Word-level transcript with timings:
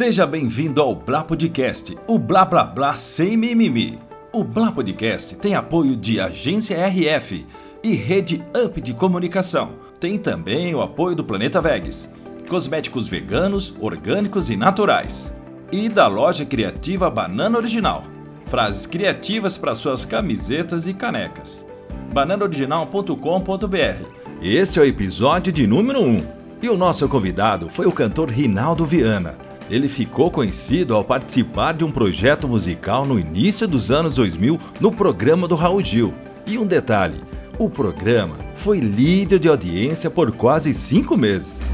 Seja 0.00 0.24
bem-vindo 0.26 0.80
ao 0.80 0.94
Blá 0.94 1.22
Podcast, 1.22 1.94
o 2.06 2.18
Blá 2.18 2.42
Blá 2.42 2.64
Blá 2.64 2.94
sem 2.94 3.36
mimimi. 3.36 3.98
O 4.32 4.42
Blá 4.42 4.72
Podcast 4.72 5.36
tem 5.36 5.54
apoio 5.54 5.94
de 5.94 6.18
Agência 6.18 6.74
RF 6.86 7.46
e 7.84 7.92
Rede 7.92 8.42
Up 8.64 8.80
de 8.80 8.94
Comunicação. 8.94 9.72
Tem 10.00 10.16
também 10.16 10.74
o 10.74 10.80
apoio 10.80 11.14
do 11.14 11.22
Planeta 11.22 11.60
Vegas, 11.60 12.08
cosméticos 12.48 13.08
veganos, 13.08 13.76
orgânicos 13.78 14.48
e 14.48 14.56
naturais. 14.56 15.30
E 15.70 15.86
da 15.86 16.06
loja 16.06 16.46
criativa 16.46 17.10
Banana 17.10 17.58
Original. 17.58 18.04
Frases 18.46 18.86
criativas 18.86 19.58
para 19.58 19.74
suas 19.74 20.06
camisetas 20.06 20.86
e 20.86 20.94
canecas. 20.94 21.62
bananaoriginal.com.br. 22.10 24.04
Esse 24.40 24.78
é 24.78 24.82
o 24.82 24.86
episódio 24.86 25.52
de 25.52 25.66
número 25.66 26.00
1. 26.00 26.40
E 26.62 26.70
o 26.70 26.76
nosso 26.78 27.06
convidado 27.06 27.68
foi 27.68 27.84
o 27.84 27.92
cantor 27.92 28.30
Rinaldo 28.30 28.86
Viana. 28.86 29.49
Ele 29.70 29.88
ficou 29.88 30.32
conhecido 30.32 30.96
ao 30.96 31.04
participar 31.04 31.74
de 31.74 31.84
um 31.84 31.92
projeto 31.92 32.48
musical 32.48 33.06
no 33.06 33.20
início 33.20 33.68
dos 33.68 33.92
anos 33.92 34.16
2000 34.16 34.60
no 34.80 34.90
programa 34.90 35.46
do 35.46 35.54
Raul 35.54 35.82
Gil. 35.82 36.12
E 36.44 36.58
um 36.58 36.66
detalhe: 36.66 37.22
o 37.56 37.70
programa 37.70 38.36
foi 38.56 38.80
líder 38.80 39.38
de 39.38 39.48
audiência 39.48 40.10
por 40.10 40.32
quase 40.32 40.74
cinco 40.74 41.16
meses. 41.16 41.72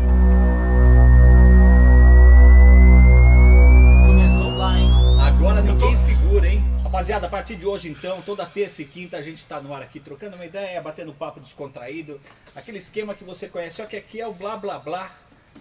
Começou 4.06 4.54
lá, 4.58 4.78
hein? 4.78 4.90
Agora 5.18 5.62
ninguém 5.62 5.96
segura, 5.96 6.46
hein? 6.46 6.62
Rapaziada, 6.84 7.26
a 7.26 7.30
partir 7.30 7.56
de 7.56 7.64
hoje 7.64 7.88
então, 7.88 8.20
toda 8.20 8.44
terça 8.44 8.82
e 8.82 8.84
quinta 8.84 9.16
a 9.16 9.22
gente 9.22 9.46
tá 9.46 9.58
no 9.58 9.74
ar 9.74 9.80
aqui 9.80 10.00
trocando 10.00 10.36
uma 10.36 10.44
ideia, 10.44 10.82
batendo 10.82 11.14
papo 11.14 11.40
descontraído, 11.40 12.20
aquele 12.54 12.76
esquema 12.76 13.14
que 13.14 13.24
você 13.24 13.48
conhece, 13.48 13.76
só 13.76 13.86
que 13.86 13.96
aqui 13.96 14.20
é 14.20 14.26
o 14.26 14.34
blá 14.34 14.54
blá 14.58 14.78
blá 14.78 15.10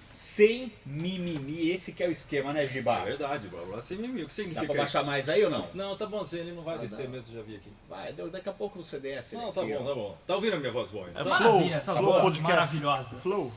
sem 0.10 0.72
mimimi. 0.86 1.70
Esse 1.72 1.94
que 1.94 2.04
é 2.04 2.08
o 2.08 2.12
esquema, 2.12 2.54
né, 2.54 2.66
Giba? 2.68 3.00
É 3.00 3.06
verdade, 3.06 3.48
blá 3.48 3.62
blá 3.64 3.82
sem 3.82 3.98
mimimi. 3.98 4.24
O 4.24 4.28
que 4.28 4.30
Dá 4.30 4.34
significa 4.36 4.66
pra 4.68 4.76
baixar 4.78 5.00
isso? 5.00 5.08
mais 5.10 5.30
aí 5.30 5.44
ou 5.44 5.50
não? 5.50 5.70
Não, 5.74 5.98
tá 5.98 6.06
bonzinho, 6.06 6.44
ele 6.44 6.52
não 6.54 6.64
vai 6.64 6.76
Ah, 6.76 6.80
descer 6.80 7.04
não. 7.06 7.12
mesmo, 7.12 7.36
já 7.36 7.42
vi 7.42 7.56
aqui. 7.56 7.70
Vai, 7.88 8.14
daqui 8.14 8.50
a 8.50 8.54
pouco 8.54 8.82
você 8.84 9.00
desce. 9.00 9.36
Não, 9.36 9.46
aqui, 9.50 9.56
tá 9.56 9.62
bom, 9.62 9.74
ó. 9.74 9.88
tá 9.88 9.96
bom. 9.96 10.18
Tá 10.28 10.36
ouvindo 10.36 10.56
a 10.56 10.60
minha 10.60 10.72
voz 10.72 10.92
boa? 10.92 11.10
É 11.10 11.14
Tá? 11.14 11.24
maravilha, 11.26 11.76
essas 11.76 11.96
Tá 11.96 12.02
vozes 12.02 12.38
bom. 12.40 12.48
Maravilhosas. 12.48 13.22
Flow. 13.24 13.52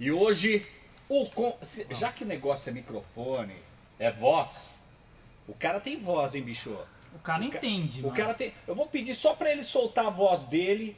E 0.00 0.10
hoje, 0.12 0.66
o 1.08 1.28
con- 1.30 1.56
se- 1.62 1.86
já 1.90 2.10
que 2.12 2.24
o 2.24 2.26
negócio 2.26 2.70
é 2.70 2.72
microfone, 2.72 3.54
é 3.98 4.10
voz, 4.10 4.70
o 5.46 5.54
cara 5.54 5.78
tem 5.80 5.98
voz, 5.98 6.34
hein, 6.34 6.42
bicho? 6.42 6.76
O 7.14 7.18
cara 7.18 7.44
entende, 7.44 8.00
O 8.00 8.04
mano. 8.04 8.16
cara 8.16 8.32
tem. 8.32 8.54
Eu 8.66 8.74
vou 8.74 8.86
pedir 8.86 9.14
só 9.14 9.34
pra 9.34 9.52
ele 9.52 9.62
soltar 9.62 10.06
a 10.06 10.10
voz 10.10 10.46
dele 10.46 10.96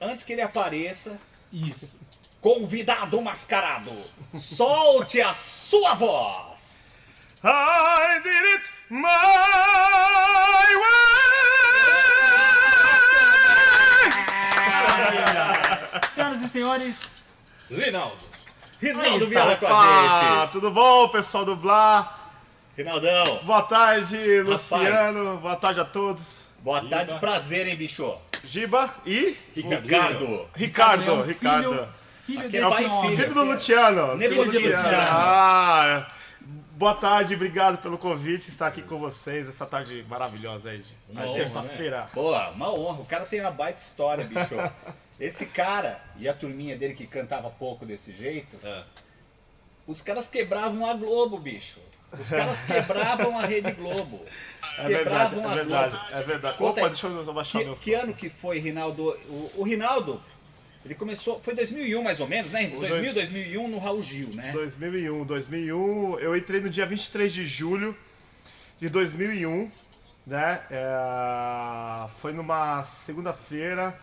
antes 0.00 0.24
que 0.24 0.32
ele 0.32 0.42
apareça. 0.42 1.18
Isso. 1.52 1.98
Convidado 2.40 3.20
mascarado, 3.20 3.92
solte 4.38 5.20
a 5.20 5.34
sua 5.34 5.94
voz. 5.94 6.88
I 7.44 8.20
did 8.22 8.44
it 8.54 8.70
my 8.88 9.00
way! 10.80 12.00
Senhoras 16.14 16.42
e 16.42 16.48
senhores, 16.48 17.00
Rinaldo. 17.70 18.16
Rinaldo 18.80 19.26
Viana 19.26 19.56
com 19.56 19.66
a 19.66 20.40
gente. 20.40 20.52
tudo 20.52 20.70
bom, 20.70 21.08
pessoal 21.08 21.44
do 21.44 21.56
Blá? 21.56 22.16
Rinaldão, 22.76 23.40
Boa 23.44 23.62
tarde, 23.62 24.40
Luciano. 24.42 25.36
Boa 25.38 25.56
tarde 25.56 25.80
a 25.80 25.84
todos. 25.84 26.50
boa 26.60 26.82
tarde, 26.88 27.18
prazer, 27.18 27.66
hein, 27.68 27.76
bicho? 27.76 28.14
Giba 28.42 28.88
e 29.04 29.36
Ricardo. 29.54 30.48
Ricardo. 30.54 31.10
é 31.10 31.12
um 31.12 31.22
Ricardo. 31.22 31.70
Filho, 31.70 31.88
filho 32.30 32.46
Aquele 32.46 32.64
desse 32.70 33.00
filho. 33.00 33.16
Filho 33.16 33.34
do 33.34 33.44
Luciano. 33.44 34.18
Filho 34.18 34.44
do 34.44 34.52
Luciano. 34.52 34.98
Ah, 35.10 36.06
boa 36.72 36.94
tarde, 36.94 37.34
obrigado 37.34 37.78
pelo 37.78 37.98
convite, 37.98 38.48
estar 38.48 38.68
aqui 38.68 38.82
com 38.82 38.98
vocês 38.98 39.48
essa 39.48 39.66
tarde 39.66 40.04
maravilhosa 40.08 40.70
aí. 40.70 40.82
Terça-feira. 41.34 42.08
Pô, 42.12 42.32
uma 42.52 42.72
honra. 42.72 43.00
O 43.00 43.06
cara 43.06 43.24
tem 43.24 43.40
uma 43.40 43.50
baita 43.50 43.80
história, 43.82 44.24
bicho. 44.24 44.54
Esse 45.18 45.46
cara 45.46 46.00
e 46.16 46.26
a 46.28 46.32
turminha 46.32 46.78
dele 46.78 46.94
que 46.94 47.06
cantava 47.06 47.50
pouco 47.50 47.84
desse 47.84 48.10
jeito, 48.16 48.56
É. 48.64 48.84
os 49.86 50.00
caras 50.00 50.28
quebravam 50.28 50.86
a 50.86 50.94
Globo, 50.94 51.38
bicho. 51.38 51.78
Os 52.10 52.28
caras 52.30 52.62
quebravam 52.62 53.38
a 53.38 53.42
Rede 53.44 53.72
Globo. 53.72 54.24
É 54.78 54.88
verdade, 54.88 55.34
Quebravam 55.34 55.44
é 55.44 55.52
a 55.52 55.54
verdade, 55.56 55.96
Globo. 55.96 56.12
é 56.14 56.22
verdade. 56.22 56.62
Opa, 56.62 56.88
deixa 56.88 57.06
eu 57.06 57.32
baixar 57.34 57.58
Que, 57.58 57.64
meu 57.66 57.74
que 57.74 57.92
ano 57.94 58.14
que 58.14 58.30
foi, 58.30 58.58
Rinaldo? 58.60 59.08
O, 59.28 59.52
o 59.58 59.62
Rinaldo, 59.62 60.22
ele 60.84 60.94
começou, 60.94 61.40
foi 61.40 61.54
2001 61.54 62.02
mais 62.02 62.20
ou 62.20 62.26
menos, 62.28 62.52
né? 62.52 62.66
2000, 62.68 63.12
dois- 63.12 63.14
2001 63.14 63.68
no 63.68 63.78
Raul 63.78 64.02
Gil, 64.02 64.28
né? 64.34 64.50
2001, 64.52 65.24
2001, 65.24 66.18
eu 66.18 66.36
entrei 66.36 66.60
no 66.60 66.70
dia 66.70 66.86
23 66.86 67.32
de 67.32 67.44
julho 67.44 67.96
de 68.80 68.88
2001, 68.88 69.70
né? 70.26 70.60
É, 70.70 72.08
foi 72.08 72.32
numa 72.32 72.82
segunda-feira 72.82 73.94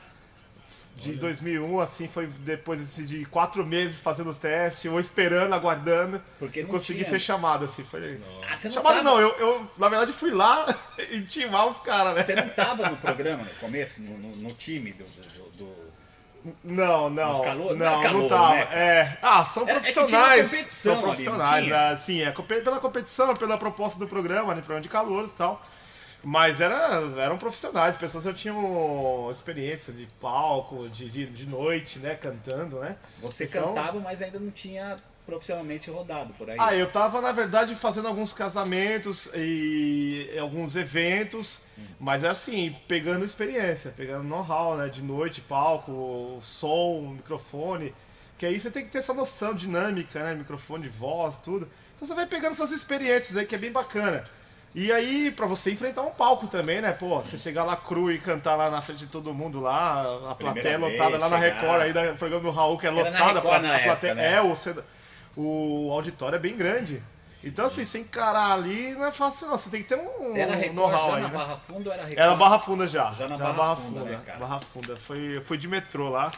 de 0.97 1.13
2001, 1.13 1.79
assim, 1.79 2.07
foi 2.07 2.25
depois 2.27 2.95
de 3.07 3.23
quatro 3.25 3.63
meses 3.65 3.99
fazendo 3.99 4.31
o 4.31 4.33
teste, 4.33 4.89
ou 4.89 4.99
esperando, 4.99 5.53
aguardando, 5.53 6.21
Porque 6.39 6.63
não 6.63 6.69
consegui 6.69 6.99
tinha. 7.03 7.09
ser 7.11 7.19
chamado, 7.19 7.65
assim, 7.65 7.83
foi... 7.83 8.19
Ah, 8.47 8.51
não 8.63 8.71
Chamado 8.71 8.95
tava- 8.97 9.03
não, 9.03 9.19
eu, 9.21 9.29
eu, 9.37 9.71
na 9.77 9.89
verdade 9.89 10.11
fui 10.11 10.31
lá 10.31 10.65
intimar 11.13 11.67
os 11.67 11.79
caras, 11.81 12.15
né? 12.15 12.23
Você 12.23 12.35
não 12.35 12.49
tava 12.49 12.89
no 12.89 12.97
programa 12.97 13.43
no 13.43 13.49
começo, 13.59 14.01
no, 14.01 14.17
no- 14.17 14.35
no 14.37 14.49
time 14.53 14.91
do- 14.93 15.03
do- 15.05 15.49
do... 15.65 15.86
Não, 16.63 17.09
não. 17.09 17.41
Calor- 17.41 17.75
não 17.75 17.77
não, 17.77 17.85
é 17.85 17.95
não, 17.95 18.01
calor, 18.03 18.29
tava. 18.29 18.53
né? 18.53 18.67
É. 18.71 19.17
Ah, 19.21 19.45
são 19.45 19.67
é 19.67 19.73
profissionais. 19.73 20.49
competição 20.51 20.93
são 20.93 20.95
não 20.95 21.01
profissionais, 21.03 21.67
né? 21.67 21.95
Sim, 21.97 22.21
é 22.21 22.31
pela 22.31 22.79
competição, 22.79 23.33
pela 23.35 23.57
proposta 23.57 23.99
do 23.99 24.07
programa, 24.07 24.53
né? 24.53 24.61
Programa 24.61 24.81
de 24.81 24.89
calouros 24.89 25.31
e 25.31 25.35
tal. 25.35 25.61
Mas 26.23 26.59
era, 26.59 26.75
eram 27.19 27.37
profissionais, 27.37 27.95
pessoas 27.95 28.23
que 28.25 28.31
já 28.31 28.35
tinham 28.35 29.29
experiência 29.31 29.93
de 29.93 30.07
palco, 30.19 30.89
de, 30.89 31.09
de, 31.09 31.25
de 31.27 31.45
noite, 31.45 31.99
né? 31.99 32.15
Cantando, 32.15 32.79
né? 32.79 32.95
Você 33.21 33.45
Então- 33.45 33.73
cantava, 33.75 33.99
mas 33.99 34.21
ainda 34.21 34.39
não 34.39 34.49
tinha 34.51 34.95
profissionalmente 35.27 35.91
rodado 35.91 36.33
por 36.33 36.49
aí. 36.49 36.55
Ah, 36.57 36.73
eu 36.73 36.89
tava, 36.89 37.19
na 37.19 37.33
verdade, 37.33 37.75
fazendo 37.75 38.07
alguns 38.07 38.31
casamentos 38.33 39.29
e 39.35 40.33
alguns 40.39 40.77
eventos, 40.77 41.59
mas 41.99 42.23
é 42.23 42.29
assim, 42.29 42.73
pegando 42.87 43.25
experiência, 43.25 43.93
pegando 43.95 44.23
know-how, 44.23 44.77
né? 44.77 44.87
De 44.87 45.03
noite, 45.03 45.41
palco, 45.41 46.39
som, 46.41 47.13
microfone. 47.17 47.93
Que 48.37 48.45
aí 48.45 48.57
você 48.57 48.71
tem 48.71 48.85
que 48.85 48.89
ter 48.89 48.99
essa 48.99 49.13
noção 49.13 49.53
dinâmica, 49.53 50.23
né? 50.23 50.33
Microfone, 50.33 50.87
voz, 50.87 51.39
tudo. 51.39 51.67
Então 51.95 52.07
você 52.07 52.15
vai 52.15 52.25
pegando 52.25 52.53
essas 52.53 52.71
experiências 52.71 53.35
aí 53.35 53.45
que 53.45 53.55
é 53.55 53.57
bem 53.57 53.71
bacana. 53.71 54.23
E 54.73 54.91
aí, 54.91 55.31
pra 55.31 55.45
você 55.47 55.71
enfrentar 55.71 56.03
um 56.03 56.11
palco 56.11 56.47
também, 56.47 56.79
né? 56.81 56.93
Pô, 56.93 57.17
você 57.17 57.37
chegar 57.37 57.63
lá 57.63 57.75
cru 57.75 58.11
e 58.11 58.19
cantar 58.19 58.55
lá 58.55 58.69
na 58.69 58.79
frente 58.79 58.99
de 58.99 59.07
todo 59.07 59.33
mundo 59.33 59.59
lá, 59.59 60.31
a 60.31 60.35
plateia 60.35 60.77
vez, 60.77 60.91
lotada 60.93 61.17
lá 61.17 61.29
na 61.29 61.39
chegar. 61.39 61.61
Record, 61.61 61.81
aí 61.81 61.93
do 61.93 62.17
programa 62.17 62.43
do 62.43 62.51
Raul, 62.51 62.77
que 62.77 62.85
é 62.85 62.89
Era 62.89 63.09
na 63.09 63.09
lotada, 63.09 63.39
Record 63.39 63.61
na 63.63 63.75
a 63.75 63.79
plateia. 63.79 64.11
época, 64.11 64.13
né? 64.13 64.33
É, 64.33 64.41
o, 64.41 64.55
o 65.37 65.91
auditório 65.91 66.35
é 66.35 66.39
bem 66.39 66.57
grande. 66.57 67.01
Então, 67.43 67.65
assim, 67.65 67.85
você 67.85 67.99
encarar 67.99 68.53
ali 68.53 68.93
não 68.93 69.05
é 69.05 69.11
fácil, 69.11 69.47
não. 69.47 69.57
Você 69.57 69.69
tem 69.69 69.83
que 69.83 69.89
ter 69.89 69.95
um, 69.95 70.35
Era 70.35 70.73
know-how 70.73 71.11
já 71.11 71.15
aí, 71.17 71.21
na 71.21 71.27
né? 71.27 71.37
Barra 71.37 71.55
Funda 71.55 71.89
ou 71.89 71.93
era 71.93 72.03
Record? 72.03 72.19
Era 72.19 72.35
Barra 72.35 72.59
Funda 72.59 72.87
já. 72.87 73.13
Já 73.13 73.27
na 73.27 73.35
Era 73.35 73.53
Barra 73.53 73.75
Funda, 73.75 73.99
né, 74.01 74.19
cara? 74.25 74.39
Barra 74.39 74.59
Funda. 74.59 74.97
Foi, 74.97 75.39
fui 75.45 75.57
de 75.57 75.67
metrô 75.67 76.09
lá. 76.09 76.31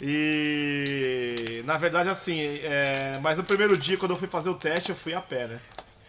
E 0.00 1.62
na 1.64 1.76
verdade, 1.76 2.08
assim, 2.08 2.40
é, 2.62 3.18
mas 3.20 3.38
no 3.38 3.44
primeiro 3.44 3.76
dia, 3.76 3.96
quando 3.96 4.12
eu 4.12 4.16
fui 4.16 4.28
fazer 4.28 4.50
o 4.50 4.54
teste, 4.54 4.90
eu 4.90 4.96
fui 4.96 5.14
a 5.14 5.20
pé, 5.20 5.48
né? 5.48 5.60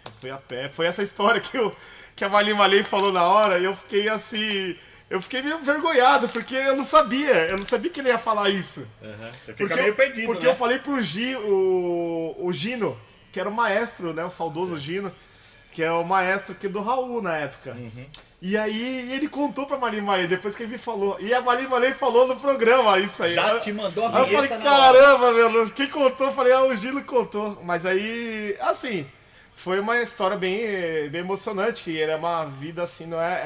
Eu 0.06 0.12
fui 0.20 0.30
a 0.30 0.38
pé. 0.38 0.70
Foi 0.70 0.86
essa 0.86 1.02
história 1.02 1.42
que, 1.42 1.58
eu, 1.58 1.76
que 2.16 2.24
a 2.24 2.30
Marli 2.30 2.53
Malei 2.53 2.84
falou 2.84 3.12
na 3.12 3.24
hora, 3.24 3.58
e 3.58 3.64
eu 3.64 3.76
fiquei 3.76 4.08
assim. 4.08 4.76
Eu 5.12 5.22
fiquei 5.22 5.42
meio 5.42 5.58
envergonhado, 5.58 6.30
porque 6.30 6.56
eu 6.56 6.74
não 6.74 6.86
sabia. 6.86 7.34
Eu 7.50 7.58
não 7.58 7.66
sabia 7.66 7.92
que 7.92 8.00
ele 8.00 8.08
ia 8.08 8.18
falar 8.18 8.50
isso. 8.50 8.88
Você 9.44 9.52
fica 9.54 9.68
Porque, 9.68 9.82
meio 9.82 9.94
perdido, 9.94 10.26
porque 10.26 10.46
né? 10.46 10.52
eu 10.52 10.56
falei 10.56 10.80
pro 10.80 11.02
Gi, 11.02 11.36
o, 11.36 12.35
o 12.40 12.53
Gino, 12.53 12.97
que 13.30 13.38
era 13.38 13.50
o 13.50 13.53
maestro, 13.53 14.14
né? 14.14 14.24
O 14.24 14.30
saudoso 14.30 14.80
Gino, 14.80 15.14
que 15.74 15.84
é 15.84 15.91
o 15.91 16.06
maestro 16.06 16.56
que 16.56 16.70
do 16.70 16.80
Raul 16.80 17.22
na 17.22 17.35
época. 17.35 17.72
Uhum. 17.74 18.06
E 18.41 18.58
aí 18.58 19.12
ele 19.14 19.28
contou 19.28 19.66
pra 19.66 19.78
Maria 19.78 20.02
Malê, 20.02 20.28
depois 20.28 20.56
que 20.56 20.64
ele 20.64 20.72
me 20.72 20.78
falou. 20.78 21.18
E 21.20 21.34
a 21.34 21.41
Maria 21.41 21.68
Malê 21.68 21.94
falou 21.94 22.26
no 22.26 22.38
programa 22.38 22.97
isso 22.97 23.22
aí. 23.22 23.34
Já 23.34 23.59
te 23.59 23.74
mandou 23.74 24.06
a 24.06 24.18
Aí 24.18 24.22
eu 24.22 24.28
falei, 24.28 24.50
hora. 24.50 24.62
caramba, 24.62 25.32
meu, 25.34 25.70
quem 25.72 25.88
contou? 25.90 26.28
Eu 26.28 26.34
falei, 26.34 26.53
ah, 26.53 26.64
o 26.64 26.74
Gino 26.74 27.03
contou. 27.03 27.62
Mas 27.66 27.85
aí, 27.85 28.56
assim, 28.62 29.06
foi 29.63 29.79
uma 29.79 30.02
história 30.02 30.35
bem, 30.37 31.08
bem 31.09 31.22
emocionante, 31.22 31.84
que 31.84 32.02
era 32.02 32.17
uma 32.17 32.46
vida, 32.46 32.81
assim, 32.84 33.05
não 33.05 33.22
é, 33.22 33.41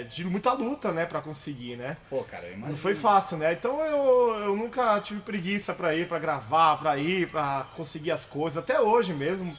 é, 0.00 0.02
de 0.04 0.24
muita 0.24 0.52
luta, 0.52 0.92
né, 0.92 1.04
pra 1.04 1.20
conseguir, 1.20 1.76
né? 1.76 1.96
Pô, 2.08 2.22
cara, 2.24 2.44
eu 2.44 2.52
imagino. 2.52 2.70
Não 2.70 2.76
foi 2.76 2.94
fácil, 2.94 3.36
né? 3.36 3.52
Então 3.52 3.80
eu, 3.84 4.34
eu 4.44 4.56
nunca 4.56 4.98
tive 5.00 5.20
preguiça 5.20 5.74
pra 5.74 5.94
ir, 5.94 6.08
pra 6.08 6.18
gravar, 6.18 6.78
pra 6.78 6.96
ir, 6.96 7.28
pra 7.28 7.66
conseguir 7.76 8.10
as 8.12 8.24
coisas. 8.24 8.62
Até 8.62 8.80
hoje 8.80 9.12
mesmo. 9.12 9.56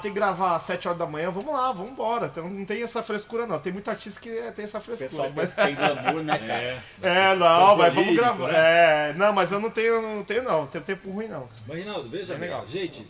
Que 0.00 0.08
gravar 0.08 0.54
às 0.54 0.62
7 0.62 0.86
horas 0.86 1.00
da 1.00 1.04
manhã, 1.06 1.30
vamos 1.30 1.52
lá, 1.52 1.72
vamos 1.72 1.90
embora. 1.90 2.26
Então 2.26 2.48
não 2.48 2.64
tem 2.64 2.80
essa 2.80 3.02
frescura, 3.02 3.44
não. 3.44 3.58
Tem 3.58 3.72
muita 3.72 3.90
artista 3.90 4.20
que 4.20 4.30
tem 4.52 4.64
essa 4.64 4.78
O 4.78 4.80
frescura. 4.80 5.08
pessoal 5.10 5.32
mas... 5.34 5.52
tem 5.52 5.74
glamour, 5.74 6.22
né, 6.22 6.38
cara? 6.38 7.12
É, 7.12 7.34
não, 7.34 7.76
mas 7.76 7.92
vamos 7.92 8.14
gravar. 8.14 8.52
né? 8.52 8.58
É, 9.10 9.14
não, 9.16 9.32
mas 9.32 9.50
eu 9.50 9.58
não 9.58 9.68
tenho, 9.68 10.00
não 10.00 10.22
tenho, 10.22 10.44
não. 10.44 10.64
Tenho 10.68 10.84
tempo 10.84 11.10
ruim, 11.10 11.26
não. 11.26 11.48
Mas, 11.66 11.78
Rinaldo, 11.78 12.08
veja 12.08 12.34
É 12.34 12.36
legal. 12.38 12.64
gente, 12.68 13.04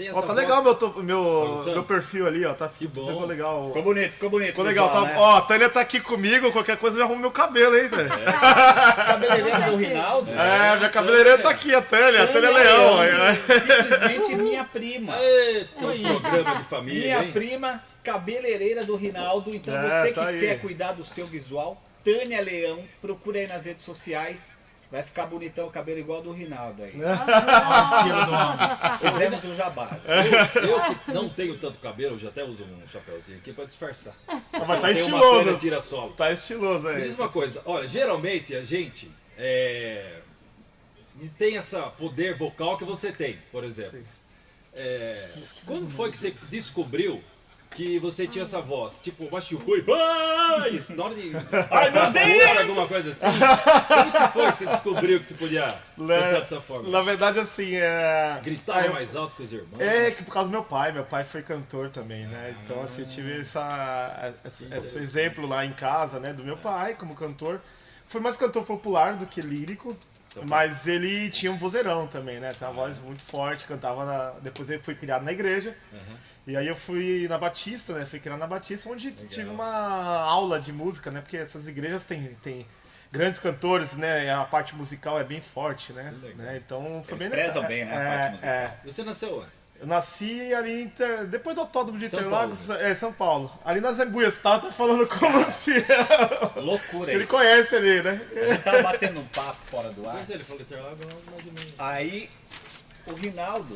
tem 0.00 0.08
essa 0.08 0.18
Ó, 0.18 0.22
tá 0.22 0.28
voz. 0.28 0.38
legal 0.38 0.62
meu, 0.62 0.74
to- 0.74 1.02
meu, 1.02 1.62
meu 1.66 1.84
perfil 1.84 2.26
ali, 2.26 2.44
ó. 2.46 2.54
Tá, 2.54 2.68
Que 2.68 2.86
bom. 2.86 3.06
Ficou 3.06 3.26
legal. 3.26 3.66
Ficou 3.66 3.82
bonito, 3.82 4.12
ficou 4.12 4.30
bonito. 4.30 4.48
Ficou 4.48 4.64
legal. 4.64 4.88
visual, 4.88 5.04
Tá, 5.06 5.12
né? 5.12 5.18
Ó, 5.20 5.36
a 5.36 5.40
Tânia 5.42 5.68
tá 5.68 5.80
aqui 5.80 6.00
comigo, 6.00 6.50
qualquer 6.52 6.78
coisa 6.78 6.98
eu 6.98 7.04
arrumo 7.04 7.20
meu 7.20 7.30
cabelo, 7.30 7.76
hein, 7.76 7.88
Tânia? 7.90 8.10
Cabeleireiro 9.06 9.70
do 9.70 9.76
Rinaldo. 9.76 10.30
É, 10.30 10.76
minha 10.76 10.88
cabeleireira 10.88 11.38
tá 11.38 11.50
aqui, 11.50 11.74
a 11.74 11.82
Tânia, 11.82 12.22
a 12.22 12.26
Tânia 12.26 12.50
Leão. 12.50 12.98
Simplesmente 13.34 14.34
minha 14.36 14.64
prima. 14.64 15.14
Eita, 15.20 15.86
um 15.86 16.20
programa 16.20 16.54
de 16.56 16.64
família, 16.64 17.00
Minha 17.02 17.24
hein? 17.24 17.32
prima, 17.32 17.82
cabeleireira 18.02 18.84
do 18.84 18.96
Rinaldo. 18.96 19.54
Então 19.54 19.76
É, 19.76 20.02
você 20.02 20.08
que 20.08 20.14
tá 20.14 20.26
aí. 20.26 20.40
quer 20.40 20.60
cuidar 20.60 20.92
do 20.92 21.04
seu 21.04 21.26
visual, 21.26 21.80
Tânia 22.04 22.40
Leão, 22.40 22.82
procura 23.02 23.38
aí 23.38 23.46
nas 23.46 23.66
redes 23.66 23.84
sociais. 23.84 24.52
Vai 24.90 25.04
ficar 25.04 25.26
bonitão 25.26 25.68
o 25.68 25.70
cabelo 25.70 26.00
igual 26.00 26.20
do 26.20 26.32
Rinaldo 26.32 26.82
aí. 26.82 26.92
Homem. 26.94 27.12
Fizemos 29.12 29.44
um 29.44 29.54
jabá. 29.54 29.96
Eu 30.56 30.94
que 30.94 31.12
não 31.12 31.28
tenho 31.28 31.56
tanto 31.58 31.78
cabelo, 31.78 32.16
eu 32.16 32.18
já 32.18 32.28
até 32.28 32.42
uso 32.42 32.64
um 32.64 32.88
chapéuzinho 32.88 33.38
aqui 33.38 33.52
pra 33.52 33.64
disfarçar. 33.64 34.14
Mas 34.26 34.66
tá 34.66 34.80
Tem 34.80 34.92
estiloso. 34.92 35.58
tira 35.58 35.80
solo. 35.80 36.12
Tá 36.14 36.32
estiloso 36.32 36.82
Me 36.82 36.90
aí. 36.96 37.02
diz 37.02 37.16
uma 37.16 37.28
coisa, 37.28 37.62
olha, 37.66 37.86
geralmente 37.86 38.52
a 38.56 38.64
gente 38.64 39.08
é, 39.38 40.16
tem 41.38 41.56
essa 41.56 41.82
poder 41.82 42.36
vocal 42.36 42.76
que 42.76 42.84
você 42.84 43.12
tem, 43.12 43.38
por 43.52 43.62
exemplo. 43.62 44.02
É, 44.74 45.28
quando 45.66 45.88
foi 45.88 46.10
que 46.10 46.18
você 46.18 46.34
descobriu 46.50 47.22
que 47.70 47.98
você 47.98 48.26
tinha 48.26 48.42
essa 48.44 48.60
voz? 48.60 48.98
Tipo, 49.02 49.28
baixo 49.30 49.60
ui, 49.66 49.82
pai! 49.82 50.70
Isso, 50.70 50.94
na 50.96 51.04
hora 51.04 51.14
de. 51.14 51.30
Ai 51.70 51.90
meu 51.90 52.10
Deus! 52.12 52.58
Alguma 52.58 52.86
coisa 52.88 53.10
assim. 53.10 53.26
Como 53.88 54.12
que 54.12 54.32
foi 54.32 54.46
que 54.50 54.56
você 54.56 54.66
descobriu 54.66 55.20
que 55.20 55.26
você 55.26 55.34
podia 55.34 55.68
cantar 55.96 56.32
dessa 56.32 56.60
forma? 56.60 56.88
Na 56.90 57.02
verdade, 57.02 57.38
assim, 57.38 57.74
é. 57.76 58.40
Gritava 58.42 58.80
Ah, 58.80 58.86
eu- 58.86 58.92
mais 58.92 59.14
alto 59.16 59.36
que 59.36 59.42
os 59.44 59.52
irmãos? 59.52 59.78
É, 59.80 60.10
que 60.10 60.24
por 60.24 60.32
causa 60.34 60.48
do 60.48 60.52
meu 60.52 60.64
pai, 60.64 60.90
meu 60.92 61.04
pai 61.04 61.22
foi 61.24 61.42
cantor 61.42 61.90
também, 61.90 62.26
né? 62.26 62.56
Então, 62.64 62.82
assim, 62.82 63.02
eu 63.02 63.08
tive 63.08 63.40
essa, 63.40 64.32
esse, 64.44 64.98
exemplo 64.98 65.46
lá 65.46 65.64
em 65.64 65.72
casa, 65.72 66.18
né, 66.18 66.32
do 66.32 66.42
meu 66.44 66.56
pai 66.56 66.94
como 66.94 67.14
cantor. 67.14 67.60
Foi 68.06 68.20
mais 68.20 68.36
cantor 68.36 68.64
popular 68.64 69.14
do 69.14 69.24
que 69.26 69.40
lírico, 69.40 69.96
mas 70.44 70.88
ele 70.88 71.30
tinha 71.30 71.52
um 71.52 71.56
vozeirão 71.56 72.08
também, 72.08 72.40
né? 72.40 72.52
Tem 72.52 72.66
uma 72.66 72.74
voz 72.74 72.98
muito 72.98 73.22
forte, 73.22 73.64
cantava 73.66 74.04
na... 74.04 74.30
Depois 74.40 74.68
ele 74.68 74.82
foi 74.82 74.96
criado 74.96 75.22
na 75.24 75.30
igreja. 75.32 75.76
E 76.50 76.56
aí 76.56 76.66
eu 76.66 76.74
fui 76.76 77.26
na 77.28 77.38
Batista, 77.38 77.92
né? 77.94 78.04
Fui 78.04 78.18
criado 78.18 78.38
na 78.38 78.46
Batista, 78.46 78.88
onde 78.90 79.12
tive 79.12 79.48
uma 79.48 79.66
aula 80.22 80.58
de 80.58 80.72
música, 80.72 81.10
né? 81.10 81.20
Porque 81.20 81.36
essas 81.36 81.68
igrejas 81.68 82.06
têm, 82.06 82.34
têm 82.42 82.66
grandes 83.12 83.38
cantores, 83.38 83.94
né? 83.96 84.26
E 84.26 84.30
a 84.30 84.44
parte 84.44 84.74
musical 84.74 85.18
é 85.18 85.24
bem 85.24 85.40
forte, 85.40 85.92
né? 85.92 86.12
né? 86.36 86.60
Então 86.64 87.02
foi 87.04 87.14
Eles 87.18 87.28
bem 87.28 87.30
prezam 87.30 87.62
legal. 87.62 87.68
bem, 87.68 87.84
né, 87.84 87.96
a 87.96 88.00
É, 88.00 88.18
parte 88.18 88.30
musical. 88.32 88.50
é. 88.52 88.76
Você 88.84 89.02
nasceu 89.04 89.38
onde? 89.38 89.60
Eu 89.80 89.86
nasci 89.86 90.52
ali 90.52 90.72
em 90.72 90.82
Inter... 90.82 91.26
depois 91.26 91.54
do 91.56 91.62
autódromo 91.62 91.98
de 91.98 92.06
São 92.06 92.18
Interlagos, 92.20 92.68
é, 92.68 92.94
São 92.94 93.12
Paulo. 93.14 93.50
Ali 93.64 93.80
nas 93.80 93.98
Embuias, 93.98 94.38
tá? 94.38 94.58
Tá 94.58 94.70
falando 94.70 95.06
como 95.06 95.42
se... 95.50 95.72
Loucura 96.56 97.10
Ele 97.10 97.26
conhece 97.26 97.76
ali, 97.76 98.02
né? 98.02 98.20
A 98.36 98.46
gente 98.52 98.62
tava 98.62 98.82
batendo 98.82 99.20
um 99.20 99.26
papo 99.28 99.56
fora 99.70 99.90
do 99.92 100.06
ar. 100.06 100.16
Mas 100.16 100.28
ele 100.28 100.44
falou 100.44 100.60
Interlagos, 100.60 100.98
eu 101.00 101.08
não 101.08 101.20
imaginei. 101.32 101.74
Aí, 101.78 102.30
o 103.06 103.14
Rinaldo, 103.14 103.74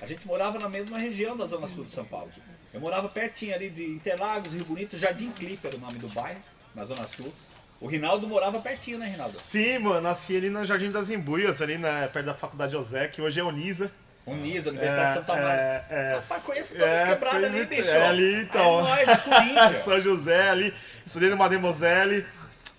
a 0.00 0.06
gente 0.06 0.26
morava 0.26 0.58
na 0.58 0.68
mesma 0.68 0.98
região 0.98 1.36
da 1.36 1.46
Zona 1.46 1.66
Sul 1.66 1.84
de 1.84 1.92
São 1.92 2.04
Paulo. 2.04 2.30
Eu 2.72 2.80
morava 2.80 3.08
pertinho 3.08 3.54
ali 3.54 3.68
de 3.68 3.84
Interlagos, 3.84 4.52
Rio 4.52 4.64
Bonito, 4.64 4.96
Jardim 4.96 5.30
Clipe 5.32 5.66
era 5.66 5.76
o 5.76 5.80
nome 5.80 5.98
do 5.98 6.08
bairro, 6.08 6.40
na 6.74 6.84
Zona 6.84 7.06
Sul. 7.06 7.32
O 7.80 7.86
Rinaldo 7.86 8.28
morava 8.28 8.60
pertinho, 8.60 8.98
né, 8.98 9.08
Rinaldo? 9.08 9.38
Sim, 9.40 9.78
mano, 9.78 10.02
nasci 10.02 10.36
ali 10.36 10.50
no 10.50 10.64
Jardim 10.64 10.90
das 10.90 11.10
Embuias, 11.10 11.62
ali 11.62 11.78
na, 11.78 12.08
perto 12.08 12.26
da 12.26 12.34
Faculdade 12.34 12.72
José, 12.72 13.08
que 13.08 13.22
hoje 13.22 13.40
é 13.40 13.44
Unisa. 13.44 13.90
Unisa, 14.26 14.70
Universidade 14.70 15.08
de 15.08 15.18
Santa 15.18 15.32
Maria. 15.34 15.50
é, 15.50 15.86
é, 15.90 16.14
Rapaz, 16.16 16.42
conheço 16.42 16.74
todas 16.74 16.88
as 16.88 17.00
é, 17.00 17.06
quebradas 17.06 17.44
ali, 17.44 17.66
bicho. 17.66 17.88
É 17.88 18.06
ali, 18.06 18.42
então. 18.42 18.80
É 18.80 18.82
nóis, 18.82 19.08
é 19.08 19.16
Corinthians. 19.16 19.78
São 19.82 20.00
José 20.00 20.50
ali. 20.50 20.74
Estudei 21.04 21.30
no 21.30 21.36
Mademoiselle, 21.38 22.26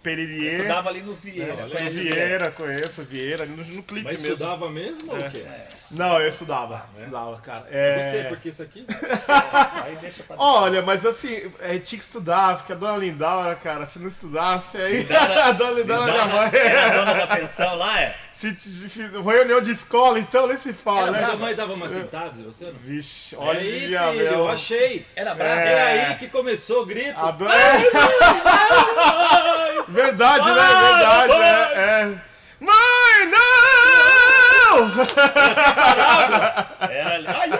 Peririer. 0.04 0.58
Estudava 0.58 0.90
ali 0.90 1.02
no 1.02 1.14
Vieira. 1.16 1.56
Conheço 1.56 1.76
o 1.76 2.02
Vieira? 2.02 2.16
Vieira, 2.16 2.52
conheço 2.52 3.04
Vieira, 3.04 3.44
ali 3.44 3.52
no, 3.54 3.64
no 3.64 3.84
clipe 3.84 4.04
Mas 4.06 4.22
mesmo. 4.22 4.34
estudava 4.34 4.70
mesmo 4.70 5.12
ou 5.12 5.18
o 5.18 5.32
quê? 5.32 5.44
Não, 5.94 6.20
eu 6.22 6.30
estudava, 6.30 6.86
estudava, 6.96 7.38
cara. 7.42 7.66
É... 7.70 8.00
Você, 8.00 8.24
porque 8.30 8.50
isso 8.50 8.64
aqui. 8.64 8.86
Aí 9.84 9.96
deixa 10.00 10.24
pra 10.24 10.36
Olha, 10.40 10.82
mas 10.84 11.06
assim, 11.06 11.52
é, 11.60 11.78
tinha 11.80 11.98
que 12.00 12.04
estudar, 12.04 12.56
porque 12.58 12.72
a 12.72 12.76
dona 12.76 12.98
Lindaura, 12.98 13.56
cara, 13.56 13.86
se 13.86 14.00
não 14.00 14.08
estudasse, 14.08 14.78
aí 14.78 15.00
Lindaura- 15.00 15.44
a 15.46 15.52
dona 15.52 15.72
Lindaura, 15.72 16.12
minha 16.12 16.26
mãe, 16.28 16.52
Era 16.54 16.86
a 16.86 16.90
dona 16.90 17.14
da 17.14 17.28
pensão 17.36 17.76
lá, 17.76 18.02
é? 18.02 18.16
se 18.32 18.56
fiz 18.56 19.12
reunião 19.26 19.62
de 19.62 19.72
escola, 19.72 20.18
então 20.20 20.48
nem 20.48 20.56
se 20.58 20.72
fala, 20.74 21.18
Sua 21.20 21.32
né? 21.32 21.36
mãe 21.36 21.56
dava 21.56 21.74
uma 21.74 21.90
cintada 21.90 22.40
em 22.40 22.44
você? 22.44 22.66
Não? 22.66 22.74
Vixe, 22.74 23.36
É 23.36 23.38
olha 23.40 23.60
aí, 23.60 23.88
minha 23.88 24.12
filho, 24.12 24.22
eu 24.22 24.32
meu. 24.32 24.50
achei. 24.50 25.06
Era 25.16 25.36
brava? 25.36 25.60
É 25.60 25.98
É. 25.98 26.06
aí 26.08 26.16
que 26.16 26.28
começou 26.30 26.84
o 26.84 26.86
grito. 26.86 27.20
A 27.20 27.32
dona... 27.32 27.52
Verdade, 29.90 30.48
né? 30.48 30.54
Verdade, 30.56 31.34
é, 31.34 31.74
é. 31.76 32.06
Mãe, 32.60 33.28
não! 33.30 34.31
Era. 36.90 37.32
Ai, 37.40 37.52
ai. 37.52 37.60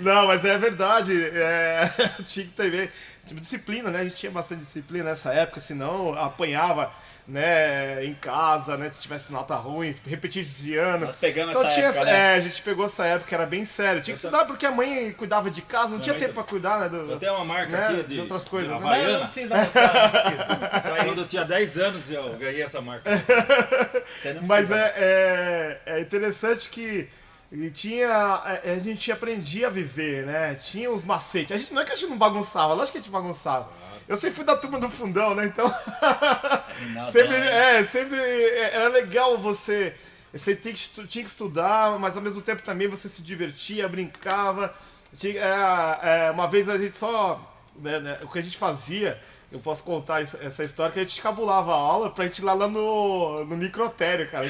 Não, 0.00 0.26
mas 0.26 0.44
é 0.44 0.58
verdade. 0.58 1.12
É... 1.12 1.88
Tinha 2.26 2.46
que 2.46 2.52
ter 2.52 2.90
tinha 3.26 3.40
disciplina, 3.40 3.90
né? 3.90 4.00
A 4.00 4.04
gente 4.04 4.16
tinha 4.16 4.32
bastante 4.32 4.60
disciplina 4.60 5.10
nessa 5.10 5.32
época, 5.32 5.60
senão 5.60 6.14
apanhava, 6.14 6.92
né, 7.26 8.04
em 8.04 8.14
casa, 8.14 8.76
né? 8.76 8.90
Se 8.90 9.00
tivesse 9.00 9.32
nota 9.32 9.54
ruim, 9.54 9.94
repetir 10.06 10.44
de 10.44 10.76
ano. 10.76 11.06
Nós 11.06 11.16
pegamos 11.16 11.50
então, 11.54 11.62
essa 11.66 11.74
tinha 11.74 11.86
época, 11.86 12.00
essa- 12.02 12.10
né? 12.12 12.34
É, 12.34 12.36
a 12.36 12.40
gente 12.40 12.62
pegou 12.62 12.84
essa 12.84 13.06
época, 13.06 13.34
era 13.34 13.46
bem 13.46 13.64
sério. 13.64 14.02
Tinha 14.02 14.12
que 14.14 14.18
estudar 14.18 14.44
porque 14.44 14.66
a 14.66 14.70
mãe 14.70 15.10
cuidava 15.12 15.50
de 15.50 15.62
casa, 15.62 15.92
não 15.94 16.00
tinha 16.00 16.12
mãe 16.14 16.20
tempo 16.20 16.34
tá- 16.34 16.42
pra 16.42 16.50
cuidar, 16.50 16.80
né? 16.80 16.88
Do... 16.90 17.14
Até 17.14 17.30
uma 17.32 17.44
marca 17.44 17.72
Né, 17.76 17.86
aqui 17.86 17.96
de 18.02 18.14
de, 18.14 18.20
outras 18.20 18.44
coisas, 18.46 18.70
de 18.72 18.84
né? 18.84 19.02
Não, 19.04 19.12
não 19.14 19.20
precisa 19.24 19.56
mostrar, 19.56 19.92
não 20.02 20.10
precisa. 20.10 20.44
Quando 21.04 21.20
eu 21.22 21.28
tinha 21.28 21.44
10 21.44 21.78
anos 21.78 22.10
eu 22.10 22.34
ganhei 22.36 22.62
essa 22.62 22.80
marca. 22.82 23.10
Mas 24.46 24.70
é, 24.70 24.94
é, 24.96 25.80
é 25.86 26.00
interessante 26.00 26.68
que 26.68 27.08
e 27.52 27.70
tinha, 27.70 28.08
a, 28.10 28.52
a 28.72 28.78
gente 28.80 29.12
aprendia 29.12 29.68
a 29.68 29.70
viver, 29.70 30.26
né? 30.26 30.54
Tinha 30.56 30.90
os 30.90 31.04
macetes. 31.04 31.52
A 31.52 31.56
gente, 31.56 31.72
não 31.72 31.82
é 31.82 31.84
que 31.84 31.92
a 31.92 31.94
gente 31.96 32.08
não 32.10 32.18
bagunçava, 32.18 32.74
lógico 32.74 32.92
que 32.92 32.98
a 32.98 33.00
gente 33.00 33.10
bagunçava. 33.12 33.68
Eu 34.08 34.16
sempre 34.16 34.36
fui 34.36 34.44
da 34.44 34.56
turma 34.56 34.78
do 34.78 34.88
fundão, 34.88 35.34
né? 35.34 35.46
Então. 35.46 35.66
Sempre, 37.06 37.36
é. 37.36 37.76
é, 37.80 37.84
sempre 37.84 38.18
é, 38.18 38.74
era 38.74 38.88
legal 38.88 39.38
você. 39.38 39.94
Você 40.32 40.54
tinha 40.56 40.74
que, 40.74 41.06
tinha 41.06 41.24
que 41.24 41.30
estudar, 41.30 41.98
mas 41.98 42.16
ao 42.16 42.22
mesmo 42.22 42.42
tempo 42.42 42.62
também 42.62 42.88
você 42.88 43.08
se 43.08 43.22
divertia, 43.22 43.88
brincava. 43.88 44.74
Tinha- 45.16 45.40
é, 45.40 46.26
é, 46.26 46.30
uma 46.32 46.48
vez 46.48 46.68
a 46.68 46.76
gente 46.76 46.96
só. 46.96 47.40
né, 47.76 48.00
né, 48.00 48.18
o 48.22 48.28
que 48.28 48.38
a 48.38 48.42
gente 48.42 48.56
fazia, 48.58 49.20
eu 49.52 49.60
posso 49.60 49.84
contar 49.84 50.20
essa, 50.22 50.64
história, 50.64 50.92
que 50.92 51.00
a 51.00 51.02
gente 51.04 51.20
cabulava 51.22 51.72
a 51.72 51.76
aula 51.76 52.10
pra 52.10 52.24
gente 52.24 52.38
ir 52.38 52.44
lá, 52.44 52.52
lá 52.52 52.66
no, 52.68 53.44
no 53.44 53.56
microtério, 53.56 54.28
cara. 54.30 54.46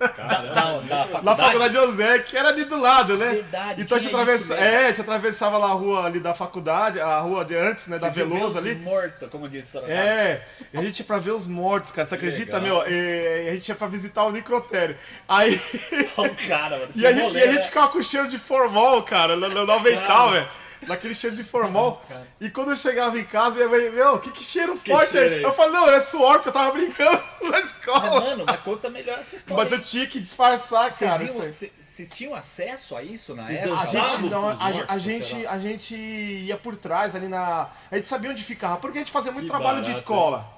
Da, 0.00 0.78
da 0.80 1.04
faculdade. 1.04 1.24
Na 1.24 1.36
faculdade 1.36 1.74
José, 1.74 2.18
que 2.20 2.34
era 2.34 2.48
ali 2.48 2.64
do 2.64 2.80
lado, 2.80 3.18
né? 3.18 3.32
Verdade, 3.32 3.82
então 3.82 3.98
a 3.98 4.00
gente, 4.00 4.14
atravessa, 4.14 4.54
é, 4.54 4.86
a 4.86 4.88
gente 4.88 5.02
atravessava 5.02 5.58
lá 5.58 5.66
a 5.66 5.74
rua 5.74 6.06
ali 6.06 6.20
da 6.20 6.32
faculdade, 6.32 6.98
a 6.98 7.20
rua 7.20 7.44
de 7.44 7.54
antes, 7.54 7.86
né? 7.88 7.98
Da 7.98 8.08
Você 8.08 8.24
viu 8.24 8.34
Veloso 8.34 8.58
os 8.58 8.66
ali. 8.66 8.76
morto, 8.76 9.28
como 9.28 9.46
disse 9.46 9.66
Sorocaba. 9.66 9.98
É, 9.98 10.42
e 10.72 10.78
a 10.78 10.82
gente 10.82 11.00
ia 11.00 11.04
pra 11.04 11.18
ver 11.18 11.32
os 11.32 11.46
mortos, 11.46 11.92
cara. 11.92 12.08
Você 12.08 12.14
acredita, 12.14 12.58
legal. 12.58 12.82
meu? 12.86 12.90
E, 12.90 13.48
a 13.50 13.54
gente 13.54 13.68
ia 13.68 13.74
pra 13.74 13.86
visitar 13.88 14.24
o 14.24 14.32
necrotério. 14.32 14.96
Aí. 15.28 15.60
Olha 16.16 16.32
o 16.32 16.48
cara, 16.48 16.78
mano. 16.78 16.92
e, 16.96 17.06
a 17.06 17.12
gente, 17.12 17.22
rolê, 17.22 17.40
e 17.40 17.42
a 17.42 17.46
gente 17.46 17.56
né? 17.56 17.62
ficava 17.64 17.88
com 17.88 18.00
cheiro 18.00 18.28
de 18.28 18.38
formol, 18.38 19.02
cara, 19.02 19.36
no, 19.36 19.48
no, 19.50 19.66
no 19.66 19.72
avental, 19.72 20.30
velho. 20.30 20.48
Daquele 20.86 21.14
cheiro 21.14 21.36
de 21.36 21.44
formol. 21.44 22.02
e 22.40 22.48
quando 22.50 22.70
eu 22.70 22.76
chegava 22.76 23.18
em 23.18 23.24
casa, 23.24 23.54
minha 23.56 23.68
mãe, 23.68 23.90
meu, 23.90 24.18
que, 24.18 24.30
que 24.32 24.42
cheiro 24.42 24.76
forte 24.76 25.12
cheiro 25.12 25.34
aí. 25.36 25.42
é 25.42 25.46
Eu 25.46 25.52
falei, 25.52 25.72
não, 25.72 25.90
é 25.90 26.00
suor, 26.00 26.34
porque 26.36 26.48
eu 26.48 26.52
tava 26.52 26.72
brincando 26.72 27.22
na 27.42 27.50
Mas, 27.50 27.64
escola. 27.66 28.20
mano, 28.20 28.44
mas 28.46 28.60
conta 28.60 28.88
melhor 28.90 29.18
essa 29.18 29.36
história. 29.36 29.62
Mas 29.62 29.72
eu 29.72 29.80
tinha 29.82 30.06
que 30.06 30.18
disfarçar, 30.18 30.92
Vocês, 30.92 31.10
cara. 31.10 31.24
vocês 31.52 32.10
tinham 32.14 32.34
acesso 32.34 32.96
a 32.96 33.02
isso 33.02 33.34
na 33.34 33.42
Vocês 33.44 33.60
época? 33.60 33.80
A 33.80 33.86
gente, 33.86 34.22
não, 34.30 34.48
a, 34.48 34.56
a 34.88 34.98
gente, 34.98 35.46
a 35.46 35.58
gente 35.58 35.94
ia 35.94 36.56
por 36.56 36.74
trás 36.76 37.14
ali 37.14 37.28
na. 37.28 37.68
A 37.90 37.96
gente 37.96 38.08
sabia 38.08 38.30
onde 38.30 38.42
ficava, 38.42 38.76
porque 38.78 38.98
a 38.98 39.00
gente 39.02 39.12
fazia 39.12 39.32
muito 39.32 39.44
Que 39.46 39.50
trabalho 39.50 39.82
de 39.82 39.90
escola. 39.90 40.48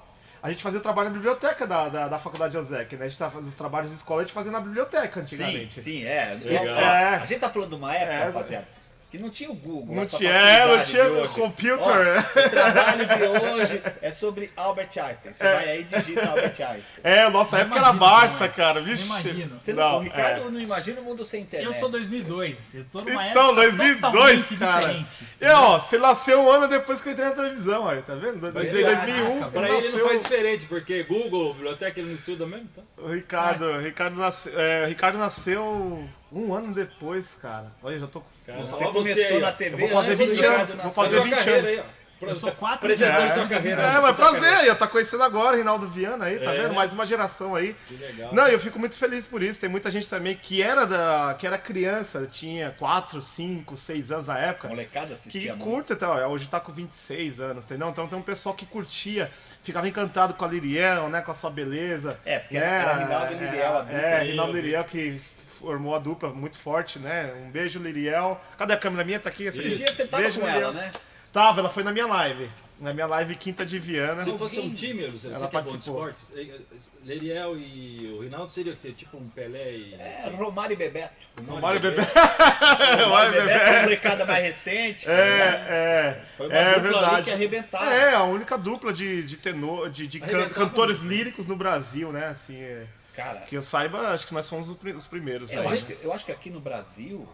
A 0.41 0.51
gente 0.51 0.61
fazia 0.61 0.79
trabalho 0.81 1.07
na 1.09 1.15
biblioteca 1.15 1.65
da, 1.65 1.87
da, 1.87 2.07
da 2.09 2.17
faculdade 2.17 2.53
Josec, 2.53 2.97
né? 2.97 3.05
A 3.05 3.07
gente 3.07 3.17
tava 3.17 3.31
fazendo 3.31 3.47
os 3.49 3.55
trabalhos 3.55 3.91
de 3.91 3.95
escola, 3.95 4.21
a 4.21 4.23
gente 4.25 4.33
fazia 4.33 4.51
na 4.51 4.59
biblioteca 4.59 5.13
Sim, 5.13 5.21
antigamente. 5.21 5.81
sim, 5.81 6.03
é. 6.03 6.37
Legal. 6.43 6.75
É. 6.75 7.15
A 7.15 7.25
gente 7.25 7.39
tá 7.39 7.49
falando 7.49 7.69
de 7.69 7.75
uma 7.75 7.95
época, 7.95 8.11
É. 8.13 8.25
rapaziada, 8.25 8.67
Que 9.13 9.19
não 9.19 9.29
tinha 9.29 9.51
o 9.51 9.53
Google. 9.53 9.95
Não 9.95 10.01
essa 10.01 10.17
tinha, 10.17 10.31
é, 10.31 10.75
não 10.75 10.83
tinha 10.83 11.07
o 11.07 11.29
computer. 11.29 11.77
Ó, 11.85 12.47
o 12.47 12.49
trabalho 12.49 13.05
de 13.05 13.23
hoje 13.61 13.83
é 14.01 14.11
sobre 14.11 14.51
Albert 14.57 14.89
Einstein. 14.97 15.31
Você 15.31 15.43
vai 15.43 15.69
aí 15.69 15.81
e 15.81 15.83
digita 15.83 16.29
Albert 16.29 16.55
Einstein. 16.59 16.81
É, 17.03 17.29
nossa 17.29 17.59
época 17.59 17.77
era 17.77 17.93
Barça, 17.93 18.47
não, 18.47 18.53
cara. 18.53 18.81
Vixe. 18.81 19.05
imagino. 19.05 19.59
Você 19.59 19.71
não, 19.73 19.83
Não, 19.83 19.97
o 19.97 20.01
Ricardo 20.01 20.47
é. 20.47 20.49
não 20.49 20.59
imagina 20.59 20.99
o 20.99 21.03
mundo 21.03 21.23
sem 21.23 21.43
internet. 21.43 21.71
Eu 21.71 21.79
sou 21.79 21.89
2002, 21.89 22.57
eu 22.73 22.85
tô 22.91 23.01
numa 23.01 23.27
Então, 23.27 23.49
época 23.49 23.53
2002, 23.67 24.01
totalmente 24.01 24.55
cara. 24.57 24.79
diferente. 24.87 25.07
E 25.39 25.45
ó, 25.47 25.79
você 25.79 25.97
nasceu 25.99 26.41
um 26.41 26.49
ano 26.49 26.67
depois 26.67 26.99
que 26.99 27.09
eu 27.09 27.13
entrei 27.13 27.29
na 27.29 27.35
televisão, 27.35 27.87
aí, 27.87 28.01
tá 28.01 28.15
vendo? 28.15 28.43
Em 28.47 28.65
ele- 28.65 28.83
2001, 28.83 29.39
caraca, 29.41 29.51
Pra 29.51 29.61
ele 29.61 29.67
ele 29.67 29.67
não 29.67 29.75
nasceu. 29.75 30.07
faz 30.07 30.23
diferente, 30.23 30.65
porque 30.65 31.03
Google, 31.03 31.53
biblioteca, 31.53 31.99
ele 31.99 32.07
não 32.09 32.15
estuda 32.15 32.47
mesmo, 32.47 32.67
então. 32.71 32.83
O 32.97 33.11
Ricardo, 33.13 33.63
o 33.63 33.79
Ricardo, 33.79 34.17
nasceu, 34.19 34.59
é, 34.59 34.85
o 34.85 34.87
Ricardo 34.87 35.19
nasceu 35.19 36.03
um 36.33 36.53
ano 36.53 36.73
depois, 36.73 37.35
cara. 37.41 37.71
Olha, 37.81 37.99
já 37.99 38.07
tô 38.07 38.21
com. 38.21 38.27
Cara, 38.45 38.61
Você 38.61 38.83
começou 38.85 39.03
você 39.03 39.23
aí, 39.23 39.39
na. 39.39 39.51
TV 39.51 39.75
Eu 39.75 39.79
vou 39.79 39.89
fazer 39.89 40.11
antes 40.13 40.19
do 40.19 40.25
20 40.27 40.35
Ricardo 40.41 40.55
anos, 40.57 40.73
vou 40.75 40.91
fazer 40.91 41.15
Sua 41.15 41.23
20 41.25 41.33
carreira 41.35 41.59
anos. 41.59 41.79
aí. 41.79 41.83
Eu 42.21 42.37
sou 42.37 42.53
quatro 42.53 42.75
Apresentando 42.75 43.27
de 43.27 43.33
sua 43.33 43.47
carreira. 43.49 43.81
É, 43.81 43.99
mas 43.99 44.15
Sua 44.15 44.29
prazer, 44.29 44.49
carreira. 44.49 44.71
aí, 44.71 44.77
tá 44.77 44.87
conhecendo 44.87 45.23
agora, 45.23 45.57
Rinaldo 45.57 45.89
Viana 45.89 46.23
aí, 46.23 46.39
tá 46.39 46.53
É. 46.53 46.61
vendo? 46.61 46.73
Mais 46.73 46.93
uma 46.93 47.05
geração 47.05 47.53
aí. 47.53 47.75
Que 47.85 47.95
legal. 47.95 48.33
Não, 48.33 48.47
eu 48.47 48.57
fico 48.61 48.79
muito 48.79 48.97
feliz 48.97 49.27
por 49.27 49.43
isso. 49.43 49.59
Tem 49.59 49.69
muita 49.69 49.91
gente 49.91 50.09
também 50.09 50.33
que 50.33 50.63
era 50.63 50.85
da, 50.85 51.35
que 51.37 51.45
era 51.45 51.57
criança, 51.57 52.25
tinha 52.31 52.71
4, 52.79 53.19
5, 53.19 53.75
6 53.75 54.09
anos 54.13 54.27
na 54.27 54.39
época. 54.39 54.69
Molecada 54.69 55.07
que 55.07 55.13
assistia 55.13 55.51
muito. 55.51 55.65
curta, 55.65 55.93
então, 55.95 56.31
hoje 56.31 56.47
tá 56.47 56.61
com 56.61 56.71
26 56.71 57.41
anos, 57.41 57.65
entendeu? 57.65 57.89
Então 57.89 58.07
tem 58.07 58.17
um 58.17 58.21
pessoal 58.21 58.55
que 58.55 58.65
curtia, 58.67 59.29
ficava 59.61 59.85
encantado 59.85 60.33
com 60.35 60.45
a 60.45 60.47
Liriel, 60.47 61.09
né, 61.09 61.19
com 61.21 61.31
a 61.31 61.35
sua 61.35 61.49
beleza. 61.49 62.17
É, 62.25 62.39
porque 62.39 62.57
né? 62.57 62.65
era 62.65 62.93
Rinaldo 63.03 63.33
e 63.33 63.35
Liriel. 63.37 63.85
É, 63.89 64.19
Sim, 64.21 64.25
Rinaldo 64.27 64.57
e 64.57 64.61
Liriel 64.61 64.83
que 64.85 65.19
formou 65.63 65.95
a 65.95 65.99
dupla 65.99 66.29
muito 66.33 66.57
forte, 66.57 66.99
né? 66.99 67.33
Um 67.47 67.51
beijo, 67.51 67.79
Liriel. 67.79 68.39
Cadê 68.57 68.73
a 68.73 68.77
câmera 68.77 69.03
minha? 69.05 69.19
Tá 69.19 69.29
aqui. 69.29 69.45
Esses 69.45 69.77
dias 69.77 69.95
você 69.95 70.05
tava 70.05 70.21
beijo, 70.21 70.41
com 70.41 70.45
Liriel. 70.45 70.61
ela, 70.69 70.73
né? 70.73 70.91
Tava, 71.31 71.61
ela 71.61 71.69
foi 71.69 71.83
na 71.83 71.91
minha 71.91 72.05
live. 72.05 72.49
Na 72.79 72.93
minha 72.93 73.05
live 73.07 73.35
Quinta 73.35 73.65
de 73.65 73.79
Viana. 73.79 74.23
Se 74.25 74.37
fosse 74.37 74.59
um 74.59 74.73
time, 74.73 75.05
Luciano, 75.05 75.19
você 75.19 75.27
Ela 75.27 75.47
que 75.47 75.55
é 75.55 75.61
bom 75.61 75.65
de 75.65 75.69
participou. 75.71 76.09
esportes, 76.09 76.33
eh, 76.35 76.41
eh, 76.51 76.77
Leriel 77.05 77.55
e 77.57 78.13
o 78.17 78.23
Rinaldo 78.23 78.51
seria 78.51 78.73
ter 78.73 78.91
tipo 78.91 79.15
um 79.15 79.27
Pelé 79.29 79.71
e. 79.71 79.93
É, 79.93 80.29
Romário 80.35 80.73
e 80.73 80.75
Bebeto. 80.75 81.13
Romário. 81.47 81.79
Romário 81.79 83.05
Romário 83.05 83.29
e 83.29 83.41
Bebeto, 83.41 83.69
uma 83.71 83.81
molecada 83.83 84.25
mais 84.25 84.43
recente. 84.43 85.07
né? 85.07 85.13
É, 85.13 85.65
é. 85.69 86.21
Foi 86.35 86.47
uma 86.47 86.55
é 86.57 86.73
dupla 86.73 86.89
ali 86.89 86.99
verdade. 86.99 87.23
que 87.27 87.31
arrebentava. 87.31 87.93
É, 87.93 88.13
a 88.15 88.23
única 88.23 88.57
dupla 88.57 88.91
de, 88.91 89.23
de 89.23 89.37
tenor, 89.37 89.89
de, 89.89 90.05
de 90.07 90.19
can- 90.19 90.49
cantores 90.49 90.99
líricos 91.01 91.45
no 91.45 91.55
Brasil, 91.55 92.11
né? 92.11 92.25
Assim, 92.25 92.59
é. 92.59 92.85
Cara, 93.15 93.41
Que 93.41 93.55
eu 93.55 93.61
saiba, 93.61 94.09
acho 94.09 94.25
que 94.25 94.33
nós 94.33 94.49
fomos 94.49 94.69
os 94.69 94.77
pri- 94.77 94.93
os 94.93 95.05
primeiros. 95.07 95.51
eu 95.51 95.61
aí. 95.61 95.67
acho, 95.73 95.85
que, 95.85 95.97
eu 96.01 96.11
acho 96.11 96.25
que 96.25 96.31
aqui 96.31 96.49
no 96.49 96.59
Brasil, 96.59 97.27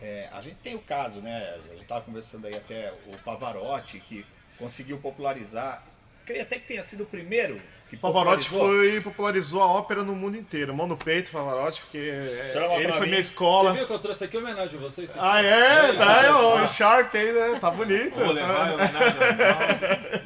é, 0.00 0.28
a 0.32 0.40
gente 0.40 0.56
tem 0.56 0.74
o 0.76 0.80
caso, 0.80 1.20
né? 1.20 1.58
A 1.70 1.74
gente 1.74 1.84
tava 1.86 2.02
conversando 2.04 2.46
aí 2.46 2.56
até 2.56 2.92
o 3.06 3.18
Pavarotti, 3.18 3.98
que 4.00 4.24
conseguiu 4.58 4.98
popularizar. 4.98 5.82
Creio 6.24 6.42
até 6.42 6.58
que 6.58 6.66
tenha 6.68 6.82
sido 6.82 7.02
o 7.02 7.06
primeiro 7.06 7.60
que 7.88 7.96
Pavarotti 7.96 8.48
popularizou. 8.48 8.90
foi 8.90 9.00
popularizou 9.00 9.62
a 9.62 9.66
ópera 9.66 10.02
no 10.02 10.14
mundo 10.16 10.36
inteiro. 10.36 10.74
Mão 10.74 10.86
no 10.88 10.96
peito, 10.96 11.30
Pavarotti, 11.30 11.80
porque 11.82 11.98
é, 11.98 12.50
Chama 12.52 12.74
ele 12.74 12.92
foi 12.92 13.00
mim. 13.02 13.10
minha 13.10 13.22
Você 13.22 13.30
escola. 13.30 13.72
viu 13.72 13.86
que 13.86 13.92
eu 13.92 13.98
trouxe 14.00 14.24
aqui 14.24 14.36
homenagem 14.38 14.76
a 14.78 14.82
vocês? 14.82 15.12
Ah, 15.18 15.40
é? 15.42 15.92
Tá, 15.92 16.22
é 16.24 16.30
o 16.32 16.66
Sharp 16.66 17.14
aí, 17.14 17.32
né? 17.32 17.58
Tá 17.60 17.70
bonito. 17.70 18.14
Vou 18.16 18.32
levar 18.32 18.68
em 18.70 18.74
homenagem, 18.74 19.14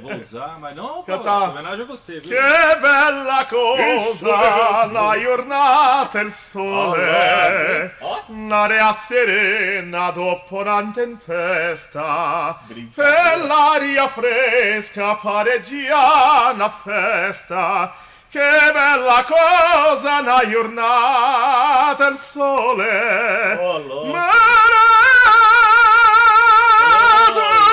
não, 0.01 0.09
vou 0.09 0.19
usar, 0.21 0.59
mas 0.59 0.75
não, 0.77 1.03
Cantar. 1.03 1.23
Paulo, 1.25 1.51
homenagem 1.53 1.83
a 1.83 1.87
você, 1.87 2.21
viu? 2.21 2.31
Che 2.31 2.77
bella 2.81 3.45
cosa 3.45 4.87
la 4.87 5.19
giornata 5.19 6.21
il 6.23 6.31
sole 6.31 7.93
Ó. 8.01 8.21
Un'area 8.29 8.93
serena 8.93 10.11
dopo 10.13 10.59
una 10.61 10.91
tempesta. 10.95 12.59
E 12.71 13.47
l'aria 13.47 14.07
fresca 14.09 15.15
pareggiana 15.17 16.69
festa 16.69 17.50
Che 17.51 18.71
bella 18.73 19.25
cosa 19.25 20.21
la 20.23 20.49
giornata 20.49 22.07
il 22.07 22.17
sole. 22.17 23.59
Marato 24.05 24.71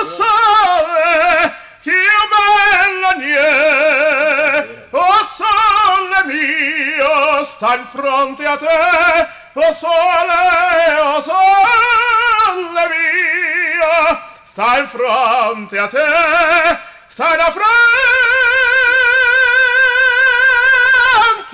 sole, 0.02 1.54
che 1.80 1.92
bella 2.32 3.12
nie, 3.18 4.88
o 4.90 5.06
sole 5.22 6.24
mio, 6.24 7.44
sta 7.44 7.76
in 7.76 7.86
fronte 7.86 8.46
a 8.46 8.56
te, 8.56 9.28
o 9.52 9.72
sole, 9.72 10.98
o 11.02 11.20
sole 11.20 12.88
mio, 12.88 14.20
sta 14.42 14.78
in 14.78 14.88
fronte 14.88 15.78
a 15.78 15.86
te, 15.86 16.78
sta 17.06 17.32
in 17.32 17.52
fronte 17.52 18.47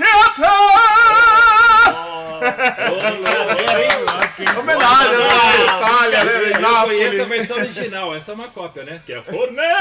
a 0.02 0.30
te. 0.34 0.44
Homenagem, 4.58 5.12
né? 5.18 5.64
Itália, 5.64 6.24
né? 6.24 6.32
Eu 6.54 6.60
Nápoles. 6.60 6.98
conheço 6.98 7.22
a 7.22 7.24
versão 7.24 7.56
original, 7.58 8.14
essa 8.14 8.32
é 8.32 8.34
uma 8.34 8.48
cópia, 8.48 8.84
né? 8.84 9.00
Que 9.04 9.12
é 9.14 9.22
Forneto! 9.22 9.76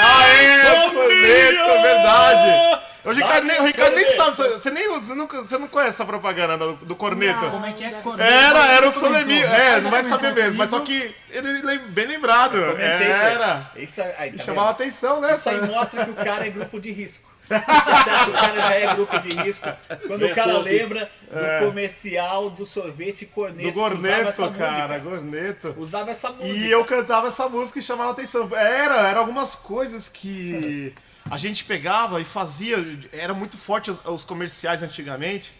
Aê, 0.00 0.90
Corneto, 0.90 1.70
é 1.70 1.82
verdade. 1.82 2.80
O 3.04 3.12
Ricardo, 3.12 3.44
nem, 3.46 3.60
o 3.60 3.64
Ricardo 3.64 3.94
nem 3.94 4.04
corneto. 4.04 4.34
sabe, 4.34 4.48
você, 4.54 4.70
nem, 4.72 4.88
você, 4.88 5.14
nunca, 5.14 5.40
você 5.40 5.56
não 5.58 5.68
conhece 5.68 5.90
essa 5.90 6.04
propaganda 6.04 6.58
do, 6.58 6.72
do 6.74 6.96
Corneto. 6.96 7.50
Como 7.50 7.64
é 7.64 7.72
que 7.72 7.84
é? 7.84 7.88
Era, 7.88 8.66
era 8.66 8.88
o 8.88 8.92
Comentou. 8.92 8.92
Solemi, 8.92 9.40
é, 9.42 9.80
não 9.80 9.90
vai 9.92 10.02
saber 10.02 10.32
mesmo, 10.34 10.56
mas 10.58 10.70
só 10.70 10.80
que 10.80 11.14
ele 11.30 11.62
lem- 11.62 11.78
bem 11.88 12.06
lembrado. 12.06 12.58
Comentei, 12.58 13.06
Era. 13.08 13.70
Isso 13.76 14.02
aí, 14.18 14.30
E 14.30 14.32
tá 14.38 14.44
chamava 14.44 14.68
vendo? 14.68 14.74
atenção, 14.82 15.20
né? 15.20 15.34
Isso 15.34 15.48
aí 15.48 15.60
mostra 15.68 16.04
que 16.04 16.10
o 16.10 16.14
cara 16.14 16.46
é 16.46 16.50
grupo 16.50 16.80
de 16.80 16.90
risco. 16.90 17.28
O 17.46 18.32
cara 18.32 18.60
já 18.60 18.74
é 18.74 18.94
grupo 18.94 19.18
de 19.20 19.34
risco. 19.34 19.68
Quando 20.06 20.20
Vem 20.20 20.32
o 20.32 20.34
cara 20.34 20.58
lembra 20.58 21.10
do 21.30 21.66
comercial 21.66 22.50
do 22.50 22.66
sorvete 22.66 23.26
Corneto. 23.26 23.68
É. 23.68 23.70
Do 23.70 23.72
Gorneto, 23.72 24.50
cara, 24.52 24.98
música. 24.98 24.98
Gorneto. 24.98 25.74
Usava 25.78 26.10
essa 26.10 26.30
música. 26.30 26.48
E 26.48 26.70
eu 26.70 26.84
cantava 26.84 27.28
essa 27.28 27.48
música 27.48 27.78
e 27.78 27.82
chamava 27.82 28.10
atenção. 28.10 28.48
Era, 28.56 29.08
era 29.08 29.18
algumas 29.20 29.54
coisas 29.54 30.08
que 30.08 30.94
a 31.30 31.36
gente 31.36 31.64
pegava 31.64 32.20
e 32.20 32.24
fazia. 32.24 32.76
Era 33.12 33.34
muito 33.34 33.56
forte 33.56 33.90
os, 33.90 34.04
os 34.04 34.24
comerciais 34.24 34.82
antigamente. 34.82 35.54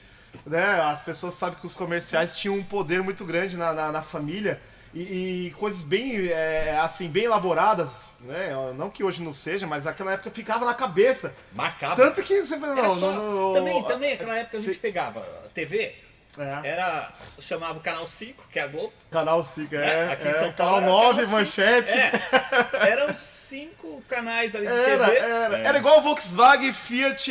Né? 0.45 0.81
As 0.83 1.01
pessoas 1.03 1.35
sabem 1.35 1.59
que 1.59 1.67
os 1.67 1.75
comerciais 1.75 2.33
tinham 2.33 2.57
um 2.57 2.63
poder 2.63 3.03
muito 3.03 3.25
grande 3.25 3.57
na, 3.57 3.73
na, 3.73 3.93
na 3.93 4.03
família. 4.03 4.61
E, 4.95 5.47
e 5.49 5.51
coisas 5.59 5.85
bem, 5.85 6.29
é, 6.29 6.79
assim, 6.81 7.09
bem 7.09 7.25
elaboradas, 7.25 8.07
né? 8.21 8.49
Não 8.77 8.89
que 8.89 9.05
hoje 9.05 9.21
não 9.23 9.33
seja, 9.33 9.67
mas 9.67 9.85
naquela 9.85 10.13
época 10.13 10.31
ficava 10.31 10.65
na 10.65 10.73
cabeça. 10.75 11.35
Macabro. 11.53 11.97
Tanto 11.97 12.23
que 12.23 12.45
você 12.45 12.55
Era 12.55 12.67
não, 12.75 12.99
só- 12.99 13.11
no- 13.13 13.49
no- 13.49 13.55
também, 13.55 13.83
também, 13.85 14.11
naquela 14.13 14.39
época 14.39 14.57
a 14.59 14.61
gente 14.61 14.79
pegava 14.79 15.21
a 15.45 15.49
TV, 15.51 15.95
É. 16.39 16.61
era, 16.69 17.11
chamava 17.39 17.79
o 17.79 17.83
Canal 17.83 18.07
5, 18.07 18.43
que 18.51 18.59
é 18.59 18.63
a 18.63 18.67
Globo. 18.69 18.93
Canal 19.11 19.45
5, 19.45 19.75
É, 19.75 19.79
é, 19.79 20.13
aqui 20.13 20.25
em 20.29 20.31
é, 20.31 20.35
São 20.35 20.53
Paulo 20.53 20.81
Canal 20.81 20.83
era 20.83 20.87
9, 20.87 21.25
Canal 21.27 21.27
5. 21.27 21.31
Manchete. 21.37 21.95
É, 21.99 22.89
eram 22.91 23.15
cinco 23.15 24.03
canais 24.09 24.55
ali 24.57 24.67
de 24.67 24.73
Era, 24.73 25.05
TV. 25.07 25.17
era. 25.19 25.59
Era 25.59 25.79
igual 25.79 26.01
Volkswagen, 26.03 26.73
Fiat, 26.73 27.31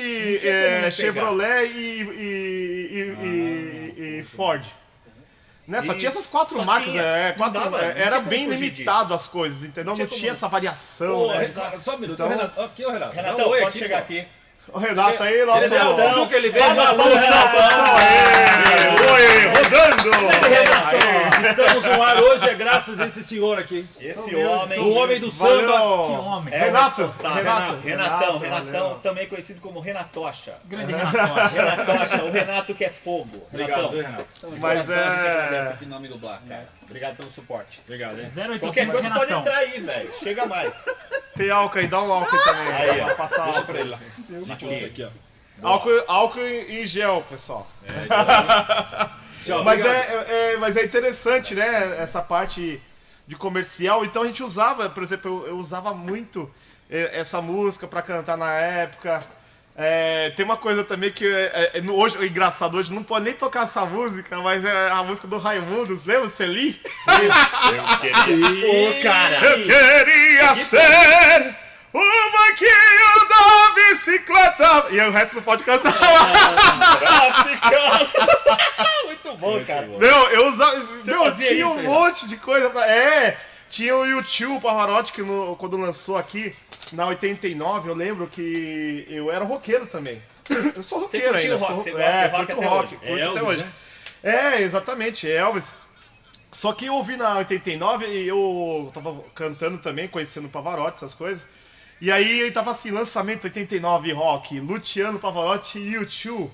não 0.84 0.92
Chevrolet 0.92 1.66
e, 1.68 2.02
e- 2.04 2.90
e- 2.92 3.26
e- 3.28 4.20
e 4.20 4.24
Ford. 4.24 4.64
Né? 5.68 5.82
Só 5.82 5.94
E 5.94 5.98
tinha 5.98 6.10
essas 6.10 6.28
quatro 6.28 6.58
só 6.58 6.64
marcas, 6.64 6.92
tinha. 6.92 7.02
é, 7.02 7.30
Não 7.30 7.38
quatro, 7.38 7.60
dava, 7.60 7.82
é, 7.82 7.94
não 7.96 8.02
era 8.02 8.20
bem 8.22 8.46
limitado 8.48 9.14
as 9.16 9.26
coisas, 9.26 9.64
entendeu? 9.64 9.86
Não, 9.86 9.96
tinha 9.96 10.06
tinha 10.08 10.20
como- 10.22 10.32
essa 10.34 10.48
variação, 10.48 11.16
Ô, 11.24 11.28
né? 11.34 11.48
Renato, 11.48 11.82
só 11.82 11.96
um 11.96 11.98
minuto. 11.98 12.14
Então- 12.22 12.30
Renato, 12.30 12.62
aqui, 12.62 12.86
ô 12.86 12.92
Renato. 12.92 13.16
Renatão, 13.16 13.48
um 13.48 13.50
oi 13.50 13.60
pode 13.62 13.70
aqui, 13.70 13.80
chegar 13.80 13.98
pô. 13.98 14.04
aqui. 14.04 14.28
O 14.74 14.80
Renato 14.80 15.22
aí, 15.22 15.46
nosso... 15.46 15.64
Ele 15.64 15.76
é 15.76 15.84
o 15.84 15.94
Dudu 15.94 16.28
que 16.28 16.36
ele 16.36 16.50
veio. 16.50 16.66
Produção, 16.76 17.38
aê! 17.98 18.76
Oi, 19.14 19.46
rodando! 19.48 20.06
Estamos 21.50 21.84
no 21.84 22.04
ar 22.04 22.18
hoje, 22.22 22.50
é 22.50 22.54
graças 22.56 23.00
a 23.00 23.06
esse 23.08 23.24
senhor 23.24 23.60
aqui. 23.60 23.88
Esse 24.00 24.36
homem. 24.36 24.80
O 24.80 24.94
homem 24.94 25.20
do 25.20 25.30
Valeu. 25.30 25.60
samba. 25.62 25.74
Que 25.74 26.28
homem. 26.28 26.54
É 26.54 26.58
Renato. 26.58 27.02
Renato, 27.04 27.76
Renatão, 27.76 28.40
Renato, 28.40 28.40
Renatão, 28.40 29.00
também 29.00 29.28
conhecido 29.28 29.62
como 29.62 29.80
Renatocha. 29.80 30.56
Grande 30.66 30.92
Renato. 30.92 31.16
Renatocha, 31.54 32.24
o 32.24 32.32
Renato 32.32 32.74
que 32.74 32.86
é 32.86 32.90
fogo. 32.90 33.48
Obrigado, 33.52 33.90
Renato. 33.96 34.26
Mas 34.58 34.88
gente 34.88 35.00
agradece 35.00 35.70
é... 35.70 35.74
aqui 35.74 35.86
nome 35.86 36.08
do 36.08 36.18
Blá, 36.18 36.40
cara. 36.48 36.68
Obrigado 36.84 37.18
pelo 37.18 37.32
suporte. 37.32 37.82
Obrigado, 37.86 38.20
hein? 38.20 38.28
0800 38.36 38.60
Qualquer 38.60 38.88
coisa 38.88 39.10
pode 39.10 39.32
Renatão. 39.32 39.40
entrar 39.42 39.58
aí, 39.58 39.80
velho. 39.80 40.12
Chega 40.20 40.46
mais. 40.46 40.74
Tem 41.36 41.50
álcool 41.50 41.80
aí, 41.80 41.88
dá 41.88 42.02
um 42.02 42.12
álcool 42.12 42.36
aí 42.36 42.44
também. 42.44 42.74
Aí, 42.74 43.02
ó. 43.02 43.14
Deixa 43.16 43.42
álcool. 43.42 43.64
pra 43.64 43.80
ele 43.80 43.90
lá. 43.90 44.00
Deixa 44.60 44.76
isso 44.78 44.86
aqui, 44.86 45.04
ó. 45.04 45.10
Álcool, 45.68 46.04
álcool 46.08 46.42
em 46.42 46.86
gel, 46.86 47.26
pessoal. 47.30 47.66
Tchau, 49.46 49.64
Mas 49.64 49.80
obrigado. 49.80 49.96
é, 50.30 50.54
é- 50.54 50.58
mas 50.58 50.76
é 50.76 50.84
interessante, 50.84 51.54
né? 51.56 51.98
Essa 52.00 52.22
parte 52.22 52.82
de 53.28 53.36
comercial. 53.36 54.04
Então 54.06 54.24
a 54.24 54.26
gente 54.28 54.44
usava, 54.44 54.90
por 54.90 55.02
exemplo, 55.04 55.44
eu, 55.46 55.48
eu 55.50 55.58
usava 55.58 55.94
muito 55.94 56.52
eh, 56.90 57.12
essa 57.14 57.42
música 57.42 57.88
pra 57.88 58.02
cantar 58.02 58.38
na 58.38 58.52
época. 58.52 59.20
É, 59.78 60.30
tem 60.32 60.46
uma 60.46 60.56
coisa 60.56 60.84
também 60.86 61.12
que 61.12 61.26
é, 61.26 61.72
é, 61.76 61.82
no- 61.82 61.96
hoje, 61.96 62.18
o 62.18 62.24
engraçado 62.26 62.78
hoje 62.78 62.94
não 62.94 63.04
pode 63.04 63.26
nem 63.26 63.34
tocar 63.34 63.64
essa 63.64 63.86
música, 63.86 64.38
mas 64.42 64.64
é 64.64 64.90
a 64.92 65.04
música 65.04 65.28
do 65.28 65.38
Raimundos, 65.38 66.06
lembra, 66.06 66.30
Celi? 66.30 66.80
Ô, 67.08 69.04
cara! 69.04 69.46
Eu 69.46 69.64
queria 69.66 70.56
ser 70.56 71.56
o 72.00 72.32
banquinho 72.32 73.28
da 73.30 73.74
bicicleta. 73.76 74.86
E 74.92 75.00
o 75.02 75.12
resto 75.12 75.36
não 75.36 75.44
pode 75.44 75.64
cantar. 75.64 75.94
Muito 79.06 79.38
bom, 79.38 79.64
cara. 79.66 79.88
Meu, 79.88 80.00
eu 80.30 80.48
usava. 80.52 80.78
Meu, 81.06 81.24
fazia 81.26 81.48
tinha 81.48 81.66
isso 81.66 81.76
um 81.76 81.80
aí, 81.80 81.88
monte 81.88 82.28
de 82.28 82.38
coisa 82.38 82.70
pra. 82.70 82.86
É! 82.88 83.38
Tinha 83.70 83.96
o 83.96 84.06
YouTube, 84.06 84.58
o 84.58 84.62
Pavarotti, 84.62 85.12
que 85.12 85.22
no- 85.22 85.56
quando 85.58 85.76
lançou 85.76 86.18
aqui, 86.18 86.56
na 86.94 87.08
89, 87.08 87.90
eu 87.90 87.96
lembro 87.96 88.28
que 88.28 89.06
eu 89.10 89.32
era 89.32 89.44
roqueiro 89.44 89.86
também. 89.88 90.22
Eu 90.76 90.84
sou 90.84 91.00
roqueiro 91.02 91.36
ainda. 91.36 91.58
rock, 91.58 91.74
sou- 91.74 91.84
você 91.84 91.92
gosta 91.92 92.06
é, 92.06 92.28
rock 92.28 92.46
curto 92.46 92.60
até 92.62 92.68
rock, 92.70 92.86
hoje. 92.88 92.96
curto 92.98 93.08
É 93.08 93.14
até 93.24 93.40
Elvis, 93.40 93.44
hoje. 93.44 93.64
né? 93.64 93.72
É, 94.24 94.62
exatamente, 94.62 95.30
Elvis. 95.30 95.74
Só 96.52 96.72
que 96.72 96.86
eu 96.86 96.94
ouvi 96.94 97.18
na 97.18 97.38
89 97.40 98.06
e 98.06 98.28
eu 98.28 98.90
tava 98.94 99.20
cantando 99.34 99.78
também, 99.80 100.08
conhecendo 100.08 100.46
o 100.46 100.50
Pavarotti, 100.50 100.98
essas 100.98 101.14
coisas. 101.14 101.46
E 102.02 102.12
aí 102.12 102.42
ele 102.42 102.52
tava 102.52 102.72
assim, 102.72 102.92
lançamento 102.92 103.46
89 103.46 104.12
rock, 104.12 104.60
Luciano 104.60 105.18
Pavarotti 105.20 105.80
e 105.80 105.94
U2. 105.96 106.50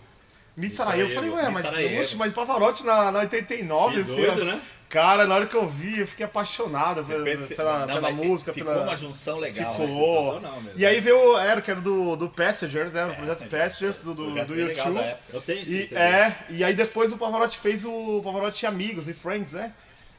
Missaraí. 0.56 1.00
Eu 1.00 1.10
falei, 1.10 1.30
ué, 1.30 1.50
mas, 1.50 2.14
mas 2.14 2.34
Pavarotti 2.34 2.86
na, 2.86 3.12
na 3.12 3.20
89, 3.20 3.96
Que 3.96 4.02
assim, 4.02 4.16
doido, 4.18 4.42
ó. 4.42 4.46
né? 4.46 4.62
Cara, 4.90 5.26
na 5.26 5.36
hora 5.36 5.46
que 5.46 5.56
eu 5.56 5.66
vi, 5.66 6.02
eu 6.02 6.06
fiquei 6.06 6.26
apaixonado 6.26 7.02
pela, 7.06 7.24
Perce- 7.24 7.56
pela, 7.56 7.86
Não, 7.86 7.94
pela 7.96 8.12
música, 8.12 8.52
Ficou 8.52 8.74
pela... 8.74 8.84
uma 8.84 8.98
junção 8.98 9.40
legal. 9.40 9.72
Ficou. 9.72 9.88
né? 9.88 9.94
sensacional 9.94 10.62
mesmo. 10.62 10.80
E 10.80 10.86
aí 10.86 11.00
veio, 11.00 11.38
era 11.38 11.62
que 11.62 11.72
era 11.72 11.80
do, 11.80 12.18
do 12.18 12.30
Passengers, 12.30 12.92
né? 12.92 13.06
O 13.06 13.16
projeto 13.16 13.50
Passengers, 13.50 13.98
do, 14.00 14.14
do, 14.14 14.32
do 14.32 14.36
da 14.36 14.42
YouTube. 14.42 15.16
Eu 15.32 15.42
tenho 15.42 15.62
esse 15.62 15.94
E, 15.94 15.98
é, 15.98 16.36
e 16.50 16.64
aí 16.66 16.74
depois 16.74 17.14
o 17.14 17.18
Pavarotti 17.18 17.58
fez 17.58 17.86
o 17.86 18.22
Pavarotti 18.22 18.66
Amigos 18.66 19.08
e 19.08 19.14
Friends, 19.14 19.54
né? 19.54 19.72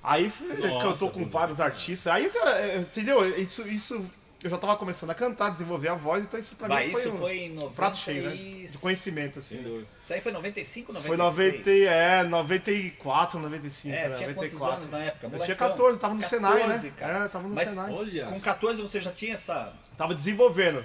Aí 0.02 0.33
Nossa, 0.59 0.87
cantou 0.88 1.11
com 1.11 1.26
vários 1.29 1.61
artistas. 1.61 2.11
Aí, 2.11 2.31
cara, 2.31 2.79
entendeu? 2.79 3.38
Isso, 3.38 3.69
isso 3.69 4.11
eu 4.43 4.51
já 4.51 4.59
tava 4.59 4.77
começando 4.77 5.11
a 5.11 5.15
cantar, 5.15 5.51
desenvolver 5.51 5.89
a 5.89 5.95
voz, 5.95 6.25
então 6.25 6.39
isso 6.39 6.57
pra 6.57 6.69
Mas 6.69 6.87
mim 6.87 6.93
foi, 6.93 7.01
isso 7.01 7.11
um 7.11 7.19
foi 7.19 7.37
em 7.39 7.55
90 7.55 7.75
prato 7.75 7.97
cheio, 7.97 8.23
né? 8.29 8.35
De 8.67 8.79
conhecimento, 8.79 9.39
assim. 9.39 9.87
Isso 10.01 10.13
aí 10.13 10.21
foi 10.21 10.33
95, 10.33 10.93
96? 10.93 11.07
Foi 11.07 11.17
90, 11.17 11.71
e- 11.71 11.85
é, 11.85 12.23
94, 12.25 13.39
95, 13.39 13.95
É, 13.95 14.09
né? 14.09 14.17
tinha 14.17 14.35
quantos 14.35 14.53
94. 14.55 14.75
anos 14.77 14.91
na 14.91 14.99
época? 14.99 15.27
Eu 15.27 15.31
tinha 15.31 15.39
Molecão. 15.39 15.69
14, 15.69 16.01
tava 16.01 16.15
no 16.15 16.21
14, 16.21 16.43
Senai, 16.45 16.69
né? 16.69 16.93
cara. 16.99 17.25
É, 17.25 17.29
tava 17.29 17.49
no 17.49 17.55
Mas 17.55 17.69
Senai. 17.69 17.93
Olha. 17.93 18.27
Com 18.27 18.41
14 18.41 18.83
você 18.83 19.01
já 19.01 19.13
tinha 19.13 19.35
essa... 19.35 19.73
Tava 19.97 20.15
desenvolvendo. 20.15 20.85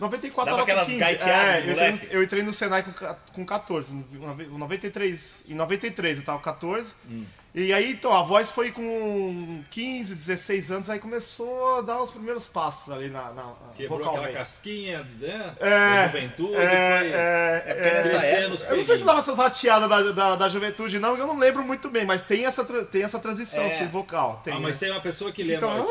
94 0.00 0.50
Dava 0.50 0.64
tava 0.64 0.66
com 0.66 0.80
aquelas 0.80 0.86
15. 0.86 0.98
gaiteadas, 0.98 1.64
É, 1.64 1.68
eu 1.68 1.72
entrei, 1.72 1.90
no, 1.90 1.98
eu 2.14 2.22
entrei 2.22 2.42
no 2.42 2.52
Senai 2.52 2.82
com, 2.82 2.92
com 3.32 3.44
14. 3.44 3.94
Em 3.94 4.58
93, 4.58 5.44
em 5.48 5.54
93 5.54 6.18
eu 6.18 6.24
tava 6.24 6.38
com 6.38 6.44
14. 6.44 6.92
Hum. 7.08 7.24
E 7.54 7.70
aí, 7.70 7.92
então, 7.92 8.10
a 8.14 8.22
voz 8.22 8.50
foi 8.50 8.70
com 8.70 9.62
15, 9.70 10.14
16 10.14 10.70
anos, 10.70 10.88
aí 10.88 10.98
começou 10.98 11.76
a 11.76 11.80
dar 11.82 12.00
os 12.00 12.10
primeiros 12.10 12.48
passos 12.48 12.90
ali 12.90 13.10
na, 13.10 13.30
na 13.34 13.52
Quebrou 13.76 13.98
vocalmente. 13.98 14.24
aquela 14.28 14.38
casquinha, 14.38 15.06
né? 15.20 15.54
É, 15.60 15.68
da 15.68 16.06
juventude. 16.06 16.54
foi 16.54 16.64
é, 16.64 17.62
É 17.66 17.74
porque 17.74 17.90
nessa 17.90 18.16
os 18.16 18.22
época... 18.62 18.70
Eu 18.72 18.76
não 18.78 18.84
sei 18.84 18.96
se 18.96 19.04
dava 19.04 19.18
essas 19.18 19.36
rateadas 19.36 19.86
da, 19.86 20.00
da, 20.12 20.36
da 20.36 20.48
juventude, 20.48 20.98
não, 20.98 21.14
eu 21.14 21.26
não 21.26 21.38
lembro 21.38 21.62
muito 21.62 21.90
bem, 21.90 22.06
mas 22.06 22.22
tem 22.22 22.46
essa, 22.46 22.64
tem 22.86 23.02
essa 23.02 23.18
transição, 23.18 23.64
É. 23.64 23.66
assim, 23.66 23.86
vocal. 23.86 24.40
Tem, 24.42 24.54
Ah, 24.54 24.58
mas 24.58 24.80
né? 24.80 24.86
tem 24.86 24.96
uma 24.96 25.02
pessoa 25.02 25.30
que 25.30 25.44
Fica- 25.44 25.66
lembra. 25.66 25.82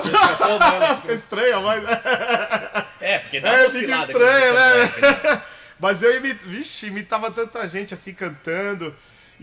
aqui. 0.00 0.10
Fica 1.02 1.12
estranho, 1.14 1.62
mas... 1.62 1.84
É, 3.00 3.18
porque 3.18 3.38
dá 3.38 3.50
É, 3.50 3.60
uma 3.62 3.70
fica 3.70 3.96
no 3.98 4.18
né? 4.18 4.50
moleque, 4.50 5.00
né? 5.00 5.42
Mas 5.78 6.02
eu 6.02 6.16
imi... 6.16 6.32
Vixe, 6.32 6.86
imitava 6.86 7.30
tanta 7.30 7.68
gente 7.68 7.94
assim 7.94 8.14
cantando. 8.14 8.92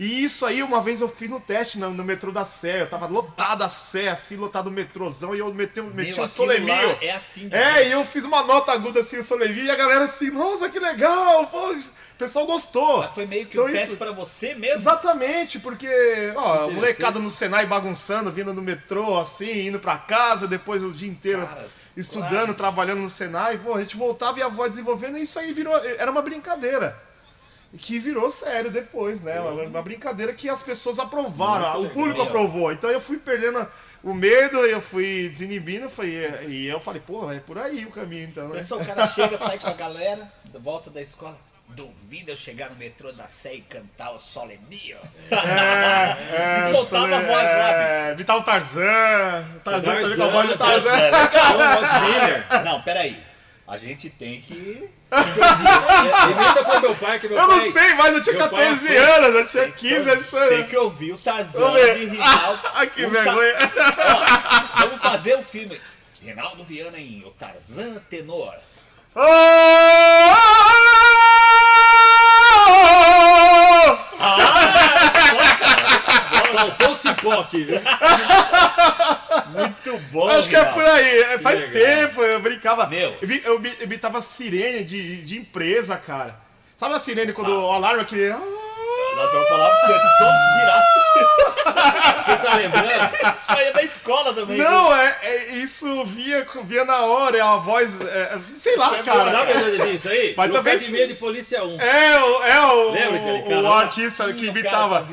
E 0.02 0.24
isso 0.24 0.44
aí, 0.44 0.64
uma 0.64 0.80
vez 0.80 1.00
eu 1.00 1.08
fiz 1.08 1.30
no 1.30 1.38
teste 1.38 1.78
no, 1.78 1.90
no 1.90 2.02
metrô 2.02 2.32
da 2.32 2.44
Sé. 2.44 2.82
Eu 2.82 2.90
tava 2.90 3.06
lotado 3.06 3.62
a 3.62 3.68
Sé, 3.68 4.08
assim, 4.08 4.34
lotado 4.36 4.66
o 4.66 4.70
metrôzão, 4.70 5.32
e 5.32 5.38
eu 5.38 5.54
meti, 5.54 5.80
meti 5.80 6.16
Meu, 6.16 6.24
um 6.24 6.66
lá 6.66 6.98
É 7.00 7.12
assim. 7.12 7.48
É, 7.52 7.86
e 7.86 7.92
eu 7.92 8.04
fiz 8.04 8.24
uma 8.24 8.42
nota 8.42 8.72
aguda 8.72 8.98
assim, 8.98 9.18
o 9.18 9.22
solemio, 9.22 9.62
e 9.64 9.70
a 9.70 9.76
galera 9.76 10.06
assim, 10.06 10.32
nossa, 10.32 10.68
que 10.68 10.80
legal! 10.80 11.46
Pô, 11.46 11.70
o 11.70 11.82
pessoal 12.18 12.46
gostou. 12.46 12.98
Mas 12.98 13.14
foi 13.14 13.26
meio 13.26 13.46
que 13.46 13.52
Então 13.52 13.66
um 13.66 13.70
teste 13.70 13.86
isso- 13.90 13.96
pra 13.96 14.10
você 14.10 14.56
mesmo. 14.56 14.80
Exatamente, 14.80 15.60
porque, 15.60 15.86
ó, 16.34 16.68
molecada 16.68 17.20
no 17.20 17.30
Senai 17.30 17.66
bagunçando, 17.66 18.32
vindo 18.32 18.52
no 18.52 18.60
metrô, 18.60 19.20
assim, 19.20 19.68
indo 19.68 19.78
pra 19.78 19.96
casa, 19.98 20.48
depois 20.48 20.82
o 20.82 20.90
dia 20.90 21.08
inteiro 21.08 21.48
estudando, 21.96 22.28
claro. 22.30 22.54
trabalhando 22.54 23.02
no 23.02 23.08
Senai, 23.08 23.56
pô, 23.58 23.74
a 23.74 23.80
gente 23.80 23.96
voltava 23.96 24.36
e 24.40 24.42
a 24.42 24.48
voz 24.48 24.70
desenvolvendo, 24.70 25.16
e 25.16 25.22
isso 25.22 25.38
aí 25.38 25.52
virou, 25.52 25.76
era 25.76 26.10
uma 26.10 26.22
brincadeira. 26.22 27.00
E 27.72 27.78
que 27.78 27.98
virou 27.98 28.30
sério 28.30 28.70
depois, 28.70 29.22
né? 29.22 29.40
Uma, 29.40 29.62
uma 29.62 29.82
brincadeira 29.82 30.32
que 30.34 30.48
as 30.48 30.62
pessoas 30.62 30.98
aprovaram, 30.98 31.64
Muito 31.64 31.76
o 31.76 31.80
legal. 31.80 31.92
público 31.94 32.22
aprovou. 32.22 32.72
Então 32.72 32.90
eu 32.90 33.00
fui 33.00 33.16
perdendo 33.18 33.66
o 34.02 34.12
medo, 34.12 34.58
eu 34.66 34.80
fui 34.80 35.28
desinibindo, 35.30 35.88
foi, 35.88 36.08
e 36.48 36.66
eu 36.66 36.78
falei, 36.80 37.00
pô, 37.06 37.30
é 37.30 37.38
por 37.40 37.56
aí 37.58 37.84
o 37.86 37.90
caminho, 37.90 38.24
então, 38.24 38.48
né? 38.48 38.56
Pessoal, 38.58 38.80
o 38.80 38.84
cara 38.84 39.06
chega, 39.08 39.38
sai 39.38 39.58
com 39.58 39.68
a 39.68 39.72
galera, 39.72 40.30
volta 40.60 40.90
da 40.90 41.00
escola. 41.00 41.38
Duvida 41.68 42.32
eu 42.32 42.36
chegar 42.36 42.68
no 42.68 42.76
metrô 42.76 43.12
da 43.12 43.24
Sé 43.26 43.54
e 43.54 43.60
cantar 43.62 44.10
o 44.12 44.18
Sole 44.18 44.60
Mio. 44.68 44.98
É, 45.30 46.58
E 46.68 46.70
soltava 46.70 47.06
a 47.16 47.20
voz 47.20 47.28
lá, 47.30 47.72
É, 47.72 48.12
imitava 48.12 48.40
o 48.40 48.42
Tarzan, 48.42 48.82
Tarzan 49.64 49.80
também 49.80 50.16
com 50.16 50.22
a 50.22 50.26
Tarzan, 50.26 50.30
voz 50.30 50.48
do 50.48 50.58
Tarzan. 50.58 50.90
Voz 51.80 52.02
Miller. 52.02 52.64
Não, 52.64 52.82
peraí. 52.82 53.18
A 53.66 53.78
gente 53.78 54.10
tem 54.10 54.42
que. 54.42 54.90
Imita 55.12 56.64
pro 56.64 56.80
meu 56.80 56.94
pai, 56.96 57.18
que 57.18 57.28
meu 57.28 57.36
Eu 57.38 57.46
pai... 57.48 57.56
não 57.58 57.70
sei, 57.70 57.94
mas 57.94 58.16
eu 58.16 58.22
tinha 58.22 58.36
Meu 58.38 58.48
pai 58.48 58.64
é 58.64 58.68
14 58.70 58.86
fã. 58.94 59.02
anos, 59.14 59.34
eu 59.36 59.48
tinha 59.48 59.70
15 59.70 60.10
anos. 60.10 60.30
Tem 60.48 60.66
que 60.66 60.76
ouvir 60.76 61.12
o 61.12 61.18
Tarzan 61.18 61.72
de 61.72 62.04
Rinaldo. 62.06 62.60
Ai, 62.74 62.86
que 62.90 63.06
vergonha. 63.06 63.54
Ó, 64.76 64.80
vamos 64.86 65.00
fazer 65.02 65.34
o 65.38 65.42
filme. 65.42 65.78
Rinaldo 66.22 66.64
Viana 66.64 66.98
em 66.98 67.24
O 67.26 67.30
Tarzan 67.30 67.94
Tenor. 68.08 68.54
Faltou 76.62 76.90
o 76.90 76.94
cipó 76.94 77.40
aqui, 77.40 77.64
viu? 77.64 77.80
Muito 79.52 79.98
bom, 80.10 80.28
Acho 80.28 80.48
que 80.48 80.56
é 80.56 80.64
por 80.64 80.84
aí. 80.84 81.18
É, 81.22 81.38
Faz 81.38 81.60
legal. 81.60 81.96
tempo, 81.96 82.22
eu 82.22 82.40
brincava. 82.40 82.86
Meu. 82.86 83.14
Eu, 83.44 83.62
imitava 83.80 84.20
sirene 84.22 84.84
de, 84.84 85.22
de 85.22 85.38
empresa, 85.38 85.96
cara. 85.96 86.34
Sabe 86.78 86.94
a 86.94 86.98
sirene 87.00 87.32
quando 87.32 87.50
o 87.52 87.70
alarme 87.72 88.00
é 88.00 88.02
aquele. 88.02 88.28
Nós 88.30 89.30
vamos 89.32 89.48
falar 89.48 89.68
pra 89.68 89.78
você 89.78 89.92
que 89.92 90.08
som 90.18 90.32
virasse. 90.58 91.02
Você 92.24 92.36
tá 92.36 92.54
lembrando? 92.56 93.32
Isso 93.32 93.52
aí 93.52 93.64
é 93.66 93.72
da 93.72 93.82
escola 93.82 94.32
também. 94.32 94.56
viu? 94.56 94.70
Não, 94.70 94.96
é, 94.96 95.18
é- 95.22 95.52
isso 95.56 96.04
via, 96.06 96.46
via 96.64 96.84
na 96.84 97.00
hora, 97.02 97.36
é 97.36 97.40
a 97.40 97.56
voz. 97.56 98.00
é, 98.00 98.38
sei 98.54 98.76
lá, 98.76 98.86
Isso 98.86 98.94
é 99.00 99.02
cara. 99.02 99.30
Sabe 99.30 99.52
onde 99.52 99.90
disso 99.92 100.08
aí? 100.08 100.34
Mas 100.36 100.48
no 100.48 100.54
também 100.54 100.74
Academia 100.74 101.08
de 101.08 101.14
Polícia 101.14 101.62
1. 101.62 101.80
É, 101.80 102.20
o, 102.22 102.42
é 102.44 102.60
o, 102.60 102.90
Lembra 102.90 103.16
aquele 103.18 103.38
o, 103.38 103.42
cara 103.44 103.56
o 103.58 103.62
lá? 103.62 103.80
artista 103.80 104.32
que 104.32 104.44
o 104.46 104.48
imitava. 104.48 105.06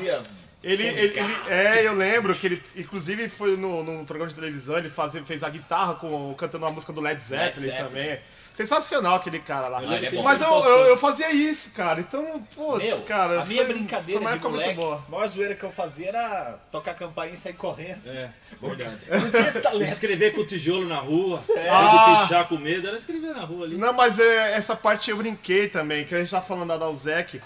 Ele, 0.62 0.82
ele, 0.86 1.18
ele- 1.18 1.36
é, 1.48 1.86
eu 1.86 1.94
lembro 1.94 2.34
que 2.34 2.46
ele, 2.46 2.62
inclusive, 2.76 3.28
foi 3.30 3.56
no, 3.56 3.82
no 3.82 4.04
programa 4.04 4.28
de 4.28 4.34
televisão, 4.34 4.76
ele 4.76 4.90
fazia, 4.90 5.24
fez 5.24 5.42
a 5.42 5.48
guitarra 5.48 5.94
com, 5.94 6.34
cantando 6.34 6.66
uma 6.66 6.72
música 6.72 6.92
do 6.92 7.00
Led 7.00 7.18
Zeppelin, 7.22 7.66
Zeppelin. 7.68 7.84
também. 7.86 8.20
Sensacional 8.52 9.14
aquele 9.14 9.38
cara 9.38 9.68
lá. 9.68 9.82
ele 9.82 10.06
é 10.06 10.10
bom. 10.10 10.22
Mas 10.24 10.40
eu, 10.42 10.48
eu, 10.48 10.78
eu 10.88 10.96
fazia 10.96 11.32
isso, 11.32 11.70
cara. 11.70 12.00
Então, 12.00 12.42
putz, 12.54 12.84
Meu, 12.84 13.00
cara. 13.02 13.40
a 13.40 13.44
minha 13.46 13.64
foi- 13.64 13.72
brincadeira 13.72 14.20
foi 14.20 14.28
uma 14.30 14.36
de 14.36 14.42
moleque, 14.44 14.64
muito 14.74 14.80
boa. 14.80 15.04
a 15.06 15.10
maior 15.10 15.28
zoeira 15.28 15.54
que 15.54 15.62
eu 15.62 15.70
fazia 15.70 16.08
era 16.08 16.58
tocar 16.70 16.94
campainha 16.94 17.34
e 17.34 17.38
sair 17.38 17.52
correndo. 17.54 18.00
É, 18.08 18.28
verdade. 18.60 18.98
Não 19.08 19.30
tinha 19.30 19.48
esse 19.48 19.60
talento. 19.60 19.82
Escrever 19.90 20.34
com 20.34 20.44
tijolo 20.44 20.86
na 20.86 20.98
rua, 20.98 21.42
Ah. 21.70 22.16
ah. 22.18 22.22
pichar 22.22 22.48
com 22.48 22.56
medo, 22.56 22.86
era 22.88 22.96
escrever 22.96 23.32
na 23.32 23.44
rua 23.44 23.64
ali. 23.64 23.78
Não, 23.78 23.92
mas 23.94 24.18
é, 24.18 24.52
essa 24.54 24.74
parte 24.76 25.10
eu 25.10 25.16
brinquei 25.16 25.68
também, 25.68 26.04
que 26.04 26.14
a 26.14 26.18
gente 26.18 26.30
tá 26.30 26.42
falando 26.42 26.68
da 26.68 26.76
Dalzec. 26.76 27.40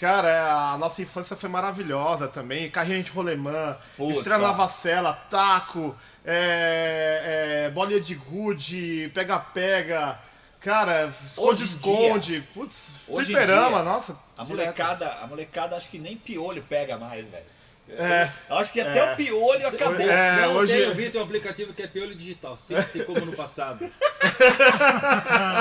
Cara, 0.00 0.72
a 0.72 0.78
nossa 0.78 1.02
infância 1.02 1.34
foi 1.34 1.48
maravilhosa 1.48 2.28
também. 2.28 2.70
Carrinho 2.70 3.02
de 3.02 3.10
rolemã, 3.10 3.76
Putz, 3.96 4.18
estrela 4.18 4.48
na 4.48 4.52
vacela, 4.52 5.12
taco, 5.28 5.96
é, 6.24 7.66
é, 7.66 7.70
bolinha 7.70 8.00
de 8.00 8.14
gude, 8.14 9.10
pega-pega. 9.12 10.18
Cara, 10.60 11.06
esconde-esconde. 11.06 12.44
Putz, 12.54 13.02
fliperama, 13.06 13.82
nossa. 13.82 14.18
A 14.36 14.44
direto. 14.44 14.58
molecada, 14.58 15.18
a 15.22 15.26
molecada 15.26 15.76
acho 15.76 15.90
que 15.90 15.98
nem 15.98 16.16
piolho 16.16 16.62
pega 16.68 16.96
mais, 16.96 17.26
velho. 17.26 17.57
É, 17.90 18.28
acho 18.50 18.72
que 18.72 18.80
até 18.80 19.12
o 19.12 19.16
piolho 19.16 19.66
acabou. 19.66 20.00
É, 20.08 20.42
não, 20.42 20.54
hoje- 20.56 20.74
tem, 20.74 20.82
eu 20.82 20.94
vi 20.94 21.10
tem 21.10 21.20
um 21.20 21.24
aplicativo 21.24 21.72
que 21.72 21.82
é 21.82 21.86
piolho 21.86 22.14
digital, 22.14 22.56
sempre 22.56 22.84
assim 22.84 23.04
como 23.04 23.24
no 23.24 23.32
passado. 23.34 23.88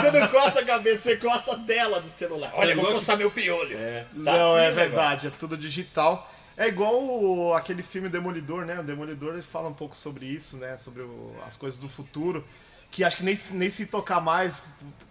Você 0.01 0.11
não 0.11 0.27
coça 0.27 0.59
a 0.61 0.65
cabeça, 0.65 1.03
você 1.03 1.17
coça 1.17 1.53
a 1.53 1.59
tela 1.59 1.99
do 2.01 2.09
celular. 2.09 2.51
Olha, 2.53 2.75
vou 2.75 2.91
coçar 2.91 3.17
meu 3.17 3.31
piolho. 3.31 3.77
É. 3.77 4.01
Tá 4.03 4.07
não, 4.13 4.31
assim 4.55 4.63
é 4.65 4.69
negócio. 4.69 4.75
verdade, 4.75 5.27
é 5.27 5.29
tudo 5.31 5.57
digital. 5.57 6.31
É 6.55 6.67
igual 6.67 6.95
o- 7.03 7.53
aquele 7.53 7.83
filme 7.83 8.09
Demolidor, 8.09 8.65
né? 8.65 8.79
O 8.79 8.83
Demolidor 8.83 9.33
ele 9.33 9.41
fala 9.43 9.69
um 9.69 9.73
pouco 9.73 9.95
sobre 9.95 10.25
isso, 10.25 10.57
né? 10.57 10.75
Sobre 10.77 11.03
o- 11.03 11.35
as 11.45 11.55
coisas 11.55 11.79
do 11.79 11.87
futuro. 11.87 12.43
Que 12.91 13.03
acho 13.03 13.17
que 13.17 13.23
nem, 13.23 13.35
se- 13.35 13.53
nem 13.55 13.69
se 13.69 13.87
tocar 13.87 14.19
mais 14.21 14.63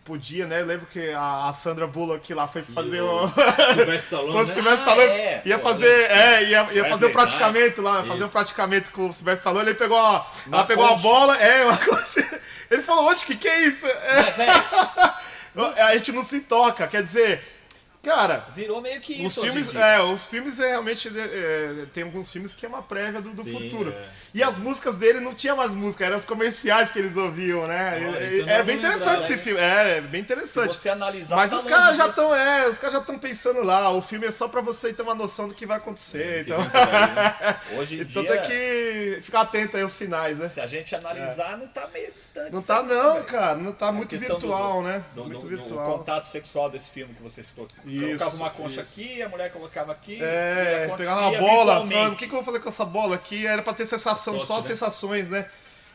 podia, 0.05 0.47
né? 0.47 0.61
Eu 0.61 0.67
lembro 0.67 0.87
que 0.87 1.11
a, 1.11 1.49
a 1.49 1.53
Sandra 1.53 1.87
Bullock 1.87 2.33
lá 2.33 2.47
foi 2.47 2.63
fazer 2.63 3.01
o. 3.01 3.29
Sylvester 3.29 3.95
Stallone, 3.97 4.31
o 4.39 4.63
né? 4.63 4.71
Ah, 4.71 4.75
Stallone 4.75 5.09
é, 5.11 5.43
ia 5.45 5.59
fazer, 5.59 6.11
é, 6.11 6.45
ia, 6.45 6.69
ia 6.73 6.85
fazer 6.85 7.07
um 7.07 7.13
praticamento 7.13 7.83
lá, 7.83 8.05
fazer 8.05 8.23
um 8.23 8.27
Isso. 8.27 8.33
praticamento 8.33 8.93
com 8.93 9.09
o 9.09 9.13
Sylvester 9.13 9.39
Stallone, 9.39 9.69
ele 9.71 9.79
pegou 9.79 9.99
a, 9.99 10.25
ela 10.51 10.65
pegou 10.65 10.87
a 10.87 10.97
bola, 10.97 11.37
é, 11.37 11.65
uma 11.67 11.77
coxa. 11.77 12.41
Ele 12.71 12.83
falou, 12.83 13.07
oxe, 13.07 13.27
que 13.27 13.37
que 13.37 13.49
é 13.49 13.67
isso? 13.67 13.87
É, 13.87 14.15
Mas, 14.23 14.37
velho, 15.55 15.83
a 15.87 15.95
gente 15.97 16.13
não 16.13 16.25
se 16.25 16.41
toca, 16.43 16.87
quer 16.87 17.03
dizer, 17.03 17.43
cara, 18.07 18.47
virou 18.55 18.81
meio 18.81 19.01
que 19.01 19.15
os 19.15 19.33
isso. 19.33 19.41
em 19.41 19.51
filmes, 19.51 19.75
é, 19.75 20.01
os 20.01 20.27
filmes 20.29 20.61
é, 20.61 20.69
realmente 20.69 21.09
é, 21.09 21.21
é, 21.83 21.87
tem 21.93 22.05
alguns 22.05 22.31
filmes 22.31 22.55
que 22.55 22.65
é 22.65 22.69
uma 22.69 22.83
prévia 22.83 23.21
do, 23.21 23.31
do 23.31 23.43
Sim, 23.43 23.53
futuro. 23.53 23.91
é. 23.91 24.09
E 24.33 24.43
as 24.43 24.59
músicas 24.59 24.97
dele 24.97 25.19
não 25.21 25.35
tinha 25.35 25.55
mais 25.57 25.73
música, 25.73 26.05
eram 26.05 26.19
os 26.19 26.27
comerciais 26.27 26.91
que 26.91 26.99
eles 26.99 27.17
ouviam, 27.17 27.67
né? 27.67 28.45
Era 28.47 28.63
bem 28.63 28.77
interessante 28.77 29.21
esse 29.21 29.33
hein? 29.33 29.39
filme, 29.39 29.61
é, 29.61 30.01
bem 30.03 30.21
Se 30.21 30.25
interessante. 30.25 30.75
você 30.77 30.89
analisar. 30.91 31.37
Mas 31.37 31.51
tá 31.51 31.57
os 31.57 31.65
caras 31.65 31.97
já 31.97 32.07
estão, 32.09 32.35
é, 32.35 32.69
os 32.69 32.77
caras 32.79 32.93
já 32.93 33.01
estão 33.01 33.19
pensando 33.19 33.63
lá. 33.65 33.91
O 33.91 34.03
filme 34.03 34.27
é 34.27 34.31
só 34.31 34.47
pra 34.49 34.61
você 34.61 34.93
ter 34.93 35.03
uma 35.03 35.15
noção 35.15 35.49
do 35.49 35.55
que 35.55 35.65
vai 35.65 35.79
acontecer. 35.79 36.43
Então, 36.43 36.59
Hoje 37.79 37.97
em 37.97 38.01
então 38.03 38.23
dia, 38.23 38.37
tem 38.37 38.43
que 38.51 39.19
ficar 39.23 39.41
atento 39.43 39.77
aí 39.77 39.83
aos 39.83 39.93
sinais, 39.95 40.39
né? 40.39 40.49
se 40.49 40.61
a 40.61 40.67
gente 40.67 40.95
analisar, 40.95 41.57
não 41.57 41.67
tá 41.69 41.89
meio 41.93 42.13
distante. 42.13 42.53
Não 42.53 42.63
tá 42.63 42.83
não, 42.83 43.23
cara. 43.25 43.55
Não 43.57 43.73
tá 43.73 43.91
muito 43.91 44.11
questão 44.11 44.39
do- 44.39 44.41
virtual, 44.41 44.83
né? 44.83 45.03
do- 45.15 45.25
Muito 45.25 45.41
do- 45.41 45.49
virtual. 45.49 45.99
contato 45.99 46.27
sexual 46.29 46.71
desse 46.71 46.91
filme 46.91 47.15
que 47.15 47.23
você 47.23 47.43
citou. 47.43 47.67
Isso, 47.97 48.07
colocava 48.07 48.37
uma 48.37 48.51
concha 48.51 48.83
isso. 48.83 49.01
aqui, 49.01 49.23
a 49.23 49.29
mulher 49.29 49.53
colocava 49.53 49.93
aqui. 49.93 50.23
É, 50.23 50.89
e 50.93 50.97
pegava 50.97 51.21
uma 51.29 51.39
bola, 51.39 51.75
falando, 51.89 52.13
o 52.13 52.17
que, 52.17 52.27
que 52.27 52.33
eu 52.33 52.37
vou 52.37 52.45
fazer 52.45 52.61
com 52.61 52.69
essa 52.69 52.85
bola 52.85 53.17
aqui? 53.17 53.47
Era 53.47 53.63
pra 53.63 53.73
ter 53.73 53.87
sensação, 53.87 54.35
Toque, 54.35 54.47
só 54.47 54.57
né? 54.57 54.63
sensações, 54.63 55.31
né? 55.31 55.49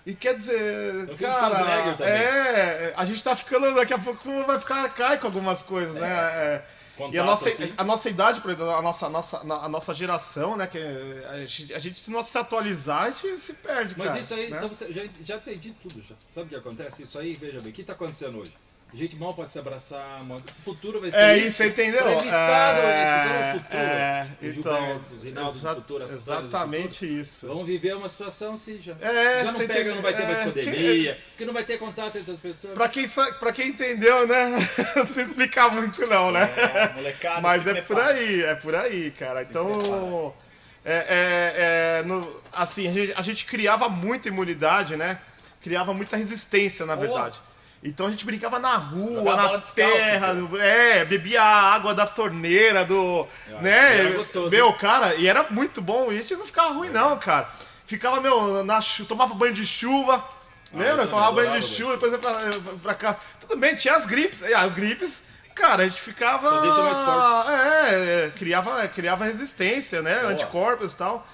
E 0.06 0.16
quer 0.16 0.36
dizer, 0.36 1.06
do 1.06 1.18
cara, 1.18 1.96
também. 1.96 2.12
é, 2.12 2.94
a 2.98 3.06
gente 3.06 3.24
tá 3.24 3.36
ficando, 3.36 3.74
daqui 3.76 3.94
a 3.94 4.00
pouco 4.00 4.44
vai 4.46 4.60
ficar 4.60 4.84
arcaico 4.84 5.28
algumas 5.28 5.62
coisas, 5.62 5.94
né? 5.94 6.08
É, 6.08 6.64
e 6.98 7.04
a 7.04 7.08
Contato, 7.08 7.26
nossa, 7.26 7.50
assim. 7.50 7.74
a 7.78 7.84
nossa 7.84 8.10
idade, 8.10 8.42
por 8.42 8.52
exemplo, 8.52 8.72
a 8.72 8.82
nossa, 8.82 9.06
a 9.08 9.10
nossa, 9.10 9.38
a 9.38 9.70
nossa 9.70 9.94
geração, 9.94 10.58
né? 10.58 10.68
Que 10.68 10.78
a 10.78 11.46
gente, 11.46 11.74
a 11.74 11.80
gente 11.80 12.00
se 12.00 12.12
não 12.12 12.22
se 12.22 12.38
atualizar, 12.38 13.04
a 13.04 13.10
gente 13.10 13.40
se 13.40 13.54
perde, 13.54 13.96
Mas 13.98 14.10
cara. 14.10 14.20
isso 14.20 14.34
aí, 14.34 14.50
né? 14.50 14.58
então 14.58 14.70
você 14.70 14.92
já, 14.92 15.04
já 15.24 15.36
entendi 15.38 15.74
tudo 15.82 16.02
já. 16.02 16.16
Sabe 16.34 16.48
o 16.48 16.50
que 16.50 16.56
acontece? 16.56 17.04
Isso 17.04 17.18
aí, 17.18 17.34
veja 17.34 17.60
bem, 17.62 17.72
o 17.72 17.74
que 17.74 17.82
está 17.82 17.94
acontecendo 17.94 18.40
hoje? 18.40 18.54
Gente 18.94 19.16
mal 19.16 19.34
pode 19.34 19.54
se 19.54 19.58
abraçar, 19.60 20.22
mal- 20.26 20.38
o 20.38 20.62
futuro 20.64 21.00
vai 21.00 21.10
ser 21.10 21.18
É 21.18 21.38
isso. 21.38 21.48
isso, 21.48 21.64
entendeu? 21.64 22.04
Pra 22.04 22.12
evitar 22.12 22.76
é, 22.76 23.02
esse 23.02 23.32
é 23.32 23.54
o 23.56 23.60
futuro. 23.60 23.82
é, 23.84 24.28
então, 24.42 25.02
os 25.14 25.24
exa- 25.24 25.74
do 25.74 25.76
futuro, 25.82 26.04
exatamente 26.04 26.94
futuro. 27.00 27.12
isso. 27.22 27.48
Vamos 27.48 27.66
viver 27.68 27.96
uma 27.96 28.10
situação 28.10 28.56
assim 28.56 28.78
já. 28.82 28.94
É, 29.00 29.46
já 29.46 29.52
não 29.54 29.60
pega, 29.62 29.74
entende- 29.80 29.96
não 29.96 30.02
vai 30.02 30.14
ter 30.14 30.26
mais 30.26 30.40
é, 30.40 30.44
pandemia, 30.44 31.18
porque 31.30 31.46
não 31.46 31.54
vai 31.54 31.64
ter 31.64 31.78
contato 31.78 32.18
entre 32.18 32.32
as 32.34 32.40
pessoas. 32.42 32.74
Pra 32.74 32.90
quem, 32.90 33.06
pra 33.40 33.52
quem 33.54 33.68
entendeu, 33.70 34.28
né? 34.28 34.48
Não 34.96 35.04
precisa 35.04 35.22
explicar 35.22 35.72
muito, 35.72 36.06
não, 36.08 36.30
né? 36.32 36.44
É, 36.58 36.94
molecada, 36.94 37.40
Mas 37.42 37.64
se 37.64 37.70
é 37.70 37.82
por 37.82 37.98
aí, 38.00 38.44
é 38.44 38.56
por 38.56 38.76
aí, 38.76 39.12
cara. 39.12 39.42
Então, 39.44 39.72
prepara. 39.72 40.34
é, 40.84 40.94
é- 40.94 42.00
é, 42.00 42.04
no- 42.04 42.42
assim, 42.52 42.88
a 42.90 42.92
gente, 42.92 43.14
a 43.16 43.22
gente 43.22 43.46
criava 43.46 43.88
muita 43.88 44.28
imunidade, 44.28 44.98
né? 44.98 45.18
Criava 45.62 45.94
muita 45.94 46.18
resistência, 46.18 46.86
na 46.86 46.96
verdade. 46.96 47.40
Então 47.84 48.06
a 48.06 48.12
gente 48.12 48.26
brincava 48.26 48.60
na 48.60 48.76
rua, 48.76 49.36
na 49.36 49.58
descalço, 49.58 49.74
terra, 49.74 50.36
pô. 50.48 50.58
é, 50.58 51.04
bebia 51.04 51.42
a 51.42 51.74
água 51.74 51.96
da 51.96 52.06
torneira, 52.06 52.86
do. 52.86 53.28
né? 53.60 54.00
era 54.00 54.18
gostoso, 54.18 54.52
Meu, 54.52 54.72
cara, 54.74 55.16
e 55.16 55.28
era 55.28 55.48
muito 55.50 55.82
bom, 55.82 56.12
e 56.12 56.18
a 56.18 56.22
gente 56.22 56.36
não 56.36 56.46
ficava 56.46 56.74
ruim, 56.74 56.90
não, 56.90 57.18
cara. 57.18 57.50
Ficava, 57.84 58.22
meu, 58.22 58.64
na 58.64 58.80
tomava 59.08 59.34
banho 59.34 59.54
de 59.54 59.66
chuva. 59.66 60.24
Lembra? 60.74 61.04
eu 61.04 61.10
Tomava 61.10 61.34
banho 61.34 61.60
de 61.60 61.68
chuva, 61.68 61.94
depois 61.94 62.14
ia 62.14 62.20
pra, 62.20 62.32
pra 62.82 62.94
cá. 62.94 63.18
Tudo 63.40 63.58
bem, 63.58 63.76
tinha 63.76 63.96
as 63.96 64.06
gripes. 64.06 64.44
As 64.44 64.74
gripes, 64.74 65.24
cara, 65.56 65.84
a 65.84 65.88
gente 65.88 66.00
ficava. 66.00 66.50
Só 66.50 66.84
mais 66.84 66.98
forte. 66.98 67.52
É, 67.52 68.26
é, 68.26 68.30
criava, 68.30 68.88
criava 68.88 69.26
resistência, 69.26 70.02
né? 70.02 70.22
Anticorpos 70.26 70.94
e 70.94 70.96
tal. 70.96 71.28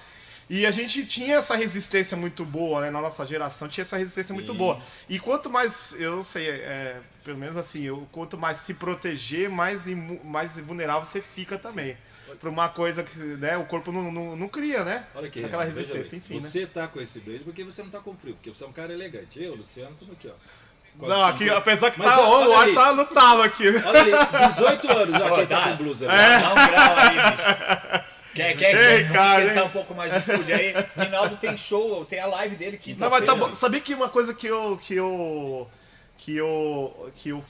E 0.50 0.64
a 0.64 0.70
gente 0.70 1.04
tinha 1.04 1.36
essa 1.36 1.54
resistência 1.54 2.16
muito 2.16 2.44
boa, 2.44 2.80
né? 2.80 2.90
Na 2.90 3.00
nossa 3.02 3.26
geração 3.26 3.68
tinha 3.68 3.82
essa 3.82 3.98
resistência 3.98 4.34
muito 4.34 4.54
boa. 4.54 4.80
E 5.08 5.18
quanto 5.18 5.50
mais, 5.50 5.94
eu 6.00 6.16
não 6.16 6.22
sei, 6.22 6.48
é, 6.48 6.96
pelo 7.24 7.36
menos 7.36 7.56
assim, 7.56 7.82
eu, 7.84 8.08
quanto 8.10 8.38
mais 8.38 8.56
se 8.58 8.74
proteger, 8.74 9.50
mais, 9.50 9.86
imu- 9.86 10.20
mais 10.24 10.58
vulnerável 10.58 11.04
você 11.04 11.20
fica 11.20 11.58
também. 11.58 11.96
Pra 12.40 12.50
uma 12.50 12.68
coisa 12.68 13.02
que 13.02 13.18
né, 13.18 13.56
o 13.56 13.64
corpo 13.64 13.90
não, 13.90 14.12
não, 14.12 14.36
não 14.36 14.48
cria, 14.48 14.84
né? 14.84 15.04
Olha 15.14 15.28
aqui, 15.28 15.44
Aquela 15.44 15.64
resistência, 15.64 16.16
enfim, 16.16 16.34
né? 16.34 16.40
Você 16.40 16.66
tá 16.66 16.86
com 16.86 17.00
esse 17.00 17.20
beijo 17.20 17.44
porque 17.44 17.64
você 17.64 17.82
não 17.82 17.90
tá 17.90 18.00
com 18.00 18.14
frio, 18.14 18.34
porque 18.34 18.50
você 18.50 18.64
é 18.64 18.66
um 18.66 18.72
cara 18.72 18.92
elegante. 18.92 19.42
Eu, 19.42 19.54
Luciano, 19.54 19.92
estamos 19.92 20.14
aqui, 20.14 20.28
ó. 20.28 21.06
Não, 21.06 21.24
aqui, 21.26 21.48
apesar 21.50 21.90
que 21.90 21.98
Mas 21.98 22.14
tá, 22.14 22.20
ó, 22.20 22.48
o 22.48 22.52
ar 22.56 22.72
tá 22.74 22.92
no 22.92 23.04
talo 23.06 23.42
aqui. 23.42 23.68
Olha 23.68 24.00
ali, 24.00 24.12
18 24.50 24.90
anos, 24.92 25.20
ó, 25.20 25.36
quem 25.36 25.46
tá 25.46 25.62
com 25.70 25.76
blusa. 25.84 26.06
É. 26.06 26.40
Dá 26.40 26.50
um 26.50 26.54
grau 26.54 26.96
aí, 26.96 27.16
bicho. 27.16 28.08
Quer, 28.38 28.56
quer, 28.56 28.74
Ei, 28.74 29.04
quer 29.04 29.12
cara, 29.12 29.40
esquentar 29.40 29.64
hein? 29.64 29.68
um 29.68 29.72
pouco 29.72 29.94
mais 29.94 30.12
de 30.12 30.18
estúdio 30.18 30.54
aí? 30.54 30.74
Rinaldo 30.96 31.36
tem 31.36 31.56
show, 31.56 32.04
tem 32.04 32.20
a 32.20 32.26
live 32.26 32.56
dele 32.56 32.78
quinta 32.78 33.04
Não, 33.04 33.10
mas 33.10 33.24
tá 33.24 33.34
bom. 33.34 33.54
Sabia 33.54 33.80
que 33.80 33.94
uma 33.94 34.08
coisa 34.08 34.32
que 34.32 34.46
eu. 34.46 34.76
que 34.76 34.94
eu. 34.94 35.68
que 36.18 36.36
eu. 36.36 37.10
que 37.16 37.30
eu 37.30 37.44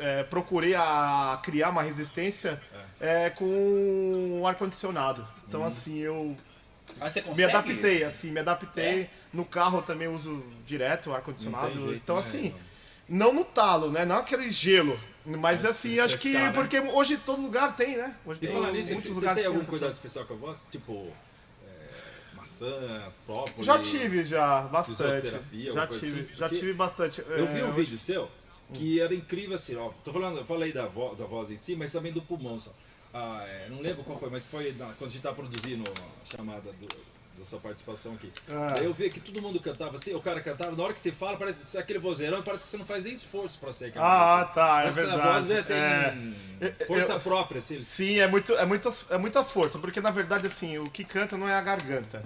é, 0.00 0.22
procurei 0.24 0.74
a 0.74 1.40
criar 1.42 1.70
uma 1.70 1.82
resistência 1.82 2.60
é, 3.00 3.30
com 3.30 4.40
o 4.40 4.46
ar-condicionado. 4.46 5.26
Então 5.46 5.64
assim, 5.64 5.98
eu 5.98 6.36
você 7.00 7.22
me 7.34 7.44
adaptei, 7.44 8.04
assim, 8.04 8.30
me 8.30 8.40
adaptei. 8.40 9.08
No 9.32 9.44
carro 9.44 9.78
eu 9.78 9.82
também 9.82 10.08
uso 10.08 10.44
direto 10.66 11.12
ar-condicionado. 11.12 11.94
Então 11.94 12.16
né, 12.16 12.20
assim, 12.20 12.54
não 13.08 13.32
no 13.32 13.44
talo, 13.44 13.90
né? 13.90 14.04
Não 14.04 14.16
aquele 14.16 14.50
gelo. 14.50 14.98
Mas 15.24 15.64
assim, 15.64 15.98
acho 16.00 16.18
que. 16.18 16.32
né? 16.32 16.50
Porque 16.52 16.80
hoje 16.80 17.16
todo 17.18 17.40
lugar 17.42 17.76
tem, 17.76 17.96
né? 17.96 18.16
Hoje 18.26 18.40
E 18.42 18.46
tem 18.46 18.54
falar 18.54 18.72
nisso, 18.72 18.92
muitos 18.92 19.10
você 19.10 19.14
lugares 19.14 19.38
tem 19.38 19.46
algum 19.46 19.64
cuidado 19.64 19.92
especial 19.92 20.24
com 20.26 20.34
a 20.34 20.36
voz? 20.36 20.66
Tipo, 20.70 21.12
é, 21.64 21.90
maçã, 22.36 23.12
própolis? 23.24 23.66
Já 23.66 23.78
tive, 23.78 24.24
já, 24.24 24.62
bastante. 24.62 25.28
Já 25.30 25.86
tive, 25.86 26.20
assim? 26.20 26.28
já 26.34 26.48
tive 26.48 26.72
bastante. 26.72 27.20
Eu 27.28 27.46
vi 27.46 27.60
É, 27.60 27.64
um 27.64 27.68
hoje- 27.68 27.80
vídeo 27.80 27.98
seu 27.98 28.28
que 28.74 29.00
era 29.00 29.14
incrível 29.14 29.54
assim, 29.54 29.76
ó. 29.76 29.90
Tô 30.04 30.12
falando, 30.12 30.38
eu 30.38 30.46
falei 30.46 30.72
da 30.72 30.86
voz, 30.86 31.18
da 31.18 31.26
voz 31.26 31.50
em 31.50 31.56
si, 31.58 31.76
mas 31.76 31.92
também 31.92 32.12
do 32.12 32.22
pulmão 32.22 32.58
só. 32.58 32.72
Ah, 33.14 33.44
é, 33.46 33.68
não 33.68 33.80
lembro 33.80 34.02
qual 34.02 34.18
foi, 34.18 34.30
mas 34.30 34.46
foi 34.46 34.72
na- 34.72 34.86
quando 34.98 35.10
a 35.10 35.12
gente 35.12 35.22
tá 35.22 35.32
produzindo 35.32 35.84
a 35.88 36.36
chamada 36.36 36.72
do- 36.72 37.11
da 37.42 37.48
sua 37.48 37.58
participação 37.58 38.12
aqui. 38.14 38.32
Ah. 38.50 38.74
Eu 38.80 38.94
vi 38.94 39.10
que 39.10 39.18
todo 39.20 39.42
mundo 39.42 39.60
cantava 39.60 39.96
assim, 39.96 40.14
o 40.14 40.20
cara 40.20 40.40
cantava, 40.40 40.74
na 40.76 40.82
hora 40.84 40.94
que 40.94 41.00
você 41.00 41.10
fala, 41.10 41.36
parece 41.36 41.76
aquele 41.76 41.98
vozeirão, 41.98 42.40
parece 42.42 42.62
que 42.62 42.68
você 42.70 42.76
não 42.78 42.84
faz 42.86 43.02
nem 43.04 43.12
esforço 43.12 43.58
pra 43.58 43.72
ser 43.72 43.86
aquela 43.86 44.04
Ah, 44.06 44.44
voz. 44.44 44.54
tá, 44.54 44.82
é 44.82 44.88
que 44.88 44.90
verdade. 44.94 45.20
A 45.20 45.32
voz 45.32 45.46
tem 45.66 45.76
É. 45.76 46.86
força 46.86 47.12
Eu- 47.14 47.20
própria, 47.20 47.58
assim. 47.58 47.78
Sim, 47.78 48.20
é, 48.20 48.28
muito, 48.28 48.52
é, 48.54 48.64
muita, 48.64 48.88
é 49.10 49.18
muita 49.18 49.42
força, 49.42 49.78
porque 49.78 50.00
na 50.00 50.10
verdade 50.10 50.46
assim, 50.46 50.78
o 50.78 50.88
que 50.88 51.02
canta 51.04 51.36
não 51.36 51.48
é 51.48 51.54
a 51.54 51.60
garganta. 51.60 52.22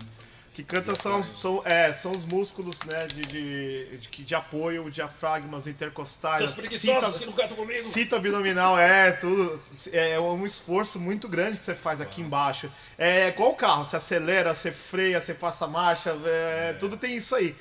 O 0.57 0.59
que 0.59 0.64
canta 0.64 0.95
são, 0.95 1.23
são, 1.23 1.61
é, 1.66 1.92
são 1.92 2.12
os 2.12 2.25
músculos 2.25 2.81
né, 2.85 3.07
de, 3.09 3.21
de, 3.21 3.99
de, 3.99 4.25
de 4.25 4.35
apoio, 4.35 4.90
diafragmas 4.90 5.66
intercostais, 5.66 6.38
Seus 6.38 6.55
preguiçosos 6.55 7.05
cita- 7.05 7.19
que 7.19 7.27
não 7.27 7.33
cantam 7.35 7.57
comigo. 7.59 7.79
Cita 7.79 8.16
abdominal, 8.16 8.79
é, 8.79 9.12
tudo. 9.12 9.62
É 9.92 10.19
um 10.19 10.47
esforço 10.47 10.99
muito 10.99 11.29
grande 11.29 11.59
que 11.59 11.64
você 11.64 11.75
faz 11.75 12.01
aqui 12.01 12.23
embaixo. 12.23 12.73
É 12.97 13.29
igual 13.29 13.51
o 13.51 13.55
carro, 13.55 13.85
você 13.85 13.97
acelera, 13.97 14.55
você 14.55 14.73
freia, 14.73 15.21
você 15.21 15.35
passa 15.35 15.66
marcha, 15.66 16.16
é, 16.25 16.73
tudo 16.81 16.97
tem 16.97 17.14
isso 17.14 17.35
aí. 17.35 17.55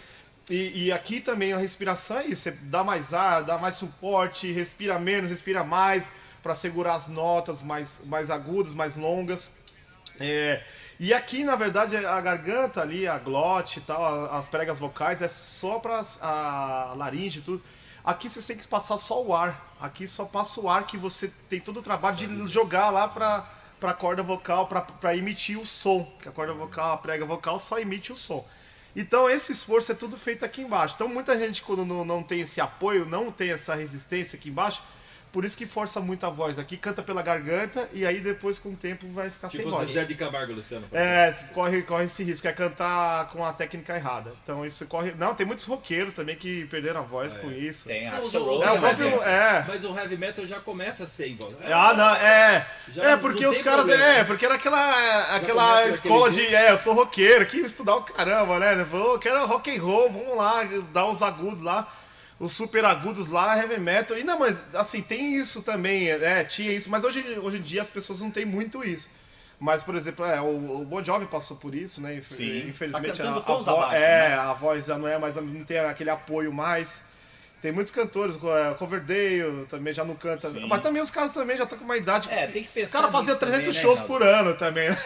E, 0.49 0.85
e 0.85 0.91
aqui 0.93 1.19
também 1.19 1.51
a 1.51 1.57
respiração 1.57 2.19
é 2.19 2.27
isso, 2.27 2.43
você 2.43 2.51
dá 2.51 2.81
mais 2.81 3.13
ar, 3.13 3.43
dá 3.43 3.57
mais 3.57 3.75
suporte, 3.75 4.49
respira 4.53 4.97
menos, 4.97 5.29
respira 5.29 5.65
mais, 5.65 6.13
para 6.41 6.55
segurar 6.55 6.95
as 6.95 7.09
notas 7.09 7.61
mais, 7.61 8.03
mais 8.05 8.29
agudas, 8.31 8.73
mais 8.73 8.95
longas. 8.95 9.51
É, 10.17 10.63
e 10.99 11.13
aqui, 11.13 11.43
na 11.43 11.55
verdade, 11.55 11.97
a 11.97 12.21
garganta 12.21 12.81
ali, 12.81 13.07
a 13.07 13.17
glote 13.17 13.79
e 13.79 13.81
tal, 13.81 14.33
as 14.33 14.47
pregas 14.47 14.79
vocais, 14.79 15.21
é 15.21 15.27
só 15.27 15.79
para 15.79 16.01
a 16.21 16.93
laringe 16.95 17.39
e 17.39 17.41
tudo. 17.41 17.61
Aqui 18.03 18.29
você 18.29 18.41
tem 18.41 18.55
que 18.55 18.67
passar 18.67 18.97
só 18.97 19.23
o 19.23 19.35
ar. 19.35 19.75
Aqui 19.81 20.07
só 20.07 20.25
passa 20.25 20.61
o 20.61 20.69
ar 20.69 20.85
que 20.85 20.97
você 20.97 21.27
tem 21.49 21.59
todo 21.59 21.77
o 21.77 21.81
trabalho 21.81 22.15
de 22.15 22.47
jogar 22.47 22.89
lá 22.91 23.07
para 23.07 23.45
para 23.79 23.93
corda 23.93 24.23
vocal, 24.23 24.67
para 24.67 25.15
emitir 25.15 25.59
o 25.59 25.65
som. 25.65 26.03
Que 26.19 26.29
a 26.29 26.31
corda 26.31 26.53
vocal, 26.53 26.93
a 26.93 26.97
prega 26.97 27.25
vocal 27.25 27.59
só 27.59 27.77
emite 27.77 28.11
o 28.11 28.15
som. 28.15 28.47
Então 28.95 29.29
esse 29.29 29.51
esforço 29.51 29.91
é 29.91 29.95
tudo 29.95 30.15
feito 30.15 30.45
aqui 30.45 30.61
embaixo. 30.61 30.95
Então 30.95 31.07
muita 31.07 31.37
gente 31.37 31.61
quando 31.61 31.85
não, 31.85 32.05
não 32.05 32.23
tem 32.23 32.39
esse 32.39 32.61
apoio, 32.61 33.05
não 33.05 33.31
tem 33.31 33.51
essa 33.51 33.75
resistência 33.75 34.37
aqui 34.37 34.49
embaixo, 34.49 34.81
por 35.35 35.43
isso 35.43 35.57
que 35.57 35.65
força 35.65 35.99
muito 35.99 36.25
a 36.25 36.29
voz 36.29 36.57
aqui, 36.57 36.77
canta 36.77 37.03
pela 37.03 37.21
garganta 37.21 37.89
e 37.91 38.05
aí 38.05 38.21
depois 38.21 38.57
com 38.57 38.69
o 38.69 38.75
tempo 38.77 39.05
vai 39.09 39.29
ficar 39.29 39.49
sem 39.49 39.59
Tipo 39.59 39.71
voz. 39.71 39.91
Zé 39.91 40.05
de 40.05 40.15
Camargo, 40.15 40.53
Luciano. 40.53 40.87
É, 40.93 41.35
corre, 41.53 41.81
corre 41.81 42.05
esse 42.05 42.23
risco, 42.23 42.47
é 42.47 42.53
cantar 42.53 43.27
com 43.27 43.45
a 43.45 43.51
técnica 43.51 43.93
errada. 43.97 44.31
Então 44.41 44.65
isso 44.65 44.85
corre. 44.85 45.11
Não, 45.17 45.35
tem 45.35 45.45
muitos 45.45 45.65
roqueiros 45.65 46.13
também 46.13 46.37
que 46.37 46.63
perderam 46.67 47.01
a 47.01 47.03
voz 47.03 47.33
com 47.33 47.51
isso. 47.51 47.89
Tem 47.89 48.07
Axl 48.07 48.37
Rose, 48.37 48.63
É 48.63 48.67
o 48.69 48.71
por 48.71 48.79
próprio. 48.79 49.07
exemplo. 49.07 49.23
É. 49.25 49.65
Mas 49.67 49.83
o 49.83 49.93
heavy 49.93 50.15
metal 50.17 50.45
já 50.45 50.61
começa 50.61 51.05
sem 51.05 51.35
voz. 51.35 51.53
Ah, 51.65 51.93
não, 51.93 52.15
é. 52.15 52.67
Já 52.93 53.03
é 53.03 53.17
porque 53.17 53.45
os 53.45 53.57
caras. 53.57 53.83
problema. 53.83 54.05
É, 54.05 54.23
porque 54.23 54.45
era 54.45 54.55
aquela, 54.55 55.35
aquela 55.35 55.85
escola 55.89 56.31
de. 56.31 56.39
É, 56.55 56.71
eu 56.71 56.77
sou 56.77 56.93
roqueiro, 56.93 57.45
que 57.45 57.57
estudar 57.57 57.97
o 57.97 58.03
caramba, 58.03 58.57
né? 58.57 58.85
Falou, 58.85 59.19
quero 59.19 59.45
rock 59.47 59.75
and 59.75 59.81
roll, 59.81 60.09
vamos 60.09 60.37
lá, 60.37 60.63
dar 60.93 61.07
os 61.07 61.21
agudos 61.21 61.61
lá. 61.61 61.85
Os 62.39 62.51
super 62.53 62.83
agudos 62.85 63.27
lá, 63.29 63.57
heavy 63.57 63.79
metal. 63.79 64.17
E 64.17 64.23
não, 64.23 64.37
mas 64.39 64.61
assim, 64.75 65.01
tem 65.01 65.35
isso 65.35 65.61
também, 65.61 66.09
é, 66.09 66.43
tinha 66.43 66.71
isso, 66.71 66.89
mas 66.89 67.03
hoje, 67.03 67.23
hoje 67.39 67.57
em 67.57 67.61
dia 67.61 67.81
as 67.81 67.91
pessoas 67.91 68.19
não 68.21 68.29
têm 68.31 68.45
muito 68.45 68.83
isso. 68.83 69.09
Mas, 69.57 69.81
por 69.83 69.95
exemplo, 69.95 70.25
é, 70.25 70.41
o, 70.41 70.81
o 70.81 70.85
Bon 70.85 71.01
Jovi 71.01 71.27
passou 71.27 71.55
por 71.57 71.73
isso, 71.73 72.01
né? 72.01 72.15
Inf- 72.15 72.27
Sim. 72.29 72.67
Infelizmente 72.67 73.17
Tá 73.17 73.23
a, 73.23 73.37
a 73.37 73.39
vo- 73.39 73.71
abaixo, 73.71 73.95
é, 73.95 74.29
né? 74.29 74.35
a 74.35 74.53
voz 74.53 74.85
já 74.85 74.97
não 74.97 75.07
é 75.07 75.17
mais, 75.17 75.37
não 75.37 75.63
tem 75.63 75.79
aquele 75.79 76.09
apoio 76.09 76.51
mais. 76.53 77.14
Tem 77.61 77.71
muitos 77.71 77.91
cantores, 77.91 78.35
é, 78.35 78.73
Coverdale 78.75 79.65
também 79.67 79.91
já 79.91 80.03
não 80.05 80.13
canta. 80.13 80.49
Sim. 80.51 80.67
Mas 80.67 80.81
também 80.83 81.01
os 81.01 81.09
caras 81.09 81.31
também 81.31 81.57
já 81.57 81.63
estão 81.63 81.79
com 81.79 81.85
uma 81.85 81.97
idade. 81.97 82.29
É, 82.29 82.45
tem 82.45 82.61
que 82.61 82.67
Os 82.67 82.73
pensar 82.75 82.99
caras 82.99 83.11
faziam 83.11 83.33
nisso 83.33 83.39
300 83.39 83.65
também, 83.65 83.73
né, 83.75 83.81
shows 83.81 83.95
Renato? 83.95 84.07
por 84.07 84.23
ano 84.23 84.53
também, 84.55 84.89
né? 84.89 84.97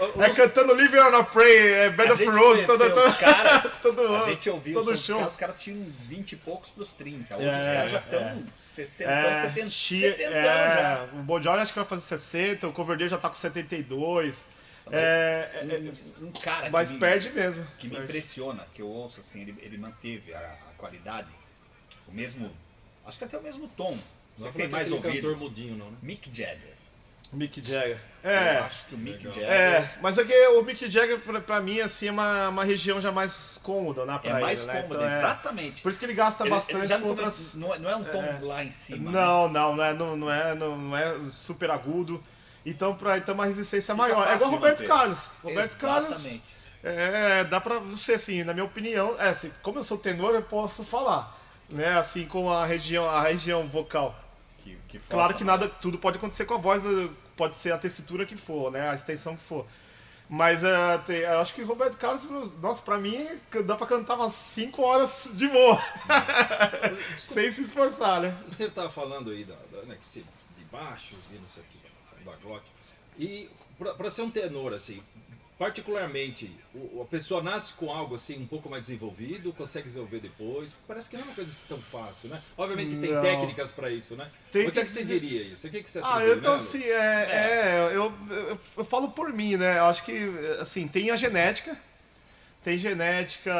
O- 0.00 0.18
o- 0.18 0.22
É 0.22 0.30
cantando 0.30 0.72
Living 0.74 0.98
on 1.00 1.16
a 1.16 1.24
Pray, 1.24 1.72
é 1.74 1.90
Bed 1.90 2.10
A 2.10 2.14
of 2.14 2.24
Roses, 2.24 2.64
todo, 2.66 2.78
todo, 2.88 3.06
os 3.10 3.16
caras, 3.18 3.72
todo 3.82 4.00
a 4.06 4.10
ano. 4.22 4.24
gente 4.30 4.48
ouviu 4.48 4.74
todo 4.82 4.90
os 4.92 5.00
show. 5.04 5.18
caras, 5.18 5.32
os 5.32 5.38
caras 5.38 5.58
tinham 5.58 5.84
20 6.08 6.32
e 6.32 6.36
poucos 6.36 6.70
pros 6.70 6.92
30. 6.92 7.36
Hoje 7.36 7.46
É, 7.46 7.50
os 7.60 7.66
caras 7.66 7.90
já 7.90 7.98
é. 7.98 8.00
estão 8.00 8.44
60, 8.56 9.10
É, 9.12 9.34
70, 9.34 9.70
chia- 9.70 10.10
70 10.16 10.30
é, 10.34 10.42
já. 10.44 11.06
O 11.12 11.16
Bon 11.24 11.42
Jovi 11.42 11.58
acho 11.58 11.72
que 11.74 11.78
vai 11.78 11.88
fazer 11.88 12.02
60, 12.02 12.68
o 12.68 12.72
Coverdale 12.72 13.08
já 13.10 13.18
tá 13.18 13.28
com 13.28 13.34
72. 13.34 14.46
É, 14.90 15.48
é, 15.54 15.74
é, 15.74 15.78
Um, 16.22 16.26
um 16.28 16.32
cara 16.32 16.70
mas 16.70 16.90
me, 16.92 16.98
perde 16.98 17.30
mesmo. 17.30 17.64
que 17.78 17.86
me 17.86 17.92
Perde. 17.96 18.06
impressiona, 18.08 18.66
que 18.74 18.80
eu 18.82 18.88
ouço 18.88 19.20
assim, 19.20 19.42
ele, 19.42 19.54
ele 19.62 19.78
manteve 19.78 20.34
a, 20.34 20.38
a 20.38 20.72
qualidade, 20.76 21.28
o 22.12 22.14
mesmo, 22.14 22.50
acho 23.06 23.18
que 23.18 23.24
até 23.24 23.38
o 23.38 23.42
mesmo 23.42 23.68
tom. 23.76 23.92
Não 23.92 23.98
Você 24.38 24.48
é 24.48 24.52
tem 24.52 24.68
mais 24.68 24.86
aquele 24.86 24.96
ouvido. 25.06 25.14
cantor 25.22 25.36
mudinho, 25.36 25.76
não, 25.76 25.90
né? 25.90 25.96
Mick 26.02 26.28
Jagger. 26.32 26.72
Mick 27.32 27.62
Jagger. 27.64 27.98
Eu 28.22 28.30
É, 28.30 28.58
acho 28.58 28.86
que 28.86 28.94
o 28.94 28.98
Mick 28.98 29.26
Legal. 29.26 29.32
Jagger 29.32 29.50
é, 29.50 29.94
mas 30.02 30.18
é 30.18 30.24
que 30.24 30.46
o 30.48 30.62
Mick 30.62 30.90
Jagger 30.90 31.18
pra, 31.20 31.40
pra 31.40 31.60
mim 31.62 31.80
assim 31.80 32.08
é 32.08 32.10
uma, 32.10 32.48
uma 32.50 32.64
região 32.64 33.00
já 33.00 33.10
mais 33.10 33.58
cômoda 33.62 34.04
na 34.04 34.16
é 34.16 34.18
praia, 34.18 34.40
mais 34.40 34.66
né? 34.66 34.74
cômodo, 34.82 34.94
Então, 34.96 35.08
é- 35.08 35.18
exatamente. 35.18 35.82
Por 35.82 35.88
isso 35.90 35.98
que 35.98 36.04
ele 36.04 36.14
gasta 36.14 36.42
Ele- 36.44 36.50
ele 36.50 36.56
bastante 36.56 36.86
já 36.88 36.98
não, 36.98 37.08
outras... 37.08 37.54
não, 37.54 37.74
é, 37.74 37.78
não 37.78 37.90
é 37.90 37.96
um 37.96 38.04
tom 38.04 38.46
lá 38.46 38.62
em 38.62 38.70
cima. 38.70 39.10
né? 39.10 39.18
Não, 39.18 39.48
não, 39.48 39.74
não 39.76 39.82
é, 39.84 39.94
não, 39.94 40.16
não 40.16 40.30
é, 40.30 40.54
não, 40.54 40.76
não 40.78 40.96
é 40.96 41.14
super 41.30 41.70
agudo. 41.70 42.22
Então, 42.66 42.94
pra, 42.94 43.16
então 43.18 43.34
uma 43.34 43.46
resistência 43.46 43.94
Fica 43.94 44.06
maior. 44.06 44.28
É 44.28 44.34
igual 44.34 44.50
Roberto 44.50 44.80
manter. 44.80 44.88
Carlos. 44.88 45.30
Roberto 45.42 45.78
Carlos. 45.78 46.10
Exatamente. 46.10 46.42
É, 46.84 47.44
dá 47.44 47.60
pra 47.60 47.78
você, 47.78 48.12
assim, 48.14 48.44
na 48.44 48.52
minha 48.52 48.64
opinião, 48.64 49.16
é, 49.18 49.28
assim, 49.28 49.50
como 49.62 49.78
eu 49.78 49.84
sou 49.84 49.96
tenor, 49.98 50.34
eu 50.34 50.42
posso 50.42 50.84
falar. 50.84 51.40
Né, 51.72 51.96
assim, 51.98 52.26
com 52.26 52.50
a 52.50 52.66
região, 52.66 53.08
a 53.08 53.22
região 53.22 53.66
vocal. 53.66 54.14
Que, 54.58 54.76
que 54.88 54.98
Claro 54.98 55.34
que 55.34 55.42
nada, 55.44 55.68
tudo 55.68 55.98
pode 55.98 56.18
acontecer 56.18 56.44
com 56.44 56.54
a 56.54 56.58
voz, 56.58 56.84
né, 56.84 57.08
pode 57.36 57.56
ser 57.56 57.72
a 57.72 57.78
textura 57.78 58.24
que 58.26 58.36
for, 58.36 58.70
né, 58.70 58.90
a 58.90 58.94
extensão 58.94 59.36
que 59.36 59.42
for. 59.42 59.66
Mas 60.28 60.64
é, 60.64 60.98
tem- 60.98 61.18
eu 61.20 61.40
acho 61.40 61.54
que 61.54 61.62
Roberto 61.62 61.96
Carlos, 61.98 62.26
nossa, 62.60 62.82
pra 62.82 62.96
mim, 62.96 63.26
dá 63.66 63.74
pra 63.76 63.86
cantar 63.86 64.14
umas 64.14 64.32
5 64.32 64.82
horas 64.82 65.30
de 65.34 65.48
boa. 65.48 65.78
Sem 67.14 67.50
se 67.50 67.62
esforçar, 67.62 68.20
né? 68.20 68.34
Você 68.48 68.64
estava 68.64 68.88
falando 68.88 69.30
aí 69.30 69.44
da, 69.44 69.56
da, 69.70 69.82
né, 69.82 69.96
que 70.00 70.06
se, 70.06 70.24
de 70.56 70.64
baixo, 70.70 71.16
de 71.30 71.38
não 71.38 71.48
sei 71.48 71.62
o 71.62 71.66
que, 71.66 72.24
da 72.24 72.36
glote. 72.36 72.64
E 73.18 73.50
para 73.98 74.10
ser 74.10 74.22
um 74.22 74.30
tenor, 74.30 74.72
assim, 74.72 75.02
particularmente, 75.62 76.50
o- 76.74 77.02
a 77.02 77.04
pessoa 77.04 77.40
nasce 77.40 77.74
com 77.74 77.88
algo 77.92 78.16
assim 78.16 78.36
um 78.42 78.46
pouco 78.48 78.68
mais 78.68 78.82
desenvolvido, 78.82 79.52
consegue 79.52 79.86
desenvolver 79.86 80.18
depois. 80.18 80.74
Parece 80.88 81.08
que 81.08 81.16
não 81.16 81.22
é 81.22 81.26
uma 81.26 81.34
coisa 81.36 81.52
tão 81.68 81.78
fácil, 81.78 82.30
né? 82.30 82.42
Obviamente 82.56 82.96
tem 82.96 83.12
Não. 83.12 83.20
técnicas 83.20 83.70
para 83.70 83.88
isso, 83.88 84.16
né? 84.16 84.28
Tem 84.50 84.66
o 84.66 84.72
que, 84.72 84.82
que 84.82 84.90
você 84.90 85.04
diria 85.04 85.40
isso? 85.40 85.68
O 85.68 85.70
que, 85.70 85.80
que 85.84 85.88
você 85.88 86.00
Ah, 86.02 86.18
então 86.36 86.50
né, 86.50 86.56
assim, 86.56 86.82
é, 86.82 86.90
é, 86.90 87.90
eu, 87.94 88.12
eu, 88.28 88.58
eu 88.78 88.84
falo 88.84 89.10
por 89.10 89.32
mim, 89.32 89.56
né? 89.56 89.78
Eu 89.78 89.84
acho 89.84 90.02
que, 90.02 90.18
assim, 90.60 90.88
tem 90.88 91.12
a 91.12 91.16
genética, 91.16 91.78
tem 92.64 92.76
genética, 92.76 93.54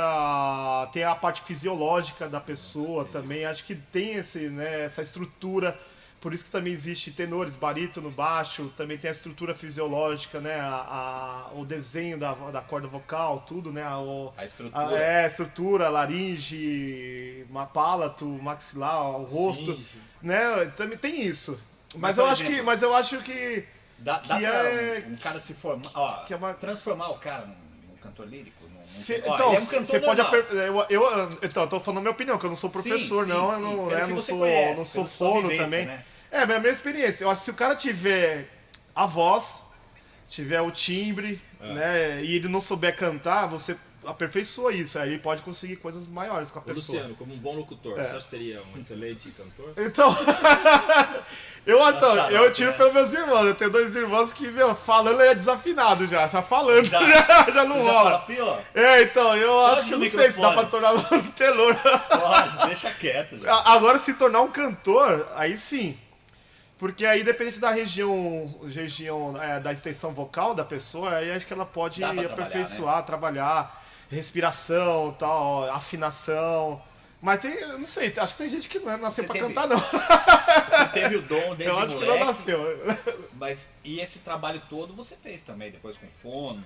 tem 0.92 1.04
a 1.04 1.14
parte 1.14 1.42
fisiológica 1.42 2.28
da 2.28 2.40
pessoa 2.40 3.04
também, 3.04 3.44
acho 3.44 3.62
que 3.62 3.76
tem 3.76 4.14
esse, 4.14 4.48
né, 4.48 4.86
essa 4.86 5.02
estrutura, 5.02 5.78
por 6.22 6.32
isso 6.32 6.44
que 6.44 6.50
também 6.52 6.72
existe 6.72 7.10
tenores, 7.10 7.56
barítono, 7.56 8.08
baixo, 8.08 8.72
também 8.76 8.96
tem 8.96 9.08
a 9.08 9.12
estrutura 9.12 9.54
fisiológica, 9.56 10.40
né, 10.40 10.54
a, 10.60 11.48
a- 11.50 11.58
o 11.58 11.64
desenho 11.66 12.16
da, 12.16 12.32
da 12.32 12.60
corda 12.62 12.86
vocal, 12.86 13.40
tudo, 13.46 13.72
né, 13.72 13.82
a, 13.82 13.98
o- 13.98 14.32
A 14.36 14.44
estrutura. 14.44 14.86
a- 14.88 14.98
é, 14.98 15.26
estrutura, 15.26 15.88
laringe, 15.88 17.44
palato, 17.74 18.24
maxilar, 18.24 19.02
o 19.20 19.24
rosto, 19.24 19.74
Sim, 19.74 19.84
sim. 19.92 19.98
né, 20.22 20.72
também 20.76 20.96
tem 20.96 21.20
isso. 21.22 21.58
Mas, 21.94 22.16
Mas, 22.16 22.18
eu 22.18 22.26
acho 22.26 22.44
que, 22.44 22.62
mas 22.62 22.82
eu 22.82 22.94
acho 22.94 23.18
que 23.18 23.64
Dá, 23.98 24.18
dá 24.20 24.36
que 24.38 24.42
pra 24.46 24.50
é- 24.70 25.04
um, 25.08 25.12
um 25.12 25.16
cara 25.16 25.40
se 25.40 25.54
formar, 25.54 25.90
ó, 25.94 26.24
que 26.24 26.32
é 26.32 26.36
uma- 26.36 26.54
transformar 26.54 27.08
o 27.10 27.18
cara 27.18 27.46
num, 27.46 27.54
num 27.90 27.96
cantor 28.00 28.26
lírico? 28.28 28.62
Ó, 28.64 29.34
então, 29.34 29.48
ele 29.48 29.56
é 29.56 29.60
um 29.60 29.84
você 29.84 30.00
pode. 30.00 30.20
aper- 30.20 30.46
Eu, 30.50 30.86
eu, 30.88 31.30
então, 31.42 31.62
eu 31.64 31.68
tô 31.68 31.78
falando 31.78 31.98
a 31.98 32.00
minha 32.00 32.10
opinião, 32.12 32.36
que 32.38 32.44
eu 32.46 32.48
não 32.48 32.56
sou 32.56 32.68
professor, 32.70 33.24
sim, 33.24 33.30
não, 33.30 33.52
eu 33.52 33.56
sim. 33.58 33.62
não, 33.64 33.70
Pelo 33.86 33.90
né, 33.90 34.00
que 34.04 34.10
não 34.10 34.16
você 34.16 34.30
sou, 34.32 34.38
conhece, 34.40 34.76
não 34.78 34.84
sou 34.86 35.04
fono 35.04 35.48
também. 35.56 35.86
né? 35.86 36.04
É, 36.32 36.46
mas 36.46 36.56
a 36.56 36.60
minha 36.60 36.72
experiência. 36.72 37.24
Eu 37.24 37.30
acho 37.30 37.40
que 37.40 37.44
se 37.44 37.50
o 37.50 37.54
cara 37.54 37.76
tiver 37.76 38.48
a 38.94 39.06
voz, 39.06 39.60
tiver 40.30 40.60
o 40.62 40.70
timbre, 40.70 41.40
É. 41.60 41.72
né, 41.74 42.24
e 42.24 42.34
ele 42.36 42.48
não 42.48 42.60
souber 42.60 42.96
cantar, 42.96 43.46
você 43.46 43.76
aperfeiçoa 44.04 44.72
isso, 44.72 44.98
aí 44.98 45.16
pode 45.18 45.42
conseguir 45.42 45.76
coisas 45.76 46.08
maiores 46.08 46.50
com 46.50 46.58
a 46.58 46.62
pessoa. 46.62 46.84
Luciano, 46.98 47.14
como 47.14 47.32
um 47.34 47.38
bom 47.38 47.54
locutor, 47.54 47.92
É. 48.00 48.04
você 48.04 48.16
acha 48.16 48.24
que 48.24 48.30
seria 48.30 48.60
um 48.74 48.76
excelente 48.76 49.30
cantor? 49.30 49.72
Então, 49.76 50.08
eu, 51.66 51.88
então, 51.88 52.14
xarope, 52.16 52.34
eu 52.34 52.52
tiro 52.52 52.70
né? 52.72 52.76
pelos 52.76 52.92
meus 52.94 53.12
irmãos. 53.12 53.46
Eu 53.46 53.54
tenho 53.54 53.70
dois 53.70 53.94
irmãos 53.94 54.32
que, 54.32 54.50
meu, 54.50 54.74
falando 54.74 55.20
é 55.22 55.34
desafinado 55.34 56.06
já. 56.06 56.26
Já 56.26 56.42
falando, 56.42 56.86
Já. 56.86 56.98
já, 57.06 57.50
já 57.52 57.64
não 57.64 57.80
rola. 57.80 58.10
fala, 58.10 58.22
"Fio, 58.26 58.44
ó, 58.44 58.58
É, 58.74 59.02
então, 59.02 59.36
eu 59.36 59.66
acho 59.66 59.82
Puxa 59.82 59.94
que 59.94 60.00
não 60.00 60.10
sei 60.10 60.32
se 60.32 60.40
dá 60.40 60.52
pra 60.52 60.64
tornar 60.64 60.94
um 60.94 61.02
tenor. 61.32 61.76
pode, 61.76 62.66
deixa 62.66 62.90
quieto. 62.94 63.38
Já. 63.38 63.54
Agora, 63.66 63.98
se 63.98 64.14
tornar 64.14 64.40
um 64.40 64.50
cantor, 64.50 65.28
aí 65.36 65.56
sim. 65.56 65.96
Porque 66.82 67.06
aí, 67.06 67.22
dependente 67.22 67.60
da 67.60 67.70
região, 67.70 68.52
região 68.68 69.40
é, 69.40 69.60
da 69.60 69.72
extensão 69.72 70.12
vocal 70.12 70.52
da 70.52 70.64
pessoa, 70.64 71.14
aí 71.14 71.30
acho 71.30 71.46
que 71.46 71.52
ela 71.52 71.64
pode 71.64 72.00
trabalhar, 72.00 72.22
né? 72.22 72.32
aperfeiçoar, 72.32 73.04
trabalhar, 73.04 73.84
respiração, 74.10 75.14
tal, 75.16 75.70
afinação. 75.70 76.82
Mas 77.20 77.38
tem, 77.38 77.52
eu 77.52 77.78
não 77.78 77.86
sei, 77.86 78.12
acho 78.16 78.32
que 78.34 78.38
tem 78.38 78.48
gente 78.48 78.68
que 78.68 78.80
não 78.80 78.90
é 78.90 78.96
nasceu 78.96 79.22
Você 79.22 79.28
pra 79.28 79.34
teve- 79.40 79.54
cantar, 79.54 79.68
não. 79.68 79.78
Você 79.78 80.88
teve 80.92 81.16
o 81.18 81.22
dom 81.22 81.54
desde 81.54 81.66
Eu 81.66 81.78
acho 81.78 81.94
que 81.94 82.00
não 82.00 82.06
moleque, 82.18 82.24
nasceu. 82.26 82.96
mas 83.34 83.70
e 83.84 84.00
esse 84.00 84.18
trabalho 84.18 84.60
todo 84.68 84.92
você 84.92 85.14
fez 85.14 85.44
também, 85.44 85.70
depois 85.70 85.96
com 85.96 86.08
fono? 86.08 86.64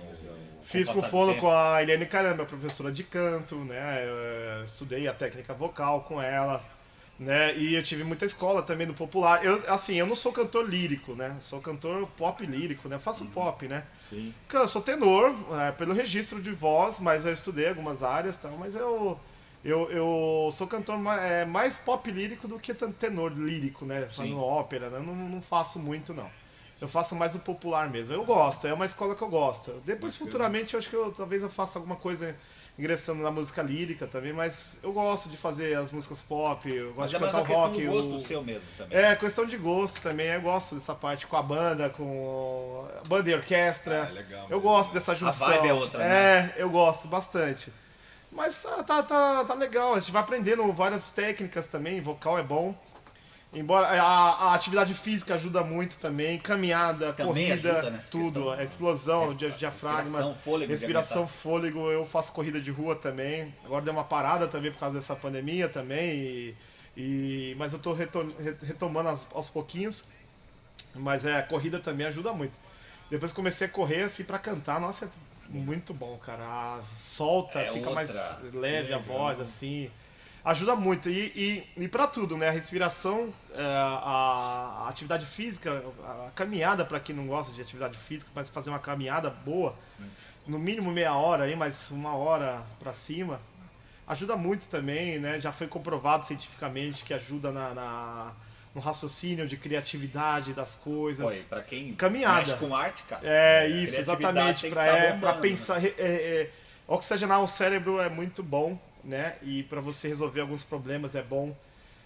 Fiz 0.63 0.89
com 0.89 1.03
fono 1.03 1.35
com 1.35 1.51
a 1.51 1.83
Eliane 1.83 2.07
Caramba, 2.07 2.43
professora 2.43 2.91
de 2.91 3.03
canto, 3.03 3.53
né? 3.57 4.03
Eu, 4.57 4.63
estudei 4.65 5.07
a 5.07 5.13
técnica 5.13 5.53
vocal 5.53 6.01
com 6.01 6.19
ela, 6.19 6.59
né? 7.19 7.55
E 7.57 7.75
eu 7.75 7.81
tive 7.81 8.03
muita 8.03 8.25
escola 8.25 8.61
também 8.61 8.85
no 8.85 8.93
popular. 8.93 9.43
Eu, 9.43 9.61
assim, 9.67 9.95
eu 9.95 10.05
não 10.05 10.15
sou 10.15 10.31
cantor 10.31 10.69
lírico, 10.69 11.13
né? 11.15 11.35
Sou 11.41 11.59
cantor 11.59 12.07
pop 12.17 12.45
lírico, 12.45 12.87
né? 12.87 12.95
Eu 12.95 12.99
faço 12.99 13.25
pop, 13.27 13.67
né? 13.67 13.83
Sim. 13.99 14.33
Eu 14.53 14.67
sou 14.67 14.81
tenor, 14.81 15.33
é, 15.59 15.71
pelo 15.71 15.93
registro 15.93 16.41
de 16.41 16.51
voz, 16.51 16.99
mas 16.99 17.25
eu 17.25 17.33
estudei 17.33 17.69
algumas 17.69 18.03
áreas, 18.03 18.37
tal, 18.37 18.51
mas 18.57 18.75
eu, 18.75 19.19
eu, 19.65 19.89
eu 19.89 20.51
sou 20.51 20.67
cantor 20.67 20.99
é, 21.19 21.45
mais 21.45 21.77
pop 21.79 22.09
lírico 22.11 22.47
do 22.47 22.59
que 22.59 22.73
tenor 22.73 23.33
lírico, 23.33 23.85
né? 23.85 24.07
Fazendo 24.09 24.39
ópera, 24.39 24.89
né? 24.89 24.99
Eu 24.99 25.03
não, 25.03 25.15
não 25.15 25.41
faço 25.41 25.79
muito, 25.79 26.13
não. 26.13 26.29
Eu 26.79 26.87
faço 26.87 27.15
mais 27.15 27.33
o 27.33 27.39
popular 27.39 27.89
mesmo. 27.89 28.13
Eu 28.13 28.23
gosto, 28.23 28.67
é 28.67 28.73
uma 28.73 28.85
escola 28.85 29.15
que 29.15 29.21
eu 29.23 29.29
gosto. 29.29 29.71
Depois, 29.83 30.15
futuramente, 30.15 30.75
eu 30.75 30.77
acho 30.77 30.87
que 30.87 30.95
eu, 30.95 31.11
talvez 31.11 31.41
eu 31.41 31.49
faça 31.49 31.79
alguma 31.79 31.95
coisa 31.95 32.35
ingressando 32.77 33.23
na 33.23 33.31
música 33.31 33.61
lírica 33.61 34.05
também, 34.05 34.31
mas 34.33 34.77
eu 34.83 34.93
gosto 34.93 35.29
de 35.29 35.35
fazer 35.37 35.75
as 35.77 35.91
músicas 35.91 36.21
pop, 36.21 36.69
eu 36.71 36.93
gosto 36.93 36.99
Mas 36.99 37.09
de 37.09 37.15
é 37.15 37.19
mais 37.19 37.31
cantar 37.31 37.47
questão 37.47 37.67
rock. 37.69 37.85
do 37.85 37.91
gosto 37.91 38.15
o- 38.15 38.19
seu 38.19 38.43
mesmo 38.43 38.67
também. 38.77 38.97
é, 38.99 39.15
questão 39.15 39.45
de 39.45 39.57
gosto 39.57 40.01
também. 40.01 40.27
Eu 40.27 40.41
gosto 40.41 40.75
dessa 40.75 40.93
parte 40.93 41.25
com 41.25 41.35
a 41.37 41.41
banda, 41.41 41.89
com 41.89 42.87
a 43.03 43.07
banda 43.07 43.29
e 43.29 43.33
orquestra. 43.33 44.05
Ah, 44.09 44.13
legal, 44.13 44.47
eu 44.49 44.57
né? 44.57 44.63
gosto 44.63 44.93
dessa 44.93 45.15
junção. 45.15 45.47
vibe 45.47 45.67
é 45.69 45.73
outra, 45.73 46.03
É, 46.03 46.53
eu 46.57 46.69
gosto 46.69 47.07
bastante. 47.07 47.71
Mas 48.31 48.61
tá, 48.61 48.83
tá, 48.83 49.03
tá, 49.03 49.45
tá 49.45 49.53
legal, 49.53 49.93
a 49.93 49.99
gente 49.99 50.11
vai 50.11 50.21
aprendendo 50.21 50.71
várias 50.73 51.09
técnicas 51.11 51.65
também, 51.67 51.99
vocal 52.01 52.37
é 52.37 52.43
bom. 52.43 52.75
Embora 53.53 53.87
a, 53.87 54.03
a 54.49 54.53
atividade 54.53 54.93
física 54.93 55.33
ajuda 55.35 55.63
muito 55.63 55.97
também, 55.97 56.37
caminhada, 56.37 57.13
Também 57.13 57.47
corrida, 57.49 58.01
tudo, 58.11 58.49
a 58.51 58.61
explosão, 58.63 59.21
Respi- 59.21 59.37
dia- 59.37 59.49
diafragma, 59.51 60.01
respiração, 60.03 60.35
fôlego, 60.35 60.71
respiração, 60.71 61.27
fôlego, 61.27 61.79
eu 61.89 62.05
faço 62.05 62.33
corrida 62.33 62.59
de 62.59 62.71
rua 62.71 62.95
também. 62.95 63.53
Agora 63.63 63.83
deu 63.85 63.93
uma 63.93 64.03
parada 64.03 64.47
também 64.47 64.69
por 64.71 64.79
causa 64.79 64.97
dessa 64.97 65.15
pandemia 65.15 65.69
também, 65.69 66.17
e, 66.17 66.55
e- 66.97 67.55
mas 67.57 67.71
eu 67.73 67.79
re- 67.93 68.55
retomando 68.63 69.09
aos, 69.09 69.27
aos 69.33 69.49
pouquinhos. 69.49 70.03
Mas 70.93 71.25
é, 71.25 71.37
a 71.37 71.43
corrida 71.43 71.79
também 71.79 72.05
ajuda 72.05 72.33
muito. 72.33 72.57
Depois 73.09 73.31
comecei 73.31 73.67
a 73.67 73.69
correr 73.69 74.03
assim 74.03 74.25
pra 74.25 74.37
cantar, 74.37 74.79
nossa, 74.81 75.05
é 75.05 75.09
muito 75.49 75.93
bom, 75.93 76.17
cara. 76.17 76.43
A- 76.43 76.81
solta, 76.81 77.59
É 77.59 77.65
fica 77.67 77.77
outra. 77.89 77.93
mais 77.95 78.53
leve 78.53 78.93
a 78.93 78.97
voz, 78.97 79.39
assim. 79.39 79.89
Ajuda 80.45 80.75
muito. 80.75 81.09
E, 81.09 81.65
e, 81.77 81.83
e 81.83 81.87
para 81.87 82.07
tudo, 82.07 82.37
né? 82.37 82.47
A 82.47 82.51
respiração, 82.51 83.33
é, 83.53 83.61
a, 83.63 84.83
a 84.85 84.89
atividade 84.89 85.25
física, 85.25 85.83
a 86.27 86.31
caminhada, 86.33 86.85
para 86.85 86.99
quem 86.99 87.13
não 87.15 87.27
gosta 87.27 87.51
de 87.53 87.61
atividade 87.61 87.97
física, 87.97 88.31
mas 88.33 88.49
fazer 88.49 88.69
uma 88.69 88.79
caminhada 88.79 89.29
boa, 89.29 89.77
no 90.45 90.57
mínimo 90.57 90.89
meia 90.91 91.13
hora 91.13 91.43
aí, 91.43 91.55
mas 91.55 91.91
uma 91.91 92.15
hora 92.15 92.63
para 92.79 92.93
cima, 92.93 93.41
ajuda 94.07 94.37
muito 94.37 94.67
também, 94.67 95.19
né? 95.19 95.37
Já 95.39 95.51
foi 95.51 95.67
comprovado 95.67 96.25
cientificamente 96.25 97.03
que 97.03 97.13
ajuda 97.13 97.51
na, 97.51 97.73
na- 97.73 98.33
no 98.73 98.79
raciocínio 98.79 99.47
de 99.47 99.57
criatividade 99.57 100.53
das 100.53 100.75
coisas. 100.75 101.25
Oi, 101.25 101.43
pra 101.49 101.61
quem 101.63 101.93
Caminhada. 101.95 102.37
mexe 102.37 102.53
com 102.55 102.73
arte, 102.75 103.03
cara. 103.03 103.21
É, 103.27 103.67
isso, 103.67 103.93
criatividade 103.95 104.65
exatamente. 104.65 104.69
Para 104.69 104.85
tá 104.85 104.97
é, 104.97 105.11
pra 105.13 105.33
pensar. 105.33 105.83
é, 105.83 105.89
é, 105.97 106.49
oxigenar 106.87 107.41
o 107.41 107.47
cérebro 107.47 107.99
é 107.99 108.07
muito 108.07 108.41
bom, 108.43 108.79
né? 109.07 109.37
E 109.41 109.63
para 109.63 109.79
você 109.81 110.07
resolver 110.07 110.41
alguns 110.41 110.63
problemas 110.63 111.15
é 111.15 111.23
bom. 111.23 111.55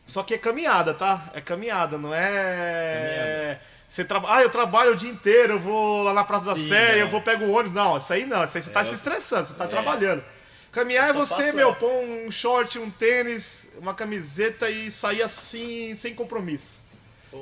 Só 0.06 0.24
que 0.24 0.34
é 0.34 0.38
caminhada, 0.38 0.94
tá? 0.94 1.32
É 1.34 1.42
caminhada, 1.42 1.98
não 1.98 2.14
é. 2.14 3.60
Você 3.88 4.06
traba... 4.06 4.34
Ah, 4.34 4.42
eu 4.42 4.50
trabalho 4.50 4.94
o 4.94 4.96
dia 4.96 5.10
inteiro, 5.10 5.54
eu 5.54 5.60
vou 5.60 6.04
lá 6.04 6.14
na 6.14 6.24
Praça 6.24 6.46
da 6.46 6.56
Sim, 6.56 6.70
Sé, 6.70 6.96
né? 6.96 7.02
eu 7.02 7.10
vou 7.10 7.22
pegar 7.22 7.46
o 7.46 7.52
ônibus. 7.52 7.74
Não, 7.74 7.98
isso 7.98 8.14
aí 8.14 8.26
não, 8.26 8.44
isso 8.44 8.58
aí 8.58 8.64
você 8.64 8.72
tá 8.72 8.84
se 8.86 8.96
estressando, 8.96 9.48
você 9.48 9.54
tá 9.54 9.68
trabalhando. 9.68 10.24
Caminhar 10.72 11.08
é 11.08 11.10
Eu 11.10 11.14
você, 11.16 11.52
meu, 11.52 11.76
pôr 11.76 11.92
um 12.04 12.32
short, 12.32 12.80
um 12.80 12.90
tênis, 12.90 13.74
uma 13.80 13.94
camiseta 13.94 14.70
e 14.70 14.90
sair 14.90 15.22
assim, 15.22 15.94
sem 15.96 16.16
compromisso. 16.16 16.80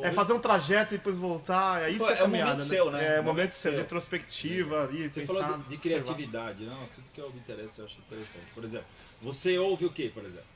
É 0.02 0.12
fazer 0.12 0.34
um 0.34 0.39
trajeto 0.39 0.93
e 0.93 0.98
depois 0.98 1.17
voltar. 1.17 1.82
É 1.84 1.89
isso 1.89 2.06
Pô, 2.06 2.10
é 2.10 2.13
é 2.13 2.15
caminhada, 2.17 2.52
momento 2.52 2.67
seu, 2.67 2.91
né? 2.91 3.04
É 3.04 3.08
É 3.17 3.22
momento 3.22 3.26
momento 3.26 3.52
seu, 3.54 3.72
de 3.72 3.78
retrospectiva 3.78 4.84
ali, 4.84 5.10
Você 5.10 5.22
pensar. 5.22 5.34
falou 5.34 5.58
de, 5.58 5.63
de 5.63 5.76
observar. 5.76 5.80
criatividade, 6.04 6.63
né? 6.63 6.76
Um 6.80 6.84
assunto 6.84 7.12
que 7.12 7.19
eu 7.22 7.30
me 7.32 7.39
interessa, 7.39 7.82
eu 7.82 7.86
acho 7.86 8.00
interessante. 8.00 8.45
Por 8.54 8.63
exemplo, 8.63 8.86
você 9.21 9.58
ouve 9.58 9.86
o 9.86 9.89
que, 9.91 10.10
por 10.10 10.23
exemplo? 10.25 10.47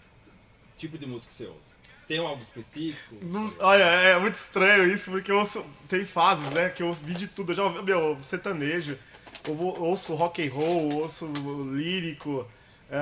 Tipo 0.78 0.98
de 0.98 1.06
música 1.06 1.28
que 1.32 1.34
você 1.38 1.46
ouve? 1.46 1.60
Tem 2.08 2.18
algo 2.20 2.42
específico? 2.42 3.16
Não- 3.22 3.54
Olha, 3.60 3.84
é 3.84 4.20
muito 4.20 4.36
estranho 4.36 4.86
isso, 4.88 5.10
porque 5.12 5.32
eu 5.32 5.38
ouço. 5.40 5.64
Tem 5.88 6.04
fases, 6.04 6.50
né? 6.50 6.70
Que 6.70 6.84
eu 6.84 6.88
ouvi 6.88 7.14
de 7.14 7.28
tudo. 7.28 7.52
Eu 7.52 7.56
já 7.56 7.64
ouvi, 7.64 7.82
meu, 7.82 8.18
sertanejo, 8.22 8.98
eu 9.48 9.58
ouço 9.58 10.14
rock 10.16 10.46
and 10.46 10.52
roll, 10.52 10.96
ouço 10.96 11.26
lírico, 11.74 12.46
é, 12.92 12.98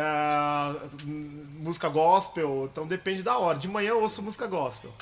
música 1.59 1.89
gospel, 1.89 2.69
então 2.71 2.85
depende 2.87 3.23
da 3.23 3.37
hora. 3.37 3.57
De 3.57 3.67
manhã 3.67 3.89
eu 3.89 4.01
ouço 4.01 4.21
música 4.21 4.45
gospel. 4.47 4.93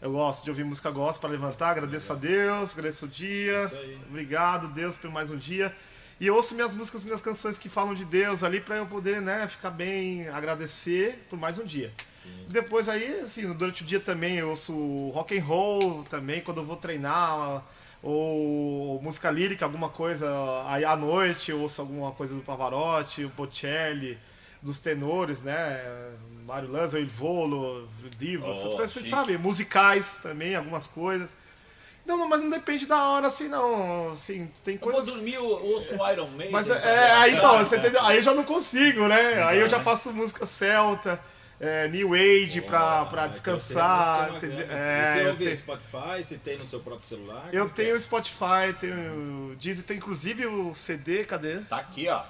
Eu 0.00 0.12
gosto 0.12 0.42
de 0.44 0.50
ouvir 0.50 0.64
música 0.64 0.90
gospel 0.90 1.20
para 1.20 1.30
levantar, 1.30 1.70
agradeço 1.70 2.12
a 2.12 2.16
Deus, 2.16 2.72
agradeço 2.72 3.06
o 3.06 3.08
dia. 3.08 3.66
Aí. 3.66 3.98
Obrigado, 4.08 4.68
Deus, 4.68 4.96
por 4.96 5.10
mais 5.10 5.30
um 5.30 5.36
dia. 5.36 5.74
E 6.22 6.30
ouço 6.30 6.54
minhas 6.54 6.72
músicas, 6.72 7.02
minhas 7.02 7.20
canções 7.20 7.58
que 7.58 7.68
falam 7.68 7.94
de 7.94 8.04
Deus 8.04 8.44
ali 8.44 8.60
para 8.60 8.76
eu 8.76 8.86
poder, 8.86 9.20
né, 9.20 9.48
ficar 9.48 9.70
bem, 9.70 10.28
agradecer 10.28 11.26
por 11.28 11.36
mais 11.36 11.58
um 11.58 11.64
dia. 11.64 11.92
Depois 12.46 12.88
aí, 12.88 13.18
assim, 13.18 13.52
durante 13.54 13.82
o 13.82 13.84
dia 13.84 13.98
também 13.98 14.36
eu 14.36 14.50
ouço 14.50 14.72
rock 15.08 15.36
and 15.36 15.42
roll 15.42 16.04
também, 16.04 16.40
quando 16.40 16.58
eu 16.58 16.64
vou 16.64 16.76
treinar, 16.76 17.64
ou 18.00 19.02
música 19.02 19.32
lírica, 19.32 19.64
alguma 19.64 19.88
coisa. 19.88 20.30
Aí 20.68 20.84
à 20.84 20.94
noite 20.94 21.50
eu 21.50 21.60
ouço 21.60 21.80
alguma 21.80 22.12
coisa 22.12 22.32
do 22.36 22.40
Pavarotti, 22.40 23.24
o 23.24 23.28
Bocelli, 23.30 24.16
dos 24.62 24.78
tenores, 24.78 25.42
né? 25.42 25.76
Mário 26.46 26.70
Lanza, 26.70 26.98
o 26.98 27.00
Ivolo, 27.00 27.88
Divo, 28.16 28.48
essas 28.48 28.74
Oh, 28.74 28.76
coisas, 28.76 28.92
você 28.92 29.00
chique. 29.00 29.10
sabe? 29.10 29.36
Musicais 29.36 30.18
também, 30.22 30.54
algumas 30.54 30.86
coisas. 30.86 31.34
Não, 32.04 32.16
não, 32.16 32.28
mas 32.28 32.42
não 32.42 32.50
depende 32.50 32.84
da 32.86 33.02
hora, 33.10 33.28
assim, 33.28 33.48
não. 33.48 34.10
Assim, 34.12 34.50
tem 34.64 34.74
Eu 34.74 34.80
vou 34.80 34.92
coisas. 34.92 35.12
dormir, 35.14 35.34
eu 35.34 35.44
ouço 35.44 35.94
Iron 35.94 36.26
Maiden. 36.28 36.50
Mas 36.50 36.68
tá 36.68 36.74
é, 36.74 36.78
é, 36.78 36.90
ligado? 37.04 37.22
aí 37.22 37.34
então, 37.34 37.58
você 37.58 37.76
entendeu? 37.76 38.02
Aí 38.04 38.16
eu 38.16 38.22
já 38.22 38.34
não 38.34 38.44
consigo, 38.44 39.06
né? 39.08 39.42
Aí 39.44 39.60
eu 39.60 39.68
já 39.68 39.78
né? 39.78 39.84
faço 39.84 40.12
música 40.12 40.44
celta, 40.44 41.20
é, 41.60 41.86
New 41.88 42.12
Age 42.12 42.60
pra, 42.62 43.04
pra 43.04 43.22
Ah, 43.24 43.26
descansar. 43.28 44.34
É, 44.34 45.14
você 45.14 45.22
eu 45.24 45.30
ouve 45.30 45.44
tenho- 45.44 45.56
Spotify, 45.56 46.24
você 46.24 46.36
tem 46.36 46.58
no 46.58 46.66
seu 46.66 46.80
próprio 46.80 47.08
celular? 47.08 47.44
eu 47.52 47.66
que 47.70 47.80
é? 47.82 47.84
tenho 47.84 47.96
o 47.96 48.00
Spotify, 48.00 48.72
tenho 48.80 49.50
o 49.52 49.56
Deezer, 49.56 49.84
tem 49.84 49.96
inclusive 49.96 50.44
o 50.46 50.74
CD, 50.74 51.24
cadê? 51.24 51.58
Tá 51.60 51.76
aqui, 51.76 52.08
ó. 52.08 52.20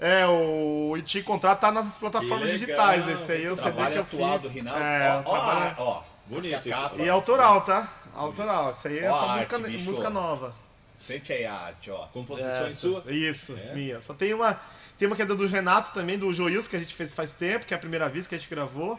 É, 0.00 0.24
o 0.26 0.96
te 1.04 1.22
contrato 1.22 1.60
tá 1.60 1.72
nas 1.72 1.98
plataformas 1.98 2.46
Que 2.50 2.56
digitais, 2.56 3.00
legal, 3.00 3.14
esse 3.14 3.32
aí 3.32 3.44
é 3.44 3.50
o 3.50 3.56
CD 3.56 3.72
Trabalho 3.72 3.92
que 3.92 3.98
eu 3.98 4.02
atual 4.20 4.40
fiz. 4.40 4.42
do 4.48 4.54
Rinaldo. 4.54 4.80
É, 4.82 5.10
ó, 5.12 5.20
o 5.20 5.22
trabalho- 5.24 5.74
ó, 5.78 5.84
ó. 5.84 6.02
Bonito, 6.28 6.68
é 6.68 6.70
capa. 6.70 6.96
E 7.02 7.08
autoral, 7.08 7.60
tá? 7.62 7.88
Autoral, 8.14 8.70
isso 8.70 8.88
aí 8.88 8.98
é 8.98 9.10
Ó 9.10 9.14
só 9.14 9.28
a 9.30 9.34
música, 9.36 9.58
bicho. 9.58 9.84
música 9.84 10.10
nova. 10.10 10.54
Sente 10.96 11.32
aí 11.32 11.44
a 11.44 11.54
arte, 11.54 11.90
ó. 11.90 12.06
Composições 12.08 12.54
Essa. 12.72 12.74
suas? 12.74 13.04
Isso, 13.06 13.56
É? 13.56 13.74
minha. 13.74 14.00
Só 14.00 14.14
tem 14.14 14.34
uma. 14.34 14.58
Tem 14.98 15.06
uma 15.06 15.14
que 15.14 15.22
é 15.22 15.26
do 15.26 15.46
Renato 15.46 15.92
também, 15.92 16.18
do 16.18 16.32
Joils, 16.32 16.66
que 16.66 16.74
a 16.74 16.78
gente 16.78 16.92
fez 16.94 17.12
faz 17.12 17.32
tempo, 17.32 17.64
que 17.66 17.72
é 17.72 17.76
a 17.76 17.80
primeira 17.80 18.08
vez 18.08 18.26
que 18.26 18.34
a 18.34 18.38
gente 18.38 18.50
gravou. 18.50 18.98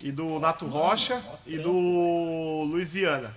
E 0.00 0.10
do 0.12 0.38
Nato 0.40 0.66
Rocha 0.66 1.22
e 1.46 1.56
do 1.58 2.64
Luiz 2.68 2.90
Viana. 2.90 3.34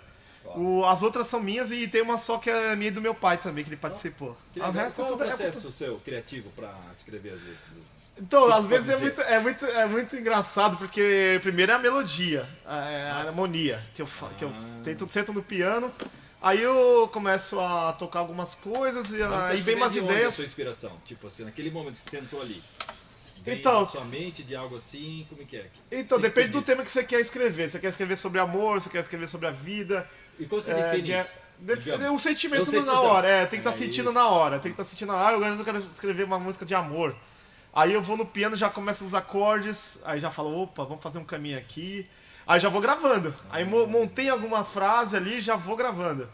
O- 0.56 0.84
as 0.86 1.04
outras 1.04 1.28
são 1.28 1.40
minhas 1.40 1.70
e 1.72 1.88
tem 1.88 2.02
uma 2.02 2.18
só 2.18 2.38
que 2.40 2.50
é 2.50 2.76
minha 2.76 2.88
e 2.90 2.92
do 2.92 3.00
meu 3.02 3.14
pai 3.14 3.38
também, 3.38 3.64
que 3.64 3.70
ele 3.70 3.78
participou. 3.78 4.36
Que 4.54 4.60
O 4.60 4.72
resto 4.72 5.02
é 5.02 5.06
Qual 5.06 5.08
é 5.08 5.12
o 5.12 5.14
tudo 5.18 5.24
é- 5.24 5.28
processo 5.28 5.72
seu 5.72 5.98
criativo 6.00 6.50
pra 6.56 6.74
escrever 6.96 7.30
as 7.34 7.40
letras? 7.42 7.99
Então, 8.22 8.52
às 8.52 8.66
vezes 8.66 8.90
é 8.90 8.98
muito, 8.98 9.22
é, 9.22 9.40
muito, 9.40 9.66
é 9.66 9.86
muito 9.86 10.16
engraçado, 10.16 10.78
porque 10.78 11.40
primeiro 11.42 11.72
é 11.72 11.76
a 11.76 11.80
melodia, 11.80 12.48
é 12.66 13.10
a 13.12 13.18
harmonia, 13.20 13.82
que 13.96 14.02
eu, 14.02 14.08
que 14.38 14.44
eu 14.44 14.50
Ah. 14.50 14.80
tento, 14.84 15.08
sento 15.10 15.32
no 15.32 15.42
piano, 15.42 15.92
aí 16.42 16.62
eu 16.62 17.10
começo 17.14 17.58
a 17.60 17.94
tocar 17.94 18.20
algumas 18.20 18.54
coisas 18.56 19.12
e 19.12 19.20
Mas 19.20 19.50
aí 19.52 19.62
vem 19.62 19.76
umas 19.76 19.94
de 19.94 20.02
onde 20.02 20.10
a 20.10 20.14
ideias. 20.16 20.34
sua 20.36 20.44
inspiração? 20.46 20.92
Tipo 21.06 21.28
assim, 21.28 21.46
naquele 21.46 21.72
momento 21.72 21.94
que 21.94 22.00
você 22.02 22.10
sentou 22.18 22.42
ali. 22.42 22.62
Vem 23.46 23.58
Então- 23.58 23.86
sua 23.86 24.04
mente 24.04 24.44
de 24.44 24.54
algo 24.54 24.76
assim, 24.76 25.26
como 25.30 25.46
que 25.46 25.56
é? 25.56 25.68
Então, 25.90 26.20
depende 26.20 26.50
do 26.50 26.62
tema 26.62 26.84
que 26.84 26.92
você 26.92 27.06
quer 27.06 27.22
escrever. 27.22 27.70
Você 27.70 27.80
quer 27.80 27.88
escrever 27.88 28.18
sobre 28.18 28.38
amor, 28.42 28.82
você 28.82 28.90
quer 28.90 29.00
escrever 29.00 29.28
sobre 29.28 29.48
a 29.48 29.52
vida. 29.52 30.06
E 30.38 30.46
como 30.46 30.62
você 30.62 30.72
É, 30.72 30.76
define 30.92 31.14
é- 31.14 31.22
isso? 31.22 31.34
Digamos. 31.62 32.06
é 32.06 32.12
um 32.12 32.20
sentimento 32.20 32.76
É 32.76 32.82
na 32.82 33.00
hora, 33.00 33.28
é, 33.30 33.46
tem 33.46 33.62
que 33.62 33.68
estar 33.68 33.70
É 33.70 33.86
sentindo 33.86 34.10
isso. 34.10 34.20
na 34.20 34.28
hora, 34.28 34.60
tem 34.60 34.72
que 34.74 34.82
estar 34.82 34.84
sentindo, 34.84 35.12
ah, 35.14 35.28
agora 35.30 35.54
eu 35.56 35.64
quero 35.66 35.78
escrever 35.78 36.24
uma 36.26 36.38
música 36.40 36.66
de 36.66 36.76
amor. 36.76 37.16
Aí 37.74 37.94
eu 37.94 38.02
vou 38.02 38.18
no 38.18 38.26
piano, 38.26 38.56
já 38.56 38.70
começo 38.70 39.06
os 39.06 39.14
acordes, 39.14 40.00
aí 40.06 40.20
já 40.20 40.32
falo, 40.32 40.64
opa, 40.64 40.84
vamos 40.84 41.02
fazer 41.02 41.20
um 41.20 41.24
caminho 41.26 41.58
aqui. 41.58 42.08
Aí 42.48 42.60
já 42.60 42.68
vou 42.70 42.82
gravando. 42.82 43.34
Aí 43.52 43.64
mo- 43.64 43.86
montei 43.88 44.28
alguma 44.30 44.64
frase 44.64 45.16
ali, 45.16 45.40
já 45.40 45.56
vou 45.56 45.76
gravando. 45.76 46.28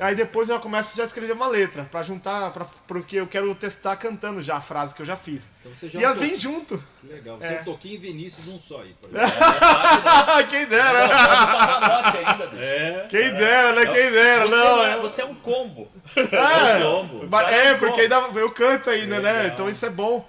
Aí 0.00 0.14
depois 0.14 0.48
eu 0.48 0.58
começo 0.60 0.96
já 0.96 1.02
a 1.02 1.06
escrever 1.06 1.32
uma 1.34 1.46
letra, 1.46 1.84
pra 1.90 2.02
juntar, 2.02 2.50
pra, 2.52 2.64
porque 2.86 3.16
eu 3.16 3.26
quero 3.26 3.54
testar 3.54 3.96
cantando 3.96 4.40
já 4.40 4.56
a 4.56 4.60
frase 4.60 4.94
que 4.94 5.02
eu 5.02 5.06
já 5.06 5.14
fiz. 5.14 5.46
Então 5.60 5.72
você 5.74 5.90
já 5.90 6.00
E 6.00 6.02
é 6.04 6.06
um 6.06 6.10
ela 6.10 6.18
vem 6.20 6.34
junto. 6.34 6.82
Que 7.02 7.06
legal. 7.06 7.36
Você 7.38 7.46
É. 7.48 7.56
é 7.56 7.60
um 7.60 7.64
Toquinho 7.64 7.94
e 7.94 7.98
Vinícius 7.98 8.46
num 8.46 8.58
só 8.58 8.80
aí. 8.80 8.94
Quem 10.48 10.66
dera, 10.66 11.06
né? 11.06 11.14
Pavarotti 11.14 12.16
ainda, 12.18 12.46
bicho. 12.46 12.62
É. 12.62 13.06
Quem 13.10 13.34
dera, 13.34 13.72
né? 13.74 13.86
Quem 13.86 14.10
dera, 14.10 14.46
Você, 14.46 14.56
não. 14.56 14.84
é- 14.84 14.90
é- 14.92 14.96
você 14.98 15.22
é 15.22 15.24
um 15.26 15.34
combo. 15.34 15.88
É, 16.16 16.80
combo. 16.82 17.26
ba- 17.26 17.44
Cara, 17.44 17.54
é, 17.56 17.74
um 17.74 17.78
porque 17.78 18.08
combo. 18.08 18.14
ainda 18.26 18.40
eu 18.40 18.50
canto 18.52 18.90
ainda, 18.90 19.20
né? 19.20 19.32
Legal. 19.32 19.46
Então 19.52 19.68
isso 19.70 19.84
é 19.84 19.90
bom 19.90 20.26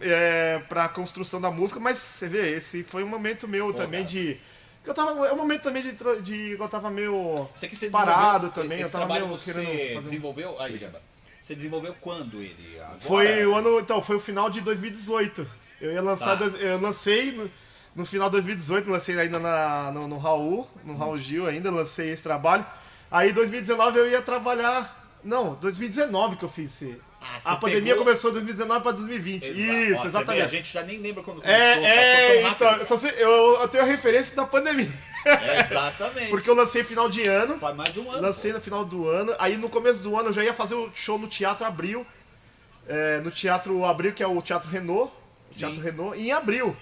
é, 0.00 0.60
pra 0.68 0.88
construção 0.88 1.40
da 1.40 1.50
música, 1.50 1.78
mas 1.78 1.96
você 1.98 2.28
vê, 2.28 2.56
esse 2.56 2.82
foi 2.82 3.04
um 3.04 3.08
momento 3.08 3.46
meu 3.46 3.72
também 3.72 4.00
cara. 4.00 4.12
de. 4.12 4.40
Eu 4.84 4.94
tava, 4.94 5.26
é 5.26 5.32
um 5.32 5.36
momento 5.36 5.62
também 5.62 5.82
de, 5.82 5.96
de. 6.22 6.52
Eu 6.52 6.68
tava 6.68 6.90
meio. 6.90 7.48
Você 7.54 7.68
que 7.68 7.76
você 7.76 7.90
Parado 7.90 8.50
também, 8.50 8.80
esse 8.80 8.88
eu 8.88 8.92
tava 8.92 9.06
trabalho 9.06 9.26
meio 9.26 9.38
você 9.38 9.52
querendo 9.52 9.94
fazer 9.94 10.04
desenvolveu. 10.04 10.60
Aí. 10.60 10.90
Você 11.40 11.54
desenvolveu 11.54 11.94
quando 12.00 12.42
ele? 12.42 12.78
Agora? 12.80 13.00
Foi 13.00 13.46
o 13.46 13.54
ano. 13.54 13.80
Então, 13.80 14.02
foi 14.02 14.16
o 14.16 14.20
final 14.20 14.50
de 14.50 14.60
2018. 14.60 15.46
Eu 15.80 15.92
ia 15.92 16.02
lançar. 16.02 16.36
Tá. 16.38 16.44
Eu 16.44 16.80
lancei 16.80 17.32
no, 17.32 17.50
no 17.94 18.04
final 18.04 18.28
de 18.28 18.32
2018, 18.32 18.90
lancei 18.90 19.18
ainda 19.18 19.38
na, 19.38 19.92
no, 19.92 20.08
no 20.08 20.18
Raul, 20.18 20.68
no 20.84 20.96
Raul 20.96 21.16
Gil 21.18 21.46
ainda, 21.46 21.70
lancei 21.70 22.10
esse 22.10 22.22
trabalho. 22.22 22.66
Aí 23.10 23.30
em 23.30 23.32
2019 23.32 23.98
eu 23.98 24.10
ia 24.10 24.22
trabalhar. 24.22 25.04
Não, 25.22 25.54
2019 25.54 26.36
que 26.36 26.44
eu 26.44 26.48
fiz 26.48 26.82
esse. 26.82 27.00
Ah, 27.44 27.52
a 27.52 27.56
pandemia 27.56 27.92
pegou- 27.92 28.04
começou 28.04 28.30
de 28.30 28.34
2019 28.36 28.82
para 28.82 28.92
2020. 28.92 29.44
Exato. 29.46 29.60
Isso, 29.60 30.06
exatamente. 30.06 30.44
a 30.44 30.48
gente 30.48 30.72
já 30.72 30.82
nem 30.82 30.98
lembra 30.98 31.22
quando 31.22 31.40
começou. 31.42 31.60
É, 31.62 32.40
é, 32.44 32.54
tão 32.54 32.72
então, 32.82 32.96
sei- 32.96 33.14
eu, 33.18 33.60
eu 33.60 33.68
tenho 33.68 33.84
a 33.84 33.86
referência 33.86 34.34
da 34.36 34.44
pandemia. 34.46 34.88
É, 35.24 35.60
exatamente. 35.60 36.28
Porque 36.30 36.48
eu 36.48 36.54
lancei 36.54 36.82
final 36.84 37.08
de 37.08 37.26
ano, 37.26 37.58
Faz 37.58 37.76
mais 37.76 37.92
de 37.92 38.00
um 38.00 38.10
ano. 38.10 38.22
lancei 38.22 38.52
no 38.52 38.60
final 38.60 38.84
do 38.84 39.08
ano, 39.08 39.34
aí 39.38 39.56
no 39.56 39.68
começo 39.68 40.00
do 40.00 40.16
ano 40.18 40.28
eu 40.28 40.32
já 40.32 40.42
ia 40.44 40.54
fazer 40.54 40.74
o 40.74 40.90
show 40.94 41.18
no 41.18 41.26
Teatro 41.28 41.66
Abril, 41.66 42.06
é, 42.88 43.20
no 43.20 43.30
Teatro 43.30 43.84
Abril, 43.84 44.12
que 44.12 44.22
é 44.22 44.26
o 44.26 44.40
Teatro 44.40 44.70
Renault, 44.70 45.12
Teatro 45.52 45.76
Sim. 45.76 45.82
Renault, 45.82 46.18
em 46.20 46.32
abril. 46.32 46.76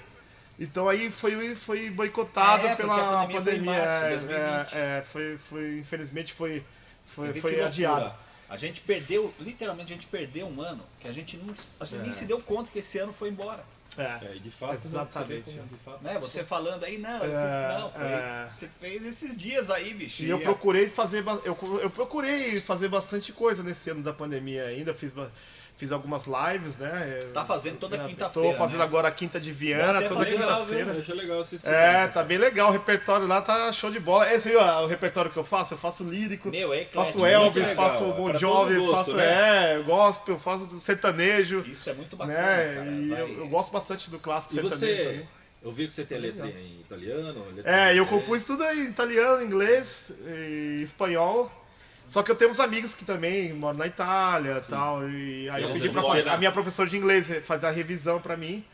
Então 0.59 0.88
aí 0.88 1.11
foi, 1.11 1.54
foi 1.57 1.90
boicotado 1.90 2.66
É, 2.68 2.76
pela 2.76 3.26
pandemia 3.26 3.40
pandemia. 3.40 3.72
março 3.72 4.04
é, 4.04 4.11
2020. 4.11 4.38
é, 4.40 4.98
é, 4.98 5.02
foi, 5.02 5.37
foi, 5.38 5.78
infelizmente 5.78 6.33
foi, 6.33 6.62
foi, 7.04 7.33
foi 7.40 7.61
adiado. 7.61 8.12
A 8.48 8.57
gente 8.57 8.80
perdeu, 8.83 9.33
literalmente 9.40 9.92
a 9.92 9.96
gente 9.96 10.07
perdeu 10.07 10.46
um 10.46 10.61
ano 10.61 10.83
que 11.00 11.09
a 11.09 11.12
gente, 11.12 11.37
não, 11.38 11.54
a 11.80 11.85
gente 11.85 12.02
nem 12.02 12.12
se 12.12 12.26
deu 12.26 12.40
conta 12.40 12.70
que 12.70 12.78
esse 12.78 12.98
ano 12.98 13.12
foi 13.12 13.28
embora. 13.30 13.64
É. 13.96 14.26
É, 14.26 14.37
e 14.37 14.40
de 14.40 14.50
fato, 14.50 14.74
Exatamente. 14.74 15.50
Você 15.50 15.57
como, 15.59 15.68
de 15.68 15.76
fato, 15.76 16.02
Né? 16.02 16.18
Você 16.18 16.42
falando 16.44 16.83
aí, 16.83 16.98
não, 16.98 17.22
eu 17.24 17.38
É, 17.38 17.68
fiz, 17.68 17.80
não, 17.80 17.90
foi, 17.92 18.02
é. 18.02 18.48
você 18.50 18.66
fez 18.68 19.04
esses 19.04 19.38
dias 19.38 19.70
aí, 19.70 19.94
bicho. 19.94 20.24
E 20.24 20.28
eu 20.30 20.38
a- 20.38 20.40
procurei 20.40 20.88
fazer, 20.88 21.24
eu, 21.44 21.57
eu 21.80 21.90
procurei 21.90 22.61
fazer 22.61 22.88
bastante 22.88 23.33
coisa 23.33 23.62
nesse 23.62 23.90
ano 23.90 24.02
da 24.02 24.12
pandemia 24.12 24.64
ainda, 24.64 24.92
fiz, 24.92 25.12
Fiz 25.76 25.90
algumas 25.90 26.26
lives, 26.28 26.78
né? 26.78 27.20
Tá 27.34 27.44
fazendo 27.44 27.78
toda 27.78 27.96
É, 27.96 28.06
quinta-feira, 28.06 28.48
Tô 28.52 28.56
fazendo 28.56 28.78
né? 28.78 28.84
agora 28.84 29.08
a 29.08 29.10
quinta 29.10 29.40
de 29.40 29.50
Viana, 29.50 30.00
toda 30.02 30.24
quinta-feira. 30.24 30.92
Achei 30.96 31.14
legal 31.16 31.40
assistir. 31.40 31.68
É, 31.68 32.06
tá 32.06 32.22
bem 32.22 32.38
legal. 32.38 32.68
O 32.68 32.72
repertório 32.72 33.26
lá 33.26 33.42
tá 33.42 33.72
show 33.72 33.90
de 33.90 33.98
bola. 33.98 34.32
Esse 34.32 34.50
aí, 34.50 34.56
ó, 34.56 34.84
o 34.84 34.87
repertório 34.87 35.32
que 35.32 35.37
eu 35.37 35.42
faço, 35.42 35.74
eu 35.74 35.78
faço 35.78 36.05
lírico. 36.05 36.49
Meu, 36.49 36.72
é 36.72 36.82
eclético, 36.82 36.94
Faço 37.05 37.18
muito 37.18 37.32
Elvis, 37.32 37.68
legal. 37.70 37.90
faço 37.90 38.05
É 38.05 38.12
Bon 38.12 38.38
Jovi, 38.38 38.76
gosto, 38.76 38.92
faço 38.96 39.14
né? 39.16 39.24
é, 39.74 39.82
gospel, 39.82 40.38
faço 40.38 40.66
do 40.68 40.78
sertanejo. 40.78 41.64
Isso 41.66 41.90
é 41.90 41.94
muito 41.94 42.16
bacana, 42.16 42.38
Né? 42.38 42.74
cara. 42.76 42.86
E 42.86 43.11
eu, 43.11 43.38
eu 43.40 43.49
gosto 43.49 43.72
bastante 43.72 44.11
do 44.11 44.18
clássico 44.20 44.55
E 44.55 44.57
sertanejo 44.62 44.78
você, 44.96 45.03
também. 45.05 45.28
eu 45.61 45.72
vi 45.72 45.86
que 45.88 45.92
você 45.92 46.05
tem 46.05 46.18
letra 46.20 46.46
em 46.46 46.80
italiano. 46.82 47.46
letra 47.53 47.70
É, 47.88 47.94
em 47.94 47.96
eu 47.96 48.07
compus 48.07 48.44
tudo 48.44 48.62
em 48.62 48.84
italiano, 48.90 49.42
inglês 49.42 50.18
e 50.24 50.82
espanhol. 50.84 51.51
Só 52.07 52.22
que 52.22 52.30
eu 52.30 52.34
tenho 52.36 52.50
uns 52.50 52.61
amigos 52.61 52.94
que 52.94 53.05
também 53.05 53.52
moram 53.55 53.78
na 53.78 53.86
Itália 53.86 54.62
e 54.64 54.70
tal. 54.70 55.09
E 55.09 55.48
aí 55.48 55.62
eu 55.62 55.70
Eles 55.70 55.82
pedi 55.82 55.92
pra 55.94 56.02
você, 56.02 56.22
né? 56.22 56.30
a 56.32 56.36
minha 56.36 56.52
professora 56.52 56.88
de 56.88 56.96
inglês 56.96 57.30
fazer 57.44 57.66
a 57.66 57.70
revisão 57.70 58.20
pra 58.20 58.36
mim. 58.36 58.64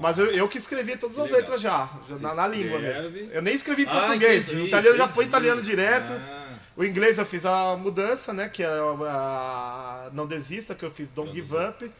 Mas 0.00 0.16
eu, 0.16 0.26
eu 0.30 0.48
que 0.48 0.58
escrevi 0.58 0.96
todas 0.96 1.16
Que 1.16 1.22
as 1.22 1.26
legal. 1.26 1.40
letras 1.40 1.60
já, 1.60 1.90
já 2.08 2.16
na, 2.18 2.34
na 2.34 2.46
língua 2.46 2.78
mesmo. 2.78 3.16
Eu 3.32 3.42
nem 3.42 3.52
escrevi 3.54 3.82
em 3.82 3.86
Ah, 3.88 3.90
português. 3.90 4.46
entendi, 4.46 4.62
o 4.62 4.66
italiano 4.68 4.96
já 4.96 5.08
foi 5.08 5.24
entendi. 5.24 5.28
italiano 5.46 5.60
direto. 5.62 6.12
Ah, 6.12 6.46
O 6.76 6.84
inglês 6.84 7.18
eu 7.18 7.26
fiz 7.26 7.44
a 7.44 7.76
mudança, 7.76 8.32
né? 8.32 8.48
Que 8.48 8.62
é 8.62 8.68
a 8.68 10.10
Não 10.12 10.26
Desista, 10.28 10.74
que 10.76 10.84
eu 10.84 10.90
fiz 10.92 11.08
Don't 11.08 11.32
Give. 11.32 11.52
Up. 11.56 11.90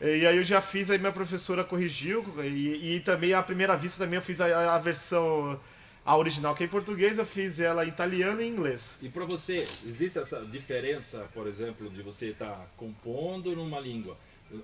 E 0.00 0.26
aí 0.26 0.36
eu 0.36 0.42
já 0.44 0.60
fiz, 0.60 0.90
aí 0.90 0.98
minha 0.98 1.12
professora 1.12 1.62
corrigiu. 1.62 2.24
E, 2.42 2.96
e 2.96 3.00
também 3.00 3.32
à 3.34 3.42
primeira 3.42 3.76
vista 3.76 4.02
também 4.02 4.16
eu 4.16 4.22
fiz 4.22 4.40
a, 4.40 4.74
a 4.74 4.78
versão, 4.78 5.58
a 6.04 6.16
original, 6.16 6.54
que 6.54 6.62
é 6.62 6.66
em 6.66 6.68
português, 6.70 7.18
eu 7.18 7.24
fiz 7.24 7.60
ela 7.60 7.84
em 7.84 7.88
italiano 7.88 8.40
e 8.40 8.44
em 8.44 8.50
inglês. 8.50 8.98
E 9.02 9.08
pra 9.08 9.24
você, 9.24 9.66
existe 9.86 10.18
essa 10.18 10.44
diferença, 10.44 11.26
por 11.32 11.46
exemplo, 11.46 11.88
de 11.88 12.02
você 12.02 12.26
estar 12.28 12.68
compondo 12.76 13.56
numa 13.56 13.80
língua? 13.80 14.16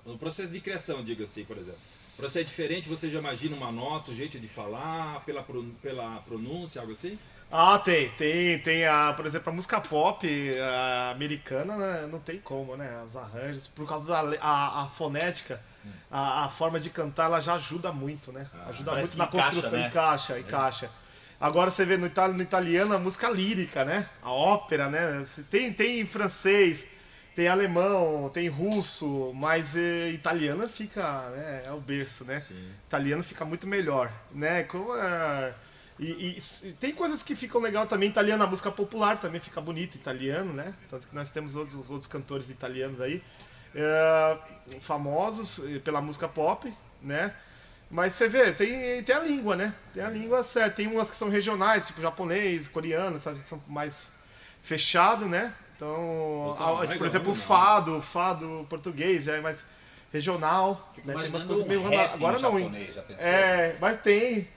No 0.05 0.17
processo 0.17 0.51
de 0.51 0.61
criação, 0.61 1.03
diga 1.03 1.23
assim, 1.23 1.43
por 1.43 1.57
exemplo. 1.57 1.79
Pra 2.15 2.29
você 2.29 2.41
é 2.41 2.43
diferente, 2.43 2.87
você 2.87 3.09
já 3.09 3.19
imagina 3.19 3.55
uma 3.55 3.71
nota, 3.71 4.11
o 4.11 4.15
jeito 4.15 4.39
de 4.39 4.47
falar, 4.47 5.21
pela, 5.25 5.43
pela 5.81 6.17
pronúncia, 6.19 6.79
algo 6.79 6.93
assim? 6.93 7.17
Ah, 7.51 7.79
tem, 7.79 8.09
tem, 8.11 8.59
tem 8.59 8.85
a, 8.85 9.11
por 9.13 9.25
exemplo, 9.25 9.49
a 9.49 9.53
música 9.53 9.81
pop 9.81 10.25
a 10.59 11.11
americana, 11.11 11.75
né, 11.75 12.07
não 12.09 12.19
tem 12.19 12.39
como, 12.39 12.77
né? 12.77 13.03
Os 13.05 13.17
arranjos, 13.17 13.67
por 13.67 13.87
causa 13.87 14.07
da 14.07 14.37
a, 14.39 14.83
a 14.83 14.87
fonética, 14.87 15.61
a, 16.09 16.45
a 16.45 16.49
forma 16.49 16.79
de 16.79 16.89
cantar, 16.89 17.25
ela 17.25 17.41
já 17.41 17.55
ajuda 17.55 17.91
muito, 17.91 18.31
né? 18.31 18.47
Ajuda 18.67 18.91
Parece 18.91 19.17
muito 19.17 19.17
na 19.17 19.25
encaixa, 19.25 19.49
construção, 19.49 19.79
né? 19.79 19.87
encaixa, 19.87 20.39
encaixa. 20.39 20.89
Agora 21.41 21.71
você 21.71 21.83
vê 21.85 21.97
no, 21.97 22.05
itali- 22.05 22.33
no 22.35 22.41
italiano 22.43 22.93
a 22.93 22.99
música 22.99 23.29
lírica, 23.29 23.83
né? 23.83 24.07
A 24.21 24.31
ópera, 24.31 24.89
né? 24.89 25.25
Tem, 25.49 25.73
tem 25.73 25.99
em 26.01 26.05
francês, 26.05 26.87
tem 27.35 27.47
alemão, 27.47 28.29
tem 28.31 28.47
russo, 28.47 29.33
mas 29.35 29.75
eh, 29.75 30.09
italiano 30.09 30.67
fica, 30.69 31.01
né? 31.31 31.63
É 31.65 31.71
o 31.71 31.79
berço, 31.81 32.25
né? 32.25 32.43
Italiano 32.87 33.23
fica 33.23 33.43
muito 33.43 33.67
melhor, 33.67 34.11
né? 34.31 34.63
Como 34.63 34.95
é... 34.95 35.53
E, 35.99 36.33
e 36.33 36.37
s- 36.37 36.73
tem 36.79 36.91
coisas 36.93 37.23
que 37.23 37.35
ficam 37.35 37.59
legal 37.61 37.87
também. 37.87 38.09
Italiano, 38.09 38.43
a 38.43 38.47
música 38.47 38.71
popular 38.71 39.17
também 39.17 39.41
fica 39.41 39.59
bonita, 39.59 39.97
italiano, 39.97 40.53
né? 40.53 40.73
Tanto 40.89 41.07
que 41.07 41.15
nós 41.15 41.31
temos 41.31 41.55
outros, 41.55 41.75
os 41.75 41.89
outros 41.89 42.07
cantores 42.07 42.49
italianos 42.49 43.01
aí, 43.01 43.21
é, 43.75 44.37
famosos 44.79 45.59
eh, 45.75 45.79
pela 45.79 46.01
música 46.01 46.27
pop, 46.27 46.71
né? 47.01 47.33
Mas 47.91 48.13
você 48.13 48.27
vê, 48.29 48.51
tem, 48.53 49.03
tem 49.03 49.15
a 49.15 49.19
língua, 49.19 49.55
né? 49.55 49.73
Tem 49.93 50.01
a 50.03 50.09
língua 50.09 50.41
certa. 50.43 50.77
Tem 50.77 50.87
umas 50.87 51.09
que 51.09 51.17
são 51.17 51.29
regionais, 51.29 51.85
tipo 51.85 51.99
japonês, 52.01 52.67
coreano, 52.67 53.17
essas 53.17 53.37
que 53.37 53.43
são 53.43 53.61
mais 53.67 54.13
fechado, 54.61 55.25
né? 55.27 55.53
Então, 55.75 56.55
a- 56.59 56.63
não, 56.65 56.81
tipo, 56.81 56.97
por 56.99 57.07
exemplo, 57.07 57.31
o 57.31 57.33
legal. 57.33 57.47
fado, 57.47 57.97
o 57.97 58.01
fado 58.01 58.65
português 58.69 59.27
é 59.27 59.41
mais 59.41 59.65
regional. 60.13 60.91
Né? 61.03 61.15
Tem 61.19 61.27
umas 61.29 61.43
coisas 61.43 61.65
um 61.65 61.67
meio 61.67 61.81
rap 61.89 62.13
agora 62.13 62.37
em 62.37 62.41
não, 62.41 62.57
hein? 62.59 62.65
japonês, 62.65 62.95
já 62.95 63.01
pensou? 63.01 63.23
É, 63.25 63.75
mas 63.81 63.97
tem. 63.97 64.47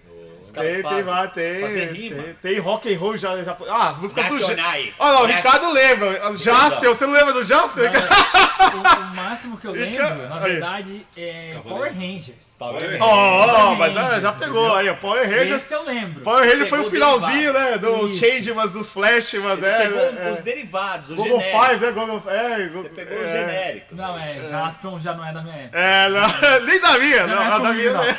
Os 0.41 0.51
caras 0.51 0.73
Tem, 0.75 0.83
tem, 0.83 0.91
fazem- 0.91 1.05
vai, 1.05 1.31
tem, 1.33 2.11
tem. 2.11 2.35
Tem 2.35 2.59
rock 2.59 2.95
and 2.95 2.99
roll 2.99 3.17
já, 3.17 3.43
já 3.43 3.57
Ah, 3.71 3.89
as 3.89 3.99
músicas 3.99 4.27
do 4.27 4.35
Nacionais. 4.35 4.95
Olha 4.99 5.13
lá, 5.13 5.23
o. 5.23 5.27
Ricardo 5.27 5.71
lembra. 5.73 6.31
O 6.31 6.37
Jasper, 6.37 6.89
você 6.91 7.07
não 7.07 7.15
lembra 7.15 7.33
do 7.33 7.43
Jasper? 7.43 7.91
O, 7.91 8.79
o 8.79 9.17
máximo 9.17 9.57
que 9.57 9.67
eu 9.67 9.73
lembro, 9.73 10.29
na 10.29 10.39
verdade, 10.41 11.07
é 11.17 11.59
Power 11.63 11.91
Rangers. 11.95 12.54
Power. 12.71 12.99
Ó, 13.01 13.47
Power 13.47 13.79
mas 13.79 13.97
ah, 13.97 14.21
já 14.21 14.33
pegou 14.33 14.75
aí, 14.75 14.89
ó. 14.89 14.95
Power 14.95 15.23
Rangers. 15.29 15.63
Esse 15.63 15.75
eu 15.75 15.85
lembro. 15.85 16.21
Power 16.23 16.45
Rangers 16.49 16.69
foi 16.69 16.81
o 16.81 16.91
finalzinho, 16.91 17.53
né? 17.53 17.79
Do 17.79 18.09
Isso. 18.09 18.21
Changemans, 18.21 18.73
dos 18.73 18.89
Flashmans, 18.89 19.59
né? 19.59 19.79
Pegou 19.79 20.01
é, 20.01 20.31
os 20.33 20.41
derivados, 20.41 21.11
os 21.11 21.17
Google 21.17 21.41
genéricos. 21.41 21.69
Five, 21.69 21.85
né? 21.87 21.93
Google, 21.93 22.23
é, 22.31 22.69
Você 22.69 22.89
pegou 22.91 23.19
é, 23.19 23.21
os 23.25 23.31
genéricos. 23.33 23.99
Não, 23.99 24.19
é, 24.19 24.41
Jaspion 24.51 25.01
já 25.01 25.15
não 25.15 25.27
é 25.27 25.33
da 25.33 25.43
minha 25.43 25.57
época. 25.57 25.79
É, 25.79 26.09
não, 26.09 26.27
nem 26.67 26.81
da 26.81 26.99
minha, 26.99 27.27
não, 27.27 27.43
é 27.43 27.47
a 27.47 27.51
da 27.51 27.69
comigo, 27.69 27.75
minha 27.75 27.93
não. 27.93 28.03
é. 28.05 28.17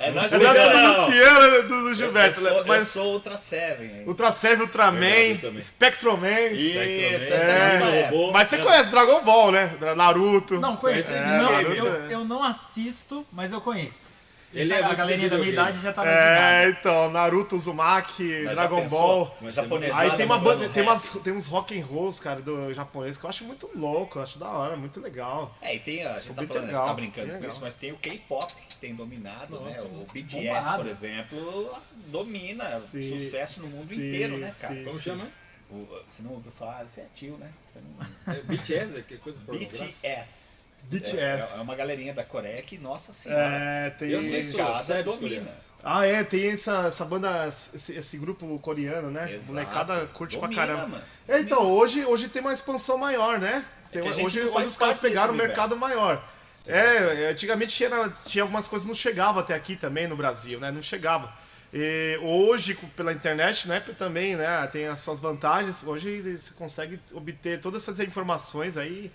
É 0.00 0.08
É 0.08 0.10
da 0.10 0.22
pegamos. 0.28 0.96
do 0.98 1.02
Luciano 1.06 1.46
e 1.46 1.62
do, 1.62 1.68
do 1.68 1.88
Eu 1.90 1.94
Gilberto. 1.94 2.40
sou, 2.40 2.48
eu 2.50 2.64
mas 2.66 2.88
sou 2.88 3.12
Ultra 3.14 3.36
Seven. 3.36 3.86
hein? 3.86 4.02
Ultra 4.06 4.32
Seven, 4.32 4.60
Ultraman. 4.62 5.60
Spectroman. 5.62 6.28
Isso, 6.52 6.72
Spectrum, 6.74 7.14
essa 7.16 7.34
é 7.34 7.36
a 7.36 7.64
nossa 7.80 7.84
É, 7.90 8.00
época. 8.00 8.16
robô. 8.16 8.32
Mas 8.32 8.48
você 8.48 8.58
conhece 8.58 8.90
Dragon 8.90 9.22
Ball, 9.22 9.52
né? 9.52 9.70
Naruto. 9.96 10.60
Não, 10.60 10.76
conheço. 10.76 11.12
É, 11.12 11.38
não, 11.38 11.60
eu, 11.60 11.86
é. 11.94 12.14
eu 12.14 12.24
não 12.24 12.42
assisto, 12.42 13.13
mas 13.32 13.52
eu 13.52 13.60
conheço. 13.60 14.14
Ele 14.52 14.72
Essa- 14.72 14.82
é 14.82 14.84
a 14.84 14.94
galerinha 14.94 15.28
da 15.28 15.36
minha 15.36 15.50
idade 15.50 15.80
já 15.80 15.92
tá 15.92 16.04
mais 16.04 16.16
É, 16.16 16.68
então, 16.70 17.10
Naruto, 17.10 17.56
Uzumaki, 17.56 18.42
Mas 18.44 18.54
Dragon? 18.54 18.88
Ball. 18.88 19.36
Mas 19.40 19.58
Aí 19.58 20.16
tem 20.16 20.26
uma 20.26 20.38
banda, 20.38 20.68
tem, 20.68 20.84
rap. 20.84 20.92
umas, 20.92 21.10
tem 21.24 21.32
uns 21.32 21.48
rock 21.48 21.76
and 21.76 21.84
rolls, 21.84 22.22
cara, 22.22 22.40
do 22.40 22.72
japonês, 22.72 23.18
que 23.18 23.24
eu 23.24 23.30
acho 23.30 23.42
muito 23.44 23.68
louco, 23.74 24.16
eu 24.18 24.22
acho 24.22 24.38
da 24.38 24.48
hora, 24.48 24.76
muito 24.76 25.00
legal. 25.00 25.52
É, 25.60 25.74
e 25.74 25.80
tem, 25.80 26.06
a 26.06 26.20
gente 26.20 26.28
tá 26.28 26.34
Muito 26.34 26.46
falando, 26.48 26.52
a 26.52 26.60
gente 26.60 26.66
legal, 26.68 26.86
tá 26.86 26.94
brincando 26.94 27.26
com 27.26 27.34
legal. 27.34 27.50
isso, 27.50 27.60
mas 27.62 27.74
tem 27.74 27.90
o 27.90 27.96
K-pop 27.96 28.54
que 28.68 28.76
tem 28.76 28.94
dominado, 28.94 29.58
né? 29.58 29.80
O 29.80 30.06
BTS, 30.12 30.36
bombado. 30.46 30.82
por 30.84 30.86
exemplo, 30.90 31.76
domina 32.12 32.64
Sim, 32.78 33.18
sucesso 33.18 33.60
no 33.62 33.66
mundo 33.70 33.88
sim, 33.88 33.94
inteiro, 34.08 34.36
né, 34.38 34.54
cara? 34.60 34.72
sim. 34.74 34.84
Como 34.84 35.00
chama? 35.00 35.28
O- 35.68 35.88
você 36.06 36.22
não 36.22 36.30
ouviu 36.30 36.52
falar, 36.52 36.86
você 36.86 37.00
é 37.00 37.06
tio, 37.12 37.36
né? 37.38 37.50
Você 37.66 37.80
não... 37.80 38.34
É 38.34 38.40
BTS, 38.42 38.98
é 38.98 39.02
que 39.02 39.16
coisa. 39.16 39.40
BTS. 39.48 40.43
BTS. 40.90 41.16
É, 41.18 41.58
é 41.58 41.60
uma 41.62 41.74
galerinha 41.74 42.14
da 42.14 42.24
Coreia 42.24 42.60
que, 42.62 42.78
nossa 42.78 43.12
senhora, 43.12 43.42
É, 43.42 43.90
tem. 43.90 44.10
Eu 44.10 44.22
sei 44.22 44.42
séries 44.42 45.04
domina. 45.04 45.50
Ah, 45.82 46.06
é, 46.06 46.24
tem 46.24 46.50
essa, 46.50 46.86
essa 46.88 47.04
banda, 47.04 47.46
esse, 47.46 47.92
esse 47.92 48.16
grupo 48.16 48.58
coreano, 48.58 49.10
né? 49.10 49.30
Exato. 49.30 49.52
Molecada 49.52 50.06
curte 50.08 50.36
Domina, 50.36 50.54
pra 50.54 50.66
caramba. 50.66 50.88
mano. 50.88 51.04
É, 51.28 51.40
então, 51.40 51.62
hoje, 51.62 52.04
hoje 52.06 52.28
tem 52.28 52.40
uma 52.40 52.54
expansão 52.54 52.96
maior, 52.96 53.38
né? 53.38 53.64
Tem 53.92 54.02
gente 54.02 54.24
hoje 54.24 54.40
hoje 54.40 54.66
os 54.66 54.76
caras 54.76 54.98
pegaram 54.98 55.34
um 55.34 55.36
mercado 55.36 55.76
maior. 55.76 56.22
É, 56.66 57.28
antigamente 57.30 57.74
tinha, 57.74 57.90
tinha 58.26 58.42
algumas 58.42 58.66
coisas 58.66 58.84
que 58.84 58.88
não 58.88 58.94
chegavam 58.94 59.40
até 59.40 59.54
aqui 59.54 59.76
também 59.76 60.06
no 60.06 60.16
Brasil, 60.16 60.58
né? 60.58 60.70
Não 60.70 60.80
chegava. 60.80 61.30
E 61.72 62.18
hoje, 62.22 62.74
pela 62.96 63.12
internet, 63.12 63.68
né, 63.68 63.80
também, 63.98 64.36
né, 64.36 64.66
tem 64.68 64.86
as 64.86 65.00
suas 65.00 65.18
vantagens. 65.18 65.82
Hoje 65.82 66.22
você 66.22 66.54
consegue 66.54 67.00
obter 67.12 67.60
todas 67.60 67.82
essas 67.82 67.98
informações 68.00 68.76
aí 68.76 69.10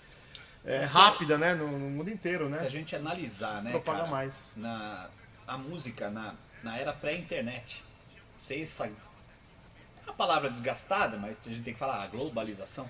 é, 0.64 0.84
rápida, 0.84 1.38
né, 1.38 1.54
no, 1.54 1.66
no 1.66 1.90
mundo 1.90 2.10
inteiro, 2.10 2.48
né? 2.48 2.58
Se 2.58 2.66
a 2.66 2.70
gente 2.70 2.94
analisar, 2.96 3.62
né, 3.62 3.70
Propaga 3.70 3.98
cara, 4.00 4.10
mais. 4.10 4.52
Na, 4.56 5.08
a 5.46 5.56
música 5.58 6.10
na, 6.10 6.34
na 6.62 6.76
era 6.78 6.92
pré-internet, 6.92 7.82
sem 8.38 8.62
essa... 8.62 8.86
é 8.86 8.92
A 10.06 10.12
palavra 10.12 10.50
desgastada, 10.50 11.16
mas 11.16 11.40
a 11.46 11.48
gente 11.50 11.62
tem 11.62 11.72
que 11.72 11.78
falar 11.78 12.02
a 12.02 12.06
globalização. 12.06 12.88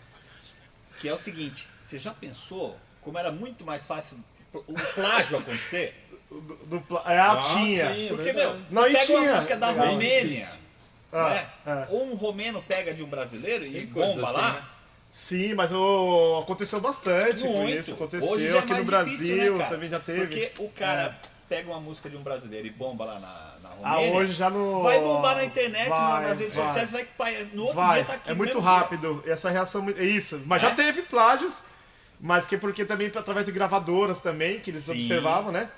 Que 1.01 1.09
é 1.09 1.15
o 1.15 1.19
seguinte, 1.19 1.69
você 1.81 1.99
já 1.99 2.13
pensou 2.13 2.79
como 3.01 3.17
era 3.19 3.31
muito 3.31 3.65
mais 3.65 3.85
fácil 3.87 4.19
o 4.53 4.75
plágio 4.95 5.39
acontecer? 5.39 6.07
Do, 6.31 6.41
do 6.67 6.81
pla- 6.83 7.03
é 7.09 7.19
a 7.19 7.33
Ah, 7.33 7.43
tinha. 7.43 7.93
sim, 7.93 8.05
é 8.07 8.09
Porque, 8.11 8.33
verdade. 8.33 8.57
meu, 8.57 8.67
Não, 8.71 8.83
você 8.83 8.89
e 8.91 8.93
pega 8.93 9.13
uma 9.13 9.21
tinha. 9.21 9.35
música 9.35 9.57
da. 9.57 9.71
Romênia, 9.73 10.49
Ah, 11.13 11.29
né? 11.31 11.51
ah. 11.67 11.87
Ou 11.91 12.07
um 12.13 12.15
romeno 12.15 12.63
pega 12.63 12.95
de 12.95 13.03
um 13.03 13.09
brasileiro 13.09 13.67
e 13.67 13.73
Tem 13.73 13.87
bomba 13.87 14.29
assim, 14.29 14.37
lá. 14.39 14.53
né? 14.53 14.65
Sim, 15.13 15.55
mas 15.55 15.73
aconteceu 16.43 16.81
bastante 16.81 17.43
Muito. 17.45 17.69
isso. 17.81 17.93
Aconteceu 17.95 18.31
Hoje 18.31 18.47
é 18.49 18.59
aqui 18.59 18.73
no 18.75 18.85
mais 18.85 19.07
difícil, 19.07 19.37
Brasil, 19.37 19.59
né, 19.59 19.67
também 19.69 19.91
já 19.91 19.99
teve. 20.01 20.27
Porque 20.27 20.63
o 20.63 20.69
cara 20.71 21.19
pega 21.49 21.69
uma 21.69 21.81
música 21.81 22.09
de 22.09 22.17
um 22.17 22.23
brasileiro 22.23 22.67
e 22.69 22.71
bomba 22.71 23.05
lá 23.05 23.15
na, 23.19 23.69
na 23.69 23.75
Ah, 23.83 23.95
Romênia. 23.95 24.15
hoje 24.19 24.33
já 24.35 24.49
no. 24.49 24.83
Vai 24.83 25.01
bombar 25.01 25.35
na 25.37 25.45
internet, 25.45 25.89
Vai, 25.89 26.23
nas 26.29 26.39
redes 26.39 26.55
vai. 26.55 26.65
sociais, 26.67 26.91
vai 26.93 27.05
que 27.05 27.57
no 27.57 27.63
outro 27.63 27.77
Vai, 27.77 27.97
dia 27.97 28.05
tá 28.05 28.13
aqui. 28.15 28.31
é 28.31 28.35
muito 28.35 28.55
mesmo 28.55 28.63
dia. 28.63 28.71
rápido. 28.71 29.25
Essa 29.27 29.51
reação 29.51 29.85
é 29.97 30.05
isso. 30.05 30.43
Mas 30.47 30.63
É? 30.63 30.69
já 30.69 30.75
teve 30.77 31.03
plágios, 31.03 31.63
mas 32.21 32.47
que 32.47 32.57
porque 32.57 32.85
também 32.85 33.09
através 33.09 33.45
de 33.45 33.51
gravadoras 33.51 34.21
também, 34.21 34.61
que 34.61 34.71
eles 34.71 34.85
Sim. 34.85 34.93
observavam, 34.93 35.51
né? 35.51 35.69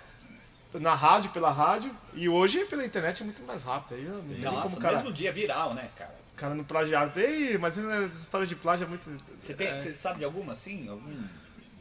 Na 0.75 0.95
rádio, 0.95 1.31
pela 1.31 1.51
rádio. 1.51 1.91
E 2.15 2.29
hoje 2.29 2.65
pela 2.67 2.85
internet 2.85 3.23
é 3.23 3.25
muito 3.25 3.43
mais 3.45 3.63
rápido. 3.65 3.95
Aí 3.95 4.05
não 4.05 4.21
tem 4.23 4.39
Nossa, 4.41 4.63
como 4.63 4.77
o 4.77 4.81
cara, 4.81 4.97
mesmo 4.97 5.13
dia 5.13 5.33
viral, 5.33 5.73
né, 5.75 5.89
cara? 5.99 6.22
O 6.35 6.37
cara 6.37 6.55
não 6.55 6.65
plagiar. 6.65 7.13
Ei, 7.17 7.59
mas 7.59 7.79
essa 7.79 8.23
história 8.23 8.47
de 8.47 8.55
plágio 8.55 8.85
é 8.85 8.89
muito. 8.89 9.09
Você, 9.37 9.55
tem, 9.55 9.69
é. 9.69 9.77
você 9.77 9.97
sabe 9.97 10.21
de 10.21 10.25
alguma 10.25 10.53
assim? 10.53 10.89
Algum, 10.89 11.15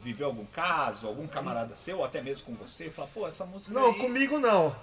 viveu 0.02 0.26
algum 0.26 0.44
caso, 0.46 1.06
algum 1.06 1.26
camarada 1.26 1.74
seu, 1.74 1.98
ou 1.98 2.04
até 2.04 2.20
mesmo 2.20 2.44
com 2.44 2.54
você, 2.54 2.90
fala, 2.90 3.08
pô, 3.14 3.26
essa 3.26 3.46
música 3.46 3.72
Não, 3.72 3.92
aí... 3.92 3.98
comigo 3.98 4.38
não. 4.38 4.74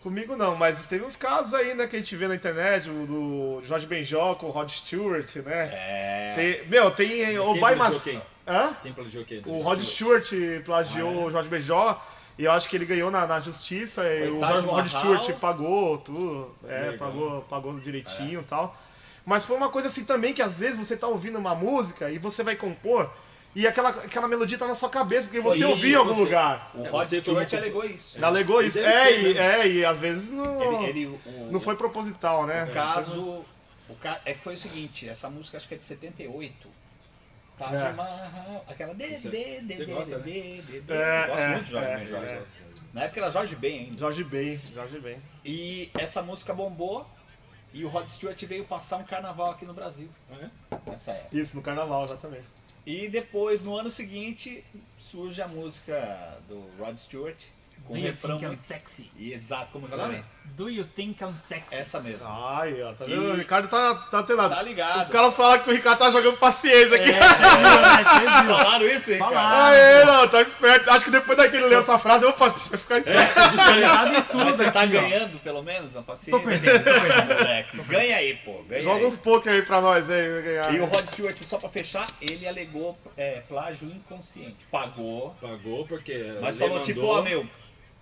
Comigo 0.00 0.34
não, 0.34 0.56
mas 0.56 0.86
teve 0.86 1.04
uns 1.04 1.14
casos 1.14 1.52
aí, 1.52 1.74
né, 1.74 1.86
que 1.86 1.94
a 1.94 1.98
gente 1.98 2.16
vê 2.16 2.26
na 2.26 2.34
internet, 2.34 2.88
o 2.88 3.06
do 3.06 3.62
Jorge 3.66 3.86
Benjó 3.86 4.34
com 4.34 4.46
o 4.46 4.50
Rod 4.50 4.70
Stewart, 4.70 5.36
né? 5.36 5.68
É... 5.72 6.32
Tem- 6.34 6.68
meu, 6.68 6.90
tem 6.90 7.38
o 7.38 7.52
Quem 7.52 7.60
Vai 7.60 7.74
beijou 7.74 7.92
Mas... 7.92 8.04
quem? 8.04 8.22
Hã? 8.48 8.72
Quem 8.82 8.92
plagiou 8.92 9.24
quem? 9.26 9.42
O 9.44 9.58
Rod 9.58 9.82
Stewart 9.82 10.30
plagiou 10.64 11.26
o 11.26 11.30
Jorge 11.30 11.50
Benjó. 11.50 12.00
E 12.38 12.44
eu 12.44 12.52
acho 12.52 12.70
que 12.70 12.76
ele 12.76 12.86
ganhou 12.86 13.10
na, 13.10 13.26
na 13.26 13.38
justiça. 13.38 14.02
E 14.08 14.26
Foi 14.26 14.38
o 14.38 14.40
Taj 14.40 14.64
Rod. 14.64 14.88
Stewart 14.88 15.32
pagou 15.34 15.98
tudo. 15.98 16.50
É, 16.66 16.92
pagou, 16.92 17.42
pagou 17.42 17.78
direitinho 17.78 18.40
e 18.40 18.44
tal. 18.44 18.74
Mas 19.30 19.44
foi 19.44 19.56
uma 19.56 19.68
coisa 19.68 19.86
assim 19.86 20.04
também 20.04 20.34
que 20.34 20.42
às 20.42 20.58
vezes 20.58 20.76
você 20.76 20.96
tá 20.96 21.06
ouvindo 21.06 21.38
uma 21.38 21.54
música 21.54 22.10
e 22.10 22.18
você 22.18 22.42
vai 22.42 22.56
compor. 22.56 23.08
E 23.54 23.64
aquela, 23.64 23.90
aquela 23.90 24.26
melodia 24.26 24.58
tá 24.58 24.66
na 24.66 24.74
sua 24.74 24.88
cabeça, 24.88 25.28
porque 25.28 25.40
você 25.40 25.58
Foi 25.60 25.68
ouviu 25.68 25.92
em 25.92 25.94
algum 25.94 26.14
você- 26.14 26.20
lugar. 26.24 26.70
O 26.74 26.84
É, 26.84 26.88
Rod 26.88 27.06
Stewart 27.06 27.54
alegou 27.54 27.84
isso. 27.84 28.24
Alegou 28.24 28.60
E 28.60 28.66
isso. 28.66 28.80
É, 28.80 29.04
ser, 29.06 29.30
e, 29.30 29.34
né? 29.34 29.60
é, 29.60 29.68
e 29.68 29.84
às 29.84 30.00
vezes 30.00 30.32
não, 30.32 30.82
Ele, 30.82 30.86
ele- 30.88 31.06
o, 31.06 31.48
não 31.52 31.60
foi 31.60 31.76
proposital, 31.76 32.44
né? 32.44 32.64
o 32.64 32.72
caso. 32.72 33.44
O 33.88 33.94
ca... 34.00 34.20
É 34.24 34.34
que 34.34 34.42
foi 34.42 34.54
o 34.54 34.58
seguinte, 34.58 35.08
essa 35.08 35.30
música 35.30 35.56
acho 35.58 35.68
que 35.68 35.74
é 35.74 35.76
de 35.76 35.84
78. 35.84 36.68
Taj 37.56 37.72
É. 37.76 37.92
Mahal, 37.92 38.64
aquela 38.68 38.94
de, 38.96 39.06
Você- 39.16 39.28
de, 39.28 39.60
de, 39.60 39.76
você 39.76 39.84
de, 39.86 39.92
gosta, 39.92 40.18
de, 40.18 40.30
né? 40.30 40.56
de, 40.56 40.62
de, 40.62 40.80
de. 40.80 40.92
É, 40.92 41.22
Eu 41.22 41.26
gosto 41.28 41.38
é, 41.40 41.48
muito 41.50 41.64
de 41.66 41.70
Jorge 41.70 41.88
é, 41.88 41.96
Ben, 41.98 42.06
Jorge. 42.08 42.34
é. 42.34 42.42
Na 42.92 43.02
época 43.02 43.20
era 43.20 43.30
Jorge 43.30 43.54
Ben 43.56 43.78
ainda. 43.78 43.98
Jorge 43.98 44.24
Ben, 44.24 44.60
Jorge 44.74 44.98
Ben. 44.98 45.16
E 45.44 45.88
essa 45.98 46.20
música 46.20 46.52
bombou 46.52 47.06
e 47.72 47.84
o 47.84 47.88
Rod 47.88 48.06
Stewart 48.08 48.42
veio 48.44 48.64
passar 48.64 48.96
um 48.98 49.04
carnaval 49.04 49.50
aqui 49.50 49.64
no 49.64 49.74
Brasil, 49.74 50.08
É? 50.30 50.48
nessa 50.90 51.12
época. 51.12 51.36
Isso, 51.36 51.56
no 51.56 51.62
carnaval, 51.62 52.04
exatamente. 52.04 52.44
E 52.86 53.08
depois, 53.08 53.62
no 53.62 53.76
ano 53.76 53.90
seguinte, 53.90 54.64
surge 54.98 55.40
a 55.42 55.46
música 55.48 56.38
do 56.48 56.60
Rod 56.78 56.96
Stewart 56.96 57.36
com 57.84 57.94
um 57.94 58.00
refrão 58.00 58.38
think 58.38 58.44
I'm 58.44 58.48
muito... 58.48 58.62
sexy? 58.62 59.10
E 59.16 59.32
exato, 59.32 59.70
como 59.72 59.86
é 59.86 59.90
que 59.90 59.94
é? 60.16 60.24
Do 60.44 60.68
you 60.68 60.84
think 60.84 61.22
I'm 61.22 61.34
sexy? 61.38 61.74
Essa 61.74 62.00
mesmo. 62.00 62.26
Ai, 62.28 62.82
ó, 62.82 62.92
tá 62.92 63.06
E- 63.06 63.10
vendo? 63.10 63.30
O 63.30 63.34
Ricardo 63.34 63.66
tá, 63.68 63.94
tá 63.94 64.18
antenado. 64.18 64.54
Tá 64.54 64.60
ligado. 64.62 65.00
Os 65.00 65.08
caras 65.08 65.34
falaram 65.34 65.62
que 65.62 65.70
o 65.70 65.72
Ricardo 65.72 65.98
tá 65.98 66.10
jogando 66.10 66.36
paciência 66.36 66.96
aqui. 66.96 67.08
É, 67.10 67.18
né? 67.18 67.28
Você 68.04 68.44
viu. 68.44 68.56
Falaram 68.56 68.86
isso, 68.86 69.10
Ricardo? 69.12 69.32
Falaram. 69.34 69.64
Aê, 69.66 70.04
não, 70.04 70.28
tá 70.28 70.42
esperto. 70.42 70.90
Acho 70.90 71.04
que 71.06 71.10
depois 71.10 71.38
daquele 71.38 71.64
ler 71.64 71.78
essa 71.78 71.98
frase, 71.98 72.26
opa, 72.26 72.50
deixa 72.50 72.74
eu 72.74 72.78
ficar 72.78 72.98
esperto. 72.98 73.40
Sabe 73.40 74.22
tudo 74.22 74.44
Mas 74.44 74.56
você 74.56 74.70
tá 74.70 74.82
aqui, 74.82 74.96
ó. 74.96 75.00
ganhando, 75.00 75.38
pelo 75.40 75.62
menos, 75.62 75.94
na 75.94 76.02
paciência? 76.02 76.32
Tô 76.32 76.40
perdendo, 76.40 76.84
tô 76.84 76.90
perdendo. 77.00 77.38
Moleque, 77.38 77.76
ganha 77.88 78.16
aí, 78.16 78.34
pô. 78.44 78.62
Ganha 78.68 78.82
Joga 78.82 78.98
aí. 79.00 79.06
uns 79.06 79.16
poker 79.16 79.52
aí 79.52 79.62
pra 79.62 79.80
nós 79.80 80.10
aí. 80.10 80.28
vai 80.30 80.42
ganhar. 80.42 80.74
E 80.74 80.80
o 80.80 80.84
Rod 80.84 81.06
Stewart, 81.06 81.38
só 81.42 81.56
pra 81.56 81.70
fechar, 81.70 82.06
ele 82.20 82.46
alegou 82.46 82.98
é, 83.16 83.42
plágio 83.48 83.88
inconsciente. 83.88 84.56
Pagou, 84.70 85.34
Pagou 85.40 85.86
porque. 85.86 86.34
mas 86.42 86.56
falou 86.58 86.74
mandou- 86.74 86.84
tipo, 86.84 87.06
ó, 87.06 87.22
meu, 87.22 87.46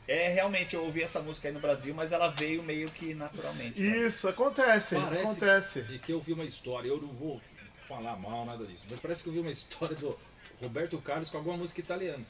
é 0.09 0.29
realmente 0.33 0.75
eu 0.75 0.83
ouvi 0.85 1.03
essa 1.03 1.21
música 1.21 1.49
aí 1.49 1.55
no 1.55 1.61
Brasil, 1.61 1.95
mas 1.95 2.11
ela 2.13 2.29
veio 2.29 2.63
meio 2.63 2.89
que 2.91 3.15
naturalmente. 3.15 3.79
né? 3.81 3.99
Isso, 4.07 4.27
acontece, 4.29 4.97
Parece 4.97 5.23
acontece. 5.23 5.87
E 5.91 5.99
que 5.99 6.13
eu 6.13 6.21
vi 6.21 6.33
uma 6.33 6.45
história, 6.45 6.89
eu 6.89 7.01
não 7.01 7.09
vou 7.09 7.41
falar 7.87 8.17
mal, 8.17 8.45
nada 8.45 8.65
disso, 8.67 8.85
mas 8.91 8.99
parece 9.01 9.23
que 9.23 9.29
eu 9.29 9.33
vi 9.35 9.41
uma 9.41 9.51
história 9.51 9.95
do 9.95 10.19
Roberto 10.63 10.99
Carlos 10.99 11.31
com 11.31 11.37
alguma 11.39 11.57
música 11.57 11.81
italiana. 11.81 12.25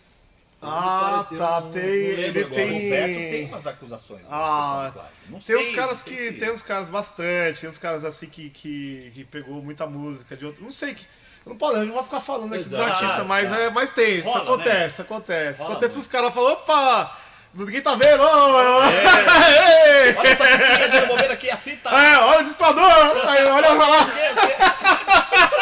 Ah, 0.61 1.19
assim, 1.21 1.37
eu 1.37 1.41
tá, 1.41 1.61
não- 1.61 1.67
não 1.67 1.73
tem- 1.73 1.83
lembro 1.85 2.21
ele 2.21 2.41
agora. 2.41 2.55
tem- 2.57 2.69
O 2.71 2.83
Roberto 2.83 3.15
tem 3.31 3.45
umas 3.47 3.67
acusações. 3.69 4.21
né, 4.23 4.29
Ah. 4.29 4.93
Não 5.29 5.39
Tem 5.39 5.57
uns 5.57 5.67
sei, 5.67 5.75
caras 5.77 5.99
não 5.99 6.05
sei 6.05 6.17
que. 6.17 6.33
se- 6.33 6.39
Tem 6.41 6.51
uns 6.51 6.63
caras 6.63 6.91
bastante, 6.91 7.61
tem 7.61 7.71
uns 7.71 7.79
caras 7.79 8.05
assim 8.05 8.29
que, 8.29 8.51
que, 8.51 9.13
que 9.15 9.25
pegou 9.25 9.63
muita 9.63 9.87
música 9.87 10.37
de 10.37 10.45
outro. 10.45 10.65
Não 10.65 10.73
sei 10.73 10.95
que. 10.95 11.07
Eu 11.47 11.51
não, 11.51 11.57
posso, 11.57 11.77
eu 11.77 11.87
não 11.87 11.95
vou 11.95 12.03
ficar 12.03 12.19
falando 12.19 12.53
aqui 12.53 12.65
dos 12.65 12.75
artistas, 12.75 13.21
Ah, 13.21 13.25
mas, 13.25 13.51
tá. 13.51 13.57
é, 13.61 13.71
mas 13.71 13.91
tem, 13.91 14.19
isso 14.19 14.29
Rola, 14.29 14.43
acontece, 14.43 15.01
acontece. 15.03 15.61
Rola 15.61 15.71
acontece 15.75 15.93
muito. 15.95 16.03
os 16.07 16.09
caras 16.13 16.35
falam, 16.35 16.53
opa! 16.53 17.19
Ninguém 17.59 17.81
tá 17.83 17.97
vendo? 17.97 18.23
Ô, 18.23 18.83
É. 18.85 20.15
Olha 20.17 20.29
essa 20.29 20.47
fitinha 20.47 20.89
dando 20.89 21.07
bobeira 21.09 21.35
aqui, 21.35 21.51
a 21.51 21.57
fita. 21.57 21.91
É, 21.91 22.19
olha 22.19 22.39
o 22.39 22.45
disparador! 22.45 23.29
Aí, 23.29 23.45
olha 23.47 23.73
lá! 23.73 24.05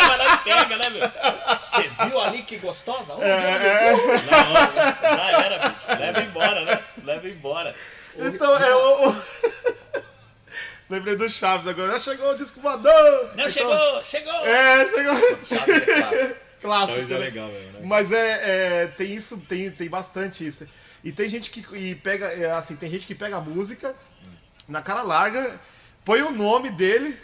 Vai 0.07 0.19
lá 0.19 0.35
e 0.35 0.39
pega, 0.45 0.77
né, 0.77 0.91
meu? 0.91 1.11
Você 1.59 1.91
viu 2.07 2.21
ali 2.21 2.43
que 2.43 2.59
gostosa? 2.59 3.15
Onde, 3.15 3.25
É, 3.25 3.95
onde? 3.95 4.31
Não, 4.31 4.45
não, 4.45 5.31
já 5.31 5.45
era, 5.47 5.69
bicho. 5.69 6.01
Leva 6.01 6.21
embora, 6.23 6.65
né? 6.67 6.81
Leva 7.03 7.29
embora. 7.29 7.75
Então, 8.19 8.57
é 8.57 8.75
o. 8.75 9.17
Lembrei 10.91 11.17
do 11.17 11.29
Chaves 11.31 11.67
agora. 11.67 11.93
Já 11.93 11.99
chegou 11.99 12.31
o 12.31 12.37
disco 12.37 12.61
voador! 12.61 12.93
Não, 12.93 13.49
Então, 13.49 13.51
chegou, 13.51 14.01
chegou. 14.03 14.47
É, 14.47 14.89
chegou. 14.89 15.17
Chaves 15.43 15.89
é 15.89 16.01
clássico. 16.03 16.37
Clássico. 16.61 16.99
Talvez 16.99 17.11
é 17.11 17.15
né? 17.15 17.19
legal 17.19 17.47
mesmo, 17.49 17.73
né? 17.73 17.79
Mas 17.83 18.13
é, 18.13 18.83
é, 18.83 18.87
tem 18.89 19.15
isso, 19.15 19.39
tem, 19.49 19.71
tem 19.71 19.89
bastante 19.89 20.47
isso. 20.47 20.69
E 21.07 21.13
tem 21.13 21.29
gente 21.29 21.51
que 21.51 21.61
e 21.77 21.95
pega, 21.95 22.27
é, 22.27 22.51
assim, 22.51 22.75
tem 22.75 22.91
gente 22.91 23.07
que 23.07 23.15
pega 23.15 23.37
a 23.37 23.41
música 23.41 23.95
na 24.69 24.83
cara 24.83 25.05
larga, 25.05 25.61
põe 26.05 26.21
o 26.23 26.33
nome 26.33 26.69
dele 26.71 27.17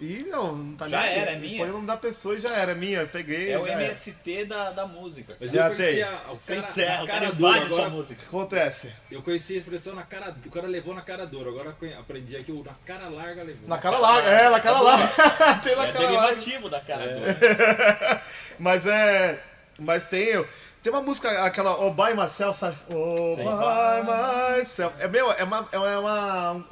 e 0.00 0.24
não, 0.30 0.54
não 0.54 0.76
tá 0.76 0.86
Já 0.88 1.00
nem 1.02 1.10
era, 1.18 1.30
é 1.32 1.36
minha. 1.36 1.58
Põe 1.58 1.70
o 1.70 1.72
nome 1.72 1.86
da 1.88 1.96
pessoa 1.96 2.36
e 2.36 2.38
já 2.38 2.54
era, 2.54 2.70
é 2.70 2.74
minha, 2.76 3.00
eu 3.00 3.08
peguei. 3.08 3.50
É 3.50 3.58
o 3.58 3.66
era. 3.66 3.82
MST 3.82 4.44
da, 4.44 4.70
da 4.70 4.86
música. 4.86 5.34
Mas 5.40 5.50
Já 5.50 5.68
eu 5.70 5.74
tem. 5.74 6.02
a, 6.04 6.30
o 6.30 6.38
Sem 6.38 6.60
cara, 6.60 6.72
terra, 6.72 6.98
a 7.00 7.02
o 7.02 7.06
cara 7.08 7.20
cara 7.20 7.32
dura. 7.32 7.48
invade 7.50 7.66
sua 7.66 7.76
Agora, 7.78 7.90
música. 7.90 8.22
Acontece. 8.28 8.92
eu 9.10 9.22
conheci 9.22 9.54
a 9.54 9.58
expressão 9.58 9.96
na 9.96 10.04
cara 10.04 10.32
O 10.44 10.50
cara 10.50 10.68
levou 10.68 10.94
na 10.94 11.02
cara 11.02 11.26
dura. 11.26 11.50
Agora 11.50 11.74
eu 11.82 11.98
aprendi 11.98 12.36
aqui 12.36 12.52
o 12.52 12.62
na 12.62 12.74
cara 12.86 13.08
larga 13.08 13.42
levou. 13.42 13.68
Na 13.68 13.78
cara 13.78 13.98
larga, 13.98 14.28
é, 14.28 14.50
na 14.50 14.60
cara 14.60 14.80
larga. 14.80 15.08
tem 15.64 15.74
na 15.74 15.84
É 15.86 15.92
cara 15.92 16.10
larga. 16.10 16.26
derivativo 16.28 16.68
da 16.70 16.80
cara 16.80 17.06
dura. 17.08 18.22
Mas 18.60 18.86
é. 18.86 19.42
Mas 19.80 20.04
tem. 20.04 20.44
Tem 20.86 20.92
uma 20.92 21.02
música, 21.02 21.28
aquela 21.42 21.84
Oh 21.84 21.90
By 21.90 22.14
Myself, 22.14 22.60
sabe? 22.60 22.76
Oh 22.88 23.34
Sim. 23.34 23.42
By 23.42 24.60
Myself. 24.60 25.02
É, 25.02 25.08
meu, 25.08 25.32
é 25.32 25.42
uma. 25.42 25.68
É 25.72 25.78
uma, 25.80 26.64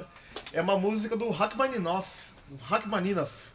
é 0.52 0.62
uma 0.62 0.78
música 0.78 1.16
do 1.16 1.30
Rachmaninoff. 1.30 2.26
Rachmaninoff. 2.62 3.48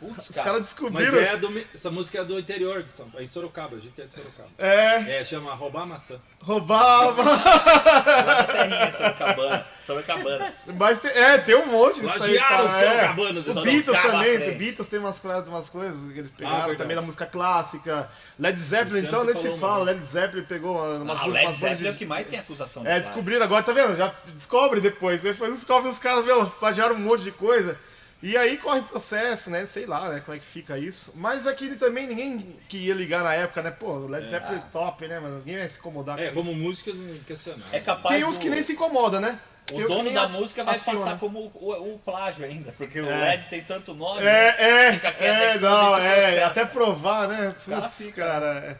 Putz, 0.00 0.28
Os 0.30 0.36
cara. 0.36 0.44
caras 0.46 0.60
Mas 0.60 0.68
descobriram. 1.04 1.18
é 1.18 1.36
do, 1.36 1.64
essa 1.72 1.90
música 1.90 2.18
é 2.18 2.24
do 2.24 2.38
interior 2.38 2.82
de 2.82 2.92
São 2.92 3.06
Paulo, 3.08 3.20
é 3.20 3.24
em 3.24 3.26
Sorocaba, 3.28 3.76
a 3.76 3.80
gente 3.80 4.00
é 4.02 4.04
de 4.06 4.12
Sorocaba. 4.12 4.48
É, 4.58 5.20
É, 5.20 5.24
chama 5.24 5.54
Roubar 5.54 5.86
Maçã. 5.86 6.16
roubava. 6.42 7.22
Lá 7.22 8.24
na 8.24 8.44
terrinha, 8.44 8.92
Sorocabana. 8.92 9.66
Sorocabana. 9.86 10.54
Mas 10.78 11.00
tem, 11.00 11.10
é, 11.12 11.38
tem 11.38 11.54
um 11.54 11.66
monte 11.66 12.00
disso 12.00 12.22
aí, 12.22 12.38
cara. 12.38 12.64
os 12.64 12.74
É. 12.74 12.90
Sorocabanos. 12.90 13.44
Os 13.46 13.50
essa- 13.56 13.62
Beatles 13.62 13.98
também. 14.02 14.38
The 14.38 14.50
Beatles 14.52 14.88
tem 14.88 14.98
umas, 14.98 15.20
coisas- 15.20 15.48
umas 15.48 15.68
coisas 15.68 16.12
que 16.12 16.18
eles 16.18 16.30
pegaram 16.30 16.56
verdade. 16.56 16.78
também 16.78 16.96
da 16.96 17.02
música 17.02 17.26
clássica. 17.26 18.08
Led 18.38 18.58
Zeppelin, 18.58 19.00
então 19.06 19.24
nem 19.24 19.34
se 19.34 19.50
fala. 19.58 19.84
Led 19.84 20.02
Zeppelin 20.04 20.44
pegou 20.44 20.76
umas 20.96 21.18
Ah, 21.20 21.26
Led 21.26 21.52
Zeppelin 21.54 21.88
é 21.88 21.90
de- 21.90 21.96
o 21.96 21.98
que 21.98 22.06
mais 22.06 22.26
tem 22.26 22.38
acusação 22.38 22.82
de 22.82 22.88
É, 22.88 22.92
plágio. 22.92 23.06
descobriram 23.06 23.42
agora, 23.44 23.62
tá 23.62 23.72
vendo? 23.72 23.96
Já 23.96 24.12
descobre 24.34 24.80
depois. 24.80 25.22
Depois 25.22 25.50
descobre 25.54 25.88
os 25.88 25.98
caras, 25.98 26.24
meu, 26.24 26.44
plagiaram 26.46 26.94
um 26.94 26.98
monte 26.98 27.22
de 27.22 27.30
coisa. 27.32 27.78
E 28.26 28.38
aí 28.38 28.56
corre 28.56 28.80
processo, 28.80 29.50
né? 29.50 29.66
Sei 29.66 29.84
lá, 29.84 30.08
né? 30.08 30.20
Como 30.24 30.34
é 30.34 30.40
que 30.40 30.46
fica 30.46 30.78
isso. 30.78 31.12
Mas 31.16 31.46
aqui 31.46 31.76
também 31.76 32.06
ninguém 32.06 32.58
que 32.70 32.78
ia 32.78 32.94
ligar 32.94 33.22
na 33.22 33.34
época, 33.34 33.60
né? 33.60 33.70
Pô, 33.70 33.88
o 33.92 34.06
Led 34.08 34.26
Zeppelin 34.26 34.56
é 34.56 34.62
top, 34.72 35.06
né? 35.06 35.20
Mas 35.20 35.34
ninguém 35.34 35.58
vai 35.58 35.68
se 35.68 35.78
incomodar 35.78 36.18
É, 36.18 36.30
com 36.30 36.40
isso. 36.40 36.48
como 36.48 36.58
música 36.58 36.90
não 36.94 37.18
questionar. 37.18 37.66
É 37.70 37.80
capaz 37.80 38.14
Tem 38.16 38.24
uns 38.24 38.38
do- 38.38 38.40
que 38.40 38.48
nem 38.48 38.62
se 38.62 38.72
incomoda, 38.72 39.20
né? 39.20 39.38
O 39.72 39.74
Tem 39.76 39.86
dono 39.86 40.10
da 40.10 40.26
música 40.28 40.64
vai 40.64 40.74
aciona. 40.74 40.98
passar 41.00 41.18
como 41.18 41.52
o, 41.54 41.94
o 41.94 41.98
plágio 41.98 42.46
ainda, 42.46 42.72
porque 42.72 42.98
o 42.98 43.06
É. 43.10 43.30
Led 43.30 43.46
tem 43.50 43.62
tanto 43.62 43.92
nome. 43.92 44.22
É, 44.24 44.56
é, 44.88 44.92
Fica 44.94 45.12
quieto, 45.12 45.56
é, 45.56 45.58
não, 45.58 45.96
é, 45.98 46.44
até 46.44 46.64
provar, 46.64 47.28
né? 47.28 47.54
cara 47.66 47.80
Putz, 47.82 47.96
fica, 48.06 48.24
cara. 48.24 48.46
é. 48.58 48.76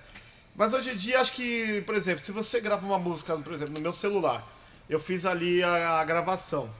Mas 0.56 0.72
hoje 0.72 0.90
em 0.90 0.96
dia, 0.96 1.20
acho 1.20 1.32
que, 1.32 1.82
por 1.82 1.94
exemplo, 1.94 2.20
se 2.22 2.32
você 2.32 2.60
grava 2.60 2.86
uma 2.86 2.98
música, 2.98 3.36
por 3.36 3.52
exemplo, 3.52 3.74
no 3.74 3.80
meu 3.82 3.92
celular, 3.92 4.42
eu 4.88 4.98
fiz 5.00 5.26
ali 5.26 5.62
a, 5.62 6.00
a 6.00 6.04
gravação. 6.04 6.70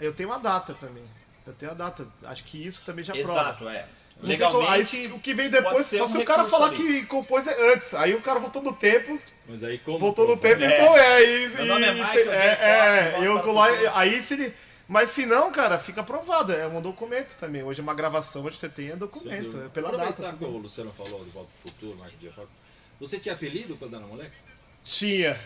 Eu 0.00 0.12
tenho 0.12 0.32
a 0.32 0.38
data 0.38 0.74
também. 0.74 1.04
Eu 1.46 1.52
tenho 1.52 1.72
a 1.72 1.74
data. 1.74 2.06
Acho 2.24 2.44
que 2.44 2.64
isso 2.64 2.84
também 2.84 3.04
já 3.04 3.12
prova. 3.12 3.40
Exato, 3.40 3.68
é. 3.68 3.86
Não 4.16 4.20
como- 4.20 4.28
Legalmente. 4.28 4.96
aí, 4.96 5.06
o 5.08 5.18
que 5.18 5.34
vem 5.34 5.50
depois, 5.50 5.86
só 5.86 6.04
um 6.04 6.06
se 6.06 6.18
o 6.18 6.24
cara 6.24 6.44
falar 6.44 6.68
ali. 6.68 6.76
que 6.76 7.06
compôs 7.06 7.46
é 7.46 7.72
antes. 7.74 7.94
Aí 7.94 8.14
o 8.14 8.20
cara 8.20 8.38
voltou 8.38 8.62
no 8.62 8.72
tempo, 8.72 9.18
Mas 9.48 9.62
aí 9.64 9.76
como. 9.78 9.98
voltou 9.98 10.26
no 10.28 10.36
tempo 10.36 10.62
É. 10.62 10.66
e 10.66 10.86
pô, 10.86 10.96
é, 10.96 11.24
e, 11.24 11.48
Meu 11.56 11.66
nome 11.66 11.84
é 11.84 11.90
e- 11.90 11.94
Michael 12.00 12.24
J. 12.24 12.30
é, 12.32 12.54
Fox, 12.54 12.62
é, 12.62 13.10
volta 13.10 13.24
eu 13.24 13.52
lá, 13.52 13.66
aí 13.94 14.22
se 14.22 14.34
ele, 14.34 14.54
mas 14.88 15.10
se 15.10 15.26
não, 15.26 15.50
cara, 15.50 15.78
fica 15.78 16.00
aprovado, 16.00 16.52
é 16.52 16.66
um 16.68 16.80
documento 16.80 17.36
também. 17.38 17.62
Hoje 17.64 17.80
é 17.80 17.82
uma 17.82 17.92
gravação, 17.94 18.44
hoje 18.44 18.56
você 18.56 18.68
tem 18.68 18.90
é 18.90 18.96
documento, 18.96 19.60
é 19.60 19.68
pela 19.68 19.90
data. 19.90 20.04
Aproveitar 20.04 20.32
que 20.32 20.44
tudo. 20.44 20.54
o 20.56 20.58
Luciano 20.58 20.92
falou 20.96 21.18
do 21.24 21.30
Volta 21.32 21.50
pro 21.60 21.70
Futuro, 21.72 21.98
Marco 21.98 22.16
Dia 22.18 22.30
Fox. 22.32 22.48
Você 23.00 23.18
tinha 23.18 23.34
apelido 23.34 23.76
quando 23.76 23.96
era 23.96 24.06
moleque? 24.06 24.36
Tinha, 24.84 25.38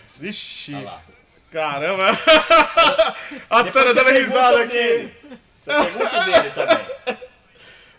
lá. 0.84 1.02
caramba, 1.50 2.10
a 3.48 3.62
você 3.62 3.94
dando 3.94 4.10
risada 4.10 4.62
aqui. 4.62 4.72
dele. 4.74 5.14
Você 5.68 5.98
pergunta 5.98 6.20
o 6.20 6.24
dele 6.24 6.50
também. 6.50 7.18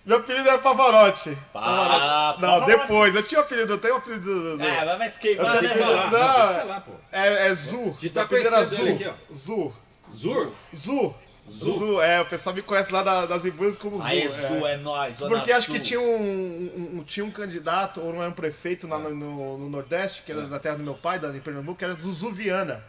Meu 0.06 0.18
apelido 0.18 0.50
era 0.50 0.58
Pavarotti. 0.58 1.38
Pá, 1.54 2.36
Não, 2.40 2.60
pá. 2.62 2.66
depois, 2.66 3.14
eu 3.14 3.22
tinha 3.22 3.42
um 3.42 3.44
apelido, 3.44 3.74
eu 3.74 3.78
tenho 3.78 3.94
um 3.94 3.98
apelido 3.98 4.58
do- 4.58 4.64
É, 4.64 4.86
mas 4.86 4.98
vai 4.98 5.10
se 5.10 5.20
queimar, 5.20 5.56
Eu 5.58 5.62
né? 5.62 5.70
Que 5.70 5.78
falar, 5.78 6.12
Não. 6.12 6.20
não, 6.20 6.48
que 6.54 6.60
falar, 6.62 6.82
pô. 6.82 6.92
é, 7.12 7.48
é 7.48 7.54
Zu, 7.56 7.92
De 8.00 8.10
tá 8.10 8.24
apelido 8.24 8.48
era 8.48 8.64
Zu, 8.64 8.76
aqui, 8.90 9.14
Zu, 9.32 9.74
Zur? 10.12 10.54
Zu, 10.76 11.16
Zu. 11.52 11.70
Zu, 11.70 12.02
é, 12.02 12.22
o 12.22 12.26
pessoal 12.26 12.56
me 12.56 12.62
conhece 12.64 12.92
lá 12.92 13.04
da- 13.04 13.26
das 13.28 13.44
Ibuas 13.46 13.76
como 13.78 13.98
Zu. 14.02 14.08
Aí, 14.08 14.24
é. 14.24 14.30
Zu, 14.30 14.66
é 14.66 14.78
nóis. 14.78 15.18
Zona 15.18 15.36
Porque 15.36 15.52
acho 15.52 15.68
que 15.68 15.78
Sul. 15.78 15.84
tinha 15.86 16.00
um, 16.02 16.98
um- 17.00 17.04
tinha 17.04 17.26
um 17.26 17.32
candidato, 17.32 18.02
ou 18.02 18.12
não 18.14 18.22
era 18.22 18.30
um 18.32 18.34
prefeito 18.34 18.88
lá 18.88 18.98
no, 18.98 19.10
no- 19.14 19.58
no 19.60 19.70
Nordeste, 19.70 20.24
que 20.24 20.32
era 20.32 20.42
da 20.44 20.58
terra 20.60 20.78
do 20.78 20.84
meu 20.84 20.96
pai, 20.96 21.20
da, 21.20 21.30
em 21.30 21.40
Pernambuco, 21.40 21.78
que 21.78 21.86
era 21.86 21.94
Zuzu 21.94 22.32
Viana. 22.32 22.84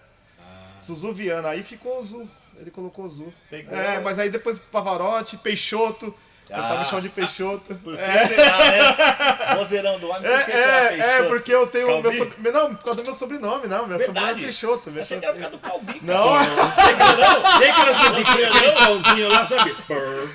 Zuzu 0.82 1.12
Viana, 1.12 1.48
aí 1.50 1.62
ficou 1.62 2.02
Zu. 2.02 2.26
Ele 2.60 2.70
colocou 2.70 3.08
Zu. 3.08 3.32
Pegou. 3.48 3.74
É, 3.76 4.00
mas 4.00 4.18
aí 4.18 4.28
depois 4.30 4.58
Pavarotti, 4.58 5.36
Peixoto. 5.38 6.06
O 6.08 6.52
pessoal 6.52 6.78
Ah. 6.78 6.80
me 6.80 6.84
chama 6.84 7.00
de 7.02 7.08
Peixoto. 7.08 7.72
Por 7.76 7.96
que 7.96 8.26
será, 8.26 8.58
né? 8.58 9.54
Vozeirão 9.56 9.98
do 10.00 10.08
homem, 10.10 10.22
por 10.30 10.44
que 10.44 10.50
será 10.52 10.72
É, 10.72 10.82
é, 10.82 10.84
é, 10.84 10.98
Peixoto? 10.98 11.28
porque 11.28 11.54
eu 11.54 11.66
tenho 11.68 11.86
meu 11.86 12.02
Calbi? 12.02 12.18
sobrenome. 12.18 12.52
Não, 12.68 12.74
por 12.76 12.84
causa 12.84 13.00
do 13.00 13.04
meu 13.04 13.14
sobrenome, 13.14 13.68
não. 13.68 13.86
Meu 13.86 13.98
sobrenome 13.98 14.14
Verdade. 14.14 14.40
é 14.40 14.44
Peixoto. 14.44 14.90
Meu 14.90 15.00
Achei 15.02 15.20
que 15.20 15.24
era 15.26 15.34
por 15.34 15.42
sobrenome- 15.44 15.62
causa 15.70 15.80
do 15.80 15.86
Calbi. 15.86 16.00
Não? 16.02 17.58
Tem 17.60 17.70
aquelas 17.70 17.98
musiquinhas, 18.08 18.50
aquele 18.56 18.72
solzinho 18.72 19.28
lá, 19.28 19.46
sabe? 19.46 19.76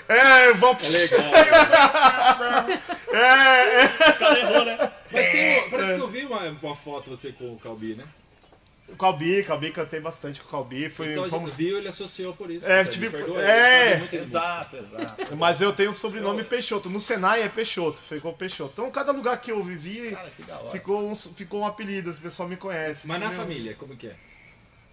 é, 0.08 0.50
eu 0.50 0.56
vou. 0.56 0.78
É 0.82 0.88
legal. 0.88 1.20
É, 3.14 3.82
é. 3.82 3.86
O 4.10 4.14
cara 4.20 4.40
errou, 4.40 4.66
né? 4.66 4.92
Mas 5.12 5.32
tem, 5.32 5.70
parece 5.70 5.96
que 5.96 6.00
eu 6.02 6.08
vi 6.08 6.26
uma, 6.26 6.40
uma 6.64 6.76
foto 6.76 7.10
você 7.10 7.32
com 7.34 7.54
o 7.54 7.60
Calbi, 7.60 7.94
né? 7.96 8.04
O 8.88 8.96
Calbi, 8.96 9.44
Calbi, 9.44 9.72
cantei 9.72 10.00
bastante 10.00 10.40
com 10.42 10.48
o 10.48 10.52
Calbi. 10.52 10.90
Foi, 10.90 11.12
Então 11.12 11.28
fomos... 11.28 11.58
viu, 11.58 11.80
ele 11.80 11.88
associou 11.88 12.34
por 12.36 12.52
isso. 12.52 12.68
É, 12.70 12.84
tive- 12.86 13.08
me 13.10 13.18
perdoa, 13.18 13.42
é. 13.42 14.08
Exato, 14.14 14.78
exato. 14.78 15.36
Mas 15.36 15.60
eu 15.60 15.74
tenho 15.74 15.90
o 15.90 15.94
sobrenome 15.94 16.44
Peixoto. 16.44 16.88
No 16.90 17.00
Senai 17.00 17.42
é 17.42 17.50
Peixoto, 17.50 18.00
ficou 18.00 18.32
Peixoto. 18.34 18.72
Então, 18.74 18.92
cada 18.92 19.12
lugar 19.12 19.42
que 19.42 19.52
eu 19.52 19.62
vivi, 19.64 20.12
Cara, 20.12 20.30
que 20.30 20.72
ficou 20.72 21.10
um, 21.10 21.16
ficou 21.16 21.62
um 21.62 21.66
apelido, 21.66 22.12
o 22.12 22.14
pessoal 22.14 22.48
me 22.48 22.56
conhece. 22.58 23.08
Mas 23.08 23.20
na 23.20 23.28
Meu- 23.30 23.38
família, 23.38 23.74
como 23.74 23.98
que 23.98 24.08
é? 24.08 24.16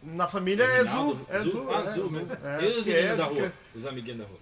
Na 0.02 0.26
família 0.26 0.64
é 0.64 0.82
Zu. 0.82 0.90
Rinaldo? 0.90 1.26
É 1.28 1.38
Zu. 1.40 1.70
Ah, 1.70 1.80
é, 1.80 1.90
Zu 1.92 2.08
Zu, 2.08 2.10
mesmo. 2.18 2.36
é, 2.44 2.56
e 2.58 2.62
meninos 2.62 2.86
é 2.88 3.16
da 3.16 3.22
de 3.24 3.28
rua? 3.30 3.52
que- 3.72 3.78
Os 3.78 3.86
amiguinhos 3.86 4.18
da 4.20 4.24
rua? 4.24 4.38
Também 4.38 4.40
me 4.40 4.40
chamavam 4.40 4.40
de 4.40 4.41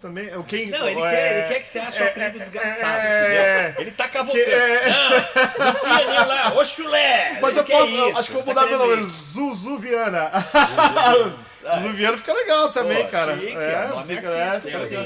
também. 0.00 0.26
Eu, 0.26 0.42
quem, 0.44 0.66
Não, 0.66 0.88
ele, 0.88 1.00
é, 1.00 1.10
quer, 1.10 1.36
ele 1.38 1.48
quer 1.48 1.60
que 1.60 1.68
você 1.68 1.78
ache 1.78 2.02
o 2.02 2.06
apelido 2.06 2.38
desgraçado, 2.38 2.98
é, 3.06 3.64
entendeu? 3.64 3.82
Ele 3.82 3.90
tá 3.92 4.04
que 4.04 4.12
cavocando. 4.12 4.42
é- 4.44 4.88
Não, 4.88 5.66
não 5.66 5.74
tinha 5.80 6.06
nem 6.06 6.26
lá, 6.26 6.54
ô 6.54 6.64
chulé! 6.64 7.38
Mas 7.40 7.56
eu 7.56 7.64
posso. 7.64 7.92
isso, 7.92 8.18
acho 8.18 8.30
que 8.30 8.36
eu 8.36 8.42
vou 8.42 8.54
tá 8.54 8.62
mudar 8.62 8.76
meu 8.78 8.86
nome. 8.86 9.02
isso. 9.02 9.34
Zu, 9.34 9.54
Zu 9.54 9.78
Viana. 9.78 10.30
Zu 11.82 11.92
Viana 11.94 12.16
fica 12.16 12.32
legal 12.32 12.72
também, 12.72 13.04
Pô, 13.04 13.10
cara. 13.10 13.34
chique, 13.36 13.56
é, 13.56 13.88
nome 13.88 14.16
fica, 14.16 14.28
é, 14.28 14.60
fica 14.60 14.78
a 14.78 14.80
legal. 14.80 15.04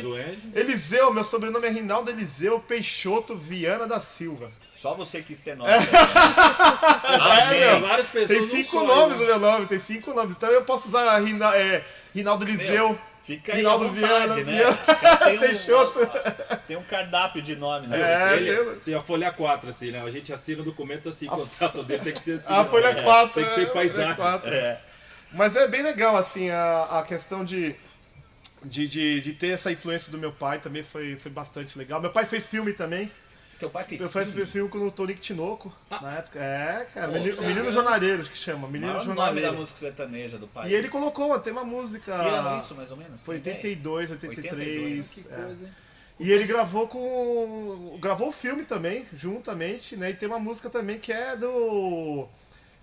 Eliseu, 0.55 1.13
meu 1.13 1.25
sobrenome 1.25 1.67
é 1.67 1.71
Rinaldo 1.71 2.11
Eliseu 2.11 2.61
Peixoto 2.61 3.35
Viana 3.35 3.87
da 3.87 4.01
Silva. 4.01 4.51
Só 4.81 4.95
você 4.95 5.23
quis 5.23 5.39
ter 5.39 5.55
nome. 5.57 5.71
É, 5.71 5.79
Tem 7.51 7.61
meu. 7.61 7.81
várias 7.83 8.09
pessoas. 8.09 8.29
Tem 8.29 8.43
cinco 8.65 8.83
nomes 8.83 9.17
né? 9.17 9.23
no 9.23 9.27
meu 9.29 9.39
nome, 9.39 9.67
tem 9.67 9.79
cinco 9.79 10.13
nomes. 10.13 10.33
Então 10.37 10.51
eu 10.51 10.63
posso 10.63 10.89
usar 10.89 11.21
Rina, 11.21 11.57
é, 11.57 11.85
Rinaldo 12.13 12.45
Eliseu. 12.45 12.99
Fica 13.25 13.53
aí 13.53 13.59
Rinaldo 13.59 13.85
à 13.85 13.89
vontade, 13.89 14.09
Viana, 14.09 14.35
né? 14.37 14.43
Viana, 14.43 14.77
Já 15.01 15.17
tem 15.17 15.37
um- 15.37 15.41
Peixoto. 15.41 15.99
Tem 16.67 16.77
um 16.77 16.83
cardápio 16.83 17.41
de 17.41 17.55
nome, 17.57 17.87
né? 17.87 18.01
É, 18.01 18.37
Ele, 18.37 18.55
tem- 18.65 18.75
tem 18.81 18.95
a 18.95 19.01
folha 19.01 19.31
4, 19.33 19.71
assim, 19.71 19.91
né? 19.93 20.03
A 20.03 20.11
gente 20.11 20.33
assina 20.33 20.61
o 20.63 20.65
documento 20.65 21.09
assim, 21.09 21.27
o 21.29 21.31
contato 21.31 21.83
dele 21.85 22.03
tem 22.03 22.13
que 22.13 22.21
ser 22.21 22.35
assim. 22.39 22.53
A 22.53 22.63
né? 22.63 22.69
folha 22.69 22.89
É, 22.89 23.03
4. 23.03 23.35
Tem 23.35 23.45
que 23.45 23.51
ser 23.53 23.63
é, 23.63 23.67
paisagem. 23.67 24.15
folha 24.15 24.39
4. 24.39 24.51
É. 24.53 24.81
Mas 25.33 25.57
é 25.57 25.67
bem 25.69 25.83
legal, 25.83 26.17
assim, 26.17 26.51
a, 26.51 26.99
a 26.99 27.03
questão 27.05 27.45
de, 27.45 27.75
de, 28.65 28.87
de, 28.89 29.21
de 29.21 29.33
ter 29.33 29.49
essa 29.49 29.71
influência 29.73 30.11
do 30.11 30.19
meu 30.19 30.33
pai 30.33 30.59
também 30.59 30.83
foi, 30.83 31.17
foi 31.17 31.31
bastante 31.31 31.79
legal. 31.79 32.01
Meu 32.01 32.11
pai 32.11 32.27
fez 32.27 32.49
filme 32.49 32.73
também. 32.73 33.11
Teu 33.63 33.71
pai 33.71 33.85
fez 33.85 34.01
Eu 34.01 34.09
fiz 34.11 34.31
filme? 34.31 34.47
filme 34.47 34.69
com 34.71 34.79
o 34.79 34.91
Tonico 34.91 35.21
Tinoco, 35.21 35.73
na 35.89 36.15
época. 36.19 36.39
É, 36.41 36.85
cara, 36.93 37.07
Pô, 37.09 37.15
menino, 37.15 37.37
cara. 37.37 37.49
menino 37.49 37.71
Jornaleiro, 37.73 38.23
que 38.25 38.37
chama, 38.37 38.67
Menino 38.67 38.93
Maior 38.93 39.05
nome 39.05 39.17
da 39.17 39.25
Jornaleiro. 39.27 39.57
música 39.57 39.79
sertaneja 39.79 40.39
do 40.39 40.49
país. 40.49 40.71
E 40.71 40.75
ele 40.75 40.89
colocou, 40.89 41.39
tem 41.39 41.53
uma 41.53 41.65
música. 41.65 42.13
Que 42.19 42.29
ano 42.29 42.59
isso, 42.59 42.75
mais 42.75 42.91
ou 42.91 42.97
menos? 42.97 43.23
Foi 43.23 43.39
Tem 43.39 43.55
ideia? 43.55 43.75
82, 43.75 44.11
83. 44.11 45.27
é. 45.31 45.35
Coisa, 45.37 45.65
hein? 45.65 45.73
E 46.21 46.31
ele 46.31 46.45
gravou 46.45 46.87
com. 46.89 47.99
gravou 48.01 48.29
o 48.29 48.33
filme 48.33 48.65
também, 48.65 49.05
juntamente, 49.15 49.97
né? 49.97 50.11
E 50.11 50.15
tem 50.15 50.29
uma 50.29 50.39
música 50.39 50.69
também 50.69 50.99
que 50.99 51.13
é 51.13 51.37
do. 51.37 52.29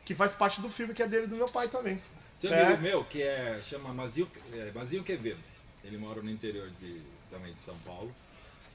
que 0.05 0.15
faz 0.15 0.33
parte 0.33 0.59
do 0.61 0.69
filme 0.69 0.93
que 0.93 1.03
é 1.03 1.07
dele 1.07 1.25
e 1.25 1.27
do 1.27 1.35
meu 1.35 1.47
pai 1.49 1.67
também. 1.67 2.01
Tem 2.41 2.49
um 2.49 2.53
É. 2.53 2.63
amigo 2.67 2.81
meu 2.81 3.03
que 3.03 3.21
é, 3.21 3.59
chama 3.61 3.93
Mazil, 3.93 4.27
é, 4.53 4.71
Mazil 4.73 5.03
Quevedo. 5.03 5.39
Ele 5.83 5.97
mora 5.97 6.21
no 6.21 6.29
interior 6.29 6.69
de, 6.79 7.01
também 7.29 7.53
de 7.53 7.61
São 7.61 7.75
Paulo. 7.85 8.13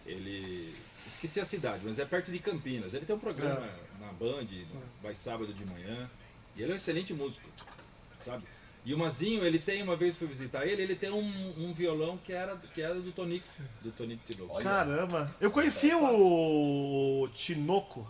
Ele. 0.07 0.75
Esqueci 1.15 1.41
a 1.41 1.45
cidade, 1.45 1.81
mas 1.85 1.99
é 1.99 2.05
perto 2.05 2.31
de 2.33 2.39
Campinas. 2.39 2.93
Ele 2.93 3.05
tem 3.07 3.15
um 3.15 3.19
programa 3.19 3.61
É. 3.67 4.05
na 4.05 4.13
Band, 4.13 4.47
vai 5.03 5.15
sábado 5.15 5.53
de 5.55 5.65
manhã. 5.65 6.11
E 6.57 6.63
ele 6.63 6.71
é 6.73 6.75
um 6.75 6.77
excelente 6.77 7.13
músico, 7.15 7.49
sabe? 8.19 8.43
E 8.85 8.93
o 8.93 8.99
Mazinho, 8.99 9.45
ele 9.45 9.59
tem, 9.59 9.83
uma 9.83 9.97
vez 9.97 10.15
fui 10.17 10.27
visitar 10.29 10.67
ele, 10.67 10.83
ele 10.83 10.95
tem 10.95 11.11
um, 11.11 11.55
um 11.59 11.73
violão 11.73 12.19
que 12.19 12.33
era, 12.33 12.55
que 12.75 12.83
era 12.83 12.95
do 12.95 13.11
Tonico, 13.13 13.47
do 13.81 13.91
Tonico 13.93 14.23
Tinoco. 14.31 14.63
Caramba! 14.63 15.35
Eu 15.41 15.51
conheci 15.51 15.91
o 15.95 17.29
Tinoco. 17.33 18.07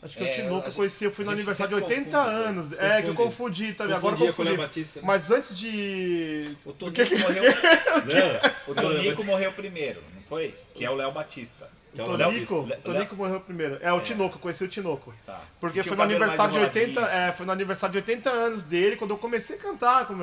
Acho 0.00 0.16
que 0.16 0.24
É, 0.24 0.30
o 0.30 0.32
Tinoco 0.32 0.66
a 0.66 0.70
eu 0.70 0.74
conheci, 0.74 1.04
eu 1.04 1.10
fui 1.12 1.24
a 1.24 1.26
no 1.26 1.32
aniversário 1.32 1.74
de 1.76 1.80
sempre 1.80 1.94
80 1.94 2.18
confunde, 2.18 2.36
anos. 2.48 2.72
É, 2.72 3.02
que 3.02 3.08
eu 3.08 3.14
Confunde. 3.14 3.16
confundi 3.16 3.72
também, 3.74 3.96
agora 3.96 4.16
confundi. 4.16 4.56
Batista, 4.56 5.00
né? 5.00 5.06
Mas 5.06 5.30
antes 5.30 5.56
de. 5.56 6.56
O 6.64 6.72
Tonico 6.72 7.04
que 7.06 7.18
morreu. 7.18 7.42
Não, 8.66 8.72
o 8.72 8.74
Tonico 8.74 9.24
morreu 9.24 9.52
primeiro, 9.52 10.00
foi? 10.32 10.58
Que 10.74 10.84
é 10.84 10.90
o 10.90 10.94
Léo 10.94 11.12
Batista. 11.12 11.68
Que 11.94 12.00
é 12.00 12.04
o 12.04 12.06
Tonico, 12.06 12.62
Léo- 12.66 12.80
Tonico 12.80 13.16
morreu 13.16 13.40
primeiro. 13.40 13.78
É, 13.82 13.92
o 13.92 14.00
Tinoco, 14.00 14.36
eu 14.36 14.40
conheci 14.40 14.64
o 14.64 14.68
Tinoco. 14.68 15.12
Tá. 15.26 15.38
Porque 15.60 15.74
Tinha 15.82 15.84
foi 15.84 15.92
o 15.94 15.96
no 15.98 16.02
aniversário 16.04 16.52
de 16.54 16.58
80, 16.60 16.90
enroladinho, 16.90 17.20
é, 17.28 17.32
foi 17.32 17.44
no 17.46 17.52
aniversário 17.52 17.92
de 17.92 17.98
80 17.98 18.30
anos 18.30 18.64
dele, 18.64 18.96
quando 18.96 19.10
eu 19.10 19.18
comecei 19.18 19.56
a 19.56 19.58
cantar. 19.60 20.06
como- 20.06 20.22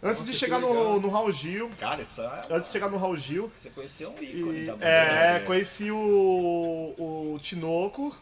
Antes 0.00 0.20
Nossa, 0.20 0.24
de 0.30 0.38
chegar 0.38 0.60
no, 0.60 1.00
no 1.00 1.08
Raul 1.10 1.32
Gil. 1.32 1.68
Cara, 1.80 2.00
isso 2.00 2.20
é... 2.22 2.42
Antes 2.52 2.68
de 2.68 2.72
chegar 2.72 2.88
no 2.88 2.96
Raul 2.98 3.16
Gil. 3.16 3.50
Você 3.52 3.68
conheceu 3.70 4.10
um 4.10 4.22
ícone 4.22 4.60
E, 4.62 4.66
da 4.66 4.72
música 4.74 4.88
é, 4.88 5.04
brasileira. 5.10 5.44
conheci 5.44 5.90
o, 5.90 6.94
o 7.34 7.36
Tinoco. 7.40 8.16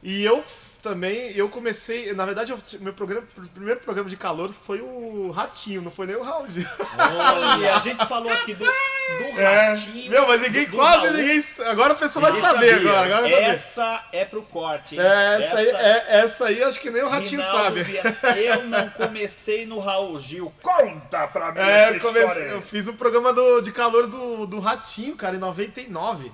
E 0.00 0.22
eu 0.24 0.44
também, 0.82 1.30
eu 1.36 1.48
comecei, 1.48 2.12
na 2.12 2.26
verdade, 2.26 2.50
eu, 2.50 2.58
meu 2.80 2.92
programa, 2.92 3.24
o 3.38 3.48
primeiro 3.50 3.78
programa 3.80 4.10
de 4.10 4.16
calouros 4.16 4.56
foi 4.58 4.80
o 4.80 5.30
Ratinho, 5.30 5.80
não 5.80 5.90
foi 5.92 6.06
nem 6.06 6.16
o 6.16 6.22
Raul 6.22 6.48
Gil. 6.48 6.66
Olha, 6.98 7.76
a 7.76 7.78
gente 7.78 8.04
falou 8.06 8.32
aqui 8.32 8.54
do, 8.54 8.64
do 8.64 9.40
É, 9.40 9.68
ratinho. 9.68 10.10
meu, 10.10 10.26
mas 10.26 10.42
ninguém, 10.42 10.66
do 10.66 10.76
quase 10.76 11.06
Raul. 11.06 11.16
ninguém, 11.18 11.42
agora 11.68 11.92
a 11.92 11.96
pessoa 11.96 12.28
vai 12.30 12.40
saber 12.40 12.72
sabia. 12.74 12.90
agora, 12.90 13.06
agora 13.06 13.22
vai 13.22 13.30
saber. 13.30 13.44
Essa 13.54 14.08
é 14.12 14.24
pro 14.24 14.42
corte. 14.42 14.96
hein? 14.96 15.00
É, 15.00 15.42
essa, 15.44 15.56
aí, 15.58 15.68
é, 15.68 16.06
essa 16.20 16.44
aí 16.46 16.62
acho 16.64 16.80
que 16.80 16.90
nem 16.90 17.02
o 17.04 17.08
Ratinho 17.08 17.40
Rinaldo 17.42 17.62
sabe. 17.64 17.82
Viana. 17.84 18.12
Eu 18.36 18.62
não 18.64 18.88
comecei 18.90 19.64
no 19.66 19.78
Raul 19.78 20.18
Gil. 20.18 20.52
Conta 20.60 21.28
pra 21.28 21.52
mim 21.52 21.60
É, 21.60 21.84
essa 21.84 21.92
eu, 21.94 22.00
comecei- 22.00 22.28
história. 22.28 22.48
eu 22.50 22.60
fiz 22.62 22.88
um 22.88 22.96
programa 22.96 23.32
do, 23.32 23.60
de 23.60 23.70
calores 23.70 24.10
do, 24.10 24.46
do 24.46 24.58
Ratinho, 24.58 25.14
cara, 25.16 25.36
em 25.36 25.38
99. 25.38 26.32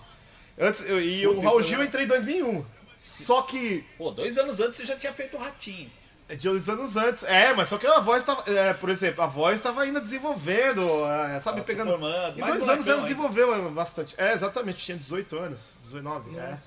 Antes, 0.59 0.89
eu, 0.89 1.01
e 1.01 1.27
o 1.27 1.39
Raul 1.39 1.63
Gil 1.63 1.79
eu 1.81 1.85
entrei 1.85 2.05
em 2.05 2.09
2001. 2.09 2.65
Só 2.99 3.43
que 3.43 3.85
Pô, 3.97 4.11
dois 4.11 4.37
anos 4.37 4.59
antes 4.59 4.77
você 4.77 4.85
já 4.85 4.97
tinha 4.97 5.13
feito 5.13 5.37
o 5.37 5.41
ratinho. 5.41 5.89
de 6.29 6.37
dois 6.37 6.69
anos 6.69 6.97
antes. 6.97 7.23
É, 7.23 7.55
mas 7.55 7.69
só 7.69 7.79
que 7.79 7.87
a 7.87 8.01
voz 8.01 8.25
tava. 8.25 8.43
é, 8.51 8.75
por 8.75 8.91
exemplo, 8.91 9.23
a 9.23 9.27
voz 9.27 9.61
tava 9.63 9.83
ainda 9.83 10.01
desenvolvendo, 10.01 10.83
é, 11.07 11.39
sabe, 11.41 11.57
Tava 11.59 11.63
se 11.63 11.67
pegando. 11.73 11.91
formando, 11.91 12.37
Em 12.37 12.41
mais 12.41 12.55
dois 12.55 12.69
anos 12.69 12.89
ela 12.89 13.03
desenvolveu 13.03 13.55
é, 13.55 13.69
bastante. 13.71 14.15
É, 14.19 14.33
exatamente, 14.33 14.85
tinha 14.85 14.99
18 14.99 15.39
anos, 15.39 15.75
19. 15.85 16.37
É. 16.37 16.59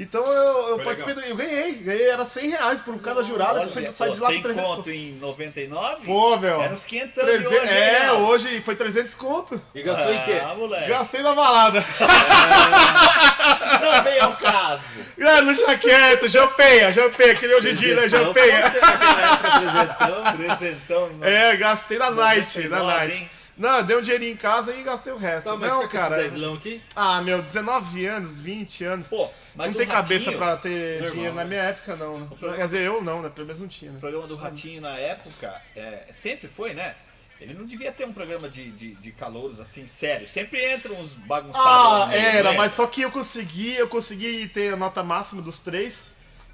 Então 0.00 0.24
eu, 0.24 0.68
eu 0.68 0.78
participei 0.78 1.12
do. 1.12 1.20
Eu 1.22 1.34
ganhei, 1.34 1.72
ganhei, 1.74 2.08
era 2.08 2.24
100 2.24 2.50
reais 2.50 2.80
por 2.82 2.96
cada 3.00 3.20
jurado, 3.24 3.68
que 3.68 3.80
pô, 3.92 4.06
de 4.08 4.20
lá 4.20 4.26
com 4.28 4.32
100 4.32 4.42
300 4.42 4.70
conto 4.70 4.90
em 4.90 5.12
99? 5.14 6.06
Pô, 6.06 6.36
meu. 6.36 6.62
Era 6.62 6.72
uns 6.72 6.84
500 6.84 7.14
300 7.14 7.40
de 7.40 7.46
hoje, 7.56 7.72
é, 7.72 8.12
ó? 8.12 8.14
hoje 8.18 8.60
foi 8.60 8.76
300 8.76 9.14
conto. 9.16 9.60
E 9.74 9.82
gastou 9.82 10.14
em 10.14 10.22
quê? 10.22 10.40
Ah, 10.40 10.54
moleque. 10.54 10.88
Gastei 10.88 11.20
na 11.20 11.34
balada. 11.34 11.84
Não 13.80 14.04
vem 14.04 14.20
ao 14.20 14.36
caso. 14.36 14.82
Ah, 15.20 15.40
deixa 15.40 15.76
quieto, 15.76 16.28
Jampeia, 16.28 16.92
Jampeia, 16.92 17.34
que 17.34 17.48
nem 17.48 17.56
o 17.56 17.60
Didi, 17.60 17.92
né, 17.94 18.08
Jampeia. 18.08 18.70
Presentão. 20.36 21.08
no- 21.08 21.24
É, 21.24 21.56
gastei 21.56 21.98
na 21.98 22.10
night, 22.12 22.68
na 22.68 22.78
99, 22.78 22.96
night. 22.98 23.14
hein? 23.16 23.30
Não, 23.58 23.82
dei 23.82 23.96
um 23.96 24.00
dinheirinho 24.00 24.32
em 24.32 24.36
casa 24.36 24.72
e 24.74 24.82
gastei 24.84 25.12
o 25.12 25.16
resto. 25.16 25.50
Tá, 25.50 25.56
mas 25.56 25.68
não, 25.68 25.88
cara. 25.88 26.24
esse 26.24 26.42
aqui. 26.44 26.80
Ah, 26.94 27.20
meu, 27.20 27.42
19 27.42 28.06
anos, 28.06 28.38
20 28.38 28.84
anos. 28.84 29.08
Pô, 29.08 29.28
mas 29.54 29.72
não 29.72 29.74
o 29.74 29.78
tem 29.78 29.86
cabeça 29.88 30.26
Ratinho, 30.26 30.38
pra 30.38 30.56
ter 30.56 30.92
Normal, 30.94 31.10
dinheiro. 31.10 31.34
Na 31.34 31.42
né? 31.42 31.48
minha 31.48 31.62
época, 31.62 31.96
não. 31.96 32.28
Quer 32.28 32.64
dizer, 32.64 32.82
eu 32.82 33.02
não, 33.02 33.20
né? 33.20 33.28
Pelo 33.28 33.46
menos 33.46 33.60
não 33.60 33.68
tinha, 33.68 33.90
O 33.90 33.94
né? 33.94 34.00
programa 34.00 34.28
do 34.28 34.36
Ratinho 34.36 34.80
na 34.80 34.96
época, 34.96 35.60
é, 35.74 36.04
sempre 36.10 36.46
foi, 36.46 36.72
né? 36.72 36.94
Ele 37.40 37.54
não 37.54 37.66
devia 37.66 37.92
ter 37.92 38.04
um 38.04 38.12
programa 38.12 38.48
de, 38.48 38.70
de, 38.70 38.94
de 38.94 39.12
calouros 39.12 39.60
assim, 39.60 39.86
sério. 39.86 40.28
Sempre 40.28 40.74
entram 40.74 40.94
uns 41.00 41.14
bagunçados. 41.14 41.66
Ah, 41.66 42.06
meio, 42.08 42.20
era, 42.20 42.50
né? 42.50 42.56
mas 42.56 42.72
só 42.72 42.86
que 42.86 43.02
eu 43.02 43.10
consegui, 43.10 43.76
eu 43.76 43.88
consegui 43.88 44.48
ter 44.48 44.74
a 44.74 44.76
nota 44.76 45.02
máxima 45.02 45.40
dos 45.40 45.60
três. 45.60 46.02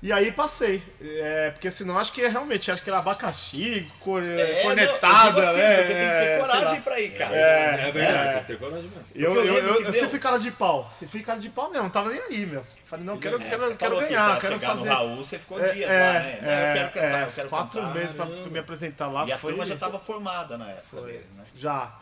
E 0.04 0.12
aí 0.12 0.30
passei. 0.32 0.82
É, 1.00 1.50
porque 1.50 1.70
senão 1.70 1.98
acho 1.98 2.12
que 2.12 2.20
é 2.20 2.28
realmente, 2.28 2.70
acho 2.70 2.82
que 2.82 2.90
era 2.90 2.98
abacaxi, 2.98 3.90
cor, 4.00 4.22
É, 4.22 4.26
não, 4.26 4.36
eu 4.36 4.62
cornetada, 4.64 5.30
digo 5.30 5.40
assim, 5.40 5.56
né? 5.56 5.76
Porque 5.76 5.92
tem 5.94 5.94
que 5.94 6.14
ter 6.14 6.28
é, 6.28 6.38
coragem 6.40 6.80
pra 6.82 7.00
ir, 7.00 7.10
cara. 7.14 7.34
É, 7.34 7.90
verdade, 7.90 8.28
tem 8.32 8.40
que 8.40 8.46
ter 8.48 8.58
coragem 8.58 8.90
mesmo. 8.90 9.04
Eu, 9.14 9.34
eu 9.34 9.44
eu, 9.46 9.64
eu, 9.64 9.82
eu 9.86 9.92
sempre 9.94 10.18
cara 10.18 10.36
de 10.36 10.50
pau. 10.50 10.90
Se 10.92 11.06
fica 11.06 11.28
cara 11.28 11.38
de 11.38 11.48
pau 11.48 11.70
mesmo, 11.70 11.84
não 11.84 11.90
tava 11.90 12.10
nem 12.10 12.20
aí, 12.20 12.44
meu. 12.44 12.62
Falei, 12.84 13.06
não, 13.06 13.16
quero, 13.16 13.40
É, 13.40 13.48
quero, 13.48 13.62
você 13.62 13.74
quero 13.76 13.98
ganhar, 13.98 14.30
pra 14.32 14.40
quero 14.42 14.60
fazer. 14.60 14.84
no 14.84 14.94
Raul, 14.94 15.16
você 15.24 15.38
ficou 15.38 15.64
É, 15.64 15.72
dias 15.72 15.88
é, 15.90 15.98
lá, 16.02 16.12
né? 16.12 16.38
Não, 16.42 16.50
eu 16.50 16.74
quero 16.74 16.92
cantar, 16.92 17.20
é, 17.20 17.24
eu 17.24 17.32
quero 17.32 17.48
quatro 17.48 17.80
cantar. 17.80 17.94
meses 17.94 18.14
pra 18.14 18.26
caramba. 18.26 18.50
me 18.50 18.58
apresentar 18.58 19.08
lá. 19.08 19.26
E 19.26 19.32
a 19.32 19.38
foi, 19.38 19.52
turma 19.52 19.64
já 19.64 19.76
tava 19.76 19.98
formada 19.98 20.58
na 20.58 20.68
época 20.68 20.98
foi. 20.98 21.12
dele, 21.12 21.26
né? 21.34 21.44
Já. 21.56 21.94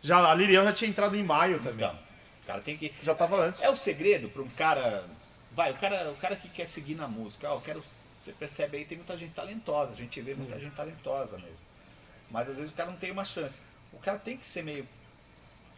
Já, 0.00 0.30
a 0.30 0.34
Lirian 0.36 0.62
já 0.62 0.72
tinha 0.72 0.88
entrado 0.88 1.16
em 1.16 1.24
maio 1.24 1.58
também. 1.58 1.84
Então, 1.84 1.98
o 2.44 2.46
cara 2.46 2.60
tem 2.60 2.76
que... 2.76 2.94
Já 3.02 3.16
tava 3.16 3.36
antes. 3.40 3.60
É 3.62 3.68
o 3.68 3.74
segredo 3.74 4.28
pra 4.28 4.42
um 4.42 4.48
cara... 4.50 5.02
Vai, 5.58 5.72
o 5.72 5.74
cara, 5.74 6.08
o 6.12 6.14
cara 6.14 6.36
que 6.36 6.48
quer 6.48 6.68
seguir 6.68 6.94
na 6.94 7.08
música, 7.08 7.50
ó, 7.50 7.56
eu 7.56 7.60
quero... 7.60 7.82
Você 8.20 8.32
percebe 8.32 8.76
aí, 8.76 8.84
tem 8.84 8.96
muita 8.96 9.18
gente 9.18 9.32
talentosa, 9.34 9.92
a 9.92 9.96
gente 9.96 10.20
vê 10.20 10.32
muita 10.32 10.56
gente 10.56 10.72
talentosa 10.76 11.36
mesmo. 11.36 11.56
Mas 12.30 12.48
às 12.48 12.58
vezes 12.58 12.70
o 12.70 12.76
cara 12.76 12.92
não 12.92 12.96
tem 12.96 13.10
uma 13.10 13.24
chance. 13.24 13.62
O 13.92 13.98
cara 13.98 14.20
tem 14.20 14.36
que 14.36 14.46
ser 14.46 14.62
meio 14.62 14.86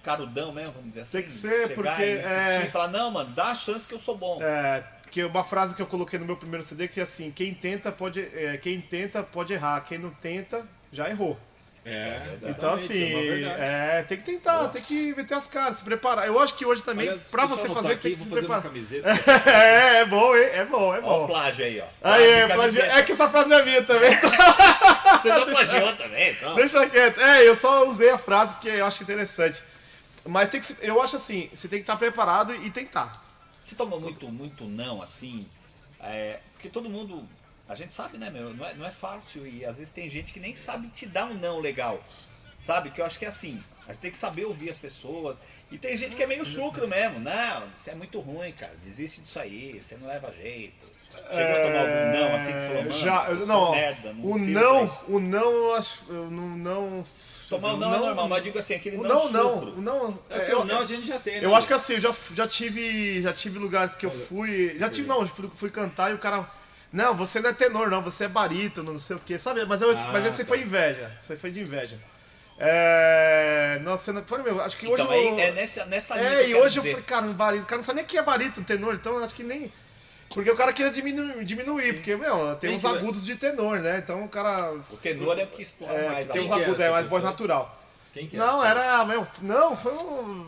carudão 0.03 0.53
mesmo, 0.53 0.75
vamos 0.75 0.91
dizer 0.91 1.01
assim. 1.01 1.19
Tem 1.19 1.27
que 1.27 1.33
ser, 1.33 1.69
chegar 1.69 1.75
porque, 1.77 2.03
e 2.03 2.19
é- 2.19 2.67
e 2.67 2.71
falar, 2.71 2.89
não, 2.89 3.11
mano, 3.11 3.31
dá 3.35 3.53
a 3.53 3.55
chance 3.55 3.89
que 3.89 3.95
eu 3.95 3.99
sou 3.99 4.19
bom. 4.19 4.43
É, 4.43 4.85
que 5.11 5.25
uma 5.25 5.43
frase 5.43 5.75
que 5.75 5.81
eu 5.81 5.87
coloquei 5.87 6.19
no 6.19 6.27
meu 6.27 6.37
primeiro 6.37 6.63
CD 6.63 6.87
que 6.87 7.01
é 7.01 7.03
assim, 7.03 7.31
quem 7.31 7.55
tenta 7.55 7.91
pode, 7.91 8.21
é, 8.21 8.59
quem 8.59 8.83
tenta 8.83 9.23
pode 9.23 9.55
errar, 9.55 9.81
quem 9.87 9.97
não 9.97 10.11
tenta 10.11 10.63
já 10.93 11.09
errou. 11.09 11.39
É, 11.83 12.21
Então 12.43 12.75
exatamente, 12.75 12.85
assim, 12.85 13.15
é 13.15 13.31
verdade. 13.31 13.61
é, 13.63 14.03
tem 14.07 14.19
que 14.19 14.25
tentar, 14.25 14.69
tem 14.69 14.83
que 14.83 15.15
meter 15.15 15.33
as 15.35 15.47
caras, 15.47 15.79
se 15.79 15.85
preparar. 15.85 16.27
Eu 16.27 16.39
acho 16.39 16.55
que 16.55 16.67
hoje 16.67 16.83
também, 16.83 17.09
Aliás, 17.09 17.29
pra 17.31 17.47
você 17.47 17.69
fazer, 17.71 17.93
aqui, 17.93 18.03
tem 18.03 18.13
que 18.13 18.19
vou 18.19 18.25
se 18.27 18.31
fazer 18.31 18.47
uma 18.47 18.61
preparar. 18.61 18.63
camiseta. 18.63 19.09
É, 19.51 20.01
é 20.01 20.05
bom, 20.05 20.37
hein? 20.37 20.45
É 20.53 20.65
bom, 20.67 20.95
é 20.95 21.01
Ó 21.01 21.01
o 21.01 21.21
bom. 21.21 21.27
plágio 21.29 21.65
aí, 21.65 21.81
ó. 21.81 21.85
Aí, 22.03 22.31
é, 22.31 22.49
Plágio, 22.49 22.83
é 22.83 23.03
que 23.03 23.13
essa 23.13 23.29
frase 23.31 23.49
não 23.49 23.59
é 23.59 23.65
minha 23.65 23.83
também. 23.83 24.11
Você 25.23 25.29
já 25.29 25.47
plagiou 25.47 25.97
também, 25.97 26.31
então. 26.33 26.55
Deixa 26.55 26.89
quieto. 26.89 27.21
É, 27.21 27.49
eu 27.49 27.57
só 27.57 27.87
usei 27.89 28.11
a 28.11 28.19
frase 28.19 28.55
porque 28.55 28.69
eu 28.69 28.85
acho 28.87 29.03
interessante. 29.03 29.63
Mas 30.27 30.51
tem 30.51 30.61
que, 30.61 30.67
se- 30.67 30.87
eu 30.87 31.01
acho 31.01 31.17
assim, 31.17 31.49
você 31.55 31.67
tem 31.67 31.79
que 31.79 31.83
estar 31.85 31.97
preparado 31.97 32.55
e 32.55 32.71
tentar. 32.71 33.23
Você 33.63 33.75
toma 33.75 33.99
muito, 33.99 34.29
muito 34.31 34.65
não, 34.65 35.01
assim, 35.03 35.47
é, 36.03 36.39
porque 36.53 36.69
todo 36.69 36.89
mundo, 36.91 37.27
a 37.71 37.77
gente 37.77 37.95
sabe, 37.95 38.19
né, 38.19 38.29
meu, 38.31 38.53
não 38.53 38.67
é, 38.67 38.75
não 38.75 38.85
é 38.85 38.91
fácil 38.91 39.47
e 39.47 39.65
às 39.65 39.79
vezes 39.79 39.93
tem 39.93 40.11
gente 40.11 40.33
que 40.33 40.41
nem 40.41 40.57
sabe 40.57 40.89
te 40.89 41.07
dar 41.07 41.27
um 41.27 41.35
não 41.35 41.61
legal, 41.61 42.03
sabe? 42.59 42.91
Que 42.91 43.01
eu 43.01 43.05
acho 43.05 43.17
que 43.17 43.25
é 43.25 43.29
assim, 43.29 43.63
a 43.87 43.93
gente 43.93 44.01
tem 44.01 44.11
que 44.11 44.19
saber 44.19 44.45
ouvir 44.45 44.71
as 44.71 44.77
pessoas 44.77 45.41
e 45.71 45.79
tem 45.79 45.97
gente 45.97 46.17
que 46.17 46.23
é 46.25 46.27
meio 46.27 46.45
chucro 46.45 46.89
mesmo, 46.89 47.21
não, 47.21 47.63
você 47.77 47.93
é 47.93 47.95
muito 47.95 48.19
ruim, 48.19 48.51
cara, 48.53 48.75
desiste 48.85 49.21
disso 49.21 49.39
aí, 49.39 49.81
você 49.81 49.97
não 49.99 50.09
leva 50.09 50.33
jeito. 50.33 50.85
Chegou 51.33 51.57
a 51.57 51.67
tomar 51.67 51.81
algum 51.81 52.19
não, 52.19 52.35
assim, 52.35 52.53
que 52.53 52.61
você 52.61 52.69
falou, 52.69 52.91
Já, 52.93 53.47
não, 53.47 53.71
merda, 53.71 54.13
não 54.15 54.25
o 54.25 54.39
não, 54.39 54.85
isso." 54.85 55.05
o 55.07 55.21
não, 55.21 55.53
eu 55.53 55.75
acho, 55.77 56.05
eu 56.09 56.31
não, 56.31 56.49
não 56.57 57.05
Tomar 57.49 57.73
o 57.75 57.77
não, 57.79 57.93
é 57.93 57.99
normal, 57.99 58.29
mas 58.29 58.43
digo 58.45 58.59
assim, 58.61 58.75
aquele 58.75 58.97
o 58.97 59.03
não, 59.03 59.09
não, 59.09 59.33
não, 59.33 59.55
chucro. 59.55 59.79
o 59.79 59.83
não, 59.83 60.19
É 60.31 60.53
eu, 60.53 60.61
o 60.61 60.65
não 60.65 60.81
a 60.81 60.85
gente 60.85 61.07
já 61.07 61.19
tem, 61.19 61.41
né? 61.41 61.45
eu 61.45 61.55
acho 61.55 61.67
que 61.67 61.73
assim, 61.73 61.95
eu 61.95 62.01
já, 62.01 62.15
já 62.33 62.47
tive, 62.47 63.23
já 63.23 63.33
tive 63.33 63.59
lugares 63.59 63.97
que 63.97 64.07
eu 64.07 64.11
fui, 64.11 64.77
já 64.79 64.89
tive, 64.89 65.09
não, 65.09 65.21
eu 65.21 65.27
fui, 65.27 65.51
fui 65.53 65.71
cantar 65.71 66.13
e 66.13 66.15
o 66.15 66.19
cara, 66.19 66.49
não, 66.93 67.15
você 67.15 67.41
não 67.41 67.51
é 67.51 67.53
tenor, 67.53 67.91
não, 67.91 68.03
você 68.03 68.25
é 68.25 68.29
barítono, 68.29 68.93
não 68.93 69.01
sei 69.01 69.17
o 69.17 69.21
que, 69.21 69.39
sabe? 69.39 69.65
Mas, 69.67 69.81
eu, 69.83 69.91
Ah, 69.91 70.11
mas 70.13 70.27
esse 70.27 70.43
tá. 70.43 70.49
foi 70.49 70.61
inveja, 70.63 71.11
foi, 71.27 71.37
foi 71.37 71.51
de 71.51 71.61
inveja. 71.61 71.99
É, 72.59 73.81
nossa, 73.83 74.13
não- 74.13 74.23
foi 74.23 74.43
meu, 74.43 74.61
acho 74.61 74.77
que 74.77 74.87
hoje 74.87 75.03
Então, 75.03 75.13
eu, 75.15 75.35
aí 75.35 75.41
é 75.41 75.53
nessa, 75.53 75.87
nessa 75.87 76.15
linha 76.15 76.29
que 76.31 76.37
É, 76.37 76.49
e 76.51 76.55
hoje 76.55 76.79
eu 76.79 76.83
dizer. 76.83 76.91
falei, 76.91 77.05
cara, 77.07 77.27
um 77.27 77.33
barítono, 77.33 77.65
o 77.65 77.67
cara 77.67 77.79
não 77.79 77.85
sabe 77.85 77.97
nem 77.97 78.05
quem 78.05 78.21
é 78.21 78.23
barítono, 78.23 78.67
tenor, 78.67 78.95
então 78.95 79.15
eu 79.17 79.25
acho 79.25 79.35
que 79.35 79.43
nem. 79.43 79.73
Porque 80.33 80.51
o 80.51 80.57
cara 80.57 80.73
queria 80.73 80.93
diminuir, 80.93 81.45
diminuir 81.45 81.95
porque, 81.95 82.15
meu, 82.17 82.55
tem 82.57 82.73
uns 82.73 82.85
é? 82.85 82.89
agudos 82.89 83.25
de 83.25 83.35
tenor, 83.35 83.81
né? 83.81 83.99
Então 83.99 84.25
o 84.25 84.29
cara. 84.29 84.73
O 84.91 84.97
tenor 84.97 85.39
é 85.39 85.45
o 85.45 85.47
que 85.49 85.63
explora 85.63 85.93
É, 85.93 86.07
mais 86.11 86.29
tem 86.29 86.41
uns 86.43 86.51
é 86.51 86.55
agudos, 86.55 86.79
é 86.81 86.85
essa 86.85 86.93
mais 86.93 87.07
voz 87.07 87.25
natural. 87.25 87.83
Quem 88.13 88.27
que 88.29 88.37
é? 88.37 88.39
Não, 88.39 88.65
era. 88.65 89.05
Meu, 89.07 89.27
não, 89.43 89.77
foi 89.77 89.93
um. 89.93 90.47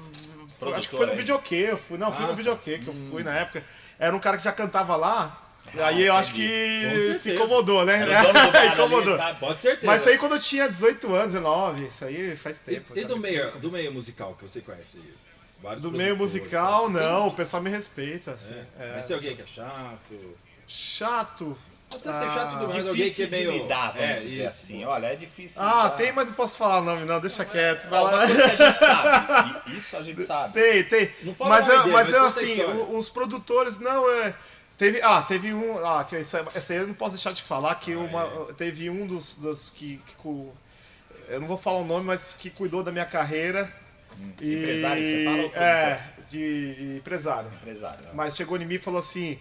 foi- 0.60 0.74
acho 0.74 0.88
que 0.88 0.96
foi 0.96 1.06
no 1.06 1.12
aí. 1.12 1.18
videokê, 1.18 1.70
eu 1.70 1.76
fui. 1.76 1.98
Não, 1.98 2.12
fui 2.12 2.24
Ah, 2.24 2.28
no 2.28 2.32
tá. 2.32 2.36
videokê 2.36 2.78
que 2.78 2.86
eu 2.88 2.94
fui 3.10 3.24
na 3.24 3.34
época. 3.34 3.64
Era 3.98 4.14
um 4.14 4.20
cara 4.20 4.36
que 4.36 4.44
já 4.44 4.52
cantava 4.52 4.94
lá. 4.94 5.41
Aí 5.78 6.02
eu 6.06 6.14
acho 6.14 6.32
que 6.34 7.16
se 7.18 7.32
incomodou, 7.32 7.84
né? 7.84 8.04
Bar 8.04 8.58
ali, 8.58 8.68
incomodou. 8.74 9.16
sabe? 9.16 9.38
Pode 9.40 9.62
ser 9.62 9.78
Mas 9.82 10.00
isso 10.02 10.10
aí 10.10 10.18
quando 10.18 10.32
eu 10.36 10.40
tinha 10.40 10.68
18 10.68 11.14
anos, 11.14 11.32
19, 11.32 11.86
isso 11.86 12.04
aí 12.04 12.36
faz 12.36 12.60
E, 12.60 12.64
tempo. 12.64 12.92
e 12.98 13.02
tá 13.02 13.08
do, 13.08 13.18
meio, 13.18 13.50
do 13.58 13.70
meio 13.72 13.92
musical 13.92 14.34
que 14.38 14.42
você 14.48 14.60
conhece? 14.60 15.00
Vários 15.62 15.82
Do 15.84 15.92
meio 15.92 16.16
musical, 16.16 16.90
né? 16.90 17.00
não, 17.00 17.28
o 17.28 17.32
pessoal 17.32 17.62
me 17.62 17.70
respeita, 17.70 18.32
assim. 18.32 18.54
É. 18.78 18.84
é. 18.84 18.92
Mas 18.96 19.06
tem 19.06 19.14
alguém 19.16 19.36
que 19.36 19.42
é 19.42 19.46
chato. 19.46 20.36
Chato. 20.66 21.56
Pode 21.90 22.08
até 22.08 22.18
ser 22.18 22.28
chato 22.30 22.54
Ah, 22.54 22.58
do 22.58 22.66
mas 22.68 22.76
alguém 22.78 22.94
que 22.94 23.02
Difícil 23.04 23.26
é 23.26 23.28
meio. 23.28 23.52
de 23.52 23.58
lidar, 23.58 23.92
vamos 23.92 24.00
é, 24.08 24.16
dizer 24.18 24.30
isso. 24.38 24.46
assim. 24.46 24.84
Olha, 24.84 25.06
é 25.08 25.14
difícil. 25.14 25.60
Ah, 25.62 25.84
lidar. 25.84 25.90
tem, 25.90 26.12
mas 26.12 26.26
não 26.26 26.34
posso 26.34 26.56
falar 26.56 26.78
o 26.80 26.84
nome, 26.84 27.04
não, 27.04 27.20
deixa 27.20 27.44
quieto. 27.44 27.88
lá. 27.90 28.02
uma 28.02 28.26
coisa 28.26 28.34
que 28.34 28.42
a 28.62 28.66
gente 28.66 28.78
sabe. 28.78 29.60
e 29.66 29.70
Isso 29.76 29.96
a 29.96 30.02
gente 30.02 30.24
sabe. 30.24 30.54
Tem, 30.54 30.84
tem. 30.84 31.10
Não 31.22 31.34
fala 31.34 31.50
Mas, 31.50 31.68
eu, 31.68 31.78
dele, 31.82 31.92
mas 31.94 32.06
mas 32.08 32.12
eu, 32.14 32.24
assim, 32.24 32.62
os 32.96 33.10
produtores, 33.10 33.78
não, 33.78 34.10
é. 34.10 34.34
Teve, 34.82 35.00
ah, 35.00 35.22
teve 35.22 35.54
um. 35.54 35.78
Ah, 35.78 36.04
essa, 36.10 36.44
essa 36.56 36.72
aí 36.72 36.80
eu 36.80 36.88
não 36.88 36.94
posso 36.94 37.14
deixar 37.14 37.32
de 37.32 37.40
falar, 37.40 37.72
que 37.76 37.94
uma, 37.94 38.26
teve 38.56 38.90
um 38.90 39.06
dos, 39.06 39.36
dos 39.36 39.70
que, 39.70 39.98
que 39.98 40.28
Eu 41.28 41.40
não 41.40 41.46
vou 41.46 41.56
falar 41.56 41.78
o 41.78 41.84
nome, 41.84 42.04
mas 42.04 42.34
que 42.34 42.50
cuidou 42.50 42.82
da 42.82 42.90
minha 42.90 43.04
carreira. 43.04 43.72
e, 44.40 44.54
empresário 44.54 45.00
que 45.00 45.08
você 45.08 45.24
fala 45.24 45.42
ou 45.44 45.50
produtor? 45.50 45.62
É, 45.62 46.08
de, 46.28 46.74
de 46.74 46.96
empresário. 46.96 47.48
Empresário. 47.60 48.04
né? 48.06 48.10
Mas 48.12 48.34
chegou 48.34 48.56
em 48.56 48.64
mim 48.64 48.74
e 48.74 48.78
falou 48.80 48.98
assim. 48.98 49.38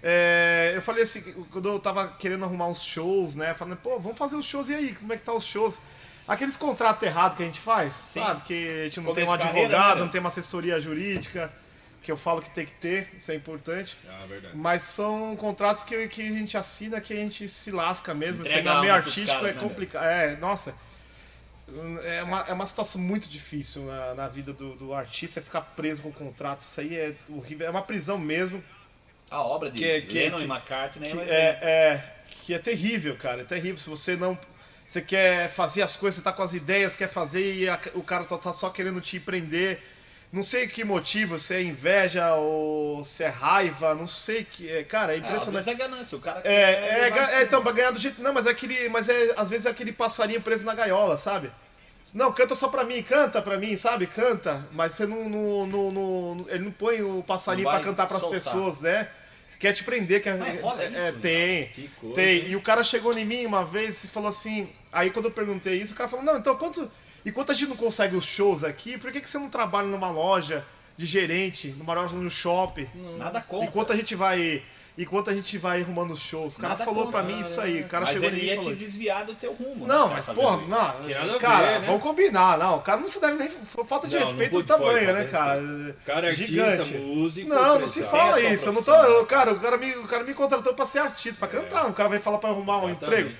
é, 0.00 0.74
eu 0.76 0.80
falei 0.80 1.02
assim, 1.02 1.22
quando 1.50 1.70
eu 1.70 1.80
tava 1.80 2.06
querendo 2.16 2.44
arrumar 2.44 2.68
uns 2.68 2.84
shows, 2.84 3.34
né? 3.34 3.52
Falando, 3.52 3.78
pô, 3.78 3.98
vamos 3.98 4.16
fazer 4.16 4.36
os 4.36 4.46
shows, 4.46 4.68
e 4.68 4.74
aí? 4.74 4.94
Como 4.94 5.12
é 5.12 5.16
que 5.16 5.24
tá 5.24 5.32
os 5.32 5.44
shows? 5.44 5.80
Aqueles 6.28 6.56
contratos 6.56 7.02
errados 7.02 7.36
que 7.36 7.42
a 7.42 7.46
gente 7.46 7.58
faz, 7.58 7.92
sabe? 7.92 8.42
Que 8.42 8.82
a 8.82 8.84
gente 8.84 9.00
não 9.00 9.06
Começo 9.06 9.26
tem 9.26 9.34
um 9.34 9.36
de 9.38 9.42
carreira, 9.42 9.74
advogado, 9.74 9.96
né? 9.96 10.02
não 10.02 10.08
tem 10.08 10.20
uma 10.20 10.28
assessoria 10.28 10.80
jurídica, 10.80 11.52
que 12.04 12.12
eu 12.12 12.16
falo 12.16 12.42
que 12.42 12.50
tem 12.50 12.66
que 12.66 12.72
ter, 12.74 13.08
isso 13.16 13.32
é 13.32 13.34
importante. 13.34 13.96
Ah, 14.06 14.26
verdade. 14.28 14.54
Mas 14.54 14.82
são 14.82 15.34
contratos 15.36 15.82
que, 15.82 16.06
que 16.08 16.20
a 16.22 16.26
gente 16.26 16.56
assina 16.56 17.00
que 17.00 17.12
a 17.14 17.16
gente 17.16 17.48
se 17.48 17.70
lasca 17.70 18.12
mesmo. 18.14 18.42
Isso 18.44 18.54
aí 18.54 18.62
no 18.62 18.80
meio 18.82 18.92
artístico 18.92 19.26
caras, 19.40 19.50
é 19.50 19.54
né, 19.54 19.60
complicado. 19.60 20.04
É, 20.04 20.36
nossa. 20.36 20.74
É 22.04 22.22
uma, 22.22 22.40
é 22.42 22.52
uma 22.52 22.66
situação 22.66 23.00
muito 23.00 23.26
difícil 23.26 23.86
na, 23.86 24.14
na 24.14 24.28
vida 24.28 24.52
do, 24.52 24.74
do 24.76 24.92
artista, 24.92 25.40
é 25.40 25.42
ficar 25.42 25.62
preso 25.62 26.02
com 26.02 26.10
o 26.10 26.12
contrato. 26.12 26.60
Isso 26.60 26.78
aí 26.78 26.94
é 26.94 27.14
horrível. 27.30 27.66
É 27.66 27.70
uma 27.70 27.82
prisão 27.82 28.18
mesmo. 28.18 28.62
A 29.30 29.40
obra 29.40 29.70
de 29.70 29.78
Que- 29.78 30.02
que- 30.02 30.12
Lennon 30.14 30.38
que- 30.38 30.44
e 30.44 30.46
McCartney 30.46 31.10
que 31.10 31.18
é 31.18 31.22
é, 31.22 31.58
é, 31.62 32.14
que 32.42 32.52
é 32.54 32.58
terrível, 32.58 33.16
cara. 33.16 33.40
É 33.40 33.44
terrível. 33.44 33.78
Se 33.78 33.88
você 33.88 34.14
não. 34.14 34.38
Você 34.86 35.00
quer 35.00 35.48
fazer 35.48 35.80
as 35.80 35.96
coisas, 35.96 36.18
você 36.18 36.22
tá 36.22 36.30
com 36.30 36.42
as 36.42 36.52
ideias, 36.52 36.94
quer 36.94 37.08
fazer 37.08 37.54
e 37.54 37.66
a- 37.66 37.80
o 37.94 38.02
cara 38.02 38.24
tá, 38.24 38.36
tá 38.36 38.52
só 38.52 38.68
querendo 38.68 39.00
te 39.00 39.18
prender. 39.18 39.82
Não 40.34 40.42
sei 40.42 40.66
que 40.66 40.82
motivo, 40.82 41.38
se 41.38 41.54
é 41.54 41.62
inveja 41.62 42.34
ou 42.34 43.04
se 43.04 43.22
é 43.22 43.28
raiva, 43.28 43.94
não 43.94 44.06
sei 44.06 44.42
que. 44.42 44.68
É, 44.68 44.82
cara, 44.82 45.12
é 45.14 45.16
Ah, 45.16 45.18
às 45.20 45.24
impressionante. 45.24 45.64
vezes 45.64 45.68
é 45.68 45.74
ganância. 45.74 46.18
O 46.18 46.20
cara 46.20 46.40
É, 46.44 46.52
é, 47.06 47.08
assim, 47.20 47.34
é, 47.36 47.42
então, 47.44 47.62
pra 47.62 47.70
ganhar 47.70 47.92
do 47.92 48.00
jeito. 48.00 48.20
Não, 48.20 48.32
mas 48.32 48.46
é 48.48 48.50
aquele. 48.50 48.88
Mas 48.88 49.08
é, 49.08 49.32
às 49.36 49.50
vezes 49.50 49.64
é 49.66 49.70
aquele 49.70 49.92
passarinho 49.92 50.40
preso 50.40 50.64
na 50.66 50.74
gaiola, 50.74 51.16
sabe? 51.16 51.52
Não, 52.14 52.32
canta 52.32 52.52
só 52.56 52.66
pra 52.66 52.82
mim, 52.82 53.00
canta 53.02 53.40
pra 53.40 53.56
mim, 53.56 53.76
sabe? 53.76 54.08
Canta. 54.08 54.60
Mas 54.72 54.94
você 54.94 55.06
não. 55.06 55.28
não, 55.28 55.66
não, 55.68 55.90
não- 55.92 56.46
ele 56.48 56.64
não 56.64 56.72
põe 56.72 57.00
o 57.00 57.22
passarinho 57.22 57.68
vai 57.70 57.80
cantar 57.80 58.06
pras 58.08 58.20
soltar. 58.20 58.40
pessoas, 58.40 58.80
né? 58.80 59.08
Quer 59.60 59.72
te 59.72 59.84
prender, 59.84 60.20
quer. 60.20 60.36
Mas 60.36 60.60
rola 60.60 60.82
é, 60.82 60.88
isso, 60.88 60.96
é, 60.98 61.12
tem. 61.12 61.66
Que 61.68 61.88
coisa, 62.00 62.14
tem. 62.16 62.48
E 62.48 62.56
o 62.56 62.60
cara 62.60 62.82
chegou 62.82 63.16
em 63.16 63.24
mim 63.24 63.46
uma 63.46 63.64
vez 63.64 64.02
e 64.02 64.08
falou 64.08 64.28
assim. 64.30 64.68
Aí 64.92 65.10
quando 65.10 65.26
eu 65.26 65.30
perguntei 65.30 65.76
isso, 65.80 65.92
o 65.92 65.96
cara 65.96 66.08
falou, 66.08 66.24
não, 66.24 66.36
então 66.38 66.56
quanto. 66.56 66.90
Enquanto 67.24 67.50
a 67.52 67.54
gente 67.54 67.68
não 67.68 67.76
consegue 67.76 68.16
os 68.16 68.24
shows 68.24 68.62
aqui, 68.64 68.98
por 68.98 69.10
que, 69.10 69.20
que 69.20 69.28
você 69.28 69.38
não 69.38 69.48
trabalha 69.48 69.88
numa 69.88 70.10
loja 70.10 70.64
de 70.96 71.06
gerente, 71.06 71.68
numa 71.78 71.94
loja 71.94 72.14
no 72.14 72.30
shopping? 72.30 72.88
Nada 73.18 73.40
contra. 73.40 73.66
Enquanto 73.66 73.92
a 73.92 73.96
gente 73.96 74.14
vai. 74.14 74.62
Enquanto 74.96 75.28
a 75.28 75.34
gente 75.34 75.58
vai 75.58 75.80
arrumando 75.80 76.12
os 76.12 76.20
shows. 76.20 76.54
O 76.54 76.60
cara 76.60 76.74
Nada 76.74 76.84
falou 76.84 77.06
contra, 77.06 77.20
pra 77.24 77.28
mim 77.28 77.40
isso 77.40 77.60
aí. 77.60 77.80
O 77.80 77.88
cara 77.88 78.04
Mas 78.04 78.14
chegou 78.14 78.28
ele 78.28 78.44
ia 78.46 78.54
falou. 78.54 78.70
te 78.70 78.76
desviar 78.76 79.24
do 79.24 79.34
teu 79.34 79.52
rumo. 79.52 79.88
Não, 79.88 80.06
né, 80.06 80.14
mas 80.14 80.28
isso. 80.28 80.40
não, 80.40 80.60
Que 80.60 80.68
nada 81.14 81.34
a 81.34 81.38
cara, 81.40 81.66
ver, 81.66 81.80
né? 81.80 81.86
vamos 81.88 82.00
combinar, 82.02 82.58
não. 82.58 82.76
O 82.76 82.80
cara 82.80 83.00
não 83.00 83.08
se 83.08 83.20
deve 83.20 83.34
nem. 83.36 83.48
Falta 83.88 84.06
de 84.06 84.14
Não, 84.14 84.22
respeito 84.22 84.52
não 84.54 84.60
do 84.62 84.66
tamanho, 84.68 85.12
né, 85.12 85.24
cara? 85.24 85.60
O 85.60 85.94
cara 86.06 86.26
é 86.28 86.30
artista, 86.30 86.46
Gigante. 86.46 86.94
músico, 86.98 87.48
Não, 87.48 87.80
não 87.80 87.88
se 87.88 88.04
fala 88.04 88.38
É 88.38 88.54
isso. 88.54 88.68
Eu 88.68 88.72
não 88.72 88.84
tô. 88.84 88.94
eu- 88.94 89.26
cara, 89.26 89.52
o 89.52 89.58
cara, 89.58 89.76
me, 89.76 89.90
o 89.96 90.04
cara 90.06 90.22
me 90.22 90.32
contratou 90.32 90.74
pra 90.74 90.86
ser 90.86 91.00
artista, 91.00 91.38
pra 91.44 91.48
cantar. 91.48 91.88
O 91.90 91.92
cara 91.92 92.08
vai 92.08 92.20
falar 92.20 92.38
pra 92.38 92.50
arrumar 92.50 92.78
um 92.84 92.90
Exatamente. 92.90 93.22
emprego 93.22 93.36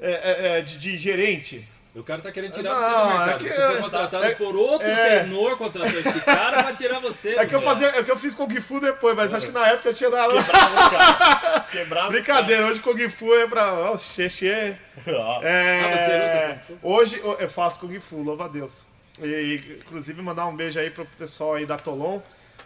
é, 0.00 0.10
é, 0.10 0.58
é, 0.58 0.62
de, 0.62 0.78
de 0.78 0.96
gerente. 0.96 1.68
O 1.94 2.02
cara 2.02 2.20
tá 2.20 2.32
querendo 2.32 2.52
tirar 2.52 2.74
Não, 2.74 2.80
você 2.80 2.90
do 2.90 3.06
mercado. 3.06 3.30
é 3.30 3.38
que- 3.38 3.50
você 3.54 3.66
foi 3.68 3.76
contratado 3.82 4.24
é- 4.24 4.34
por 4.34 4.56
outro 4.56 4.86
é- 4.88 5.20
tenor, 5.20 5.56
contratou 5.56 6.00
esse 6.00 6.24
cara 6.24 6.62
pra 6.64 6.72
tirar 6.74 6.98
você. 6.98 7.36
É 7.36 7.46
que 7.46 7.54
eu 7.54 7.62
cara. 7.62 7.72
fazia, 7.74 7.88
é 8.00 8.02
que 8.02 8.10
eu 8.10 8.18
fiz 8.18 8.34
Kung 8.34 8.60
Fu 8.60 8.80
depois, 8.80 9.14
mas 9.14 9.32
acho 9.32 9.46
que 9.46 9.52
na 9.52 9.68
época 9.68 9.90
eu 9.90 9.94
tinha 9.94 10.10
dado. 10.10 10.32
Quebrava 10.34 10.86
o 10.86 10.90
cara. 10.90 11.60
Quebrava 11.70 12.08
Brincadeira, 12.10 12.66
hoje 12.66 12.80
Kung 12.80 13.08
Fu 13.08 13.32
é 13.34 13.46
pra. 13.46 13.96
Xexê. 13.96 14.76
cara. 15.04 15.18
Ó, 15.18 15.40
É, 15.46 15.80
Ah, 15.80 15.96
você 15.98 16.12
luta 16.18 16.54
Kung 16.68 16.78
Fu? 16.80 16.88
Hoje 16.88 17.20
eu 17.22 17.36
eu 17.38 17.48
faço 17.48 17.78
Kung 17.80 18.00
Fu, 18.00 18.22
louva 18.22 18.46
a 18.46 18.48
Deus. 18.48 18.86
E, 19.22 19.78
inclusive 19.80 20.20
mandar 20.20 20.46
um 20.46 20.56
beijo 20.56 20.78
aí 20.80 20.90
pro 20.90 21.06
pessoal 21.16 21.54
aí 21.54 21.64
da 21.64 21.76
Tolon. 21.76 22.20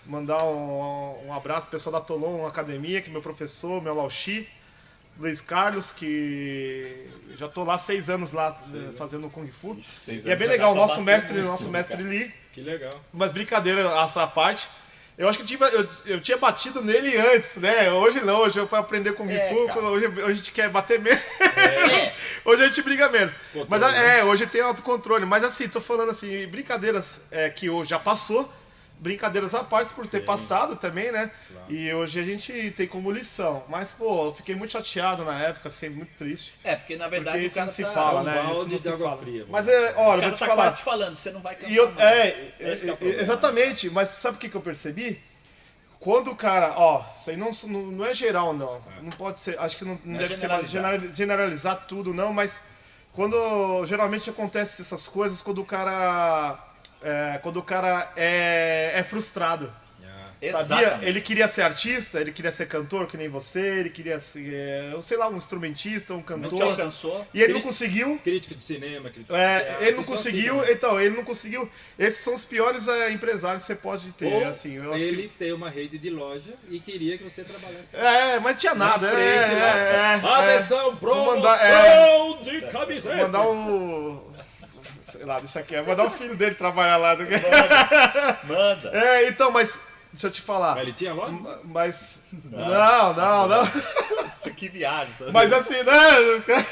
Mandar 0.06 0.42
um, 0.42 1.26
um 1.26 1.34
abraço 1.34 1.62
pro 1.68 1.72
pessoal 1.72 1.92
da 1.92 2.00
Tolon 2.00 2.46
Academia, 2.46 3.02
que 3.02 3.10
é 3.10 3.12
meu 3.12 3.20
professor, 3.20 3.82
meu 3.82 3.94
Lauchi. 3.94 4.48
Luiz 5.18 5.40
Carlos, 5.40 5.90
que 5.92 7.08
já 7.36 7.48
tô 7.48 7.64
lá 7.64 7.76
seis 7.76 8.08
anos 8.08 8.32
lá 8.32 8.56
eh, 8.74 8.92
fazendo 8.96 9.28
Kung 9.28 9.48
Fu. 9.48 9.76
seis 9.82 10.24
E 10.24 10.28
é 10.28 10.32
anos 10.32 10.38
bem 10.38 10.48
legal, 10.48 10.72
pra 10.72 10.80
nosso 10.80 11.02
mestre, 11.02 11.34
muito, 11.34 11.46
nosso 11.46 11.64
né, 11.64 11.78
mestre 11.78 11.96
cara? 11.96 12.08
Lee. 12.08 12.32
Que 12.52 12.60
legal. 12.60 12.92
Mas 13.12 13.32
brincadeira 13.32 13.80
essa 14.04 14.26
parte. 14.26 14.68
Eu 15.16 15.28
acho 15.28 15.38
que 15.38 15.42
eu 15.42 15.46
tinha, 15.48 15.68
eu, 15.70 15.88
eu 16.06 16.20
tinha 16.20 16.36
batido 16.36 16.80
nele 16.80 17.16
antes, 17.16 17.56
né? 17.56 17.90
Hoje 17.90 18.20
não, 18.20 18.38
hoje 18.42 18.60
eu 18.60 18.68
para 18.68 18.78
aprender 18.78 19.12
Kung 19.14 19.28
É, 19.28 19.48
Fu, 19.48 19.66
cara. 19.66 19.80
hoje, 19.80 20.06
hoje 20.06 20.22
a 20.22 20.32
gente 20.34 20.52
quer 20.52 20.68
bater 20.70 21.00
menos. 21.00 21.20
É. 21.40 22.14
hoje 22.48 22.62
a 22.62 22.66
gente 22.66 22.82
briga 22.82 23.08
menos. 23.08 23.34
Controle, 23.52 23.66
Mas 23.68 23.80
né? 23.80 24.20
é, 24.20 24.24
hoje 24.24 24.46
tem 24.46 24.60
autocontrole. 24.60 25.26
Mas 25.26 25.42
assim, 25.42 25.68
tô 25.68 25.80
falando 25.80 26.10
assim, 26.10 26.46
brincadeiras 26.46 27.22
é, 27.32 27.50
que 27.50 27.68
hoje 27.68 27.90
já 27.90 27.98
passou. 27.98 28.48
Brincadeiras 28.98 29.54
à 29.54 29.62
parte 29.62 29.94
por 29.94 30.06
ter 30.06 30.24
passado 30.24 30.76
também, 30.76 31.12
né? 31.12 31.30
E 31.68 31.92
hoje 31.94 32.18
a 32.20 32.24
gente 32.24 32.70
tem 32.72 32.86
como 32.86 33.10
lição. 33.10 33.62
Mas, 33.68 33.92
pô, 33.92 34.26
eu 34.26 34.34
fiquei 34.34 34.54
muito 34.54 34.72
chateado 34.72 35.24
na 35.24 35.38
época, 35.40 35.70
fiquei 35.70 35.90
muito 35.90 36.10
triste. 36.16 36.54
É, 36.64 36.76
porque 36.76 36.96
na 36.96 37.08
verdade 37.08 37.36
Porque 37.38 37.46
isso 37.46 37.58
não 37.60 37.68
se 37.68 37.84
tá, 37.84 37.90
fala, 37.92 38.20
um 38.20 38.24
né? 38.24 38.50
Isso 38.52 38.68
não 38.68 38.78
se 38.78 38.96
fala. 38.98 39.16
fria. 39.16 39.46
Mas, 39.48 39.68
é, 39.68 39.94
olha, 39.96 40.22
O 40.22 40.24
eu 40.24 40.28
vou 40.30 40.38
tá 40.38 40.46
falar. 40.46 40.62
quase 40.64 40.76
te 40.76 40.82
falando, 40.82 41.16
você 41.16 41.30
não 41.30 41.40
vai 41.40 41.54
cantar. 41.54 41.70
E 41.70 41.76
eu, 41.76 41.90
não. 41.92 42.02
é, 42.02 42.28
é 42.28 42.54
é, 42.60 43.20
exatamente, 43.20 43.88
mas 43.90 44.08
sabe 44.10 44.36
o 44.36 44.40
que, 44.40 44.48
que 44.48 44.56
eu 44.56 44.60
percebi? 44.60 45.20
Quando 46.00 46.30
o 46.30 46.36
cara, 46.36 46.74
ó, 46.76 47.02
isso 47.14 47.30
aí 47.30 47.36
não, 47.36 47.50
não, 47.64 47.82
não 47.86 48.04
é 48.04 48.14
geral 48.14 48.54
não, 48.54 48.80
não 49.02 49.10
pode 49.10 49.38
ser, 49.40 49.58
acho 49.58 49.76
que 49.76 49.84
não, 49.84 49.98
não 50.04 50.14
é 50.14 50.18
deve 50.18 50.34
ser 50.34 50.42
generalizar. 50.42 50.70
generali- 50.70 51.12
generalizar 51.12 51.86
tudo 51.88 52.14
não, 52.14 52.32
mas 52.32 52.68
quando 53.12 53.84
geralmente 53.84 54.30
acontece 54.30 54.80
essas 54.80 55.08
coisas 55.08 55.40
quando 55.42 55.60
o 55.60 55.64
cara, 55.64 56.56
é, 57.02 57.38
quando 57.42 57.58
o 57.58 57.62
cara 57.62 58.12
é, 58.16 58.92
é 58.94 59.02
frustrado. 59.02 59.70
Sabia? 60.40 60.60
Exatamente. 60.86 61.04
Ele 61.04 61.20
queria 61.20 61.48
ser 61.48 61.62
artista, 61.62 62.20
ele 62.20 62.30
queria 62.30 62.52
ser 62.52 62.66
cantor 62.68 63.08
que 63.08 63.16
nem 63.16 63.28
você, 63.28 63.80
ele 63.80 63.90
queria 63.90 64.20
ser, 64.20 64.54
é, 64.54 64.90
eu 64.92 65.02
sei 65.02 65.16
lá, 65.18 65.28
um 65.28 65.36
instrumentista, 65.36 66.12
um 66.14 66.18
Não 66.18 66.22
te 66.22 66.26
cantor. 66.26 66.62
alcançou. 66.62 67.26
E 67.34 67.42
ele 67.42 67.54
não 67.54 67.60
conseguiu, 67.60 68.20
Crítico 68.22 68.54
de 68.54 68.62
cinema, 68.62 69.10
crítico 69.10 69.32
de 69.34 69.38
é, 69.40 69.58
teatro, 69.58 69.82
ele 69.84 69.96
não 69.96 70.02
isso 70.02 70.10
conseguiu, 70.12 70.60
assim, 70.60 70.70
então, 70.72 71.00
ele 71.00 71.16
não 71.16 71.24
conseguiu. 71.24 71.68
Esses 71.98 72.22
são 72.22 72.34
os 72.36 72.44
piores 72.44 72.86
é, 72.86 73.10
empresários 73.10 73.62
que 73.62 73.66
você 73.66 73.74
pode 73.74 74.12
ter, 74.12 74.32
Ou 74.32 74.46
assim. 74.46 74.76
Eu 74.76 74.94
acho 74.94 75.04
ele 75.04 75.28
tem 75.28 75.52
uma 75.52 75.68
rede 75.68 75.98
de 75.98 76.10
loja 76.10 76.54
e 76.70 76.78
queria 76.78 77.18
que 77.18 77.24
você 77.24 77.42
trabalhasse. 77.42 77.88
que... 77.90 77.96
É, 77.96 78.38
mas 78.38 78.60
tinha 78.60 78.76
nada, 78.76 79.08
Na 79.08 79.12
frente, 79.12 79.24
é, 79.26 79.58
é, 79.58 80.20
é, 80.22 80.54
Atenção, 80.54 80.84
Vou 80.92 80.96
promoção 81.00 81.36
mandar- 81.36 81.64
é. 81.64 82.42
de 82.44 82.60
camiseta! 82.70 83.14
é. 83.16 83.22
Mandar 83.22 83.42
o... 83.44 84.32
Sei 85.10 85.24
lá, 85.24 85.38
deixa 85.38 85.60
aqui. 85.60 85.80
Mandar 85.80 86.04
o 86.04 86.10
filho 86.10 86.36
dele 86.36 86.54
trabalhar 86.54 86.96
lá. 86.96 87.14
do 87.14 87.24
que- 87.26 87.34
Manda. 88.46 88.90
É, 88.96 89.28
então, 89.28 89.50
mas... 89.50 89.78
Deixa 90.12 90.26
eu 90.26 90.30
te 90.30 90.40
falar. 90.40 90.74
Mas 90.74 90.82
ele 90.84 90.92
tinha 90.92 91.12
loja? 91.12 91.38
Mas... 91.64 92.18
Não, 92.44 93.12
não, 93.14 93.46
não. 93.48 93.62
Isso 93.64 94.48
aqui 94.48 94.68
viagem. 94.68 95.12
tá? 95.18 95.26
Mas 95.32 95.52
assim, 95.52 95.82
né? 95.82 96.62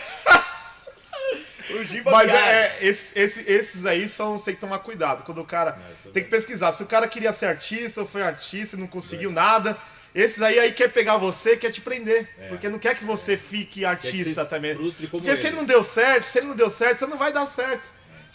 o 1.71 1.85
Giba 1.85 2.11
Mas 2.11 2.31
é, 2.31 2.35
é, 2.35 2.79
esses, 2.81 3.17
esses, 3.17 3.49
esses 3.49 3.87
aí 3.87 4.09
são, 4.09 4.39
tem 4.39 4.55
que 4.55 4.61
tomar 4.61 4.79
cuidado. 4.79 5.23
Quando 5.25 5.41
o 5.41 5.45
cara. 5.45 5.79
isso 5.99 6.09
é 6.09 6.13
tem 6.13 6.25
que 6.25 6.31
pesquisar. 6.31 6.73
Se 6.73 6.83
o 6.83 6.87
cara 6.87 7.07
queria 7.09 7.33
ser 7.33 7.47
artista 7.47 8.01
ou 8.01 8.07
foi 8.07 8.23
artista 8.23 8.77
e 8.77 8.79
não 8.81 8.87
conseguiu 8.87 9.31
nada. 9.31 9.77
Esses 10.15 10.41
aí, 10.41 10.59
aí 10.59 10.73
quer 10.73 10.89
pegar 10.89 11.19
você, 11.19 11.59
quer 11.59 11.71
te 11.71 11.83
prender. 11.83 12.27
Porque 12.49 12.71
não 12.71 12.79
quer 12.79 12.95
que 12.95 13.05
você 13.05 13.37
fique 13.37 13.85
artista 13.85 14.47
também. 14.47 14.75
Porque 14.75 15.37
se 15.37 15.43
ele. 15.43 15.49
ele 15.49 15.57
não 15.57 15.65
deu 15.65 15.85
certo, 15.85 16.27
se 16.27 16.39
ele 16.39 16.47
não 16.47 16.57
deu 16.57 16.71
certo, 16.71 17.01
você 17.01 17.07
não 17.07 17.19
vai 17.19 17.33
dar 17.33 17.47
certo. 17.47 17.87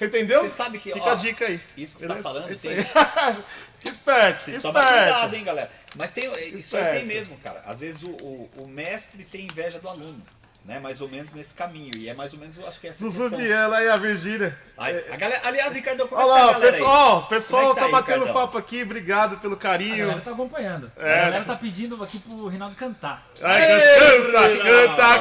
Você 0.02 0.08
entendeu? 0.08 0.41
Você 0.41 0.49
sabe 0.49 0.80
que, 0.80 0.91
Fica 0.91 1.06
ó, 1.06 1.12
a 1.12 1.16
dica 1.16 1.45
aí. 1.45 1.62
isso 1.78 1.95
que 1.95 2.02
você 2.02 2.08
tá 2.08 2.16
falando, 2.16 2.52
Isso 2.52 2.68
tem- 2.68 2.76
esperto, 3.91 4.45
fica 4.45 4.60
Toma 4.60 4.84
cuidado, 4.84 5.36
hein, 5.36 5.43
galera. 5.43 5.72
Mas 5.95 6.12
tem, 6.12 6.24
isso 6.56 6.76
aí 6.76 6.99
tem 6.99 7.06
mesmo, 7.06 7.38
cara. 7.38 7.62
Às 7.68 7.82
vezes 7.82 8.02
o, 8.02 8.10
o, 8.10 8.49
o 8.64 8.68
mestre 8.68 9.24
tem 9.26 9.45
inveja 9.45 9.78
do 9.78 9.88
aluno. 9.88 10.20
Né? 10.64 10.80
Mais 10.80 11.01
ou 11.01 11.09
menos 11.09 11.34
nesse 11.34 11.55
caminho. 11.55 11.89
E 11.97 12.07
é 12.07 12.14
mais 12.14 12.34
ou 12.34 12.39
menos, 12.39 12.55
eu 12.55 12.68
acho 12.68 12.80
que 12.80 12.86
é 12.86 12.91
essa 12.91 12.99
Zuzu 13.03 13.30
questão. 13.32 13.39
Viela 13.39 13.82
e 13.84 13.89
a 13.89 13.97
Virgínia. 13.97 14.55
A 14.78 15.16
galera, 15.18 15.41
aliás, 15.45 15.74
Ricardo, 15.74 16.07
como 16.07 16.22
Olha 16.22 16.30
é 16.30 16.36
que 16.36 16.38
tá 16.38 16.43
a 16.43 16.45
lá, 16.45 16.51
galera 16.53 16.66
aí? 16.66 16.72
pessoal, 16.72 17.24
pessoal 17.24 17.64
é 17.64 17.70
que 17.70 17.74
tá, 17.74 17.80
tá 17.82 17.86
aí, 17.88 17.91
batendo 17.91 18.20
Ricardão? 18.20 18.41
papo 18.41 18.57
aqui, 18.59 18.84
obrigado 18.84 19.38
pelo 19.39 19.55
A 19.55 19.57
carinho. 19.57 19.97
galera 20.05 20.22
tá 20.22 20.32
acompanhando. 20.32 20.91
É. 20.97 21.14
A 21.14 21.24
galera 21.26 21.45
tá 21.45 21.55
pedindo 21.55 22.03
aqui 22.03 22.20
pro 22.20 22.47
Reinaldo 22.47 22.76
cantar. 22.76 23.24
Ai, 23.41 23.72
Ei, 23.72 23.80
canta, 23.99 24.39
Reinaldo. 24.39 24.64
canta, 24.64 25.20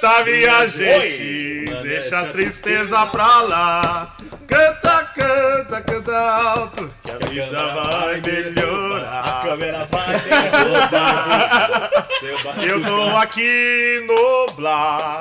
canta, 0.00 0.24
minha 0.24 0.66
gente. 0.66 1.64
Mano, 1.68 1.82
Deixa 1.82 2.18
a 2.20 2.24
tristeza 2.26 3.06
pra 3.06 3.42
lá. 3.42 4.16
Canta, 4.48 5.04
canta, 5.14 5.80
canta 5.82 6.16
alto. 6.18 6.90
Que 7.02 7.10
a 7.10 7.28
vida 7.28 7.74
vai 7.74 8.20
melhorar. 8.22 9.20
A 9.20 9.42
câmera 9.46 9.86
vai 9.90 10.18
derrubar. 10.20 11.90
Eu 12.64 12.82
tô 12.84 13.16
aqui 13.16 14.04
no 14.06 14.46
blá. 14.54 14.69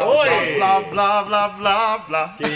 Oi. 0.05 0.55
Blá, 0.57 0.79
blá, 0.81 1.23
blá, 1.23 1.47
blá, 1.49 1.97
blá. 1.99 2.35
Quem 2.37 2.47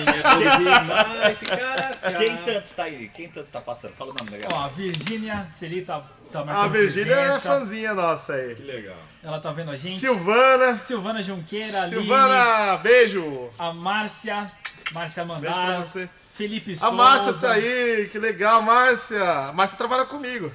é 1.23 1.31
esse 1.31 1.45
cara. 1.45 2.17
Quem 2.17 2.37
tanto 2.37 2.67
tá 2.75 2.83
aí? 2.83 3.09
Quem 3.09 3.29
tanto 3.29 3.47
tá 3.47 3.61
passando? 3.61 3.93
Fala 3.93 4.11
o 4.11 4.13
nome 4.13 4.31
da 4.31 4.37
galera. 4.37 4.55
Ó, 4.61 4.65
a 4.65 4.67
Virgínia 4.69 5.47
Celi 5.55 5.83
tá, 5.83 6.01
tá 6.31 6.41
A 6.41 6.45
marcando 6.45 6.71
Virgínia 6.71 7.13
é 7.13 7.21
presença. 7.23 7.39
fãzinha 7.51 7.93
nossa 7.93 8.33
aí. 8.33 8.55
Que 8.55 8.63
legal. 8.63 8.95
Ela 9.23 9.39
tá 9.39 9.51
vendo 9.51 9.71
a 9.71 9.75
gente. 9.75 9.97
Silvana. 9.97 10.77
Silvana 10.79 11.23
Junqueira, 11.23 11.83
Aline, 11.83 12.01
Silvana, 12.01 12.77
beijo. 12.77 13.49
a 13.57 13.73
Márcia, 13.73 14.47
Márcia 14.91 15.23
Beijo 15.23 15.41
pra 15.43 15.55
Mandar, 15.55 15.83
você. 15.83 16.09
Felipe 16.35 16.73
A 16.73 16.77
Souza. 16.77 16.91
Márcia 16.93 17.33
tá 17.33 17.51
aí, 17.53 18.09
que 18.11 18.19
legal, 18.19 18.61
Márcia. 18.61 19.23
A 19.23 19.53
Márcia 19.53 19.77
trabalha 19.77 20.05
comigo. 20.05 20.51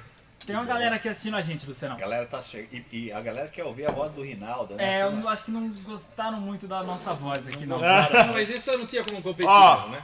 Tem 0.49 0.57
uma 0.57 0.64
galera 0.64 0.96
aqui 0.96 1.09
assistindo 1.11 1.36
a 1.36 1.42
gente, 1.42 1.66
Luciano. 1.66 1.94
A 1.94 1.99
galera 1.99 2.24
tá 2.26 2.40
chegando. 2.40 2.82
E, 2.90 3.05
e 3.07 3.12
a 3.12 3.20
galera 3.20 3.46
quer 3.49 3.64
ouvir 3.64 3.86
a 3.86 3.92
voz 3.92 4.12
do 4.12 4.22
Rinaldo, 4.22 4.74
né? 4.76 4.99
É, 4.99 5.03
eu 5.03 5.11
não- 5.12 5.28
acho 5.28 5.44
que 5.44 5.51
não 5.51 5.68
gostaram 5.84 6.40
muito 6.40 6.66
da 6.66 6.82
nossa 6.82 7.12
voz 7.12 7.46
aqui, 7.46 7.66
não. 7.66 7.76
Não, 7.78 7.84
mas 8.32 8.49
isso 8.49 8.70
eu 8.70 8.78
não 8.78 8.86
tinha 8.86 9.05
como 9.05 9.20
competir, 9.20 9.46
Ó. 9.51 9.80
não, 9.82 9.88
né? 9.90 10.03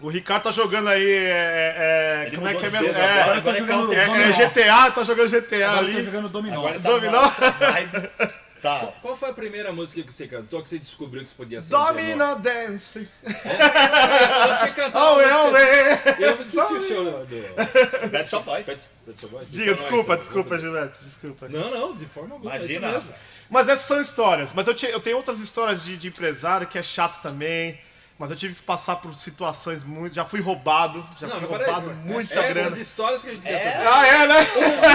O 0.00 0.08
Ricardo 0.10 0.42
tá 0.42 0.50
jogando 0.50 0.88
aí. 0.88 1.00
É, 1.08 1.74
é, 1.78 2.24
Ele 2.26 2.36
como 2.36 2.48
é 2.48 2.52
mudou 2.54 2.60
que 2.70 2.76
é 2.76 2.78
de 2.80 2.86
mesmo? 2.86 2.98
É, 3.00 3.22
agora, 3.22 3.38
agora 3.38 3.56
é 3.56 3.60
jogando 3.60 3.78
counter. 3.82 3.98
é, 3.98 4.02
é 4.02 4.06
dominó. 4.06 4.32
GTA, 4.48 4.90
tá 4.90 5.04
jogando 5.04 5.30
GTA 5.30 5.68
Agora 5.70 5.78
ali. 5.86 6.04
jogando 6.04 6.28
dominó. 6.28 6.58
Agora 6.58 6.80
tá 6.80 6.88
Dominó? 6.90 7.12
numa 7.12 7.22
outra 7.24 7.50
vibe. 7.52 8.10
Tá. 8.62 8.92
Qual 9.02 9.16
foi 9.16 9.30
a 9.30 9.32
primeira 9.32 9.72
música 9.72 10.02
que 10.04 10.14
você 10.14 10.28
cantou 10.28 10.62
que 10.62 10.68
você 10.68 10.78
descobriu 10.78 11.22
que 11.24 11.28
você 11.30 11.34
podia 11.36 11.60
ser? 11.60 11.74
um? 11.74 11.78
Domino 11.84 12.36
Dance. 12.36 13.08
Você 13.24 14.70
cantou 14.70 15.02
Oh, 15.16 15.20
é, 15.20 15.24
música- 15.26 15.50
oh, 15.50 15.56
é. 15.56 16.16
Eu 16.20 16.34
assisti 16.40 16.58
o 16.74 16.82
show 16.82 17.26
do... 17.26 18.10
Pet 18.10 18.30
Shop 18.30 18.44
Boys. 18.46 18.66
Pet- 18.66 18.90
Pet 19.04 19.20
Shop 19.20 19.32
Boys? 19.32 19.48
Diga, 19.50 19.74
desculpa, 19.74 20.12
não, 20.12 20.18
desculpa, 20.20 20.58
Gilberto, 20.58 21.04
desculpa. 21.04 21.48
Não, 21.48 21.70
não, 21.70 21.96
de 21.96 22.06
forma 22.06 22.34
alguma. 22.36 22.54
é 22.54 22.58
Imagina. 22.58 22.88
mesmo. 22.92 23.12
Mas 23.50 23.68
essas 23.68 23.86
são 23.86 24.00
histórias. 24.00 24.52
Mas 24.54 24.66
eu, 24.68 24.74
te- 24.74 24.86
eu 24.86 25.00
tenho 25.00 25.16
outras 25.16 25.40
histórias 25.40 25.84
de, 25.84 25.96
de 25.96 26.08
empresário 26.08 26.66
que 26.66 26.78
é 26.78 26.82
chato 26.82 27.20
também. 27.20 27.78
Mas 28.22 28.30
eu 28.30 28.36
tive 28.36 28.54
que 28.54 28.62
passar 28.62 28.94
por 28.96 29.12
situações 29.16 29.82
muito. 29.82 30.14
Já 30.14 30.24
fui 30.24 30.40
roubado. 30.40 31.04
Já 31.20 31.26
Não, 31.26 31.40
fui 31.40 31.42
não, 31.42 31.48
peraí. 31.58 31.74
roubado 31.74 31.92
muita 32.04 32.34
Essas 32.34 32.52
grana. 32.54 32.78
histórias 32.78 33.22
que 33.24 33.30
a 33.30 33.34
gente 33.34 33.48
É. 33.48 33.58
saber. 33.58 33.88
Ah, 33.88 34.06
é, 34.06 34.26
né? 34.28 34.46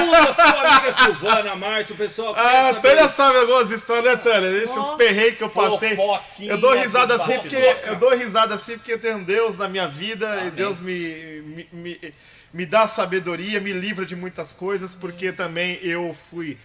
O 0.08 0.12
da 0.26 0.34
sua 0.34 0.62
amiga 0.78 0.92
Silvana, 0.94 1.56
Marte, 1.58 1.92
o 1.92 1.96
pessoal 1.98 2.34
Ah, 2.38 2.70
a 2.70 2.74
saber. 2.74 2.82
Tânia 2.88 3.08
sabe 3.10 3.38
algumas 3.40 3.70
histórias, 3.70 4.06
né, 4.06 4.16
Tânia? 4.16 4.50
Deixa 4.50 4.80
os 4.80 4.92
perreios 4.92 5.38
que 5.38 5.44
eu 5.44 5.50
passei. 5.50 5.98
Eu 6.40 6.58
dou 6.58 6.74
risada 6.74 7.16
assim 7.16 7.38
porque 7.40 7.58
eu 7.58 7.96
dou 7.98 8.16
risada 8.16 8.56
assim 8.56 8.78
porque 8.78 8.94
eu 8.94 9.00
tenho 9.00 9.18
um 9.18 9.24
Deus 9.24 9.58
na 9.58 9.68
minha 9.68 9.90
vida 9.90 10.46
e 10.46 10.52
Deus 10.52 10.80
me, 10.80 11.42
me, 11.42 11.70
me, 11.74 12.14
me 12.54 12.66
dá 12.66 12.88
sabedoria, 12.88 13.60
me 13.60 13.74
livra 13.74 14.06
de 14.06 14.16
muitas 14.16 14.54
coisas, 14.54 14.96
porque 14.96 15.34
também 15.34 15.78
eu 15.84 16.16
fui. 16.32 16.58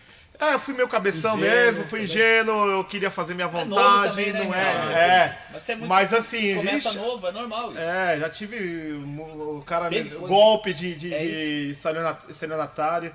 É, 0.43 0.55
eu 0.55 0.59
fui 0.59 0.74
meu 0.74 0.88
cabeção 0.88 1.36
Ingênuo 1.36 1.55
mesmo, 1.57 1.80
fui 1.82 1.90
também. 1.90 2.05
ingênuo, 2.05 2.66
eu 2.70 2.84
queria 2.84 3.11
fazer 3.11 3.34
minha 3.34 3.47
É 3.47 3.51
novo 3.53 3.66
vontade, 3.70 4.11
também, 4.16 4.32
né, 4.32 4.45
não 4.45 4.55
é. 4.55 4.59
É. 4.95 5.38
É 5.55 5.74
muito- 5.76 5.88
Mas 5.88 6.12
assim, 6.12 6.57
Começa 6.57 6.88
ixi, 6.88 6.99
novo, 6.99 7.26
é 7.26 7.32
normal 7.32 7.70
isso. 7.70 7.78
é, 7.80 8.18
já 8.20 8.28
tive 8.28 8.93
o 8.95 9.62
cara 9.66 9.88
Teve 9.88 10.11
coisa- 10.11 10.26
golpe 10.26 10.74
de, 10.74 10.95
de, 10.97 11.14
É 11.14 11.18
de 11.18 11.70
estelionat- 11.70 12.28
estelionatário. 12.28 13.14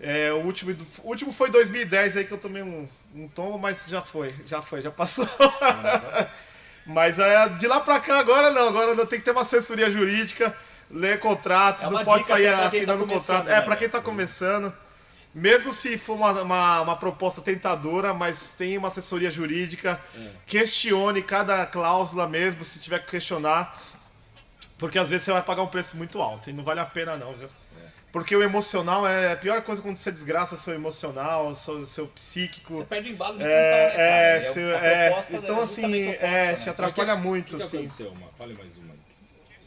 É, 0.00 0.32
o, 0.32 0.38
último, 0.38 0.74
o 1.04 1.08
último 1.08 1.32
foi 1.32 1.48
em 1.48 1.52
2010 1.52 2.16
aí 2.16 2.24
que 2.24 2.32
eu 2.32 2.38
tomei 2.38 2.62
um, 2.62 2.88
um 3.14 3.28
tombo, 3.28 3.58
mas 3.58 3.86
já 3.88 4.00
foi, 4.02 4.34
já 4.46 4.60
foi, 4.62 4.82
já 4.82 4.90
passou. 4.90 5.28
mas 6.86 7.18
é, 7.18 7.48
de 7.50 7.66
lá 7.66 7.80
pra 7.80 8.00
cá 8.00 8.18
agora 8.18 8.50
não, 8.50 8.68
agora 8.68 8.94
não 8.94 9.06
tem 9.06 9.18
que 9.18 9.24
ter 9.24 9.30
uma 9.30 9.42
assessoria 9.42 9.90
jurídica, 9.90 10.54
ler 10.90 11.18
contratos, 11.20 11.84
É 11.84 11.90
não 11.90 12.04
pode 12.04 12.26
sair 12.26 12.50
tá 12.50 12.66
assinando 12.66 13.00
começando, 13.06 13.36
contrato. 13.38 13.48
É, 13.56 13.60
né, 13.60 13.64
pra 13.64 13.76
quem 13.76 13.88
tá 13.88 14.00
começando. 14.00 14.72
Mesmo 15.34 15.72
se 15.72 15.96
for 15.96 16.14
uma, 16.14 16.42
uma, 16.42 16.80
uma 16.82 16.96
proposta 16.96 17.40
tentadora, 17.40 18.12
mas 18.12 18.52
tem 18.54 18.76
uma 18.76 18.88
assessoria 18.88 19.30
jurídica, 19.30 19.98
É. 20.14 20.28
questione 20.46 21.22
cada 21.22 21.64
cláusula 21.64 22.28
mesmo, 22.28 22.64
se 22.64 22.78
tiver 22.78 22.98
que 23.04 23.10
questionar. 23.12 23.80
Porque 24.76 24.98
às 24.98 25.08
vezes 25.08 25.24
você 25.24 25.32
vai 25.32 25.42
pagar 25.42 25.62
um 25.62 25.68
preço 25.68 25.96
muito 25.96 26.20
alto 26.20 26.50
e 26.50 26.52
não 26.52 26.62
vale 26.64 26.80
a 26.80 26.84
pena 26.86 27.16
não, 27.16 27.32
viu? 27.34 27.48
Porque 28.12 28.36
o 28.36 28.42
emocional 28.42 29.06
é 29.06 29.32
a 29.32 29.36
pior 29.38 29.62
coisa 29.62 29.80
quando 29.80 29.96
você 29.96 30.12
desgraça 30.12 30.54
seu 30.54 30.74
emocional, 30.74 31.54
seu, 31.54 31.86
seu 31.86 32.06
psíquico. 32.08 32.74
Você 32.76 32.84
perde 32.84 33.08
o 33.08 33.12
embalo 33.12 33.38
de 33.38 33.44
É, 33.44 33.46
cantar, 33.46 33.86
né, 33.86 33.90
cara? 33.90 34.02
é, 34.02 34.36
É 34.36 34.40
seu- 34.40 34.76
é, 34.76 35.20
então 35.30 35.56
da- 35.56 35.62
assim, 35.62 36.08
é, 36.08 36.20
né? 36.52 36.54
te 36.56 36.68
atrapalha 36.68 37.16
muito, 37.16 37.54
O 37.54 37.56
que 37.56 37.62
assim. 37.62 37.78
aconteceu, 37.78 38.10
uma? 38.10 38.28
Fale 38.36 38.52
mais 38.54 38.76
uma. 38.76 38.92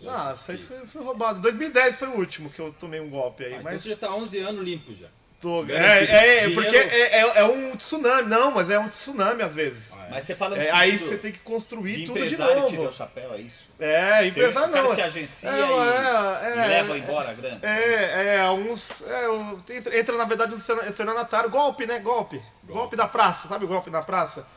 Ah, 0.08 0.32
isso 0.32 0.52
aí 0.52 0.58
foi, 0.60 0.86
foi 0.86 1.02
roubado. 1.04 1.42
2010 1.42 1.96
foi 1.96 2.08
o 2.10 2.20
último 2.20 2.52
que 2.52 2.60
eu 2.60 2.72
tomei 2.74 3.00
um 3.00 3.10
golpe 3.10 3.44
aí, 3.46 3.54
Ah, 3.54 3.58
então 3.58 3.64
mas 3.64 3.82
você 3.82 3.90
já 3.90 3.96
tá 3.96 4.14
11 4.14 4.38
anos 4.38 4.64
limpo 4.64 4.94
já. 4.94 5.08
Tô... 5.46 5.64
Ganha 5.64 5.80
É, 5.80 6.04
é, 6.04 6.40
dinheiro. 6.46 6.54
porque 6.56 6.76
é, 6.76 7.18
é, 7.22 7.40
é 7.40 7.44
um 7.46 7.76
tsunami, 7.76 8.30
não, 8.30 8.52
mas 8.52 8.70
é 8.70 8.80
um 8.80 8.90
tsunami 8.90 9.44
às 9.44 9.54
vezes. 9.54 9.94
Mas 10.10 10.24
você 10.24 10.36
fala 10.36 10.56
no 10.56 10.62
É, 10.62 10.72
aí 10.72 10.98
você 10.98 11.18
tem 11.18 11.32
que 11.32 11.40
construir 11.40 11.98
de 11.98 12.06
tudo 12.08 12.20
de 12.20 12.26
empresário 12.26 12.56
que 12.64 12.68
te 12.68 12.72
deu 12.72 12.80
novo. 12.84 12.90
o 12.94 12.98
chapéu, 12.98 13.34
é 13.34 13.38
isso? 13.42 13.66
É, 13.80 14.26
empresário 14.26 14.70
o 14.70 14.72
cara 14.74 14.88
não. 14.88 14.96
te 14.96 15.02
agencia 15.02 15.50
é, 15.50 15.54
e, 15.54 15.58
é, 15.58 15.64
e 15.64 16.60
é, 16.60 16.68
leva 16.68 16.94
é, 16.96 16.98
embora 16.98 17.30
a 17.30 17.34
grana. 17.34 17.60
É, 17.62 18.36
é, 18.38 18.50
uns. 18.52 19.02
É, 19.08 19.30
o- 19.30 19.60
entra, 19.70 20.00
entra, 20.00 20.18
na 20.18 20.26
verdade 20.26 20.54
um 20.54 20.88
estelionatário, 20.88 21.50
golpe, 21.50 21.86
né? 21.86 22.00
Golpe. 22.00 22.42
golpe. 22.64 22.96
da 22.96 23.08
praça, 23.08 23.48
sabe 23.48 23.66
o 23.66 23.68
golpe 23.68 23.90
da 23.90 24.02
praça? 24.02 24.48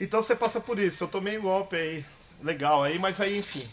Então 0.00 0.20
você 0.22 0.34
passa 0.36 0.60
por 0.60 0.78
isso. 0.78 1.04
Eu 1.04 1.08
tomei 1.08 1.38
um 1.38 1.42
golpe 1.42 1.76
aí, 1.76 2.04
legal 2.42 2.82
aí, 2.82 2.98
mas 2.98 3.20
aí, 3.20 3.38
enfim. 3.38 3.64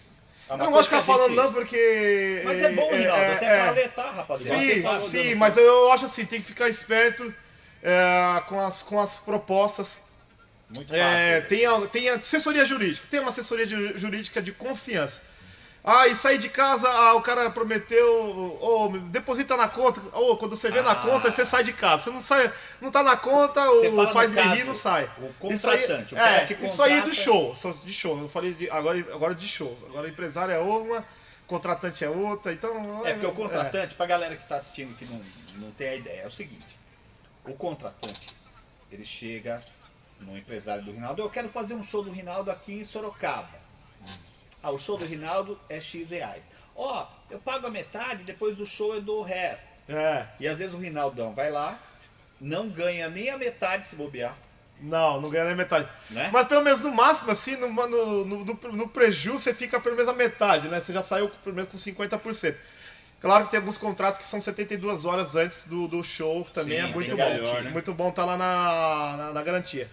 É 0.50 0.54
Eu 0.54 0.58
não 0.58 0.72
gosto 0.72 0.90
de 0.90 0.96
ficar 0.96 1.04
falando 1.04 1.28
gente- 1.30 1.38
não, 1.38 1.54
porque... 1.54 2.42
Mas 2.44 2.62
é 2.62 2.72
bom, 2.72 2.90
Rinaldo, 2.92 3.22
é, 3.24 3.34
até 3.36 3.46
é. 3.46 3.50
pra 3.62 3.68
alertar, 3.70 4.16
rapaziada. 4.16 4.60
Sim, 4.62 4.90
sim, 5.10 5.36
mas 5.36 5.58
eu 5.58 5.92
acho 5.92 6.06
assim, 6.06 6.26
tem 6.26 6.40
que 6.40 6.46
ficar 6.48 6.68
esperto 6.68 7.32
é, 7.84 8.42
com, 8.48 8.60
as, 8.60 8.82
com 8.82 9.00
as 9.00 9.18
propostas. 9.18 10.10
Muito 10.76 10.94
É, 10.94 11.42
fácil. 11.42 11.50
tem, 11.50 11.66
a- 11.66 11.88
tem 11.88 12.10
a 12.10 12.16
assessoria 12.16 12.66
jurídica, 12.66 13.06
tem 13.10 13.20
uma 13.20 13.30
assessoria 13.30 13.66
ju- 13.68 13.98
jurídica 13.98 14.42
de 14.42 14.52
confiança. 14.52 15.22
Ah, 15.92 16.08
e 16.08 16.14
sair 16.14 16.38
de 16.38 16.50
casa, 16.50 16.88
ah, 16.88 17.16
o 17.16 17.22
cara 17.22 17.50
prometeu, 17.50 18.08
ou 18.62 18.92
deposita 19.00 19.58
na 19.58 19.68
conta, 19.68 20.00
ou 20.14 20.38
quando 20.38 20.56
você 20.56 20.70
vê 20.70 20.82
na 20.84 20.92
Ah. 20.92 20.96
conta, 20.96 21.32
você 21.32 21.44
sai 21.44 21.64
de 21.64 21.74
casa. 21.74 22.04
Você 22.04 22.10
não 22.12 22.22
sai, 22.22 22.54
não 22.80 22.92
tá 22.92 23.02
na 23.02 23.18
conta, 23.18 23.66
Você 23.66 23.88
ou 23.88 24.08
faz 24.10 24.32
rir, 24.32 24.64
não 24.66 24.74
sai. 24.76 25.10
o 25.42 25.52
Isso 25.52 25.68
aí- 25.70 25.80
contratante, 25.82 26.14
o 26.14 26.18
cara 26.18 26.32
é, 26.32 26.44
te 26.46 26.54
isso 26.64 26.84
aí 26.84 26.92
do 26.92 26.98
contrata- 27.08 27.22
show, 27.24 27.56
só 27.56 27.72
de 27.72 27.94
show. 27.94 28.20
Eu 28.20 28.30
falei 28.30 28.54
de- 28.54 28.70
agora, 28.70 29.00
agora 29.14 29.34
de 29.34 29.48
shows. 29.48 29.84
Agora 29.86 30.08
empresário 30.08 30.54
é 30.54 30.60
uma, 30.60 31.04
contratante 31.48 32.06
é 32.06 32.10
outra, 32.10 32.54
então... 32.54 33.04
É 33.06 33.14
porque 33.14 33.26
o 33.26 33.32
contratante, 33.34 33.96
pra 33.96 34.06
galera 34.06 34.36
que 34.36 34.48
tá 34.48 34.58
assistindo 34.58 34.96
que 34.96 35.06
não, 35.06 35.20
não 35.56 35.72
tem 35.72 35.90
a 35.90 35.96
ideia, 35.96 36.22
é 36.22 36.28
o 36.28 36.32
seguinte. 36.32 36.78
O 37.46 37.54
contratante, 37.56 38.36
ele 38.92 39.04
chega 39.06 39.60
no 40.20 40.38
empresário 40.38 40.84
do 40.84 40.92
Rinaldo, 40.92 41.22
eu 41.22 41.30
quero 41.32 41.50
fazer 41.50 41.74
um 41.74 41.82
show 41.82 42.04
do 42.04 42.12
Rinaldo 42.12 42.52
aqui 42.52 42.74
em 42.74 42.84
Sorocaba. 42.84 43.59
Ah, 44.62 44.72
o 44.72 44.78
show 44.80 44.98
do 44.98 45.06
Rinaldo 45.06 45.60
é 45.70 45.80
X 45.80 46.10
reais. 46.12 46.46
Ó, 46.76 47.08
eu 47.30 47.40
pago 47.40 47.68
a 47.68 47.70
metade, 47.70 48.24
depois 48.24 48.56
do 48.56 48.66
show 48.66 48.94
eu 48.94 49.02
dou 49.02 49.20
o 49.20 49.24
resto. 49.24 49.70
É, 49.88 50.26
E 50.40 50.48
às 50.48 50.60
vezes 50.60 50.74
o 50.74 50.78
Rinaldão 50.78 51.34
vai 51.34 51.50
lá, 51.50 51.78
não 52.40 52.70
ganha 52.70 53.10
nem 53.10 53.30
a 53.30 53.38
metade 53.38 53.88
se 53.88 53.96
bobear. 53.96 54.36
não, 54.82 55.20
não 55.20 55.30
ganha 55.30 55.46
nem 55.46 55.56
metade. 55.56 55.88
Né? 56.10 56.30
Mas 56.32 56.46
pelo 56.48 56.62
menos 56.62 56.80
no 56.82 56.92
máximo, 56.92 57.32
assim, 57.32 57.58
no, 57.58 57.68
no, 57.70 58.26
no, 58.26 58.46
no, 58.54 58.88
preju, 58.88 59.34
você 59.34 59.54
fica 59.54 59.80
pelo 59.80 59.96
menos 59.96 60.10
a 60.10 60.14
metade, 60.14 60.70
né? 60.70 60.80
Você 60.80 60.94
já 60.94 61.02
saiu 61.02 61.30
pelo 61.44 61.56
menos 61.56 61.70
com 61.70 61.78
50%. 61.78 62.56
Claro 63.20 63.44
que 63.44 63.52
tem 63.52 63.60
alguns 63.60 63.78
contratos 63.78 64.18
que 64.18 64.26
são 64.26 64.40
72 64.40 65.04
horas 65.04 65.36
antes 65.36 65.66
do, 65.66 65.90
do 65.90 66.02
show, 66.02 66.46
que 66.46 66.52
também 66.52 66.80
Sim, 66.80 66.88
é 66.90 66.94
muito 66.94 67.10
bom. 67.12 67.18
garantia, 67.18 67.62
né? 67.62 67.72
Muito 67.72 67.94
bom 67.94 68.10
tá 68.12 68.24
lá 68.24 68.38
na, 68.38 69.18
na, 69.18 69.34
na 69.34 69.44
garantia. 69.44 69.90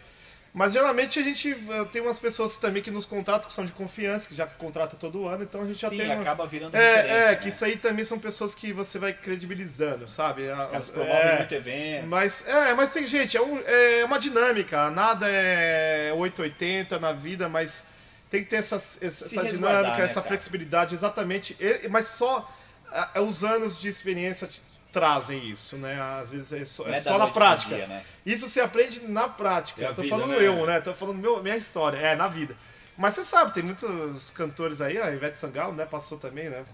Mas 0.59 0.73
geralmente 0.73 1.19
a 1.19 1.23
gente 1.23 1.51
eh, 1.53 1.85
tem 1.93 2.01
umas 2.01 2.19
pessoas 2.19 2.57
também 2.57 2.83
que 2.83 2.91
nos 2.91 3.05
contratam 3.05 3.47
que 3.47 3.55
são 3.55 3.67
de 3.67 3.73
confiança, 3.73 4.27
que 4.27 4.35
já 4.35 4.47
contrata 4.47 4.97
todo 4.97 5.29
ano, 5.29 5.43
então 5.43 5.61
a 5.61 5.67
gente 5.67 5.79
já 5.83 5.91
Sim, 5.91 5.99
tem. 5.99 6.07
uma- 6.11 6.23
acaba 6.23 6.47
virando 6.47 6.75
É, 6.75 6.81
é, 7.09 7.29
né? 7.33 7.37
que 7.37 7.51
isso 7.51 7.63
aí 7.63 7.77
também 7.77 8.07
são 8.07 8.19
pessoas 8.19 8.55
que 8.55 8.73
você 8.73 8.99
vai 8.99 9.13
credibilizando, 9.13 10.09
sabe? 10.09 10.45
Os 10.51 10.57
caras 10.57 10.75
As- 10.75 10.89
promovem 10.89 11.15
é. 11.29 11.37
muito 11.37 11.55
evento. 11.55 12.07
Mas, 12.07 12.49
é, 12.49 12.73
mas 12.73 12.91
tem 12.91 13.07
gente, 13.07 13.37
é, 13.37 13.43
um- 13.43 13.61
é 13.67 14.03
uma 14.07 14.19
dinâmica, 14.19 14.91
nada 14.91 15.27
é 15.29 16.11
880 16.17 16.99
na 16.99 17.13
vida, 17.13 17.51
mas 17.51 17.85
tem 18.31 18.43
que 18.43 18.49
ter 18.49 18.57
essa, 18.57 18.77
essa, 18.77 19.05
essa 19.05 19.45
dinâmica, 19.45 19.99
né, 19.99 20.05
essa 20.05 20.15
cara? 20.15 20.29
flexibilidade, 20.29 20.95
exatamente. 20.95 21.55
Mas 21.91 22.07
só 22.09 22.51
ah, 22.91 23.21
os 23.21 23.45
anos 23.45 23.79
de 23.79 23.89
experiência 23.89 24.49
trazem 24.97 25.47
isso, 25.51 25.77
né? 25.77 26.01
Às 26.01 26.31
vezes 26.31 26.51
é 26.53 26.65
só, 26.65 26.87
é 26.87 26.97
é 26.97 27.01
só 27.03 27.19
na 27.19 27.27
prática. 27.27 27.75
dia, 27.75 27.87
né? 27.87 28.03
Isso 28.25 28.49
você 28.49 28.61
aprende 28.61 29.01
na 29.07 29.29
prática. 29.29 29.85
É 29.85 29.93
tô 29.93 30.01
vida, 30.01 30.17
falando 30.17 30.31
né? 30.31 30.43
eu, 30.43 30.67
né? 30.67 30.81
Tô 30.81 30.95
falando 30.95 31.19
meu, 31.19 31.43
minha 31.43 31.55
história, 31.55 31.99
é, 31.99 32.17
na 32.17 32.27
vida. 32.27 32.57
Mas 32.97 33.13
você 33.13 33.23
sabe, 33.23 33.53
tem 33.53 33.63
muitos 33.63 34.31
cantores 34.31 34.81
aí, 34.81 34.97
a 34.97 35.11
Ivete 35.11 35.39
Sangalo, 35.39 35.75
né? 35.75 35.85
Passou 35.85 36.17
também, 36.17 36.49
né? 36.49 36.65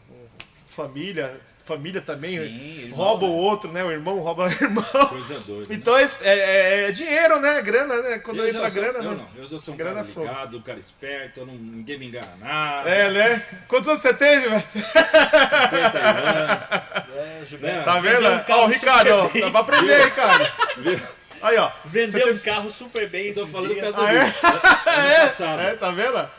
Família, 0.75 1.31
família 1.67 2.01
também, 2.01 2.39
Sim, 2.39 2.91
rouba 2.95 3.27
né? 3.27 3.33
o 3.33 3.37
outro, 3.37 3.71
né? 3.71 3.85
O 3.85 3.91
irmão 3.91 4.19
rouba 4.21 4.45
o 4.45 4.49
irmão. 4.51 4.83
Coisa 5.09 5.39
doida. 5.41 5.69
né? 5.69 5.77
Então 5.77 5.97
é, 5.99 6.05
é- 6.25 6.85
é 6.89 6.93
dinheiro, 6.93 7.39
né? 7.41 7.61
Grana, 7.61 8.01
né? 8.01 8.19
Quando 8.21 8.39
Eu 8.41 8.49
entra 8.49 8.71
sou- 8.71 8.83
grana, 8.83 8.99
eu 9.01 9.11
né? 9.11 9.17
não, 9.17 9.43
eu 9.43 9.47
já 9.47 9.59
sou 9.59 9.75
um 9.75 9.77
Grana 9.77 9.97
cara 9.97 10.07
é 10.07 10.11
fogo. 10.13 10.27
ligado, 10.27 10.57
um 10.57 10.63
cara 10.63 10.79
esperto, 10.79 11.41
eu 11.41 11.47
não, 11.47 11.55
ninguém 11.55 11.99
me 11.99 12.07
engana 12.07 12.33
nada. 12.41 12.89
É, 12.89 13.11
né? 13.11 13.47
Quantos 13.69 13.87
anos 13.89 14.01
você 14.01 14.15
tem, 14.15 14.41
Gilberto? 14.41 14.73
50 14.73 15.99
anos. 15.99 16.63
É, 17.15 17.45
Gilberto. 17.47 17.85
Tá 17.85 18.01
vendo? 18.01 18.29
um 18.29 18.39
carro 18.41 18.61
Ó, 18.63 18.65
o 18.65 18.69
Ricardo, 18.69 19.11
ó. 19.13 19.29
Dá 19.41 19.51
pra 19.51 19.61
aprender, 19.61 20.05
Ricardo. 20.05 20.53
Viu? 20.79 21.01
Aí, 21.43 21.57
ó. 21.59 21.71
Vendeu 21.85 22.29
um 22.29 22.33
tem- 22.33 22.43
carro 22.55 22.71
super 22.71 23.09
bem 23.09 23.27
Eu 23.29 23.35
tô 23.35 23.47
falando 23.47 23.75
dias. 23.75 23.95
Ah, 23.99 24.13
é? 24.13 25.21
passado. 25.27 25.61
É, 25.61 25.75
tá 25.75 25.91
vendo? 25.91 26.31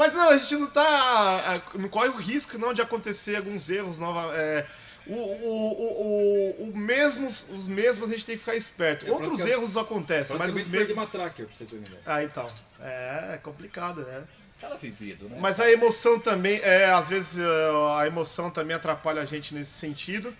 Mas 0.00 0.14
não, 0.14 0.30
a 0.30 0.38
gente 0.38 0.56
não 0.56 0.66
tá. 0.66 1.60
Não 1.74 1.90
corre 1.90 2.08
o 2.08 2.16
risco 2.16 2.56
não 2.56 2.72
de 2.72 2.80
acontecer 2.80 3.36
alguns 3.36 3.68
erros 3.68 3.98
nova. 3.98 4.34
É, 4.34 4.66
o, 5.06 5.12
o, 5.12 5.18
o, 5.18 6.64
o, 6.64 6.70
o 6.70 6.78
mesmos, 6.78 7.44
os 7.50 7.68
mesmos 7.68 8.08
a 8.08 8.12
gente 8.12 8.24
tem 8.24 8.34
que 8.34 8.38
ficar 8.38 8.56
esperto. 8.56 9.06
É, 9.06 9.10
Outros 9.10 9.44
erros 9.44 9.76
acontecem, 9.76 10.38
mas 10.38 10.54
os 10.54 10.66
mesmos. 10.68 10.96
uma 10.96 11.06
tracker, 11.06 11.44
pra 11.44 11.54
você 11.54 11.66
ter 11.66 11.76
uma 11.76 11.82
ideia. 11.86 12.00
Ah, 12.06 12.24
então. 12.24 12.46
É, 12.80 13.34
é 13.34 13.38
complicado, 13.42 14.00
né? 14.00 14.24
Cara 14.58 14.76
vivido, 14.76 15.28
né? 15.28 15.36
Mas 15.38 15.60
a 15.60 15.70
emoção 15.70 16.18
também, 16.18 16.58
é, 16.62 16.86
às 16.86 17.10
vezes 17.10 17.38
é, 17.38 18.00
a 18.00 18.06
emoção 18.06 18.50
também 18.50 18.74
atrapalha 18.74 19.20
a 19.20 19.26
gente 19.26 19.54
nesse 19.54 19.72
sentido. 19.72 20.34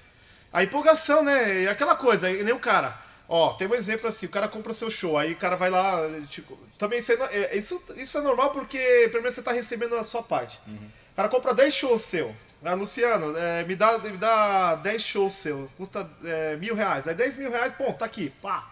A 0.50 0.62
empolgação, 0.62 1.22
né? 1.22 1.64
E 1.64 1.68
aquela 1.68 1.96
coisa, 1.96 2.30
nem 2.30 2.54
o 2.54 2.58
cara. 2.58 2.98
Ó, 3.32 3.52
tem 3.52 3.68
um 3.68 3.74
exemplo 3.76 4.08
assim, 4.08 4.26
o 4.26 4.30
cara 4.30 4.48
compra 4.48 4.72
seu 4.72 4.90
show, 4.90 5.16
aí 5.16 5.34
o 5.34 5.36
cara 5.36 5.54
vai 5.54 5.70
lá, 5.70 6.00
tipo, 6.28 6.58
também 6.76 6.98
isso 6.98 7.12
é, 7.12 7.16
é, 7.30 7.56
isso, 7.56 7.80
isso 7.94 8.18
é 8.18 8.20
normal 8.22 8.50
porque 8.50 8.76
primeiro 9.12 9.30
você 9.30 9.40
tá 9.40 9.52
recebendo 9.52 9.94
a 9.94 10.02
sua 10.02 10.20
parte. 10.20 10.60
O 11.12 11.14
cara 11.14 11.28
compra 11.28 11.54
10 11.54 11.72
shows 11.72 12.02
seu. 12.02 12.34
Ah, 12.64 12.74
Luciano, 12.74 13.36
é, 13.38 13.62
me, 13.62 13.76
dá, 13.76 13.98
me 14.00 14.16
dá 14.16 14.74
10 14.74 15.00
shows 15.02 15.34
seu, 15.34 15.70
custa 15.76 16.10
é, 16.24 16.56
mil 16.56 16.74
reais. 16.74 17.06
Aí 17.06 17.14
10 17.14 17.36
mil 17.36 17.52
reais, 17.52 17.72
pô, 17.72 17.92
tá 17.92 18.04
aqui, 18.04 18.30
pá. 18.42 18.68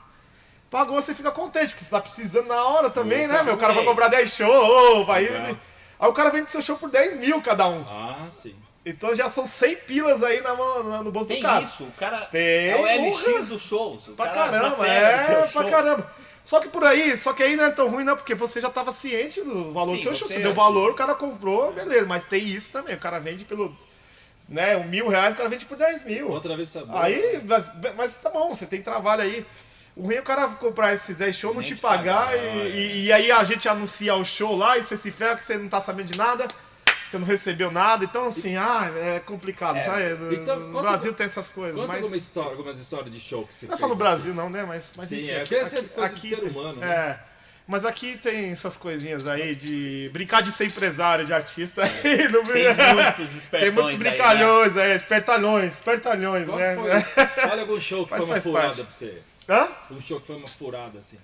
Pagou, 0.68 1.00
você 1.00 1.14
fica 1.14 1.30
contente, 1.30 1.68
porque 1.68 1.84
você 1.84 1.90
tá 1.90 2.00
precisando 2.00 2.48
na 2.48 2.60
hora 2.64 2.90
também, 2.90 3.28
né, 3.28 3.42
meu? 3.44 3.54
O 3.54 3.58
cara 3.58 3.72
vai 3.72 3.84
comprar 3.84 4.08
10 4.08 4.28
shows, 4.28 5.06
vai. 5.06 5.22
Legal. 5.22 5.56
Aí 6.00 6.08
o 6.08 6.12
cara 6.12 6.30
vende 6.30 6.50
seu 6.50 6.60
show 6.60 6.76
por 6.76 6.90
10 6.90 7.14
mil 7.14 7.40
cada 7.40 7.68
um. 7.68 7.80
Ah, 7.88 8.26
sim. 8.28 8.56
Então 8.88 9.14
já 9.14 9.28
são 9.28 9.46
100 9.46 9.76
pilas 9.76 10.22
aí 10.22 10.40
na 10.40 10.54
mão, 10.54 10.82
na- 10.84 11.02
no 11.02 11.10
bolso 11.12 11.28
Tem 11.28 11.38
do 11.40 11.42
cara. 11.42 11.62
isso, 11.64 11.84
o 11.84 11.92
cara 11.92 12.20
Tem, 12.26 12.68
é 12.70 12.76
o 12.76 12.86
LX 12.86 13.44
dos 13.44 13.62
shows. 13.62 14.08
O 14.08 14.12
Pra 14.12 14.28
cara 14.28 14.50
caramba, 14.58 14.76
do 14.76 14.84
é, 14.84 15.46
pra 15.52 15.64
caramba. 15.64 16.10
Só 16.44 16.60
que 16.60 16.68
por 16.68 16.82
aí, 16.84 17.14
só 17.18 17.34
que 17.34 17.42
aí 17.42 17.56
não 17.56 17.64
é 17.64 17.70
tão 17.70 17.88
ruim, 17.90 18.04
não, 18.04 18.16
porque 18.16 18.34
você 18.34 18.58
já 18.60 18.70
tava 18.70 18.90
ciente 18.90 19.42
do 19.42 19.72
valor 19.74 19.90
Sim, 19.92 19.96
do 19.98 20.02
seu 20.04 20.14
show. 20.14 20.28
você- 20.28 20.38
deu 20.38 20.54
valor, 20.54 20.92
o 20.92 20.94
cara 20.94 21.14
comprou, 21.14 21.72
beleza. 21.72 22.06
Mas 22.06 22.24
tem 22.24 22.42
isso 22.42 22.72
também, 22.72 22.94
o 22.94 22.98
cara 22.98 23.18
vende 23.18 23.44
pelo. 23.44 23.76
Né, 24.48 24.74
um 24.78 24.84
mil 24.88 25.08
reais, 25.08 25.34
o 25.34 25.36
cara 25.36 25.48
vende 25.50 25.66
por 25.66 25.76
10 25.76 26.06
mil. 26.06 26.30
Outra 26.30 26.56
vez 26.56 26.70
sabor. 26.70 26.96
Aí, 26.96 27.42
mas, 27.44 27.70
mas 27.94 28.16
tá 28.16 28.30
bom, 28.30 28.54
você 28.54 28.64
tem 28.64 28.80
trabalho 28.80 29.20
aí. 29.20 29.44
O 29.94 30.04
ruim 30.04 30.14
é 30.14 30.20
o 30.20 30.22
cara 30.22 30.48
comprar 30.48 30.94
esses 30.94 31.18
10 31.18 31.36
shows, 31.36 31.54
não 31.54 31.62
te 31.62 31.76
pagar, 31.76 32.28
pagar, 32.28 32.36
e, 32.38 32.40
é. 32.40 32.70
e- 32.70 33.04
e 33.06 33.12
aí 33.12 33.30
a 33.30 33.44
gente 33.44 33.68
anuncia 33.68 34.14
o 34.14 34.24
show 34.24 34.56
lá 34.56 34.78
e 34.78 34.82
você 34.84 34.96
se 34.96 35.10
ferra 35.10 35.34
que 35.34 35.44
você 35.44 35.58
não 35.58 35.68
tá 35.68 35.82
sabendo 35.82 36.06
de 36.10 36.16
nada, 36.16 36.48
você 37.10 37.18
não 37.18 37.26
recebeu 37.26 37.70
nada, 37.70 38.04
então 38.04 38.26
assim, 38.28 38.56
ah, 38.56 38.90
é 38.96 39.20
complicado, 39.20 39.82
sabe? 39.84 40.14
No, 40.14 40.32
Então, 40.34 40.58
no 40.58 40.80
Brasil 40.82 41.12
tem 41.12 41.26
essas 41.26 41.48
coisas, 41.48 41.74
Conta 41.76 41.88
mas 41.88 41.96
alguma 42.02 42.16
história, 42.16 42.50
algumas 42.50 42.78
histórias 42.78 43.12
de 43.12 43.20
show 43.20 43.46
que 43.46 43.54
você 43.54 43.66
não 43.66 43.74
é 43.74 43.76
só 43.76 43.86
no 43.86 43.92
assim. 43.94 43.98
Brasil 43.98 44.34
não, 44.34 44.50
né? 44.50 44.64
Mas, 44.64 44.92
mas 44.96 45.08
Sim, 45.08 45.16
enfim, 45.16 45.30
é, 45.30 45.42
aqui, 45.42 45.54
aqui- 45.56 45.88
coisa 45.88 46.14
de 46.14 46.16
aqui 46.16 46.28
ser 46.28 46.44
humano, 46.44 46.80
né? 46.80 46.86
É. 46.88 47.18
Mas 47.70 47.84
aqui 47.84 48.16
tem 48.16 48.50
essas 48.50 48.78
coisinhas 48.78 49.28
aí 49.28 49.54
de 49.54 50.08
brincar 50.10 50.40
de 50.40 50.50
ser 50.50 50.64
empresário, 50.66 51.26
de 51.26 51.34
artista. 51.34 51.82
aí 51.84 52.28
não- 52.28 52.42
Tem 52.48 52.94
muitos 52.94 53.34
espertões 53.34 53.60
Tem 53.62 53.70
muitos 53.70 53.92
aí, 53.92 53.98
né? 53.98 54.10
brincalhões, 54.10 54.76
é, 54.76 54.96
espertalhões, 54.96 55.74
espertalhões, 55.74 56.46
Qual 56.46 56.56
né? 56.58 56.74
foi? 56.74 56.90
Olha 57.50 57.60
algum 57.62 57.78
show 57.80 58.04
que 58.06 58.10
Mas 58.12 58.20
foi 58.24 58.30
uma 58.34 58.40
furada 58.40 58.66
parte. 58.68 58.82
pra 58.82 58.90
você. 58.90 59.22
Hã? 59.50 59.68
Um 59.90 60.00
show 60.00 60.18
que 60.20 60.26
foi 60.26 60.36
uma 60.36 60.48
furada, 60.48 60.98
assim. 60.98 61.18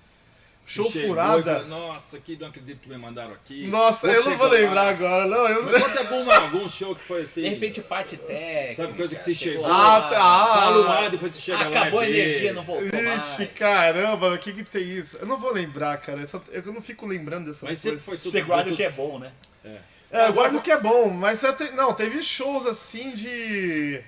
Show 0.67 0.89
chegou 0.91 1.09
furada? 1.09 1.59
Nossa, 1.65 2.19
que 2.19 2.35
não 2.37 2.47
acredito 2.47 2.81
que 2.81 2.89
me 2.89 2.97
mandaram 2.97 3.33
aqui. 3.33 3.67
Nossa, 3.67 4.07
eu 4.07 4.23
não 4.25 4.35
vou 4.35 4.47
lembrar 4.47 4.83
lá. 4.85 4.89
agora, 4.89 5.27
não. 5.27 5.47
Eu... 5.47 5.63
Mas 5.63 5.81
conta 5.83 5.99
alguma, 5.99 6.35
algum 6.37 6.67
show 6.67 6.95
que 6.95 7.03
foi 7.03 7.21
assim. 7.21 7.43
De 7.43 7.49
repente 7.49 7.81
parte 7.81 8.17
técnica. 8.17 8.81
Sabe 8.83 8.97
coisa 8.97 9.15
que 9.15 9.21
você 9.23 9.35
chegou 9.35 9.65
Ah, 9.65 10.01
tá. 10.01 10.09
Fala 10.17 10.89
Ah, 10.89 10.99
ar, 11.03 11.09
depois 11.11 11.35
você 11.35 11.39
chega 11.41 11.69
lá. 11.69 11.81
Acabou 11.81 11.99
a 11.99 12.07
energia, 12.07 12.51
não 12.53 12.63
voltou 12.63 12.85
Vixe, 12.89 13.03
mais. 13.39 13.49
caramba, 13.53 14.33
o 14.33 14.37
que 14.39 14.53
que 14.53 14.63
tem 14.63 14.81
isso? 14.83 15.17
Eu 15.17 15.27
não 15.27 15.37
vou 15.37 15.53
lembrar, 15.53 15.97
cara. 15.99 16.21
Eu, 16.21 16.27
só- 16.27 16.41
eu 16.51 16.63
não 16.73 16.81
fico 16.81 17.05
lembrando 17.05 17.45
dessas 17.45 17.61
Mas 17.69 17.77
sempre 17.77 17.97
coisas. 17.99 18.05
foi 18.05 18.17
tudo. 18.17 18.31
Você 18.31 18.41
guarda 18.41 18.63
tudo- 18.63 18.73
o 18.73 18.77
que 18.77 18.83
é 18.83 18.89
bom, 18.91 19.19
né? 19.19 19.31
É, 20.11 20.27
eu 20.27 20.33
guardo 20.33 20.55
o 20.57 20.61
que 20.61 20.71
é 20.71 20.79
bom, 20.79 21.09
mas 21.09 21.41
não, 21.75 21.93
teve 21.93 22.21
shows 22.23 22.65
assim 22.65 23.11
de, 23.11 24.01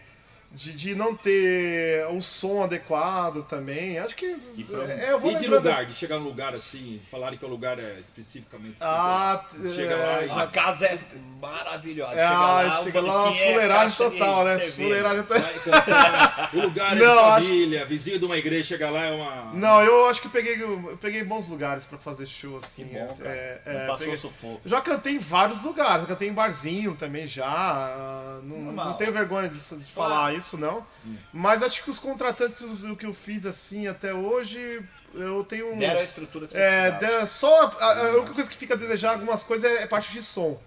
de. 0.52 0.72
de 0.74 0.96
não 0.96 1.14
ter 1.16 2.06
o 2.12 2.22
som 2.22 2.64
adequado 2.64 3.44
também. 3.44 4.00
Acho 4.00 4.16
que. 4.16 4.36
pra- 4.66 4.84
É, 4.92 5.12
eu 5.12 5.20
vou 5.20 5.32
E 5.32 5.36
de 5.36 5.48
lugar, 5.48 5.86
de 5.86 5.94
chegar 5.94 6.18
num 6.20 6.26
lugar 6.26 6.54
assim, 6.54 7.00
falarem 7.12 7.38
que 7.38 7.46
o 7.46 7.48
lugar 7.48 7.78
é 7.80 8.00
especificamente 8.00 8.76
assim, 8.82 8.86
Ah, 8.86 9.42
você 9.52 9.74
chega 9.76 9.94
é, 9.94 9.98
lá 9.98 10.24
e 10.26 10.44
A 10.44 10.48
casa 10.48 10.86
é 10.88 11.00
maravilhosa. 11.42 12.14
É, 12.16 12.24
ah, 12.24 12.80
chega 12.84 13.02
lá 13.02 13.24
uma 13.24 13.36
é 13.38 13.52
fuleiragem 13.52 13.98
total, 13.98 14.46
né? 14.46 14.60
Fuleiragem 14.60 15.24
total. 15.24 15.54
cantar. 15.64 16.50
O 16.54 16.60
lugar 16.62 16.96
é 16.98 17.00
Não, 17.00 17.14
de 17.14 17.20
acho- 17.32 17.46
família, 17.48 17.86
vizinho 17.86 18.20
de 18.20 18.26
uma 18.26 18.38
igreja, 18.38 18.64
chega 18.64 18.90
lá 18.90 19.06
é 19.06 19.12
uma. 19.12 19.54
Não, 19.54 19.82
eu 19.82 20.06
acho 20.08 20.22
que 20.22 20.30
peguei, 20.30 20.62
eu 20.62 20.98
peguei 21.02 21.24
bons 21.24 21.48
lugares 21.50 21.86
pra 21.86 21.98
fazer 21.98 22.26
show, 22.26 22.58
assim. 22.58 22.86
Bom, 22.86 23.14
é, 23.22 23.62
Não 23.66 23.72
é, 23.74 23.88
passou 23.88 23.98
peguei- 24.06 24.18
sufoco. 24.18 24.62
Já 24.66 24.82
cantei 24.82 25.14
em 25.16 25.20
vários 25.20 25.62
lugares, 25.64 26.02
já 26.04 26.08
cantei 26.08 26.30
em 26.30 26.34
barzinho 26.34 26.96
também 26.96 27.28
já. 27.28 27.46
ah, 27.48 28.40
Não, 28.44 28.72
não 28.72 28.94
tenho 28.94 29.12
vergonha 29.12 29.50
de, 29.50 29.58
de 29.60 29.92
falar 29.92 30.34
isso, 30.38 30.58
não. 30.58 30.86
Mas 31.34 31.62
acho 31.64 31.84
que 31.84 31.90
os 31.90 32.00
contratantes, 32.00 32.62
o, 32.62 32.96
que 32.96 33.06
eu 33.06 33.14
fiz 33.14 33.46
assim 33.46 33.88
até 33.88 34.14
hoje, 34.14 34.82
eu 35.14 35.44
tenho 35.44 35.74
um. 35.74 35.78
Deram 35.78 36.00
a 36.00 36.04
estrutura 36.04 36.48
que 36.48 36.54
você 36.54 36.60
É, 36.60 36.92
precisava. 36.92 37.18
der- 37.20 37.28
só 37.28 37.62
a, 37.80 37.86
a- 37.86 38.08
a 38.08 38.12
única 38.18 38.34
coisa 38.34 38.50
que 38.50 38.56
fica 38.58 38.74
a 38.74 38.78
desejar 38.78 39.12
algumas 39.14 39.44
coisas 39.44 39.70
é, 39.70 39.84
é 39.84 39.88
parte 39.88 40.12
de 40.12 40.22
som. 40.24 40.60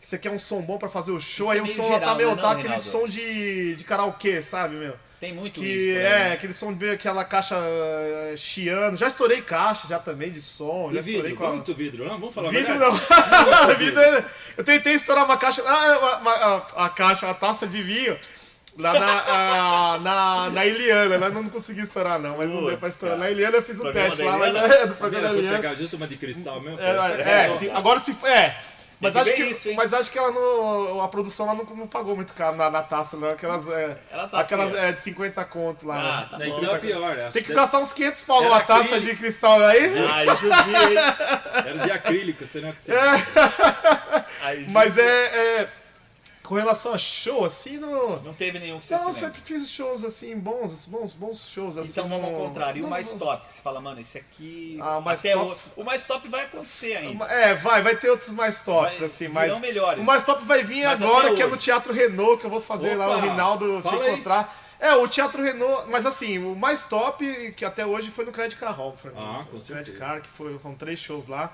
você 0.00 0.18
quer 0.18 0.30
um 0.30 0.38
som 0.38 0.60
bom 0.60 0.76
pra 0.78 0.88
fazer 0.88 1.10
o 1.12 1.20
show, 1.20 1.46
Isso 1.46 1.50
aí 1.52 1.58
é 1.58 1.62
o 1.62 1.64
meio 1.64 1.76
som 1.76 1.84
geral, 1.84 2.00
tá 2.00 2.14
meio 2.14 2.30
né, 2.30 2.36
tá 2.36 2.42
não, 2.42 2.50
aquele 2.50 2.78
som 2.78 3.08
de, 3.08 3.74
de 3.76 3.84
karaokê, 3.84 4.42
sabe, 4.42 4.74
meu? 4.76 4.94
Tem 5.18 5.32
muito 5.32 5.58
Que 5.58 5.64
isso. 5.66 5.98
aí, 5.98 6.04
é, 6.04 6.18
né? 6.28 6.32
aquele 6.34 6.52
som 6.52 6.70
de 6.74 6.90
aquela 6.90 7.24
caixa 7.24 7.54
eh, 7.56 8.34
chiando. 8.36 8.94
Já 8.98 9.08
estourei 9.08 9.40
caixa 9.40 9.86
já 9.88 9.98
também 9.98 10.30
de 10.30 10.42
som, 10.42 10.90
E 10.90 10.94
já 10.96 11.00
estourei 11.00 11.22
vidro, 11.30 11.36
com 11.38 11.46
a... 11.46 11.52
muito 11.52 11.72
vidro, 11.74 12.04
não? 12.04 12.18
Vamos 12.20 12.34
falar 12.34 12.50
Vidro 12.50 12.78
não. 12.78 12.92
vidro, 13.78 14.02
é- 14.02 14.24
eu 14.58 14.64
tentei 14.64 14.92
estourar 14.92 15.24
uma 15.24 15.38
caixa. 15.38 15.62
Ah, 15.66 15.98
uma- 15.98 16.16
uma- 16.18 16.32
a, 16.76 16.84
a 16.86 16.88
caixa, 16.90 17.30
a 17.30 17.32
taça 17.32 17.66
de 17.66 17.82
vinho. 17.82 18.18
Lá 18.78 18.92
na, 18.98 19.06
a- 19.06 19.98
na, 20.00 20.50
na 20.50 20.66
Iliana? 20.66 21.28
Não 21.30 21.44
consegui 21.48 21.82
estourar, 21.82 22.18
não, 22.18 22.36
mas 22.36 22.48
não 22.48 22.56
deu 22.56 22.70
pra 22.70 22.76
Putz, 22.78 22.92
estourar. 22.94 23.16
cara. 23.18 23.28
Na 23.28 23.34
Iliana 23.34 23.56
eu 23.58 23.62
fiz 23.62 23.76
um 23.76 23.82
Programa 23.82 24.08
teste 24.08 24.22
lá, 24.24 24.36
mas 24.38 24.56
é 24.56 24.86
do 24.86 24.94
programa 24.96 25.28
da 25.28 25.34
Iliana. 25.34 25.56
pegar 25.58 25.74
justo 25.74 25.96
uma 25.96 26.08
de 26.08 26.16
cristal 26.16 26.60
mesmo. 26.60 26.80
É, 26.80 27.44
é, 27.46 27.50
sim, 27.50 27.70
agora 27.70 28.00
se. 28.00 28.16
É. 28.26 28.56
Mas 29.00 29.16
acho, 29.16 29.34
que, 29.34 29.42
isso, 29.42 29.74
mas 29.74 29.92
acho 29.92 30.10
que 30.10 30.18
ela 30.18 30.30
não, 30.30 31.02
a 31.02 31.08
produção 31.08 31.44
lá 31.46 31.54
não, 31.54 31.64
não 31.76 31.86
pagou 31.86 32.16
muito 32.16 32.32
caro 32.32 32.56
na, 32.56 32.70
na 32.70 32.80
taça, 32.80 33.16
não. 33.18 33.28
Aquelas, 33.28 33.68
é, 33.68 33.88
tá 34.30 34.40
aquelas 34.40 34.70
certa. 34.72 34.86
é, 34.86 34.92
de 34.92 35.02
50 35.02 35.44
conto 35.44 35.86
lá. 35.86 36.28
Ah, 36.32 36.38
né? 36.38 36.46
tá 36.60 36.78
pior, 36.78 37.14
né? 37.14 37.28
Tem 37.30 37.42
que 37.42 37.52
gastar 37.52 37.80
uns 37.80 37.92
500 37.92 38.22
pau 38.22 38.42
numa 38.44 38.60
taça 38.60 38.94
acrílico. 38.94 39.06
de 39.10 39.16
cristal 39.16 39.62
aí. 39.62 39.92
Ah, 40.08 40.22
hein? 40.24 40.96
Era 41.66 41.78
de 41.84 41.90
acrílico, 41.90 42.46
senão 42.46 42.72
que 42.72 42.80
você... 42.80 42.92
Aí, 44.42 44.66
Mas 44.70 44.96
é, 44.96 45.02
é, 45.02 45.68
Com 46.44 46.56
relação 46.56 46.92
a 46.92 46.98
show, 46.98 47.42
assim, 47.44 47.78
não. 47.78 48.20
Não 48.20 48.34
teve 48.34 48.58
nenhum 48.58 48.78
que 48.78 48.84
você 48.84 48.94
Não, 48.96 49.06
eu 49.08 49.12
se 49.14 49.20
sempre 49.20 49.40
fiz 49.40 49.66
shows 49.66 50.04
assim, 50.04 50.38
bons, 50.38 50.84
bons, 50.84 51.12
bons 51.14 51.48
shows 51.48 51.78
assim. 51.78 51.90
Então 51.92 52.06
vamos 52.06 52.26
ao 52.26 52.32
não- 52.32 52.38
contrário. 52.48 52.78
E 52.78 52.80
o 52.80 52.82
não- 52.82 52.90
mais 52.90 53.10
não- 53.10 53.18
top? 53.18 53.46
Que 53.46 53.54
você 53.54 53.62
fala, 53.62 53.80
mano, 53.80 53.98
esse 53.98 54.18
aqui. 54.18 54.76
Ah, 54.78 54.98
o 54.98 55.00
mais 55.02 55.22
top- 55.22 55.56
O, 55.76 55.80
o 55.80 55.84
mais 55.84 56.02
top 56.02 56.28
vai 56.28 56.44
acontecer 56.44 56.96
ainda. 56.96 57.24
É, 57.24 57.54
vai, 57.54 57.80
vai 57.82 57.96
ter 57.96 58.10
outros 58.10 58.28
mais 58.30 58.60
tops, 58.60 58.98
Vai- 58.98 59.06
assim, 59.06 59.28
mas. 59.28 59.58
melhores. 59.58 60.02
O 60.02 60.04
mais 60.04 60.22
top 60.22 60.44
vai 60.44 60.62
vir 60.62 60.84
Mas 60.84 61.00
agora, 61.00 61.34
que 61.34 61.42
é 61.42 61.46
no 61.46 61.56
Teatro 61.56 61.94
Renault, 61.94 62.38
que 62.40 62.44
eu 62.46 62.50
vou 62.50 62.60
fazer 62.60 62.94
lá, 62.94 63.08
o 63.08 63.18
Opa, 63.18 63.26
Rinaldo 63.26 63.76
te 63.80 63.88
fala 63.88 64.04
aí. 64.04 64.12
encontrar. 64.12 64.54
É, 64.78 64.94
o 64.96 65.08
Teatro 65.08 65.42
Renault, 65.42 65.88
mas 65.88 66.04
assim, 66.04 66.36
o 66.44 66.54
mais 66.54 66.82
top 66.82 67.52
que 67.56 67.64
até 67.64 67.86
hoje 67.86 68.10
foi 68.10 68.26
no 68.26 68.32
Credit 68.32 68.60
Car 68.60 68.76
Hall 68.76 68.92
pra 68.92 69.12
mim. 69.12 69.16
Ah, 69.18 69.46
com 69.50 69.56
O 69.56 69.60
Credit 69.60 69.66
certeza. 69.86 69.98
Car, 69.98 70.20
que 70.20 70.28
foi, 70.28 70.58
foram 70.58 70.74
três 70.74 70.98
shows 70.98 71.26
lá. 71.26 71.50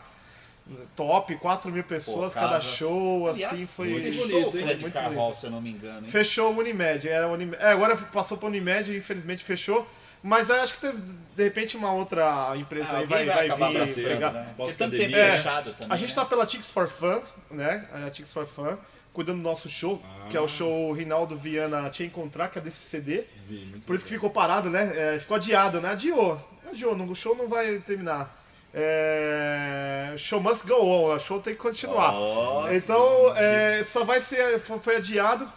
Top, 0.96 1.34
4 1.36 1.72
mil 1.72 1.82
pessoas 1.82 2.32
Pô, 2.34 2.40
cada 2.40 2.60
show, 2.60 3.28
Aliás, 3.28 3.52
assim, 3.54 3.66
foi. 3.66 3.88
muito 3.88 4.06
Fechou 4.06 4.26
bonito, 4.28 4.56
hein? 4.56 4.62
Fred 4.64 4.80
Muito 4.82 4.92
Carvalho, 4.94 5.16
bonito. 5.16 5.38
se 5.40 5.46
eu 5.46 5.50
não 5.50 5.60
me 5.60 5.70
engano, 5.70 6.06
hein? 6.06 6.12
Fechou 6.12 6.52
o 6.54 6.58
Unimed. 6.58 7.08
Era 7.08 7.28
Unimed. 7.28 7.56
É, 7.60 7.70
agora 7.72 7.96
passou 7.96 8.38
para 8.38 8.48
Unimed, 8.48 8.96
infelizmente 8.96 9.42
fechou. 9.42 9.86
Mas 10.22 10.50
acho 10.50 10.74
que 10.74 10.80
teve, 10.82 11.00
de 11.34 11.42
repente 11.42 11.76
uma 11.76 11.92
outra 11.92 12.52
empresa 12.56 12.92
Ah, 12.94 12.98
aí 12.98 13.06
vai, 13.06 13.24
vai, 13.26 13.46
acabar 13.46 13.70
vir 13.70 13.94
pegar. 14.04 14.32
né? 14.32 14.54
Porque 14.56 14.74
tanto 14.74 14.96
tempo 14.96 15.16
É. 15.16 15.32
fechado 15.36 15.72
também. 15.72 15.88
A 15.88 15.96
gente 15.96 16.10
né? 16.10 16.14
tá 16.14 16.24
pela 16.26 16.44
Tix 16.46 16.70
for 16.70 16.86
Fun, 16.86 17.20
né? 17.50 17.88
A 18.06 18.10
Tix 18.10 18.32
for 18.32 18.46
Fun, 18.46 18.76
cuidando 19.14 19.38
do 19.38 19.42
nosso 19.42 19.68
show, 19.70 20.00
que 20.28 20.36
é 20.36 20.40
o 20.40 20.46
show 20.46 20.92
Rinaldo 20.92 21.36
Viana 21.36 21.88
Te 21.88 22.04
Encontrar, 22.04 22.48
que 22.48 22.58
é 22.58 22.62
desse 22.62 22.78
CD. 22.80 23.24
Vi, 23.46 23.64
muito 23.64 23.86
Por 23.86 23.96
isso 23.96 24.04
que 24.04 24.10
ficou 24.12 24.28
parado, 24.30 24.68
né? 24.68 25.14
É, 25.14 25.18
ficou 25.18 25.36
adiado, 25.36 25.80
né? 25.80 25.88
Adiou. 25.92 26.38
Adiou, 26.68 26.94
não- 26.94 27.06
o 27.08 27.16
show 27.16 27.34
não 27.34 27.48
vai 27.48 27.78
terminar. 27.78 28.38
É, 28.72 30.14
show 30.16 30.40
must 30.40 30.66
go 30.66 30.74
on, 30.74 31.14
o 31.14 31.18
show 31.18 31.40
tem 31.40 31.54
que 31.54 31.60
continuar. 31.60 32.12
Nossa, 32.12 32.74
então, 32.74 33.34
é, 33.36 33.82
só 33.82 34.04
vai 34.04 34.20
ser. 34.20 34.58
Foi, 34.60 34.96
adiado 34.96 35.50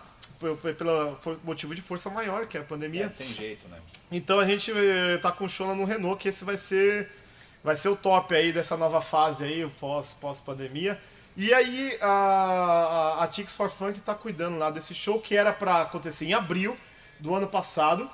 pelo 0.77 1.17
motivo 1.43 1.73
de 1.73 1.81
força 1.81 2.09
maior, 2.09 2.45
que 2.47 2.57
é 2.57 2.59
a 2.59 2.63
É, 2.63 2.65
pandemia. 2.65 3.09
tem 3.17 3.27
jeito, 3.27 3.67
né? 3.69 3.77
Então 4.11 4.39
a 4.39 4.45
gente 4.45 4.71
eh, 4.71 5.17
tá 5.21 5.31
com 5.31 5.47
show 5.47 5.67
lá 5.67 5.73
no 5.73 5.85
Renault, 5.85 6.21
que 6.21 6.27
esse 6.27 6.43
vai 6.43 6.57
ser 6.57 7.09
vai 7.63 7.77
ser 7.77 7.87
o 7.89 7.95
top 7.95 8.35
aí 8.35 8.51
dessa 8.51 8.75
nova 8.75 8.99
fase 8.99 9.43
aí, 9.45 9.63
o 9.63 9.69
pós 9.69 10.41
pandemia. 10.45 10.99
E 11.37 11.53
aí 11.53 11.97
a, 12.01 12.07
a, 13.19 13.23
a 13.23 13.27
Tix 13.27 13.55
for 13.55 13.69
Funk 13.69 13.99
tá 14.01 14.13
cuidando 14.13 14.57
lá 14.57 14.69
desse 14.69 14.93
show 14.93 15.19
que 15.21 15.35
era 15.35 15.53
pra 15.53 15.83
acontecer 15.83 16.25
em 16.25 16.33
abril 16.33 16.75
do 17.19 17.33
ano 17.33 17.47
passado. 17.47 18.09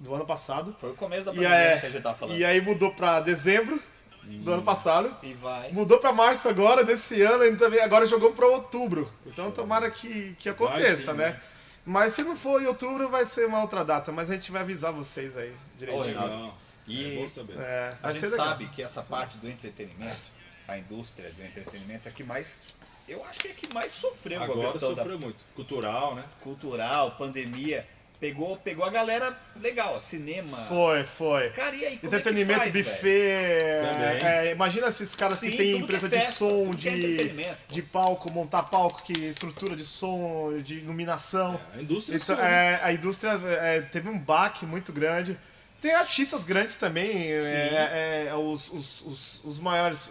Do 0.00 0.14
ano 0.14 0.24
passado. 0.24 0.74
Foi 0.78 0.90
o 0.90 0.94
começo 0.94 1.24
da 1.24 1.32
E, 1.32 1.34
pandemia 1.34 1.56
é, 1.56 1.80
que 1.80 1.86
a 1.86 1.90
gente 1.90 2.02
tava 2.02 2.16
falando. 2.16 2.36
e 2.36 2.44
aí 2.44 2.60
mudou 2.60 2.92
pra 2.92 3.20
dezembro 3.20 3.80
do 4.22 4.52
ano 4.52 4.62
passado. 4.62 5.14
E 5.22 5.32
vai. 5.34 5.72
Mudou 5.72 5.98
pra 5.98 6.12
março 6.12 6.48
agora 6.48 6.84
desse 6.84 7.20
ano 7.22 7.44
e 7.44 7.56
também 7.56 7.80
agora 7.80 8.06
jogou 8.06 8.32
pra 8.32 8.46
outubro. 8.46 9.10
Então 9.26 9.50
tomara 9.50 9.90
que, 9.90 10.34
que 10.38 10.48
aconteça, 10.48 11.12
sim, 11.12 11.18
né? 11.18 11.30
né? 11.30 11.40
Mas 11.84 12.12
se 12.12 12.22
não 12.22 12.36
for 12.36 12.62
em 12.62 12.66
outubro 12.66 13.08
vai 13.08 13.24
ser 13.24 13.46
uma 13.46 13.62
outra 13.62 13.82
data, 13.84 14.12
mas 14.12 14.30
a 14.30 14.34
gente 14.34 14.52
vai 14.52 14.60
avisar 14.60 14.92
vocês 14.92 15.36
aí 15.36 15.52
direitinho. 15.78 16.04
Legal. 16.06 16.58
E 16.86 17.16
É 17.18 17.22
bom 17.22 17.28
saber. 17.28 17.58
É, 17.58 17.96
a 18.02 18.12
gente 18.12 18.28
sabe 18.28 18.66
que 18.68 18.82
essa 18.82 19.02
parte 19.02 19.36
do 19.38 19.48
entretenimento, 19.48 20.20
a 20.66 20.78
indústria 20.78 21.30
do 21.30 21.42
entretenimento 21.42 22.08
é 22.08 22.10
que 22.10 22.22
mais. 22.24 22.74
Eu 23.08 23.24
acho 23.24 23.40
que 23.40 23.48
é 23.48 23.52
que 23.52 23.72
mais 23.72 23.90
sofreu 23.92 24.38
com 24.38 24.44
a 24.44 24.48
Agora 24.48 24.70
questão 24.70 24.94
sofreu 24.94 25.18
muito. 25.18 25.38
Cultural, 25.54 26.14
né? 26.14 26.22
da 26.22 26.28
cultural, 26.44 27.10
pandemia. 27.12 27.86
Pegou, 28.20 28.56
pegou 28.56 28.84
a 28.84 28.90
galera 28.90 29.36
legal, 29.60 30.00
cinema. 30.00 30.56
Foi, 30.66 31.04
foi. 31.04 31.50
Cara, 31.50 31.76
e 31.76 31.84
aí? 31.86 31.94
é 31.94 31.96
que 31.98 32.06
Entretenimento, 32.06 32.58
faz, 32.60 32.72
velho? 32.72 32.84
buffet. 32.84 33.92
Também. 33.92 34.32
é, 34.32 34.52
imagina 34.52 34.88
esses 34.88 35.14
caras 35.14 35.38
Sim, 35.38 35.50
que 35.50 35.56
têm 35.56 35.66
que 35.66 35.74
é 35.74 35.78
empresa 35.78 36.08
festa, 36.08 36.28
de 36.28 36.34
som, 36.36 36.74
que 36.74 36.88
é 36.88 36.92
de, 36.96 37.46
de 37.68 37.82
palco, 37.82 38.32
montar 38.32 38.64
palco, 38.64 39.02
que 39.04 39.12
estrutura 39.12 39.76
de 39.76 39.84
som, 39.84 40.52
de 40.60 40.78
iluminação. 40.78 41.60
A 41.72 41.80
indústria 41.80 42.16
Então, 42.16 42.34
som, 42.34 42.42
né? 42.42 42.72
é, 42.72 42.80
a 42.82 42.92
indústria 42.92 43.30
é, 43.44 43.82
teve 43.82 44.08
um 44.08 44.18
baque 44.18 44.66
muito 44.66 44.92
grande. 44.92 45.38
Tem 45.80 45.94
artistas 45.94 46.42
grandes 46.42 46.76
também, 46.76 47.32
é, 47.32 48.26
é, 48.30 48.34
os, 48.34 48.68
os, 48.68 49.00
os, 49.02 49.44
os 49.44 49.60
maiores, 49.60 50.10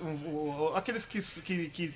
aqueles 0.73 1.05
que 1.05 1.17
estão. 1.17 1.43
Que, 1.43 1.69
que 1.69 1.93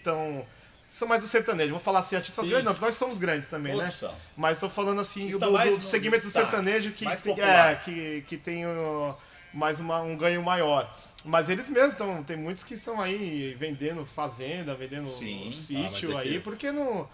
são 0.93 1.07
mais 1.07 1.21
do 1.21 1.27
sertanejo. 1.27 1.71
Vou 1.71 1.79
falar 1.79 1.99
assim, 1.99 2.15
artistas 2.17 2.43
Sim. 2.43 2.51
grandes, 2.51 2.65
não, 2.73 2.79
nós 2.81 2.95
somos 2.95 3.17
grandes 3.17 3.47
também, 3.47 3.75
né? 3.75 3.89
são. 3.89 4.13
Mas 4.35 4.57
estou 4.57 4.69
falando 4.69 4.99
assim 4.99 5.29
do, 5.31 5.39
do- 5.39 5.77
do 5.77 5.83
segmento 5.83 6.25
do 6.25 6.29
sertanejo 6.31 6.91
que, 6.91 7.05
é, 7.07 7.75
que, 7.83 8.23
que 8.27 8.37
tem 8.37 8.65
uh, 8.65 9.15
mais 9.53 9.79
uma- 9.79 10.01
um 10.01 10.17
ganho 10.17 10.43
maior. 10.43 10.93
Mas 11.23 11.49
eles 11.49 11.69
mesmos 11.69 11.93
estão. 11.93 12.23
Tem 12.23 12.35
muitos 12.35 12.63
que 12.63 12.73
estão 12.73 12.99
aí 12.99 13.55
vendendo 13.57 14.03
fazenda, 14.05 14.73
vendendo 14.75 15.09
Sim. 15.11 15.51
sítio 15.53 16.09
Ah, 16.09 16.13
mas 16.15 16.25
é 16.25 16.29
aí, 16.29 16.33
que- 16.33 16.39
porque 16.39 16.71
não, 16.71 17.07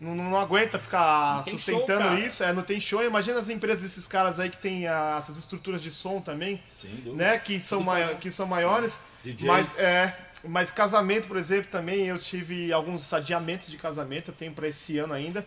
não, 0.00 0.14
não 0.14 0.40
aguenta 0.40 0.78
ficar 0.78 1.36
Não 1.36 1.44
sustentando 1.44 2.02
show, 2.02 2.18
isso, 2.18 2.42
é, 2.42 2.52
não 2.52 2.62
tem 2.62 2.80
show. 2.80 3.04
Imagina 3.04 3.38
as 3.38 3.50
empresas 3.50 3.82
desses 3.82 4.06
caras 4.06 4.40
aí 4.40 4.48
que 4.48 4.56
tem 4.56 4.88
ah, 4.88 5.16
essas 5.18 5.36
estruturas 5.36 5.82
de 5.82 5.90
som 5.90 6.20
também, 6.20 6.60
dúvida. 7.04 7.12
né? 7.12 7.38
Que 7.38 7.60
são, 7.60 7.82
mai 7.82 8.16
que 8.16 8.30
são 8.30 8.46
maiores. 8.46 8.98
DJs. 9.22 9.42
Mas, 9.42 9.78
é, 9.78 10.16
mas 10.44 10.70
casamento, 10.70 11.28
por 11.28 11.36
exemplo, 11.36 11.70
também 11.70 12.06
eu 12.06 12.18
tive 12.18 12.72
alguns 12.72 13.12
adiamentos 13.12 13.68
de 13.68 13.76
casamento, 13.76 14.30
eu 14.30 14.34
tenho 14.34 14.52
para 14.52 14.66
esse 14.66 14.98
ano 14.98 15.12
ainda. 15.12 15.44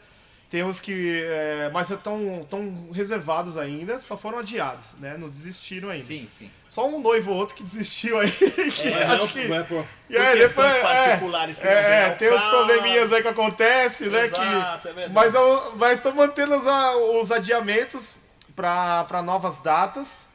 Tem 0.53 0.63
uns 0.63 0.79
que. 0.79 1.23
É, 1.25 1.71
mas 1.73 1.89
estão 1.89 2.45
tão 2.47 2.91
reservados 2.91 3.57
ainda, 3.57 3.97
só 3.97 4.15
foram 4.15 4.37
adiados, 4.37 4.97
né? 4.99 5.17
Não 5.17 5.27
desistiram 5.27 5.89
ainda. 5.89 6.05
Sim, 6.05 6.29
sim. 6.31 6.47
Só 6.69 6.87
um 6.87 7.01
noivo 7.01 7.31
ou 7.31 7.37
outro 7.37 7.55
que 7.55 7.63
desistiu 7.63 8.19
aí. 8.19 8.29
que 8.29 8.91
Mas 8.91 9.01
acho 9.01 9.17
não, 9.17 9.27
que. 9.29 9.47
vai 9.47 9.63
por- 9.63 9.83
E 10.07 10.15
aí, 10.15 10.37
depois, 10.37 10.67
é, 10.71 11.17
que 11.59 11.67
é, 11.67 12.09
tem 12.19 12.31
os 12.31 12.43
probleminhas 12.43 13.11
aí 13.11 13.23
que 13.23 13.27
acontecem, 13.29 14.09
né? 14.11 14.25
Exato, 14.25 14.81
que, 14.83 14.87
é 14.89 14.93
verdade. 14.93 15.13
mas 15.15 15.33
eu- 15.33 15.73
mas 15.77 15.93
estou 15.93 16.13
mantendo 16.13 16.55
os, 16.55 17.23
os 17.23 17.31
adiamentos 17.31 18.17
para 18.55 19.23
novas 19.23 19.57
datas. 19.57 20.33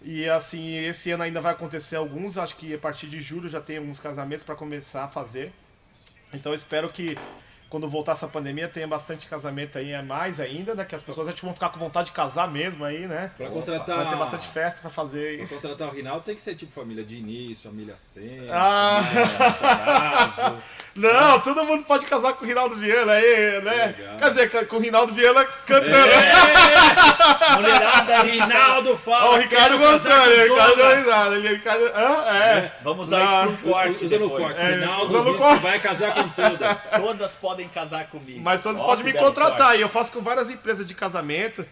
E 0.00 0.28
assim, 0.28 0.76
esse 0.86 1.10
ano 1.10 1.24
ainda 1.24 1.40
vai 1.40 1.50
acontecer 1.50 1.96
alguns. 1.96 2.38
Acho 2.38 2.54
que 2.54 2.72
a 2.72 2.78
partir 2.78 3.08
de 3.08 3.20
julho 3.20 3.48
já 3.48 3.60
tem 3.60 3.78
alguns 3.78 3.98
casamentos 3.98 4.44
para 4.44 4.54
começar 4.54 5.02
a 5.02 5.08
fazer. 5.08 5.52
Então 6.32 6.54
espero 6.54 6.88
que 6.88 7.18
quando 7.76 7.90
voltar 7.90 8.12
essa 8.12 8.26
pandemia 8.26 8.66
tenha 8.68 8.88
bastante 8.88 9.26
casamento 9.26 9.76
aí 9.76 9.94
a 9.94 10.02
mais 10.02 10.40
ainda, 10.40 10.74
né? 10.74 10.82
Que 10.82 10.94
as 10.94 11.02
pessoas 11.02 11.28
acho 11.28 11.36
que 11.36 11.44
vão 11.44 11.52
ficar 11.52 11.68
com 11.68 11.78
vontade 11.78 12.06
de 12.06 12.12
casar 12.12 12.48
mesmo 12.50 12.82
aí, 12.86 13.06
né? 13.06 13.30
Pra 13.36 13.48
contratar. 13.50 13.98
Vai 13.98 14.08
ter 14.08 14.16
bastante 14.16 14.46
festa 14.48 14.80
para 14.80 14.88
fazer 14.88 15.28
aí. 15.28 15.36
Pra 15.46 15.48
contratar 15.48 15.88
o 15.88 15.90
Rinaldo 15.90 16.22
tem 16.22 16.34
que 16.34 16.40
ser 16.40 16.54
tipo 16.54 16.72
família 16.72 17.04
Diniz, 17.04 17.60
família 17.60 17.94
Senna, 17.94 18.50
Ah. 18.50 19.02
Parazzo. 19.60 20.56
Não, 20.94 21.38
todo 21.40 21.66
mundo 21.66 21.84
pode 21.84 22.06
casar 22.06 22.32
com 22.32 22.46
o 22.46 22.48
Rinaldo 22.48 22.76
Viana 22.76 23.12
aí, 23.12 23.60
né? 23.62 23.94
Legal. 23.98 24.16
Quer 24.16 24.30
dizer, 24.30 24.66
com 24.68 24.76
o 24.76 24.80
Rinaldo 24.80 25.12
Viana 25.12 25.44
cantando. 25.66 25.92
Mulherada 27.56 28.20
aí. 28.22 28.30
Rinaldo 28.40 28.96
fala! 28.96 29.26
Ó, 29.26 29.34
o 29.34 29.36
Ricardo 29.38 29.78
com 29.78 29.84
o 29.84 29.92
Ricardo 29.92 30.76
deu 30.76 30.96
risada. 30.96 31.34
Ele, 31.36 31.48
Ricardo, 31.48 31.90
ah, 31.94 32.34
é. 32.34 32.72
Vamos 32.82 33.08
usar 33.08 33.18
Não, 33.18 33.26
isso 33.26 33.36
para 33.58 33.68
um 33.68 33.72
corte 33.72 34.04
Usando 34.06 34.20
o 34.24 34.28
depois. 34.28 34.42
corte. 34.44 34.60
É, 34.60 34.74
Rinaldo 34.76 35.34
corte. 35.36 35.62
vai 35.62 35.78
casar 35.78 36.14
com 36.14 36.28
todas. 36.30 36.90
Todas 36.96 37.36
podem 37.36 37.65
casar 37.68 38.08
comigo. 38.08 38.40
Mas 38.42 38.62
todos 38.62 38.80
Ó, 38.80 38.86
podem 38.86 39.04
me 39.04 39.12
contratar. 39.12 39.76
E 39.76 39.80
eu 39.80 39.88
faço 39.88 40.12
com 40.12 40.20
várias 40.20 40.50
empresas 40.50 40.86
de 40.86 40.94
casamento. 40.94 41.66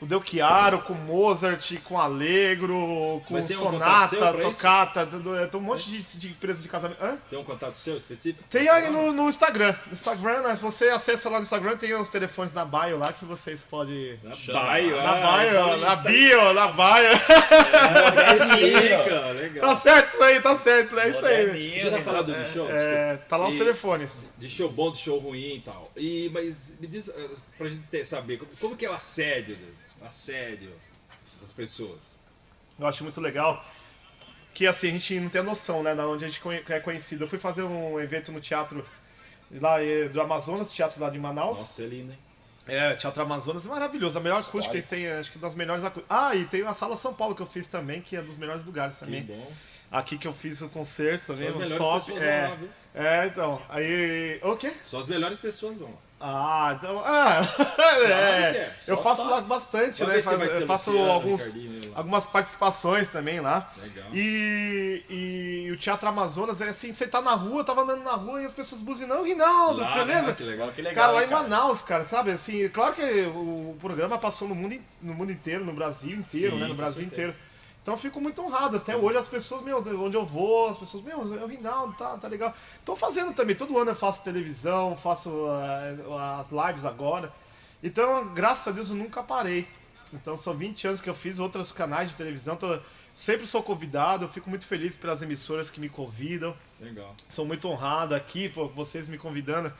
O 0.00 0.06
Del 0.06 0.22
Chiaro, 0.24 0.80
com 0.82 0.94
Mozart, 0.94 1.76
com 1.84 1.98
Allegro, 2.00 3.20
com 3.26 3.34
um 3.34 3.42
Sonata? 3.42 4.32
Tocata, 4.34 5.06
tudo- 5.06 5.36
é, 5.36 5.46
tem 5.46 5.60
um 5.60 5.64
monte 5.64 5.88
de, 5.90 6.02
de 6.02 6.28
empresas 6.28 6.62
de 6.62 6.68
casamento. 6.68 7.02
Hã? 7.04 7.16
Tem 7.28 7.38
um 7.38 7.44
contato 7.44 7.76
seu 7.76 7.96
específico? 7.96 8.44
Tem 8.48 8.68
aí 8.68 8.90
no, 8.90 9.12
no 9.12 9.28
Instagram. 9.28 9.74
No 9.86 9.92
Instagram, 9.92 10.42
né? 10.42 10.56
Se 10.56 10.62
você 10.62 10.88
acessa 10.88 11.28
lá 11.28 11.38
no 11.38 11.42
Instagram, 11.42 11.76
tem 11.76 11.94
os 11.94 12.08
telefones 12.08 12.52
na 12.52 12.64
bio 12.64 12.98
lá 12.98 13.12
que 13.12 13.24
vocês 13.24 13.64
podem. 13.64 14.18
Na 14.22 14.34
bio, 14.36 14.96
Na 14.96 15.10
ah, 15.12 15.42
bio, 15.42 15.76
na 15.78 15.96
bio, 15.96 16.52
na 16.54 16.68
bio. 16.68 17.18
Chica, 18.56 19.30
legal. 19.32 19.68
tá 19.70 19.76
certo 19.76 20.14
isso 20.14 20.22
aí, 20.22 20.40
tá 20.40 20.56
certo. 20.56 20.98
É 20.98 21.10
isso 21.10 21.26
aí. 21.26 21.80
Já 21.80 21.90
tá 21.90 21.96
né? 21.98 22.02
falando 22.04 22.34
de 22.44 22.52
show? 22.52 22.68
É, 22.70 23.16
tá 23.28 23.36
lá 23.36 23.48
os 23.48 23.54
E- 23.54 23.58
telefones. 23.58 24.28
De 24.38 24.48
show 24.48 24.70
bom, 24.70 24.92
de 24.92 24.98
show 24.98 25.18
ruim 25.18 25.56
e 25.56 25.60
tal. 25.60 25.90
E, 25.96 26.30
mas 26.32 26.74
me 26.80 26.86
diz, 26.86 27.08
eh, 27.08 27.28
pra 27.56 27.68
gente 27.68 27.82
ter, 27.90 28.04
saber, 28.04 28.38
como, 28.38 28.50
como 28.60 28.76
que 28.76 28.86
é 28.86 28.90
o 28.90 28.92
assédio, 28.92 29.56
né? 29.56 29.68
Assédio 30.06 30.72
das 31.40 31.52
pessoas? 31.52 32.16
Eu 32.78 32.86
acho 32.86 33.02
muito 33.02 33.20
legal. 33.20 33.64
Que 34.54 34.66
assim, 34.66 34.88
a 34.88 34.92
gente 34.92 35.20
não 35.20 35.28
tem 35.28 35.40
a 35.40 35.44
noção, 35.44 35.82
né, 35.82 35.94
da 35.94 36.06
onde 36.08 36.24
a 36.24 36.28
gente 36.28 36.40
é 36.68 36.80
conhecido. 36.80 37.24
Eu 37.24 37.28
fui 37.28 37.38
fazer 37.38 37.62
um 37.62 37.98
evento 38.00 38.32
no 38.32 38.40
teatro 38.40 38.84
lá 39.52 39.82
eh, 39.82 40.08
do 40.08 40.20
Amazonas, 40.20 40.72
teatro 40.72 41.00
lá 41.00 41.10
de 41.10 41.18
Manaus. 41.18 41.58
Nossa, 41.58 41.82
é 41.82 41.86
lindo, 41.86 42.12
hein? 42.12 42.18
É, 42.66 42.94
Teatro 42.94 43.22
Amazonas 43.22 43.66
é 43.66 43.70
maravilhoso. 43.70 44.18
A 44.18 44.20
melhor 44.20 44.40
acústica 44.40 44.76
que 44.76 44.86
tem, 44.86 45.08
acho 45.10 45.32
que 45.32 45.38
das 45.38 45.54
melhores 45.54 45.82
acústicas. 45.82 46.14
Ah, 46.14 46.36
e 46.36 46.44
tem 46.44 46.62
a 46.66 46.74
Sala 46.74 46.98
São 46.98 47.14
Paulo 47.14 47.34
que 47.34 47.40
eu 47.40 47.46
fiz 47.46 47.66
também, 47.66 48.02
que 48.02 48.14
é 48.14 48.20
dos 48.20 48.36
melhores 48.36 48.62
lugares 48.66 48.94
Que 48.94 49.00
também. 49.06 49.22
bom. 49.22 49.52
Aqui 49.90 50.18
que 50.18 50.28
eu 50.28 50.34
fiz 50.34 50.60
o 50.60 50.68
concerto 50.68 51.28
também, 51.28 51.44
São 51.44 51.52
as 51.54 51.58
melhores 51.58 51.78
top. 51.82 52.04
pessoas 52.04 52.22
É, 52.22 52.40
vão 52.42 52.50
lá, 52.50 52.56
viu? 52.56 52.68
é, 52.94 53.26
então. 53.26 53.62
Aí. 53.70 54.40
O 54.42 54.56
quê? 54.56 54.70
Só 54.84 54.98
as 55.00 55.08
melhores 55.08 55.40
pessoas 55.40 55.78
vão 55.78 55.88
lá. 55.88 55.94
Ah, 56.20 56.76
então. 56.78 57.02
Ah, 57.06 57.40
é. 58.06 58.10
é. 58.10 58.72
Eu 58.86 58.96
Só 58.96 59.02
faço 59.02 59.22
tá. 59.22 59.30
lá 59.30 59.40
bastante, 59.40 60.00
Vamos 60.04 60.16
né? 60.16 60.22
Faz- 60.22 60.40
eu 60.60 60.66
faço 60.66 60.90
Luciano, 60.90 61.12
alguns, 61.12 61.54
lá. 61.54 61.62
algumas 61.94 62.26
participações 62.26 63.08
também 63.08 63.40
lá. 63.40 63.72
Legal. 63.80 64.10
E, 64.12 65.02
e 65.08 65.70
o 65.72 65.76
Teatro 65.78 66.06
Amazonas 66.08 66.60
é 66.60 66.68
assim, 66.68 66.92
você 66.92 67.06
tá 67.08 67.22
na 67.22 67.32
rua, 67.34 67.64
tava 67.64 67.80
andando 67.82 68.02
na 68.02 68.12
rua 68.12 68.42
e 68.42 68.44
as 68.44 68.52
pessoas 68.54 68.82
buzinando, 68.82 69.22
Rinaldo, 69.22 69.80
Lá, 69.80 69.94
beleza? 70.04 70.26
né? 70.28 70.34
Que 70.34 70.42
legal. 70.42 70.70
Que 70.72 70.82
legal, 70.82 70.94
Cara, 71.06 71.12
lá 71.16 71.22
hein, 71.22 71.28
em 71.28 71.32
Manaus, 71.32 71.80
cara, 71.80 72.04
sabe? 72.04 72.30
Assim, 72.30 72.68
claro 72.68 72.92
que 72.94 73.02
o 73.34 73.74
programa 73.80 74.18
passou 74.18 74.48
no 74.48 74.54
mundo, 74.54 74.78
no 75.00 75.14
mundo 75.14 75.32
inteiro, 75.32 75.64
no 75.64 75.72
Brasil 75.72 76.16
inteiro, 76.18 76.56
Sim, 76.56 76.60
né? 76.60 76.66
No 76.66 76.74
Brasil 76.74 77.00
certeza. 77.04 77.30
inteiro. 77.30 77.47
Então 77.88 77.94
eu 77.96 77.98
fico 77.98 78.20
muito 78.20 78.42
honrado. 78.42 78.76
Até 78.76 78.94
hoje 78.94 79.16
as 79.16 79.28
pessoas, 79.28 79.62
meu, 79.62 79.78
onde 79.78 80.14
eu 80.14 80.22
vou, 80.22 80.68
as 80.68 80.76
pessoas, 80.76 81.02
meu, 81.02 81.22
é 81.40 81.42
o 81.42 81.46
Rinaldo, 81.46 81.94
tá, 81.94 82.18
tá 82.18 82.28
legal. 82.28 82.52
Tô 82.84 82.94
fazendo 82.94 83.32
também, 83.32 83.56
todo 83.56 83.78
ano 83.78 83.92
eu 83.92 83.96
faço 83.96 84.22
televisão, 84.22 84.94
faço 84.94 85.30
ah, 86.10 86.38
as 86.38 86.50
lives 86.50 86.84
agora. 86.84 87.32
Então, 87.82 88.28
graças 88.34 88.68
a 88.68 88.72
Deus, 88.72 88.90
eu 88.90 88.94
nunca 88.94 89.22
parei. 89.22 89.66
Então 90.12 90.36
são 90.36 90.52
20 90.52 90.86
anos 90.86 91.00
que 91.00 91.08
eu 91.08 91.14
fiz 91.14 91.38
outros 91.38 91.72
canais 91.72 92.10
de 92.10 92.14
televisão. 92.14 92.56
Tô, 92.56 92.78
sempre 93.14 93.46
sou 93.46 93.62
convidado, 93.62 94.26
eu 94.26 94.28
fico 94.28 94.50
muito 94.50 94.66
feliz 94.66 94.98
pelas 94.98 95.22
emissoras 95.22 95.70
que 95.70 95.80
me 95.80 95.88
convidam 95.88 96.54
Legal. 96.78 97.14
sou 97.32 97.46
muito 97.46 97.66
honrado 97.68 98.14
aqui 98.14 98.50
por 98.50 98.68
vocês 98.68 99.08
me 99.08 99.16
convidando. 99.16 99.72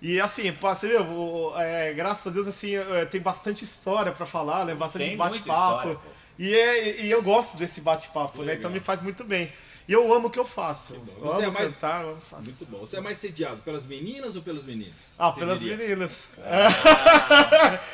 E 0.00 0.18
assim, 0.18 0.50
você 0.50 0.88
viu, 0.88 1.52
é, 1.58 1.92
graças 1.92 2.26
a 2.26 2.30
Deus, 2.30 2.48
assim, 2.48 2.74
é, 2.74 3.04
tem 3.04 3.20
bastante 3.20 3.64
história 3.64 4.12
pra 4.12 4.24
falar, 4.24 4.64
né? 4.64 4.74
Bastante 4.74 5.14
bate-papo. 5.14 6.00
E, 6.42 6.54
é- 6.54 7.00
e 7.02 7.10
eu 7.10 7.22
gosto 7.22 7.58
desse 7.58 7.82
bate-papo, 7.82 8.42
né? 8.42 8.54
Então 8.54 8.70
me 8.70 8.80
faz 8.80 9.02
muito 9.02 9.22
bem. 9.24 9.52
E 9.88 9.92
eu 9.92 10.14
amo 10.14 10.28
o 10.28 10.30
que 10.30 10.38
eu 10.38 10.44
faço. 10.44 10.94
Eu 10.94 11.00
Você 11.24 11.44
amo 11.44 11.56
é 11.56 11.60
mais- 11.60 11.74
cantar, 11.74 12.04
eu 12.04 12.16
faço. 12.16 12.44
Muito 12.44 12.64
bom. 12.64 12.78
Você 12.78 12.96
é 12.96 13.00
mais 13.00 13.18
sediado 13.18 13.60
pelas 13.62 13.86
meninas 13.86 14.36
ou 14.36 14.42
pelos 14.42 14.64
meninos? 14.64 15.14
Ah, 15.18 15.30
Você 15.32 15.40
pelas 15.40 15.58
diria? 15.60 15.76
meninas. 15.76 16.28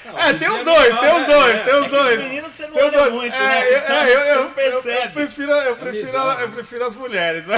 Não, 0.04 0.18
É, 0.18 0.28
hoje 0.28 0.38
tem 0.38 0.48
em 0.48 0.50
os 0.50 0.54
dia 0.56 0.64
dois, 0.64 1.00
tem 1.00 1.12
os 1.14 1.20
né? 1.20 1.26
dois, 1.26 1.54
É. 1.56 1.58
tem 1.64 1.74
os 1.74 1.88
dois. 1.88 2.18
Meninos 2.20 2.52
você 2.52 2.66
não 2.68 2.76
olha 2.76 3.10
muito, 3.10 3.34
É, 3.34 3.38
né? 3.40 3.72
eu, 3.72 3.78
Então, 3.78 3.96
é, 3.96 4.04
eu, 4.14 4.18
eu, 4.20 4.36
não 4.36 4.42
eu, 4.44 4.50
percebe. 4.50 5.06
eu 5.06 5.10
prefiro, 5.10 5.52
eu, 5.52 5.76
prefiro, 5.76 6.16
eu 6.18 6.50
prefiro 6.50 6.86
as 6.86 6.96
mulheres. 6.96 7.46
né? 7.46 7.56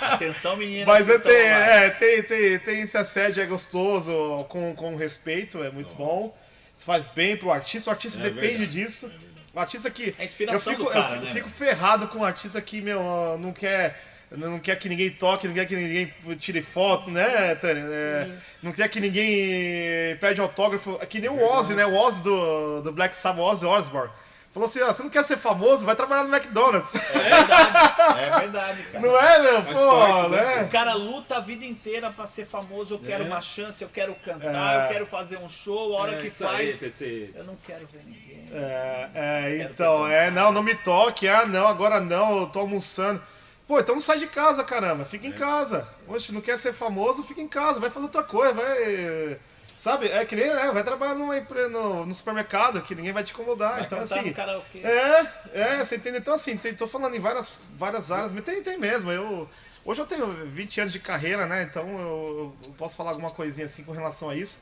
Atenção, 0.00 0.56
meninas. 0.56 0.86
Mas 0.86 1.06
que 1.06 1.12
eu 1.12 1.20
tenho, 1.20 1.50
lá. 1.50 1.66
é, 1.66 1.90
tem, 1.90 2.22
tem, 2.22 2.58
tem 2.58 2.80
esse 2.80 2.96
assédio, 2.96 3.42
é 3.42 3.46
gostoso, 3.46 4.12
com, 4.48 4.74
com 4.74 4.96
respeito, 4.96 5.62
é 5.62 5.70
muito 5.70 5.94
bom. 5.94 6.36
Isso 6.76 6.86
faz 6.86 7.06
bem 7.06 7.36
pro 7.36 7.52
artista, 7.52 7.90
o 7.90 7.92
artista 7.92 8.18
É 8.20 8.24
depende 8.24 8.58
verdade. 8.66 8.70
disso. 8.72 9.10
O 9.54 9.60
artista 9.60 9.90
que. 9.90 10.14
É 10.18 10.22
a 10.22 10.24
inspiração 10.24 10.72
eu 10.72 10.78
fico, 10.78 10.90
do 10.90 10.94
cara, 10.94 11.16
eu 11.16 11.22
né, 11.22 11.30
fico 11.32 11.48
ferrado 11.48 12.08
com 12.08 12.18
um 12.18 12.24
artista 12.24 12.60
que, 12.60 12.80
meu, 12.80 13.00
não 13.38 13.52
quer. 13.52 14.12
Não 14.30 14.58
quer 14.58 14.76
que 14.76 14.88
ninguém 14.88 15.10
toque, 15.10 15.46
não 15.46 15.54
quer 15.54 15.64
que 15.64 15.76
ninguém 15.76 16.12
tire 16.36 16.60
foto, 16.60 17.08
né, 17.08 17.54
Tânia? 17.54 17.84
É, 17.86 18.30
não 18.60 18.72
quer 18.72 18.88
que 18.88 18.98
ninguém 18.98 20.16
pede 20.16 20.40
autógrafo. 20.40 20.98
É 21.00 21.06
Que 21.06 21.20
nem 21.20 21.30
o 21.30 21.40
Ozzy, 21.40 21.74
né? 21.74 21.86
O 21.86 21.94
Ozzy 21.94 22.22
do, 22.22 22.80
do 22.82 22.92
Black 22.92 23.14
Sabbath, 23.14 23.44
Ozzy 23.44 23.66
Osbourne. 23.66 24.10
Falou 24.54 24.66
assim, 24.68 24.80
ó, 24.82 24.86
você 24.86 25.02
não 25.02 25.10
quer 25.10 25.24
ser 25.24 25.36
famoso? 25.36 25.84
Vai 25.84 25.96
trabalhar 25.96 26.22
no 26.22 26.32
McDonald's. 26.32 26.92
É 26.94 28.38
verdade, 28.40 28.82
cara. 28.84 29.04
Não 29.04 29.18
é, 29.18 29.38
meu? 29.42 29.62
Faz 29.64 29.78
Pô, 29.80 29.90
parte, 29.90 30.30
né? 30.30 30.56
né? 30.56 30.62
O 30.62 30.68
cara 30.68 30.94
luta 30.94 31.36
a 31.36 31.40
vida 31.40 31.64
inteira 31.64 32.10
pra 32.10 32.24
ser 32.24 32.46
famoso. 32.46 32.94
Eu 32.94 32.98
quero 33.00 33.24
É. 33.24 33.26
uma 33.26 33.42
chance, 33.42 33.82
eu 33.82 33.88
quero 33.88 34.14
cantar, 34.24 34.82
É. 34.82 34.84
eu 34.84 34.88
quero 34.92 35.06
fazer 35.06 35.38
um 35.38 35.48
show. 35.48 35.96
A 35.98 36.02
hora 36.02 36.12
É, 36.12 36.16
que 36.18 36.26
aí, 36.26 36.30
faz, 36.30 36.76
você- 36.80 37.30
eu 37.34 37.42
não 37.42 37.56
quero 37.66 37.84
ver 37.92 38.02
ninguém. 38.04 38.48
É, 38.52 39.10
é, 39.14 39.62
então, 39.68 40.06
é, 40.06 40.30
não, 40.30 40.52
não 40.52 40.62
me 40.62 40.74
toque, 40.76 41.26
ah, 41.26 41.44
não, 41.46 41.66
agora 41.66 42.00
não, 42.00 42.38
eu 42.42 42.46
tô 42.46 42.60
almoçando. 42.60 43.20
Pô, 43.66 43.80
então 43.80 43.96
não 43.96 44.02
sai 44.02 44.18
de 44.18 44.28
casa, 44.28 44.62
caramba, 44.62 45.04
fica 45.04 45.26
em 45.26 45.32
casa. 45.32 45.88
Oxe, 46.06 46.30
não 46.32 46.40
quer 46.40 46.56
ser 46.58 46.72
famoso, 46.72 47.24
fica 47.24 47.40
em 47.40 47.48
casa, 47.48 47.80
vai 47.80 47.90
fazer 47.90 48.04
outra 48.06 48.22
coisa, 48.22 48.54
vai. 48.54 49.38
Sabe, 49.84 50.08
é 50.08 50.24
que 50.24 50.34
nem, 50.34 50.46
é, 50.46 50.72
vai 50.72 50.82
trabalhar 50.82 51.14
numa 51.14 51.38
no, 51.68 52.06
no 52.06 52.14
supermercado, 52.14 52.80
que 52.80 52.94
ninguém 52.94 53.12
vai 53.12 53.22
te 53.22 53.34
incomodar. 53.34 53.72
Vai 53.74 53.82
então, 53.82 54.00
assim. 54.00 54.32
karaokê. 54.32 54.78
É, 54.78 55.26
é, 55.52 55.84
você 55.84 55.96
entende? 55.96 56.16
Então, 56.16 56.32
assim, 56.32 56.56
tem, 56.56 56.72
tô 56.72 56.86
falando 56.86 57.14
em 57.14 57.20
várias, 57.20 57.52
várias 57.76 58.10
áreas, 58.10 58.32
mas 58.32 58.42
tem, 58.44 58.62
tem 58.62 58.78
mesmo. 58.78 59.12
Eu, 59.12 59.46
hoje 59.84 60.00
eu 60.00 60.06
tenho 60.06 60.26
20 60.46 60.80
anos 60.80 60.92
de 60.94 61.00
carreira, 61.00 61.44
né? 61.46 61.64
Então 61.64 61.86
eu, 61.86 62.56
eu 62.64 62.72
posso 62.78 62.96
falar 62.96 63.10
alguma 63.10 63.30
coisinha 63.30 63.66
assim 63.66 63.84
com 63.84 63.92
relação 63.92 64.30
a 64.30 64.34
isso. 64.34 64.60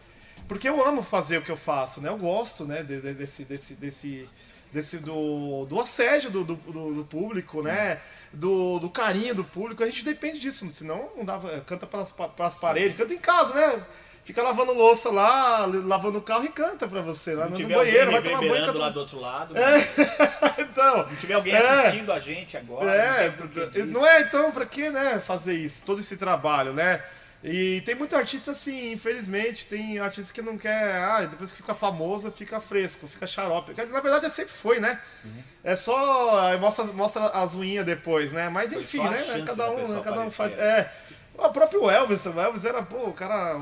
Porque 0.48 0.68
eu 0.68 0.84
amo 0.84 1.04
fazer 1.04 1.38
o 1.38 1.42
que 1.42 1.52
eu 1.52 1.56
faço, 1.56 2.00
né? 2.00 2.08
Eu 2.08 2.18
gosto, 2.18 2.64
né, 2.64 2.82
de- 2.82 3.00
de- 3.00 3.14
desse, 3.14 3.44
desse, 3.44 3.74
desse, 3.74 4.28
desse 4.72 4.98
do, 4.98 5.66
do 5.66 5.78
assédio 5.80 6.32
do, 6.32 6.42
do, 6.42 6.56
do- 6.56 7.04
público, 7.04 7.62
né? 7.62 8.00
Do, 8.32 8.80
do 8.80 8.90
carinho 8.90 9.36
do 9.36 9.44
público. 9.44 9.84
A 9.84 9.86
gente 9.86 10.04
depende 10.04 10.40
disso, 10.40 10.68
senão 10.72 11.10
não 11.16 11.24
dava. 11.24 11.60
Canta 11.60 11.86
pelas, 11.86 12.10
pa- 12.10 12.26
pelas 12.26 12.56
paredes, 12.56 12.96
canta 12.96 13.14
em 13.14 13.18
casa, 13.18 13.54
né? 13.54 13.86
Fica 14.24 14.40
lavando 14.40 14.72
louça 14.72 15.10
lá, 15.10 15.66
lavando 15.84 16.18
o 16.18 16.22
carro 16.22 16.44
e 16.44 16.48
canta 16.48 16.86
pra 16.86 17.00
você. 17.02 17.34
lá 17.34 17.44
Se 17.46 17.50
não 17.50 17.50
no 17.50 17.56
tiver 17.56 17.74
banheiro, 17.74 18.12
vai 18.12 18.22
tomar 18.22 18.38
banho. 18.40 18.66
canta- 18.66 18.78
lá 18.78 18.88
do 18.90 19.00
outro 19.00 19.18
lado, 19.18 19.54
então, 20.58 21.02
se 21.04 21.10
não 21.10 21.16
tiver 21.16 21.34
alguém 21.34 21.54
é. 21.54 21.58
assistindo 21.58 22.12
a 22.12 22.20
gente 22.20 22.56
agora, 22.56 22.94
é, 22.94 23.32
não 23.76 23.86
não 23.86 24.06
é 24.06 24.20
então 24.20 24.52
pra 24.52 24.64
que, 24.64 24.88
né, 24.90 25.18
fazer 25.18 25.54
isso, 25.54 25.84
todo 25.84 26.00
esse 26.00 26.16
trabalho, 26.16 26.72
né? 26.72 27.02
E 27.44 27.80
tem 27.80 27.96
muito 27.96 28.14
artista 28.14 28.52
assim, 28.52 28.92
infelizmente, 28.92 29.66
tem 29.66 29.98
artista 29.98 30.32
que 30.32 30.40
não 30.40 30.56
quer, 30.56 30.94
ah, 31.02 31.22
depois 31.22 31.50
que 31.50 31.56
fica 31.56 31.74
famoso, 31.74 32.30
fica 32.30 32.60
fresco, 32.60 33.08
fica 33.08 33.26
xarope. 33.26 33.74
Quer 33.74 33.82
dizer, 33.82 33.94
na 33.94 34.00
verdade, 34.00 34.30
sempre 34.30 34.52
foi, 34.52 34.78
né? 34.78 35.00
Uhum. 35.24 35.42
É 35.64 35.74
só 35.74 36.56
mostra, 36.58 36.84
mostra 36.84 37.26
as 37.30 37.56
unhas 37.56 37.84
depois, 37.84 38.32
né? 38.32 38.48
Mas 38.48 38.72
enfim, 38.72 39.02
né? 39.02 39.42
Cada 39.44 39.54
da 39.64 39.70
um, 39.72 39.88
né? 39.88 40.00
cada 40.04 40.20
um 40.20 40.30
faz. 40.30 40.52
É. 40.56 40.88
O 41.38 41.48
próprio 41.50 41.90
Elvis, 41.90 42.24
o 42.26 42.38
Elvis 42.40 42.64
era, 42.64 42.82
pô, 42.82 43.08
o 43.08 43.12
cara 43.12 43.58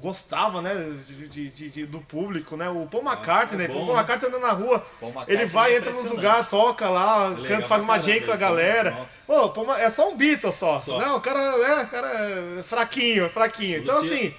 gostava, 0.00 0.60
né, 0.62 0.74
de, 1.06 1.28
de- 1.28 1.50
de- 1.50 1.70
de- 1.70 1.86
do 1.86 2.00
público, 2.00 2.56
né? 2.56 2.68
O 2.68 2.86
Paul 2.86 3.02
McCartney, 3.02 3.64
é 3.64 3.68
bom, 3.68 3.74
o 3.74 3.86
Paul 3.86 3.94
né? 3.96 4.00
McCartney 4.00 4.28
andando 4.28 4.42
na 4.42 4.52
rua, 4.52 4.86
ele 5.26 5.46
vai, 5.46 5.72
é 5.72 5.76
entra 5.78 5.90
nos 5.92 6.10
lugares, 6.10 6.48
toca 6.48 6.88
lá, 6.88 7.28
legal 7.28 7.44
canta, 7.46 7.68
faz 7.68 7.82
uma 7.82 7.98
jam 7.98 8.20
com 8.20 8.32
a 8.32 8.36
galera. 8.36 8.90
nossa. 8.92 9.26
Pô, 9.52 9.74
é 9.74 9.90
só 9.90 10.08
um 10.10 10.16
Beatle 10.16 10.52
só. 10.52 10.78
Só. 10.78 10.98
Não, 11.00 11.16
o 11.16 11.20
cara, 11.20 11.58
né, 11.58 11.82
o 11.82 11.88
cara 11.88 12.08
é 12.08 12.62
fraquinho, 12.62 13.28
fraquinho. 13.30 13.78
Então, 13.78 13.98
assim, 13.98 14.34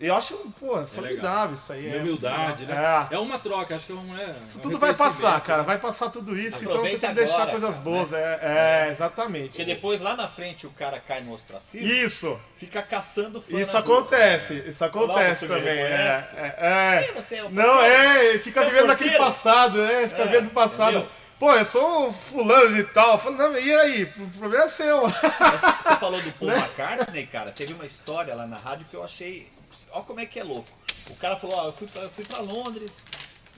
eu 0.00 0.14
acho, 0.14 0.34
pô, 0.60 0.86
formidável 0.86 1.54
isso 1.54 1.72
aí. 1.72 1.94
É 1.94 1.98
humildade, 1.98 2.66
né? 2.66 3.06
É. 3.10 3.14
É 3.14 3.18
uma 3.18 3.38
troca, 3.38 3.74
acho 3.74 3.86
que 3.86 3.92
é 3.92 3.94
um. 3.94 4.18
É, 4.18 4.36
Isso 4.42 4.58
um 4.58 4.62
tudo 4.62 4.78
vai 4.78 4.94
passar, 4.94 5.40
cara. 5.40 5.58
né? 5.62 5.64
Vai 5.66 5.78
passar 5.78 6.10
tudo 6.10 6.36
isso, 6.36 6.58
então 6.64 6.72
você 6.72 6.96
Aproveita 6.96 6.98
tem 7.00 7.08
que 7.10 7.14
deixar 7.16 7.34
agora, 7.42 7.50
coisas 7.52 7.78
cara, 7.78 7.80
boas. 7.90 8.10
né? 8.10 8.20
É, 8.20 8.86
é, 8.88 8.92
exatamente. 8.92 9.48
Porque 9.48 9.64
depois 9.64 10.00
lá 10.00 10.14
na 10.14 10.28
frente 10.28 10.66
o 10.66 10.70
cara 10.70 11.00
cai 11.00 11.20
no 11.22 11.36
cima, 11.60 11.84
Isso, 11.86 12.38
fica 12.58 12.82
caçando 12.82 13.40
fã 13.40 13.58
isso 13.60 13.72
na 13.74 13.80
rua. 13.80 13.98
acontece, 14.00 14.64
isso 14.66 14.84
acontece 14.84 15.46
também. 15.46 15.68
É, 15.78 15.88
reconhece? 15.88 16.36
é, 16.36 16.56
é. 16.58 17.36
É 17.36 17.48
Não, 17.50 17.80
é, 17.82 18.38
fica 18.38 18.60
Você 18.60 18.66
é 18.66 18.70
vivendo 18.70 18.86
naquele 18.88 19.10
porteiro? 19.10 19.24
passado, 19.24 19.78
né? 19.78 20.08
Fica 20.08 20.22
É, 20.22 20.26
vendo 20.26 20.46
o 20.48 20.50
passado. 20.50 20.90
entendeu? 20.96 21.08
Pô, 21.38 21.52
eu 21.52 21.64
sou 21.66 22.08
um 22.08 22.12
fulano 22.14 22.74
de 22.74 22.84
tal. 22.84 23.18
Falo, 23.18 23.36
não, 23.36 23.58
e 23.58 23.74
aí? 23.74 24.04
O 24.04 24.38
problema 24.38 24.64
é 24.64 24.68
seu. 24.68 25.02
Mas 25.02 25.60
Você 25.60 25.96
falou 25.96 26.18
do 26.20 26.26
Né? 26.28 26.34
Paul 26.40 26.50
McCartney, 26.50 27.26
cara. 27.26 27.50
Teve 27.52 27.74
uma 27.74 27.84
história 27.84 28.34
lá 28.34 28.46
na 28.46 28.56
rádio 28.56 28.86
que 28.90 28.96
eu 28.96 29.02
achei. 29.04 29.46
Olha 29.92 30.04
como 30.04 30.20
é 30.20 30.26
que 30.26 30.38
é 30.38 30.44
louco. 30.44 30.68
O 31.10 31.16
cara 31.16 31.36
falou: 31.36 31.56
Ó, 31.56 31.66
eu 31.66 31.72
fui 31.72 31.86
pra, 31.86 32.02
eu 32.02 32.10
fui 32.10 32.24
pra 32.24 32.38
Londres 32.40 33.02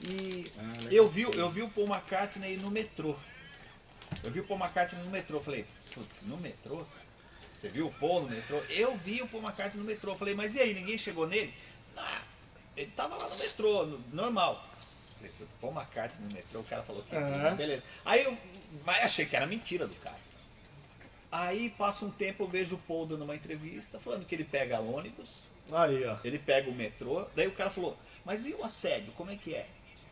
e 0.03 0.45
Ah, 0.57 0.91
eu, 0.91 1.07
vi, 1.07 1.21
eu 1.21 1.49
vi 1.49 1.61
o 1.61 1.69
Paul 1.69 1.87
McCartney 1.87 2.57
no 2.57 2.69
metrô. 2.71 3.15
Eu 4.23 4.31
vi 4.31 4.39
o 4.39 4.43
Paul 4.47 4.59
McCartney 4.59 5.03
no 5.03 5.09
metrô. 5.09 5.39
Falei: 5.39 5.65
Putz, 5.93 6.23
no 6.23 6.37
metrô? 6.37 6.83
Você 7.55 7.69
viu 7.69 7.87
o 7.87 7.93
Paul 7.93 8.21
no 8.23 8.29
metrô? 8.29 8.57
Eu 8.69 8.95
vi 8.97 9.21
o 9.21 9.27
Paul 9.27 9.43
McCartney 9.43 9.79
no 9.81 9.85
metrô. 9.87 10.15
Falei: 10.15 10.33
Mas 10.35 10.55
e 10.55 10.61
aí, 10.61 10.73
ninguém 10.73 10.97
chegou 10.97 11.27
nele? 11.27 11.53
Ah, 11.97 12.21
ele 12.77 12.91
tava 12.91 13.15
lá 13.17 13.27
no 13.27 13.35
metrô, 13.37 13.85
no- 13.85 14.03
normal. 14.13 14.65
Falei, 15.17 15.33
Paul 15.59 15.73
McCartney 15.73 16.27
no 16.27 16.33
metrô, 16.33 16.61
o 16.61 16.63
cara 16.63 16.83
falou 16.83 17.03
que 17.03 17.15
É. 17.15 17.51
beleza. 17.55 17.83
Aí 18.05 18.23
eu 18.23 18.37
mas 18.85 19.03
achei 19.03 19.25
que 19.25 19.35
era 19.35 19.45
mentira 19.45 19.87
do 19.87 19.95
cara. 19.97 20.19
Aí 21.31 21.69
passa 21.71 22.05
um 22.05 22.11
tempo, 22.11 22.43
eu 22.43 22.47
vejo 22.47 22.75
o 22.75 22.79
Paul 22.79 23.05
dando 23.05 23.23
uma 23.23 23.35
entrevista 23.35 23.99
falando 23.99 24.25
que 24.25 24.33
ele 24.33 24.43
pega 24.43 24.79
ônibus, 24.79 25.48
Aí, 25.71 26.05
ó. 26.05 26.17
ele 26.23 26.39
pega 26.39 26.69
o 26.69 26.73
metrô, 26.73 27.25
daí 27.35 27.47
o 27.47 27.51
cara 27.51 27.69
falou, 27.69 27.97
mas 28.25 28.45
e 28.45 28.53
o 28.53 28.63
assédio, 28.63 29.11
como 29.13 29.31
é 29.31 29.35
que 29.35 29.53
é? 29.53 29.65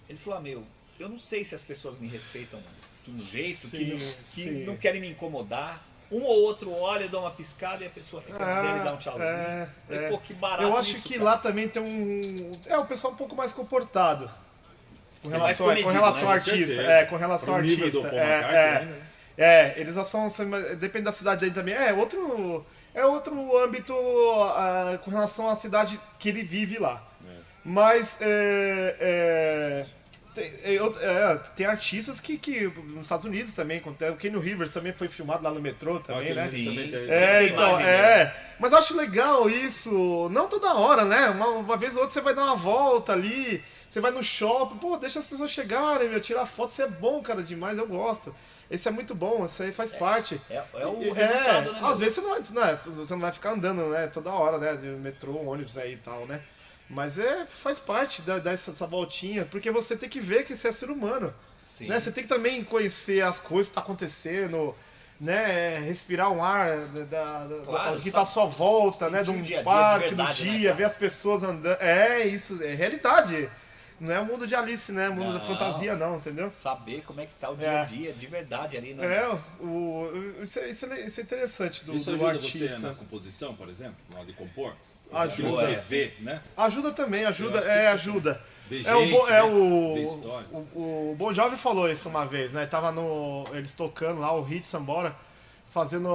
Ele 0.09 0.17
falou, 0.17 0.39
ah, 0.39 0.41
meu, 0.41 0.63
eu 0.99 1.09
não 1.09 1.17
sei 1.17 1.43
se 1.43 1.53
as 1.55 1.63
pessoas 1.63 1.97
me 1.99 2.07
respeitam 2.07 2.61
de 3.05 3.11
um 3.11 3.17
jeito, 3.17 3.69
que, 3.69 3.99
Sim, 4.23 4.51
não, 4.51 4.59
que 4.59 4.65
não 4.65 4.77
querem 4.77 5.01
me 5.01 5.09
incomodar. 5.09 5.83
Um 6.09 6.23
ou 6.23 6.43
outro 6.43 6.71
olha, 6.71 7.07
dá 7.09 7.19
uma 7.19 7.31
piscada 7.31 7.83
e 7.83 7.87
a 7.87 7.89
pessoa 7.89 8.21
fica 8.21 8.37
Ah, 8.41 8.61
dele 8.61 8.83
dá 8.85 8.93
um 8.93 8.97
tchauzinho. 8.97 9.25
é, 9.27 9.67
Falei, 9.87 10.05
é. 10.05 10.09
Pô, 10.09 10.17
que 10.19 10.33
barato 10.35 10.63
Eu 10.63 10.77
acho 10.77 10.91
isso, 10.93 11.01
que 11.01 11.13
cara. 11.15 11.23
lá 11.25 11.37
também 11.37 11.67
tem 11.67 11.81
um. 11.81 12.51
É, 12.65 12.77
o 12.77 12.85
pessoal 12.85 13.11
um 13.11 13.17
pouco 13.17 13.35
mais 13.35 13.51
comportado. 13.51 14.31
Com 15.21 15.27
relação, 15.27 15.65
mais 15.67 15.79
com 15.79 15.83
comedido, 15.89 15.91
relação 15.91 16.21
né? 16.21 16.27
ao 16.27 16.39
Com 16.39 16.49
artista. 16.49 16.67
certeza. 16.67 16.91
É, 16.93 17.05
com 17.05 17.15
relação 17.17 17.55
ao 17.55 17.59
Pro 17.61 17.69
artista. 17.69 18.07
É, 18.07 18.21
é. 18.21 18.85
né? 18.85 19.01
É, 19.37 19.73
eles 19.81 19.95
já 19.95 20.03
são. 20.05 20.29
são- 20.29 20.49
Depende 20.77 21.03
da 21.05 21.11
cidade 21.11 21.43
aí 21.43 21.51
também. 21.51 21.73
É 21.73 21.91
outro. 21.93 22.65
É 22.97 23.05
outro 23.05 23.55
âmbito 23.63 23.93
ah, 24.55 24.97
com 25.03 25.11
relação 25.11 25.47
à 25.47 25.55
cidade 25.55 25.99
que 26.17 26.29
ele 26.29 26.41
vive 26.43 26.79
lá. 26.79 27.01
Mas 27.63 28.17
é, 28.21 28.95
é, 28.99 29.85
tem, 30.33 30.45
é, 30.63 30.75
é, 31.01 31.35
tem 31.55 31.65
artistas 31.65 32.19
que, 32.19 32.37
que. 32.37 32.67
Nos 32.95 33.03
Estados 33.03 33.25
Unidos 33.25 33.53
também, 33.53 33.77
acontece. 33.79 34.11
o 34.13 34.15
Kenny 34.15 34.39
Rivers 34.39 34.71
também 34.71 34.93
foi 34.93 35.09
filmado 35.09 35.43
lá 35.43 35.51
no 35.51 35.59
metrô 35.61 35.99
também, 35.99 36.31
Ah, 36.31 36.35
né? 36.35 36.47
sim. 36.47 36.65
também 36.65 36.89
tem- 36.89 37.09
É, 37.11 37.43
então, 37.47 37.79
é. 37.79 38.33
Mas 38.59 38.71
eu 38.71 38.77
acho 38.79 38.95
legal 38.95 39.49
isso. 39.49 40.27
Não 40.31 40.47
toda 40.47 40.73
hora, 40.75 41.03
né? 41.05 41.29
Uma, 41.29 41.49
uma 41.49 41.77
vez 41.77 41.95
ou 41.95 42.01
outra 42.03 42.13
você 42.13 42.21
vai 42.21 42.33
dar 42.33 42.45
uma 42.45 42.55
volta 42.55 43.13
ali. 43.13 43.61
Você 43.89 43.99
vai 44.01 44.11
no 44.11 44.23
shopping, 44.23 44.77
pô, 44.77 44.97
deixa 44.97 45.19
as 45.19 45.27
pessoas 45.27 45.51
chegarem, 45.51 46.09
meu, 46.09 46.19
tirar 46.21 46.45
foto, 46.45 46.69
isso 46.71 46.81
é 46.81 46.87
bom, 46.87 47.21
cara, 47.21 47.41
demais, 47.43 47.77
eu 47.77 47.87
gosto. 47.87 48.33
Esse 48.69 48.87
é 48.87 48.91
muito 48.91 49.15
bom, 49.15 49.45
isso 49.45 49.63
aí 49.63 49.71
faz 49.71 49.93
parte. 49.93 50.39
É, 50.49 50.61
é 50.75 50.85
o 50.85 51.01
E- 51.01 51.09
resultado, 51.11 51.71
né? 51.73 51.79
às 51.83 51.99
vezes 51.99 52.15
você 52.15 52.21
não, 52.21 52.29
vai- 52.31 52.39
né, 52.39 52.75
você 52.75 53.13
não 53.13 53.21
vai 53.21 53.31
ficar 53.31 53.51
andando, 53.51 53.81
né, 53.89 54.07
toda 54.07 54.31
hora, 54.33 54.57
né, 54.57 54.75
de 54.75 54.87
metrô, 54.87 55.37
ônibus 55.47 55.77
aí 55.77 55.93
e 55.93 55.97
tal, 55.97 56.25
né. 56.27 56.41
Mas 56.89 57.17
é, 57.19 57.45
faz 57.47 57.79
parte 57.79 58.21
da, 58.21 58.39
dessa 58.39 58.71
essa 58.71 58.85
voltinha, 58.87 59.45
porque 59.45 59.71
você 59.71 59.95
tem 59.95 60.07
que 60.09 60.19
ver 60.19 60.45
que 60.45 60.55
você 60.55 60.67
é 60.69 60.71
ser 60.71 60.89
humano. 60.89 61.33
Sim. 61.67 61.87
Né? 61.87 61.99
Você 61.99 62.11
tem 62.11 62.23
que 62.23 62.29
também 62.29 62.63
conhecer 62.63 63.21
as 63.21 63.39
coisas 63.39 63.67
que 63.69 63.75
tá 63.75 63.81
acontecendo, 63.81 64.73
né? 65.19 65.79
Respirar 65.79 66.31
um 66.31 66.41
ar 66.43 66.69
da, 66.87 67.03
da- 67.03 67.47
da- 67.47 67.65
Claro, 67.65 67.95
do 67.97 68.01
que 68.01 68.09
só 68.11 68.17
tá 68.17 68.23
à 68.23 68.25
sua 68.25 68.45
volta, 68.45 69.09
né? 69.09 69.21
De 69.23 69.31
um 69.31 69.41
dia 69.41 69.41
a 69.41 69.43
dia 69.43 69.57
de 69.59 69.63
parque 69.63 70.07
verdade, 70.07 70.43
do 70.43 70.45
né, 70.45 70.57
dia, 70.57 70.69
cara? 70.69 70.75
ver 70.77 70.83
as 70.85 70.95
pessoas 70.95 71.43
andando. 71.43 71.77
É 71.81 72.25
isso, 72.25 72.61
é 72.63 72.73
realidade. 72.73 73.49
Não 73.99 74.13
é 74.13 74.19
o 74.19 74.25
mundo 74.25 74.45
de 74.45 74.53
Alice, 74.53 74.91
né? 74.91 75.09
O 75.09 75.15
mundo 75.15 75.33
da 75.33 75.39
Não. 75.39 75.45
fantasia, 75.47 75.95
não, 75.95 76.17
entendeu? 76.17 76.51
Saber 76.53 77.01
como 77.05 77.19
é 77.19 77.25
que 77.25 77.33
tá 77.39 77.49
o 77.49 77.55
dia 77.55 77.67
É. 77.67 77.81
a 77.81 77.85
dia, 77.85 78.13
de 78.13 78.27
verdade 78.27 78.77
ali, 78.77 78.93
né? 78.93 79.05
É, 79.05 79.27
o, 79.59 80.11
isso, 80.41 80.59
é, 80.59 80.69
isso 80.69 80.85
é- 80.85 81.05
isso 81.05 81.19
é 81.19 81.23
interessante 81.23 81.83
do, 81.83 81.95
Isso 81.95 82.11
do 82.11 82.15
ajuda 82.15 82.29
artista. 82.45 82.69
você 82.69 82.77
na 82.79 82.93
composição, 82.93 83.55
por 83.55 83.67
exemplo, 83.69 83.95
na 84.13 84.19
hora 84.19 84.27
de 84.27 84.33
compor? 84.33 84.75
Ajuda. 85.11 85.49
Você 85.63 85.71
É. 85.71 85.79
vê, 85.79 86.13
né? 86.19 86.41
Ajuda 86.55 86.91
também, 86.91 87.25
ajuda, 87.25 87.59
é, 87.59 87.87
ajuda. 87.87 88.39
Ver 88.69 88.85
É, 88.85 88.93
o, 88.95 88.99
gente, 88.99 89.11
Bo- 89.13 89.27
é 89.29 89.31
né? 89.31 89.43
o, 89.43 89.93
Ver 89.95 90.03
história. 90.03 90.47
o, 90.51 91.11
o 91.11 91.15
Bon 91.17 91.33
Jovi 91.33 91.55
falou 91.55 91.89
isso 91.89 92.09
uma 92.09 92.25
vez, 92.25 92.53
né? 92.53 92.65
Tava 92.65 92.91
no. 92.91 93.45
Eles 93.53 93.73
tocando 93.73 94.19
lá, 94.19 94.33
o 94.35 94.41
Hit 94.43 94.67
Sambora, 94.67 95.15
fazendo 95.69 96.09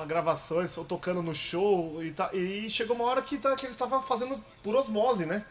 a 0.00 0.06
gravações, 0.06 0.76
ou 0.78 0.84
tocando 0.84 1.20
no 1.22 1.34
show, 1.34 2.02
e, 2.02 2.12
tá, 2.12 2.30
e 2.32 2.70
chegou 2.70 2.94
uma 2.96 3.04
hora 3.06 3.20
que, 3.20 3.36
tá, 3.38 3.54
que 3.56 3.66
ele 3.66 3.74
tava 3.74 4.00
fazendo 4.00 4.42
por 4.62 4.74
osmose, 4.76 5.26
né? 5.26 5.44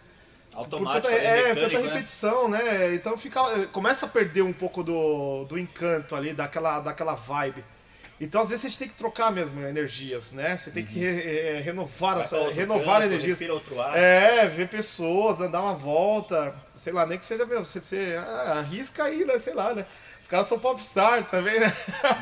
Automático, 0.53 1.07
tanta, 1.07 1.15
é, 1.15 1.53
mecânico, 1.53 1.69
tanta 1.69 1.79
né? 1.79 1.93
repetição, 1.93 2.47
né? 2.49 2.95
Então 2.95 3.17
fica, 3.17 3.67
começa 3.67 4.05
a 4.05 4.09
perder 4.09 4.41
um 4.41 4.53
pouco 4.53 4.83
do, 4.83 5.45
do 5.45 5.57
encanto 5.57 6.15
ali, 6.15 6.33
daquela, 6.33 6.79
daquela 6.79 7.13
vibe. 7.13 7.63
Então, 8.21 8.41
às 8.41 8.49
vezes, 8.49 8.65
a 8.65 8.67
gente 8.67 8.79
tem 8.79 8.87
que 8.89 8.95
trocar 8.95 9.31
mesmo 9.31 9.65
energias, 9.65 10.33
né? 10.33 10.57
Você 10.57 10.71
tem 10.71 10.83
que 10.85 10.99
re- 10.99 11.21
é, 11.21 11.61
renovar, 11.61 12.15
Vai 12.15 12.23
a 12.25 12.27
sua, 12.27 12.51
renovar 12.51 13.01
energias. 13.03 13.39
respira 13.39 13.53
outro 13.53 13.79
ar. 13.79 13.97
É, 13.97 14.45
ver 14.45 14.67
pessoas, 14.67 15.39
andar 15.39 15.61
uma 15.61 15.73
volta, 15.75 16.53
sei 16.77 16.91
lá, 16.91 17.05
nem 17.05 17.17
que 17.17 17.23
seja 17.23 17.45
meu, 17.45 17.63
você, 17.63 17.79
você 17.79 18.19
ah, 18.19 18.55
arrisca 18.59 19.05
aí, 19.05 19.23
né? 19.23 19.39
Sei 19.39 19.53
lá, 19.53 19.73
né? 19.73 19.85
Os 20.21 20.27
caras 20.27 20.47
são 20.47 20.59
popstar 20.59 21.23
também, 21.23 21.59
né? 21.59 21.73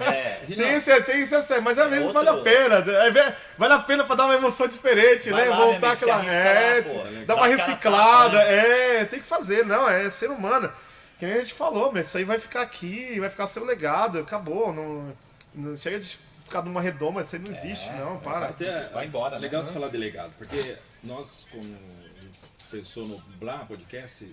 É. 0.01 0.45
tem 0.55 0.73
esse, 0.75 1.01
tem 1.01 1.21
esse 1.21 1.35
assim, 1.35 1.59
mas 1.61 1.77
às 1.77 1.89
vezes 1.89 2.05
outro- 2.05 2.23
vale 2.23 2.39
a 2.39 2.43
pena. 2.43 2.79
né? 2.81 3.07
É, 3.19 3.35
Vale 3.57 3.73
a 3.73 3.79
pena 3.79 4.03
pra 4.05 4.15
dar 4.15 4.25
uma 4.25 4.35
emoção 4.35 4.67
diferente, 4.67 5.29
Vai 5.29 5.43
né? 5.45 5.49
lá, 5.49 5.55
Voltar 5.57 5.97
se 5.97 6.03
aquela. 6.09 6.25
É, 6.25 6.85
lá, 6.87 7.03
dar 7.03 7.25
Dá 7.25 7.35
uma 7.35 7.47
cara 7.47 7.57
reciclada, 7.57 8.39
é, 8.43 9.05
tem 9.05 9.19
que 9.19 9.25
fazer, 9.25 9.65
não, 9.65 9.89
é 9.89 10.09
ser 10.09 10.29
humano. 10.29 10.71
Que 11.19 11.25
nem 11.25 11.35
a 11.35 11.39
gente 11.39 11.53
falou, 11.53 11.91
mas 11.91 12.07
isso 12.07 12.17
aí 12.17 12.23
vai 12.23 12.37
ficar 12.39 12.61
aqui, 12.61 13.19
vai 13.19 13.29
ficar 13.29 13.47
seu 13.47 13.65
legado, 13.65 14.19
acabou. 14.19 14.71
Não, 14.71 15.17
não 15.55 15.75
chega 15.75 15.99
de 15.99 16.17
ficar 16.43 16.61
numa 16.61 16.79
redoma, 16.79 17.21
isso 17.21 17.35
aí 17.35 17.41
não 17.41 17.49
existe, 17.51 17.89
não, 17.93 18.17
para. 18.19 18.45
Até 18.45 18.87
Vai 18.89 19.07
embora, 19.07 19.35
né? 19.35 19.41
legal 19.41 19.61
você 19.63 19.73
falar 19.73 19.89
de 19.89 19.97
legado, 19.97 20.31
porque 20.37 20.77
nós, 21.03 21.47
como 21.51 21.63
a 21.63 22.21
gente 22.21 22.39
pensou 22.71 23.05
no 23.07 23.17
Blá 23.39 23.65
Podcast, 23.65 24.23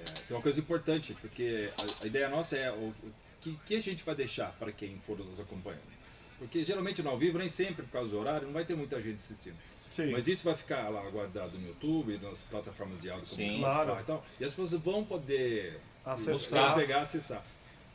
é, 0.00 0.12
tem 0.28 0.36
uma 0.36 0.42
coisa 0.42 0.60
importante, 0.60 1.14
porque 1.20 1.70
a, 1.78 2.04
a 2.04 2.06
ideia 2.06 2.28
nossa 2.28 2.56
é 2.56 2.70
o, 2.70 2.88
o 2.88 3.12
que, 3.40 3.58
que 3.66 3.76
a 3.76 3.80
gente 3.80 4.02
vai 4.04 4.14
deixar 4.14 4.52
para 4.58 4.72
quem 4.72 4.98
for 4.98 5.18
nos 5.18 5.40
acompanhando. 5.40 6.00
Porque 6.38 6.64
geralmente 6.64 7.02
no 7.02 7.10
ao 7.10 7.18
vivo, 7.18 7.38
nem 7.38 7.48
sempre 7.48 7.82
por 7.82 7.92
causa 7.92 8.10
do 8.10 8.18
horário, 8.18 8.46
não 8.46 8.54
vai 8.54 8.64
ter 8.64 8.74
muita 8.74 9.00
gente 9.00 9.16
assistindo. 9.16 9.56
Sim. 9.90 10.12
Mas 10.12 10.28
isso 10.28 10.44
vai 10.44 10.54
ficar 10.54 10.88
lá 10.88 11.02
guardado 11.10 11.58
no 11.58 11.66
YouTube, 11.66 12.18
nas 12.22 12.42
plataformas 12.42 13.00
de 13.02 13.10
áudio 13.10 13.28
como 13.28 13.50
Sim. 13.50 13.58
Claro. 13.58 14.00
e 14.00 14.04
tal. 14.04 14.24
E 14.38 14.44
as 14.44 14.54
pessoas 14.54 14.80
vão 14.82 15.04
poder 15.04 15.80
Acessar. 16.04 16.34
buscar, 16.34 16.74
pegar, 16.76 17.00
acessar. 17.00 17.44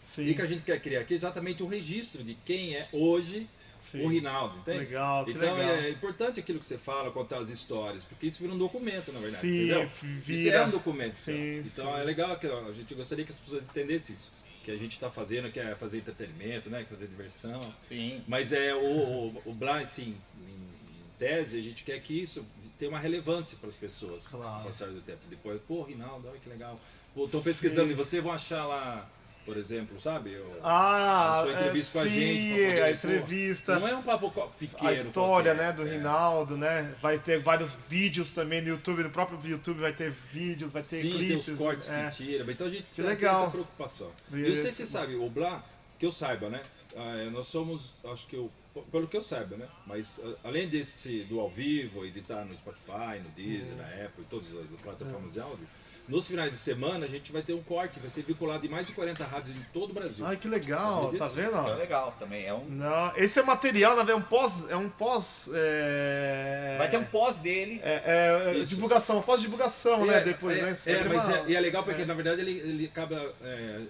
Sim. 0.02 0.24
E 0.24 0.32
o 0.32 0.36
que 0.36 0.42
a 0.42 0.46
gente 0.46 0.64
quer 0.64 0.80
criar 0.80 1.00
aqui 1.02 1.14
é 1.14 1.18
exatamente 1.18 1.64
o 1.64 1.68
registro 1.68 2.24
de 2.24 2.36
quem 2.46 2.76
é 2.76 2.88
hoje 2.92 3.48
Sim. 3.80 4.04
o 4.06 4.08
Rinaldo, 4.08 4.58
entende? 4.60 4.80
Legal, 4.80 5.26
que 5.26 5.32
então 5.32 5.54
legal. 5.56 5.76
é 5.76 5.90
importante 5.90 6.40
aquilo 6.40 6.60
que 6.60 6.66
você 6.66 6.78
fala, 6.78 7.12
contar 7.12 7.38
as 7.40 7.50
histórias, 7.50 8.04
porque 8.06 8.26
isso 8.28 8.42
vira 8.42 8.54
um 8.54 8.58
documento, 8.58 9.12
na 9.12 9.20
verdade, 9.20 9.36
Sim, 9.42 9.58
entendeu? 9.66 9.88
vira. 9.88 10.40
Isso 10.40 10.50
é 10.50 10.66
um 10.66 10.70
documento. 10.70 11.16
seu. 11.18 11.36
Sim, 11.36 11.58
então 11.60 11.94
sim. 11.94 12.00
é 12.00 12.04
legal 12.04 12.38
que 12.40 12.48
a 12.48 12.72
gente 12.72 12.94
gostaria 12.96 13.24
que 13.26 13.32
as 13.32 13.40
pessoas 13.40 13.64
entendessem 13.64 14.16
isso. 14.16 14.32
Que 14.64 14.72
a 14.72 14.78
gente 14.78 14.94
está 14.94 15.12
fazendo, 15.12 15.52
que 15.52 15.60
é 15.60 15.76
fazer 15.76 16.00
entretenimento, 16.00 16.72
né? 16.72 16.84
Fazer 16.90 17.06
diversão. 17.08 17.62
Sim. 17.78 18.24
Mas 18.28 18.52
é 18.52 18.74
o, 18.74 18.80
o, 18.84 19.42
o 19.46 19.54
Blá, 19.54 19.80
assim, 19.80 20.18
em, 20.40 20.52
em 20.52 21.10
tese, 21.20 21.60
a 21.60 21.62
gente 21.62 21.84
quer 21.84 22.00
que 22.02 22.20
isso 22.20 22.44
tenha 22.80 22.90
uma 22.90 23.00
relevância 23.00 23.58
para 23.60 23.70
as 23.70 23.78
pessoas 23.78 24.26
Claro. 24.26 24.56
com 24.56 24.62
o 24.62 24.66
passar 24.66 24.88
do 24.88 25.02
tempo. 25.02 25.20
Depois, 25.30 25.62
pô, 25.68 25.84
Rinaldo, 25.84 26.28
olha 26.28 26.40
que 26.40 26.50
legal. 26.50 26.76
Pô, 27.14 27.26
estão 27.26 27.42
pesquisando 27.44 27.88
Sim. 27.88 27.94
e 27.94 27.96
você 27.96 28.20
vão 28.20 28.34
achar 28.34 28.66
lá, 28.66 29.08
por 29.46 29.56
exemplo, 29.58 30.00
sabe? 30.02 30.36
O- 30.38 30.50
Ah, 30.64 31.44
a 31.44 31.52
entrevista 31.52 32.00
é, 32.00 32.02
com 32.02 32.08
a 32.08 32.12
gente. 32.12 32.42
sim, 32.42 32.50
poder, 32.50 32.84
a 32.84 32.92
entrevista. 32.92 33.80
Não 33.80 33.88
é 33.88 33.96
um 33.96 34.02
papo 34.04 34.50
pequeno. 34.60 34.90
a 34.90 34.94
história, 34.94 35.54
qualquer. 35.54 35.68
né, 35.68 35.74
do 35.74 35.88
É. 35.88 35.92
Rinaldo, 35.92 36.58
né? 36.58 36.96
Vai 37.02 37.20
ter 37.20 37.40
vários 37.42 37.76
vídeos 37.88 38.32
também 38.32 38.62
no 38.62 38.70
YouTube, 38.70 39.04
no 39.04 39.10
próprio 39.12 39.40
YouTube 39.48 39.80
vai 39.80 39.94
ter 39.94 40.10
vídeos, 40.10 40.72
vai 40.74 40.82
ter 40.82 40.98
Sim, 40.98 41.12
clipes. 41.12 41.46
tem 41.46 41.54
os 41.54 41.60
cortes 41.60 41.90
é. 41.90 42.10
que 42.10 42.16
tira. 42.18 42.52
Então 42.52 42.68
a 42.68 42.70
gente 42.70 42.84
Que 42.84 42.96
tem 42.96 43.06
legal. 43.06 43.44
essa 43.44 43.52
preocupação. 43.52 44.12
E 44.32 44.36
não 44.36 44.56
sei 44.56 44.72
se 44.72 44.72
você 44.74 44.86
sabe, 44.86 45.16
o 45.16 45.30
Blá, 45.30 45.64
que 46.00 46.06
eu 46.06 46.12
saiba, 46.12 46.50
né? 46.50 46.62
ah, 46.98 47.30
nós 47.32 47.48
somos, 47.48 47.96
acho 48.06 48.26
que 48.28 48.36
eu, 48.38 48.50
pelo 48.92 49.06
que 49.08 49.18
eu 49.18 49.22
saiba, 49.22 49.58
né? 49.58 49.68
Mas 49.86 50.22
ah, 50.24 50.34
além 50.46 50.68
desse 50.70 51.24
do 51.24 51.40
ao 51.42 51.50
vivo 51.50 52.06
e 52.06 52.12
de 52.12 52.20
estar 52.20 52.46
no 52.46 52.56
Spotify, 52.56 53.20
no 53.22 53.30
Deezer, 53.36 53.76
na 53.76 53.84
Apple 54.06 54.24
todas 54.30 54.48
as 54.56 54.72
plataformas 54.82 55.34
de 55.34 55.42
áudio, 55.42 55.68
nos 56.08 56.28
finais 56.28 56.52
de 56.52 56.58
semana 56.58 57.06
a 57.06 57.10
gente 57.10 57.32
vai 57.32 57.42
ter 57.42 57.54
um 57.54 57.64
corte, 57.64 58.00
vai 58.00 58.10
ser 58.10 58.22
vinculado 58.22 58.66
em 58.66 58.70
mais 58.70 58.88
de 58.88 58.94
40 58.94 59.24
rádios 59.26 59.58
em 59.58 59.66
todo 59.74 59.90
o 59.92 59.94
Brasil. 59.94 60.26
Ai, 60.26 60.38
que 60.38 60.48
legal, 60.48 61.12
tá 61.18 61.28
vendo? 61.28 61.50
Isso 61.50 61.58
é 61.58 61.76
legal 61.76 62.16
também. 62.20 62.46
É 62.46 62.54
um... 62.54 62.66
Não, 62.70 63.12
esse 63.16 63.40
é 63.40 63.44
material, 63.44 63.96
na 63.96 64.04
verdade, 64.04 64.20
é 64.20 64.24
um 64.24 64.28
pós. 64.28 64.70
É 64.70 64.76
um 64.76 64.90
pós. 64.90 65.50
É... 65.54 66.76
Vai 66.78 66.90
ter 66.90 66.98
um 66.98 67.06
pós 67.06 67.40
dele. 67.40 67.82
É, 67.84 68.54
é, 68.56 68.64
divulgação, 68.64 69.22
pós-divulgação, 69.22 70.06
né? 70.06 70.22
Depois, 70.22 70.58
é, 70.58 70.62
né? 70.62 70.72
Isso 70.72 70.90
é, 70.90 71.04
mas 71.04 71.26
uma- 71.26 71.38
é, 71.38 71.44
e 71.48 71.56
é 71.56 71.60
legal 71.60 71.84
porque 71.84 72.06
na 72.06 72.14
verdade 72.14 72.42
ele, 72.42 72.60
ele, 72.60 72.86
acaba, 72.86 73.34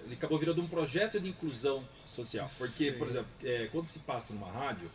ele 0.04 0.14
acabou 0.14 0.38
virando 0.38 0.62
um 0.62 0.66
projeto 0.66 1.20
de 1.20 1.28
inclusão 1.28 1.86
social. 2.06 2.48
Porque, 2.58 2.92
Sim. 2.92 2.98
por 2.98 3.08
exemplo, 3.08 3.28
quando 3.72 3.88
se 3.88 4.00
passa 4.00 4.32
numa 4.32 4.50
rádio, 4.50 4.90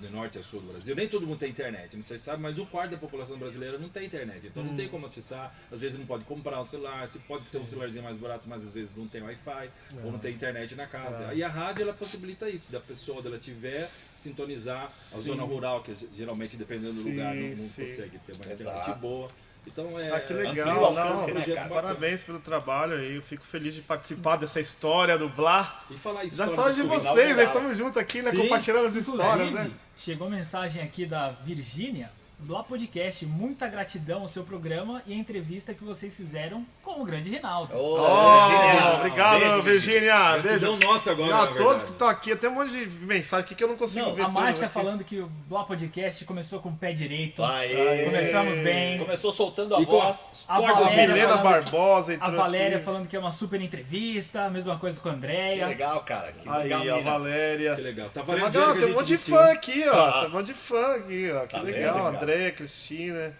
do 0.00 0.10
norte 0.10 0.38
a 0.38 0.42
sul 0.42 0.60
do 0.60 0.68
Brasil, 0.72 0.94
nem 0.94 1.08
todo 1.08 1.26
mundo 1.26 1.38
tem 1.38 1.50
internet, 1.50 1.96
não 1.96 2.02
sei 2.02 2.18
se 2.18 2.24
sabe, 2.24 2.42
mas 2.42 2.58
um 2.58 2.66
quarto 2.66 2.90
da 2.92 2.96
população 2.98 3.38
brasileira 3.38 3.78
não 3.78 3.88
tem 3.88 4.04
internet. 4.06 4.46
Então 4.46 4.62
Hum. 4.62 4.66
não 4.66 4.76
tem 4.76 4.88
como 4.88 5.06
acessar, 5.06 5.54
às 5.70 5.80
vezes 5.80 5.98
não 5.98 6.06
pode 6.06 6.24
comprar 6.24 6.60
um 6.60 6.64
celular, 6.64 7.06
se 7.08 7.18
pode 7.20 7.44
ter 7.44 7.58
um 7.58 7.66
celularzinho 7.66 8.04
mais 8.04 8.18
barato, 8.18 8.44
mas 8.46 8.64
às 8.66 8.74
vezes 8.74 8.94
não 8.96 9.06
tem 9.08 9.22
Wi-Fi, 9.22 9.70
ou 10.04 10.12
não 10.12 10.18
tem 10.18 10.34
internet 10.34 10.74
na 10.74 10.86
casa. 10.86 11.32
É. 11.32 11.36
E 11.36 11.42
a 11.42 11.48
rádio 11.48 11.82
ela 11.82 11.94
possibilita 11.94 12.48
isso, 12.48 12.70
da 12.72 12.80
pessoa 12.80 13.18
onde 13.18 13.28
ela 13.28 13.38
tiver, 13.38 13.88
sintonizar 14.14 14.84
a 14.84 14.88
Sim. 14.88 15.22
zona 15.22 15.42
rural, 15.42 15.82
que 15.82 15.94
geralmente 16.14 16.56
dependendo 16.56 16.92
do 16.94 17.02
Sim, 17.02 17.10
lugar 17.12 17.34
não, 17.34 17.48
não 17.48 17.56
sim. 17.56 17.82
consegue 17.82 18.18
ter 18.18 18.32
uma 18.32 18.52
internet 18.52 18.98
boa. 18.98 19.28
Então 19.66 19.98
é. 19.98 20.12
Ah, 20.12 20.20
que 20.20 20.32
legal, 20.32 20.84
alcance, 20.84 21.32
não, 21.32 21.40
né? 21.40 21.68
Parabéns 21.68 22.22
pelo 22.22 22.38
trabalho 22.38 22.94
aí. 22.94 23.16
Eu 23.16 23.22
fico 23.22 23.44
feliz 23.44 23.74
de 23.74 23.82
participar 23.82 24.36
dessa 24.36 24.60
história 24.60 25.18
do 25.18 25.28
Blá. 25.28 25.84
E 25.90 25.96
falar 25.96 26.24
isso. 26.24 26.36
Da 26.36 26.46
história 26.46 26.72
de 26.72 26.82
vocês, 26.82 27.36
nós 27.36 27.48
estamos 27.48 27.76
juntos 27.76 27.96
aqui, 27.96 28.22
né? 28.22 28.30
Sim. 28.30 28.42
Compartilhando 28.42 28.86
as 28.86 28.94
histórias, 28.94 29.52
né? 29.52 29.70
Chegou 29.98 30.28
mensagem 30.28 30.82
aqui 30.82 31.06
da 31.06 31.30
Virgínia. 31.30 32.10
Blá 32.38 32.62
Podcast. 32.62 33.24
Muita 33.24 33.66
gratidão 33.66 34.20
ao 34.22 34.28
seu 34.28 34.44
programa 34.44 35.02
e 35.06 35.12
a 35.14 35.16
entrevista 35.16 35.72
que 35.72 35.82
vocês 35.82 36.14
fizeram 36.14 36.64
com 36.82 37.00
o 37.00 37.04
grande 37.04 37.30
Rinaldo. 37.30 37.74
Ô, 37.74 37.96
Oh, 37.98 38.48
Virgínia, 38.48 38.94
obrigado, 38.98 39.40
beijo, 39.40 39.62
Virgínia. 39.62 40.32
Beijo. 40.38 40.42
Gratidão 40.42 40.78
nossa 40.78 41.10
agora, 41.12 41.28
E 41.28 41.32
na 41.32 41.42
a 41.42 41.46
todos 41.48 41.84
que 41.84 41.90
estão 41.92 42.06
aqui, 42.08 42.36
tem 42.36 42.50
um 42.50 42.54
monte 42.54 42.72
de 42.72 42.86
mensagem 43.06 43.44
aqui 43.44 43.54
que 43.54 43.64
eu 43.64 43.68
não 43.68 43.76
consigo 43.76 44.04
Não, 44.06 44.14
ver 44.14 44.22
A 44.22 44.28
Márcia 44.28 44.68
falando 44.68 45.02
que 45.02 45.18
o 45.18 45.26
Blá 45.48 45.64
Podcast 45.64 46.24
começou 46.26 46.60
com 46.60 46.68
o 46.68 46.76
pé 46.76 46.92
direito. 46.92 47.42
Aê. 47.42 48.04
Começamos 48.04 48.58
bem. 48.58 48.98
Começou 48.98 49.32
soltando 49.32 49.74
a 49.74 49.80
E 49.80 49.86
voz. 49.86 50.44
A 50.46 50.60
Valéria 50.60 51.06
Milena 51.08 51.38
falando- 51.38 51.42
Barbosa 51.42 52.18
A 52.20 52.30
Valéria 52.30 52.76
aqui. 52.76 52.84
falando 52.84 53.08
que 53.08 53.16
é 53.16 53.18
uma 53.18 53.32
super 53.32 53.60
entrevista, 53.62 54.42
a 54.44 54.50
mesma 54.50 54.78
coisa 54.78 55.00
com 55.00 55.08
a 55.08 55.12
Que 55.12 55.16
Andréia. 55.16 55.66
legal, 55.68 56.00
cara. 56.04 56.32
Que 56.32 56.46
Aí, 56.48 56.64
legal, 56.64 56.80
a 56.80 56.84
meninas. 56.84 57.04
Valéria. 57.04 57.74
Que 57.76 57.80
legal. 57.80 58.10
Tá 58.10 58.22
valendo 58.22 58.50
que 58.74 58.78
tem 58.80 58.92
um 58.92 58.94
monte 58.94 59.06
de 59.06 59.16
fã 59.16 59.44
aqui, 59.52 59.84
ó. 59.88 59.94
Ah. 60.08 60.20
Tem 60.20 60.28
um 60.28 60.32
monte 60.32 60.46
de 60.48 60.54
fã 60.54 60.94
aqui, 60.96 61.30
ó. 61.32 61.40
Que 61.40 61.48
Tá 61.48 61.60
legal. 61.62 62.12
cara? 62.12 62.25
André, 62.26 62.50
Cristina, 62.50 63.32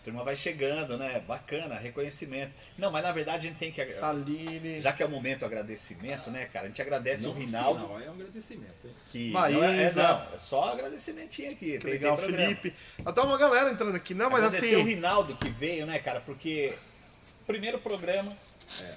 A 0.00 0.04
turma 0.04 0.22
vai 0.22 0.36
chegando, 0.36 0.98
né? 0.98 1.18
Bacana, 1.26 1.76
reconhecimento. 1.76 2.52
Não, 2.76 2.90
mas 2.90 3.02
na 3.02 3.10
verdade 3.10 3.46
a 3.46 3.50
gente 3.50 3.58
tem 3.58 3.72
que. 3.72 3.80
Aline. 3.80 4.82
Já 4.82 4.92
que 4.92 5.02
é 5.02 5.06
o 5.06 5.08
momento 5.08 5.46
agradecimento, 5.46 6.30
né, 6.30 6.44
cara? 6.52 6.66
A 6.66 6.68
gente 6.68 6.82
agradece 6.82 7.22
Não, 7.22 7.30
o 7.30 7.34
Rinaldo. 7.34 7.80
final, 7.80 8.00
é 8.00 8.10
um 8.10 8.12
agradecimento. 8.12 8.86
hein? 8.86 8.94
Que 9.10 9.30
Maísa. 9.30 9.58
não 9.58 9.64
é, 9.64 9.82
é, 9.82 9.92
não, 9.94 10.34
é 10.34 10.38
só 10.38 10.72
agradecimentinho 10.72 11.52
aqui. 11.52 11.72
Que 11.72 11.78
tem, 11.78 11.90
legal, 11.92 12.16
tem. 12.18 12.26
Felipe. 12.26 12.74
Até 13.04 13.20
uma 13.22 13.38
galera 13.38 13.70
entrando 13.70 13.96
aqui. 13.96 14.12
Não, 14.14 14.28
mas 14.28 14.44
Agradecer 14.44 14.76
o 14.76 14.80
assim. 14.80 14.88
Rinaldo 14.90 15.36
que 15.36 15.48
veio, 15.48 15.86
né, 15.86 15.98
cara? 15.98 16.20
Porque 16.20 16.74
primeiro 17.46 17.78
programa, 17.78 18.30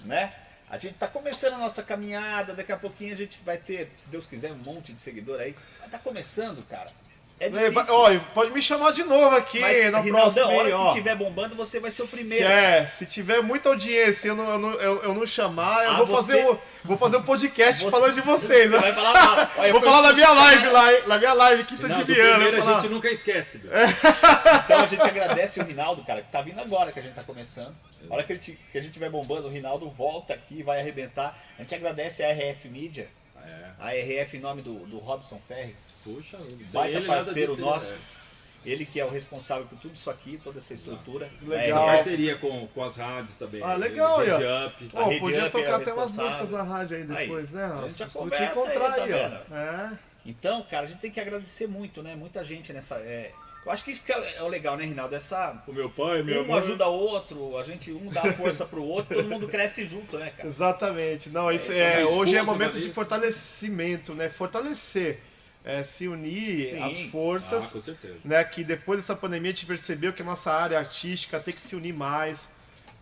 né? 0.04 0.30
A 0.70 0.78
gente 0.78 0.96
tá 0.96 1.08
começando 1.08 1.54
a 1.54 1.58
nossa 1.60 1.82
caminhada, 1.84 2.54
daqui 2.54 2.74
a 2.74 2.78
pouquinho 2.78 3.14
a 3.14 3.18
gente 3.18 3.42
vai 3.46 3.56
ter, 3.58 3.90
se 3.96 4.10
Deus 4.10 4.26
quiser, 4.26 4.52
um 4.52 4.58
monte 4.58 4.92
de 4.92 5.00
seguidor 5.00 5.40
aí. 5.40 5.56
Mas 5.80 5.90
tá 5.92 5.98
começando, 6.00 6.62
cara. 6.68 6.92
É 7.40 7.46
É, 7.46 7.70
difícil. 7.70 7.94
ó, 7.94 8.20
pode 8.34 8.52
me 8.52 8.60
chamar 8.64 8.90
de 8.92 9.04
novo 9.04 9.36
aqui 9.36 9.60
mas, 9.60 9.92
na 9.92 10.00
Rinaldão, 10.00 10.56
hora 10.56 10.76
ó. 10.76 10.88
que 10.90 10.96
tiver 10.96 11.16
bombando, 11.16 11.54
você 11.56 11.80
vai 11.80 11.92
ser 11.92 12.02
o 12.02 12.08
primeiro. 12.08 12.46
Se, 12.48 12.52
é, 12.52 12.86
se 12.88 13.06
tiver 13.06 13.44
muita 13.44 13.70
audiência 13.70 14.28
e 14.28 14.30
eu 14.32 14.36
não, 14.36 14.50
eu, 14.54 14.58
não, 14.60 14.74
eu, 14.74 15.04
eu 15.04 15.14
não 15.14 15.24
chamar, 15.24 15.84
eu 15.86 15.92
Ah, 15.92 15.98
vou, 15.98 16.08
você- 16.08 16.32
fazer 16.42 16.50
o, 16.50 16.60
vou 16.84 16.98
fazer 16.98 17.18
um 17.18 17.22
podcast 17.22 17.84
Você- 17.84 17.92
falando 17.92 18.14
de 18.16 18.22
vocês. 18.22 18.72
Você 18.72 18.80
vai 18.80 18.92
falar. 18.92 19.52
Olha, 19.58 19.72
Vou 19.72 19.82
falar 19.84 20.02
na 20.02 20.14
minha 20.14 20.32
live 20.32 20.68
lá, 20.70 20.94
hein? 20.94 21.04
Na 21.06 21.18
minha 21.20 21.34
live, 21.34 21.64
quinta 21.66 21.88
Não, 21.88 21.98
de 21.98 22.04
Viana. 22.06 22.34
primeiro 22.40 22.58
a 22.70 22.74
gente 22.74 22.90
nunca 22.90 23.08
esquece. 23.12 23.60
Bill. 23.62 23.72
Então 23.72 24.80
a 24.80 24.88
gente 24.88 25.02
agradece 25.04 25.60
o 25.60 25.64
Rinaldo, 25.64 26.04
cara, 26.04 26.24
que 26.24 26.32
tá 26.32 26.42
vindo 26.42 26.60
agora 26.60 26.92
que 26.92 27.00
a 27.00 27.04
gente 27.04 27.14
tá 27.14 27.24
começando. 27.24 27.76
A 28.10 28.14
hora 28.16 28.24
que, 28.24 28.32
ele 28.34 28.40
que 28.40 28.58
a 28.74 28.78
gente 28.80 28.88
estiver 28.88 29.12
bombando, 29.12 29.48
o 29.48 29.52
Rinaldo 29.52 29.88
volta 29.92 30.34
aqui, 30.34 30.64
vai 30.64 30.80
arrebentar. 30.80 31.38
A 31.58 31.62
gente 31.62 31.76
agradece 31.76 32.24
a 32.24 32.30
RF 32.32 32.68
Mídia, 32.70 33.08
É. 33.46 33.66
a 33.80 33.92
RF 33.94 34.38
em 34.38 34.40
nome 34.40 34.64
do, 34.64 34.74
do 34.88 34.98
Robson 34.98 35.40
Ferri. 35.48 35.76
Puxa, 36.14 36.38
Baita 36.74 36.98
ele 36.98 37.08
parceiro 37.08 37.52
disso, 37.56 37.62
nosso. 37.62 37.86
é. 37.92 38.18
Ele 38.66 38.86
que 38.86 39.00
é 39.00 39.06
o 39.06 39.10
responsável 39.10 39.66
por 39.66 39.78
tudo 39.80 39.94
isso 39.96 40.10
aqui, 40.10 40.42
toda 40.44 40.58
essa 40.60 40.74
estrutura. 40.74 41.30
Legal. 41.42 41.60
Essa 41.66 41.80
parceria 41.80 42.38
com, 42.38 42.68
com 42.68 42.84
as 42.84 42.98
rádios 42.98 43.38
também. 43.38 43.62
Ah, 43.64 43.76
legal, 43.76 44.18
Rede 44.20 44.44
ó. 44.44 44.68
Up. 44.68 44.88
Rede 45.10 45.20
podia 45.22 45.38
Up 45.40 45.48
é 45.48 45.50
tocar 45.50 45.76
até 45.82 45.94
umas 45.94 46.12
músicas 46.18 46.52
na 46.52 46.64
rádio 46.64 46.98
aí 46.98 47.04
depois, 47.06 47.56
Aí, 47.56 47.62
né? 47.62 47.66
a 47.66 47.88
gente 47.88 47.98
já 48.00 48.10
conversa 48.10 48.46
te 48.46 48.52
encontrar 48.52 48.94
aí, 48.94 49.14
aí, 49.14 49.30
tá 49.32 49.42
ó. 49.52 49.56
É. 49.56 50.00
Então, 50.26 50.62
cara, 50.70 50.86
a 50.86 50.90
gente 50.90 51.00
tem 51.00 51.12
que 51.12 51.20
agradecer 51.20 51.68
muito, 51.68 52.04
né? 52.04 52.16
Muita 52.16 52.44
gente 52.44 52.74
nessa. 52.74 52.96
é, 52.96 53.32
Eu 53.66 53.72
acho 53.72 53.86
que 53.86 53.92
isso 53.92 54.04
que 54.04 54.12
é 54.12 54.36
é 54.36 54.44
o 54.44 54.48
legal, 54.50 54.76
né, 54.76 54.84
Rinaldo? 54.84 55.16
Essa. 55.16 55.64
O 55.66 55.72
meu 55.72 55.90
pai, 55.90 56.22
meu 56.22 56.44
Um 56.44 56.48
mãe. 56.48 56.58
ajuda 56.60 56.88
o 56.90 56.94
outro, 56.94 57.58
a 57.58 57.64
gente 57.64 57.94
um 57.94 58.10
dá 58.10 58.22
força 58.34 58.66
pro 58.66 58.84
outro, 58.84 59.16
todo 59.16 59.30
mundo 59.30 59.48
cresce 59.48 59.86
junto, 59.86 60.18
né, 60.18 60.30
cara? 60.36 60.50
Exatamente. 60.50 61.30
Não, 61.30 61.50
isso 61.50 61.72
isso, 61.72 61.80
é, 61.80 61.98
minha 62.04 62.10
hoje 62.10 62.36
é 62.36 62.44
momento 62.44 62.78
de 62.82 62.92
fortalecimento, 62.92 64.14
né? 64.14 64.28
Fortalecer, 64.28 65.22
é, 65.68 65.84
se 65.84 66.08
unir 66.08 66.70
Sim. 66.70 66.82
as 66.82 66.94
Ah, 66.94 67.10
forças, 67.12 67.72
com 67.72 67.82
certeza. 67.82 68.16
né? 68.24 68.42
Que 68.46 68.64
depois 68.64 69.00
dessa 69.00 69.16
pandemia 69.18 69.52
a 69.52 69.54
gente 69.54 69.66
percebeu 69.66 70.14
que 70.14 70.22
a 70.22 70.26
nossa 70.26 70.50
área 70.54 70.80
artística 70.80 71.38
tem 71.42 71.54
que 71.54 71.60
se 71.60 71.76
unir 71.76 71.94
mais, 71.94 72.48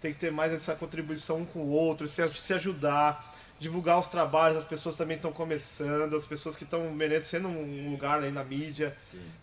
tem 0.01 0.11
que 0.11 0.19
ter 0.19 0.31
mais 0.31 0.51
essa 0.51 0.73
contribuição 0.73 1.37
um 1.41 1.45
com 1.45 1.59
o 1.59 1.69
outro, 1.69 2.07
se, 2.07 2.27
se 2.33 2.53
ajudar, 2.53 3.33
divulgar 3.59 3.97
os 3.99 4.07
trabalhos, 4.07 4.57
as 4.57 4.65
pessoas 4.65 4.95
também 4.95 5.15
estão 5.15 5.31
começando, 5.31 6.15
as 6.15 6.25
pessoas 6.25 6.55
que 6.55 6.63
estão 6.63 6.91
merecendo 6.91 7.47
um 7.47 7.91
lugar 7.91 8.21
aí 8.23 8.31
na 8.31 8.43
mídia, 8.43 8.93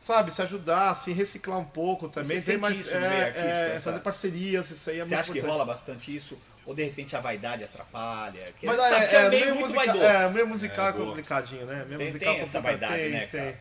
sabe? 0.01 0.31
Se 0.33 0.43
ajudar, 0.43 0.95
se 0.95 1.13
reciclar 1.13 1.59
um 1.59 1.65
pouco 1.65 2.09
também, 2.09 2.39
Você 2.39 2.45
sente 2.53 2.59
mais, 2.59 2.79
isso 2.81 2.91
é, 2.91 3.25
artístico, 3.25 3.49
é, 3.49 3.79
fazer 3.79 4.01
parcerias, 4.01 4.71
isso 4.71 4.91
aí 4.91 4.99
é 4.99 5.05
Você 5.05 5.15
acha 5.15 5.33
que 5.33 5.39
importante. 5.39 5.51
rola 5.53 5.65
bastante 5.65 6.15
isso? 6.15 6.37
Ou 6.65 6.75
de 6.75 6.85
repente 6.85 7.17
a 7.17 7.21
vaidade 7.21 7.65
atrapalha? 7.65 8.41
Que 8.59 8.67
a 8.67 8.73
Mas 8.73 8.81
gente 8.81 8.89
sabe 8.91 9.05
é, 9.05 9.09
que 9.09 9.17
é 9.17 9.19
é, 9.21 9.27
um 9.27 9.31
meio 9.31 9.41
meio 9.45 9.55
muito 9.57 9.67
musical, 9.75 9.87
vaidoso. 9.99 10.05
é, 10.05 10.31
meio 10.31 10.47
musical 10.47 10.87
é, 10.87 10.89
É, 10.89 10.93
complicadinho, 10.93 11.67
né? 11.67 11.85
Meio 11.87 11.99
Tem- 11.99 12.07
musical 12.07 12.33
tem 12.35 12.43
essa 12.43 12.59
complicado. 12.61 12.81
vaidade, 12.91 13.03
tem, 13.03 13.13
né, 13.13 13.27
tem. 13.27 13.41
cara? 13.41 13.59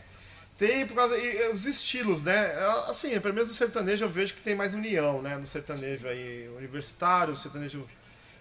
Tem 0.57 0.85
por 0.85 0.93
causa 0.95 1.17
e, 1.17 1.49
os 1.49 1.65
estilos, 1.65 2.21
né? 2.21 2.35
É, 2.55 2.89
Assim, 2.89 3.19
pelo 3.19 3.33
menos 3.33 3.49
no 3.49 3.55
sertanejo 3.55 4.05
eu 4.05 4.09
vejo 4.09 4.35
que 4.35 4.41
tem 4.41 4.53
mais 4.53 4.75
união, 4.75 5.21
né? 5.21 5.35
No 5.35 5.47
sertanejo 5.47 6.07
aí 6.07 6.47
universitário, 6.57 7.33
o 7.33 7.37
sertanejo 7.37 7.89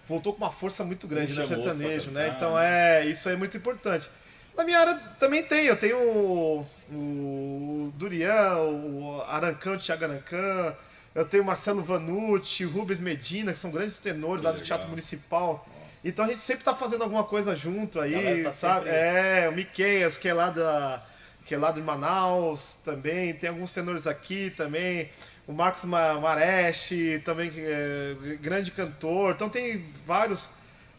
voltou 0.07 0.35
com 0.35 0.45
uma 0.45 0.51
força 0.51 0.85
muito 0.85 1.07
grande 1.07 1.33
no 1.33 1.47
pra 1.47 1.47
sertanejo, 1.47 2.11
né? 2.11 2.35
Então 2.37 2.59
é, 2.59 3.07
isso 3.07 3.29
é 3.31 3.37
muito 3.37 3.57
importante. 3.57 4.11
Na 4.55 4.65
minha 4.65 4.79
área 4.79 4.95
também 5.19 5.43
tem, 5.43 5.65
eu 5.67 5.77
tenho 5.77 5.97
o, 5.97 6.67
o 6.93 7.93
Durian, 7.95 8.57
o 8.57 9.23
Arancão, 9.27 9.75
o 9.75 9.79
Thiago 9.79 10.05
Arancã, 10.05 10.77
eu 11.15 11.25
tenho 11.25 11.45
Marcelo 11.45 11.83
Vanucci, 11.83 12.65
Rubens 12.65 13.01
Medina, 13.01 13.53
que 13.53 13.59
são 13.59 13.71
grandes 13.71 13.99
tenores 13.99 14.45
lá 14.45 14.51
do 14.51 14.55
legal. 14.55 14.67
Teatro 14.67 14.89
Municipal. 14.89 15.67
Então 16.05 16.25
a 16.25 16.29
gente 16.29 16.41
sempre 16.41 16.65
tá 16.65 16.75
fazendo 16.75 17.03
alguma 17.03 17.25
coisa 17.25 17.55
junto 17.55 18.01
aí, 18.01 18.45
tá 18.45 18.53
sabe? 18.53 18.87
sempre- 18.87 18.97
É, 18.99 19.49
o 19.51 19.53
Miqueias, 19.53 20.17
que 20.17 20.29
é 20.29 20.35
lá 20.35 20.49
da. 20.51 21.03
que 21.45 21.55
é 21.55 21.59
lá 21.59 21.73
de 21.73 21.83
Manaus 21.83 22.77
também, 22.85 23.35
tem 23.35 23.49
alguns 23.51 23.73
tenores 23.73 24.07
aqui 24.07 24.51
também. 24.51 25.11
O 25.49 25.53
Marcos 25.53 25.85
Ma- 25.85 26.21
Mareste, 26.21 27.21
também 27.25 27.51
que 27.51 27.61
é 27.61 28.17
grande 28.41 28.71
cantor. 28.71 29.35
Então 29.35 29.49
tem 29.49 29.77
vários 30.07 30.49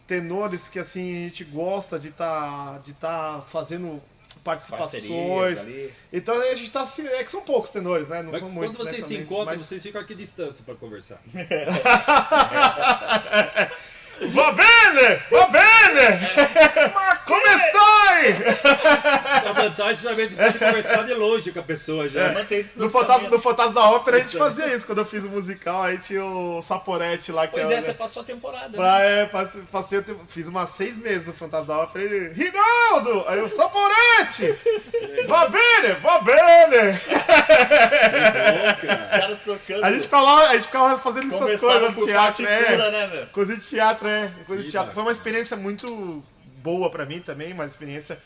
tenores 0.05 0.67
que 0.67 0.77
assim 0.77 1.11
a 1.11 1.27
gente 1.29 1.45
gosta 1.45 1.97
de 1.97 2.09
estar 2.09 2.79
de 2.81 2.93
tá 2.93 3.41
fazendo 3.47 4.01
participações. 4.43 5.65
Então 6.11 6.39
a 6.39 6.55
gente 6.55 6.71
tá 6.71 6.85
se. 6.85 7.05
É 7.07 7.23
que 7.23 7.31
são 7.31 7.41
poucos 7.41 7.71
tenores, 7.71 8.09
né? 8.09 8.21
Não 8.23 8.31
Mas 8.31 8.41
são 8.41 8.49
quando 8.49 8.55
muitos. 8.57 8.77
vocês 8.77 9.01
né, 9.01 9.07
se 9.07 9.13
também. 9.13 9.23
encontram, 9.23 9.45
Mas- 9.45 9.61
vocês 9.61 9.81
ficam 9.81 10.01
a 10.01 10.03
que 10.03 10.15
distância 10.15 10.63
pra 10.65 10.75
conversar? 10.75 11.21
Va 14.29 14.51
bene! 14.51 15.19
Va 15.31 15.47
bene! 15.47 16.19
Come 17.25 17.57
stai? 17.57 18.35
A 19.49 19.53
vantagem 19.53 20.03
também 20.03 20.27
de 20.27 20.35
pode 20.35 20.59
conversar 20.59 21.03
de 21.05 21.13
longe 21.13 21.51
com 21.51 21.59
a 21.59 21.63
pessoa 21.63 22.07
já. 22.07 22.31
Mantém 22.33 22.65
No. 22.75 22.89
Fantasma, 22.89 23.29
no 23.29 23.39
Fantasma 23.39 23.73
da 23.73 23.89
Ópera 23.89 24.17
a 24.17 24.19
gente 24.19 24.37
fazia 24.37 24.75
isso. 24.75 24.85
Quando 24.85 24.99
eu 24.99 25.05
fiz 25.05 25.23
o 25.23 25.29
musical, 25.29 25.81
aí 25.81 25.97
tinha 25.97 26.23
o 26.23 26.61
Saporete 26.61 27.31
lá 27.31 27.47
que 27.47 27.53
Pois 27.53 27.71
é, 27.71 27.75
é, 27.75 27.81
você 27.81 27.93
passou 27.93 28.21
a 28.21 28.25
temporada. 28.25 28.69
Pra- 28.69 28.99
né? 28.99 29.21
é, 29.21 29.25
passei, 29.25 29.61
passei, 29.71 30.03
fiz 30.29 30.47
umas 30.47 30.69
seis 30.69 30.97
meses 30.97 31.25
no 31.27 31.33
Fantasma 31.33 31.67
da 31.67 31.79
Ópera 31.79 32.05
e 32.05 32.29
Rinaldo! 32.33 33.23
Aí 33.27 33.41
o 33.41 33.49
Saporete! 33.49 34.55
Va 35.25 35.47
bene! 35.47 35.93
Va 35.99 36.19
bene! 36.19 36.99
Os 38.83 39.07
caras 39.07 39.39
tocando. 39.43 39.83
A 39.83 39.91
gente 39.91 40.03
ficava, 40.03 40.41
a 40.41 40.53
gente 40.53 40.65
ficava 40.65 40.97
fazendo 40.97 41.33
essas 41.33 41.59
coisas 41.59 41.95
no 41.95 42.05
teatro, 42.05 42.45
partitura, 42.45 42.83
é. 42.87 42.91
né, 42.91 43.07
meu? 43.07 43.27
Coisa 43.27 43.55
de 43.55 43.61
teatro, 43.61 44.07
é. 44.11 44.43
Coisa 44.45 44.63
de 44.63 44.69
teatro. 44.71 44.93
Foi 44.93 45.03
uma 45.03 45.11
experiência 45.11 45.55
muito 45.57 46.23
boa 46.57 46.89
pra 46.91 47.05
mim 47.05 47.19
também, 47.21 47.53
uma 47.53 47.65
experiência 47.65 48.21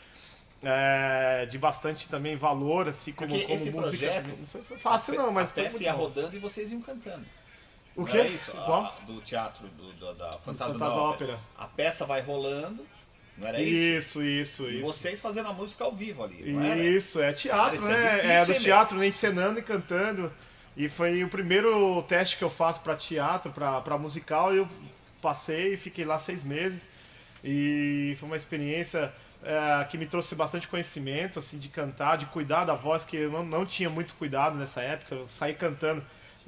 é, 0.62 1.46
de 1.50 1.58
bastante 1.58 2.08
também 2.08 2.36
valor, 2.36 2.88
assim, 2.88 3.12
como, 3.12 3.30
Porque 3.30 3.44
como 3.44 3.54
esse 3.54 3.70
música. 3.70 4.06
projeto-. 4.06 4.36
Não 4.38 4.46
foi, 4.46 4.62
foi 4.62 4.78
fácil 4.78 5.14
não, 5.14 5.30
mas 5.32 5.50
a 5.50 5.54
foi 5.54 5.62
peça 5.64 5.74
muito 5.76 5.84
ia 5.84 5.92
rodando 5.92 6.36
e 6.36 6.38
vocês 6.38 6.70
iam 6.72 6.80
cantando. 6.80 7.24
O 7.94 8.04
quê? 8.04 8.18
era 8.18 8.28
isso? 8.28 8.50
Qual? 8.52 8.84
A- 8.84 8.94
do 9.06 9.20
teatro 9.22 9.66
do, 9.68 9.92
do- 9.94 10.14
da 10.14 10.30
Fantasma, 10.32 10.44
Fantasma 10.74 10.78
da 10.86 10.94
Ópera. 10.94 11.32
Ópera. 11.34 11.40
A 11.58 11.66
peça 11.66 12.04
vai 12.04 12.20
rolando, 12.20 12.86
não 13.38 13.48
era 13.48 13.60
isso? 13.60 14.20
Isso, 14.22 14.22
isso, 14.22 14.62
E 14.64 14.80
isso. 14.82 14.86
vocês 14.92 15.20
fazendo 15.20 15.48
a 15.48 15.52
música 15.52 15.84
ao 15.84 15.92
vivo 15.92 16.22
ali, 16.24 16.52
não 16.52 16.62
era? 16.62 16.78
Isso, 16.82 17.20
é 17.20 17.32
teatro, 17.32 17.80
Cara, 17.80 17.92
é 17.92 17.96
né? 17.96 18.12
difícil, 18.16 18.30
É, 18.30 18.44
do 18.46 18.54
teatro, 18.62 18.98
né? 18.98 19.06
encenando 19.06 19.58
e 19.58 19.62
cantando. 19.62 20.32
E 20.76 20.90
foi 20.90 21.24
o 21.24 21.28
primeiro 21.30 22.02
teste 22.02 22.36
que 22.36 22.44
eu 22.44 22.50
faço 22.50 22.82
pra 22.82 22.94
teatro, 22.94 23.50
pra 23.50 23.96
musical, 23.98 24.52
e 24.54 24.58
eu 24.58 24.68
passei 25.20 25.74
e 25.74 25.76
fiquei 25.76 26.04
lá 26.04 26.18
seis 26.18 26.42
meses. 26.44 26.88
E 27.44 28.16
foi 28.18 28.28
uma 28.28 28.36
experiência 28.36 29.12
é, 29.44 29.84
que 29.84 29.96
me 29.98 30.06
trouxe 30.06 30.34
bastante 30.34 30.66
conhecimento, 30.68 31.38
assim, 31.38 31.58
de 31.58 31.68
cantar, 31.68 32.16
de 32.16 32.26
cuidar 32.26 32.64
da 32.64 32.74
voz, 32.74 33.04
que 33.04 33.16
eu 33.16 33.30
não, 33.30 33.44
não 33.44 33.64
tinha 33.66 33.88
muito 33.90 34.14
cuidado 34.14 34.56
nessa 34.56 34.80
época. 34.80 35.14
Eu 35.14 35.28
saí 35.28 35.54
cantando 35.54 36.02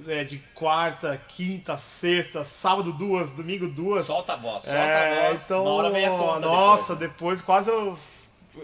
é, 0.06 0.24
de 0.24 0.38
quarta, 0.54 1.20
quinta, 1.28 1.76
sexta, 1.78 2.44
sábado 2.44 2.92
duas, 2.92 3.32
domingo 3.32 3.68
duas. 3.68 4.06
Solta 4.06 4.32
a 4.34 4.36
voz, 4.36 4.64
solta 4.64 4.78
É, 4.78 5.26
a 5.26 5.30
voz. 5.30 5.42
então, 5.44 5.62
uma 5.62 5.70
hora 5.72 5.90
vem 5.90 6.06
a 6.06 6.10
conta 6.10 6.40
nossa, 6.40 6.96
depois. 6.96 7.40
depois 7.40 7.42
quase 7.42 7.70
eu. 7.70 7.98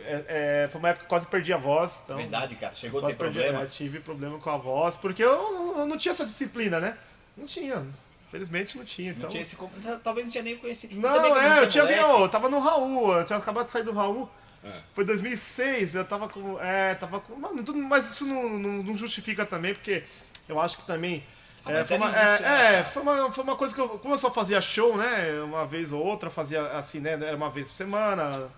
é, 0.04 0.64
é, 0.64 0.68
foi 0.70 0.78
uma 0.80 0.88
época 0.88 1.04
que 1.04 1.08
quase 1.08 1.26
perdi 1.28 1.52
a 1.52 1.56
voz. 1.56 2.02
Então, 2.04 2.16
Verdade, 2.16 2.56
cara. 2.56 2.74
Chegou 2.74 3.00
a 3.00 3.06
ter 3.06 3.16
perdi, 3.16 3.38
problema. 3.38 3.64
é, 3.64 3.66
tive 3.66 4.00
problema 4.00 4.38
com 4.38 4.50
a 4.50 4.56
voz, 4.56 4.96
porque 4.96 5.22
eu, 5.22 5.74
eu 5.78 5.86
não 5.86 5.96
tinha 5.96 6.12
essa 6.12 6.24
disciplina, 6.26 6.80
né? 6.80 6.96
Não 7.36 7.46
tinha. 7.46 7.84
Felizmente 8.34 8.76
não 8.76 8.84
tinha. 8.84 9.12
Então... 9.12 9.22
Não 9.22 9.28
tinha 9.28 9.42
esse... 9.44 9.56
Talvez 10.02 10.26
não 10.26 10.32
tinha 10.32 10.42
nem 10.42 10.56
conhecido. 10.56 10.96
Não, 10.96 11.22
que 11.22 11.38
é, 11.38 11.60
eu 11.62 11.68
tinha 11.68 11.84
vindo, 11.86 12.00
eu 12.00 12.28
tava 12.28 12.48
no 12.48 12.58
Raul, 12.58 13.12
eu 13.12 13.24
tinha 13.24 13.38
acabado 13.38 13.66
de 13.66 13.70
sair 13.70 13.84
do 13.84 13.92
Raul. 13.92 14.28
É. 14.64 14.72
Foi 14.92 15.04
2006, 15.04 15.94
eu 15.94 16.04
tava 16.04 16.28
com. 16.28 16.60
É, 16.60 16.96
tava 16.96 17.20
com. 17.20 17.36
Mas 17.36 18.10
isso 18.10 18.26
não, 18.26 18.58
não, 18.58 18.82
não 18.82 18.96
justifica 18.96 19.46
também, 19.46 19.72
porque 19.72 20.02
eu 20.48 20.60
acho 20.60 20.78
que 20.78 20.82
também. 20.84 21.24
Ah, 21.64 21.74
é, 21.74 21.84
foi, 21.84 21.94
era 21.94 22.04
uma, 22.04 22.10
início, 22.10 22.44
é, 22.44 22.48
né, 22.48 22.74
é, 22.80 22.82
foi, 22.84 23.02
uma, 23.02 23.30
foi 23.32 23.44
uma 23.44 23.54
coisa 23.54 23.72
que 23.72 23.80
eu. 23.80 23.88
Como 23.88 24.14
eu 24.14 24.18
só 24.18 24.32
fazia 24.32 24.60
show, 24.60 24.96
né? 24.96 25.40
Uma 25.44 25.64
vez 25.64 25.92
ou 25.92 26.04
outra, 26.04 26.28
fazia 26.28 26.60
assim, 26.72 26.98
né? 26.98 27.12
Era 27.12 27.36
uma 27.36 27.50
vez 27.50 27.70
por 27.70 27.76
semana, 27.76 28.48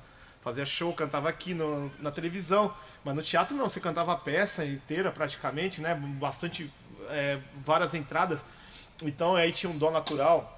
fazia 0.41 0.65
show, 0.65 0.91
cantava 0.95 1.29
aqui 1.29 1.53
no- 1.53 1.93
na 1.99 2.11
televisão. 2.11 2.75
Mas 3.05 3.15
no 3.15 3.23
teatro 3.23 3.55
não, 3.55 3.69
você 3.69 3.79
cantava 3.79 4.15
a 4.15 4.17
peça 4.17 4.65
inteira 4.65 5.13
praticamente, 5.13 5.83
né? 5.83 5.95
Bastante. 6.19 6.73
é, 7.11 7.39
várias 7.57 7.93
entradas. 7.93 8.56
Então 9.03 9.35
aí 9.37 9.53
tinha 9.53 9.71
um 9.71 9.77
dó 9.79 9.91
natural 9.91 10.53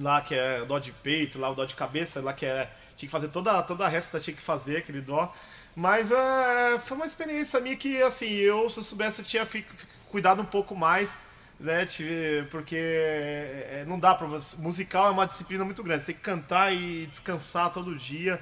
lá 0.00 0.20
que 0.22 0.34
é 0.34 0.64
dó 0.64 0.78
de 0.78 0.90
peito, 0.92 1.38
lá 1.38 1.50
o 1.50 1.54
dó 1.54 1.64
de 1.64 1.74
cabeça, 1.74 2.20
lá 2.20 2.32
que 2.32 2.46
é. 2.46 2.70
Tinha 2.96 3.08
que 3.08 3.12
fazer 3.12 3.28
toda, 3.28 3.62
toda 3.62 3.84
a 3.84 3.88
resta, 3.88 4.20
tinha 4.20 4.34
que 4.36 4.42
fazer 4.42 4.76
aquele 4.78 5.00
dó. 5.00 5.32
Mas 5.74 6.12
é, 6.12 6.78
foi 6.78 6.96
uma 6.98 7.06
experiência 7.06 7.58
minha 7.60 7.74
que, 7.76 8.02
assim, 8.02 8.28
eu, 8.28 8.68
se 8.68 8.78
eu 8.78 8.82
soubesse, 8.82 9.22
eu 9.22 9.24
tinha 9.26 9.46
fi- 9.46 9.62
fi- 9.62 9.86
cuidado 10.10 10.42
um 10.42 10.44
pouco 10.44 10.76
mais, 10.76 11.16
né? 11.58 11.86
tive- 11.86 12.46
porque 12.50 12.76
é, 12.76 13.84
não 13.88 13.98
dá 13.98 14.14
pra 14.14 14.26
você. 14.26 14.56
Musical 14.60 15.06
é 15.06 15.10
uma 15.10 15.26
disciplina 15.26 15.64
muito 15.64 15.82
grande. 15.82 16.02
Você 16.02 16.12
tem 16.12 16.16
que 16.16 16.20
cantar 16.22 16.72
e 16.74 17.06
descansar 17.06 17.70
todo 17.72 17.96
dia. 17.96 18.38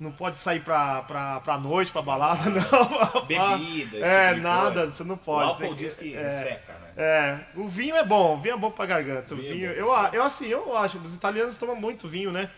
Não 0.00 0.10
pode 0.10 0.36
sair 0.38 0.60
pra, 0.60 1.02
pra, 1.02 1.40
pra 1.40 1.58
noite, 1.58 1.92
pra 1.92 2.00
balada, 2.02 2.42
não. 2.50 3.24
Bebida, 3.26 3.98
É, 3.98 4.30
tipo 4.30 4.42
nada, 4.42 4.72
coisa. 4.80 4.92
você 4.92 5.04
não 5.04 5.14
O 5.14 5.18
pode. 5.18 5.48
álcool 5.50 5.60
tem 5.62 5.74
que- 5.74 5.84
diz 5.84 5.96
que 5.96 6.14
é. 6.16 6.42
seca, 6.42 6.72
né? 6.72 6.81
É, 6.96 7.38
o 7.56 7.66
vinho 7.66 7.96
é 7.96 8.04
bom, 8.04 8.34
o 8.34 8.40
vinho 8.40 8.54
é 8.54 8.58
bom 8.58 8.70
pra 8.70 8.86
garganta. 8.86 9.34
O 9.34 9.36
Vinho 9.38 9.50
é 9.50 9.54
vinho, 9.74 9.86
bom, 9.86 9.96
eu, 10.06 10.12
eu 10.12 10.22
assim, 10.22 10.46
eu 10.46 10.76
acho, 10.76 10.98
os 10.98 11.14
italianos 11.14 11.56
tomam 11.56 11.74
muito 11.76 12.06
vinho, 12.08 12.30
né? 12.32 12.48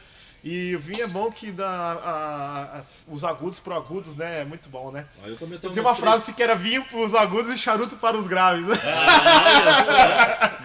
E 0.46 0.76
o 0.76 0.78
vinho 0.78 1.02
é 1.02 1.06
bom 1.06 1.30
que 1.32 1.50
dá 1.50 1.66
a- 1.66 2.76
a- 2.78 2.82
os 3.08 3.24
agudos 3.24 3.60
pro 3.60 3.72
agudos, 3.74 4.14
né? 4.16 4.42
É 4.42 4.44
muito 4.44 4.68
bom, 4.68 4.90
né? 4.90 5.06
Aí 5.22 5.30
eu 5.30 5.36
também 5.38 5.58
Tem 5.58 5.80
uma 5.80 5.94
frase 5.94 6.34
que 6.34 6.42
era 6.42 6.54
vinho 6.54 6.84
pros 6.84 7.14
agudos 7.14 7.50
e 7.50 7.56
charuto 7.56 7.96
para 7.96 8.14
os 8.14 8.26
graves. 8.26 8.66
né? 8.68 8.76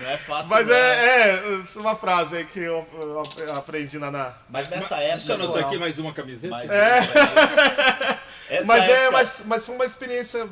Não 0.02 0.10
é 0.10 0.18
fácil. 0.18 0.50
Mas 0.50 0.68
não. 0.68 0.74
é, 0.76 1.30
é 1.36 1.80
uma 1.80 1.96
frase 1.96 2.36
aí 2.38 2.44
que 2.46 2.60
eu, 2.60 2.86
eu- 3.02 3.24
aprendi 3.56 3.98
lá 3.98 4.12
na. 4.12 4.34
Mas 4.50 4.68
nessa 4.70 4.98
época. 4.98 5.18
Deixa 5.18 5.32
eu 5.32 5.36
anotar 5.44 5.64
aqui 5.66 5.78
mais 5.78 5.98
uma 6.00 6.12
camiseta. 6.14 6.56
Mas, 6.56 6.70
É. 6.70 7.00
Essa 8.50 8.66
Mas 8.66 8.84
é, 8.84 8.92
época 9.04 9.12
mas, 9.12 9.42
mas 9.46 9.66
foi 9.66 9.76
uma 9.76 9.86
experiência 9.86 10.46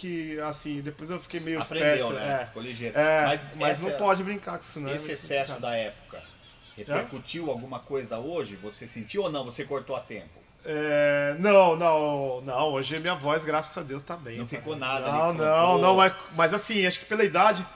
que, 0.00 0.40
assim, 0.40 0.80
depois 0.80 1.10
eu 1.10 1.20
fiquei 1.20 1.40
meio 1.40 1.60
Aprendeu, 1.60 2.08
esperto. 2.08 2.12
né? 2.14 2.42
É, 2.42 2.46
Ficou 2.46 2.62
ligeiro. 2.62 2.98
é, 2.98 3.22
mas 3.26 3.46
mas, 3.56 3.78
essa- 3.82 3.90
não 3.90 3.98
pode 3.98 4.22
brincar 4.24 4.56
com 4.58 4.64
isso, 4.64 4.80
não. 4.80 4.90
é 4.90 4.94
Esse 4.94 5.12
excesso 5.12 5.60
da 5.60 5.74
época 5.76 6.22
repercutiu 6.76 7.50
alguma 7.50 7.78
coisa 7.80 8.18
hoje? 8.18 8.56
Você 8.56 8.86
sentiu 8.86 9.22
ou 9.24 9.30
não? 9.30 9.44
Você 9.44 9.64
cortou 9.64 9.94
a 9.96 10.00
tempo? 10.00 10.40
É, 10.64 11.36
não, 11.38 11.76
não, 11.76 12.40
não. 12.42 12.68
Hoje 12.72 12.98
minha 12.98 13.14
voz, 13.14 13.44
graças 13.44 13.76
a 13.78 13.86
Deus, 13.86 14.02
tá 14.02 14.16
bem. 14.16 14.38
Não 14.38 14.46
tá 14.46 14.56
ficou 14.56 14.74
bem. 14.74 14.80
nada 14.80 15.10
Não, 15.10 15.32
não, 15.32 15.78
não. 15.78 15.96
Mas, 15.96 16.12
mas 16.34 16.54
assim, 16.54 16.86
acho 16.86 16.98
que 17.00 17.06
pela 17.06 17.24
idade. 17.24 17.66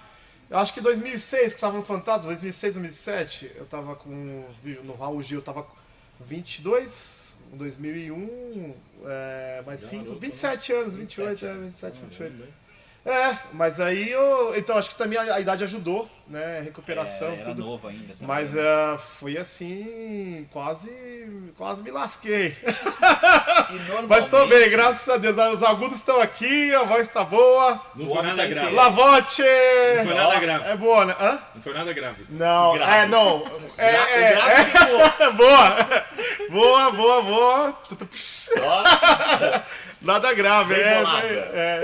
Eu 0.51 0.59
acho 0.59 0.75
que 0.75 0.81
2006, 0.81 1.55
que 1.55 1.61
tava 1.61 1.77
no 1.79 1.83
Fantasma, 1.83 2.27
2006, 2.27 2.75
2007, 2.75 3.53
eu 3.57 3.65
tava 3.67 3.97
com. 3.97 4.45
No 4.85 4.95
Raul 4.97 5.23
Gil, 5.23 5.39
eu 5.39 5.43
tava 5.45 5.63
com 5.63 5.75
22, 6.21 7.34
em 7.53 7.57
2001, 7.57 8.75
é, 9.05 9.63
mais 9.67 9.81
5, 9.81 10.15
27 10.15 10.73
anos, 10.73 10.97
28, 10.97 11.47
é, 11.47 11.55
27, 11.55 12.01
28. 12.03 12.43
É, 13.07 13.39
mas 13.53 13.81
aí 13.81 14.11
eu. 14.11 14.57
Então 14.57 14.77
acho 14.77 14.91
que 14.91 14.97
também 14.97 15.19
a, 15.19 15.35
a 15.35 15.41
idade 15.41 15.63
ajudou, 15.65 16.09
né? 16.27 16.61
Recuperação, 16.65 17.29
É, 17.29 17.35
era 17.35 17.45
tudo. 17.45 17.63
novo 17.63 17.87
ainda. 17.89 18.15
também, 18.15 18.27
Mas 18.27 18.55
né? 18.55 18.63
é, 18.63 18.99
foi 18.99 19.37
assim, 19.37 20.47
quase, 20.53 20.91
quase 21.57 21.83
me 21.83 21.91
lasquei. 21.91 22.57
Normalmente, 23.71 24.07
Mas 24.09 24.25
tô 24.27 24.47
bem, 24.47 24.71
graças 24.71 25.09
a 25.09 25.17
Deus. 25.19 25.37
Os 25.55 25.63
agudos 25.63 25.99
estão 25.99 26.21
aqui, 26.21 26.75
a 26.75 26.83
voz 26.85 27.09
tá 27.09 27.25
boa. 27.25 27.79
Não 27.95 28.09
foi 28.09 28.23
nada 28.23 28.47
grave. 28.47 28.75
Lavote! 28.75 29.43
Não 29.99 30.05
foi 30.05 30.15
nada 30.15 30.41
grave. 30.41 30.69
É 30.71 30.77
boa, 30.77 31.05
né? 31.05 31.17
Hã? 31.21 31.39
Não 31.55 31.63
foi 31.63 31.75
nada 31.75 31.93
grave. 31.93 32.27
Não, 32.31 32.73
Grave. 32.75 32.93
é, 32.93 33.07
não. 33.07 33.47
É, 33.77 33.93
Gra- 33.93 34.11
é, 34.11 35.25
é, 35.25 35.31
boa. 35.37 35.77
Boa, 36.51 36.91
boa, 36.93 37.23
boa. 37.23 37.79
Nada 40.01 40.35
grave, 40.35 40.75
Bem 40.75 40.83
é, 40.85 40.99
bolada. 41.01 41.27
é, 41.27 41.81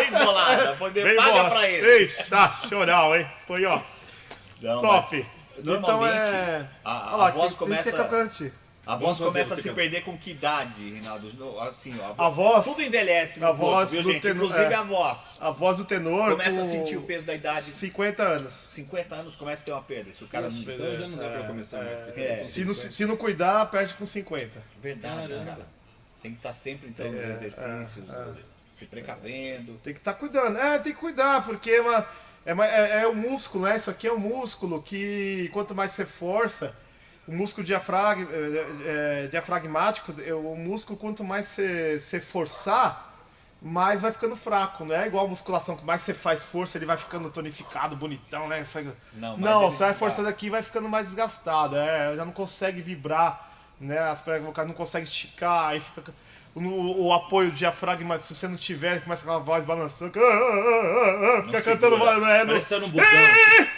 bem 0.00 0.24
bolada. 0.24 0.76
Foi 0.76 0.90
bem, 0.90 1.04
Bem 1.04 1.16
paga 1.16 1.32
boa. 1.32 1.50
pra 1.50 1.68
ele. 1.68 2.08
Sensacional, 2.08 3.14
hein? 3.14 3.26
Foi, 3.46 3.64
ó, 3.64 3.80
Não, 4.60 4.80
top. 4.80 5.26
mas 5.56 5.64
normalmente, 5.66 6.12
então 6.14 6.34
é. 6.34 6.68
a- 6.84 7.06
Olha 7.08 7.16
lá, 7.16 7.28
a 7.28 7.30
voz 7.30 7.54
começa- 7.54 7.90
que 7.92 7.96
é. 8.44 8.52
A 8.86 8.96
voz 8.96 9.18
Vamos 9.18 9.18
fazer 9.18 9.30
começa 9.30 9.54
a 9.54 9.56
você 9.56 9.62
se 9.62 9.70
perder 9.74 10.04
com 10.04 10.18
que 10.18 10.32
idade, 10.32 10.90
Reinaldo? 10.90 11.32
No- 11.38 11.58
Assim, 11.58 11.98
ó, 12.02 12.22
A 12.22 12.28
voz- 12.28 12.66
Tudo 12.66 12.82
envelhece 12.82 13.40
no 13.40 13.46
a 13.46 13.48
corpo, 13.48 13.64
voz 13.64 13.90
viu, 13.92 14.02
do 14.02 14.12
gente? 14.12 14.20
tenor- 14.20 14.44
Inclusive 14.44 14.72
é. 14.72 14.76
a 14.76 14.82
voz. 14.82 15.18
A 15.40 15.50
voz 15.50 15.78
do 15.78 15.84
tenor. 15.86 16.30
Começa 16.32 16.58
a 16.58 16.64
com 16.64 16.70
sentir 16.70 16.96
o 16.98 17.02
peso 17.02 17.24
da 17.26 17.32
idade. 17.34 17.64
50 17.64 18.22
anos. 18.22 18.52
50 18.68 19.14
anos 19.14 19.36
começa 19.36 19.62
a 19.62 19.64
ter 19.64 19.72
uma 19.72 19.80
perda. 19.80 20.12
Se 20.12 20.22
o 20.22 20.28
cara 20.28 20.50
não. 20.50 20.58
Então 20.60 20.96
já 20.98 21.08
não 21.08 21.16
dá 21.16 21.28
pra 21.30 21.42
começar 21.44 21.82
mais. 21.82 22.00
porque 22.02 22.20
é. 22.20 22.28
tá 22.30 22.36
Se 22.36 22.62
não, 22.66 22.74
50. 22.74 22.92
se 22.94 23.06
não 23.06 23.16
cuidar, 23.16 23.70
perde 23.70 23.94
com 23.94 24.04
50. 24.04 24.62
Verdade, 24.82 25.28
Caramba. 25.28 25.44
cara. 25.50 25.66
Tem 26.22 26.32
que 26.32 26.38
estar 26.38 26.52
sempre 26.52 26.88
então 26.88 27.10
nos 27.10 27.24
exercícios, 27.24 28.04
se 28.70 28.84
precavendo. 28.84 29.80
Tem 29.82 29.94
que 29.94 30.00
estar 30.00 30.12
cuidando. 30.12 30.58
É, 30.58 30.78
tem 30.78 30.92
que 30.92 30.98
cuidar, 31.00 31.42
porque 31.42 31.70
é, 31.70 31.80
uma, 31.80 32.06
é, 32.46 32.52
uma- 32.52 32.66
é, 32.66 33.02
é 33.02 33.08
um 33.08 33.14
músculo, 33.14 33.64
né? 33.66 33.76
Isso 33.76 33.90
aqui 33.90 34.06
é 34.06 34.12
um 34.12 34.18
músculo 34.18 34.82
que 34.82 35.48
quanto 35.52 35.74
mais 35.74 35.92
você 35.92 36.04
força, 36.04 36.74
o 37.26 37.32
músculo 37.32 37.66
diafrag, 37.66 38.26
é, 38.30 39.24
é, 39.24 39.26
diafragmático, 39.28 40.14
é, 40.24 40.34
o 40.34 40.54
músculo 40.56 40.98
quanto 40.98 41.24
mais 41.24 41.46
você, 41.46 41.98
você 42.00 42.20
forçar, 42.20 43.12
mais 43.62 44.02
vai 44.02 44.12
ficando 44.12 44.36
fraco. 44.36 44.84
Não 44.84 44.94
é 44.94 45.06
igual 45.06 45.24
a 45.26 45.28
musculação, 45.28 45.76
que 45.76 45.84
mais 45.84 46.02
você 46.02 46.12
faz 46.14 46.42
força, 46.44 46.76
ele 46.78 46.86
vai 46.86 46.96
ficando 46.96 47.30
tonificado, 47.30 47.96
bonitão, 47.96 48.46
né? 48.48 48.64
Não, 49.12 49.36
não 49.38 49.70
você 49.70 49.84
vai 49.84 49.94
forçando 49.94 50.28
aqui 50.28 50.46
e 50.46 50.50
vai 50.50 50.62
ficando 50.62 50.88
mais 50.88 51.06
desgastado. 51.08 51.76
É, 51.76 52.14
já 52.16 52.24
não 52.24 52.32
consegue 52.32 52.80
vibrar, 52.82 53.50
né? 53.80 53.98
As 53.98 54.20
pregas 54.22 54.44
vocais 54.44 54.68
não 54.68 54.74
consegue 54.74 55.04
esticar, 55.06 55.68
aí 55.68 55.80
fica. 55.80 56.12
O, 56.54 57.06
o 57.06 57.12
apoio 57.12 57.50
diafragma, 57.50 58.16
se 58.20 58.32
você 58.34 58.46
não 58.46 58.56
tiver, 58.56 59.02
começa 59.02 59.24
com 59.24 59.32
a 59.32 59.40
voz 59.40 59.66
balançando. 59.66 60.12
Fica 60.12 61.62
cantando 61.62 61.98
né? 61.98 62.38
Não, 62.38 62.46
Parecendo 62.46 62.86
um 62.86 62.90
busão. 62.90 63.08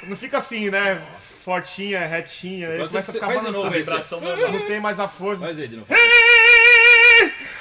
não 0.02 0.14
fica 0.16 0.36
assim, 0.38 0.68
né? 0.68 0.96
Fortinha, 1.18 2.06
retinha. 2.06 2.68
Faz 2.68 2.90
começa 2.90 3.10
a 3.10 3.14
ficar 3.14 3.26
faz 3.28 3.40
de 3.40 3.46
novo 3.46 3.70
balançando. 3.70 3.76
aí, 3.76 3.82
Vibração 3.82 4.20
normal. 4.20 4.52
Não 4.52 4.66
tem 4.66 4.78
mais 4.78 5.00
a 5.00 5.08
força. 5.08 5.40
Faz 5.40 5.58
aí 5.58 5.68
de 5.68 5.76
novo. 5.76 5.88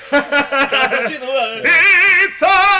Continua, 0.10 1.62
né? 1.62 1.70
Italiana! 2.26 2.76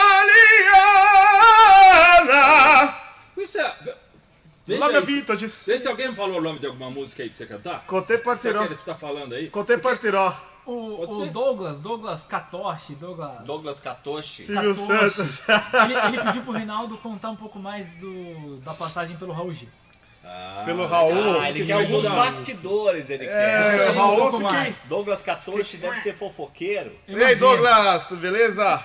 Isso 3.38 3.60
é... 3.62 3.74
Veja 4.68 4.84
é 4.84 4.98
aí, 4.98 5.06
Vitor, 5.06 5.38
Vê 5.38 5.46
disse. 5.46 5.78
se 5.78 5.88
alguém 5.88 6.12
falou 6.12 6.40
o 6.40 6.42
nome 6.42 6.60
de 6.60 6.66
alguma 6.66 6.90
música 6.90 7.22
aí 7.24 7.30
pra 7.30 7.38
você 7.38 7.46
cantar. 7.46 7.86
Contei 7.86 8.18
partiró. 8.18 8.66
você 8.66 8.86
tá 8.86 8.96
falando 8.96 9.36
aí? 9.36 9.50
Contei 9.50 9.78
partiró. 9.78 10.36
O, 10.66 11.04
o? 11.04 11.26
Douglas, 11.28 11.80
Douglas 11.80 12.26
Katoshi, 12.28 12.96
Douglas. 12.96 13.44
Douglas 13.46 13.80
Katoshi. 13.80 14.44
Silvio. 14.44 14.74
Santos. 14.76 15.44
Ele, 15.84 15.94
ele 16.18 16.24
pediu 16.24 16.42
pro 16.44 16.52
Reinaldo 16.54 16.98
contar 16.98 17.30
um 17.30 17.36
pouco 17.36 17.60
mais 17.60 17.88
do, 18.00 18.58
da 18.62 18.74
passagem 18.74 19.16
pelo 19.18 19.32
Raul 19.32 19.54
Gil. 19.54 19.70
Ah, 20.24 20.64
Pelo 20.66 20.88
Raul. 20.88 21.40
Ah, 21.40 21.50
ele 21.50 21.60
que 21.60 21.68
quer 21.68 21.74
alguns 21.74 22.02
bastidores, 22.04 23.12
ele 23.12 23.26
É, 23.26 23.28
quer. 23.78 23.92
um 23.92 23.94
Raul, 23.94 24.32
pouco 24.32 24.50
fiquei. 24.50 24.74
Douglas 24.90 25.22
Katoshi 25.22 25.78
deve 25.78 26.00
ser 26.00 26.16
fofoqueiro. 26.16 26.92
Ei, 27.08 27.36
Douglas, 27.36 28.08
tudo 28.08 28.22
beleza? 28.22 28.84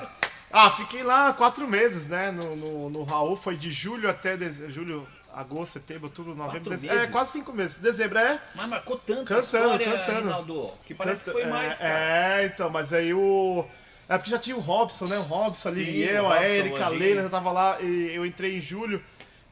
Ah, 0.53 0.69
fiquei 0.69 1.03
lá 1.03 1.33
quatro 1.33 1.67
meses, 1.67 2.09
né? 2.09 2.31
No, 2.31 2.57
no, 2.57 2.91
no 2.91 3.05
Raul, 3.05 3.37
foi 3.37 3.57
de 3.57 3.71
julho 3.71 4.11
até 4.11 4.37
dezembro, 4.37 4.73
julho, 4.75 5.09
agosto, 5.35 5.73
setembro, 5.73 6.09
tudo, 6.09 6.35
novembro, 6.35 6.71
dezembro. 6.71 6.99
É, 6.99 7.07
quase 7.09 7.33
cinco 7.33 7.53
meses. 7.53 7.79
Dezembro 7.79 8.19
é. 8.19 8.41
Mas 8.55 8.69
marcou 8.69 8.97
tanto 8.99 9.25
Cantando, 9.25 9.45
história, 9.45 9.87
cantando. 9.87 10.21
Reinaldo, 10.21 10.71
que 10.85 10.95
parece 10.95 11.25
que 11.25 11.31
foi 11.31 11.47
mais, 11.47 11.81
é, 11.81 11.83
cara. 11.83 12.43
É, 12.43 12.47
então, 12.47 12.71
mas 12.71 12.93
aí 12.93 13.13
o. 13.15 13.65
É 14.09 14.19
porque 14.19 14.31
já 14.31 14.39
tinha 14.39 14.57
o 14.57 14.61
Robson, 14.61 15.07
né? 15.07 15.19
O 15.19 15.23
Robson 15.23 15.69
ali, 15.69 15.85
Sim, 15.85 15.99
eu, 15.99 16.25
o 16.25 16.27
a 16.27 16.35
Robson, 16.35 16.45
Erika, 16.49 16.85
a. 16.85 16.89
Leila, 16.89 17.23
já 17.23 17.29
tava 17.29 17.53
lá, 17.53 17.81
e 17.81 18.15
eu 18.15 18.27
entrei 18.27 18.59
em 18.59 18.61
julho. 18.61 19.03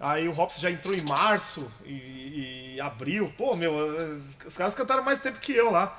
Aí 0.01 0.29
o 0.29 0.33
Robson 0.33 0.61
já 0.61 0.71
entrou 0.71 0.95
em 0.95 1.03
março 1.03 1.71
e, 1.85 2.75
e 2.77 2.81
abril. 2.81 3.33
Pô, 3.37 3.57
meu, 3.57 3.73
os 3.75 4.57
caras 4.57 4.75
cantaram 4.75 5.03
mais 5.03 5.21
tempo 5.21 5.41
que 5.41 5.53
eu 5.53 5.71
lá. 5.71 5.97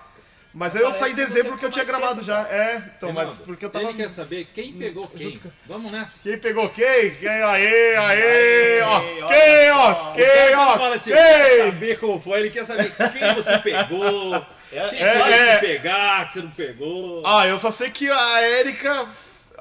Mas 0.52 0.76
aí 0.76 0.82
eu 0.82 0.86
Parece 0.88 1.00
saí 1.00 1.12
em 1.12 1.16
dezembro 1.16 1.52
porque 1.52 1.66
eu 1.66 1.70
tinha 1.70 1.86
gravado 1.86 2.24
já. 2.24 2.42
É, 2.50 2.82
então, 2.98 3.14
mas 3.14 3.38
porque 3.38 3.66
eu 3.66 3.70
tava. 3.70 3.86
Ele 3.86 3.94
quer 3.94 4.10
saber 4.10 4.48
quem 4.54 4.74
pegou 4.74 5.08
quem. 5.08 5.38
com- 5.38 5.50
Vamos 5.68 5.92
nessa. 5.92 6.20
Quem 6.24 6.38
pegou 6.40 6.68
quem? 6.70 7.12
Quem? 7.16 7.30
Aê, 7.30 7.96
aê, 7.96 8.82
ó. 8.82 8.98
Aê, 8.98 9.24
Quem, 9.28 9.72
ó? 9.72 10.12
Quem, 10.14 10.56
ó? 10.56 10.70
Ele 10.72 10.78
fala 10.80 10.96
assim, 10.96 11.12
quer 11.12 11.48
Quem? 11.50 11.66
saber 11.72 12.00
como 12.00 12.20
foi, 12.20 12.40
ele 12.40 12.50
quer 12.50 12.66
saber 12.66 12.92
quem 12.92 13.36
você 13.36 13.58
pegou, 13.62 14.36
É, 14.74 14.90
quem 14.90 15.02
é, 15.04 15.20
pode 15.20 15.34
é. 15.34 15.58
pegar, 15.60 16.28
que 16.28 16.34
você 16.34 16.42
não 16.42 16.50
pegou. 16.52 17.22
Ah, 17.28 17.46
eu 17.46 17.60
só 17.60 17.70
sei 17.70 17.92
que 17.92 18.10
a 18.10 18.50
Erika. 18.60 19.06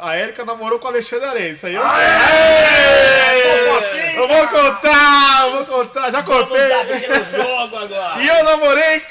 A 0.01 0.17
Erika 0.17 0.45
namorou 0.45 0.79
com 0.79 0.87
o 0.87 0.91
Alexandre 0.91 1.27
Areia. 1.29 1.51
Isso 1.51 1.67
aí 1.67 1.75
eu. 1.75 1.83
Fofoquinha! 3.43 4.15
Eu 4.17 4.29
vou 4.29 4.49
contar, 4.49 5.43
eu 5.45 5.51
vou 5.53 5.67
contar, 5.67 6.11
já 6.11 6.21
Vamos 6.23 6.49
contei. 6.49 6.73
abrir 6.73 7.11
o 7.11 7.25
jogo 7.25 7.77
agora. 7.77 8.21
E 8.23 8.27
eu 8.29 8.45
namorei. 8.45 9.03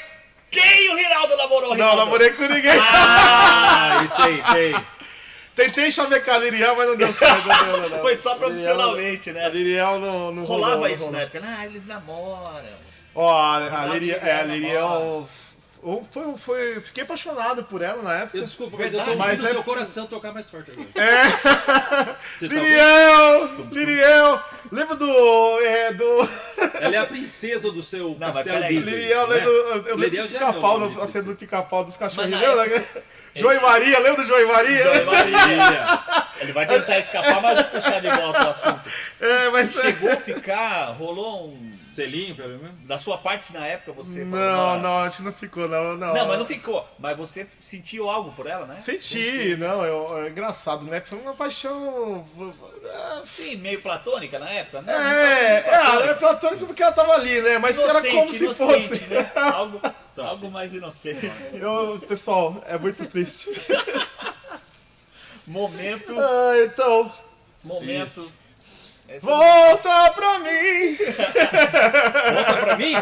Quem 0.50 0.90
o 0.90 0.96
Rinaldo 0.96 1.36
namorou, 1.36 1.68
Não, 1.70 1.76
Reinaldo? 1.76 1.96
namorei 2.04 2.30
com 2.30 2.42
ninguém. 2.44 2.78
Ah, 2.80 4.00
tem, 4.24 4.42
tem. 4.72 4.84
Tentei 5.54 5.90
chavecar 5.90 6.36
a 6.36 6.38
Liriel, 6.38 6.76
mas 6.76 6.86
não 6.88 6.96
deu 6.96 7.12
certo. 7.12 7.46
Não, 7.48 7.76
não, 7.78 7.88
não. 7.88 7.98
Foi 8.00 8.16
só 8.16 8.34
profissionalmente, 8.36 9.30
A 9.30 9.32
né? 9.32 9.48
Liriel 9.50 9.98
não, 9.98 10.30
não 10.32 10.44
rolou, 10.44 10.62
Rolava 10.64 10.80
não 10.82 10.94
isso 10.94 11.04
rolou. 11.04 11.12
na 11.12 11.20
época. 11.22 11.42
Ah, 11.44 11.66
eles 11.66 11.84
namoram. 11.86 12.88
Ó, 13.14 13.28
a, 13.32 13.56
a, 13.56 13.58
Rolava 13.68 13.94
Liriel, 13.94 14.18
é, 14.22 14.40
a 14.40 14.42
Liriel. 14.44 15.28
Foi, 16.10 16.36
foi, 16.36 16.80
fiquei 16.80 17.04
apaixonado 17.04 17.64
por 17.64 17.80
ela 17.82 18.02
na 18.02 18.14
época. 18.14 18.36
Eu 18.38 18.44
desculpa, 18.44 18.76
mas 18.78 18.92
eu 18.92 19.00
tô 19.00 19.06
Verdade. 19.06 19.20
ouvindo 19.22 19.40
Mas 19.42 19.50
é- 19.50 19.52
seu 19.54 19.64
coração 19.64 20.06
tocar 20.06 20.32
mais 20.32 20.50
forte 20.50 20.70
agora. 20.72 20.88
É. 20.96 21.24
Você 22.20 22.48
tá? 22.48 22.54
Liriel! 22.54 23.48
Liriel! 23.70 24.40
Lembra 24.72 24.96
do. 24.96 25.60
É, 25.60 25.92
do. 25.92 26.04
Ela 26.80 26.94
é 26.96 26.98
a 26.98 27.06
princesa 27.06 27.70
do 27.70 27.80
seu 27.80 28.16
mas 28.18 28.34
castelo 28.34 28.56
peraí, 28.58 28.76
Disney. 28.76 28.90
Liriel, 28.96 29.28
né? 29.28 29.34
lembra 29.36 29.50
do. 29.50 29.88
Eu 29.88 29.96
lembro 29.96 30.10
do 30.10 30.24
é 30.24 30.28
pica-pau, 30.28 31.02
a 31.02 31.06
cena 31.06 31.24
do 31.24 31.36
pica-pau 31.36 31.84
dos 31.84 31.96
cachorrinhos. 31.96 32.40
Mas 32.40 32.50
Lembra? 32.56 32.76
época 32.76 33.02
João 33.34 33.54
e 33.54 33.60
Maria, 33.60 33.98
lembra 34.00 34.22
do 34.22 34.26
João 34.26 34.40
e 34.40 34.46
Maria? 34.46 34.84
Maria. 35.06 36.04
Ele 36.40 36.52
vai 36.52 36.66
tentar 36.66 36.98
escapar, 36.98 37.40
mas 37.40 37.54
vou 37.62 37.64
puxar 37.80 38.00
de 38.00 38.10
volta 38.10 38.44
o 38.44 38.48
assunto. 38.48 38.80
É, 39.20 39.50
mas. 39.50 39.72
Chegou 39.74 40.10
a 40.10 40.16
ficar, 40.16 40.86
rolou 40.98 41.48
um. 41.50 41.77
Selinho, 41.98 42.36
pelo 42.36 42.58
menos. 42.58 42.86
Da 42.86 42.96
sua 42.96 43.18
parte 43.18 43.52
na 43.52 43.66
época, 43.66 43.92
você 43.92 44.20
falou, 44.24 44.38
Não, 44.38 44.70
"Ah, 44.70 44.78
não, 44.78 44.98
a 44.98 45.08
gente 45.08 45.22
não 45.22 45.32
ficou, 45.32 45.68
não, 45.68 45.96
não. 45.96 46.14
Não, 46.14 46.26
mas 46.28 46.38
não 46.38 46.46
ficou. 46.46 46.86
Mas 46.96 47.16
você 47.16 47.44
sentiu 47.58 48.08
algo 48.08 48.30
por 48.32 48.46
ela, 48.46 48.66
né? 48.66 48.76
Senti, 48.78 49.56
não, 49.56 49.84
é, 49.84 50.26
é 50.26 50.30
engraçado, 50.30 50.84
né? 50.84 51.00
Foi 51.00 51.18
uma 51.18 51.34
paixão. 51.34 52.24
é, 52.84 53.26
Sim, 53.26 53.56
meio 53.56 53.82
platônica 53.82 54.38
na 54.38 54.48
época, 54.48 54.80
né? 54.82 54.92
É, 54.92 55.70
é, 55.70 56.10
é 56.10 56.14
platônico 56.14 56.66
porque 56.66 56.82
ela 56.84 56.92
tava 56.92 57.14
ali, 57.14 57.40
né? 57.42 57.58
Mas 57.58 57.76
era 57.80 57.90
Inocente, 57.94 58.14
como 58.14 58.32
se 58.32 58.44
inocente, 58.44 58.72
fosse. 58.88 59.04
Né? 59.08 59.32
Algo, 59.34 59.80
algo 60.18 60.50
mais 60.52 60.72
inocente. 60.72 61.30
Eu, 61.52 62.00
pessoal, 62.06 62.62
é 62.66 62.78
muito 62.78 63.04
triste. 63.06 63.50
Momento, 65.46 66.14
Ah, 66.18 66.52
então, 66.64 67.12
momento. 67.64 68.30
É, 69.08 69.18
volta 69.20 70.10
pra 70.12 70.38
mim! 70.40 70.96
Volta 72.34 72.56
pra 72.60 72.76
mim. 72.76 72.92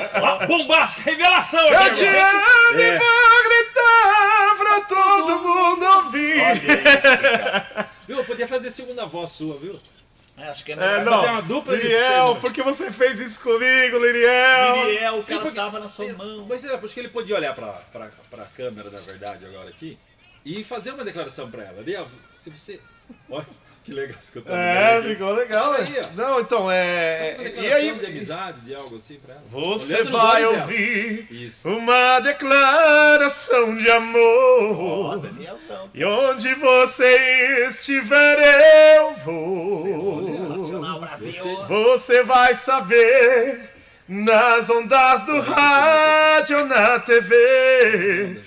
Bombástica 0.46 1.10
revelação 1.10 1.60
Eu 1.68 1.92
te 1.92 2.06
amo 2.06 2.78
e 2.78 2.82
É. 2.82 2.98
vou 2.98 3.44
gritar 3.44 4.56
pra 4.56 4.80
todo 4.82 5.38
mundo 5.40 5.84
ouvir! 5.84 6.40
Olha 6.40 6.52
isso. 6.54 7.88
Viu? 8.06 8.18
Eu 8.18 8.24
podia 8.24 8.46
fazer 8.46 8.70
segunda 8.70 9.04
voz 9.06 9.30
sua, 9.32 9.58
viu? 9.58 9.76
É, 10.38 10.48
Acho 10.48 10.64
que 10.64 10.72
é 10.72 10.74
É, 10.74 10.78
melhor. 10.78 11.04
não, 11.04 11.12
fazer 11.20 11.30
uma 11.32 11.42
dupla 11.42 11.76
de 11.76 11.82
Liriel, 11.82 12.26
temas. 12.26 12.40
por 12.40 12.52
que 12.52 12.62
você 12.62 12.92
fez 12.92 13.18
isso 13.18 13.40
comigo, 13.40 13.98
Liriel? 13.98 14.76
Miriel, 14.84 15.18
o 15.18 15.24
cara 15.24 15.40
Porque- 15.40 15.56
tava 15.56 15.80
na 15.80 15.88
sua 15.88 16.12
mão. 16.12 16.46
Mas 16.48 16.64
é, 16.64 16.74
acho 16.74 16.86
que 16.94 17.00
ele 17.00 17.08
podia 17.08 17.34
olhar 17.36 17.52
pra, 17.54 17.68
pra, 17.92 18.10
pra 18.30 18.44
câmera, 18.56 18.90
na 18.90 19.00
verdade, 19.00 19.44
agora 19.46 19.70
aqui, 19.70 19.98
e 20.44 20.62
fazer 20.62 20.92
uma 20.92 21.04
declaração 21.04 21.50
pra 21.50 21.64
ela. 21.64 21.82
Ó, 22.02 22.06
se 22.38 22.50
você. 22.50 22.78
Olha, 23.30 23.46
que 23.86 23.92
legal 23.92 24.16
isso 24.20 24.32
que 24.32 24.38
eu 24.38 24.42
tô 24.42 24.52
É, 24.52 25.00
ficou 25.00 25.32
legal, 25.32 25.70
né? 25.72 25.84
ó. 26.00 26.16
Não, 26.16 26.40
então, 26.40 26.62
Faça 26.62 26.74
é. 26.74 27.36
uma 27.38 27.64
E 27.64 27.72
aí, 27.72 27.92
de 27.92 28.06
amizade, 28.06 28.60
de 28.62 28.74
algo 28.74 28.96
assim 28.96 29.16
pra 29.24 29.34
ela. 29.36 29.44
Você 29.48 30.02
vai 30.02 30.44
ouvir 30.44 31.52
uma 31.62 32.18
declaração 32.18 33.76
de 33.76 33.88
amor. 33.88 35.20
Danielzão. 35.20 35.88
E 35.94 36.04
onde 36.04 36.52
você 36.56 37.68
estiver, 37.68 38.96
eu 38.96 39.12
vou. 39.24 40.34
Sensacional, 40.34 40.98
Brasil. 41.00 41.44
Você 41.68 42.24
vai 42.24 42.56
saber 42.56 43.70
nas 44.08 44.68
ondas 44.68 45.22
do 45.22 45.40
rádio 45.42 46.64
na 46.64 46.98
TV. 46.98 48.40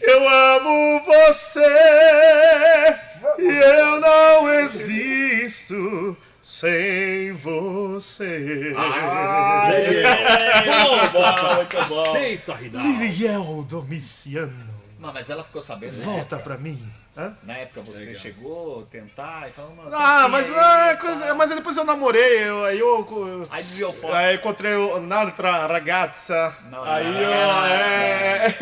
Eu 0.00 0.26
amo 0.28 1.00
você 1.04 2.98
e 3.38 3.46
eu 3.46 4.00
não 4.00 4.50
existo 4.60 6.16
sem 6.42 7.32
você. 7.32 8.72
Ah, 8.76 9.68
muito 9.70 11.12
bom, 11.12 11.54
muito 11.56 11.84
bom. 11.88 12.02
Aceita 12.10 12.52
a 12.52 12.56
ridade. 12.56 12.86
Liriel 12.86 13.64
Domiciano, 13.68 14.52
Não, 14.98 15.12
mas 15.12 15.28
ela 15.30 15.42
ficou 15.44 15.60
sabendo. 15.62 15.96
né? 15.96 16.04
volta 16.04 16.36
pra 16.38 16.56
mim. 16.56 16.78
Hã? 17.18 17.34
Na 17.44 17.54
época 17.56 17.80
você 17.80 18.14
chegou 18.14 18.82
a 18.82 18.84
tentar 18.92 19.48
e 19.48 19.52
falou, 19.52 19.74
"Mano, 19.74 19.90
Ah, 19.94 20.28
mas, 20.28 20.50
ah, 20.54 20.90
aí, 20.90 20.96
coisa, 20.98 21.24
tá?" 21.26 21.34
mas 21.34 21.48
depois 21.48 21.74
eu 21.74 21.84
namorei, 21.84 22.42
eu, 22.46 22.62
aí 22.64 22.78
eu, 22.78 23.08
eu 23.10 23.48
Aí 23.50 23.62
desviou 23.62 23.90
foto. 23.94 24.12
Aí 24.12 24.34
encontrei 24.36 24.74
un'altra 24.74 25.66
ragazza. 25.66 26.54
Não, 26.70 26.84
aí 26.84 27.04
não, 27.04 27.20
eu. 27.22 27.30
não, 27.30 27.66
É, 27.66 28.54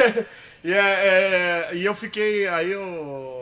e, 0.63 0.73
é, 0.73 0.79
é, 0.79 1.71
e 1.75 1.85
eu 1.85 1.95
fiquei. 1.97 2.47
Aí 2.47 2.71
eu. 2.71 3.34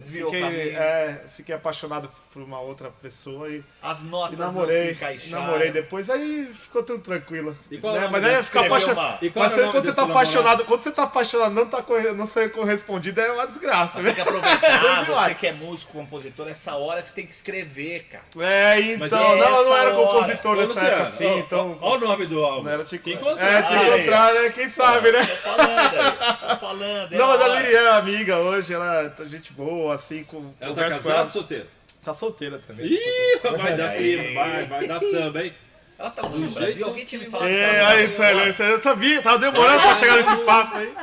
Desviou 0.00 0.28
o 0.28 0.32
fiquei, 0.32 0.46
caminho. 0.48 0.78
é, 0.78 1.22
fiquei 1.36 1.54
apaixonado 1.54 2.10
por 2.32 2.42
uma 2.42 2.60
outra 2.60 2.90
pessoa 3.02 3.48
e, 3.48 3.62
As 3.82 4.00
e 4.00 4.04
notas 4.04 4.38
não 4.38 4.48
se 4.48 4.54
namorei. 4.54 4.90
encaixaram. 4.92 5.44
Namorei 5.44 5.70
depois, 5.70 6.08
aí 6.10 6.46
ficou 6.50 6.82
tudo 6.82 7.02
tranquilo. 7.02 7.56
É 7.70 7.76
né? 7.76 8.08
Mas 8.10 8.24
aí 8.24 8.42
ficar 8.42 8.66
apaixonado. 8.66 9.18
qual 9.30 9.44
Mas 9.44 9.52
o 9.56 9.70
quando 9.70 9.84
você 9.84 9.94
tá 9.94 10.02
apaixonado, 10.04 10.64
quando 10.64 10.80
você 10.82 10.90
tá 10.90 11.02
apaixonado, 11.04 11.54
não, 11.54 11.66
tá, 11.66 11.82
corre- 11.82 12.12
não 12.12 12.26
ser 12.26 12.50
correspondido 12.52 13.20
é 13.20 13.30
uma 13.32 13.46
desgraça, 13.46 14.00
né? 14.00 14.06
Tem 14.12 14.14
que 14.14 14.20
aproveitar, 14.22 15.04
Demais. 15.04 15.28
você 15.28 15.34
que 15.34 15.46
é 15.46 15.52
músico, 15.52 15.92
compositor, 15.92 16.48
essa 16.48 16.74
hora 16.76 17.02
que 17.02 17.08
você 17.08 17.14
tem 17.14 17.26
que 17.26 17.34
escrever, 17.34 18.04
cara. 18.10 18.24
É, 18.46 18.74
Mas 18.96 19.12
então, 19.12 19.18
é 19.20 19.36
não, 19.36 19.50
não 19.50 19.60
essa 19.60 19.74
era 19.82 19.94
hora. 19.94 20.06
compositor 20.06 20.52
Ô, 20.56 20.60
nessa 20.60 20.72
Luciano, 20.74 20.88
época 20.88 21.02
assim, 21.02 21.26
ó, 21.26 21.38
então. 21.38 21.78
ó 21.80 21.96
o 21.96 22.00
nome 22.00 22.26
do 22.26 22.42
álbum. 22.42 22.64
Não 22.64 22.70
era 22.72 22.84
te, 22.84 22.98
Te 22.98 23.10
é, 23.10 23.14
encontrar. 23.14 23.62
te 23.64 23.74
encontrar, 23.74 24.34
né? 24.34 24.50
Quem 24.50 24.68
sabe, 24.68 25.12
né? 25.12 25.20
Tô 25.24 25.36
falando 25.36 25.78
aí, 25.78 26.48
tô 26.50 26.56
falando. 26.56 27.12
é 27.14 27.18
Não, 27.18 27.26
mas 27.28 27.40
a 27.40 27.44
hora. 27.44 27.60
Liriel 27.60 27.82
é 27.86 27.90
amiga 27.98 28.38
hoje, 28.38 28.72
ela 28.74 29.12
é 29.18 29.26
gente 29.26 29.52
boa, 29.52 29.89
assim, 29.92 30.24
com, 30.24 30.52
Ela 30.60 30.74
tá 30.74 30.82
conversa 30.82 30.98
com 30.98 31.02
casada 31.04 31.14
ela. 31.14 31.24
ou 31.24 31.30
solteira? 31.30 31.66
Tá 32.04 32.14
solteira 32.14 32.58
também. 32.66 32.86
Ih, 32.86 33.40
vai 33.42 33.76
dar 33.76 33.94
clima, 33.96 34.34
vai, 34.34 34.66
vai 34.66 34.86
dar 34.86 35.00
samba, 35.00 35.42
hein? 35.44 35.52
Ela 35.98 36.10
tá 36.10 36.22
morando 36.22 36.44
no 36.46 36.50
Brasil, 36.50 36.86
alguém 36.86 37.04
tinha 37.04 37.20
me 37.20 37.30
falado. 37.30 37.46
que 37.48 37.54
É, 37.54 37.76
ela 37.78 37.88
aí. 37.90 38.08
Tele, 38.08 38.52
você 38.52 38.80
sabia, 38.80 39.20
tava 39.22 39.38
demorando 39.38 39.80
pra 39.82 39.94
chegar 39.94 40.16
nesse 40.16 40.36
papo 40.44 40.76
aí. 40.76 40.94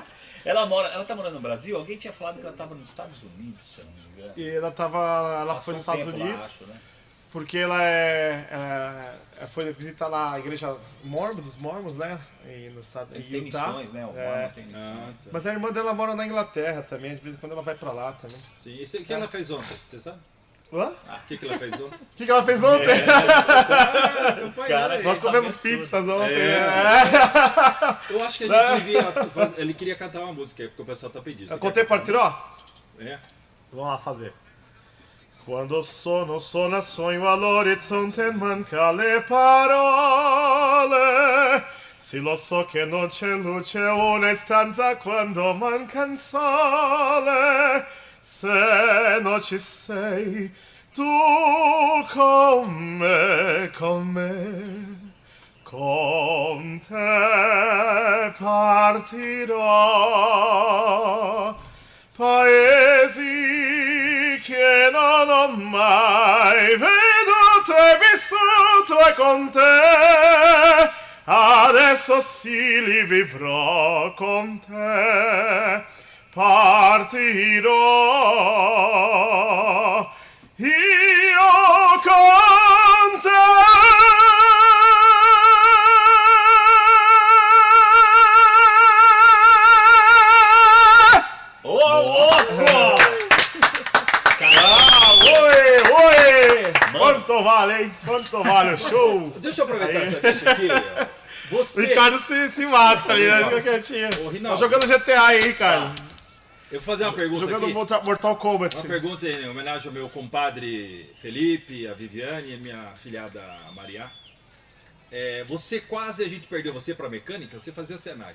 Ela 0.43 0.65
mora, 0.65 0.87
ela 0.87 1.05
tá 1.05 1.15
morando 1.15 1.33
no 1.35 1.39
Brasil? 1.39 1.75
Alguém 1.77 1.97
tinha 1.97 2.11
falado 2.13 2.39
que 2.39 2.45
ela 2.45 2.55
tava 2.55 2.73
nos 2.73 2.89
Estados 2.89 3.21
Unidos, 3.21 3.59
se 3.75 3.81
eu 3.81 3.85
não 3.85 3.91
me 3.91 3.99
engano. 4.21 4.33
E 4.37 4.49
ela 4.49 4.71
tava, 4.71 4.97
ela 5.41 5.53
Passou 5.55 5.61
foi 5.63 5.73
um 5.73 5.77
nos 5.77 5.83
Estados 5.83 6.05
tempo 6.05 6.17
lá, 6.17 6.25
Unidos, 6.25 6.45
acho, 6.45 6.65
né? 6.65 6.75
Porque 7.31 7.57
ela 7.57 7.81
é, 7.83 9.13
é, 9.41 9.47
foi 9.47 9.71
visitar 9.73 10.07
lá 10.07 10.33
a 10.33 10.39
igreja 10.39 10.75
mormon, 11.03 11.41
dos 11.41 11.57
mormons, 11.57 11.97
né, 11.97 12.19
e 12.45 12.69
no 12.69 12.79
estado 12.81 13.13
Eles 13.13 13.29
têm 13.29 13.41
missões, 13.41 13.91
né? 13.91 14.05
O 14.05 14.17
É. 14.17 14.29
Mormon 14.37 14.49
tem 14.53 14.63
missões. 14.65 14.81
Ah, 14.83 15.13
tá. 15.23 15.29
Mas 15.31 15.45
a 15.47 15.51
irmã 15.53 15.71
dela 15.71 15.93
mora 15.93 16.15
na 16.15 16.25
Inglaterra 16.25 16.81
também, 16.83 17.13
de 17.15 17.21
vez 17.21 17.35
em 17.35 17.39
quando 17.39 17.51
ela 17.51 17.61
vai 17.61 17.75
pra 17.75 17.91
lá 17.91 18.11
também. 18.13 18.37
Sim, 18.63 18.73
isso, 18.73 18.97
o 18.97 19.05
que 19.05 19.13
ela 19.13 19.27
fez 19.27 19.51
ontem, 19.51 19.75
você 19.85 19.99
sabe? 19.99 20.17
Hã? 20.73 20.87
O 20.89 21.27
que, 21.29 21.37
que 21.37 21.45
ela 21.45 21.57
fez 21.57 21.73
ontem? 21.75 21.97
O 22.13 22.17
que, 22.17 22.25
que 22.25 22.31
ela 22.31 22.43
fez 22.43 22.61
ontem? 22.63 22.87
Ah, 23.09 24.27
acompanha 24.29 24.67
Cara. 24.67 25.01
Nós 25.03 25.19
comemos 25.21 25.55
tudo. 25.55 25.61
pizzas 25.61 26.09
ontem, 26.09 26.33
É. 26.33 26.59
né? 26.59 27.99
Eu 28.09 28.23
acho 28.25 28.37
que 28.37 28.43
a 28.51 28.71
gente 28.71 28.83
devia. 28.83 29.01
Ele 29.57 29.73
queria 29.73 29.95
cantar 29.95 30.19
uma 30.19 30.33
música, 30.33 30.65
porque 30.67 30.81
o 30.81 30.85
pessoal 30.85 31.09
tá 31.11 31.21
pedindo. 31.21 31.51
Eu 31.53 31.57
contei 31.57 31.85
partiró? 31.85 32.35
É. 32.99 33.17
Vamos 33.71 33.87
lá 33.87 33.97
fazer. 33.97 34.33
Quando 35.47 35.81
sono 35.81 36.37
sono 36.39 36.81
sogno 36.81 37.29
all'orizzonte 37.31 38.33
manca 38.33 38.91
le 38.91 39.23
parole. 39.25 40.83
Sì 41.95 42.19
lo 42.19 42.35
so 42.35 42.65
che 42.65 42.83
non 42.83 43.07
c'è 43.07 43.29
luce 43.29 43.79
una 43.79 44.33
stanza 44.33 44.97
quando 44.97 45.53
manca 45.53 46.03
il 46.03 46.17
sole. 46.17 47.85
Se 48.19 49.19
non 49.21 49.41
ci 49.41 49.57
sei 49.57 50.53
tu 50.93 51.07
con 52.11 52.97
me, 52.97 53.71
con 53.73 54.05
me 54.05 55.13
con 55.63 56.81
te 56.85 58.33
partirò. 58.37 59.55
Paesi 62.17 63.96
che 64.47 64.89
non 64.93 65.29
ho 65.29 65.47
mai 65.49 66.77
veduto 66.77 67.75
e 67.75 67.97
vissuto 67.99 68.95
con 69.17 69.49
te. 69.51 70.89
Adesso 71.25 72.21
sì 72.21 72.81
li 72.85 73.03
vivrò 73.03 74.13
con 74.13 74.57
te. 74.65 75.83
Partirò. 76.33 77.75
Io 80.55 81.99
con 82.03 82.46
Quanto 97.27 97.43
vale, 97.43 97.83
hein? 97.83 97.91
Quanto 98.05 98.43
vale 98.43 98.77
show? 98.77 99.29
Deixa 99.37 99.61
eu 99.61 99.65
aproveitar 99.65 100.01
essa 100.01 100.19
deixa 100.21 100.49
aqui. 100.49 100.67
ó. 100.71 101.03
O 101.55 101.57
Você. 101.57 101.85
Ricardo 101.87 102.19
se, 102.19 102.49
se 102.49 102.65
mata 102.65 103.11
ali, 103.11 103.25
né? 103.25 103.43
Fica 103.45 103.61
quietinho. 103.61 104.09
Ô, 104.25 104.49
Tá 104.49 104.55
jogando 104.55 104.87
GTA 104.87 105.21
aí, 105.27 105.41
Ricardo. 105.41 106.01
Eu 106.71 106.79
vou 106.81 106.85
fazer 106.95 107.03
uma 107.05 107.13
pergunta 107.13 107.39
Jogando 107.41 107.63
aqui. 107.65 107.73
Mortal 107.73 108.03
Mortal 108.03 108.35
Kombat. 108.35 108.75
Uma 108.75 108.83
pergunta 108.85 109.27
em 109.27 109.47
homenagem 109.49 109.87
ao 109.87 109.93
meu 109.93 110.09
compadre 110.09 111.09
Felipe, 111.21 111.87
a 111.87 111.93
Viviane 111.93 112.49
e 112.51 112.55
a 112.55 112.57
minha 112.57 112.91
filhada 113.01 113.41
Maria. 113.75 114.09
É, 115.11 115.43
você 115.47 115.79
quase 115.79 116.23
a 116.23 116.27
gente 116.29 116.47
perdeu 116.47 116.73
você 116.73 116.93
pra 116.93 117.07
mecânica, 117.09 117.57
você 117.59 117.71
fazia 117.71 117.97
Senai. 117.97 118.33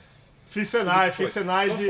Fiz 0.48 0.68
Senai, 0.68 1.10
fiz 1.10 1.30
Senai 1.30 1.68
de 1.70 1.84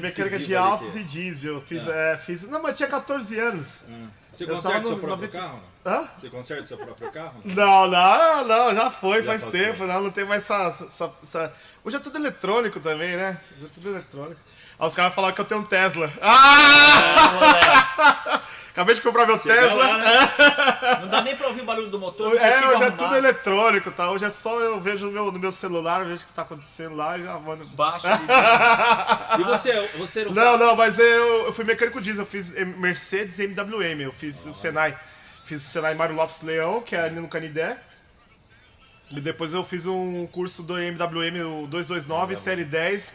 mecânica 0.00 0.38
de 0.38 0.56
ali 0.56 0.56
autos 0.56 0.92
que- 0.94 1.00
e 1.00 1.04
diesel. 1.04 1.60
Fiz, 1.60 1.86
Ah. 1.88 1.94
é, 1.94 2.16
fiz. 2.16 2.44
Não, 2.48 2.62
mas 2.62 2.76
tinha 2.76 2.88
14 2.88 3.38
anos. 3.38 3.82
Você 4.32 4.46
conserta 4.46 4.88
seu 4.88 4.96
próprio 4.98 5.28
90 5.28 5.38
carro? 5.38 5.62
Hã? 5.84 6.08
Você 6.18 6.30
conserta 6.30 6.64
seu 6.64 6.78
próprio 6.78 7.12
carro? 7.12 7.34
Não, 7.44 7.86
não, 7.88 8.44
não, 8.46 8.74
já 8.74 8.90
foi, 8.90 9.22
Já 9.22 9.32
faz 9.32 9.44
passou. 9.44 9.60
tempo, 9.60 9.86
não, 9.86 10.00
não 10.02 10.10
tem 10.10 10.24
mais 10.24 10.42
essa, 10.48 10.84
essa- 10.86 11.12
essa- 11.22 11.52
Hoje 11.84 11.96
é 11.96 12.00
tudo 12.00 12.16
eletrônico 12.18 12.80
também, 12.80 13.16
né? 13.16 13.38
Hoje 13.56 13.66
é 13.66 13.68
tudo 13.74 13.88
eletrônico. 13.90 14.40
Aí 14.78 14.86
os 14.88 14.94
caras 14.94 15.14
falaram 15.14 15.34
que 15.34 15.40
eu 15.40 15.44
tenho 15.44 15.60
um 15.60 15.64
Tesla. 15.64 16.10
Ah! 16.22 18.40
Acabei 18.72 18.94
de 18.94 19.02
comprar 19.02 19.26
meu 19.26 19.38
Chega 19.38 19.54
Tesla. 19.54 19.74
lá, 19.74 19.98
né? 19.98 20.04
Não 21.02 21.08
dá 21.08 21.20
nem 21.22 21.36
pra 21.36 21.48
ouvir 21.48 21.60
o 21.60 21.64
barulho 21.64 21.90
do 21.90 21.98
motor. 21.98 22.34
É, 22.36 22.38
hoje 22.38 22.82
é 22.82 22.86
arrumar. 22.86 22.90
tudo 22.92 23.16
eletrônico, 23.16 23.90
tá? 23.90 24.10
Hoje 24.10 24.24
é 24.24 24.30
só 24.30 24.58
eu 24.60 24.80
vejo 24.80 25.06
no 25.06 25.12
meu, 25.12 25.30
no 25.30 25.38
meu 25.38 25.52
celular, 25.52 26.04
vejo 26.06 26.22
o 26.24 26.26
que 26.26 26.32
tá 26.32 26.40
acontecendo 26.40 26.96
lá 26.96 27.18
e 27.18 27.22
já 27.22 27.38
mando. 27.38 27.64
Baixo. 27.66 28.06
E 29.38 29.44
você, 29.44 29.72
você 29.96 30.20
era 30.20 30.30
um 30.30 30.34
Não, 30.34 30.58
não, 30.58 30.76
mas 30.76 30.98
eu, 30.98 31.46
eu 31.46 31.52
fui 31.54 31.64
mecânico 31.64 32.00
diesel, 32.00 32.22
eu 32.22 32.26
fiz 32.26 32.52
Mercedes 32.76 33.38
e 33.38 33.44
MWM, 33.44 34.00
eu 34.02 34.12
fiz 34.12 34.44
o 34.46 34.54
Senai. 34.54 34.96
Fiz 35.44 35.62
o 35.64 35.68
Senai 35.70 35.94
Mário 35.94 36.14
Lopes 36.14 36.42
Leão, 36.42 36.82
que 36.82 36.94
é 36.94 37.00
ali 37.00 37.18
no 37.18 37.28
Canidé. 37.28 37.78
E 39.10 39.20
depois 39.20 39.52
eu 39.52 39.62
fiz 39.64 39.86
um 39.86 40.26
curso 40.26 40.62
do 40.62 40.78
MWM, 40.78 41.62
o 41.62 41.66
229, 41.66 42.36
série 42.36 42.64
10, 42.64 43.10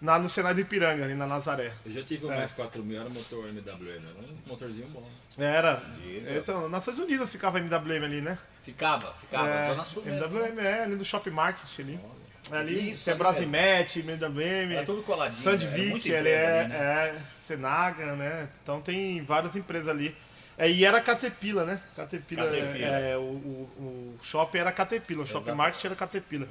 na, 0.00 0.18
no 0.18 0.28
Senai 0.28 0.54
do 0.54 0.60
Ipiranga, 0.60 1.04
ali 1.04 1.14
na 1.14 1.26
Nazaré. 1.26 1.72
Eu 1.84 1.92
já 1.92 2.02
tive 2.02 2.26
um 2.26 2.32
É. 2.32 2.46
F4000, 2.46 3.00
era 3.00 3.08
motor 3.08 3.48
MWM, 3.48 3.88
era 3.88 4.18
um 4.18 4.38
motorzinho 4.46 4.88
bom. 4.88 5.08
Era. 5.36 5.82
Então, 6.36 6.68
Nações 6.68 6.98
Unidas 6.98 7.32
ficava 7.32 7.58
MWM 7.58 8.04
ali, 8.04 8.20
né? 8.20 8.38
Ficava, 8.64 9.12
ficava. 9.14 9.48
É, 9.48 9.70
Zona 9.70 9.84
Sul 9.84 10.04
mesmo. 10.04 10.24
MWM, 10.24 10.58
é, 10.60 10.82
ali 10.84 10.94
no 10.94 11.04
Shopping 11.04 11.30
Market 11.30 11.68
ali. 11.80 12.00
Ali, 12.50 12.90
Isso, 12.90 13.04
tem 13.04 13.12
ali 13.12 13.18
Brasimet, 13.18 14.00
MWM. 14.00 14.72
Era 14.72 14.86
tudo 14.86 15.02
coladinho. 15.02 15.34
Sandvik, 15.34 16.08
ele 16.08 16.18
empresa 16.18 16.30
é, 16.30 16.60
ali, 16.60 16.72
né? 16.72 16.78
é 16.78 17.20
Senaga, 17.34 18.16
né? 18.16 18.48
Então 18.62 18.80
tem 18.80 19.22
várias 19.22 19.54
empresas 19.56 19.88
ali. 19.88 20.16
É, 20.58 20.68
e 20.68 20.84
era 20.84 21.00
Caterpillar, 21.00 21.64
né? 21.64 21.80
Caterpillar, 21.94 22.46
Caterpillar. 22.46 22.90
É, 22.92 23.16
o, 23.16 23.20
o, 23.20 24.16
o 24.18 24.24
shopping 24.24 24.58
era 24.58 24.72
Caterpillar, 24.72 25.22
o 25.22 25.26
shopping 25.26 25.42
Exato. 25.44 25.56
market 25.56 25.84
era 25.84 25.94
Caterpillar. 25.94 26.48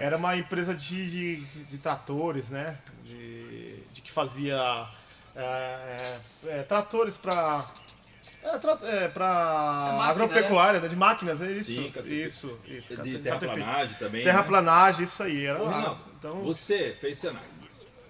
Era 0.00 0.16
uma 0.16 0.36
empresa 0.36 0.72
de, 0.74 1.10
de, 1.10 1.44
de 1.64 1.78
tratores, 1.78 2.52
né? 2.52 2.78
De, 3.04 3.82
de 3.92 4.00
que 4.00 4.12
fazia 4.12 4.86
é, 5.34 5.40
é, 5.40 6.20
é, 6.46 6.62
tratores 6.62 7.18
para 7.18 7.64
é, 8.44 8.58
tra, 8.58 8.78
é, 8.82 9.08
pra 9.08 9.26
máquina, 9.26 10.04
agropecuária, 10.04 10.80
né? 10.80 10.86
de 10.86 10.96
máquinas, 10.96 11.42
é 11.42 11.50
isso. 11.50 11.72
Sim, 11.72 11.90
Caterpillar. 11.90 12.26
isso, 12.26 12.60
isso. 12.66 12.88
De 12.90 13.18
Caterpillar. 13.18 13.38
terraplanagem 13.38 13.96
também. 13.98 14.24
Terraplanagem, 14.24 15.04
isso 15.04 15.22
aí, 15.22 15.46
era 15.46 15.58
Né? 15.58 15.64
Ô, 15.64 15.68
lá. 15.68 15.76
Rinaldo, 15.78 16.00
Então, 16.18 16.42
você 16.42 16.96
fez 17.00 17.18
Senai. 17.18 17.42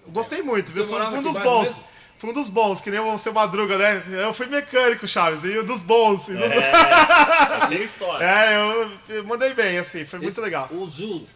Gostei 0.07 0.41
muito, 0.41 0.71
viu? 0.71 0.87
Foi, 0.87 1.01
um 1.07 1.21
dos 1.21 1.37
bons. 1.37 1.75
Foi 2.19 2.29
um 2.29 2.33
dos 2.33 2.49
bons, 2.49 2.81
que 2.81 2.91
nem 2.91 2.99
o 2.99 3.17
seu 3.17 3.31
Madruga, 3.33 3.77
né? 3.77 4.03
Eu 4.25 4.33
fui 4.33 4.45
mecânico, 4.47 5.07
Chaves, 5.07 5.41
e 5.43 5.57
um 5.57 5.63
dos 5.63 5.81
bons. 5.83 6.27
e 6.27 6.33
dos- 6.33 7.69
Tem 7.69 7.81
história. 7.81 8.23
É, 8.25 8.57
eu, 8.57 8.91
eu 9.15 9.23
mandei 9.23 9.53
bem, 9.53 9.77
assim, 9.79 10.05
foi 10.05 10.19
muito 10.19 10.31
Esse- 10.33 10.41
legal. 10.41 10.67
O 10.71 10.85
Zul 10.85 11.27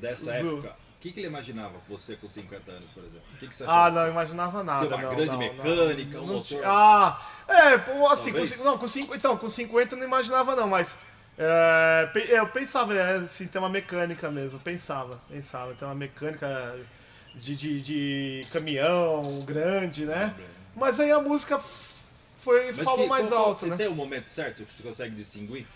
dessa 0.00 0.30
O 0.30 0.34
Zul. 0.38 0.58
época, 0.58 0.68
o 0.68 1.00
que, 1.00 1.12
que 1.12 1.20
ele 1.20 1.28
imaginava 1.28 1.72
você 1.88 2.16
com 2.16 2.28
50 2.28 2.70
anos, 2.70 2.90
por 2.90 3.02
exemplo? 3.02 3.22
O 3.34 3.38
que, 3.38 3.46
que 3.48 3.56
você 3.56 3.64
Ah, 3.64 3.66
achava? 3.66 3.90
não, 3.92 4.02
eu 4.02 4.10
imaginava 4.12 4.62
nada. 4.62 4.86
Tem 4.86 4.94
uma 4.98 5.02
não, 5.08 5.14
grande 5.16 5.30
não, 5.30 5.38
mecânica, 5.38 6.18
não, 6.18 6.24
um 6.24 6.26
motor. 6.26 6.60
Ah, 6.66 7.20
é, 7.48 7.74
assim, 7.74 8.32
com, 8.32 8.36
Talvez. 8.38 8.58
não, 8.64 8.78
com 8.78 8.86
cinco, 8.86 9.14
então, 9.14 9.36
com 9.38 9.48
50 9.48 9.94
eu 9.94 9.98
não 9.98 10.04
imaginava 10.06 10.54
não, 10.54 10.68
mas 10.68 10.98
é, 11.38 12.10
eu 12.28 12.46
pensava, 12.48 12.94
é, 12.94 13.16
assim, 13.16 13.46
ter 13.46 13.58
uma 13.58 13.68
mecânica 13.70 14.30
mesmo, 14.30 14.58
pensava, 14.58 15.18
pensava, 15.30 15.72
ter 15.74 15.84
uma 15.86 15.94
mecânica 15.94 16.46
de, 17.36 17.54
de, 17.54 17.80
de 17.82 18.46
caminhão 18.52 19.40
grande, 19.46 20.04
né? 20.06 20.34
Mas 20.74 20.98
aí 21.00 21.10
a 21.10 21.20
música 21.20 21.58
foi, 21.58 22.66
Mas 22.72 22.84
falou 22.84 23.02
que- 23.04 23.08
mais 23.08 23.28
qual- 23.28 23.44
alto, 23.46 23.60
Você 23.60 23.66
né? 23.66 23.76
tem 23.76 23.88
o 23.88 23.94
momento 23.94 24.28
certo 24.28 24.64
que 24.64 24.72
você 24.72 24.82
consegue 24.82 25.14
distinguir? 25.14 25.66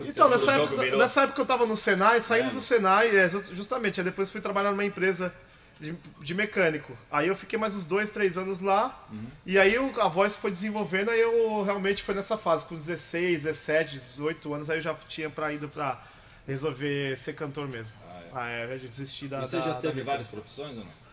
Então, 0.00 0.28
nessa 0.28 0.52
época, 0.54 0.96
nessa 0.96 1.22
época 1.22 1.40
eu 1.40 1.46
tava 1.46 1.64
no 1.64 1.76
Senai, 1.76 2.20
saindo 2.20 2.48
É. 2.48 2.52
do 2.52 2.60
Senai, 2.60 3.16
é, 3.16 3.30
ju- 3.30 3.44
justamente, 3.54 4.00
aí 4.00 4.04
depois 4.04 4.28
fui 4.28 4.40
trabalhar 4.40 4.72
numa 4.72 4.84
empresa 4.84 5.32
de, 5.78 5.94
de 6.20 6.34
mecânico. 6.34 6.92
Aí 7.12 7.28
eu 7.28 7.36
fiquei 7.36 7.56
mais 7.56 7.76
uns 7.76 7.84
dois, 7.84 8.10
três 8.10 8.36
anos 8.36 8.58
lá, 8.58 9.06
Uhum. 9.12 9.24
e 9.46 9.56
aí 9.56 9.78
o- 9.78 10.00
a 10.00 10.08
voz 10.08 10.36
foi 10.36 10.50
desenvolvendo, 10.50 11.12
aí 11.12 11.20
eu 11.20 11.62
realmente 11.62 12.02
foi 12.02 12.12
nessa 12.16 12.36
fase, 12.36 12.64
com 12.64 12.74
16, 12.76 13.44
17, 13.44 13.92
18 14.00 14.52
anos, 14.52 14.68
aí 14.68 14.78
eu 14.78 14.82
já 14.82 14.92
tinha 14.94 15.30
pra 15.30 15.52
ido 15.52 15.68
pra 15.68 16.02
resolver 16.44 17.16
ser 17.16 17.34
cantor 17.34 17.68
mesmo. 17.68 17.94
Ah, 18.34 18.50
é, 18.50 18.64
eu 18.64 18.78
desisti 18.78 19.26
da. 19.26 19.40
Você 19.40 19.56
da- 19.58 19.62
já 19.64 19.74
teve 19.74 20.02
várias 20.02 20.26
profissões 20.26 20.70
ou 20.78 20.84
não? 20.84 21.08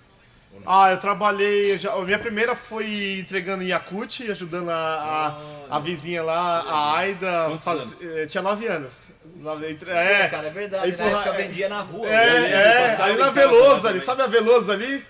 Ah, 0.66 0.92
eu 0.92 0.98
trabalhei. 1.00 1.78
Já, 1.78 1.92
a 1.94 2.02
minha 2.02 2.20
primeira 2.20 2.56
foi 2.56 3.20
entregando 3.20 3.62
em 3.64 3.68
Yakut, 3.68 4.30
ajudando 4.32 4.70
a, 4.70 5.36
a, 5.70 5.76
a 5.76 5.80
vizinha 5.80 6.24
lá, 6.24 6.62
a 6.62 6.98
Aida. 6.98 7.58
Faz- 7.62 8.02
eh, 8.02 8.26
tinha 8.28 8.42
nove 8.42 8.66
anos. 8.68 9.08
Nove- 9.38 9.72
entre- 9.72 9.90
É, 9.92 10.30
Cara, 10.30 10.48
é 10.48 10.52
verdade. 10.52 10.86
Aí, 10.86 10.96
Na 10.98 11.06
época 11.20 11.34
vendia 11.34 11.68
na 11.68 11.82
rua. 11.82 12.08
é, 12.08 12.30
Eu 12.30 12.42
lembro, 12.42 12.56
é, 12.58 13.02
ali 13.02 13.18
na 13.18 13.32
lá 13.32 13.90
ali, 13.90 14.02
sabe 14.02 14.22
a 14.22 14.28
Veloso 14.28 14.72
ali? 14.72 15.04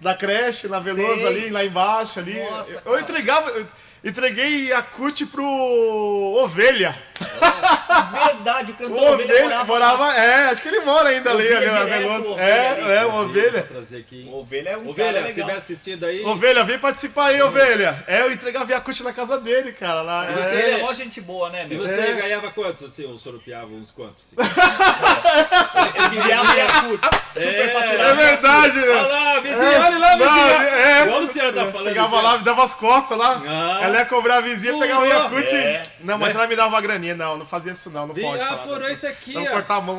Da 0.00 0.14
creche, 0.14 0.66
na 0.68 0.80
Veloso 0.80 1.14
Sei. 1.14 1.26
ali, 1.26 1.50
lá 1.50 1.64
embaixo 1.64 2.18
ali. 2.18 2.40
Nossa, 2.42 2.72
eu 2.72 2.80
cara. 2.82 3.00
entregava, 3.00 3.50
eu 3.50 3.66
entreguei 4.04 4.68
Yakut 4.68 5.26
pro 5.26 5.44
Ovelha. 6.42 6.96
Verdade, 8.12 8.72
o 8.72 8.74
cantor 8.76 8.96
O 8.96 9.12
ovelha 9.14 9.24
Ovelha 9.34 9.42
morava. 9.64 9.64
morava, 9.66 10.14
é, 10.16 10.50
acho 10.50 10.62
que 10.62 10.68
ele 10.68 10.80
mora 10.82 11.08
ainda 11.08 11.30
ali, 11.32 11.48
ali 11.52 11.66
na 11.66 11.82
o 11.82 11.86
Veloso. 11.86 12.30
Ovelha 12.30 12.42
É, 12.44 12.96
é, 12.98 13.06
o 13.06 13.14
Ovelha. 13.14 13.62
Trazer 13.64 13.96
aqui. 13.98 14.22
hein? 14.22 14.30
Ovelha 14.32 14.68
é 14.70 14.76
um 14.78 14.88
Ovelha, 14.88 15.12
cara 15.14 15.24
se 15.24 15.30
estiver 15.40 15.56
assistindo 15.56 16.06
aí, 16.06 16.24
Ovelha, 16.24 16.62
vem 16.64 16.78
participar 16.78 17.26
aí, 17.26 17.42
Ovelha. 17.42 18.04
É, 18.06 18.20
eu 18.20 18.32
entregava 18.32 18.70
Yakut 18.70 19.02
na 19.02 19.12
casa 19.12 19.38
dele, 19.40 19.72
cara. 19.72 20.02
Lá, 20.02 20.26
E 20.30 20.32
é. 20.32 20.44
Você 20.44 20.54
ele 20.54 20.70
é 20.70 20.78
mó 20.78 20.92
gente 20.92 21.20
boa, 21.20 21.50
né, 21.50 21.64
E 21.68 21.74
meu? 21.74 21.88
você 21.88 22.00
É. 22.00 22.12
ganhava 22.14 22.50
quantos? 22.52 22.84
Assim, 22.84 23.04
ou 23.04 23.18
soropiava 23.18 23.66
uns 23.66 23.90
quantos? 23.90 24.26
Ele 24.38 26.08
vivia 26.10 26.40
a 26.40 26.54
Yakut. 26.54 27.00
É 27.36 28.14
verdade, 28.14 28.78
Olha 28.78 28.86
meu. 28.92 29.08
lá, 29.08 29.40
vizinha, 29.40 29.80
olha 29.86 29.98
lá, 29.98 30.64
é. 30.64 31.02
Igual 31.04 31.18
o 31.18 31.20
Luciano 31.22 31.52
tá 31.52 31.66
falando. 31.66 31.88
Chegava 31.88 32.20
lá, 32.20 32.38
me 32.38 32.44
dava 32.44 32.64
as 32.64 32.74
costas 32.74 33.18
lá. 33.18 33.40
Ela 33.88 33.98
ia 33.98 34.06
cobrar 34.06 34.36
a 34.38 34.40
vizinha, 34.40 34.72
Furou. 34.72 34.80
pegava 34.80 35.02
o 35.02 35.06
Yakut. 35.06 35.54
É. 35.56 35.82
Não, 36.00 36.18
mas 36.18 36.34
ela 36.34 36.46
me 36.46 36.56
dava 36.56 36.68
uma 36.68 36.80
graninha. 36.80 37.14
Não, 37.14 37.36
não 37.38 37.46
fazia 37.46 37.72
isso 37.72 37.90
não, 37.90 38.06
não 38.06 38.14
Vi- 38.14 38.22
pode. 38.22 38.42
ah, 38.42 38.46
falar 38.46 38.58
furou 38.58 38.90
isso 38.90 39.06
aqui, 39.06 39.32
Vamos 39.32 39.48
ó. 39.50 39.52
cortar 39.52 39.74
a 39.76 39.80
mão. 39.80 39.98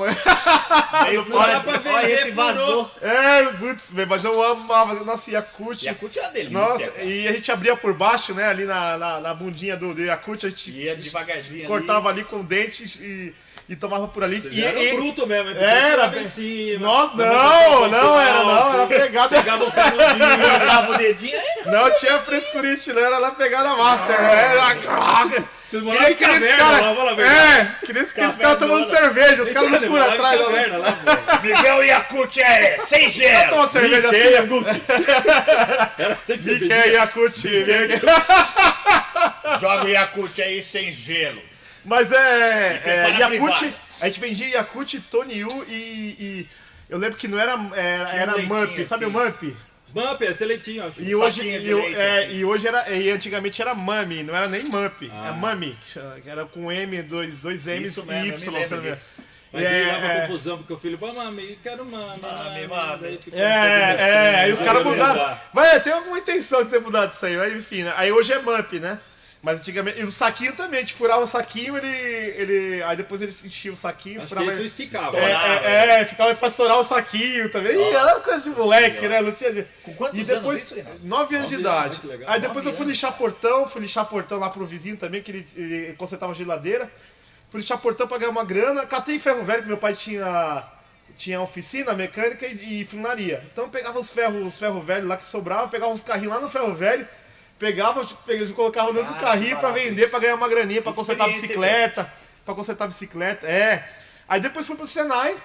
Veio 1.05 1.25
Não 1.27 1.37
pra 1.37 1.57
vender, 1.57 1.89
Olha 1.89 2.05
esse 2.11 2.31
vazou. 2.31 2.91
é, 3.01 3.43
putz, 3.53 3.91
velho, 3.91 4.09
mas 4.09 4.23
eu 4.23 4.43
amava. 4.51 4.93
Nossa, 5.03 5.31
Yakut. 5.31 5.85
Yakut 5.85 6.17
é 6.17 6.21
uma 6.21 6.31
delícia. 6.31 6.57
Nossa, 6.57 6.91
cara. 6.91 7.03
e 7.03 7.27
a 7.27 7.31
gente 7.31 7.51
abria 7.51 7.75
por 7.75 7.93
baixo, 7.93 8.33
né, 8.33 8.47
ali 8.47 8.65
na, 8.65 8.97
na, 8.97 9.19
na 9.19 9.33
bundinha 9.33 9.75
do, 9.77 9.93
do 9.93 10.01
Yakut, 10.03 10.45
a 10.45 10.49
gente 10.49 10.71
Ia 10.71 10.95
devagarzinho 10.95 11.59
ali. 11.61 11.67
cortava 11.67 12.09
ali 12.09 12.23
com 12.23 12.37
o 12.39 12.43
dente 12.43 12.83
e, 13.01 13.33
e 13.69 13.75
tomava 13.75 14.07
por 14.07 14.23
ali. 14.23 14.39
Você 14.41 14.49
E, 14.51 14.65
era 14.65 14.79
e- 14.83 14.95
bruto 14.95 15.27
mesmo, 15.27 15.51
Era, 15.51 16.11
em 16.19 16.25
cima. 16.27 16.79
Nossa, 16.87 17.15
dava 17.15 17.33
não, 17.33 17.87
não 17.89 18.19
era, 18.19 18.43
não, 18.43 18.73
era 18.73 18.87
pegada. 18.87 19.29
Pegava 19.37 19.63
o. 19.63 19.67
Botava 19.69 20.91
o 20.93 20.97
dedinho. 20.97 21.39
Não 21.67 21.91
tinha 21.99 22.17
frescurite, 22.19 22.91
não, 22.93 23.01
era 23.03 23.19
lá 23.19 23.29
pegada 23.31 23.75
master. 23.75 24.15
É, 24.19 24.57
ah, 24.89 25.27
Vocês 25.63 25.83
moravam 25.83 26.09
em 26.09 26.15
que 26.15 26.23
aqueles 26.25 26.49
caverna 26.49 26.79
cara- 26.79 26.91
lá. 27.03 27.11
É, 27.21 27.65
que 27.85 27.93
nem 27.93 28.01
aqueles 28.01 28.13
Caverna 28.13 28.39
caras 28.41 28.57
tomando 28.57 28.85
cerveja, 28.89 29.43
os 29.43 29.51
caras 29.51 29.69
não 29.69 29.97
em 29.97 30.01
atrás. 30.01 30.41
caverna 30.41 30.77
lá, 30.77 30.91
pô. 30.91 31.47
Miguel 31.47 31.83
Yakut 31.83 32.41
é 32.41 32.79
sem 32.87 33.07
gelo. 33.07 33.49
Toma 33.51 33.67
cerveja 33.67 34.07
assim. 34.09 34.17
Yakut. 34.17 34.65
Era 35.99 36.15
sempre 36.15 36.53
Miquel 36.55 36.91
Yakut. 36.91 37.49
Joga 39.61 39.83
o 39.85 39.89
Yakut 39.89 40.41
aí 40.41 40.63
sem 40.63 40.91
gelo. 40.91 41.39
Mas 41.85 42.11
é, 42.11 42.81
é 42.85 43.17
Yakut, 43.19 43.73
a 44.01 44.05
gente 44.05 44.19
vendia 44.19 44.47
Yakut, 44.49 44.99
Tony 45.09 45.43
U 45.45 45.65
e, 45.67 45.73
e 46.19 46.47
eu 46.89 46.97
lembro 46.97 47.17
que 47.17 47.27
não 47.27 47.39
era, 47.39 47.53
era, 47.75 48.05
Tinha 48.05 48.21
era 48.21 48.35
um 48.35 48.41
Mump, 48.45 48.85
sabe 48.85 49.05
assim. 49.05 49.05
o 49.05 49.11
Mump? 49.11 49.57
Bump, 49.89 50.21
esse 50.21 50.45
leitinho, 50.45 50.85
acho. 50.85 51.01
E 51.01 51.15
hoje, 51.15 51.41
e, 51.41 51.73
leite, 51.73 51.95
é, 51.95 52.19
assim. 52.25 52.35
e 52.37 52.45
hoje 52.45 52.67
era, 52.67 52.89
e 52.91 53.09
antigamente 53.09 53.59
era 53.61 53.73
Mami, 53.73 54.21
não 54.23 54.35
era 54.35 54.47
nem 54.47 54.63
Mump, 54.65 55.09
Ah. 55.11 55.29
é 55.29 55.31
Mami, 55.31 55.75
que 56.21 56.29
era 56.29 56.45
com 56.45 56.71
M, 56.71 57.01
dois, 57.01 57.39
dois 57.39 57.65
M's 57.65 57.89
Isso 57.89 58.01
e 58.01 58.05
mesmo, 58.05 58.51
me 58.51 58.59
Y, 58.61 58.81
disso. 58.81 59.11
Mas 59.51 59.63
É, 59.63 59.67
aí 59.67 59.85
dava 59.87 60.05
é. 60.05 60.21
confusão, 60.21 60.57
porque 60.59 60.73
o 60.73 60.77
filho, 60.77 60.95
"Bom, 60.99 61.11
mami, 61.11 61.57
quero 61.63 61.83
mami, 61.83 62.21
Mami, 62.21 62.21
mami. 62.21 62.67
mami. 62.67 63.01
Daí 63.01 63.19
ficou 63.23 63.39
É, 63.39 63.95
é, 63.99 64.35
aí 64.41 64.51
os 64.51 64.59
caras 64.61 64.83
mudaram. 64.83 65.13
mudar. 65.19 65.49
Vai, 65.51 65.79
tem 65.79 65.91
alguma 65.91 66.19
intenção 66.19 66.63
de 66.63 66.69
ter 66.69 66.79
mudado 66.79 67.11
isso 67.11 67.25
aí, 67.25 67.35
mas 67.35 67.53
enfim, 67.55 67.81
né? 67.81 67.91
Aí 67.97 68.11
hoje 68.11 68.31
é 68.31 68.37
Mump, 68.39 68.73
né? 68.79 68.99
Mas 69.41 69.59
antigamente. 69.61 69.99
E 69.99 70.03
o 70.03 70.11
saquinho 70.11 70.53
também, 70.53 70.79
a 70.79 70.81
gente 70.81 70.93
furava 70.93 71.21
o 71.21 71.27
saquinho, 71.27 71.77
ele. 71.77 71.87
ele 71.87 72.83
aí 72.83 72.97
depois 72.97 73.21
ele 73.21 73.33
enchia 73.43 73.71
o 73.71 73.75
saquinho, 73.75 74.17
Acho 74.17 74.27
que 74.27 74.35
furava. 74.35 74.51
isso 74.51 74.63
esticava. 74.63 75.17
É, 75.17 75.31
é, 75.63 76.01
é, 76.01 76.05
ficava 76.05 76.35
pra 76.35 76.49
estourar 76.49 76.77
o 76.77 76.83
saquinho 76.83 77.49
também. 77.49 77.73
Ih, 77.73 77.93
era 77.93 78.15
uma 78.15 78.19
coisa 78.19 78.49
de 78.49 78.55
moleque, 78.57 79.07
né? 79.07 79.21
Não 79.21 79.31
tinha. 79.31 79.65
Com 79.83 79.93
quantos 79.93 80.19
e 80.19 80.23
depois, 80.25 80.71
anos 80.73 80.85
isso, 80.87 80.99
nove 81.03 81.37
anos 81.37 81.49
de 81.49 81.55
idade. 81.55 81.99
que 82.01 82.07
legal. 82.07 82.29
Aí 82.29 82.41
depois 82.41 82.65
eu 82.65 82.73
fui 82.73 82.81
anos. 82.81 82.91
lixar 82.91 83.13
portão, 83.13 83.65
fui 83.65 83.81
lixar 83.81 84.05
portão 84.05 84.39
lá 84.39 84.49
pro 84.49 84.65
vizinho 84.65 84.97
também, 84.97 85.21
que 85.21 85.31
ele, 85.31 85.47
ele 85.55 85.93
consertava 85.93 86.33
geladeira. 86.33 86.91
Fui 87.49 87.61
lixar 87.61 87.77
portão 87.77 88.07
pra 88.07 88.17
ganhar 88.17 88.31
uma 88.31 88.43
grana. 88.43 88.85
Catei 88.85 89.17
ferro 89.19 89.43
velho, 89.45 89.61
que 89.61 89.69
meu 89.69 89.77
pai 89.77 89.93
tinha, 89.93 90.63
tinha 91.17 91.39
oficina 91.39 91.93
mecânica 91.93 92.45
e, 92.45 92.81
e 92.81 92.85
funilaria. 92.85 93.41
Então 93.51 93.63
eu 93.63 93.69
pegava 93.69 93.97
os 93.97 94.11
ferros 94.11 94.45
os 94.45 94.57
ferro 94.59 94.81
velho 94.81 95.07
lá 95.07 95.15
que 95.15 95.25
sobrava, 95.25 95.69
pegava 95.69 95.93
uns 95.93 96.03
carrinhos 96.03 96.33
lá 96.33 96.41
no 96.41 96.49
ferro 96.49 96.73
velho, 96.73 97.07
pegava, 97.59 98.03
pegava 98.25 98.53
colocava 98.53 98.93
dentro 98.93 99.09
do 99.09 99.15
Ah, 99.17 99.19
carrinho 99.19 99.57
pra 99.59 99.69
barato. 99.69 99.87
vender, 99.87 100.09
pra 100.09 100.19
ganhar 100.19 100.35
uma 100.35 100.47
graninha, 100.47 100.81
pra 100.81 100.91
Muita 100.91 101.01
consertar 101.01 101.27
bicicleta, 101.27 102.13
pra 102.45 102.55
consertar 102.55 102.85
a 102.85 102.87
bicicleta, 102.87 103.45
é. 103.47 103.87
Aí 104.27 104.39
depois 104.39 104.65
fui 104.65 104.75
pro 104.75 104.87
Senai, 104.87 105.35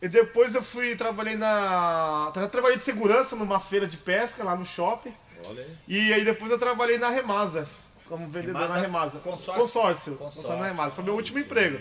e 0.00 0.08
depois 0.08 0.54
eu 0.54 0.62
fui, 0.62 0.96
trabalhei 0.96 1.36
na... 1.36 2.30
tra- 2.32 2.48
Trabalhei 2.48 2.76
de 2.78 2.82
segurança 2.84 3.36
numa 3.36 3.60
feira 3.60 3.86
de 3.86 3.96
pesca 3.96 4.42
lá 4.44 4.56
no 4.56 4.64
shopping. 4.64 5.14
Olha. 5.48 5.66
E 5.86 6.12
aí 6.14 6.24
depois 6.24 6.50
eu 6.50 6.58
trabalhei 6.58 6.98
na 6.98 7.08
Remasa, 7.10 7.68
como 8.06 8.28
vendedor 8.28 8.54
Remasa? 8.62 8.74
na 8.74 8.80
Remasa. 8.80 9.18
Consórcio? 9.20 9.54
Consórcio. 9.62 10.16
Consórcio. 10.16 10.56
Na 10.56 10.66
Remasa. 10.66 10.90
Foi 10.94 11.04
meu 11.04 11.14
último 11.14 11.38
emprego. 11.38 11.78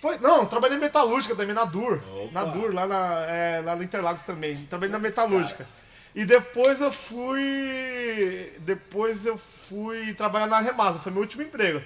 Foi, 0.00 0.16
não, 0.18 0.46
trabalhei 0.46 0.78
em 0.78 0.80
metalúrgica 0.80 1.34
também, 1.36 1.54
na 1.54 1.64
Dur. 1.66 2.02
Opa. 2.24 2.30
Na 2.32 2.44
Dur, 2.44 2.72
lá, 2.74 2.86
na, 2.86 3.24
é, 3.26 3.62
lá 3.64 3.76
no 3.76 3.82
Interlagos 3.82 4.22
também. 4.22 4.56
Trabalhei 4.64 4.92
na 4.92 4.98
metalúrgica. 4.98 5.66
E 6.14 6.24
depois 6.24 6.80
eu 6.80 6.90
fui. 6.92 8.52
Depois 8.60 9.26
eu 9.26 9.38
fui 9.38 10.12
trabalhar 10.14 10.46
na 10.46 10.60
Remasa, 10.60 10.98
foi 10.98 11.12
meu 11.12 11.20
último 11.22 11.42
emprego. 11.42 11.82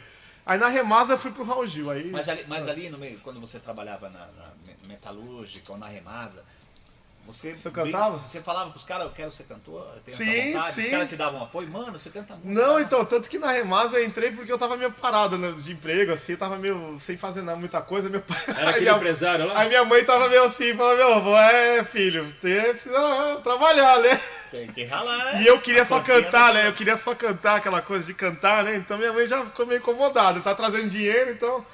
Aí 0.46 0.58
na 0.58 0.68
Remasa 0.68 1.14
eu 1.14 1.18
fui 1.18 1.30
pro 1.30 1.44
Raul 1.44 1.66
Gil. 1.66 1.90
Aí, 1.90 2.10
Mas 2.10 2.28
ali, 2.28 2.44
mas 2.48 2.68
ali 2.68 2.90
no 2.90 2.98
meio, 2.98 3.18
quando 3.20 3.40
você 3.40 3.58
trabalhava 3.58 4.08
na, 4.10 4.18
na 4.18 4.52
me- 4.66 4.88
metalúrgica 4.88 5.72
ou 5.72 5.78
na 5.78 5.86
remasa, 5.86 6.44
você. 7.26 7.54
Você 7.54 7.70
cantava? 7.70 8.18
Você 8.18 8.40
falava 8.40 8.70
pros 8.70 8.84
caras, 8.84 9.06
eu 9.06 9.12
quero 9.12 9.32
ser 9.32 9.44
cantor, 9.44 9.86
eu 9.94 10.00
tenho 10.00 10.16
Sim, 10.16 10.30
essa 10.30 10.58
vontade. 10.58 10.74
sim. 10.74 10.82
Os 10.84 10.90
caras 10.90 11.08
te 11.08 11.16
davam 11.16 11.42
apoio, 11.42 11.68
mano, 11.68 11.98
você 11.98 12.10
canta 12.10 12.34
muito. 12.34 12.48
Não, 12.48 12.72
cara." 12.72 12.82
então, 12.82 13.04
tanto 13.04 13.28
que 13.28 13.38
na 13.38 13.50
Remasa 13.50 13.98
eu 13.98 14.04
entrei 14.04 14.30
porque 14.32 14.52
eu 14.52 14.58
tava 14.58 14.76
meio 14.76 14.90
parado 14.92 15.38
né, 15.38 15.52
de 15.60 15.72
emprego, 15.72 16.12
assim, 16.12 16.32
eu 16.32 16.38
tava 16.38 16.56
meio 16.56 16.96
sem 17.00 17.16
fazer 17.16 17.42
nada, 17.42 17.58
muita 17.58 17.80
coisa. 17.80 18.08
Meu 18.08 18.20
pai. 18.20 18.38
Era 18.56 18.70
aquele 18.70 18.84
minha- 18.86 18.96
empresário 18.96 19.46
lá? 19.46 19.58
Aí 19.60 19.68
minha 19.68 19.84
mãe 19.84 20.04
tava 20.04 20.28
meio 20.28 20.44
assim, 20.44 20.74
falando, 20.74 20.96
meu 20.98 21.14
avô, 21.14 21.36
é 21.36 21.84
filho, 21.84 22.24
você 22.40 22.60
precisa 22.70 22.98
ah, 22.98 23.40
trabalhar, 23.42 23.98
né? 24.00 24.20
Tem 24.50 24.66
que 24.68 24.84
ralar, 24.84 25.32
né? 25.32 25.42
E 25.42 25.46
eu 25.46 25.60
queria 25.60 25.84
só 25.84 25.96
A 25.96 26.00
cortina 26.00 26.22
cantar, 26.22 26.54
né? 26.54 26.68
Eu 26.68 26.72
queria 26.72 26.96
só 26.96 27.14
cantar 27.14 27.56
aquela 27.56 27.82
coisa 27.82 28.04
de 28.04 28.14
cantar, 28.14 28.62
né? 28.64 28.76
Então 28.76 28.96
minha 28.96 29.12
mãe 29.12 29.26
já 29.26 29.44
ficou 29.44 29.66
meio 29.66 29.78
incomodada, 29.78 30.40
tá 30.40 30.54
trazendo 30.54 30.88
dinheiro, 30.88 31.30
então. 31.30 31.64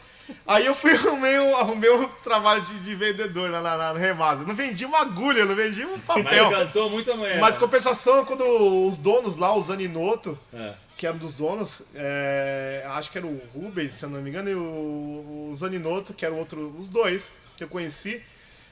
Aí 0.46 0.66
eu 0.66 0.74
fui 0.74 0.92
arrumei, 0.96 1.38
um- 1.38 1.56
arrumei 1.56 1.90
um 1.90 2.08
trabalho 2.22 2.60
de, 2.62 2.80
de 2.80 2.94
vendedor 2.94 3.50
lá 3.50 3.60
na, 3.60 3.76
na, 3.76 3.92
na 3.94 3.98
Remasa. 3.98 4.44
Não 4.44 4.54
vendi 4.54 4.84
uma 4.84 5.00
agulha, 5.00 5.44
não 5.46 5.54
vendi 5.54 5.84
um 5.84 5.92
Mas 5.92 6.02
papel. 6.04 6.46
ele 6.46 6.56
cantou 6.56 6.90
muito 6.90 7.10
amanhã. 7.12 7.38
Mas 7.40 7.58
compensação, 7.58 8.24
quando 8.24 8.44
os 8.86 8.96
donos 8.98 9.36
lá, 9.36 9.54
os 9.56 9.70
Aninoto, 9.70 10.38
É. 10.52 10.74
que 10.96 11.06
eram 11.06 11.18
dos 11.18 11.34
donos, 11.34 11.82
é, 11.94 12.84
acho 12.90 13.10
que 13.10 13.18
era 13.18 13.26
o 13.26 13.40
Rubens, 13.54 13.92
se 13.94 14.04
eu 14.04 14.10
não 14.10 14.20
me 14.20 14.30
engano, 14.30 14.48
e 14.50 14.54
o, 14.54 15.48
o 15.50 15.54
Zaninoto, 15.56 16.12
que 16.14 16.24
eram 16.26 16.36
outro, 16.38 16.74
os 16.78 16.88
dois 16.88 17.30
que 17.56 17.64
eu 17.64 17.68
conheci. 17.68 18.22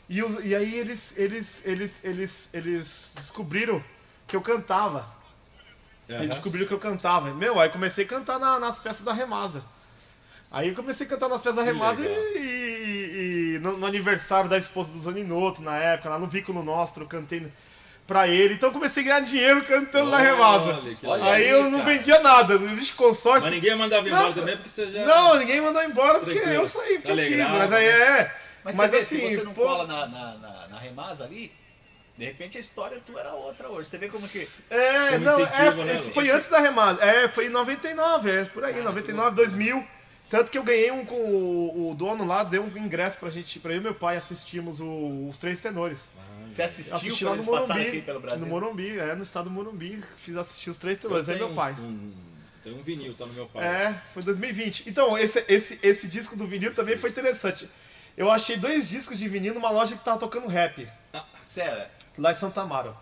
E, 0.09 0.19
e 0.45 0.55
aí 0.55 0.75
eles, 0.79 1.19
eles, 1.19 1.67
eles, 1.67 2.05
eles, 2.05 2.51
eles 2.55 3.15
descobriram 3.17 3.83
que 4.27 4.35
eu 4.35 4.41
cantava. 4.41 5.01
Aham. 6.11 6.19
Eles 6.21 6.31
descobriram 6.31 6.67
que 6.67 6.73
eu 6.73 6.79
cantava. 6.79 7.33
Meu, 7.35 7.61
aí 7.61 7.69
comecei 7.69 8.05
a 8.05 8.09
cantar 8.09 8.39
na- 8.39 8.59
nas 8.59 8.79
festas 8.81 9.05
da 9.05 9.13
Remasa. 9.13 9.63
Aí 10.51 10.69
eu 10.69 10.75
comecei 10.75 11.07
a 11.07 11.11
cantar 11.11 11.29
nas 11.29 11.43
festas 11.43 11.57
da 11.65 11.71
Remasa 11.71 12.01
e, 12.03 12.07
e- 12.09 13.55
e 13.57 13.59
no, 13.59 13.77
no 13.77 13.87
aniversário 13.87 14.49
da 14.49 14.57
esposa 14.57 14.93
do 14.93 14.99
Zaninoto, 15.01 15.63
na 15.63 15.77
época, 15.77 16.09
lá 16.09 16.19
no 16.19 16.27
Vículo 16.27 16.63
Nostro, 16.63 17.05
eu 17.05 17.09
cantei 17.09 17.47
pra 18.07 18.27
ele. 18.27 18.55
Então 18.55 18.71
eu 18.71 18.73
comecei 18.73 19.03
a 19.03 19.07
ganhar 19.07 19.21
dinheiro 19.21 19.63
cantando 19.65 20.11
na 20.11 20.17
Olha, 20.17 20.31
Remasa. 20.31 20.81
que 20.99 21.07
Olha 21.07 21.25
Aí 21.25 21.45
aí, 21.45 21.49
eu 21.51 21.65
não 21.65 21.81
cara. 21.81 21.91
vendia 21.91 22.21
nada, 22.21 22.59
de 22.59 22.93
consórcio. 22.93 23.51
Mas 23.51 23.61
ninguém 23.61 23.77
mandava 23.77 24.09
embora 24.09 24.23
Não, 24.23 24.33
também 24.33 24.57
porque 24.57 24.71
você 24.71 24.91
já. 24.91 25.05
Não, 25.05 25.37
ninguém 25.37 25.61
mandou 25.61 25.83
embora 25.85 26.19
porque 26.21 26.35
Tranquilo. 26.35 26.63
eu 26.63 26.69
saí 26.69 26.99
porque 26.99 27.11
eu 27.13 27.17
quis. 27.17 27.39
Mas 27.51 27.73
aí 27.73 27.87
é. 27.87 28.35
Mas, 28.65 28.77
Mas, 28.77 28.91
você 28.91 28.97
vê, 28.97 29.03
assim, 29.03 29.29
se 29.29 29.37
você 29.37 29.45
não 29.45 29.53
pô, 29.53 29.63
cola 29.63 29.87
na, 29.87 30.07
na, 30.07 30.35
na, 30.35 30.69
na 30.69 30.79
remasa 30.79 31.25
ali, 31.25 31.53
de 32.17 32.25
repente 32.25 32.57
a 32.59 32.61
história 32.61 32.99
tua 33.07 33.21
era 33.21 33.33
outra 33.35 33.69
hoje. 33.69 33.89
Você 33.91 33.99
vê 33.99 34.09
como 34.09 34.27
que. 34.27 34.49
É, 34.71 35.11
Como 35.13 35.25
não, 35.27 35.41
é, 35.41 35.75
né, 35.85 35.99
foi 35.99 36.31
antes 36.31 36.49
da 36.49 36.59
remada. 36.59 37.05
É, 37.05 37.29
foi 37.29 37.47
em 37.47 37.51
99, 37.51 38.31
é 38.31 38.45
por 38.47 38.65
aí, 38.65 38.81
99, 38.83 39.37
2000. 39.37 39.98
Tanto 40.29 40.51
que 40.51 40.59
eu 40.59 40.63
ganhei 40.63 40.91
um 40.91 41.05
com 41.07 41.15
o, 41.15 41.91
o 41.91 41.95
dono 41.95 42.27
lá, 42.27 42.45
deu 42.45 42.63
um 42.63 42.77
ingresso 42.77 43.19
pra 43.19 43.31
gente, 43.31 43.59
pra 43.61 43.73
eu 43.73 43.79
e 43.79 43.81
meu 43.81 43.95
pai 43.95 44.17
assistimos 44.17 44.79
o- 44.81 45.29
os 45.29 45.39
Três 45.39 45.61
Tenores. 45.61 46.01
Você 46.51 46.63
assistiu 46.63 46.97
Assisti 46.97 47.25
lá 47.25 47.35
no 47.35 47.43
Morumbi. 47.45 47.81
aqui 47.89 48.03
pelo 48.03 48.21
Brasil? 48.21 48.39
No 48.41 48.47
Morumbi, 48.47 48.99
é, 48.99 49.15
no 49.15 49.23
estado 49.23 49.45
do 49.45 49.51
Morumbi. 49.51 50.03
Fiz 50.17 50.37
assistir 50.37 50.71
os 50.71 50.77
Três 50.79 50.97
Eu 50.99 51.03
Tenores, 51.03 51.29
aí 51.29 51.37
meu 51.39 51.53
pai. 51.55 51.73
um- 51.75 52.13
tem 52.65 52.75
um 52.75 52.83
vinil, 52.83 53.15
tá 53.15 53.25
no 53.27 53.33
meu 53.35 53.47
pai. 53.47 53.65
É, 53.65 53.93
foi 54.13 54.23
2020. 54.23 54.85
Então, 54.89 55.17
esse, 55.19 55.45
esse, 55.49 55.79
esse 55.83 56.09
disco 56.09 56.37
do 56.37 56.47
vinil 56.47 56.75
também 56.75 56.97
foi 56.97 57.11
interessante. 57.11 57.69
Eu 58.17 58.31
achei 58.31 58.57
dois 58.57 58.89
discos 58.89 59.19
de 59.19 59.29
vinil 59.29 59.55
numa 59.55 59.71
loja 59.71 59.97
que 59.97 60.05
tava 60.05 60.19
tocando 60.19 60.47
rap, 60.49 60.87
Sério? 61.43 61.87
lá 62.19 62.33
em 62.33 62.35
Santa 62.35 62.61
Amaro. 62.63 62.95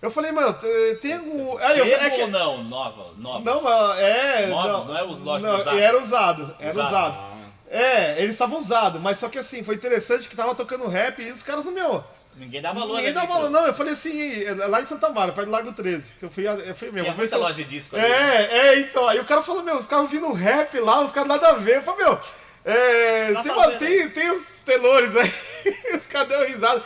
Eu 0.00 0.10
falei, 0.10 0.30
mano, 0.30 0.52
te- 0.52 0.98
tem 1.00 1.14
algum. 1.14 1.58
Aí 1.58 1.78
eu- 1.78 1.84
é 1.86 2.10
que- 2.10 2.22
ou 2.22 2.28
não? 2.28 2.64
Nova? 2.64 3.06
Nova? 3.16 3.40
Não, 3.44 3.94
é. 3.98 4.46
Novos, 4.46 4.66
não, 4.70 4.84
não 4.86 4.96
é 4.98 5.02
o 5.02 5.12
loja 5.24 5.46
não, 5.48 5.58
usado? 5.60 5.78
Era 5.78 5.98
usado, 6.00 6.56
era 6.60 6.70
Usado. 6.70 6.86
usado. 6.88 7.14
Ah, 7.18 7.28
É, 7.70 8.22
eles 8.22 8.32
estavam 8.32 8.58
usados, 8.58 9.00
mas 9.02 9.18
só 9.18 9.28
que 9.28 9.38
assim, 9.38 9.62
foi 9.62 9.74
interessante 9.74 10.28
que 10.28 10.34
tava 10.36 10.54
tocando 10.54 10.86
rap 10.86 11.20
e 11.20 11.30
os 11.30 11.42
caras, 11.42 11.66
meu. 11.66 12.02
Ninguém 12.36 12.62
dá 12.62 12.72
valor, 12.72 12.96
Ninguém 12.96 13.12
né, 13.12 13.20
dá 13.20 13.26
valor, 13.26 13.50
não. 13.50 13.66
Eu 13.66 13.74
falei 13.74 13.92
assim, 13.92 14.44
lá 14.68 14.80
em 14.80 14.86
Santa 14.86 15.08
Amaro, 15.08 15.32
perto 15.32 15.46
do 15.48 15.52
Lago 15.52 15.72
13, 15.72 16.12
que 16.18 16.24
eu 16.24 16.30
fui, 16.30 16.46
eu 16.46 16.74
fui 16.76 16.90
mesmo. 16.92 17.02
Tinha 17.06 17.14
muita 17.16 17.34
eu- 17.34 17.40
loja 17.40 17.54
de 17.54 17.64
disco 17.64 17.96
ali. 17.96 18.08
né? 18.08 18.42
É, 18.44 18.58
é, 18.68 18.78
então. 18.78 19.06
Aí 19.08 19.18
o 19.18 19.24
cara 19.24 19.42
falou, 19.42 19.62
meu, 19.64 19.76
os 19.76 19.86
caras 19.88 20.04
ouvindo 20.04 20.32
rap 20.32 20.78
lá, 20.78 21.00
os 21.02 21.10
caras 21.12 21.28
nada 21.28 21.48
a 21.48 21.52
ver. 21.54 21.78
Eu 21.78 21.82
falei, 21.82 22.04
meu, 22.06 22.18
é, 22.64 23.32
Tá 23.32 23.42
tem, 23.42 23.52
uma- 23.52 23.70
tem, 23.72 24.08
tem 24.10 24.30
os 24.30 24.44
tenores 24.64 25.14
aí. 25.16 25.32
os 25.98 26.06
caras 26.06 26.28
deu 26.28 26.46
risada. 26.46 26.82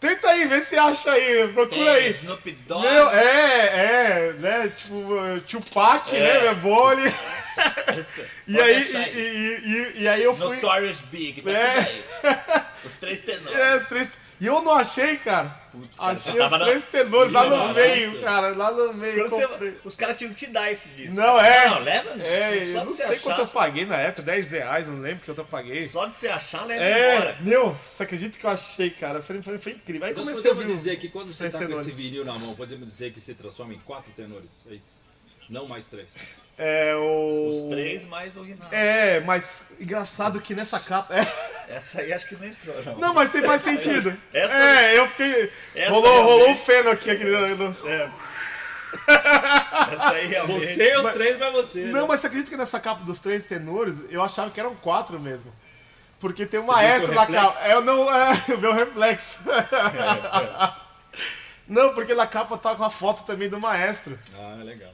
Tenta 0.00 0.30
aí, 0.30 0.46
vê 0.46 0.62
se 0.62 0.78
acha 0.78 1.12
aí, 1.12 1.46
procura 1.48 1.84
Tem 1.84 1.88
aí. 1.90 2.10
Snoop 2.10 2.50
Dogg. 2.66 2.80
Meu, 2.80 3.10
é, 3.10 3.66
é, 3.66 4.32
né? 4.38 4.72
Tipo, 4.74 5.06
Tupac, 5.46 6.16
É. 6.16 6.44
né? 6.44 6.54
Bole. 6.54 7.02
Essa. 7.86 8.26
E 8.48 8.58
aí, 8.58 8.76
achar 8.76 9.08
e, 9.08 9.20
e, 9.20 9.60
e, 9.98 10.02
e 10.02 10.08
aí 10.08 10.22
eu 10.24 10.34
fui. 10.34 10.56
Notorious 10.56 11.00
Big, 11.12 11.42
tá 11.42 11.50
É. 11.50 11.78
aí. 11.78 12.04
Os 12.82 12.96
três 12.96 13.20
tenores. 13.20 13.58
É, 13.58 13.76
os 13.76 13.86
três. 13.86 14.16
E 14.40 14.46
eu 14.46 14.62
não 14.62 14.72
achei, 14.74 15.18
cara. 15.18 15.48
Putz, 15.70 15.98
cara, 15.98 16.12
achei 16.12 16.32
os 16.32 16.50
na- 16.50 16.58
três 16.58 16.84
tenores 16.86 17.30
lá 17.32 17.44
no 17.44 17.56
Nossa. 17.56 17.74
meio, 17.74 18.20
cara. 18.22 18.56
Lá 18.56 18.72
no 18.72 18.94
meio. 18.94 19.28
Você- 19.28 19.76
os 19.84 19.94
caras 19.96 20.16
tinham 20.16 20.32
que 20.32 20.46
te 20.46 20.50
dar 20.50 20.72
esse 20.72 20.88
disco. 20.90 21.14
Não, 21.14 21.38
é. 21.38 21.68
Não, 21.68 21.78
leva. 21.80 22.10
É, 22.22 22.58
só 22.72 22.78
eu 22.80 22.84
não 22.86 22.90
sei 22.90 23.04
achar, 23.06 23.20
quanto 23.22 23.40
eu 23.42 23.46
paguei 23.48 23.84
na 23.84 23.96
época, 23.96 24.22
10 24.22 24.50
reais, 24.52 24.88
não 24.88 24.98
lembro 24.98 25.24
quanto 25.26 25.38
eu 25.38 25.44
paguei. 25.44 25.86
Só 25.86 26.06
de 26.06 26.14
você 26.14 26.28
achar, 26.28 26.64
leva 26.64 26.82
É, 26.82 27.16
embora. 27.16 27.36
meu, 27.42 27.70
você 27.74 28.02
acredita 28.02 28.38
que 28.38 28.46
eu 28.46 28.50
achei, 28.50 28.88
cara? 28.90 29.20
Foi, 29.20 29.42
foi, 29.42 29.58
foi 29.58 29.72
incrível. 29.72 30.06
Aí 30.08 30.14
Nós 30.14 30.26
comecei 30.26 30.50
a 30.50 30.54
ouvir. 30.54 30.66
dizer 30.66 30.96
que 30.98 31.08
quando 31.10 31.28
você 31.32 31.50
tá 31.50 31.58
com 31.58 31.64
tenores. 31.66 31.86
esse 31.86 31.94
vinil 31.96 32.24
na 32.24 32.38
mão, 32.38 32.54
podemos 32.54 32.88
dizer 32.88 33.12
que 33.12 33.20
se 33.20 33.34
transforma 33.34 33.74
em 33.74 33.78
quatro 33.80 34.10
tenores. 34.12 34.64
É 34.70 34.72
isso. 34.72 34.98
Não 35.50 35.66
mais 35.68 35.86
três. 35.88 36.06
É, 36.62 36.94
o. 36.94 37.48
Os 37.48 37.70
três 37.70 38.04
mais 38.06 38.36
o 38.36 38.42
Rinaldo. 38.42 38.74
É, 38.74 39.20
mas 39.20 39.72
engraçado 39.80 40.38
que 40.42 40.54
nessa 40.54 40.78
capa. 40.78 41.14
É. 41.16 41.74
Essa 41.74 42.02
aí 42.02 42.12
acho 42.12 42.28
que 42.28 42.34
não 42.36 42.44
entrou, 42.46 42.84
não. 42.84 42.98
Não, 42.98 43.14
mas 43.14 43.30
tem 43.30 43.40
mais 43.40 43.62
sentido. 43.62 44.14
Essa- 44.34 44.52
é, 44.52 44.98
eu 44.98 45.08
fiquei. 45.08 45.50
Essa 45.74 45.90
rolou, 45.90 46.10
realmente- 46.12 46.30
rolou 46.32 46.50
um 46.50 46.56
feno 46.56 46.90
aqui. 46.90 47.10
aqui 47.10 47.24
no- 47.24 47.88
É. 47.88 48.10
Essa 49.94 50.10
aí 50.10 50.26
realmente. 50.26 50.66
Você 50.66 50.84
e 50.92 50.96
os 50.98 51.10
três 51.12 51.38
vai 51.38 51.50
você. 51.50 51.84
Não, 51.86 52.02
né? 52.02 52.06
mas 52.08 52.20
você 52.20 52.26
acredita 52.26 52.50
que 52.50 52.56
nessa 52.58 52.78
capa 52.78 53.04
dos 53.04 53.20
três 53.20 53.46
tenores 53.46 54.02
eu 54.10 54.22
achava 54.22 54.50
que 54.50 54.60
eram 54.60 54.74
quatro 54.76 55.18
mesmo? 55.18 55.50
Porque 56.18 56.44
tem 56.44 56.60
um 56.60 56.64
Você 56.66 56.72
viu 56.72 56.76
maestro 56.76 57.14
na 57.14 57.26
capa. 57.26 57.58
É, 57.62 57.72
eu 57.72 57.80
não, 57.80 58.14
é, 58.14 58.32
o 58.54 58.58
meu 58.58 58.74
reflexo. 58.74 59.44
não, 61.66 61.94
porque 61.94 62.14
na 62.14 62.26
capa 62.26 62.58
tá 62.58 62.74
com 62.74 62.84
a 62.84 62.90
foto 62.90 63.24
também 63.24 63.48
do 63.48 63.58
maestro. 63.58 64.18
Ah, 64.36 64.62
legal. 64.62 64.92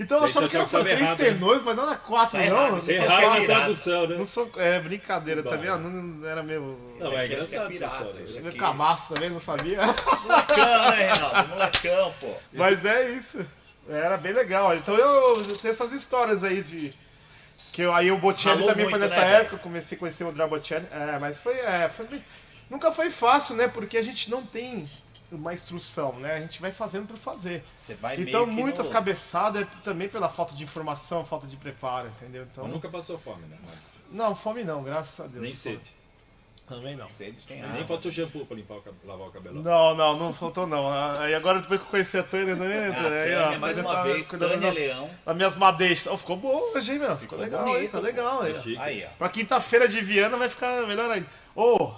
Então 0.00 0.18
eu 0.18 0.24
achava 0.24 0.48
que 0.48 0.56
era 0.56 0.64
que 0.64 0.70
três 0.78 1.00
errado, 1.00 1.18
né? 1.18 1.24
tenores, 1.24 1.62
mas 1.64 1.76
não 1.76 1.82
era 1.88 1.96
quatro, 1.96 2.38
Tá 2.38 2.38
não. 2.38 2.44
errado, 2.44 2.72
Não 2.76 2.80
que 2.80 2.92
é 2.92 3.00
pirata. 3.00 3.44
tradução, 3.46 4.06
né? 4.06 4.16
Não 4.16 4.24
são, 4.26 4.50
é 4.56 4.78
brincadeira, 4.78 5.42
tá 5.42 5.56
Bom. 5.56 5.62
vendo? 5.62 5.78
Não, 5.80 5.90
não 5.90 6.28
era 6.28 6.42
meu. 6.42 6.80
Não, 7.00 7.18
é 7.18 7.26
engraçado 7.26 7.54
essa 7.62 7.66
pirata, 7.66 7.96
história. 8.04 8.40
Meu 8.40 8.48
aqui. 8.50 8.58
camaço 8.58 9.12
também, 9.14 9.28
não 9.30 9.40
sabia. 9.40 9.80
Molecão, 9.82 10.90
né, 10.90 11.12
Reinaldo? 11.12 11.48
Molecão, 11.48 12.14
pô. 12.20 12.32
Mas 12.52 12.84
é 12.84 13.10
isso. 13.10 13.44
Era 13.88 14.16
bem 14.16 14.32
legal. 14.32 14.74
Então 14.76 14.94
eu, 14.94 15.36
eu 15.42 15.56
tenho 15.56 15.70
essas 15.72 15.90
histórias 15.92 16.44
aí 16.44 16.62
de. 16.62 16.92
Que 17.72 17.82
eu, 17.82 17.92
aí 17.92 18.10
o 18.12 18.18
Bocelli 18.18 18.54
Ralou 18.54 18.68
também 18.68 18.84
foi 18.88 18.98
muito, 18.98 19.02
nessa 19.02 19.24
né, 19.24 19.40
época, 19.40 19.56
eu 19.56 19.60
comecei 19.60 19.96
a 19.96 19.98
conhecer 19.98 20.22
o 20.24 20.28
André 20.28 20.46
Bocelli. 20.46 20.86
É, 20.92 21.18
mas 21.18 21.40
foi, 21.40 21.54
é, 21.54 21.88
foi 21.88 22.06
bem- 22.06 22.24
Nunca 22.70 22.92
foi 22.92 23.10
fácil, 23.10 23.56
né? 23.56 23.66
Porque 23.66 23.96
a 23.96 24.02
gente 24.02 24.30
não 24.30 24.42
tem 24.44 24.86
uma 25.30 25.52
instrução, 25.52 26.12
né? 26.20 26.34
A 26.36 26.40
gente 26.40 26.60
vai 26.60 26.72
fazendo 26.72 27.06
por 27.06 27.16
fazer. 27.16 27.64
Você 27.80 27.94
vai 27.94 28.20
Então, 28.20 28.46
meio 28.46 28.56
que 28.56 28.62
muitas 28.62 28.86
no- 28.86 28.92
cabeçadas 28.92 29.62
é 29.62 29.68
também 29.84 30.08
pela 30.08 30.28
falta 30.28 30.54
de 30.54 30.62
informação, 30.64 31.24
falta 31.24 31.46
de 31.46 31.56
preparo, 31.56 32.08
entendeu? 32.08 32.46
Então, 32.50 32.64
Mas 32.64 32.72
nunca 32.72 32.88
passou 32.88 33.18
fome, 33.18 33.42
né? 33.46 33.56
Mas 33.66 33.78
não, 34.10 34.34
fome 34.34 34.64
não, 34.64 34.82
graças 34.82 35.20
a 35.20 35.28
Deus. 35.28 35.42
nem 35.42 35.54
sede. 35.54 35.98
Também 36.66 36.96
não. 36.96 37.08
Sede 37.10 37.38
tem 37.46 37.62
Nem 37.62 37.70
água. 37.70 37.86
faltou 37.86 38.12
shampoo 38.12 38.44
pra 38.44 38.54
limpar 38.54 38.74
o 38.76 38.82
cab- 38.82 38.94
lavar 39.04 39.28
o 39.28 39.30
cabelo. 39.30 39.62
Não, 39.62 39.94
não, 39.94 40.18
não 40.18 40.34
faltou 40.34 40.66
não. 40.66 40.90
Aí 41.18 41.34
agora 41.34 41.62
depois 41.62 41.80
que 41.80 41.86
eu 41.86 41.90
conheci 41.90 42.18
a 42.18 42.22
Tânia 42.22 42.54
também, 42.56 42.78
né, 42.78 42.88
Ah, 42.90 43.02
Tânia? 43.02 43.22
Aí, 43.22 43.56
ó, 43.56 43.58
mais 43.58 43.78
uma 43.78 43.94
tá 43.94 44.02
vez, 44.02 44.28
cuidando 44.28 44.50
Tânia 44.50 44.68
das, 44.68 44.76
Leão. 44.78 45.10
das 45.24 45.36
minhas 45.36 45.56
madeixas. 45.56 46.12
Oh, 46.12 46.18
ficou 46.18 46.36
bom 46.36 46.54
hoje, 46.74 46.92
hein, 46.92 46.98
meu? 46.98 47.16
Ficou, 47.16 47.20
Ficou 47.20 47.38
legal, 47.38 47.64
bonito, 47.64 47.80
hein? 47.84 47.88
Tá 47.88 48.00
legal, 48.00 48.42
aí. 48.42 48.54
ó. 48.76 48.82
Aí, 48.82 49.06
ó. 49.06 49.08
Pra 49.16 49.30
quinta-feira 49.30 49.88
de 49.88 49.98
Viana 50.02 50.36
vai 50.36 50.50
ficar 50.50 50.86
melhor 50.86 51.10
ainda. 51.10 51.26
Ô, 51.56 51.90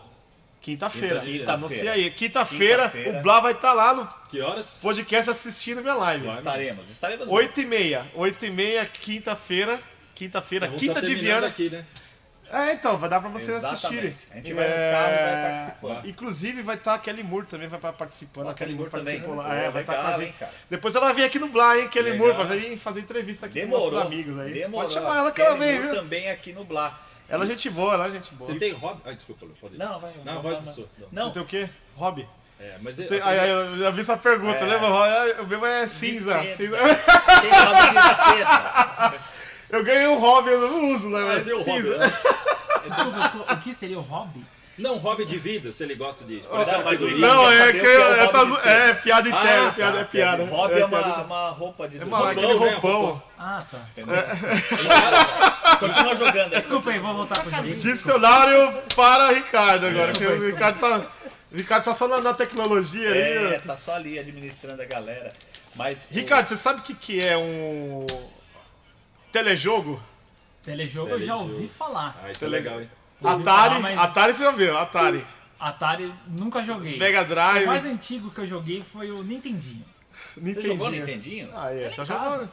quinta-feira. 0.61 1.21
Quinta-feira. 1.21 1.53
Anuncia 1.53 1.93
aí. 1.93 2.11
Quinta-feira, 2.11 2.83
Quinta-feira. 2.89 3.19
o 3.19 3.23
Blá 3.23 3.41
vai 3.41 3.53
estar 3.53 3.73
lá 3.73 3.95
no 3.95 4.07
Que 4.29 4.41
horas? 4.41 4.79
podcast 4.81 5.31
assistindo 5.31 5.81
minha 5.83 5.95
live. 5.95 6.29
Estaremos, 6.29 6.91
estaremos. 6.91 7.27
8 7.29 7.61
e 7.61 7.67
meia. 7.67 8.05
8 8.15 8.47
e 8.47 8.51
meia, 8.51 8.85
quinta-feira. 8.87 9.79
Quinta-feira, 10.15 10.69
quinta 10.69 10.95
tá 10.95 11.01
de 11.01 11.15
Viana. 11.15 11.47
aqui, 11.47 11.71
né? 11.71 11.85
É, 12.53 12.73
então, 12.73 12.99
vai 12.99 13.09
dar 13.09 13.21
pra 13.21 13.31
vocês 13.31 13.59
Exatamente. 13.59 13.87
assistirem. 13.87 14.19
A 14.33 14.37
gente 14.37 14.53
vai 14.55 14.65
no 14.67 14.75
carro 14.75 14.83
e 14.83 15.17
vai 15.17 15.35
É, 15.35 15.51
participando. 15.61 16.09
Inclusive 16.09 16.63
vai 16.63 16.75
estar 16.77 16.95
a 16.95 16.99
Kelly 16.99 17.23
Moore 17.23 17.47
também, 17.47 17.69
vai 17.69 17.79
estar 17.79 17.93
participando. 17.93 18.47
Ó, 18.47 18.51
a 18.51 18.55
Kelly 18.55 18.75
Moore 18.75 18.91
também. 18.91 19.05
participou 19.21 19.37
lá. 19.37 19.55
É, 19.55 19.71
vai 19.71 19.83
estar 19.83 19.95
com 19.95 20.07
a 20.09 20.17
gente. 20.19 20.35
hein. 20.43 20.49
Depois 20.69 20.95
ela 20.97 21.13
vem 21.13 21.25
aqui 21.25 21.39
no 21.39 21.47
Blá, 21.49 21.79
hein, 21.79 21.89
Kelly 21.89 22.11
Legal. 22.11 22.27
Moore, 22.27 22.35
pra 22.49 22.57
vir 22.57 22.77
fazer 22.77 23.01
entrevista 23.01 23.47
aqui 23.47 23.61
com 23.61 23.67
Demorou. 23.67 23.91
nossos 23.93 24.07
amigos 24.07 24.37
aí. 24.41 24.53
Demorou. 24.53 24.81
Pode 24.83 24.95
chamar 24.95 25.19
ela 25.19 25.31
que 25.31 25.41
ela 25.41 25.57
Kelly 25.57 25.65
vem, 25.71 25.75
Moore 25.81 25.93
viu? 25.93 26.03
também 26.03 26.29
aqui 26.29 26.53
no 26.53 26.65
Blá. 26.65 26.99
Ela 27.31 27.45
é 27.45 27.47
gente 27.47 27.71
boa, 27.71 27.95
ela 27.95 28.07
é 28.09 28.11
gente 28.11 28.35
boa. 28.35 28.51
Você 28.53 28.59
tem 28.59 28.73
hobby? 28.73 29.01
Ah, 29.05 29.13
desculpa, 29.13 29.47
pode 29.61 29.75
ir. 29.77 29.79
Não, 29.79 30.01
vai. 30.01 30.13
Não, 30.25 30.35
não, 30.35 30.43
voz 30.43 30.59
do 30.59 30.89
não. 31.13 31.27
Você 31.29 31.33
tem 31.35 31.43
o 31.43 31.47
quê? 31.47 31.69
Hobby? 31.97 32.29
É, 32.59 32.77
mas 32.83 32.99
é, 32.99 33.05
Tem- 33.05 33.21
aí, 33.23 33.49
eu 33.49 33.79
já 33.79 33.91
vi 33.91 34.01
essa 34.01 34.17
pergunta, 34.19 34.59
É. 34.59 34.67
lembra? 34.67 34.89
Hobby? 34.89 35.41
O 35.43 35.47
meu 35.47 35.65
é 35.65 35.87
cinza. 35.87 36.39
cinza. 36.43 36.77
tem 36.77 37.51
hobby 37.51 37.89
de 37.95 38.37
seda. 38.39 39.15
Eu 39.71 39.85
ganhei 39.85 40.09
um 40.09 40.19
hobby, 40.19 40.51
eu 40.51 40.61
não 40.69 40.93
uso, 40.93 41.09
né? 41.09 41.21
Ah, 41.23 41.27
mas 41.27 41.43
tem 41.45 41.53
o 41.55 41.59
hobby, 41.59 41.71
cinza. 41.73 41.97
né? 41.99 42.07
Desculpa, 42.09 43.53
o 43.55 43.61
que 43.61 43.73
seria 43.75 43.99
o 43.99 44.03
hobby? 44.03 44.45
Não, 44.81 44.97
hobby 44.97 45.25
de 45.25 45.37
vida, 45.37 45.71
se 45.73 45.83
ele 45.83 45.95
gosta 45.95 46.25
de. 46.25 46.43
Não, 46.43 46.57
mas 46.57 46.67
o 47.01 47.07
figurinha. 47.07 47.17
Igor- 47.19 47.21
Não, 47.35 47.51
é 47.53 47.59
saber 47.59 47.73
que 47.73 47.79
o 47.79 47.81
que 47.81 47.87
é 47.87 47.99
o 47.99 48.15
é, 48.15 48.27
tá 48.29 48.47
ser. 48.47 48.69
é 48.69 48.95
piada 48.95 49.29
interna, 49.29 49.69
Ah, 49.69 49.73
piada, 49.73 49.93
tá, 49.93 50.01
é 50.01 50.05
piada. 50.05 50.45
Hobby 50.45 50.81
é 50.81 50.85
uma, 50.85 51.23
uma 51.23 51.49
roupa 51.51 51.89
de 51.89 51.99
É 52.01 52.05
uma, 52.05 52.31
aquele 52.31 52.47
Roupão, 52.47 52.67
né? 52.67 52.79
roupão. 52.81 53.23
Ah, 53.39 53.65
tá. 53.71 53.87
Continua 55.79 56.17
jogando 56.17 56.55
aí. 56.55 56.61
Desculpa 56.61 56.91
aí, 56.91 56.99
vou 56.99 57.15
voltar 57.15 57.41
pro 57.41 57.51
jogo. 57.51 57.75
Dicionário 57.75 58.83
para 58.97 59.31
Ricardo 59.33 59.87
agora, 59.87 60.13
que 60.13 60.27
o 60.27 60.47
Ricardo 60.47 60.79
tá, 60.79 61.07
o 61.53 61.57
Ricardo 61.57 61.85
tá 61.85 61.95
só 61.95 62.09
na, 62.09 62.21
na 62.21 62.35
tecnologia 62.35 63.11
aí. 63.11 63.55
É, 63.55 63.59
tá 63.59 63.77
só 63.77 63.95
ali 63.95 64.19
administrando 64.19 64.83
a 64.83 64.87
galera. 64.87 65.33
Mas. 65.77 66.09
o- 66.11 66.15
Ricardo, 66.15 66.49
você 66.49 66.57
sabe 66.57 66.81
o 66.81 66.83
que, 66.83 66.95
que 66.95 67.21
é 67.21 67.37
um 67.37 68.07
telejogo? 69.33 70.01
Telejogo 70.63 71.11
eu 71.11 71.23
já 71.23 71.35
Telejogo. 71.35 71.55
ouvi 71.55 71.69
falar. 71.69 72.21
Ah, 72.23 72.31
isso 72.31 72.45
é 72.45 72.49
legal, 72.49 72.81
hein? 72.81 72.91
Atari, 73.29 73.75
falar, 73.75 73.81
mas 73.81 73.99
Atari 73.99 74.33
você 74.33 74.45
já 74.45 74.51
viu, 74.53 74.79
Atari. 74.79 75.25
Atari 75.59 76.15
nunca 76.27 76.65
joguei. 76.65 76.99
Mega 76.99 77.23
O 77.23 77.25
Drive, 77.27 77.67
mais 77.67 77.85
antigo 77.85 78.31
que 78.31 78.41
eu 78.41 78.47
joguei 78.47 78.83
foi 78.83 79.11
o 79.11 79.23
Nintendinho. 79.23 79.85
Você 80.37 80.63
jogou 80.63 80.91
Nintendinho. 80.91 81.47
Nintendinho? 81.47 81.51
Ah, 81.55 81.75
é, 81.75 81.91
só 81.91 82.03
em 82.03 82.07
jogou 82.07 82.31
casa. 82.31 82.49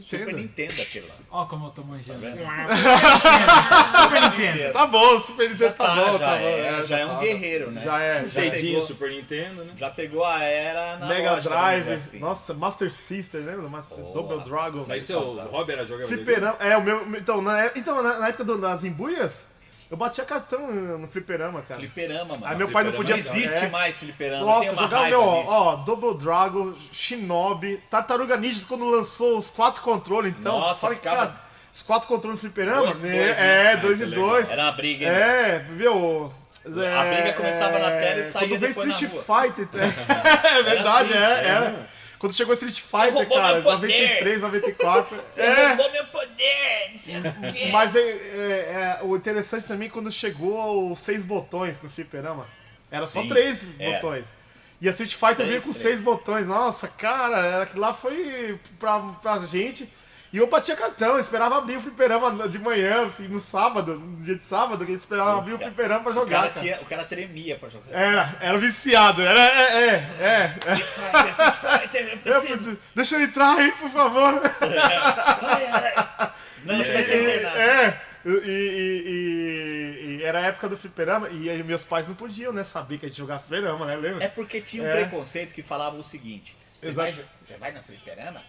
Super 0.00 0.34
Nintendo. 0.34 0.72
Nintendo 0.72 1.06
lá. 1.08 1.14
Ó 1.32 1.46
como 1.46 1.66
eu 1.66 1.70
tô 1.70 1.82
manjando. 1.82 2.20
vendo? 2.20 2.36
Super 4.02 4.22
Nintendo. 4.22 4.72
Tá 4.72 4.86
bom, 4.86 5.20
Super 5.20 5.50
Nintendo 5.50 5.64
Já 5.70 5.72
tá, 5.72 5.84
tá, 5.84 5.94
bom, 5.94 6.12
já 6.12 6.18
tá 6.18 6.36
bom. 6.36 6.46
é, 6.46 6.86
já 6.86 6.98
é 6.98 7.06
um 7.06 7.08
tá. 7.08 7.18
guerreiro, 7.20 7.70
né? 7.72 7.82
Já 7.82 8.00
é, 8.00 8.26
já 8.26 8.40
é. 8.40 8.44
Nintendinho, 8.44 8.72
pegou. 8.74 8.86
Super 8.86 9.10
Nintendo, 9.10 9.64
né? 9.64 9.72
Já 9.76 9.90
pegou 9.90 10.24
a 10.24 10.42
era 10.42 10.96
na 10.98 11.06
Mega 11.06 11.30
vamos 11.30 11.44
Drive, 11.44 11.88
assim. 11.92 12.18
nossa, 12.20 12.54
Master 12.54 12.92
System, 12.92 13.40
lembra? 13.42 13.68
Master, 13.68 14.04
Double 14.12 14.38
Dragon. 14.44 14.84
Aí 14.86 14.92
Aí 14.92 15.02
seu 15.02 15.20
causava. 15.20 15.48
hobby 15.50 15.72
era 15.72 15.86
jogar 15.86 16.06
Fliperama, 16.06 16.56
é, 16.60 16.76
o 16.76 16.82
meu. 16.84 17.16
Então, 17.16 17.42
na, 17.42 17.64
é- 17.64 17.72
então, 17.76 18.00
na, 18.02 18.18
na 18.20 18.28
época 18.28 18.44
do- 18.44 18.58
das 18.58 18.84
embuias, 18.84 19.46
eu 19.90 19.96
batia 19.96 20.24
cartão 20.24 20.60
no 20.98 21.08
fliperama, 21.08 21.62
cara. 21.62 21.80
Fliperama, 21.80 22.26
mano. 22.34 22.46
Aí 22.46 22.56
meu 22.56 22.68
pai 22.70 22.84
não 22.84 22.92
podia 22.92 23.14
Não 23.16 23.20
existe 23.20 23.64
é. 23.64 23.68
mais 23.68 23.96
fliperama. 23.98 24.44
Nossa, 24.46 24.76
jogava 24.76 25.06
meu, 25.08 25.20
ó, 25.20 25.44
ó, 25.48 25.76
Double 25.76 26.14
Dragon, 26.16 26.72
Shinobi, 26.92 27.76
Tartaruga 27.90 28.36
Ninja 28.36 28.64
quando 28.68 28.88
lançou 28.88 29.36
os 29.38 29.50
quatro 29.50 29.82
controles, 29.82 30.32
então. 30.38 30.58
Nossa, 30.60 30.80
fala, 30.80 30.94
ficava- 30.94 31.16
cara, 31.16 31.40
os 31.72 31.82
quatro 31.82 32.08
controles 32.08 32.40
fliperama, 32.40 32.82
Dois, 32.82 33.02
né? 33.02 33.10
dois, 33.12 33.36
né? 33.36 33.64
É, 33.64 33.72
Ah, 33.72 33.76
dois 33.76 33.94
isso 33.94 34.02
e 34.02 34.06
é 34.06 34.08
legal. 34.10 34.28
dois. 34.30 34.50
Era 34.50 34.62
uma 34.62 34.72
briga, 34.72 35.06
hein? 35.06 35.12
É, 35.12 35.58
viu? 35.70 36.32
A 36.62 37.04
briga 37.14 37.32
começava 37.32 37.78
na 37.78 37.90
tela 37.90 38.20
e 38.20 38.24
saía 38.24 38.48
Quando 38.48 38.60
veio 38.60 38.74
depois 38.74 38.86
na 38.86 38.92
Street 38.94 39.12
rua. 39.12 39.42
Fighter, 39.42 39.68
é 40.58 40.62
verdade, 40.62 41.12
assim, 41.14 41.22
é, 41.22 41.46
era. 41.48 41.76
Quando 42.20 42.34
chegou 42.34 42.52
Street 42.52 42.78
Fighter, 42.78 43.26
cara, 43.30 43.54
meu 43.54 43.62
poder. 43.62 43.88
93, 43.88 44.40
94. 44.42 45.16
Você 45.26 45.40
é, 45.40 45.68
roubou 45.68 45.90
meu 45.90 46.04
poder! 46.08 46.90
não 46.92 47.00
sei 47.00 47.16
o 47.16 47.22
quê. 47.54 47.68
mas 47.72 47.96
é, 47.96 48.00
é, 48.00 48.98
é, 49.00 49.04
o 49.04 49.16
interessante 49.16 49.64
também 49.64 49.88
é 49.88 49.90
quando 49.90 50.12
chegou 50.12 50.92
os 50.92 50.98
seis 51.00 51.24
botões 51.24 51.82
no 51.82 51.88
fliperama. 51.90 52.46
Era 52.90 53.06
só 53.06 53.22
Sim, 53.22 53.28
três 53.28 53.80
é. 53.80 53.94
botões. 53.94 54.26
E 54.82 54.86
a 54.88 54.90
Street 54.90 55.14
Fighter 55.14 55.36
Três, 55.36 55.48
veio 55.48 55.62
com 55.62 55.70
três. 55.70 55.82
seis 55.82 56.02
botões. 56.02 56.46
Nossa, 56.46 56.88
cara, 56.88 57.62
aquilo 57.62 57.80
lá 57.80 57.94
foi 57.94 58.58
pra, 58.78 58.98
pra 59.22 59.38
gente. 59.38 59.88
E 60.32 60.36
eu 60.38 60.46
batia 60.46 60.76
cartão, 60.76 61.14
eu 61.14 61.18
esperava 61.18 61.58
abrir 61.58 61.76
o 61.76 61.80
fliperama 61.80 62.48
de 62.48 62.56
manhã, 62.60 63.04
assim, 63.08 63.26
no 63.26 63.40
sábado, 63.40 63.98
no 63.98 64.16
dia 64.22 64.36
de 64.36 64.44
sábado, 64.44 64.86
que 64.86 64.92
eu 64.92 64.96
esperava 64.96 65.38
abrir 65.38 65.54
o 65.54 65.58
fliperama 65.58 66.02
pra 66.04 66.12
O 66.12 66.14
jogar. 66.14 66.42
cara, 66.42 66.48
cara. 66.50 66.60
tinha, 66.64 66.80
o 66.80 66.84
cara 66.86 67.04
tremia 67.04 67.56
pra 67.58 67.68
jogar. 67.68 67.90
Era, 67.90 68.36
era 68.40 68.56
viciado, 68.58 69.20
era, 69.22 69.40
é, 69.40 69.84
é, 69.84 70.14
é. 70.20 70.54
é. 70.66 71.90
Deixa 72.94 73.16
eu 73.16 73.22
entrar 73.22 73.56
aí, 73.56 73.72
por 73.72 73.90
favor. 73.90 74.34
Não, 76.64 76.76
você 76.76 76.92
vai 76.92 77.02
ser 77.02 77.44
é, 77.46 78.00
e, 78.24 78.30
e- 78.30 79.04
e- 79.06 80.16
e 80.18 80.22
era 80.24 80.40
a 80.40 80.42
época 80.42 80.68
do 80.68 80.76
fliperama, 80.76 81.28
e 81.30 81.48
aí 81.48 81.62
meus 81.62 81.84
pais 81.84 82.08
não 82.08 82.14
podiam, 82.14 82.52
né, 82.52 82.62
saber 82.64 82.98
que 82.98 83.06
a 83.06 83.08
gente 83.08 83.18
jogava 83.18 83.40
fliperama, 83.42 83.86
né, 83.86 83.96
lembra? 83.96 84.24
É 84.24 84.28
porque 84.28 84.60
tinha 84.60 84.82
um 84.82 84.86
É. 84.86 84.92
preconceito 84.92 85.54
que 85.54 85.62
falava 85.62 85.96
o 85.96 86.04
seguinte: 86.04 86.54
você 86.80 86.90
vai, 86.92 87.14
você 87.40 87.56
vai 87.56 87.72
no 87.72 87.82
fliperama, 87.82 88.40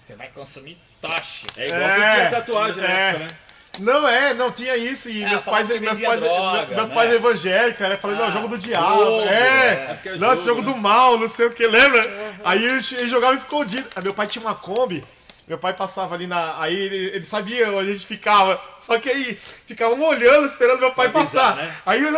você 0.00 0.16
vai 0.16 0.28
consumir 0.28 0.78
toche. 1.00 1.44
É 1.56 1.66
igual 1.66 1.82
É, 1.82 1.94
que 1.94 2.16
tinha 2.16 2.30
tatuagem 2.30 2.82
na 2.82 2.88
é. 2.90 3.10
época, 3.10 3.24
né? 3.24 3.30
Não 3.78 4.08
é, 4.08 4.34
não 4.34 4.50
tinha 4.50 4.76
isso, 4.76 5.08
e 5.08 5.22
É, 5.22 5.28
meus 5.28 5.44
pais, 5.44 5.68
meus 5.68 6.00
pais, 6.00 6.20
droga, 6.20 6.74
meus 6.74 6.88
né? 6.88 6.94
pais 6.94 7.14
evangélicos, 7.14 7.80
né, 7.88 7.96
falando, 7.96 8.18
não, 8.18 8.26
Ah, 8.26 8.30
jogo 8.30 8.48
do 8.48 8.58
diabo, 8.58 9.04
jogo, 9.04 9.28
é, 9.28 9.68
é. 9.68 9.86
porque 9.90 10.08
é 10.08 10.16
não, 10.18 10.32
esse 10.32 10.44
jogo, 10.44 10.58
jogo 10.60 10.68
né? 10.70 10.74
do 10.74 10.80
mal, 10.80 11.18
não 11.18 11.28
sei 11.28 11.46
o 11.46 11.52
que, 11.52 11.66
lembra? 11.66 12.36
Aí 12.44 12.64
eles 12.64 12.90
eles 12.92 13.10
jogavam 13.10 13.36
escondido, 13.36 13.88
aí 13.94 14.02
meu 14.02 14.12
pai 14.12 14.26
tinha 14.26 14.44
uma 14.44 14.54
Kombi, 14.54 15.04
meu 15.46 15.58
pai 15.58 15.72
passava 15.72 16.14
ali 16.14 16.26
na. 16.26 16.60
Aí 16.60 16.74
ele, 16.76 17.16
ele 17.16 17.24
sabia 17.24 17.70
onde 17.72 17.90
a 17.90 17.92
gente 17.92 18.06
ficava. 18.06 18.60
Só 18.78 18.98
que 18.98 19.08
aí 19.10 19.34
ficavam 19.34 20.00
olhando, 20.00 20.46
esperando 20.46 20.78
meu 20.80 20.92
pai 20.92 21.08
passar. 21.08 21.56
né? 21.56 21.74
Aí 21.86 22.02
eu. 22.02 22.12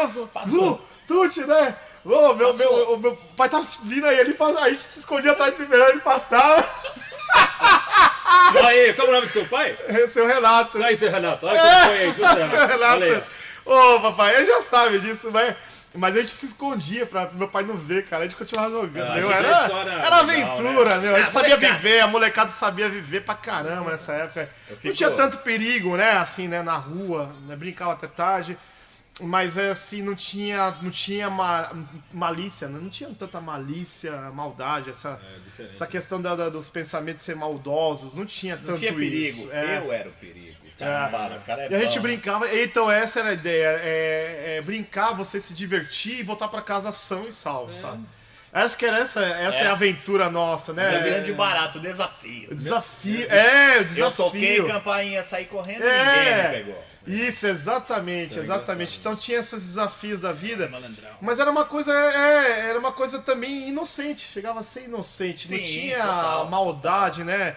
Zu, 0.46 0.80
Tuti, 1.06 1.40
né? 1.40 1.74
Ô, 2.04 2.34
meu, 2.34 2.52
meu, 2.54 2.92
o 2.92 2.96
meu 2.98 3.16
pai 3.36 3.48
tá 3.48 3.64
vindo 3.84 4.06
aí, 4.06 4.18
ele 4.18 4.36
aí 4.38 4.56
a 4.56 4.68
gente 4.68 4.82
se 4.82 4.98
escondia 4.98 5.32
atrás 5.32 5.52
do 5.52 5.56
primeiro, 5.56 5.84
ele 5.90 6.00
passava. 6.00 6.62
Aí, 8.66 8.92
como 8.94 9.08
é 9.08 9.10
o 9.10 9.14
nome 9.14 9.26
do 9.26 9.32
seu 9.32 9.44
pai? 9.46 9.76
Seu 10.08 10.26
Renato. 10.26 10.82
Aí, 10.82 10.96
seu 10.96 11.10
Renato. 11.10 11.46
Olha 11.46 11.60
como 11.60 11.84
foi 11.86 11.98
aí, 11.98 12.12
tudo 12.14 12.50
Seu 12.50 12.66
Renato. 12.66 13.22
Ô, 13.64 14.00
papai, 14.00 14.36
ele 14.36 14.44
já 14.44 14.60
sabe 14.60 14.98
disso, 14.98 15.30
mas. 15.32 15.54
Mas 15.94 16.16
a 16.16 16.20
gente 16.22 16.30
se 16.32 16.46
escondia 16.46 17.04
pra 17.04 17.28
meu 17.34 17.48
pai 17.48 17.64
não 17.64 17.76
ver, 17.76 18.06
cara. 18.06 18.24
A 18.24 18.26
gente 18.26 18.36
continuava 18.36 18.70
jogando. 18.70 19.12
Ah, 19.12 19.36
era, 19.36 19.62
história 19.64 19.90
era 19.90 20.20
legal, 20.22 20.52
aventura, 20.56 20.96
meu. 20.98 21.14
A 21.14 21.18
gente 21.18 21.28
Ah, 21.28 21.30
sabia 21.30 21.50
molecada. 21.56 21.78
viver, 21.78 22.00
a 22.00 22.06
molecada 22.06 22.50
sabia 22.50 22.88
viver 22.88 23.20
pra 23.20 23.34
caramba 23.34 23.90
nessa 23.90 24.14
época. 24.14 24.48
Não 24.82 24.92
tinha 24.94 25.10
tanto 25.10 25.38
perigo, 25.40 25.94
né? 25.94 26.12
Assim, 26.12 26.48
né? 26.48 26.62
Na 26.62 26.76
rua, 26.76 27.30
né, 27.46 27.54
brincava 27.56 27.92
até 27.92 28.06
tarde. 28.06 28.56
Mas 29.22 29.56
é 29.56 29.70
assim, 29.70 30.02
não 30.02 30.14
tinha, 30.14 30.74
não 30.82 30.90
tinha 30.90 31.30
ma- 31.30 31.72
malícia, 32.12 32.68
né? 32.68 32.78
não 32.82 32.90
tinha 32.90 33.08
tanta 33.16 33.40
malícia, 33.40 34.12
maldade, 34.32 34.90
essa, 34.90 35.20
É 35.58 35.64
essa 35.70 35.86
questão 35.86 36.20
da- 36.20 36.34
da- 36.34 36.48
dos 36.48 36.68
pensamentos 36.68 37.22
ser 37.22 37.36
maldosos, 37.36 38.14
não 38.14 38.26
tinha 38.26 38.56
tanto 38.56 38.70
Não 38.72 38.76
tinha 38.76 38.92
perigo. 38.92 39.38
isso. 39.42 39.52
É. 39.52 39.78
Eu 39.78 39.92
era 39.92 40.08
o 40.08 40.12
perigo. 40.12 40.52
Cara, 40.78 41.08
para, 41.10 41.36
o 41.36 41.40
cara 41.42 41.62
é 41.62 41.70
E 41.70 41.74
a 41.76 41.78
gente 41.84 42.00
brincava, 42.00 42.52
então 42.56 42.90
essa 42.90 43.20
era 43.20 43.28
a 43.28 43.32
ideia, 43.34 43.78
é, 43.82 44.56
é 44.58 44.62
brincar, 44.62 45.12
você 45.12 45.38
se 45.38 45.54
divertir 45.54 46.18
e 46.20 46.22
voltar 46.24 46.48
pra 46.48 46.60
casa 46.60 46.90
são 46.90 47.22
e 47.22 47.30
salvo, 47.32 47.72
sabe? 47.74 48.02
Acho 48.52 48.76
que 48.76 48.84
era 48.84 48.98
essa, 48.98 49.20
essa 49.24 49.58
é. 49.60 49.62
É. 49.64 49.66
a 49.68 49.72
aventura 49.72 50.28
nossa, 50.28 50.72
né? 50.72 50.90
Meu 50.90 51.02
grande 51.02 51.32
barato, 51.32 51.78
o 51.78 51.80
desafio. 51.80 52.48
O 52.50 52.54
desafio, 52.54 53.26
é, 53.30 53.78
o 53.78 53.82
Eu 53.98 54.10
toquei 54.10 54.40
desafio. 54.40 54.66
campainha, 54.66 55.22
saí 55.22 55.44
correndo 55.46 55.82
e 55.82 55.84
ninguém 55.84 56.04
me 56.24 56.28
É, 56.30 56.48
pegou. 56.50 56.84
Isso, 57.06 57.46
exatamente, 57.46 58.30
Isso 58.30 58.38
é 58.38 58.42
exatamente. 58.42 58.98
Então 58.98 59.16
tinha 59.16 59.38
esses 59.38 59.62
desafios 59.62 60.20
da 60.20 60.32
vida. 60.32 60.68
Malandrão. 60.68 61.10
Mas 61.20 61.40
era 61.40 61.50
uma 61.50 61.64
coisa, 61.64 61.92
é, 61.92 62.68
era 62.70 62.78
uma 62.78 62.92
coisa 62.92 63.20
também 63.20 63.68
inocente, 63.68 64.20
chegava 64.20 64.60
a 64.60 64.62
ser 64.62 64.84
inocente, 64.84 65.50
não 65.50 65.58
Sim, 65.58 65.64
tinha 65.64 65.98
total. 65.98 66.48
maldade, 66.48 67.24
né? 67.24 67.56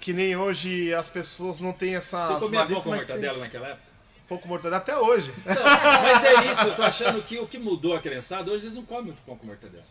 Que 0.00 0.12
nem 0.12 0.36
hoje 0.36 0.94
as 0.94 1.10
pessoas 1.10 1.60
não 1.60 1.72
têm 1.72 1.96
essa 1.96 2.26
Você 2.26 2.40
comia 2.40 2.64
com 2.66 2.72
mas 2.72 2.82
tem 2.82 2.92
mortadela 2.92 3.38
naquela 3.38 3.68
época? 3.68 3.86
pouco 4.28 4.48
mortadela 4.48 4.78
até 4.78 4.96
hoje. 4.96 5.32
Não, 5.44 5.62
mas 6.02 6.24
é 6.24 6.52
isso, 6.52 6.62
eu 6.62 6.74
tô 6.74 6.82
achando 6.82 7.22
que 7.22 7.38
o 7.38 7.46
que 7.46 7.58
mudou 7.58 7.94
a 7.94 8.00
criançada, 8.00 8.50
hoje 8.50 8.64
eles 8.64 8.74
não 8.76 8.84
comem 8.84 9.04
muito 9.06 9.22
pão 9.22 9.36
com 9.36 9.46
mortadela. 9.46 9.84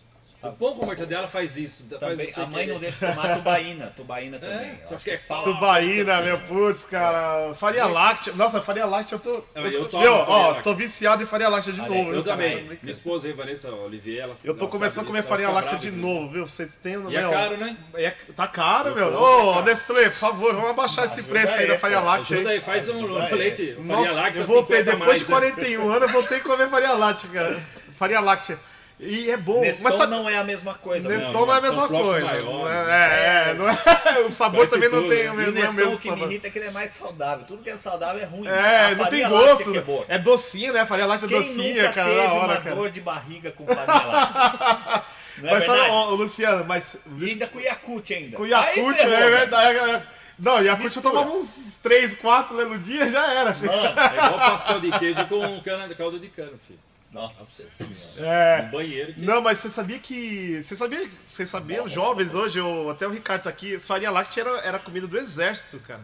O 0.50 0.54
pão 0.58 0.76
com 0.76 0.86
mortadela 0.86 1.28
faz 1.28 1.58
isso. 1.58 1.86
Faz 1.90 2.00
Também, 2.00 2.34
a 2.36 2.46
mãe 2.48 2.60
querer. 2.66 2.74
não 2.74 2.80
deixa 2.80 3.08
tomar 3.14 3.36
tubaína. 3.36 3.94
Tubaína 3.96 4.38
também. 4.40 4.58
É, 4.58 4.80
eu 4.84 4.88
só 4.90 4.96
que 4.96 5.12
é 5.12 5.18
falta. 5.18 5.52
Tubaína, 5.52 6.22
meu 6.22 6.40
putz, 6.42 6.84
cara. 6.86 7.54
Faria 7.54 7.86
láctea. 7.86 8.34
Nossa, 8.34 8.62
faria 8.62 8.86
láctea 8.86 9.16
eu 9.16 9.20
tô. 9.20 9.30
Eu- 9.30 9.46
Eu, 9.56 9.72
eu 9.72 9.86
tô, 9.88 10.00
meu, 10.00 10.14
ó, 10.14 10.48
láctea. 10.48 10.64
tô 10.64 10.74
viciado 10.76 11.24
em 11.24 11.26
faria 11.26 11.50
láctea 11.50 11.74
de 11.74 11.82
Olha, 11.82 11.90
novo. 11.90 12.14
Eu 12.14 12.24
cara? 12.24 12.38
também. 12.38 12.64
Minha 12.64 12.80
esposa 12.92 13.28
aí, 13.28 13.34
Vanessa 13.34 13.70
Olivier, 13.72 14.24
ela 14.24 14.34
Eu 14.44 14.54
tô 14.54 14.66
ela 14.66 14.72
começando 14.72 15.04
a 15.04 15.08
comer 15.08 15.24
farinha 15.24 15.50
láctea 15.50 15.78
de 15.78 15.92
novo, 15.92 16.32
viu? 16.32 16.48
Vocês 16.48 16.76
têm. 16.76 16.94
E 17.10 17.16
é 17.16 17.22
meu, 17.22 17.32
caro, 17.32 17.58
né? 17.58 17.78
é- 17.96 18.12
tá 18.36 18.48
caro, 18.48 18.94
meu. 18.96 19.08
Ô, 19.14 19.54
caro. 19.54 19.66
Nestlé, 19.66 20.10
por 20.10 20.18
favor, 20.18 20.54
vamos 20.56 20.70
abaixar 20.70 21.06
esse 21.06 21.24
preço 21.24 21.58
aí 21.58 21.68
da 21.68 21.78
farinha 21.80 22.02
láctea. 22.02 22.36
Ajuda 22.38 22.50
aí. 22.52 22.62
faz 22.62 22.90
um 22.90 23.06
leite. 23.36 23.76
Nossa, 23.80 24.12
láctea, 24.14 24.40
eu 24.42 24.46
voltei, 24.46 24.78
50 24.80 24.98
depois 24.98 25.20
de 25.24 25.32
mais, 25.32 25.44
né? 25.44 25.52
41 25.52 25.90
anos, 25.90 26.02
eu 26.04 26.10
voltei 26.10 26.38
a 26.38 26.42
comer 26.42 26.70
farinha 26.70 26.94
láctea, 26.94 27.30
cara. 27.32 27.64
Farinha 27.98 28.20
láctea. 28.20 28.60
E 28.98 29.30
é 29.30 29.36
bom, 29.36 29.60
Neston 29.60 29.84
mas 29.84 29.94
sabe, 29.96 30.12
não 30.12 30.30
é 30.30 30.38
a 30.38 30.44
mesma 30.46 30.74
coisa. 30.74 31.10
Neston 31.10 31.32
meu 31.34 31.46
não 31.48 31.54
é 31.54 31.58
a 31.58 31.62
mesma 31.62 31.88
coisa. 31.90 32.42
Não 32.44 32.64
né? 32.64 32.86
é, 32.90 33.50
é, 33.50 33.54
não 33.56 33.70
é, 33.70 33.76
o 34.26 34.32
sabor 34.32 34.70
também 34.70 34.88
não 34.90 35.00
tudo, 35.00 35.10
tem 35.10 35.24
né? 35.26 35.32
o 35.32 35.34
E 35.42 35.50
o 35.50 35.52
mesmo, 35.54 35.54
não 35.54 35.62
é 35.64 35.70
o 35.70 35.74
mesmo 35.74 35.94
o 35.96 36.00
que 36.00 36.10
me 36.12 36.16
sabor. 36.16 36.32
irrita 36.32 36.48
é 36.48 36.50
que 36.52 36.60
ele 36.60 36.68
é 36.68 36.72
mais 36.72 36.92
saudável. 36.92 37.46
Tudo 37.46 37.62
que 37.62 37.70
é 37.70 37.76
saudável 37.76 38.22
é 38.22 38.26
ruim. 38.26 38.48
É, 38.48 38.86
A 38.86 38.90
não 38.96 39.06
tem 39.10 39.24
farinha 39.24 39.30
gosto. 39.30 39.76
é. 40.10 40.16
É 40.16 40.18
docinho, 40.20 40.72
né? 40.72 40.86
Farinha 40.86 41.08
láctea 41.08 41.28
Quem 41.28 41.38
docinha, 41.40 41.82
nunca 41.84 41.94
cara, 41.94 42.10
teve 42.10 42.22
da 42.24 42.34
hora, 42.34 42.54
uma 42.54 42.62
cara. 42.62 42.76
dor 42.76 42.90
de 42.90 43.02
barriga 43.02 43.52
com 43.52 43.66
farinha 43.66 44.06
láctea? 44.08 45.02
Não 45.40 45.50
é 45.50 45.52
Mas 45.52 45.66
sabe, 45.66 45.78
verdade? 45.80 45.92
ó, 45.92 46.10
Luciano, 46.12 46.64
mas 46.66 46.98
E 47.20 47.26
ainda 47.32 47.48
com 47.48 47.60
Yakult 47.60 48.10
ainda. 48.14 48.38
com 48.38 48.46
ferrou, 48.48 48.94
é 48.94 49.30
verdade. 49.30 49.78
é- 49.80 50.04
Não, 50.40 50.62
Yakult 50.62 50.70
eu 50.70 50.78
Mistura. 50.86 51.10
tomava 51.10 51.32
uns 51.32 51.80
3, 51.84 52.16
4 52.16 52.56
né, 52.56 52.64
no 52.64 52.80
dia, 52.80 53.10
já 53.10 53.34
era, 53.34 53.54
filho. 53.54 53.70
Mano, 53.70 54.00
É 54.00 54.14
igual 54.28 54.40
pastel 54.52 54.80
de 54.80 54.92
queijo 54.98 55.26
com 55.28 55.62
cana, 55.62 55.94
caldo 55.94 56.18
de 56.22 56.30
cana, 56.30 56.54
filho. 56.66 56.80
Nossa 57.16 57.46
senhora. 57.46 57.96
É. 58.18 58.62
No 58.64 58.72
banheiro. 58.72 59.14
Que... 59.14 59.22
Não, 59.22 59.42
mas 59.42 59.60
você 59.60 59.70
sabia 59.70 59.98
que. 59.98 60.62
Você 60.62 60.76
sabia. 60.76 61.10
Vocês 61.28 61.50
sabiam, 61.50 61.88
jovens 61.88 62.34
hoje, 62.34 62.60
ou 62.60 62.92
até 62.92 63.08
o 63.08 63.10
Ricardo 63.10 63.44
tá 63.44 63.50
aqui, 63.50 63.80
farinha 63.80 64.12
láctea 64.12 64.42
era, 64.42 64.58
era 64.60 64.80
comida 64.80 65.08
do 65.08 65.18
exército, 65.18 65.80
cara. 65.80 66.02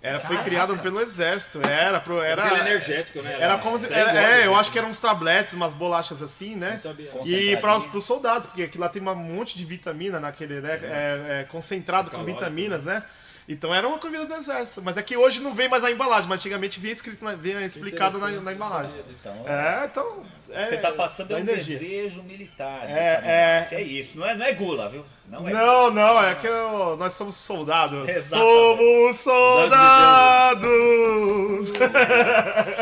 Era, 0.00 0.20
foi 0.20 0.38
criado 0.44 0.78
pelo 0.78 1.00
exército. 1.00 1.60
Era, 1.66 1.98
pro, 1.98 2.20
era. 2.20 2.44
Aquele 2.44 2.60
energético, 2.60 3.20
né? 3.20 3.36
Era 3.40 3.58
como 3.58 3.76
se. 3.76 3.92
Era- 3.92 4.12
é, 4.12 4.46
eu 4.46 4.52
né? 4.52 4.58
acho 4.58 4.70
que 4.70 4.78
eram 4.78 4.88
uns 4.90 4.98
tabletes, 4.98 5.54
umas 5.54 5.74
bolachas 5.74 6.22
assim, 6.22 6.54
né? 6.54 6.72
Não 6.72 6.78
sabia. 6.78 7.10
E 7.24 7.56
para 7.56 7.74
os 7.76 8.04
soldados, 8.04 8.46
porque 8.46 8.64
aquilo 8.64 8.84
lá 8.84 8.90
tem 8.90 9.02
um 9.02 9.14
monte 9.14 9.56
de 9.56 9.64
vitamina 9.64 10.20
naquele, 10.20 10.60
né? 10.60 10.78
É, 10.82 11.40
é 11.40 11.44
concentrado 11.44 12.10
com 12.10 12.18
Calórico, 12.18 12.38
vitaminas, 12.38 12.84
né? 12.84 13.02
Então 13.48 13.74
era 13.74 13.88
uma 13.88 13.98
comida 13.98 14.26
do 14.26 14.34
exército. 14.34 14.82
Mas 14.82 14.98
é 14.98 15.02
que 15.02 15.16
hoje 15.16 15.40
não 15.40 15.54
vem 15.54 15.68
mais 15.68 15.82
a 15.82 15.90
embalagem, 15.90 16.28
mas 16.28 16.38
antigamente 16.38 16.78
vinha 16.78 16.92
escrito, 16.92 17.24
na- 17.24 17.34
vinha 17.34 17.62
explicado 17.62 18.18
na, 18.18 18.28
na 18.28 18.52
embalagem. 18.52 18.94
Então, 19.08 19.32
É, 19.46 19.86
então. 19.86 20.26
é- 20.50 20.64
você 20.64 20.76
tá 20.76 20.92
passando 20.92 21.28
dá 21.28 21.36
um 21.36 21.40
energia. 21.40 21.78
desejo 21.78 22.22
militar. 22.24 22.86
de 22.86 22.92
É, 22.92 23.22
é. 23.24 23.66
É 23.76 23.82
isso. 23.82 24.18
Não 24.18 24.26
é, 24.26 24.36
não 24.36 24.44
é 24.44 24.52
gula, 24.52 24.88
viu? 24.90 25.02
Não 25.28 25.48
é 25.48 25.52
Não, 25.52 25.90
não, 25.90 26.22
é 26.22 26.34
que 26.34 26.46
eu- 26.46 26.96
nós 26.98 27.14
somos 27.14 27.36
soldados. 27.36 28.04
Exatamente. 28.08 28.46
Somos 28.46 29.16
soldados! 29.18 30.68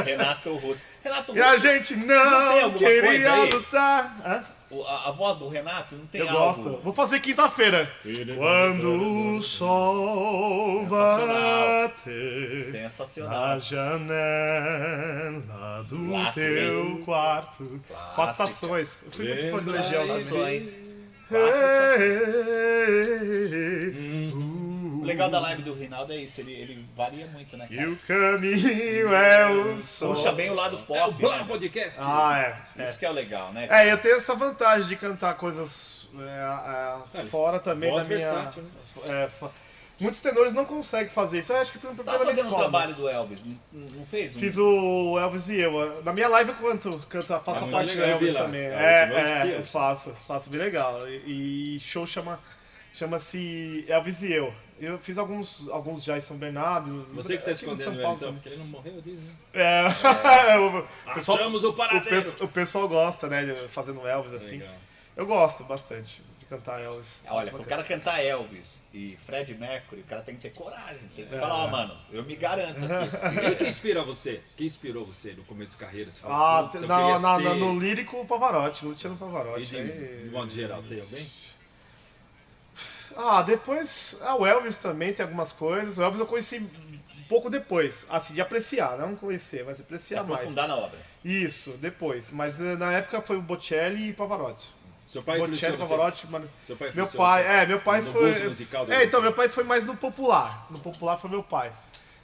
Renato 0.05 0.57
Russo. 0.57 0.83
Renato 1.03 1.37
e 1.37 1.41
a 1.41 1.51
Russo, 1.53 1.61
gente 1.63 1.95
Não 1.97 2.61
não 2.63 2.73
queria 2.73 3.35
lutar. 3.45 4.17
A, 4.87 5.09
a 5.09 5.13
voz 5.13 5.39
do 5.39 5.49
Renato 5.49 5.95
não 5.95 6.07
tem 6.07 6.21
Eu 6.21 6.29
algo... 6.29 6.41
gosto. 6.47 6.81
Vou 6.83 6.93
fazer 6.93 7.21
quinta-feira. 7.21 7.89
Quando 8.37 9.37
o 9.37 9.43
sol 9.43 10.85
bater 10.87 12.65
Sensacional. 12.65 13.31
na 13.31 13.59
janela 13.59 13.85
do 15.89 15.97
Clássico, 16.09 16.47
teu 16.47 17.03
quarto. 17.05 17.81
Com 18.15 18.23
as 18.23 18.37
Clássica. 18.37 18.45
estações. 18.45 18.99
Eu 19.05 19.13
fui 19.13 19.29
muito 19.29 19.51
fã 19.51 19.63
de 19.63 19.71
Legião 19.71 20.01
também. 20.07 20.17
Estações. 20.17 20.87
Quatro 21.29 21.57
estações. 21.57 22.17
O 24.35 24.56
legal 25.07 25.31
da 25.31 25.41
live 25.41 25.63
do 25.63 25.73
Rinaldo 25.75 26.13
é 26.13 26.17
isso, 26.17 26.41
ele, 26.41 26.53
ele 26.53 26.89
varia 26.97 27.27
muito, 27.29 27.57
né, 27.57 27.67
E 27.71 27.77
cara? 27.77 27.91
o 27.91 27.97
caminho 27.97 29.15
é 29.15 29.47
o 29.51 29.79
sol. 29.79 30.15
Puxa 30.15 30.33
bem 30.33 30.51
o 30.51 30.55
lado 30.55 30.77
pop, 30.79 30.99
É 30.99 31.05
o 31.05 31.13
Blá 31.13 31.39
né? 31.39 31.45
Podcast. 31.49 32.01
Ah, 32.03 32.57
é. 32.77 32.83
Isso 32.89 32.99
que 32.99 33.07
é 33.07 33.11
o 33.11 33.13
legal, 33.13 33.53
né? 33.53 33.67
É, 33.71 33.93
eu 33.93 33.99
tenho 33.99 34.17
essa 34.17 34.35
vantagem 34.35 34.89
de 34.89 34.97
cantar 34.97 35.35
coisas 35.37 36.09
é, 36.19 37.19
é, 37.21 37.23
fora 37.25 37.59
também 37.59 37.89
da 37.91 37.97
minha. 38.05 38.09
versátil, 38.09 38.63
né? 38.63 38.71
é, 39.07 39.29
Muitos 39.99 40.21
tenores 40.21 40.53
não 40.53 40.67
conseguem 40.67 41.09
fazer 41.09 41.39
isso. 41.39 41.55
Eu 41.55 41.57
acho 41.57 41.73
que 41.73 41.79
pelo 41.79 41.95
Você 41.95 42.05
problema 42.05 42.19
tava 42.19 42.31
da 42.31 42.37
fazendo 42.37 42.55
o 42.55 42.59
trabalho 42.59 42.95
do 42.95 43.09
Elvis, 43.09 43.45
não, 43.47 43.57
não 43.73 44.05
fez? 44.05 44.37
Um... 44.37 44.39
Fiz 44.39 44.59
o 44.59 45.19
Elvis 45.19 45.49
e 45.49 45.57
eu. 45.59 46.03
Na 46.03 46.13
minha 46.13 46.29
live 46.29 46.51
eu 46.51 46.57
canto, 46.57 46.99
canto 47.09 47.27
faço 47.27 47.65
Ah, 47.65 47.69
a 47.69 47.71
parte 47.73 47.95
do 47.95 48.03
Elvis 48.05 48.35
lá. 48.35 48.43
também. 48.43 48.67
Ah, 48.67 48.73
É, 48.83 49.11
o 49.11 49.17
é, 49.17 49.47
e 49.47 49.51
eu. 49.53 49.57
eu 49.61 49.65
faço, 49.65 50.15
faço 50.29 50.51
bem 50.51 50.61
legal. 50.61 51.01
E, 51.09 51.77
e 51.77 51.81
show 51.81 52.07
chama 52.07 52.39
chama-se 52.93 53.85
Elvis 53.89 54.23
e 54.23 54.33
eu. 54.35 54.53
Eu 54.79 54.99
fiz 54.99 55.17
alguns, 55.17 55.69
alguns 55.71 56.05
já 56.05 56.17
em 56.19 56.21
São 56.21 56.37
Bernardo. 56.37 57.07
Você 57.15 57.37
que 57.39 57.45
tá 57.45 57.53
escondendo 57.53 57.85
São 57.85 57.95
ele 57.95 58.03
Paulo 58.03 58.17
então, 58.19 58.33
porque 58.35 58.49
ele 58.51 58.59
não 58.59 58.67
morreu, 58.67 59.01
diz, 59.01 59.25
né? 59.25 59.33
É, 59.55 59.87
o, 60.59 60.87
pessoal, 61.15 61.39
Achamos 61.39 61.65
o 61.65 61.71
o, 61.71 61.73
paradeiro. 61.73 62.09
pes- 62.09 62.41
o 62.41 62.49
pessoal 62.49 62.89
gosta, 62.89 63.27
né, 63.29 63.45
de 63.47 63.55
fazendo 63.69 64.07
Elvis 64.07 64.35
assim. 64.35 64.59
Legal. 64.59 64.75
Eu 65.17 65.25
gosto 65.27 65.65
bastante 65.65 66.23
de 66.39 66.45
cantar 66.45 66.79
Elvis. 66.79 67.21
Olha, 67.31 67.51
pro 67.51 67.65
cara 67.65 67.83
cantar 67.83 68.23
Elvis 68.23 68.83
e 68.93 69.17
Fred 69.25 69.55
Mercury, 69.55 70.03
o 70.03 70.05
cara 70.05 70.21
tem 70.21 70.35
que 70.37 70.43
ter 70.43 70.51
coragem. 70.51 71.01
Tem 71.17 71.27
que 71.27 71.35
É. 71.35 71.41
falar, 71.41 71.65
ó, 71.65 71.69
mano, 71.69 71.97
eu 72.13 72.23
me 72.25 72.37
garanto 72.37 72.77
aqui. 72.85 73.41
Quem 73.41 73.55
que 73.57 73.65
inspira 73.67 74.05
você? 74.05 74.43
Quem 74.59 74.67
inspirou 74.67 75.07
você 75.07 75.33
no 75.33 75.43
começo 75.45 75.73
de 75.73 75.79
carreira? 75.79 76.11
Você 76.11 76.21
Ah, 76.25 76.29
fala, 76.29 76.69
te- 76.69 76.79
"Puta, 76.79 76.85
eu 76.85 76.89
na, 77.19 77.19
na- 77.19 77.37
ser-" 77.51 77.55
no 77.57 77.79
lírico, 77.81 78.21
o 78.21 78.27
Pavarotti, 78.27 78.85
Luciano 78.85 79.17
E 79.17 79.19
Pavarotti. 79.19 79.65
de, 79.65 79.77
aí- 79.79 80.23
de 80.25 80.31
modo 80.31 80.51
geral, 80.53 80.83
tem 80.83 81.01
alguém? 81.01 81.27
Ah, 83.17 83.43
depois. 83.43 84.19
Ah, 84.23 84.37
o 84.37 84.47
Elvis 84.47 84.79
também 84.79 85.13
tem 85.13 85.25
algumas 85.25 85.53
coisas. 85.53 85.99
O 85.99 86.03
Elvis 86.03 86.21
eu 86.21 86.27
conheci 86.27 86.59
um 86.59 87.23
pouco 87.29 87.49
depois. 87.51 88.07
Assim, 88.11 88.35
de 88.35 88.41
apreciar, 88.41 88.97
não 88.99 89.15
conhecer, 89.17 89.65
mas 89.65 89.77
Se 89.79 89.83
apreciar 89.83 90.23
mais. 90.23 90.35
aprofundar 90.41 90.69
na 90.69 90.77
obra. 90.77 90.99
Isso, 91.25 91.73
depois. 91.81 92.31
Mas 92.31 92.61
eh, 92.61 92.77
na 92.77 92.93
época 92.93 93.21
foi 93.21 93.37
o 93.37 93.43
Bocelli 93.43 94.11
e 94.11 94.13
Pavarotti. 94.13 94.75
Seu 95.07 95.23
pai 95.23 95.39
Bocelli, 95.39 95.77
você? 95.77 95.79
Pavarotti, 95.79 96.27
mano. 96.27 96.51
Seu 96.65 96.77
pai 96.77 96.91
Meu 96.93 97.07
pai, 97.07 97.43
você? 97.43 97.49
é, 97.49 97.67
meu 97.67 97.81
pai 97.81 98.01
No 98.01 98.11
foi. 98.13 98.49
musical 98.49 98.85
dele? 98.85 99.03
É, 99.03 99.05
então, 99.05 99.23
meu 99.23 99.33
pai 99.33 99.49
foi 99.49 99.63
mais 99.65 99.87
no 99.87 99.97
popular. 99.97 100.67
No 100.71 100.79
popular 100.81 101.17
foi 101.17 101.31
meu 101.31 101.43
pai. 101.45 101.73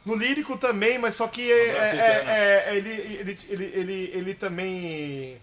No 0.05 0.17
lírico 0.17 0.59
também, 0.59 0.99
mas 0.99 1.15
só 1.15 1.29
que 1.29 1.51
é, 1.51 1.69
é, 1.69 1.97
é, 1.97 2.65
é, 2.71 2.77
ele, 2.77 2.91
ele, 2.91 3.39
ele, 3.49 3.65
ele, 3.65 4.11
ele 4.15 4.35
também 4.35 5.39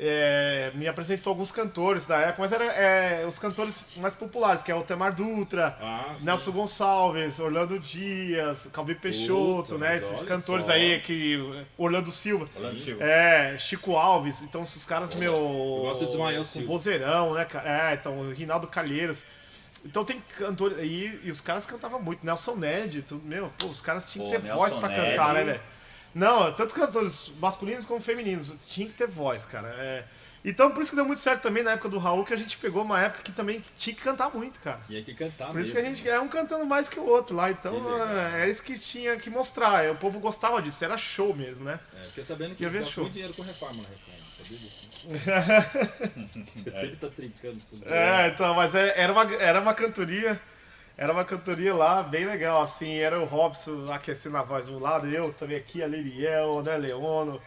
é, 0.00 0.70
me 0.74 0.86
apresentou 0.86 1.32
alguns 1.32 1.50
cantores 1.50 2.06
da 2.06 2.18
época, 2.18 2.42
mas 2.42 2.52
era 2.52 2.64
é, 2.64 3.26
os 3.26 3.38
cantores 3.38 3.82
mais 3.96 4.14
populares, 4.14 4.62
que 4.62 4.70
é 4.70 4.74
o 4.74 4.82
Temar 4.82 5.12
Dutra, 5.14 5.76
Ah. 5.80 6.14
Nelson 6.20 6.52
Gonçalves, 6.52 7.40
Orlando 7.40 7.78
Dias, 7.78 8.68
Calvi 8.72 8.94
Peixoto, 8.94 9.72
Puta, 9.72 9.78
né? 9.78 9.96
Esses 9.96 10.22
cantores 10.22 10.66
só. 10.66 10.72
aí 10.72 11.00
que. 11.00 11.38
Orlando 11.76 12.10
Silva. 12.12 12.48
Orlando 12.56 12.78
Silva. 12.78 13.02
É, 13.04 13.58
Chico 13.58 13.96
Alves, 13.96 14.42
então 14.42 14.62
esses 14.62 14.86
caras, 14.86 15.14
meu. 15.16 15.34
Eu 15.34 15.80
gosto 15.82 16.04
de 16.04 16.10
Ismael 16.12 16.44
Silva. 16.44 16.68
Vozeirão, 16.68 17.34
né, 17.34 17.44
cara? 17.44 17.90
É, 17.90 17.94
então, 17.94 18.16
o 18.18 18.30
Rinaldo 18.32 18.66
Calheiros. 18.68 19.24
Então 19.84 20.04
tem 20.04 20.20
cantores 20.36 20.76
aí, 20.78 21.20
e 21.24 21.30
os 21.30 21.40
caras 21.40 21.64
cantavam 21.66 22.00
muito. 22.00 22.24
Nelson 22.26 22.56
Ned, 22.56 23.02
tudo, 23.02 23.24
meu, 23.24 23.50
pô, 23.58 23.66
os 23.66 23.80
caras 23.80 24.04
tinham 24.04 24.26
que 24.28 24.36
ter 24.36 24.42
Nelson 24.42 24.58
voz 24.58 24.74
pra 24.74 24.88
Ned. 24.88 25.10
cantar, 25.10 25.34
né, 25.34 25.44
velho? 25.44 25.60
Não, 26.14 26.52
tanto 26.52 26.74
cantores 26.74 27.30
masculinos 27.40 27.84
como 27.84 28.00
femininos, 28.00 28.52
tinha 28.66 28.86
que 28.86 28.94
ter 28.94 29.06
voz, 29.06 29.44
cara. 29.44 29.68
É, 29.68 30.04
então 30.44 30.70
por 30.70 30.80
isso 30.80 30.90
que 30.90 30.96
deu 30.96 31.04
muito 31.04 31.20
certo 31.20 31.42
também 31.42 31.62
na 31.62 31.72
época 31.72 31.88
do 31.88 31.98
Raul, 31.98 32.24
que 32.24 32.32
a 32.32 32.36
gente 32.36 32.56
pegou 32.58 32.82
uma 32.82 33.00
época 33.00 33.22
que 33.22 33.32
também 33.32 33.62
tinha 33.76 33.94
que 33.94 34.02
cantar 34.02 34.30
muito, 34.34 34.58
cara. 34.60 34.80
Tinha 34.86 35.02
que 35.02 35.14
cantar 35.14 35.50
Por 35.50 35.60
isso 35.60 35.72
que 35.72 35.78
a 35.78 35.82
mesmo. 35.82 35.96
gente 35.96 36.08
é 36.08 36.18
um 36.20 36.28
cantando 36.28 36.64
mais 36.64 36.88
que 36.88 36.98
o 36.98 37.06
outro 37.06 37.36
lá, 37.36 37.50
então 37.50 37.74
é, 38.34 38.44
é 38.46 38.48
isso 38.50 38.62
que 38.62 38.78
tinha 38.78 39.16
que 39.16 39.28
mostrar. 39.30 39.90
O 39.92 39.96
povo 39.96 40.18
gostava 40.18 40.62
disso, 40.62 40.84
era 40.84 40.96
show 40.96 41.34
mesmo, 41.34 41.64
né? 41.64 41.78
É, 42.00 42.04
fiquei 42.04 42.24
sabendo 42.24 42.54
que 42.54 42.64
eles 42.64 42.74
gastam 42.74 43.02
muito 43.04 43.12
dinheiro 43.12 43.34
com 43.34 43.42
reforma 43.42 43.82
na 43.82 43.88
reforma, 43.88 44.24
sabia 44.38 44.58
disso? 44.58 44.88
Você 46.64 46.70
sempre 46.70 46.96
tá 46.96 47.08
trincando 47.08 47.58
tudo. 47.70 47.92
É, 47.92 48.28
então, 48.28 48.54
mas 48.54 48.74
é- 48.74 48.94
era 49.00 49.12
uma, 49.12 49.34
era 49.34 49.60
uma 49.60 49.74
cantoria. 49.74 50.40
Era 50.98 51.12
uma 51.12 51.24
cantoria 51.24 51.72
lá 51.72 52.02
bem 52.02 52.26
legal, 52.26 52.60
assim, 52.60 52.98
era 52.98 53.20
o 53.20 53.24
Robson 53.24 53.86
aquecendo 53.92 54.36
a 54.36 54.42
voz 54.42 54.66
de 54.66 54.72
um 54.72 54.80
lado, 54.80 55.06
eu 55.06 55.32
também 55.32 55.56
aqui, 55.56 55.80
a 55.80 55.86
Liriel, 55.86 56.50
o 56.50 56.58
André 56.58 56.76
Leono, 56.76 57.40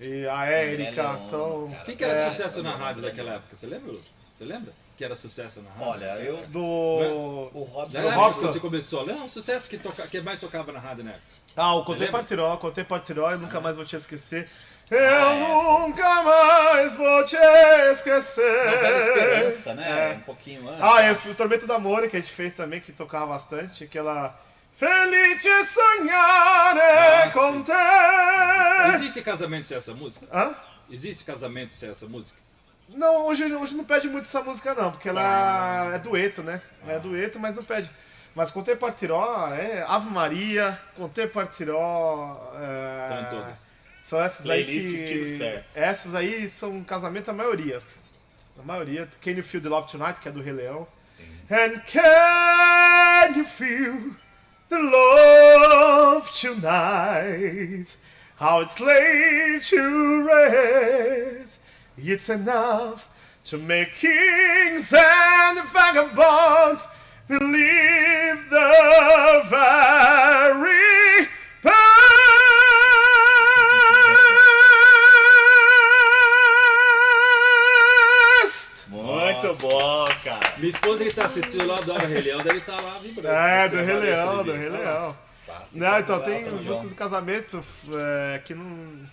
e 0.00 0.26
a 0.26 0.46
Érica, 0.46 1.20
então. 1.24 1.68
cara. 1.70 1.84
Quem 1.84 1.96
que 1.96 2.02
era 2.02 2.12
é, 2.12 2.28
sucesso 2.28 2.60
na 2.60 2.74
rádio 2.74 3.02
daquela 3.02 3.34
época? 3.34 3.54
Você 3.54 3.66
lembra? 3.68 3.94
Você 4.32 4.44
lembra? 4.44 4.72
Que 4.96 5.04
era 5.04 5.14
sucesso 5.14 5.62
na 5.62 5.70
rádio? 5.70 5.86
Olha, 5.92 6.04
eu. 6.24 6.42
Do. 6.48 6.60
O 6.60 7.68
Na 7.68 7.72
Robson. 7.72 7.98
época 7.98 8.14
Robson. 8.16 8.46
que 8.46 8.52
você 8.52 8.60
começou, 8.60 9.04
lembra? 9.04 9.22
Um 9.22 9.28
sucesso 9.28 9.68
que, 9.70 9.78
toca, 9.78 10.04
que 10.08 10.20
mais 10.20 10.40
tocava 10.40 10.72
na 10.72 10.80
rádio 10.80 11.04
na 11.04 11.10
época. 11.12 11.26
Ah, 11.56 11.74
o 11.74 11.84
Contei? 11.84 12.08
Partiró, 12.08 12.56
Contei 12.56 12.82
Partiró, 12.82 13.30
eu 13.30 13.38
nunca 13.38 13.60
mais 13.60 13.76
vou 13.76 13.84
te 13.84 13.94
esquecer. 13.94 14.48
Eu 14.90 14.98
essa. 14.98 15.80
nunca 15.80 16.22
mais 16.22 16.94
vou 16.96 17.24
te 17.24 17.36
esquecer. 17.92 18.64
Novela 18.64 18.98
Esperança, 18.98 19.74
né? 19.74 20.12
É. 20.12 20.14
Um 20.14 20.20
pouquinho 20.20 20.68
antes. 20.68 20.82
Ah, 20.82 21.06
eu 21.06 21.16
fui 21.16 21.32
o 21.32 21.34
Tormento 21.34 21.66
da 21.66 21.74
Amore 21.74 22.08
que 22.08 22.16
a 22.16 22.20
gente 22.20 22.32
fez 22.32 22.54
também, 22.54 22.80
que 22.80 22.92
tocava 22.92 23.26
bastante, 23.26 23.84
aquela. 23.84 24.34
Ah, 26.12 27.30
con 27.32 27.54
sim. 27.54 27.62
te. 27.64 28.94
Existe 28.94 29.22
casamento 29.22 29.64
sem 29.64 29.76
essa 29.76 29.92
música? 29.94 30.26
Hã? 30.32 30.54
Existe 30.90 31.24
casamento 31.24 31.74
sem 31.74 31.90
essa 31.90 32.06
música? 32.06 32.38
Não, 32.90 33.26
hoje, 33.26 33.44
hoje 33.52 33.74
não 33.74 33.84
pede 33.84 34.08
muito 34.08 34.24
essa 34.24 34.40
música 34.40 34.74
não, 34.74 34.90
porque 34.90 35.08
ela 35.10 35.90
é 35.94 35.98
dueto, 35.98 36.42
né? 36.42 36.62
É 36.86 36.98
dueto, 36.98 37.38
mas 37.38 37.56
não 37.56 37.62
pede. 37.62 37.90
Mas 38.34 38.50
Contei 38.50 38.76
Partiró 38.76 39.48
é 39.52 39.84
Ave 39.86 40.08
Maria, 40.10 40.78
Contei 40.96 41.26
Partiró. 41.26 42.40
É, 42.56 43.26
todas. 43.28 43.67
São 43.98 44.22
essas 44.22 44.48
aí 44.48 44.64
Playlist 44.64 44.96
que. 44.96 45.04
tiro 45.04 45.38
certo. 45.38 45.66
Essas 45.74 46.14
aí 46.14 46.48
são 46.48 46.84
casamento 46.84 47.30
a 47.30 47.34
maioria. 47.34 47.78
A 48.58 48.62
maioria. 48.62 49.08
Can 49.20 49.32
You 49.32 49.42
Feel 49.42 49.60
the 49.60 49.68
Love 49.68 49.90
Tonight, 49.90 50.20
que 50.20 50.28
é 50.28 50.32
do 50.32 50.40
Rei 50.40 50.52
Leão. 50.52 50.86
And 51.50 51.80
can 51.86 53.36
you 53.36 53.44
feel 53.44 54.14
the 54.68 54.78
love 54.78 56.30
tonight? 56.30 57.96
How 58.38 58.60
it's 58.60 58.78
laid 58.78 59.62
to 59.70 60.26
rest. 60.26 61.62
It's 61.96 62.28
enough 62.28 63.42
to 63.46 63.58
make 63.58 63.90
kings 63.96 64.92
and 64.92 65.58
vagabonds 65.72 66.86
believe 67.26 68.50
the 68.50 69.42
very 69.48 70.97
Minha 80.58 80.70
esposa 80.70 81.04
que 81.04 81.14
tá 81.14 81.26
assistindo 81.26 81.66
lá 81.66 81.80
do 81.80 81.92
Rei 81.92 82.20
Leão, 82.20 82.38
deve 82.38 82.58
estar 82.58 82.80
lá 82.80 82.98
vibrando. 83.00 83.36
É, 83.36 83.68
do 83.68 83.76
Rei 83.76 83.96
Leão, 83.96 84.44
do. 84.44 84.52
Rei 84.52 84.68
Leão. 84.68 85.16
Clássico. 85.46 85.78
Não, 85.78 85.98
então 85.98 86.20
tem 86.20 86.44
John. 86.44 86.50
músicas 86.56 86.90
do 86.90 86.94
casamento 86.96 87.62
é, 87.94 88.42
que 88.44 88.54
não. 88.54 89.06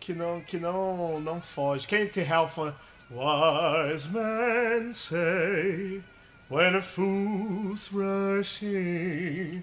que 0.00 0.12
não. 0.14 0.40
que 0.40 0.58
não. 0.58 1.20
não 1.20 1.40
foge. 1.40 1.86
Can't 1.86 2.18
help 2.20 2.48
from 2.48 2.72
Wise 3.10 4.10
men 4.10 4.92
say 4.92 6.00
when 6.48 6.74
a 6.74 6.82
fool's 6.82 7.92
rushing, 7.92 9.62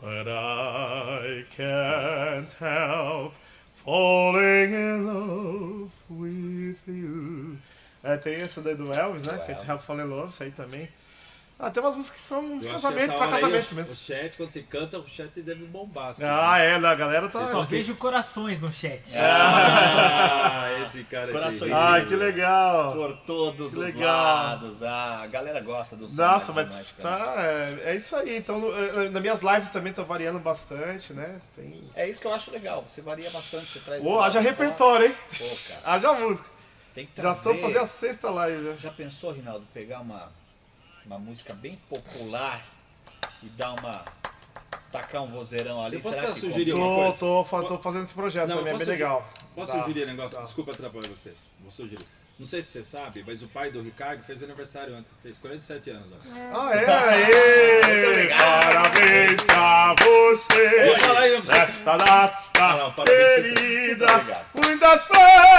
but 0.00 0.28
I 0.28 1.44
can't 1.50 2.52
help 2.58 3.34
falling 3.72 4.72
in 4.74 5.06
love 5.06 5.94
with 6.10 6.82
you. 6.86 7.56
É, 8.04 8.16
tem 8.16 8.34
essa 8.36 8.60
daí 8.60 8.74
do 8.74 8.92
Elvis, 8.92 9.22
né? 9.24 9.38
Can't 9.46 9.70
help 9.70 9.80
falling 9.80 10.02
in 10.02 10.06
love, 10.08 10.30
isso 10.32 10.42
aí 10.42 10.50
também. 10.50 10.88
Ah, 11.58 11.70
tem 11.70 11.80
umas 11.80 11.94
músicas 11.94 12.18
que 12.18 12.26
são 12.26 12.58
de 12.58 12.66
Eu 12.66 12.74
que 12.74 12.80
casamento 12.82 13.14
pra 13.14 13.24
aí, 13.26 13.30
casamento 13.30 13.70
o- 13.70 13.74
mesmo. 13.76 13.92
O 13.92 13.96
chat, 13.96 14.36
quando 14.36 14.48
você 14.48 14.62
canta, 14.62 14.98
o 14.98 15.06
chat 15.06 15.40
deve 15.42 15.64
bombar. 15.66 16.10
assim. 16.10 16.24
Ah, 16.24 16.58
é, 16.58 16.74
a 16.74 16.94
galera 16.96 17.28
tá. 17.28 17.46
Só 17.46 17.60
vejo 17.62 17.94
corações 17.94 18.60
no 18.60 18.72
chat. 18.72 19.00
Ah, 19.16 20.82
esse 20.84 21.04
cara 21.04 21.30
é 21.30 21.32
Corações. 21.32 21.72
Ai, 21.72 22.04
que 22.06 22.16
legal. 22.16 22.92
Por 22.92 23.16
todos 23.18 23.72
Que 23.74 23.78
os 23.78 23.94
legal. 23.94 24.12
lados. 24.12 24.82
Ah, 24.82 25.20
a 25.22 25.26
galera 25.28 25.60
gosta 25.60 25.94
do 25.96 26.08
som. 26.08 26.20
Nossa, 26.22 26.52
mais 26.52 26.66
mas 26.68 26.76
né? 26.78 27.02
tá. 27.02 27.34
É, 27.36 27.82
é 27.92 27.94
isso 27.96 28.16
aí. 28.16 28.36
Então, 28.38 28.56
eh, 28.76 29.08
nas 29.10 29.22
minhas 29.22 29.40
lives 29.42 29.68
também 29.70 29.92
tá 29.92 30.02
variando 30.02 30.40
bastante, 30.40 31.12
né? 31.12 31.40
Tem. 31.54 31.80
É 31.94 32.08
isso 32.08 32.20
que 32.20 32.26
eu 32.26 32.34
acho 32.34 32.50
legal. 32.50 32.84
Você 32.88 33.02
varia 33.02 33.30
bastante, 33.30 33.66
você 33.66 33.78
traz. 33.80 34.04
Ô, 34.04 34.20
haja 34.20 34.40
repertório, 34.40 35.06
hein? 35.06 35.14
Pô, 35.14 35.44
cara. 35.84 35.94
Haja 35.94 36.12
música. 36.14 36.51
Tem 36.94 37.06
que 37.06 37.12
Já 37.16 37.22
trazer... 37.22 37.38
estou 37.50 37.54
fazendo 37.68 37.82
a 37.82 37.86
sexta 37.86 38.30
live 38.30 38.64
já. 38.66 38.76
Já 38.76 38.90
pensou, 38.90 39.32
Rinaldo, 39.32 39.66
pegar 39.72 40.00
uma, 40.00 40.30
uma 41.06 41.18
música 41.18 41.54
bem 41.54 41.76
popular 41.88 42.62
e 43.42 43.46
dar 43.50 43.72
uma. 43.78 44.04
tacar 44.90 45.22
um 45.22 45.28
vozeirão 45.30 45.82
ali? 45.84 45.96
Eu 45.96 46.02
posso 46.02 46.16
Será 46.16 46.32
que 46.32 46.38
sugerir 46.40 46.74
uma 46.74 46.86
Tô, 46.86 46.94
coisa? 47.02 47.18
tô, 47.18 47.44
fa- 47.44 47.62
tô 47.64 47.78
fazendo 47.78 48.02
esse 48.04 48.14
projeto 48.14 48.48
Não, 48.48 48.56
também, 48.58 48.70
é 48.74 48.76
bem 48.76 48.78
sugerir- 48.80 48.98
legal. 48.98 49.28
Posso 49.54 49.72
Tá, 49.72 49.80
sugerir 49.84 50.04
um 50.04 50.06
negócio? 50.08 50.36
tá. 50.36 50.42
Desculpa 50.44 50.72
atrapalhar 50.72 51.08
você. 51.08 51.34
Vou 51.60 51.70
sugerir. 51.70 52.04
Não 52.38 52.46
sei 52.46 52.60
se 52.62 52.70
você 52.70 52.82
sabe, 52.84 53.22
mas 53.26 53.42
o 53.42 53.48
pai 53.48 53.70
do 53.70 53.80
Ricardo 53.82 54.22
fez 54.24 54.42
aniversário 54.42 54.94
ontem. 54.94 55.06
Fez 55.22 55.38
47 55.38 55.90
anos. 55.90 56.12
Ó. 56.52 56.56
Ah, 56.60 56.74
é? 56.74 56.86
Aê! 56.86 58.06
obrigado. 58.08 58.62
Parabéns 58.64 59.42
pra 59.44 59.94
você! 60.00 60.96
Nesta 61.46 61.92
Ah, 61.92 61.96
data 61.96 62.76
não, 62.78 62.92
parabéns, 62.92 63.54
querida, 63.58 64.06
muitas 64.54 65.06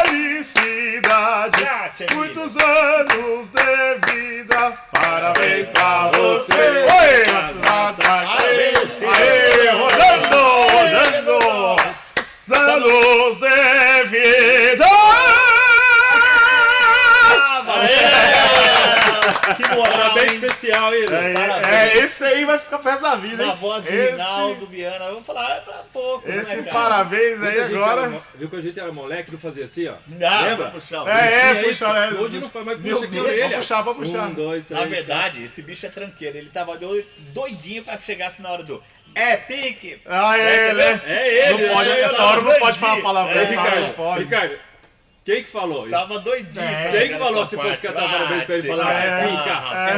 felicidades, 0.07 1.63
Ah, 1.67 1.91
muitos 2.15 2.57
anos 2.57 3.49
de 3.49 3.95
vida. 4.11 4.71
Parabéns 4.91 5.67
pra 5.69 6.09
você! 6.11 6.53
Oi! 6.53 7.23
Aê, 8.05 8.73
aê, 9.07 9.69
rodando, 9.71 10.41
rodando! 10.71 11.33
Anos 12.51 13.39
de 13.39 13.72
Que 19.55 19.67
moral, 19.75 19.91
Parabéns 19.93 20.31
hein? 20.31 20.35
especial, 20.43 20.93
hein? 20.93 21.03
É, 21.03 21.33
Parabéns. 21.33 21.67
é, 21.67 21.97
esse 21.97 22.23
aí 22.23 22.45
vai 22.45 22.57
ficar 22.59 22.79
perto 22.79 23.01
da 23.01 23.15
vida, 23.15 23.43
hein? 23.43 23.49
Na 23.49 23.55
voz 23.55 23.83
do 23.83 23.89
esse, 23.89 24.11
Rinaldo 24.11 24.65
Viana. 24.67 25.05
Eu 25.05 25.13
vou 25.13 25.23
falar 25.23 25.57
é 25.57 25.59
pra 25.61 25.73
pouco, 25.93 26.29
esse 26.29 26.55
né, 26.57 26.71
parabéns 26.71 27.39
Viu 27.39 27.47
aí 27.49 27.59
agora. 27.61 28.01
era 28.03 28.21
Viu 28.35 28.49
que 28.49 28.55
a 28.55 28.61
gente 28.61 28.79
era 28.79 28.91
moleque, 28.91 29.31
não 29.31 29.39
fazia 29.39 29.65
assim, 29.65 29.87
ó? 29.87 29.93
Ah, 29.93 30.41
Lembra? 30.41 30.69
vou 30.69 30.79
puxar 30.81 31.07
É, 31.07 31.25
é, 31.49 31.53
Tinha 31.55 31.63
puxa, 31.65 31.93
né? 31.93 32.07
Hoje 32.19 32.39
não 32.39 32.49
faz 32.49 32.65
mais 32.65 32.77
puxa 32.79 33.07
Deus, 33.07 33.25
orelha. 33.27 33.43
pode 33.43 33.55
puxar, 33.55 33.83
pode 33.83 33.99
puxar. 33.99 34.27
Um, 34.27 34.33
dois, 34.33 34.65
três. 34.65 34.81
Na 34.81 34.87
verdade, 34.87 35.43
esse 35.43 35.61
bicho 35.63 35.85
é 35.85 35.89
tranqueiro. 35.89 36.37
Ele 36.37 36.49
tava 36.49 36.77
doi- 36.77 37.05
doidinho 37.33 37.83
pra 37.83 37.97
que 37.97 38.05
chegasse 38.05 38.41
na 38.41 38.49
hora 38.49 38.63
do. 38.63 38.81
É 39.15 39.37
pique! 39.37 40.01
Ah, 40.07 40.35
é, 40.37 40.67
Tá 40.69 40.73
né? 40.73 40.91
entendendo? 40.93 41.01
É 41.07 41.27
ele, 41.49 41.67
Não 41.67 41.73
pode, 41.75 41.89
é 41.89 41.93
ele. 41.93 42.01
essa 42.01 42.23
hora 42.23 42.41
não 42.41 42.53
pode 42.59 42.79
falar 42.79 43.01
palavrão, 43.01 43.31
É, 43.39 43.43
não 43.43 43.49
Ricardo, 43.63 43.93
pode. 43.93 44.23
Ricardo, 44.23 44.59
quem 45.25 45.43
que 45.43 45.49
falou 45.49 45.81
isso? 45.83 45.91
Tava 45.91 46.19
doidinho. 46.19 46.65
É. 46.65 46.91
Quem 46.91 47.09
que 47.09 47.17
falou 47.17 47.45
se 47.45 47.55
fosse 47.55 47.77
cantar 47.81 48.09
parabéns 48.09 48.43
pra 48.45 48.55
ele 48.57 48.71
Ah, 48.71 48.75
falar 48.77 48.93
é 48.93 49.27
pica? 49.27 49.53
Ah, 49.53 49.89
É 49.89 49.97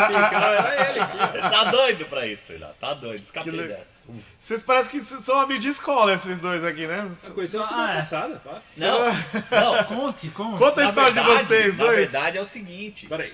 de 0.00 0.06
pica. 0.08 0.90
Ele. 0.90 0.94
Ele 1.34 1.50
tá 1.50 1.64
doido 1.70 2.06
pra 2.06 2.26
isso, 2.26 2.52
ele 2.52 2.64
tá 2.80 2.94
doido. 2.94 3.20
Escapei 3.20 3.52
Que 3.52 3.58
le- 3.58 3.68
dessa. 3.68 4.02
Vocês 4.38 4.62
parecem 4.62 4.92
que 4.92 5.00
são 5.06 5.40
amigos 5.40 5.62
de 5.64 5.70
escola, 5.70 6.12
esses 6.14 6.40
dois 6.42 6.64
aqui, 6.64 6.86
né? 6.86 7.02
Na 7.02 7.10
Ah, 7.42 7.46
semana 7.66 7.92
é. 7.92 7.94
passada, 7.96 8.40
tá? 8.44 8.62
Não, 8.76 8.98
não. 9.50 9.84
Conte, 9.84 10.28
conte. 10.28 10.58
Conta 10.58 10.80
a 10.80 10.84
Na 10.84 10.88
história 10.90 11.12
de 11.12 11.20
verdade- 11.20 11.44
vocês 11.46 11.78
Na 11.78 11.84
dois. 11.84 11.96
verdade 11.98 12.38
é 12.38 12.40
o 12.40 12.46
seguinte. 12.46 13.06
Peraí. 13.06 13.32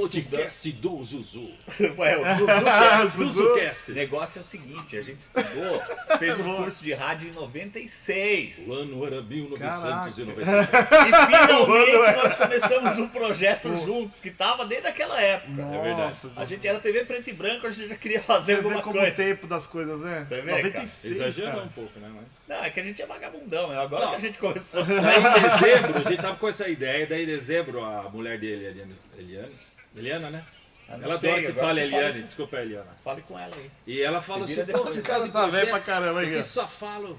Podcast 0.00 0.70
do 0.72 1.02
Zuzu. 1.02 1.48
Ué, 1.96 2.16
o 2.18 2.34
Zuzu 2.36 2.46
Ah, 2.68 2.98
quer- 3.00 3.10
Zuzu. 3.10 3.24
O 3.24 3.28
ZuzuCast. 3.30 3.92
negócio 3.92 4.38
é 4.40 4.42
o 4.42 4.44
seguinte, 4.44 4.96
a 4.98 5.02
gente 5.02 5.20
estudou, 5.20 5.80
fez 6.18 6.38
um 6.38 6.54
curso 6.56 6.84
de 6.84 6.92
rádio 6.92 7.30
em 7.30 7.32
96. 7.32 8.64
O 8.68 8.74
ano 8.74 9.06
era 9.06 9.22
1996. 9.22 10.68
E 10.68 11.06
finalmente 11.06 11.90
é. 11.90 12.16
nós 12.16 12.34
começamos 12.34 12.98
um 12.98 13.08
projeto 13.08 13.74
juntos, 13.84 14.20
que 14.20 14.30
tava 14.30 14.66
desde 14.66 14.86
aquela 14.86 15.18
época. 15.20 15.62
É 15.62 15.82
verdade. 15.82 16.00
Nossa, 16.02 16.32
A 16.36 16.44
gente 16.44 16.68
era 16.68 16.78
TV 16.78 17.04
preto 17.04 17.30
e 17.30 17.32
branco, 17.32 17.66
a 17.66 17.70
gente 17.70 17.88
já 17.88 17.96
queria 17.96 18.20
fazer 18.20 18.56
você 18.56 18.60
vê 18.60 18.66
alguma 18.68 18.82
como 18.82 18.96
o 18.98 19.00
coisa. 19.00 19.16
tempo 19.16 19.46
das 19.46 19.66
coisas, 19.66 19.98
né? 20.00 20.22
Você 20.24 20.42
vê, 20.42 20.50
cara? 20.50 20.62
96, 20.64 21.16
Exagerou 21.16 21.62
um 21.64 21.68
pouco, 21.68 21.98
né? 21.98 22.10
Mas... 22.14 22.24
Não, 22.48 22.64
é 22.64 22.68
que 22.70 22.80
a 22.80 22.82
gente 22.84 23.00
é 23.00 23.06
vagabundão, 23.06 23.72
é 23.72 23.78
agora 23.78 24.04
Não. 24.04 24.10
que 24.10 24.16
a 24.16 24.20
gente 24.20 24.38
começou. 24.38 24.82
Aí 24.82 24.86
em 24.86 25.50
dezembro, 25.72 25.98
a 26.06 26.10
gente 26.10 26.20
tava 26.22 26.36
com 26.36 26.48
essa 26.48 26.68
ideia, 26.68 27.06
daí 27.06 27.22
em 27.22 27.26
dezembro 27.26 27.82
a 27.82 28.10
mulher 28.10 28.38
dele, 28.38 28.66
Eliane, 28.66 28.94
Eliane, 29.18 29.52
Eliana, 29.96 30.30
né? 30.30 30.44
Ah, 30.88 30.98
Ela 31.02 31.18
sei, 31.18 31.30
adora 31.30 31.46
que 31.46 31.52
fala 31.52 31.74
você 31.74 31.80
fala 31.80 31.80
Eliane, 31.80 32.18
com- 32.20 32.24
desculpa 32.24 32.56
Eliana. 32.58 32.86
Fale 33.02 33.22
com 33.22 33.38
ela 33.38 33.54
aí. 33.56 33.70
E 33.86 34.02
ela 34.02 34.22
fala 34.22 34.46
Se 34.46 34.60
assim, 34.60 34.72
pô, 34.72 34.78
O 34.80 35.02
cara 35.02 35.28
tá 35.28 35.46
velho 35.48 35.68
pra 35.70 35.80
caramba, 35.80 36.22
hein, 36.22 36.28
Vocês 36.28 36.46
só 36.46 36.66
falam... 36.66 37.18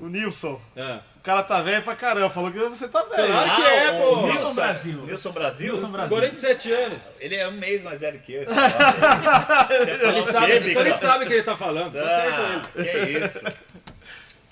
O 0.00 0.08
Nilson. 0.08 0.60
Ah, 0.76 1.00
O 1.18 1.20
cara 1.20 1.40
tá 1.44 1.62
velho 1.62 1.80
pra 1.84 1.94
caramba. 1.94 2.28
Falou 2.28 2.50
que 2.50 2.58
você 2.58 2.88
tá 2.88 3.00
velho. 3.04 3.28
Claro 3.28 3.54
que 3.54 3.62
é, 3.62 3.90
o 3.92 4.02
pô. 4.02 4.22
Nilson 4.22 4.32
Nilson 4.40 4.54
Brasil. 4.54 5.02
Nilson 5.06 5.30
Brasil? 5.32 5.72
Nilson 5.72 5.90
Brasil. 5.92 6.08
47 6.16 6.72
anos. 6.72 7.02
Ele 7.20 7.36
é 7.36 7.46
um 7.46 7.52
mês 7.52 7.84
mais 7.84 8.00
velho 8.00 8.18
que 8.18 8.32
eu. 8.32 8.42
esse 8.42 8.50
Ele 10.08 10.22
sabe, 10.24 10.70
então 10.70 10.82
ele 10.82 10.92
sabe 10.92 11.24
o 11.24 11.28
que 11.28 11.34
ele 11.34 11.42
tá 11.44 11.56
falando. 11.56 11.96
Ah, 11.96 12.68
que 12.74 12.88
é 12.88 13.10
isso. 13.10 13.40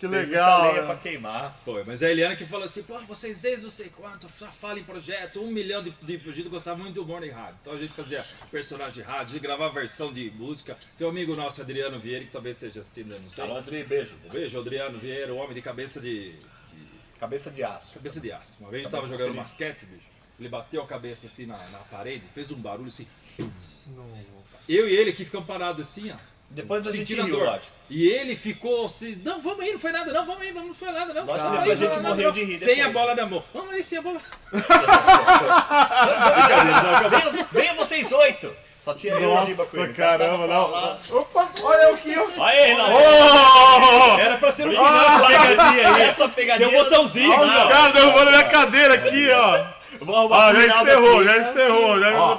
Que 0.08 0.16
legal. 0.16 0.62
muita 0.62 0.72
lenha 0.72 0.82
né? 0.82 0.86
pra 0.88 0.96
queimar. 0.96 1.56
Foi, 1.64 1.84
mas 1.84 2.02
a 2.02 2.10
Eliana 2.10 2.34
que 2.34 2.44
falou 2.44 2.66
assim, 2.66 2.82
pô, 2.82 2.98
vocês 3.00 3.40
desde 3.40 3.62
não 3.64 3.70
sei 3.70 3.88
quanto 3.90 4.28
só 4.30 4.50
falam 4.50 4.78
em 4.78 4.84
projeto, 4.84 5.40
um 5.40 5.46
milhão 5.46 5.82
de, 5.82 5.90
de 5.90 6.18
projetos, 6.18 6.50
gostava 6.50 6.78
muito 6.78 7.04
do 7.04 7.24
em 7.24 7.30
rádio. 7.30 7.56
Então 7.62 7.74
a 7.74 7.78
gente 7.78 7.92
fazia 7.92 8.24
personagem 8.50 8.94
de 8.94 9.02
rádio, 9.02 9.22
a 9.22 9.28
gente 9.28 9.40
gravava 9.40 9.72
versão 9.72 10.12
de 10.12 10.30
música. 10.32 10.76
Tem 10.98 11.06
um 11.06 11.10
amigo 11.10 11.36
nosso, 11.36 11.60
Adriano 11.62 12.00
Vieira, 12.00 12.24
que 12.24 12.30
talvez 12.30 12.56
esteja 12.56 12.80
assistindo, 12.80 13.16
não 13.20 13.28
sei. 13.30 13.44
Alô, 13.44 13.56
André, 13.56 13.84
beijo. 13.84 14.16
Beijo, 14.32 14.58
Adriano 14.58 14.98
Vieira, 14.98 15.32
o 15.32 15.36
homem 15.36 15.54
de 15.54 15.62
cabeça 15.62 16.00
de, 16.00 16.32
de- 16.32 16.38
Cabeça 17.20 17.50
de 17.52 17.62
aço. 17.62 17.94
cabeça 17.94 18.20
de 18.20 18.32
aço. 18.32 18.56
Uma 18.60 18.70
vez 18.70 18.80
a 18.80 18.84
gente 18.84 18.92
tava 18.92 19.08
jogando 19.08 19.34
basquete, 19.34 19.86
bicho. 19.86 20.06
Ele 20.40 20.48
bateu 20.48 20.82
a 20.82 20.86
cabeça 20.88 21.28
assim 21.28 21.46
na, 21.46 21.56
na 21.56 21.78
parede, 21.78 22.24
fez 22.34 22.50
um 22.50 22.56
barulho 22.56 22.88
assim. 22.88 23.06
Eu 24.68 24.88
e 24.88 24.96
ele 24.96 25.12
que 25.12 25.24
ficamos 25.24 25.46
parados 25.46 25.82
assim, 25.88 26.10
ó. 26.10 26.16
Depois 26.54 26.86
a 26.86 26.92
gente 26.92 27.18
a 27.18 27.24
dor. 27.24 27.44
lógico. 27.46 27.66
E 27.88 28.06
ele 28.08 28.36
ficou 28.36 28.84
assim, 28.86 29.18
não, 29.24 29.40
vamos 29.40 29.60
aí, 29.64 29.72
não 29.72 29.78
foi 29.78 29.90
nada, 29.92 30.12
não, 30.12 30.26
vamos 30.26 30.42
aí, 30.42 30.52
vamos, 30.52 30.68
não 30.68 30.74
foi 30.74 30.92
nada, 30.92 31.14
não. 31.14 31.26
Que 31.26 31.32
depois 31.32 31.56
aí, 31.56 31.72
a 31.72 31.74
gente 31.74 31.96
não, 31.96 32.02
não, 32.02 32.10
morreu 32.10 32.24
não. 32.28 32.32
de 32.32 32.44
rir 32.44 32.58
Sem 32.58 32.72
a 32.82 32.88
depois. 32.88 32.92
bola 32.92 33.14
na 33.14 33.26
mão. 33.26 33.42
Vamos 33.54 33.72
aí, 33.74 33.82
sem 33.82 33.98
a 33.98 34.02
bola. 34.02 34.20
Venham, 37.10 37.46
venham 37.52 37.74
vocês 37.76 38.10
oito. 38.12 38.52
Só 38.78 38.92
tinha 38.94 39.12
eu 39.14 39.32
e 39.32 39.36
a 39.36 39.44
Giba 39.44 39.64
com 39.64 39.76
Nossa, 39.76 39.80
ele. 39.88 39.94
caramba, 39.94 40.46
não. 40.48 41.18
Opa, 41.20 41.48
olha 41.62 41.82
eu 41.84 41.94
aqui, 41.94 42.16
ó. 42.18 42.44
Aí, 42.44 42.66
Reinaldo. 42.66 42.94
Oh! 42.96 44.18
Era 44.18 44.36
pra 44.38 44.50
ser 44.50 44.66
no 44.66 44.72
final 44.72 44.94
essa 44.94 45.28
pegadinha 45.28 45.94
aí. 45.94 46.02
Essa 46.02 46.24
Tem 46.28 46.34
pegadinha. 46.34 46.68
um 46.68 46.72
botãozinho. 46.84 47.30
Olha 47.30 47.64
os 47.64 47.70
caras 47.72 47.92
derrubando 47.92 48.30
minha 48.32 48.44
cadeira 48.44 48.94
aqui, 48.94 49.30
ó. 49.30 49.56
Eu 50.00 50.06
Vou 50.06 50.16
arrumar 50.16 50.48
Ah, 50.48 50.54
já 50.54 50.66
encerrou, 50.66 51.14
aqui. 51.20 51.24
já 51.24 51.38
encerrou. 51.38 52.00
Já 52.00 52.20
Ó. 52.20 52.36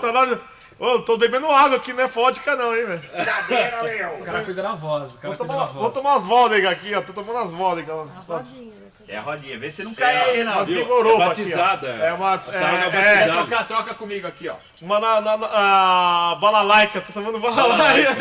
na 0.84 0.94
Ô, 0.96 1.00
tô 1.00 1.18
bebendo 1.18 1.50
água 1.50 1.78
aqui, 1.78 1.94
não 1.94 2.04
é 2.04 2.08
vodka 2.08 2.56
não, 2.56 2.76
hein, 2.76 2.86
velho. 2.86 3.02
Cadeira, 3.26 3.80
O 3.82 3.84
meu. 4.18 4.26
cara 4.26 4.44
cuida 4.44 4.62
da 4.62 4.74
voz. 4.74 5.16
O 5.16 5.20
cara 5.20 5.34
Vou 5.34 5.38
cuida 5.48 5.54
tomar, 5.54 5.68
da 5.68 5.74
vou 5.74 5.82
voz. 5.84 5.94
tomar 5.94 6.12
umas 6.14 6.26
vodka 6.26 6.70
aqui, 6.70 6.94
ó. 6.96 7.02
Tô 7.02 7.14
tomando 7.14 7.38
umas 7.40 7.52
vodka. 7.54 7.94
umas- 7.94 8.10
Rodinha, 8.28 8.66
né? 8.66 8.80
É 9.08 9.18
a 9.18 9.22
rodinha. 9.22 9.60
Vê 9.60 9.70
se 9.70 9.84
não 9.84 9.94
cai 9.94 10.16
aí, 10.16 10.22
Umas 10.24 10.34
Reinaldo. 10.36 10.66
Viu? 10.66 10.78
vigoropa 10.78 11.24
É 11.24 11.28
aqui, 11.28 11.42
batizada. 11.44 11.88
É 11.90 12.14
umas... 12.14 12.48
Essa 12.48 12.58
água 12.66 12.80
é 12.80 13.02
É, 13.02 13.06
É, 13.16 13.20
é, 13.22 13.24
troca, 13.26 13.64
troca 13.66 13.94
comigo 13.96 14.28
aqui, 14.28 14.48
ó. 14.50 14.56
uma 14.82 15.00
na, 15.00 15.20
na, 15.22 15.38
na 15.38 15.48
a 15.52 16.36
balalaica. 16.40 17.02
Tô 17.02 17.12
tomando 17.14 17.40
balalaica. 17.40 18.16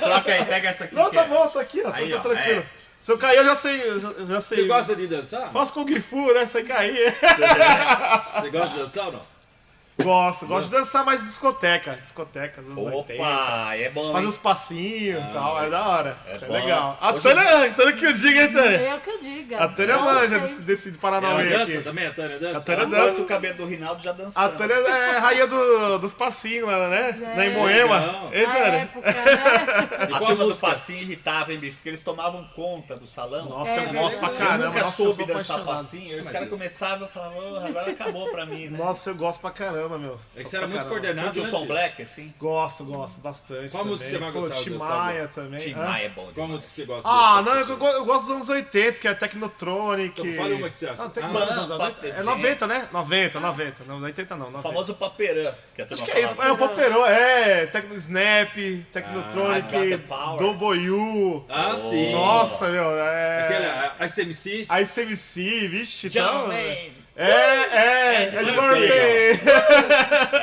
Troca 0.00 0.32
aí, 0.32 0.44
pega 0.44 0.68
essa 0.68 0.84
aqui. 0.84 0.94
Não, 0.94 1.10
tá 1.10 1.22
é- 1.22 1.26
bom, 1.26 1.46
tá 1.48 1.60
aqui, 1.60 1.82
ó. 1.84 1.90
Aí, 1.92 2.10
tá 2.10 2.16
ó, 2.18 2.20
tranquilo. 2.20 2.60
é. 2.60 2.66
Se 3.00 3.12
eu 3.12 3.18
cair, 3.18 3.36
eu 3.36 3.44
já 3.44 3.54
sei. 3.54 3.80
eu 3.80 4.00
já- 4.26 4.40
sei. 4.40 4.58
Você 4.62 4.66
gosta 4.68 4.96
de 4.96 5.06
dançar? 5.06 5.50
Faço 5.52 5.72
Kung 5.72 6.00
Fu, 6.00 6.32
né? 6.34 6.46
Se 6.46 6.60
eu 6.60 6.66
cair. 6.66 7.14
Você 8.40 8.50
gosta 8.50 8.74
de 8.74 8.78
dançar 8.82 9.06
ou 9.06 9.12
não? 9.12 9.37
Gosto, 10.02 10.46
gosto 10.46 10.68
de 10.70 10.76
dançar 10.76 11.04
mais 11.04 11.22
discoteca. 11.24 11.98
Discoteca 12.00 12.62
dos 12.62 12.70
anos 12.70 12.94
80. 12.94 13.20
Opa, 13.22 13.74
é 13.74 13.90
bom, 13.90 14.16
hein? 14.18 14.26
uns 14.28 14.38
passinhos 14.38 15.22
e 15.22 15.32
tal, 15.32 15.60
é 15.62 15.68
da 15.68 15.86
hora. 15.88 16.16
É 16.26 16.36
é 16.36 16.38
bom. 16.38 16.52
legal. 16.52 16.96
A 17.00 17.12
Hoje- 17.12 17.22
Tânia, 17.28 17.42
a 17.42 17.70
Tânia 17.74 17.92
que 17.94 18.04
eu 18.06 18.12
diga, 18.12 18.40
hein, 18.42 18.52
Tânia? 18.52 18.78
Eu 18.78 19.00
que 19.00 19.10
eu 19.10 19.18
diga. 19.18 19.56
A 19.58 19.68
Tânia 19.68 19.96
Não 19.96 20.04
manja 20.04 20.38
desse, 20.38 20.62
desse 20.62 20.92
Paranauê 20.98 21.48
dança 21.48 21.62
aqui. 21.64 21.82
também? 21.82 22.06
A 22.06 22.12
Tânia 22.14 22.38
dança? 22.38 22.58
A 22.58 22.60
Tânia 22.60 22.86
Dança 22.86 23.04
dança. 23.06 23.22
o 23.22 23.26
cabelo 23.26 23.54
do 23.56 23.66
Rinaldo 23.66 24.02
já 24.02 24.12
dançando. 24.12 24.44
A 24.44 24.48
Tânia 24.50 24.74
é 24.74 25.18
rainha 25.18 25.46
do, 25.48 25.98
dos 25.98 26.14
passinhos 26.14 26.68
lá, 26.68 26.88
né? 26.88 27.34
É. 27.36 27.48
Na 27.50 27.58
Moema. 27.58 27.98
Legal. 27.98 28.30
Ei, 28.32 28.46
Tânia? 28.46 28.78
época, 28.78 29.10
né? 29.12 29.18
E 30.08 30.12
A 30.14 30.18
qual 30.18 30.24
a 30.32 30.36
turma 30.36 30.46
do 30.46 30.56
passinho 30.56 31.00
irritava, 31.02 31.52
hein, 31.52 31.58
bicho? 31.58 31.76
Porque 31.76 31.88
eles 31.88 32.00
tomavam 32.02 32.44
conta 32.54 32.96
do 32.96 33.06
salão. 33.06 33.46
Nossa, 33.48 33.72
É, 33.80 33.84
eu 33.88 33.92
gosto 33.94 34.20
pra 34.20 34.28
caramba. 34.30 34.64
eu 34.64 34.68
nunca 34.68 34.80
Nossa, 34.80 34.96
soube 34.96 35.16
sou 35.16 35.26
dançar 35.26 35.64
passinho. 35.64 36.20
Os 36.22 36.28
caras 36.28 36.48
começavam 36.48 37.06
e 37.08 37.10
falavam, 37.10 37.38
"Oh, 37.54 37.66
agora 37.66 37.90
acabou 37.90 38.30
pra 38.30 38.46
mim, 38.46 38.68
né? 38.68 38.78
Nossa, 38.78 39.10
eu 39.10 39.16
gosto 39.16 39.40
pra 39.40 39.50
caramba, 39.50 39.87
meu. 39.96 40.18
É 40.34 40.42
que 40.42 40.48
você 40.48 40.56
era 40.56 40.66
muito 40.66 40.78
caramba. 40.82 40.90
coordenado, 40.90 41.26
Curte 41.28 41.40
o 41.40 41.42
né? 41.44 41.48
som 41.48 41.66
black, 41.66 42.02
assim? 42.02 42.34
Gosto, 42.38 42.84
gosto 42.84 43.20
bastante. 43.20 43.70
Qual 43.70 43.84
também. 43.84 43.92
música 43.92 44.10
você 44.10 44.18
mais 44.18 44.34
gostava 44.34 44.60
de 44.60 44.64
Tim 44.70 44.76
Maia 44.76 45.28
também. 45.28 45.60
Tim? 45.60 45.74
Maia 45.74 46.04
é 46.04 46.08
bom 46.08 46.22
Qual 46.22 46.32
demais. 46.34 46.50
música 46.50 46.72
você 46.72 46.84
gosta? 46.84 47.08
Ah, 47.08 47.36
não, 47.42 47.54
dançar? 47.54 47.70
eu, 47.70 47.86
eu 47.94 48.04
gosto 48.04 48.26
dos 48.26 48.34
anos 48.36 48.48
80, 48.48 48.98
que 48.98 49.06
é 49.08 49.14
Technotronic. 49.14 50.20
Então 50.20 50.34
fala 50.34 50.54
uma 50.56 50.68
que 50.70 50.78
você 50.78 50.88
acha. 50.88 51.02
Não, 51.02 51.10
tem 51.10 51.22
Ah, 51.24 51.28
quantos 51.28 51.48
Bam, 51.56 51.62
anos? 51.74 51.86
Pop 51.94 52.06
É 52.08 52.22
90, 52.22 52.66
né? 52.66 52.88
90, 52.92 53.40
90. 53.40 53.84
Não, 53.84 54.00
80 54.02 54.36
não, 54.36 54.46
O 54.48 54.50
90. 54.50 54.68
famoso 54.68 54.94
paperã. 54.96 55.54
Que 55.74 55.82
a 55.82 55.86
Acho 55.90 56.04
que 56.04 56.10
é 56.10 56.20
isso, 56.24 56.42
é 56.42 56.50
o 56.52 56.56
Popero, 56.56 57.04
é, 57.06 57.66
Tecno 57.66 57.94
Snap, 57.94 58.54
Technotronic, 58.92 60.00
Ah. 60.10 60.36
Double 60.38 60.90
U. 60.90 61.44
Ah, 61.48 61.76
sim. 61.76 62.12
Nossa, 62.12 62.68
meu, 62.68 62.90
é. 62.98 63.44
Aquela, 63.44 63.94
a 63.98 64.06
ICMC. 64.06 64.66
A 64.68 64.80
ICMC, 64.82 65.68
vixe, 65.68 66.08
John 66.10 66.20
então. 66.20 66.48
É, 67.18 67.30
é, 67.30 68.22
É, 68.22 68.28
isso 68.28 68.52
Murphy. 68.52 68.84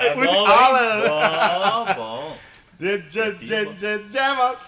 É 0.05 0.13
Woody 0.15 0.25
bom, 0.27 0.45
hein? 0.77 1.07
Bom, 1.07 1.93
bom. 1.95 2.37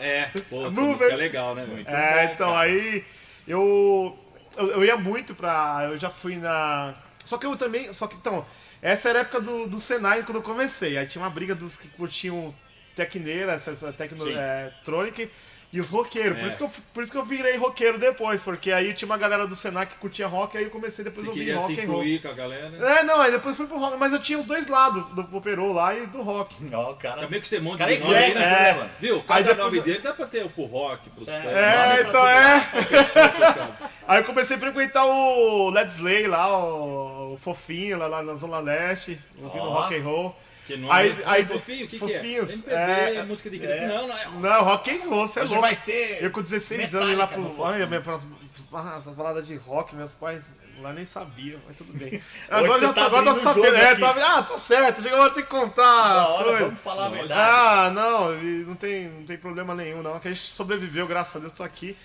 É, 0.01 0.31
pô, 0.49 0.71
música 0.71 1.05
it. 1.05 1.15
legal, 1.17 1.53
né? 1.53 1.65
meu? 1.65 1.75
Muito 1.75 1.89
É, 1.89 2.31
então 2.34 2.55
aí 2.55 3.03
eu, 3.45 4.17
eu 4.55 4.71
eu 4.71 4.85
ia 4.85 4.95
muito 4.95 5.35
pra. 5.35 5.89
Eu 5.91 5.99
já 5.99 6.09
fui 6.09 6.38
na. 6.38 6.93
Só 7.25 7.38
que 7.38 7.45
eu 7.45 7.57
também. 7.57 7.93
Só 7.93 8.07
que 8.07 8.15
então, 8.15 8.45
essa 8.81 9.09
era 9.09 9.19
a 9.19 9.21
época 9.23 9.41
do, 9.41 9.67
do 9.67 9.79
Senai 9.79 10.23
quando 10.23 10.38
eu 10.38 10.43
comecei. 10.43 10.97
Aí 10.97 11.05
tinha 11.05 11.21
uma 11.21 11.29
briga 11.29 11.53
dos 11.53 11.75
que 11.75 11.89
curtiam 11.89 12.55
Tecneira, 12.95 13.51
essa, 13.51 13.71
essa 13.71 13.91
Tecno 13.91 14.25
é, 14.29 14.71
Tronic. 14.85 15.29
E 15.73 15.81
os 15.81 15.89
roqueiros, 15.89 16.38
por, 16.39 16.45
É. 16.45 16.48
isso 16.48 16.57
que 16.57 16.64
eu, 16.64 16.72
por 16.94 17.03
isso 17.03 17.11
que 17.11 17.18
eu 17.18 17.26
virei 17.26 17.57
roqueiro 17.57 17.99
depois, 17.99 18.41
porque 18.41 18.72
aí 18.72 18.94
tinha 18.94 19.06
uma 19.06 19.18
galera 19.18 19.45
do 19.45 19.53
Senai 19.53 19.85
que 19.85 19.95
curtia 19.95 20.26
rock, 20.26 20.57
aí 20.57 20.64
eu 20.64 20.69
comecei 20.69 21.03
depois 21.03 21.26
Você 21.26 21.30
a 21.30 21.34
ouvir 21.34 21.45
se 21.45 21.53
rock 21.57 21.73
and 21.73 21.76
roll. 21.76 21.84
incluir 22.03 22.22
com 22.22 22.27
a 22.30 22.34
galera. 22.34 22.77
É, 22.77 23.03
não, 23.03 23.19
aí 23.19 23.31
depois 23.31 23.57
fui 23.57 23.68
pro 23.68 23.77
rock, 23.77 23.98
mas 23.98 24.14
eu 24.14 24.19
tinha 24.19 24.39
os 24.39 24.45
dois 24.48 24.69
lados, 24.69 25.06
do 25.07 25.26
Poperô 25.26 25.73
lá 25.73 25.94
e 25.94 26.06
do 26.07 26.22
rock. 26.22 26.56
Ó, 26.73 26.91
o 26.91 26.95
cara. 26.95 27.19
Também 27.22 27.41
que 27.41 27.49
você 27.49 27.60
monta 27.60 27.80
Cara 27.80 27.94
de 27.94 27.99
nome, 27.99 28.14
eclético, 28.14 28.39
né? 28.39 28.49
né, 28.49 28.73
mano? 28.73 28.89
Viu? 29.02 29.15
Aí 29.18 29.23
Cada 29.27 29.41
depois 29.44 29.57
nome 29.73 29.81
dele 29.81 29.99
dá 29.99 30.14
pra 30.14 30.26
ter 30.26 30.49
pro 30.49 30.64
rock, 30.65 31.10
pro 31.10 31.26
céu. 31.26 31.35
É, 31.52 31.88
nome 31.98 31.99
então 32.10 32.22
pra 32.22 32.31
é. 32.31 33.88
Aí 34.07 34.19
eu 34.19 34.23
comecei 34.23 34.56
a 34.56 34.60
frequentar 34.60 35.06
o 35.06 35.69
Led 35.69 35.91
Slay 35.91 36.27
lá, 36.27 36.57
o, 36.57 37.34
o 37.34 37.38
Fofinho, 37.38 37.98
lá, 37.98 38.07
lá 38.07 38.23
na 38.23 38.35
Zona 38.35 38.60
Leste, 38.60 39.19
ouvindo 39.41 39.65
Ó. 39.65 39.81
rock 39.81 39.95
and 39.98 40.03
roll. 40.03 40.35
Que 40.68 40.77
nome? 40.77 40.91
Aí- 40.94 41.10
Aí, 41.11 41.23
aí- 41.26 41.45
fofinho, 41.45 41.85
o 41.85 41.88
que, 41.88 41.98
fofinhos, 41.98 42.61
que 42.64 42.69
é? 42.69 42.73
MPB, 42.73 43.18
é- 43.19 43.23
música 43.23 43.49
de 43.49 43.57
criança. 43.60 43.77
é. 43.84 43.88
Não, 43.88 44.07
não 44.07 44.18
é. 44.18 44.26
Não, 44.41 44.64
rock 44.65 44.91
and 44.91 45.10
roll, 45.10 45.27
você 45.27 45.39
é 45.39 45.44
Hoje 45.44 45.53
louco. 45.53 45.68
vai 45.68 45.76
ter. 45.77 46.23
Eu 46.23 46.30
com 46.31 46.41
16 46.41 46.81
Metallica 46.94 46.98
anos 47.06 47.11
ia 47.14 47.18
lá 47.18 47.27
pro. 47.27 47.60
Olha, 47.61 47.88
minha, 47.88 48.02
pras, 48.02 48.27
ah, 48.73 48.98
essas 48.99 49.15
baladas 49.15 49.48
de 49.48 49.56
rock, 49.56 49.95
meus 49.95 50.14
pais 50.14 50.52
lá 50.81 50.94
nem 50.94 51.06
sabiam, 51.06 51.60
mas 51.65 51.77
tudo 51.77 51.94
bem. 51.98 52.22
Agora, 52.52 52.80
já, 52.81 52.94
tá 52.94 53.06
agora 53.06 53.26
tá 53.26 53.34
sabendo. 53.34 53.76
É, 53.76 53.95
tá, 53.95 54.10
ah, 54.38 54.44
tá 54.44 54.57
certo, 54.57 55.02
chega 55.02 55.15
agora 55.15 55.31
tem 55.31 55.41
que 55.44 55.49
contar 55.49 55.81
Da 56.14 56.22
as 56.23 56.30
hora, 56.30 56.44
coisas. 56.44 56.61
vamos 56.68 56.80
falar 56.81 57.06
a 57.06 57.10
verdade. 57.10 57.34
Ah, 57.34 57.89
não, 57.95 58.31
não 58.68 58.76
tem, 58.76 59.07
não 59.07 59.26
tem 59.26 59.38
problema 59.38 59.73
nenhum, 59.73 60.03
não. 60.03 60.19
Que 60.19 60.27
a 60.27 60.31
gente 60.34 60.53
sobreviveu, 60.53 61.07
graças 61.07 61.35
a 61.38 61.39
Deus, 61.39 61.53
tô 61.53 61.64
aqui. 61.64 61.98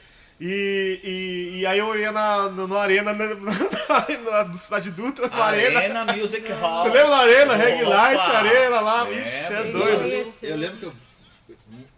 E, 0.45 1.01
e, 1.05 1.61
e 1.61 1.67
aí 1.67 1.79
eu 1.79 1.97
ia 1.97 2.11
na, 2.11 2.49
no, 2.49 2.67
no 2.67 2.77
Arena, 2.77 3.13
na, 3.15 3.27
na, 3.27 4.45
na 4.45 4.55
Cidade 4.55 4.91
Dutra, 4.91 5.29
no 5.29 5.41
Arena. 5.41 5.79
Arena 5.79 6.17
Music 6.17 6.53
Hall. 6.55 6.83
Você 6.83 6.91
lembra 6.91 7.11
da 7.11 7.17
Arena? 7.19 7.55
Reg! 7.55 7.85
Light, 7.85 8.19
Arena 8.19 8.81
lá. 8.81 9.09
É, 9.09 9.21
Ixi, 9.21 9.55
é 9.55 9.65
doido. 9.71 10.35
Eu 10.43 10.57
lembro 10.57 10.79
que 10.79 10.85
eu. 10.87 10.95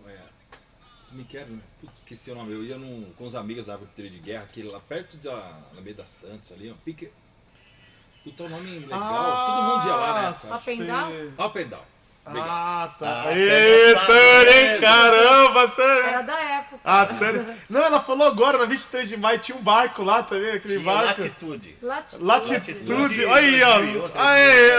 É, 0.06 0.18
me 1.12 1.24
quero. 1.24 1.58
Putz, 1.80 2.00
esqueci 2.00 2.32
o 2.32 2.34
nome. 2.34 2.52
Eu 2.52 2.62
ia 2.62 2.76
num, 2.76 3.10
com 3.16 3.26
os 3.26 3.34
amigos 3.34 3.64
da 3.64 3.78
Trilha 3.78 4.10
de 4.10 4.18
Guerra, 4.18 4.44
aquele 4.44 4.70
lá 4.70 4.78
perto 4.78 5.16
da 5.16 5.62
Alameda 5.72 6.04
Santos 6.04 6.52
ali, 6.52 6.70
ó. 6.70 6.74
Pique. 6.84 7.10
Puta, 8.24 8.44
o 8.44 8.48
nome 8.50 8.78
legal. 8.80 9.46
Todo 9.46 9.62
mundo 9.62 9.86
ia 9.86 9.94
lá, 9.94 10.20
né? 10.20 10.36
Ah, 10.50 10.56
Up 10.56 10.70
and 10.70 10.84
down? 10.84 11.10
sei. 11.10 11.46
Up 11.46 11.58
and 11.58 11.68
down. 11.68 11.93
Ah, 12.26 12.90
tá. 12.98 13.24
Ah, 13.26 13.38
Eita, 13.38 14.00
você 14.00 14.72
hein? 14.72 14.80
Caramba. 14.80 15.72
Era 16.08 16.22
da 16.22 16.40
época. 16.40 16.80
A 16.82 17.06
Tânia... 17.06 17.56
Não, 17.68 17.82
ela 17.82 18.00
falou 18.00 18.26
agora, 18.26 18.56
na 18.56 18.64
23 18.64 19.10
de 19.10 19.16
maio, 19.18 19.38
tinha 19.38 19.56
um 19.56 19.62
barco 19.62 20.02
lá 20.02 20.22
também, 20.22 20.52
aquele 20.52 20.78
Tinha 20.78 20.84
barco. 20.84 21.20
Latitude. 21.20 21.76
Latitude. 21.82 22.24
Latitude. 22.24 22.92
Latitude, 22.92 23.26
Aí, 23.26 23.62
ó. 23.62 23.78
2001, 23.78 24.10
Aí, 24.14 24.70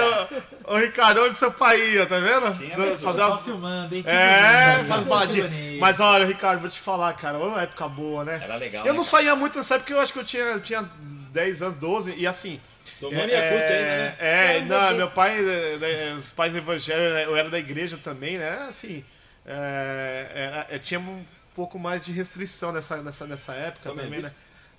ó. 0.66 0.74
O 0.74 0.78
Ricardão 0.78 1.30
de 1.30 1.38
seu 1.38 1.52
pai, 1.52 1.80
ó, 2.00 2.06
tá 2.08 2.20
vendo? 2.20 2.58
Tinha 2.58 2.78
mesmo. 2.78 2.98
Fazer 2.98 3.22
as... 3.22 3.42
filmando, 3.42 3.96
hein? 3.96 4.04
É, 4.08 4.84
faz 4.86 5.06
baladinha. 5.06 5.52
Mas 5.80 6.00
olha, 6.00 6.26
Ricardo, 6.26 6.62
vou 6.62 6.70
te 6.70 6.80
falar, 6.80 7.14
cara, 7.14 7.38
uma 7.38 7.62
época 7.62 7.88
boa, 7.88 8.24
né? 8.24 8.40
Era 8.44 8.56
legal. 8.56 8.86
Eu 8.86 8.94
né, 8.94 8.98
não 8.98 9.06
cara? 9.06 9.24
saía 9.24 9.36
muito 9.36 9.56
nessa 9.56 9.76
época, 9.76 9.94
eu 9.94 10.00
acho 10.00 10.12
que 10.12 10.20
eu 10.20 10.26
tinha, 10.26 10.44
eu 10.44 10.60
tinha 10.60 10.90
10 11.32 11.62
anos, 11.62 11.78
12, 11.78 12.16
e 12.18 12.26
assim. 12.26 12.60
Tomando 13.00 13.30
Yakult 13.30 13.62
ainda, 13.62 13.98
né? 13.98 14.16
É, 14.20 14.58
É, 14.58 14.62
não, 14.62 14.96
meu 14.96 15.12
pai, 15.12 15.38
eh, 15.38 15.78
eh, 15.82 16.14
os 16.18 16.32
pais 16.32 16.56
evangélicos, 16.56 17.14
né, 17.14 17.26
eu 17.26 17.36
era 17.36 17.50
da 17.50 17.60
igreja 17.60 17.98
também, 17.98 18.38
né? 18.38 18.66
Assim, 18.70 19.04
é, 19.46 20.64
era- 20.68 20.80
tinha 20.80 21.00
um 21.00 21.26
pouco 21.56 21.78
mais 21.78 22.02
de 22.04 22.12
restrição 22.12 22.72
nessa, 22.72 23.02
nessa, 23.02 23.26
nessa 23.28 23.54
época 23.54 23.90
é 23.90 23.94
também, 23.94 24.22
né? 24.22 24.32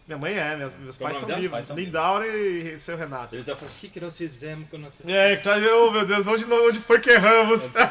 Minha 0.06 0.18
mãe 0.18 0.38
é, 0.38 0.55
meus, 0.55 0.72
meus 0.76 0.97
pais 0.97 1.18
são 1.18 1.28
Pais 1.51 1.66
são 1.66 1.74
Lindaura 1.76 2.28
e 2.28 2.78
seu 2.78 2.97
Renato. 2.97 3.34
Ele 3.34 3.43
já 3.43 3.56
falou, 3.56 3.74
o 3.74 3.78
que, 3.80 3.88
que 3.88 4.01
nós 4.01 4.16
fizemos 4.16 4.68
quando 4.70 4.82
nós 4.82 5.01
É, 5.05 5.34
claro, 5.36 5.88
oh, 5.88 5.90
meu 5.90 6.06
Deus, 6.06 6.24
onde, 6.28 6.44
onde 6.44 6.78
foi 6.78 7.01
que 7.01 7.10
erramos? 7.10 7.72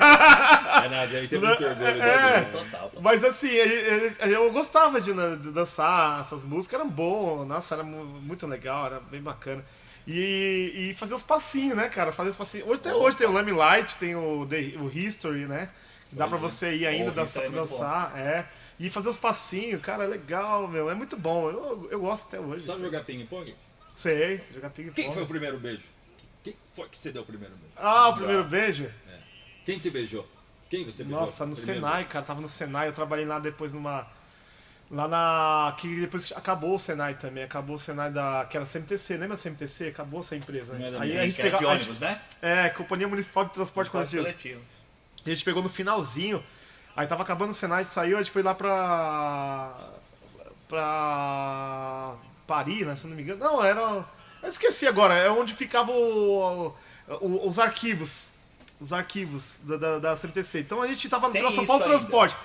É 0.86 0.90
nada, 0.90 1.18
aí 1.18 1.28
tem 1.28 1.40
muito 1.40 1.64
orgulho 1.64 1.88
é. 2.02 2.40
dele. 2.42 2.52
Total. 2.52 2.92
Mas 3.02 3.24
assim, 3.24 3.50
eu 3.50 4.52
gostava 4.52 5.02
de, 5.02 5.14
né, 5.14 5.36
de 5.42 5.52
dançar, 5.52 6.22
essas 6.22 6.44
músicas 6.44 6.80
eram 6.80 6.90
boas, 6.90 7.48
nossa, 7.48 7.76
era 7.76 7.84
mu- 7.84 8.06
muito 8.06 8.46
legal, 8.48 8.86
era 8.86 9.00
bem 9.12 9.22
bacana. 9.22 9.64
E, 10.08 10.90
e 10.90 10.94
fazer 10.94 11.16
os 11.16 11.24
passinhos, 11.24 11.76
né, 11.76 11.90
cara? 11.90 12.12
Fazer 12.12 12.30
os 12.30 12.38
passinhos. 12.38 12.68
Hoje, 12.68 12.80
até 12.80 12.94
hoje 12.94 13.18
tem 13.18 13.28
o 13.28 13.32
Lame 13.32 13.52
Light, 13.52 13.96
tem 13.98 14.16
o, 14.16 14.46
The- 14.46 14.76
o 14.80 14.90
History, 14.90 15.48
né? 15.48 15.70
Que 16.10 16.16
dá 16.16 16.28
pra 16.28 16.38
você 16.38 16.76
ir 16.76 16.86
ainda 16.86 17.12
dançar, 17.12 17.44
é 17.44 17.50
dançar. 17.50 18.18
É. 18.18 18.46
E 18.80 18.90
fazer 18.90 19.10
os 19.10 19.18
passinhos, 19.18 19.82
cara, 19.82 20.04
é 20.04 20.08
legal, 20.08 20.68
meu. 20.68 20.90
É 20.90 20.94
muito 20.94 21.18
bom. 21.18 21.50
Eu, 21.50 21.88
eu 21.92 22.00
gosto 22.00 22.28
até 22.28 22.40
hoje. 22.40 22.66
Sabe 22.66 22.74
assim. 22.78 22.86
jogar 22.86 23.04
ping-pong? 23.04 23.56
Sei, 23.96 24.38
sei 24.40 24.56
jogar 24.56 24.70
ping 24.70 24.92
Quem 24.92 25.12
foi 25.12 25.24
o 25.24 25.28
primeiro 25.28 25.58
beijo? 25.58 25.84
Quem 26.44 26.56
foi 26.76 26.88
que 26.90 26.98
você 26.98 27.12
deu 27.12 27.24
o 27.24 27.26
primeiro 27.26 27.56
beijo? 27.56 27.74
Ah, 27.78 28.10
o 28.10 28.16
primeiro 28.16 28.44
beijo? 28.44 28.92
Quem 29.66 29.80
te 29.80 29.90
beijou? 29.90 30.28
Quem 30.70 30.86
você 30.86 31.04
beijou? 31.04 31.22
Nossa, 31.22 31.46
no 31.46 31.56
primeiro? 31.56 31.82
Senai, 31.82 32.04
cara, 32.06 32.26
tava 32.26 32.42
no 32.42 32.50
Senai, 32.50 32.90
eu 32.90 32.94
trabalhei 32.94 33.26
lá 33.26 33.40
depois 33.40 33.74
numa. 33.74 34.06
Lá 34.96 35.10
na. 35.10 35.76
Que 35.78 36.00
depois 36.00 36.32
acabou 36.34 36.76
o 36.76 36.80
Senai 36.80 37.16
também, 37.16 37.44
acabou 37.44 37.76
o 37.76 37.80
Senai 37.80 38.10
da. 38.12 38.46
Que 38.50 38.56
era 38.56 38.66
CMTC, 38.66 39.18
lembra 39.18 39.36
a 39.36 39.38
CMTC? 39.38 39.88
Acabou 39.90 40.22
essa 40.22 40.38
empresa, 40.38 40.74
né? 40.74 40.88
Aí 41.00 41.18
a 41.18 41.26
gente 41.26 41.36
de 41.36 41.42
pegou. 41.42 41.60
a 41.70 41.76
gente- 41.76 41.90
ônibus, 41.90 42.00
né? 42.00 42.22
É, 42.42 42.70
Companhia 42.70 43.06
Municipal 43.08 43.44
de 43.44 43.52
Transporte 43.52 43.92
Transporte 43.92 44.12
Coletivo. 44.16 44.24
coletivo. 44.24 44.62
E 45.26 45.32
a 45.32 45.34
gente 45.34 45.44
pegou 45.44 45.62
no 45.62 45.68
finalzinho. 45.70 46.42
Aí 46.96 47.06
tava 47.08 47.24
acabando 47.24 47.50
o 47.50 47.54
Senai, 47.54 47.82
a 47.82 47.84
gente 47.84 47.92
saiu, 47.94 48.16
a 48.16 48.22
gente 48.24 48.32
foi 48.32 48.42
lá 48.42 48.56
pra. 48.56 49.92
pra. 50.70 52.16
Paris, 52.48 52.86
né? 52.86 52.96
Se 52.96 53.08
não 53.08 53.16
me 53.16 53.24
engano. 53.24 53.44
Não, 53.44 53.64
era. 53.64 54.06
Eu 54.42 54.50
esqueci 54.50 54.88
agora, 54.88 55.14
é 55.16 55.30
onde 55.30 55.54
ficavam 55.54 55.94
os 57.44 57.60
arquivos. 57.60 58.30
os 58.80 58.94
arquivos 58.94 59.60
da, 59.64 59.78
da, 59.78 60.00
da 60.00 60.16
CMTC. 60.16 60.60
Então 60.60 60.82
a 60.82 60.88
gente 60.88 61.10
tava 61.10 61.28
no 61.28 61.34
Tem 61.34 61.52
São 61.52 61.66
Paulo 61.66 61.84
ainda. 61.84 61.98
Transporte. 61.98 62.38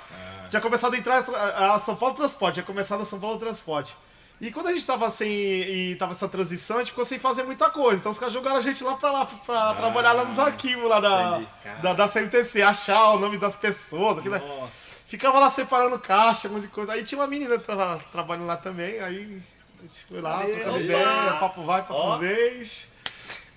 Tinha 0.50 0.60
começado 0.60 0.94
a 0.94 0.98
entrar 0.98 1.24
a 1.34 1.74
a 1.74 1.78
São 1.78 1.96
Paulo 1.96 2.14
Transporte, 2.14 2.54
tinha 2.54 2.66
começado 2.66 3.02
a 3.02 3.06
São 3.06 3.18
Paulo 3.20 3.38
Transporte. 3.38 3.96
E 4.40 4.50
quando 4.50 4.68
a 4.68 4.72
gente 4.72 4.84
tava 4.86 5.08
sem. 5.10 5.30
E 5.30 5.96
tava 5.96 6.12
essa 6.12 6.26
transição, 6.28 6.76
a 6.76 6.80
gente 6.80 6.90
ficou 6.90 7.04
sem 7.04 7.18
fazer 7.18 7.42
muita 7.42 7.68
coisa. 7.70 8.00
Então 8.00 8.10
os 8.10 8.18
caras 8.18 8.32
jogaram 8.34 8.56
a 8.56 8.60
gente 8.62 8.82
lá 8.82 8.94
pra 8.94 9.10
lá, 9.12 9.26
pra 9.26 9.74
trabalhar 9.74 10.12
lá 10.14 10.24
nos 10.24 10.38
arquivos 10.38 10.88
lá 10.88 10.98
da, 10.98 11.42
da, 11.82 11.92
da 11.92 12.08
CMTC, 12.08 12.62
achar 12.62 13.10
o 13.10 13.18
nome 13.18 13.36
das 13.38 13.56
pessoas. 13.56 14.18
aquilo- 14.18 14.38
Nossa. 14.38 14.90
Ficava 15.06 15.38
lá 15.40 15.50
separando 15.50 15.98
caixa, 15.98 16.48
um 16.48 16.52
monte 16.52 16.62
de 16.62 16.68
coisa. 16.68 16.92
Aí 16.92 17.04
tinha 17.04 17.20
uma 17.20 17.26
menina 17.26 17.58
que 17.58 17.64
tava 17.64 18.00
trabalhando 18.12 18.46
lá 18.46 18.56
também, 18.56 18.98
aí 19.00 19.42
a 19.78 19.82
gente 19.82 20.04
foi 20.08 20.20
lá, 20.20 20.38
trocando 20.38 20.80
ideia, 20.80 21.32
papo 21.40 21.62
vai, 21.62 21.80
papo 21.82 21.94
Ó. 21.94 22.16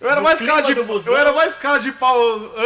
Eu 0.03 0.09
era, 0.09 0.19
mais 0.19 0.41
cara 0.41 0.61
de, 0.61 0.73
eu 1.07 1.17
era 1.17 1.31
mais 1.31 1.55
cara 1.55 1.77
de 1.80 1.91
pau 1.93 2.17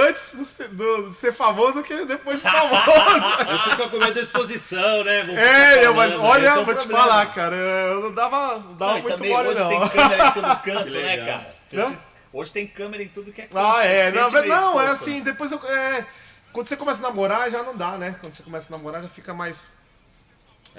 antes 0.07 0.33
do 0.57 0.67
do- 0.69 1.09
de 1.11 1.15
ser 1.15 1.31
famoso 1.31 1.83
que 1.83 2.03
depois 2.05 2.37
de 2.41 2.49
famoso. 2.49 2.81
Você 3.63 3.69
ficou 3.69 3.89
com 3.91 3.97
medo 3.99 4.13
da 4.15 4.21
exposição, 4.21 5.03
né? 5.03 5.23
Ficar 5.23 5.39
é, 5.39 5.85
eu, 5.85 5.93
mas 5.93 6.13
falando, 6.13 6.27
olha, 6.27 6.47
é 6.47 6.55
vou 6.55 6.65
te 6.65 6.73
problema. 6.77 6.99
falar, 7.03 7.25
cara, 7.27 7.55
eu 7.55 8.01
não 8.01 8.11
dava, 8.11 8.55
não 8.57 8.73
dava 8.73 8.93
Não, 8.93 9.01
muito 9.03 9.23
mole, 9.23 9.49
hoje 9.49 9.59
não. 9.61 9.69
tem 9.69 9.87
câmera 9.89 10.27
em 10.27 10.31
todo 10.31 10.55
canto, 10.63 10.89
né, 10.89 11.17
cara? 11.17 11.55
Se- 11.61 12.15
hoje 12.33 12.51
tem 12.51 12.65
câmera 12.67 13.03
em 13.03 13.07
tudo 13.07 13.31
que 13.31 13.41
é 13.41 13.45
canto. 13.45 13.57
Ah, 13.59 13.85
é, 13.85 14.11
não, 14.11 14.31
meio 14.31 14.47
não, 14.47 14.81
é 14.81 14.87
assim, 14.87 15.17
né? 15.17 15.21
depois 15.25 15.51
eu. 15.51 15.59
é, 15.67 16.03
quando 16.51 16.65
você 16.67 16.75
começa 16.75 17.05
a 17.05 17.09
namorar, 17.09 17.51
já 17.51 17.61
não 17.61 17.75
dá, 17.75 17.91
né? 17.97 18.15
Quando 18.19 18.33
você 18.33 18.41
começa 18.41 18.73
a 18.73 18.77
namorar, 18.77 18.99
já 19.03 19.07
fica 19.09 19.31
mais. 19.31 19.77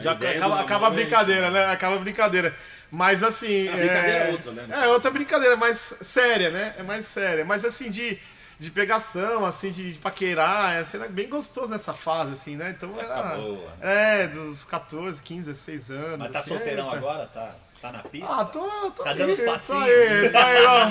Já 0.01 0.12
do 0.12 0.26
acaba, 0.26 0.60
acaba 0.60 0.86
a 0.89 0.90
é 0.90 0.93
brincadeira, 0.94 1.44
isso, 1.44 1.52
né? 1.52 1.66
Acaba 1.66 1.94
a 1.94 1.98
brincadeira. 2.01 2.55
Mas 2.90 3.23
assim. 3.23 3.69
A 3.69 3.77
brincadeira 3.77 4.19
é 4.19 4.31
outra, 4.31 4.52
né? 4.52 4.66
É 4.70 4.89
outra 4.89 5.10
brincadeira, 5.10 5.56
mais 5.56 5.77
séria, 5.77 6.51
né? 6.51 6.74
É 6.78 6.82
mais 6.82 7.06
séria. 7.06 7.44
Mas 7.44 7.65
assim, 7.65 7.90
de, 7.90 8.19
de 8.59 8.70
pegação, 8.70 9.44
assim, 9.44 9.70
de, 9.70 9.93
de 9.93 9.98
paquerar, 9.98 10.74
é, 10.77 10.78
assim, 10.78 10.98
bem 11.10 11.28
gostoso 11.28 11.70
nessa 11.70 11.93
fase, 11.93 12.32
assim, 12.32 12.56
né? 12.56 12.74
Então 12.77 12.90
era. 12.98 13.36
boa. 13.36 13.73
É, 13.81 14.27
dos 14.28 14.65
14, 14.65 15.20
15, 15.23 15.47
16 15.51 15.90
anos. 15.90 16.19
Mas 16.19 16.31
tá 16.32 16.39
assim, 16.39 16.48
solteirão 16.51 16.93
é, 16.93 16.97
agora? 16.97 17.27
Tá, 17.27 17.51
tá 17.82 17.93
na 17.93 17.98
pista? 18.01 18.27
Ah, 18.31 18.44
tô. 18.47 18.60
tô 18.97 19.05
Tá 19.05 19.12
dando 19.12 19.32
os 19.32 19.40
passinhos? 19.40 19.82
aí, 19.82 20.31
tá 20.31 20.47
aí, 20.47 20.65
ó. 20.65 20.85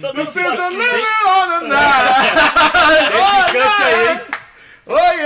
Tô 0.00 0.06
dando 0.08 0.18
Não 0.18 0.26
sei 0.26 0.42
se 0.42 0.48
eu 0.48 0.56
passinhos. 0.56 0.84
não? 1.62 1.76
Oi, 4.86 5.16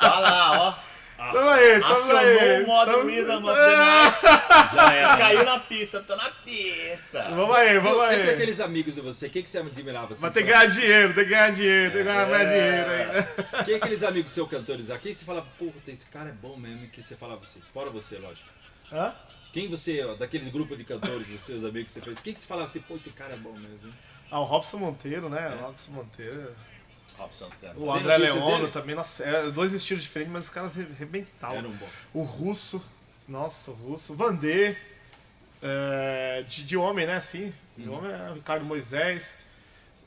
Tá 0.00 0.18
lá, 0.18 0.52
ó. 0.58 0.91
Tamo 1.32 1.48
aí, 1.50 1.80
tamo 1.80 1.92
Acionou 1.94 2.18
aí. 2.18 2.62
o 2.62 2.66
modo 2.66 2.90
Tamo- 2.92 3.10
É. 3.10 3.24
the 3.54 3.76
Night. 3.76 4.74
Já 4.74 4.92
era. 4.94 5.16
Caiu 5.16 5.44
na 5.44 5.58
pista, 5.60 6.00
tô 6.02 6.16
na 6.16 6.30
pista. 6.44 7.22
Vamos 7.30 7.56
aí, 7.56 7.78
vamos 7.78 8.02
Entre 8.12 8.22
aí. 8.22 8.30
aqueles 8.34 8.60
amigos 8.60 8.94
de 8.94 9.00
você, 9.00 9.28
quem 9.28 9.42
que 9.42 9.50
você 9.50 9.58
admirava? 9.58 10.12
assim, 10.12 10.22
Mas 10.22 10.32
tem 10.34 10.44
que 10.44 10.50
ganhar 10.50 10.66
dinheiro, 10.66 11.14
tem 11.14 11.24
que 11.24 11.30
ganhar 11.30 11.50
dinheiro, 11.52 11.90
tem 11.92 12.02
que 12.02 12.08
ganhar 12.08 12.26
mais 12.28 12.48
dinheiro 12.48 12.90
aí. 12.90 13.64
Quem 13.64 13.74
é 13.74 13.76
aqueles 13.78 14.02
amigos 14.02 14.32
seus 14.32 14.48
cantores 14.48 14.90
aqui 14.90 15.08
que 15.10 15.14
você 15.14 15.24
fala, 15.24 15.42
puta, 15.58 15.90
esse 15.90 16.06
cara 16.06 16.28
é 16.28 16.32
bom 16.32 16.56
mesmo, 16.56 16.86
que 16.88 17.02
você 17.02 17.14
falava 17.16 17.40
assim, 17.42 17.60
fora 17.72 17.90
você, 17.90 18.16
lógico. 18.18 18.48
Hã? 18.92 19.14
Quem 19.52 19.68
você, 19.68 20.02
ó, 20.04 20.14
daqueles 20.14 20.48
grupos 20.48 20.78
de 20.78 20.84
cantores, 20.84 21.28
dos 21.28 21.42
seus 21.42 21.62
amigos 21.64 21.92
que 21.92 21.98
você 21.98 22.00
fez, 22.00 22.20
quem 22.20 22.32
que 22.34 22.40
você 22.40 22.46
falava 22.46 22.68
assim, 22.68 22.80
pô, 22.80 22.96
esse 22.96 23.10
cara 23.10 23.34
é 23.34 23.36
bom 23.36 23.52
mesmo, 23.52 23.80
hein? 23.86 23.94
Ah, 24.30 24.40
o 24.40 24.44
Robson 24.44 24.78
Monteiro, 24.78 25.28
né? 25.28 25.46
O 25.60 25.66
Robson 25.66 25.90
Monteiro. 25.92 26.54
Robson. 27.18 27.50
O 27.76 27.90
André 27.92 28.16
Leono 28.18 28.68
também, 28.68 28.94
nossa, 28.94 29.22
é, 29.24 29.50
dois 29.50 29.72
estilos 29.72 30.02
diferentes, 30.02 30.32
mas 30.32 30.44
os 30.44 30.50
caras 30.50 30.74
re- 30.74 30.86
arrebentavam. 30.90 31.58
Era 31.58 31.68
um 31.68 31.72
bom. 31.72 31.88
O 32.14 32.22
Russo, 32.22 32.82
nossa, 33.28 33.70
o 33.70 33.74
Russo. 33.74 34.14
Vandê, 34.14 34.76
é, 35.62 36.44
de, 36.48 36.64
de 36.64 36.76
homem, 36.76 37.06
né? 37.06 37.14
Assim, 37.16 37.52
de 37.76 37.88
Uhum. 37.88 37.96
homem 37.98 38.12
é 38.12 38.30
o 38.30 38.34
Ricardo 38.34 38.64
Moisés, 38.64 39.38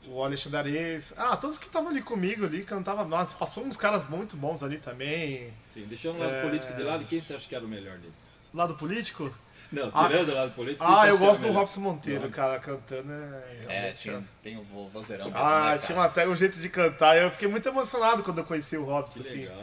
o 0.06 0.22
Alexandre 0.22 0.58
Ares. 0.58 1.14
Ah, 1.16 1.36
todos 1.36 1.58
que 1.58 1.66
estavam 1.66 1.88
ali 1.90 2.02
comigo 2.02 2.44
ali, 2.44 2.62
cantavam. 2.64 3.06
Nossa, 3.08 3.34
passou 3.36 3.64
uns 3.64 3.76
caras 3.76 4.08
muito 4.08 4.36
bons 4.36 4.62
ali 4.62 4.78
também. 4.78 5.52
Sim, 5.72 5.84
deixando 5.86 6.16
o 6.16 6.18
lado 6.20 6.32
É. 6.32 6.42
político 6.42 6.72
de 6.74 6.82
lado, 6.82 7.06
quem 7.06 7.20
você 7.20 7.34
acha 7.34 7.48
que 7.48 7.54
era 7.54 7.64
o 7.64 7.68
melhor 7.68 7.96
dele? 7.98 8.12
Lado 8.54 8.74
político? 8.76 9.32
Não, 9.72 9.90
Ah. 9.94 10.04
tirando 10.06 10.28
o 10.30 10.34
lado 10.34 10.50
político, 10.52 10.84
Ah, 10.84 11.06
eu 11.08 11.16
era 11.16 11.16
gosto 11.16 11.40
do 11.40 11.46
melhor? 11.48 11.58
Robson 11.60 11.80
Monteiro, 11.80 12.30
cara, 12.30 12.58
cantando. 12.58 13.12
É, 13.12 13.16
É, 13.16 13.66
realmente, 13.68 13.98
tinha, 13.98 14.24
tem 14.42 14.56
o 14.56 14.62
vo- 14.62 14.88
vozeirão 14.90 15.30
Ah, 15.34 15.72
né, 15.72 15.78
tinha 15.78 16.00
até 16.02 16.26
um 16.28 16.36
jeito 16.36 16.60
de 16.60 16.68
cantar. 16.68 17.16
Eu 17.16 17.30
fiquei 17.30 17.48
muito 17.48 17.68
emocionado 17.68 18.22
quando 18.22 18.38
eu 18.38 18.44
conheci 18.44 18.76
o 18.76 18.84
Robson, 18.84 19.14
Que 19.20 19.26
assim. 19.28 19.38
legal. 19.40 19.56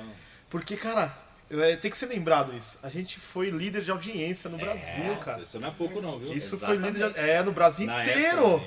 Porque, 0.50 0.76
cara, 0.76 1.12
é, 1.50 1.76
tem 1.78 1.90
que 1.90 1.98
ser 1.98 2.08
lembrado 2.08 2.54
isso. 2.56 2.80
A 2.84 2.90
gente 2.90 3.20
foi 3.20 3.50
líder 3.50 3.82
de 3.82 3.92
audiência 3.92 4.50
no 4.50 4.58
Brasil, 4.58 5.16
cara. 5.18 5.42
Isso 5.42 5.60
não 5.60 5.70
é 5.70 5.72
pouco 5.72 6.02
não, 6.02 6.20
viu? 6.20 6.34
Isso 6.34 6.56
Exatamente. 6.56 6.82
foi 6.82 6.92
líder 6.92 7.14
de, 7.14 7.20
É, 7.20 7.42
no 7.44 7.52
Brasil 7.52 7.88
Na 7.88 8.02
inteiro. 8.04 8.62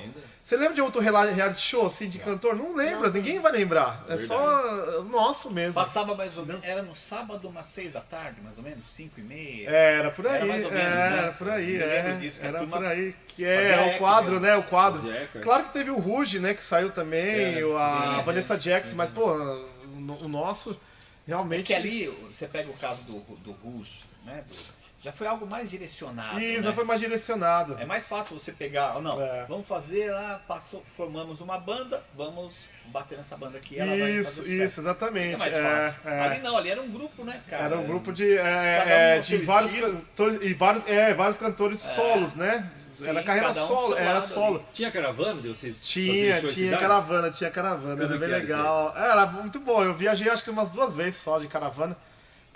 Você 0.47 0.55
lembra 0.55 0.75
de 0.75 0.81
outro 0.81 1.01
reality 1.01 1.59
show, 1.59 1.85
assim, 1.87 2.07
de 2.07 2.19
cantor? 2.19 2.55
Não 2.55 2.73
lembra, 2.73 3.09
ninguém 3.09 3.37
vai 3.41 3.51
lembrar. 3.51 4.05
É 4.07 4.15
só 4.15 5.03
nosso 5.03 5.51
mesmo. 5.51 5.73
Passava 5.73 6.15
mais 6.15 6.37
ou 6.37 6.45
menos, 6.45 6.63
era 6.63 6.81
no 6.83 6.95
sábado 6.95 7.49
umas 7.49 7.65
seis 7.65 7.91
da 7.91 7.99
tarde, 7.99 8.39
mais 8.41 8.57
ou 8.57 8.63
menos, 8.63 8.87
cinco 8.89 9.19
e 9.19 9.23
meia. 9.23 9.69
É, 9.69 9.95
Era 9.95 10.09
por 10.09 10.25
aí, 10.25 10.35
Era 10.35 10.45
mais 10.45 10.63
ou 10.63 10.71
menos, 10.71 10.85
é, 10.87 11.09
né? 11.09 11.17
era 11.17 11.31
por 11.33 11.49
aí, 11.49 11.75
é. 11.81 12.11
disso, 12.13 12.39
era 12.41 12.59
turma 12.59 12.77
por 12.77 12.85
aí. 12.85 13.13
Que 13.35 13.43
fazia 13.43 13.75
é 13.75 13.95
o 13.95 13.97
quadro, 13.97 14.31
mesmo. 14.31 14.45
né? 14.45 14.55
O 14.55 14.63
quadro. 14.63 15.11
É. 15.11 15.25
Claro 15.41 15.63
que 15.63 15.73
teve 15.73 15.91
o 15.91 15.99
Ruge, 15.99 16.39
né? 16.39 16.53
Que 16.53 16.63
saiu 16.63 16.91
também, 16.91 17.59
É, 17.59 17.65
o- 17.65 17.75
a 17.77 18.13
sim, 18.15 18.19
é. 18.21 18.23
Vanessa 18.23 18.57
Jackson, 18.57 18.95
mas, 18.95 19.09
pô, 19.09 19.29
o, 19.29 20.23
o 20.23 20.27
nosso 20.29 20.79
realmente. 21.27 21.65
Que 21.67 21.73
ali, 21.73 22.07
você 22.31 22.47
pega 22.47 22.69
o 22.69 22.73
caso 22.75 23.01
do, 23.03 23.19
do 23.39 23.51
Rush, 23.51 24.05
né? 24.25 24.41
do- 24.47 24.76
já 25.07 25.13
foi 25.13 25.25
algo 25.25 25.47
mais 25.47 25.69
direcionado. 25.69 26.37
Ih, 26.37 26.57
né? 26.57 26.61
já 26.61 26.73
foi 26.73 26.83
mais 26.83 26.99
direcionado. 26.99 27.77
É 27.79 27.85
mais 27.85 28.05
fácil 28.05 28.37
você 28.37 28.51
pegar, 28.51 28.95
ou 28.97 29.01
não, 29.01 29.21
É. 29.21 29.45
vamos 29.47 29.65
fazer 29.65 30.11
lá, 30.11 30.41
passou, 30.45 30.83
formamos 30.83 31.39
uma 31.39 31.57
banda, 31.57 32.03
vamos 32.13 32.65
bater 32.87 33.17
nessa 33.17 33.37
banda 33.37 33.57
aqui, 33.57 33.79
ela 33.79 33.87
vai 33.89 33.99
fazer 33.99 34.19
Isso, 34.19 34.31
sucesso. 34.41 34.51
isso, 34.51 34.79
exatamente. 34.81 35.35
É 35.35 35.37
mais 35.37 35.55
É, 35.55 35.61
fácil. 35.63 36.09
é. 36.09 36.19
Ali 36.25 36.39
não, 36.41 36.57
ali 36.57 36.69
era 36.71 36.81
um 36.81 36.89
grupo, 36.89 37.23
né, 37.23 37.41
cara? 37.49 37.63
Era 37.63 37.77
um 37.77 37.85
grupo 37.85 38.11
de, 38.11 38.37
é, 38.37 38.77
Cada 38.79 38.89
um 38.89 38.93
é, 38.99 39.19
de 39.19 39.37
vários 39.37 39.71
estilo. 39.73 39.93
cantores 39.93 40.41
e 40.41 40.53
vários, 40.53 40.87
é, 40.89 41.13
vários 41.13 41.37
cantores 41.37 41.79
solos, 41.79 42.35
né? 42.35 42.69
Sim, 42.93 43.07
era 43.09 43.23
carreira 43.23 43.49
um 43.51 43.53
solo, 43.53 43.95
era 43.95 44.21
solo. 44.21 44.55
ali. 44.57 44.65
Tinha 44.73 44.91
caravana 44.91 45.41
de 45.41 45.47
vocês 45.47 45.83
Tinha, 45.85 46.41
tinha 46.41 46.77
caravana, 46.77 47.31
tinha 47.31 47.49
caravana, 47.49 47.95
Como 47.95 48.03
era 48.13 48.17
bem 48.17 48.27
legal. 48.27 48.93
Era 48.97 49.25
muito 49.27 49.59
bom, 49.61 49.81
eu 49.85 49.93
viajei 49.93 50.27
acho 50.29 50.43
que 50.43 50.49
umas 50.49 50.69
duas 50.71 50.95
vezes 50.97 51.15
só 51.15 51.39
de 51.39 51.47
caravana, 51.47 51.95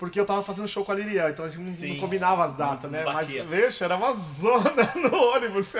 porque 0.02 0.18
eu 0.18 0.24
tava 0.26 0.42
fazendo 0.42 0.66
show 0.66 0.84
com 0.84 0.90
a 0.90 0.96
Lilian, 0.96 1.30
então 1.30 1.44
a 1.44 1.48
gente 1.48 1.58
não, 1.60 1.66
não 1.66 1.72
Sim. 1.72 1.96
combinava 1.98 2.44
as 2.44 2.54
datas, 2.54 2.90
Não 2.90 2.98
né? 2.98 3.04
Mas, 3.04 3.28
veja, 3.28 3.84
era 3.84 3.94
uma 3.94 4.12
zona 4.12 4.92
no 4.96 5.16
ônibus. 5.16 5.74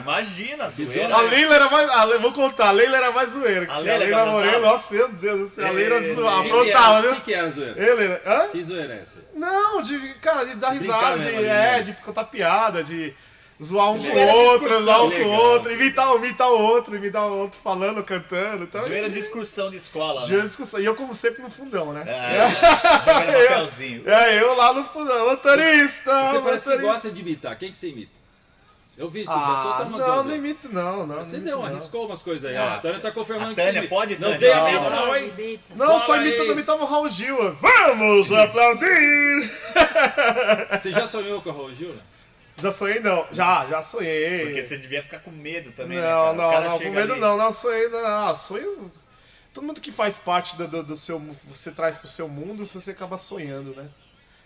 Imagina, 0.00 0.70
zoeira. 0.70 1.12
A 1.12 1.20
Leila 1.22 1.54
era 1.56 1.68
mais. 1.68 1.90
A 1.90 2.18
vou 2.18 2.30
contar, 2.32 2.68
a 2.68 2.70
Leila 2.70 2.96
era 2.98 3.10
mais 3.10 3.30
zoeira. 3.30 3.64
A 3.64 3.78
tinha 3.78 3.94
A 3.94 3.98
Leila 3.98 4.18
Leila 4.18 4.26
Moreno, 4.30 4.60
nossa, 4.60 4.94
meu 4.94 5.08
Deus 5.08 5.40
do 5.40 5.48
céu, 5.48 5.66
a 5.66 5.70
Leila 5.72 5.96
É, 5.96 6.14
zoava, 6.14 6.42
que 6.44 6.48
aprontava, 6.48 6.92
era? 6.92 7.02
viu? 7.02 7.10
O 7.10 7.14
que 7.16 7.20
que 7.22 7.34
era 7.34 7.48
a 7.48 7.50
zoeira? 7.50 7.90
Ele, 7.90 8.20
hã? 8.24 8.48
Que 8.52 8.62
zoeira 8.62 8.94
é 8.94 9.02
essa? 9.02 9.18
Não, 9.34 9.82
de, 9.82 9.98
cara, 10.20 10.44
de 10.44 10.54
dar 10.54 10.70
risada, 10.70 11.18
de, 11.18 11.24
mesmo 11.24 11.38
ali, 11.38 11.48
é, 11.48 11.50
né? 11.50 11.82
de 11.82 11.92
contar 11.94 12.24
piada, 12.26 12.84
de 12.84 13.12
zoar 13.62 13.90
um 13.90 13.98
com 13.98 14.04
Zoeira 14.04 14.32
o 14.32 14.36
outro, 14.36 14.82
zoar 14.82 15.04
um 15.04 15.10
com 15.10 15.22
o 15.22 15.28
outro, 15.30 15.72
imitar, 15.72 16.16
imitar 16.16 16.48
o 16.50 16.60
outro, 16.62 16.96
imitar 16.96 17.26
o 17.26 17.38
outro 17.38 17.60
falando, 17.60 18.02
cantando. 18.02 18.64
Então, 18.64 18.80
Zoeira 18.82 19.06
a 19.06 19.08
de 19.08 19.14
gente- 19.14 19.24
excursão 19.24 19.70
de 19.70 19.76
escola, 19.76 20.26
Gira 20.26 20.40
né? 20.42 20.46
discussão. 20.46 20.80
E 20.80 20.84
eu, 20.84 20.94
como 20.94 21.14
sempre, 21.14 21.42
no 21.42 21.50
fundão, 21.50 21.92
né? 21.92 22.04
É, 22.06 22.48
jogando 23.04 23.44
papelzinho. 23.48 24.08
É, 24.08 24.40
eu 24.42 24.54
lá 24.56 24.72
no 24.72 24.84
fundão, 24.84 25.28
motorista, 25.30 26.10
Você 26.10 26.38
parece 26.40 26.64
que 26.64 26.70
motorista. 26.70 26.80
gosta 26.92 27.10
de 27.10 27.20
imitar. 27.20 27.58
Quem 27.58 27.70
que 27.70 27.76
você 27.76 27.88
imita? 27.88 28.20
Eu 28.98 29.08
vi, 29.08 29.20
você 29.24 29.32
já 29.32 29.38
Ah, 29.38 29.82
umas 29.88 29.98
não, 30.00 30.24
não 30.24 30.34
imito 30.34 30.68
não, 30.70 31.06
não. 31.06 31.16
Você 31.24 31.38
não 31.38 31.44
deu, 31.44 31.58
não. 31.58 31.64
arriscou 31.64 32.04
umas 32.06 32.22
coisas 32.22 32.50
aí. 32.50 32.54
Ah, 32.56 32.74
a 32.74 32.78
Tânia 32.80 33.00
tá 33.00 33.10
confirmando 33.10 33.52
a 33.52 33.54
que 33.54 33.60
você 33.62 33.72
Tânia 33.72 33.88
pode, 33.88 34.18
Não 34.20 34.36
tem 34.36 34.54
Não. 34.54 34.64
medo 34.64 34.90
não, 34.90 35.16
hein? 35.16 35.60
Não, 35.74 35.86
Fala 35.86 35.98
só 36.00 36.16
imito, 36.16 36.42
aí. 36.42 36.48
eu 36.48 36.52
imitava 36.52 36.82
o 36.82 36.86
Raul 36.86 37.08
Gil. 37.08 37.36
Vamos 37.54 38.30
aplaudir! 38.30 39.50
Você 40.82 40.90
já 40.92 41.06
sonhou 41.06 41.40
com 41.40 41.48
a 41.48 41.52
Raul 41.52 41.74
Gil? 41.74 41.90
né? 41.94 42.00
Já 42.60 42.72
sonhei 42.72 43.00
não, 43.00 43.26
já, 43.32 43.66
já 43.66 43.82
sonhei. 43.82 44.46
Porque 44.46 44.62
você 44.62 44.76
devia 44.78 45.02
ficar 45.02 45.20
com 45.20 45.30
medo 45.30 45.72
também, 45.72 45.98
né, 45.98 46.04
Não? 46.08 46.30
O 46.30 46.34
não, 46.34 46.60
não, 46.62 46.78
com 46.78 46.90
medo 46.90 47.12
ali- 47.12 47.20
não, 47.20 47.36
não, 47.36 47.52
sonhei 47.52 47.88
não. 47.88 48.06
Ah, 48.28 48.34
sonho. 48.34 48.92
Todo 49.52 49.64
mundo 49.66 49.80
que 49.80 49.90
faz 49.90 50.18
parte 50.18 50.56
do, 50.56 50.68
do, 50.68 50.82
do 50.82 50.96
seu. 50.96 51.18
Você 51.48 51.70
traz 51.72 51.98
pro 51.98 52.08
seu 52.08 52.28
mundo, 52.28 52.64
você 52.64 52.90
acaba 52.92 53.18
sonhando, 53.18 53.74
né? 53.74 53.88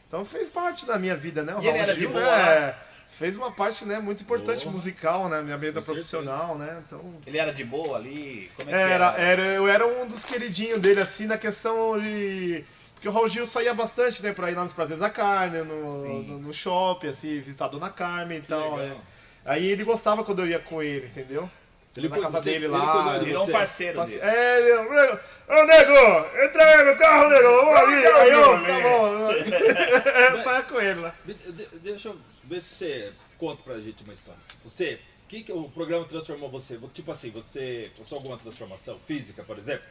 Então 0.09 0.25
fez 0.25 0.49
parte 0.49 0.87
da 0.87 0.99
minha 0.99 1.17
vida, 1.17 1.43
né? 1.43 1.55
O 1.55 1.59
E 1.63 1.67
ele 1.67 1.69
Raul 1.71 1.83
era 1.83 1.95
de 1.95 2.01
Gil, 2.01 2.11
boa, 2.11 2.23
né? 2.25 2.75
Fez 3.07 3.37
uma 3.37 3.53
parte 3.53 3.85
né, 3.85 3.99
muito 4.01 4.23
importante 4.23 4.63
Boa. 4.65 4.73
musical, 4.73 5.29
né? 5.29 5.43
Minha 5.43 5.59
vida 5.59 5.81
profissional, 5.83 6.57
né? 6.57 6.83
Então. 6.87 7.15
Ele 7.27 7.37
era 7.39 7.53
de 7.53 7.63
boa 7.63 7.99
ali? 7.99 8.51
Como 8.57 8.71
é 8.71 8.73
que 8.73 8.79
Era, 8.79 9.07
era? 9.13 9.21
era, 9.21 9.43
eu 9.43 9.69
era 9.69 9.87
um 9.87 10.07
dos 10.09 10.25
queridinhos 10.25 10.81
dele, 10.81 11.01
assim, 11.01 11.27
na 11.27 11.37
questão 11.37 12.01
de. 12.01 12.65
Porque 13.05 13.09
o 13.11 13.13
Raul 13.13 13.29
Gil 13.29 13.47
saía 13.47 13.75
bastante, 13.75 14.23
né, 14.23 14.33
pra 14.33 14.51
ir 14.51 14.55
lá 14.55 14.63
nos 14.63 14.73
Prazeres 14.73 15.01
da 15.01 15.11
Carne, 15.11 15.59
no, 15.59 16.05
no, 16.23 16.39
no 16.39 16.53
shopping, 16.55 17.09
assim, 17.09 17.39
visitar 17.39 17.67
a 17.67 17.69
Dona 17.69 17.91
Carmen 17.91 18.39
e 18.39 18.41
tal. 18.41 18.81
é. 18.81 18.97
Aí 19.45 19.67
ele 19.67 19.85
gostava 19.85 20.25
quando 20.25 20.39
eu 20.41 20.47
ia 20.49 20.59
com 20.59 20.83
ele, 20.83 21.07
entendeu? 21.07 21.47
Ele 21.95 22.09
na 22.09 22.19
casa 22.19 22.41
você- 22.41 22.53
dele 22.53 22.65
ele 22.65 22.73
lá. 22.73 23.19
de 23.19 23.27
Virou 23.27 23.45
um 23.47 23.53
parceiro 23.53 23.99
Passe- 23.99 24.19
dele. 24.19 24.27
É, 24.27 24.57
ele, 24.59 24.89
nego, 24.89 25.21
ô 25.51 25.65
nego, 25.67 26.45
entra 26.47 26.65
aí 26.65 26.85
no 26.93 26.99
carro, 26.99 27.29
nego, 27.29 27.49
vamos 27.49 27.77
ali. 27.77 28.07
Aí 28.07 28.31
eu, 28.31 28.65
tá 28.65 28.81
bom. 30.33 30.41
Saia 30.43 30.63
com 30.63 30.81
ele 30.81 31.01
lá. 31.01 31.13
De- 31.27 31.35
de- 31.35 31.69
Deixa 31.81 32.09
eu 32.09 32.19
ver 32.45 32.61
se 32.63 32.75
você 32.75 33.13
conta 33.39 33.63
pra 33.65 33.79
gente 33.81 34.03
uma 34.03 34.15
história. 34.15 34.41
Você, 34.65 34.99
que, 35.29 35.43
que 35.43 35.53
o 35.53 35.69
programa 35.69 36.07
transformou 36.07 36.49
você? 36.51 36.79
Tipo 36.95 37.13
assim, 37.13 37.29
você 37.31 37.91
passou 37.99 38.17
alguma 38.17 38.39
transformação 38.39 38.99
física, 38.99 39.43
por 39.43 39.59
exemplo? 39.59 39.87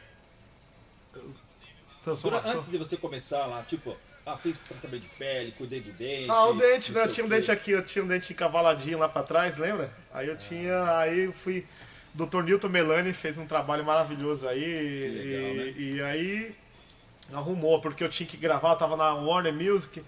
Transformação. 2.04 2.56
Antes 2.56 2.70
de 2.70 2.78
você 2.78 2.96
começar 2.96 3.46
lá, 3.46 3.62
tipo, 3.62 3.96
ah, 4.26 4.36
fiz 4.36 4.60
tratamento 4.60 5.02
de 5.02 5.08
pele, 5.10 5.52
cuidei 5.52 5.80
do 5.80 5.92
dente. 5.92 6.30
Ah, 6.30 6.46
o 6.46 6.54
dente, 6.54 6.92
né? 6.92 7.02
Eu 7.02 7.12
tinha 7.12 7.26
um 7.26 7.28
dente 7.28 7.50
aqui, 7.50 7.70
eu 7.70 7.84
tinha 7.84 8.04
um 8.04 8.08
dente 8.08 8.32
cavaladinho 8.34 8.98
lá 8.98 9.08
pra 9.08 9.22
trás, 9.22 9.58
lembra? 9.58 9.90
Aí 10.12 10.28
eu 10.28 10.36
tinha, 10.36 10.98
aí 10.98 11.24
eu 11.24 11.32
fui. 11.32 11.66
Dr. 12.14 12.42
Newton 12.42 12.68
Melani 12.68 13.12
fez 13.12 13.38
um 13.38 13.46
trabalho 13.46 13.84
maravilhoso 13.84 14.46
aí. 14.46 14.60
legal, 14.60 15.50
e, 15.50 15.56
né? 15.56 15.74
e 15.76 16.02
aí 16.02 16.56
arrumou, 17.32 17.80
porque 17.80 18.04
eu 18.04 18.08
tinha 18.08 18.26
que 18.26 18.36
gravar, 18.36 18.72
eu 18.72 18.76
tava 18.76 18.96
na 18.96 19.14
Warner 19.14 19.52
Music, 19.52 20.02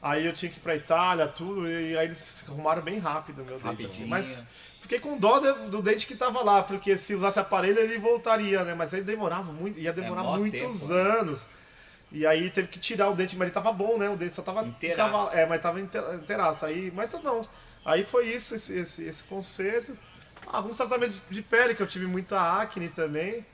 aí 0.00 0.26
eu 0.26 0.32
tinha 0.32 0.50
que 0.50 0.58
ir 0.58 0.60
pra 0.60 0.74
Itália, 0.74 1.28
tudo, 1.28 1.68
e 1.68 1.96
aí 1.96 2.06
eles 2.06 2.48
arrumaram 2.48 2.82
bem 2.82 2.98
rápido 2.98 3.44
meu. 3.44 3.58
Rapidinho. 3.58 3.86
assim. 3.86 4.06
Mas 4.06 4.48
fiquei 4.82 5.00
com 5.00 5.16
dó 5.16 5.38
de- 5.38 5.70
do 5.70 5.80
dente 5.80 6.06
que 6.06 6.14
tava 6.14 6.42
lá, 6.44 6.62
porque 6.62 6.98
se 6.98 7.14
usasse 7.14 7.38
aparelho 7.38 7.78
ele 7.78 7.96
voltaria, 7.98 8.62
né? 8.64 8.74
Mas 8.74 8.92
aí 8.92 9.00
demorava 9.02 9.50
muito, 9.52 9.80
ia 9.80 9.92
demorar 9.92 10.22
mó 10.22 10.36
muitos 10.36 10.60
tempo, 10.60 10.92
né? 10.92 11.00
anos. 11.20 11.46
E 12.10 12.26
aí 12.26 12.50
teve 12.50 12.68
que 12.68 12.78
tirar 12.78 13.08
o 13.08 13.14
dente, 13.14 13.34
mas 13.36 13.46
ele 13.46 13.54
tava 13.54 13.72
bom, 13.72 13.96
né? 13.96 14.10
O 14.10 14.16
dente 14.16 14.34
só 14.34 14.42
tava 14.42 14.62
Inteiraço. 14.66 15.10
cava- 15.12 15.34
É, 15.34 15.46
mas 15.46 15.62
tava 15.62 15.80
inte- 15.80 15.96
inteiraço. 16.14 16.66
Aí, 16.66 16.92
mas 16.94 17.10
não. 17.22 17.40
Aí 17.84 18.04
foi 18.04 18.26
isso, 18.26 18.54
esse, 18.54 18.78
esse, 18.78 19.04
esse 19.04 19.22
concerto. 19.24 19.96
Alguns 20.46 20.76
tratamentos 20.76 21.16
de- 21.28 21.34
de 21.36 21.42
pele, 21.42 21.74
que 21.74 21.82
eu 21.82 21.86
tive 21.86 22.06
muita 22.06 22.38
acne 22.60 22.88
também. 22.88 23.46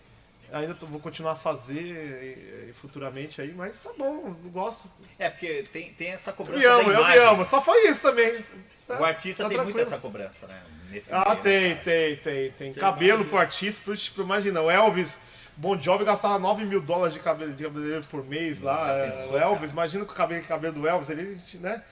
Ainda 0.51 0.75
tô- 0.75 0.87
vou 0.87 0.99
continuar 0.99 1.33
a 1.33 1.37
fazer 1.37 1.93
eh, 1.95 2.69
eh, 2.71 2.73
futuramente 2.73 3.41
aí, 3.41 3.53
mas 3.55 3.81
tá 3.81 3.91
bom, 3.99 4.35
eu 4.45 4.51
gosto. 4.51 4.89
É, 5.19 5.29
porque 5.29 5.63
tem, 5.71 5.93
tem 5.93 6.09
essa 6.09 6.33
cobrança 6.33 6.59
Me 6.59 6.65
amo, 6.65 6.91
eu 6.91 7.05
me 7.07 7.17
amo. 7.19 7.45
Só 7.45 7.63
foi 7.63 7.87
isso 7.89 8.01
também. 8.03 8.43
O 8.89 9.05
artista 9.05 9.43
Tá 9.45 9.49
tem 9.51 9.59
muito 9.59 9.79
essa 9.79 9.99
cobrança, 9.99 10.47
né? 10.47 10.59
Nesse 10.91 11.13
Ah, 11.13 11.25
meio, 11.31 11.43
tem, 11.43 11.69
né? 11.71 11.75
tem, 11.77 12.17
tem, 12.17 12.51
tem. 12.51 12.73
Cabelo 12.73 13.25
pro 13.25 13.39
artista, 13.39 13.83
pro, 13.85 13.95
pro 14.15 14.25
imagina, 14.25 14.63
o 14.63 14.71
Elvis, 14.71 15.21
Bon 15.57 15.79
Jovi 15.79 16.05
gastava 16.05 16.39
9 16.39 16.65
mil 16.65 16.81
dólares 16.81 17.13
de 17.13 17.21
cabelo 17.21 17.53
de 17.53 17.65
cabeleireiro 17.65 18.07
por 18.07 18.25
mês 18.25 18.63
lá. 18.63 18.91
É, 18.91 19.11
pensou, 19.11 19.33
o 19.33 19.39
Elvis, 19.39 19.71
imagina 19.73 20.05
com 20.05 20.13
o 20.13 20.15
cabelo, 20.15 20.45
cabelo 20.45 20.75
do 20.75 20.89
Elvis, 20.89 21.11
ele, 21.11 21.41
né? 21.61 21.83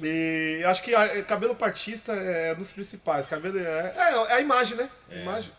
E 0.00 0.62
acho 0.64 0.82
que 0.82 0.92
cabelo 1.24 1.54
pro 1.54 1.66
artista 1.66 2.12
é 2.12 2.54
um 2.54 2.58
dos 2.58 2.72
principais. 2.72 3.26
Cabelo 3.26 3.58
é, 3.58 3.94
é, 3.96 4.32
é 4.32 4.32
a 4.34 4.40
imagem, 4.40 4.76
né? 4.76 4.88
Imagem. 5.10 5.52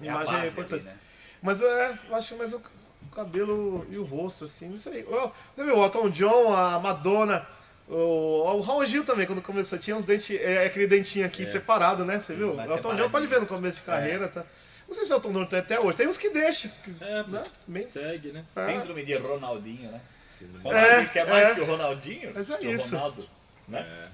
É 0.00 0.06
imagem 0.06 0.34
é 0.34 0.46
importante. 0.48 0.86
ali, 0.86 0.94
né? 0.94 0.98
Mas 1.40 1.62
é, 1.62 1.98
eu 2.08 2.14
acho 2.14 2.28
que 2.28 2.34
mais 2.34 2.52
o 2.52 2.62
cabelo 3.14 3.86
e 3.90 3.98
o 3.98 4.04
rosto, 4.04 4.44
assim, 4.44 4.68
não 4.68 4.76
sei. 4.76 5.02
Você 5.02 5.64
viu, 5.64 5.78
o 5.78 5.84
Elton 5.84 6.10
John, 6.10 6.54
a 6.54 6.78
Madonna, 6.78 7.46
o, 7.88 8.56
o 8.56 8.60
Raul 8.60 8.86
Gil 8.86 9.04
também, 9.04 9.26
quando 9.26 9.42
começou, 9.42 9.78
tinha 9.78 9.96
uns 9.96 10.04
dentes, 10.04 10.30
é, 10.40 10.64
aquele 10.64 10.86
dentinho 10.86 11.26
aqui 11.26 11.46
separado, 11.46 12.04
né? 12.04 12.18
Você 12.18 12.34
viu? 12.34 12.52
O 12.52 12.56
mais 12.56 12.70
Elton 12.70 12.94
John 12.94 13.10
pode 13.10 13.26
ver 13.26 13.40
no 13.40 13.46
começo 13.46 13.76
de 13.76 13.82
carreira, 13.82 14.28
tá? 14.28 14.44
Não 14.86 14.94
sei 14.94 15.04
se 15.04 15.12
o 15.12 15.16
Elton 15.16 15.32
John 15.32 15.46
tem 15.46 15.58
até 15.58 15.80
hoje, 15.80 15.96
tem 15.96 16.08
uns 16.08 16.18
que 16.18 16.30
deixam. 16.30 16.70
É, 17.00 17.22
né? 17.24 17.42
Também. 17.66 17.86
segue, 17.86 18.32
né? 18.32 18.44
Síndrome 18.48 19.04
de 19.04 19.14
Ronaldinho, 19.16 19.90
né? 19.90 20.00
É, 20.40 20.62
Ronaldinho 20.62 21.10
quer 21.10 21.26
mais 21.26 21.48
é. 21.48 21.54
que 21.54 21.60
o 21.60 21.64
Ronaldinho? 21.64 22.32
Mas 22.34 22.50
é 22.50 22.56
que 22.58 22.66
o 22.66 22.70
isso. 22.70 22.94
Ronaldo, 22.94 23.28
né? 23.68 24.08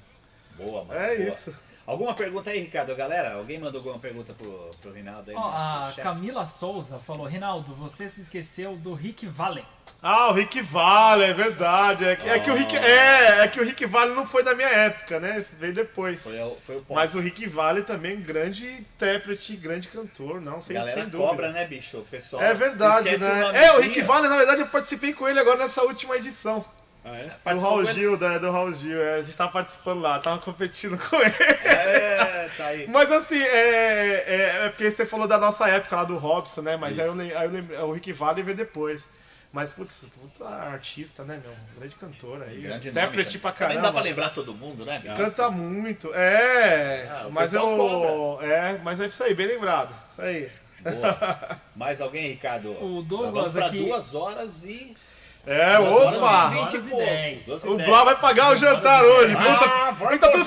Boa, 0.56 0.84
mano. 0.84 1.00
É 1.00 1.16
boa. 1.16 1.28
isso. 1.28 1.54
Alguma 1.88 2.12
pergunta 2.12 2.50
aí, 2.50 2.60
Ricardo? 2.60 2.94
Galera, 2.94 3.32
alguém 3.36 3.58
mandou 3.58 3.78
alguma 3.78 3.98
pergunta 3.98 4.34
pro, 4.34 4.70
pro 4.82 4.92
Rinaldo 4.92 5.30
aí? 5.30 5.34
No 5.36 5.42
a 5.46 5.90
chat? 5.94 6.02
Camila 6.04 6.44
Souza 6.44 6.98
falou, 6.98 7.24
Rinaldo, 7.26 7.74
você 7.74 8.06
se 8.10 8.20
esqueceu 8.20 8.76
do 8.76 8.92
Rick 8.92 9.26
Valen. 9.26 9.64
Ah, 10.02 10.28
o 10.28 10.32
Rick 10.34 10.60
Vale, 10.60 11.24
é 11.24 11.32
verdade. 11.32 12.04
É, 12.04 12.14
que- 12.14 12.28
é 12.28 12.38
que 12.40 12.50
o 12.50 12.54
Rick, 12.54 12.76
é, 12.76 13.40
é 13.42 13.48
que 13.48 13.58
o 13.58 13.64
Rick 13.64 13.86
Vale 13.86 14.12
não 14.14 14.26
foi 14.26 14.44
da 14.44 14.54
minha 14.54 14.68
época, 14.68 15.18
né? 15.18 15.42
Veio 15.58 15.72
depois. 15.72 16.24
Foi, 16.24 16.38
o- 16.42 16.56
foi 16.64 16.76
o 16.76 16.80
ponto. 16.82 16.94
Mas 16.94 17.14
o 17.14 17.20
Rick 17.20 17.48
Vale 17.48 17.80
também, 17.82 18.20
grande 18.20 18.66
intérprete, 18.70 19.56
grande 19.56 19.88
cantor, 19.88 20.42
não, 20.42 20.58
A 20.58 20.60
sem, 20.60 20.74
galera 20.76 20.92
sem 21.00 21.08
dúvida. 21.08 21.28
cobra, 21.30 21.52
né, 21.52 21.64
bicho? 21.64 21.96
O 21.98 22.04
pessoal. 22.04 22.42
É 22.42 22.52
verdade, 22.52 23.16
né? 23.16 23.44
o 23.50 23.56
É, 23.56 23.76
o. 23.78 23.80
Rick 23.80 24.02
Vale, 24.02 24.28
na 24.28 24.36
verdade, 24.36 24.60
eu 24.60 24.66
participei 24.68 25.14
com 25.14 25.26
ele 25.26 25.40
agora 25.40 25.56
nessa 25.58 25.82
última 25.84 26.16
edição. 26.16 26.62
Ah, 27.04 27.16
é? 27.16 27.54
Do 27.54 27.60
Raul? 27.60 27.84
Gil, 27.86 28.16
da, 28.16 28.38
do 28.38 28.50
Raul 28.50 28.72
Gil. 28.74 29.00
é, 29.02 29.14
a 29.18 29.22
gente 29.22 29.36
tava 29.36 29.50
participando 29.52 30.00
lá, 30.00 30.18
tava 30.18 30.38
competindo 30.38 30.98
com 31.08 31.16
ele. 31.16 31.34
É, 31.64 32.48
tá 32.56 32.66
aí. 32.66 32.86
Mas 32.88 33.10
assim, 33.12 33.40
é, 33.42 34.24
é, 34.26 34.64
é 34.64 34.68
porque 34.68 34.90
você 34.90 35.06
falou 35.06 35.26
da 35.26 35.38
nossa 35.38 35.68
época 35.68 35.96
lá 35.96 36.04
do 36.04 36.18
Robson, 36.18 36.62
né? 36.62 36.76
Mas 36.76 36.98
aí 36.98 37.06
eu, 37.06 37.14
lem- 37.14 37.32
aí 37.34 37.46
eu 37.46 37.50
lembrei, 37.50 37.78
o 37.78 37.92
Rick 37.92 38.12
Vale 38.12 38.42
veio 38.42 38.56
depois. 38.56 39.08
Mas, 39.50 39.72
putz, 39.72 40.06
puta 40.14 40.44
artista, 40.46 41.24
né, 41.24 41.40
meu? 41.42 41.54
Grande 41.78 41.94
cantor 41.94 42.42
aí. 42.42 42.60
Grande 42.60 42.90
Intérprete 42.90 43.28
nome, 43.30 43.38
pra 43.40 43.52
Também 43.52 43.68
caramba. 43.76 43.86
dá 43.88 43.92
pra 43.94 44.02
lembrar 44.02 44.28
todo 44.30 44.52
mundo, 44.52 44.84
né, 44.84 44.98
bicho? 45.02 45.14
Canta 45.16 45.50
muito, 45.50 46.12
é. 46.14 47.08
Ah, 47.10 47.26
o 47.28 47.32
mas 47.32 47.54
eu. 47.54 47.60
pessoal 47.62 48.42
É, 48.42 48.78
mas 48.84 49.00
é 49.00 49.06
isso 49.06 49.24
aí, 49.24 49.32
bem 49.32 49.46
lembrado. 49.46 49.88
Isso 50.10 50.20
aí. 50.20 50.50
Boa. 50.80 51.38
Mais 51.74 52.00
alguém, 52.02 52.28
Ricardo? 52.32 52.70
O 52.84 53.02
Douglas 53.02 53.32
Nós 53.32 53.54
vamos 53.54 53.54
pra 53.54 53.66
aqui- 53.66 53.84
duas 53.84 54.14
horas 54.14 54.64
e... 54.64 54.94
É, 55.48 55.78
opa! 55.78 56.50
e 56.52 56.64
20 56.64 56.74
e 56.74 56.90
pouco. 56.90 57.04
10. 57.04 57.46
Duas 57.46 57.64
O. 57.64 57.76
Blá 57.78 58.04
vai 58.04 58.16
pagar 58.16 58.52
o 58.52 58.56
jantar 58.56 59.02
hoje. 59.02 59.34
Ah, 59.34 59.94
Puta, 59.98 60.04
vai 60.04 60.18
pro 60.18 60.30
tudo 60.30 60.44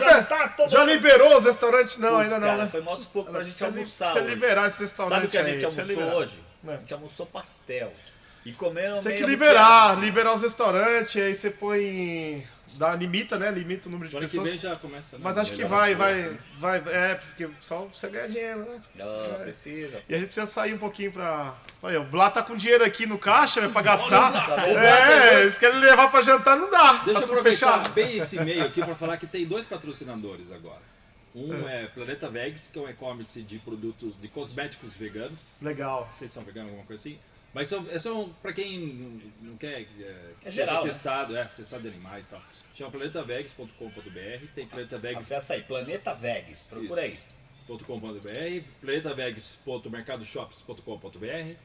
todo 0.56 0.70
Já 0.70 0.84
liberou 0.84 1.36
os 1.36 1.44
restaurantes? 1.44 1.98
Não, 1.98 2.18
ainda 2.18 2.38
não, 2.38 2.48
cara, 2.48 2.64
né? 2.64 2.70
Foi 2.70 2.82
mó 2.82 2.96
sufoco 2.96 3.32
pra 3.32 3.42
gente 3.42 3.64
almoçar 3.64 4.16
hoje. 4.16 4.28
liberar 4.28 4.68
esse 4.68 4.84
restaurante 4.84 5.14
Sabe 5.16 5.26
o 5.26 5.30
que 5.30 5.38
a 5.38 5.44
gente 5.44 5.66
almoçou 5.66 6.04
hoje? 6.16 6.40
É. 6.68 6.74
A 6.74 6.78
gente 6.78 6.94
almoçou 6.94 7.26
pastel. 7.26 7.92
E 8.46 8.52
comeu 8.54 9.02
Tem 9.02 9.18
que 9.18 9.24
liberar, 9.24 10.00
liberar 10.00 10.34
os 10.34 10.42
restaurantes, 10.42 11.16
aí 11.22 11.36
você 11.36 11.50
põe. 11.52 12.46
Dá, 12.76 12.96
limita, 12.96 13.38
né? 13.38 13.52
Limita 13.52 13.88
o 13.88 13.92
número 13.92 14.10
de 14.10 14.16
que 14.16 14.22
pessoas. 14.22 14.50
vem 14.50 14.60
já 14.60 14.76
começa. 14.76 15.18
né? 15.18 15.22
Mas 15.24 15.38
acho 15.38 15.54
que 15.54 15.64
vai, 15.66 15.94
vai, 15.94 16.36
vai. 16.60 16.82
É, 16.88 17.16
porque 17.16 17.50
só 17.60 17.86
você 17.86 18.10
ganha 18.10 18.28
dinheiro, 18.28 18.60
né? 18.60 18.82
Não, 18.96 19.40
precisa. 19.44 20.02
E 20.08 20.16
a 20.16 20.18
gente 20.18 20.28
precisa 20.28 20.48
sair 20.48 20.74
um 20.74 20.78
pouquinho 20.78 21.12
pra. 21.12 21.56
Olha, 21.84 22.02
o 22.02 22.06
Blá 22.06 22.30
tá 22.30 22.42
com 22.42 22.56
dinheiro 22.56 22.84
aqui 22.84 23.06
no 23.06 23.18
caixa, 23.18 23.62
é 23.62 23.68
pra 23.68 23.82
gastar. 23.82 24.32
Tá? 24.32 24.68
É, 24.68 25.42
eles 25.42 25.58
querem 25.58 25.80
levar 25.80 26.10
pra 26.10 26.22
jantar, 26.22 26.58
não 26.58 26.70
dá. 26.70 26.94
Deixa 27.06 27.14
tá 27.14 27.20
eu 27.20 27.32
aproveitar 27.32 27.44
fechado. 27.44 27.94
bem 27.94 28.18
esse 28.20 28.38
e-mail 28.38 28.66
aqui 28.66 28.82
para 28.84 28.96
falar 28.96 29.18
que 29.18 29.28
tem 29.28 29.46
dois 29.46 29.68
patrocinadores 29.68 30.52
agora. 30.52 30.82
Um 31.34 31.68
é, 31.68 31.88
Planeta 31.88 32.30
Vegas, 32.30 32.70
que 32.72 32.78
é 32.78 32.82
um 32.82 32.90
e-commerce 32.90 33.42
de 33.42 33.58
produtos 33.60 34.20
de 34.20 34.28
cosméticos 34.28 34.94
veganos. 34.94 35.52
Legal. 35.62 36.10
Se 36.12 36.28
são 36.28 36.44
veganos, 36.44 36.72
alguma 36.72 36.86
coisa 36.86 37.02
assim. 37.02 37.18
Mas 37.54 37.68
são, 37.68 37.86
é 37.92 38.00
só 38.00 38.30
para 38.42 38.54
quem 38.54 39.22
não- 39.42 39.58
quer 39.58 39.82
é, 39.82 39.86
que 39.86 40.04
É 40.48 40.52
geral, 40.52 40.86
né? 40.86 40.90
testado, 40.92 41.36
é, 41.36 41.44
testado 41.46 41.84
de 41.84 41.90
animais 41.90 42.28
e 42.28 42.30
tal. 42.30 42.42
Chama 42.74 42.92
planetavegs.com.br, 42.92 44.46
tem 44.56 44.66
Planeta 44.68 44.98
Vegas 44.98 45.26
Acessa 45.32 45.56
aí, 45.56 45.62
Planeta 45.64 46.14
Vegas. 46.16 46.64
Procura 46.70 47.02
aí. 47.02 47.18
.com.br, 47.68 48.64
planetavegs.mercadoshops.com.br 48.82 51.56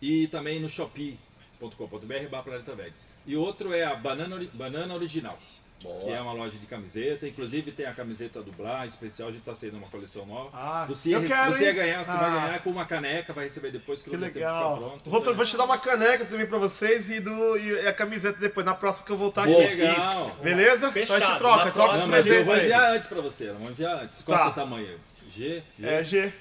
e 0.00 0.26
também 0.28 0.60
no 0.60 0.68
shopee.com.br 0.68 2.28
barra 2.30 2.42
Planeta 2.42 2.74
Vegas. 2.74 3.08
E 3.26 3.36
outro 3.36 3.72
é 3.72 3.84
a 3.84 3.94
Banana, 3.94 4.38
Banana 4.54 4.94
Original, 4.94 5.38
que 5.78 5.86
é 5.86 5.90
Boa. 5.90 6.22
uma 6.22 6.32
loja 6.32 6.58
de 6.58 6.66
camiseta. 6.66 7.28
Inclusive 7.28 7.70
tem 7.70 7.86
a 7.86 7.92
camiseta 7.92 8.42
do 8.42 8.50
Blá, 8.52 8.86
especial, 8.86 9.28
a 9.28 9.32
gente 9.32 9.42
está 9.42 9.54
saindo 9.54 9.76
uma 9.76 9.88
coleção 9.88 10.24
nova. 10.26 10.50
Ah, 10.52 10.84
você 10.88 11.10
ia, 11.10 11.16
eu 11.16 11.24
quero, 11.24 11.52
você 11.52 11.64
ia 11.64 11.72
ganhar, 11.72 12.04
você 12.04 12.10
Ah. 12.12 12.16
vai 12.16 12.30
ganhar 12.30 12.62
com 12.62 12.70
uma 12.70 12.86
caneca, 12.86 13.32
vai 13.32 13.44
receber 13.44 13.70
depois 13.70 14.02
que, 14.02 14.10
Que 14.10 14.16
legal. 14.16 14.78
pronto. 14.78 15.08
Vou, 15.10 15.34
vou 15.34 15.44
te 15.44 15.56
dar 15.56 15.64
uma 15.64 15.78
caneca 15.78 16.24
também 16.24 16.46
pra 16.46 16.58
vocês 16.58 17.10
e, 17.10 17.20
do, 17.20 17.58
e 17.58 17.86
a 17.86 17.92
camiseta 17.92 18.38
depois, 18.40 18.64
na 18.64 18.74
próxima 18.74 19.06
que 19.06 19.12
eu 19.12 19.16
voltar 19.18 19.44
Boa, 19.46 19.62
aqui. 19.64 19.74
legal. 19.74 20.30
Beleza? 20.42 20.90
Fechado. 20.90 21.18
Então 21.18 21.28
a 21.28 21.30
gente 21.30 21.38
troca, 21.38 21.64
Na 21.66 21.70
troca 21.70 21.96
os 21.98 22.06
mas 22.06 22.26
eu 22.26 22.32
presentes 22.32 22.46
vou 22.46 22.54
aí. 22.54 22.60
enviar 22.62 22.92
antes 22.94 23.08
pra 23.08 23.20
você, 23.20 23.52
vou 23.52 23.70
enviar 23.70 24.02
antes. 24.02 24.22
Qual 24.22 24.36
Tá. 24.38 24.44
é 24.44 24.48
o 24.48 24.52
seu 24.54 24.62
tamanho? 24.62 24.98
G? 25.30 25.62
G? 25.78 25.86
É 25.86 26.02
G. 26.02 26.32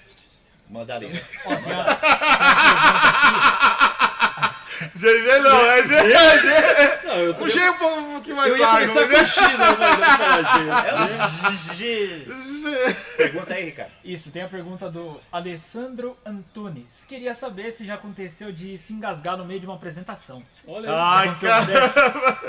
Mandaria. 0.70 1.10
Ó, 1.46 1.50
GG 4.96 5.40
não, 5.44 5.66
é 5.66 5.84
G, 5.88 5.96
é 5.96 6.40
G. 6.40 7.08
Não, 7.08 7.16
eu, 7.16 7.36
O 7.42 7.48
G 7.48 7.60
é 7.60 7.72
um 7.72 7.78
pouco- 7.78 8.04
pouquinho 8.12 8.36
mais 8.36 8.50
eu 8.52 8.58
ia 8.58 8.68
largo. 8.68 8.94
começar 8.94 9.08
com 9.08 9.14
o 9.16 9.26
X, 9.26 9.58
né? 9.58 9.68
É 10.88 11.50
o 11.50 11.76
G. 11.76 12.26
Pergunta 13.18 13.54
aí, 13.54 13.66
Ricardo. 13.66 13.92
Isso, 14.04 14.32
tem 14.32 14.42
a 14.42 14.48
pergunta 14.48 14.90
do 14.90 15.20
Alessandro 15.32 16.18
Antunes. 16.26 17.06
Queria 17.08 17.34
saber 17.34 17.72
se 17.72 17.86
já 17.86 17.94
aconteceu 17.96 18.52
de 18.52 18.78
se 18.78 18.94
engasgar 18.94 19.38
no 19.38 19.46
meio 19.46 19.60
de 19.60 19.66
uma 19.66 19.76
apresentação. 19.76 20.42
Olha, 20.68 20.90
Ai, 20.92 21.36
cara. 21.40 21.66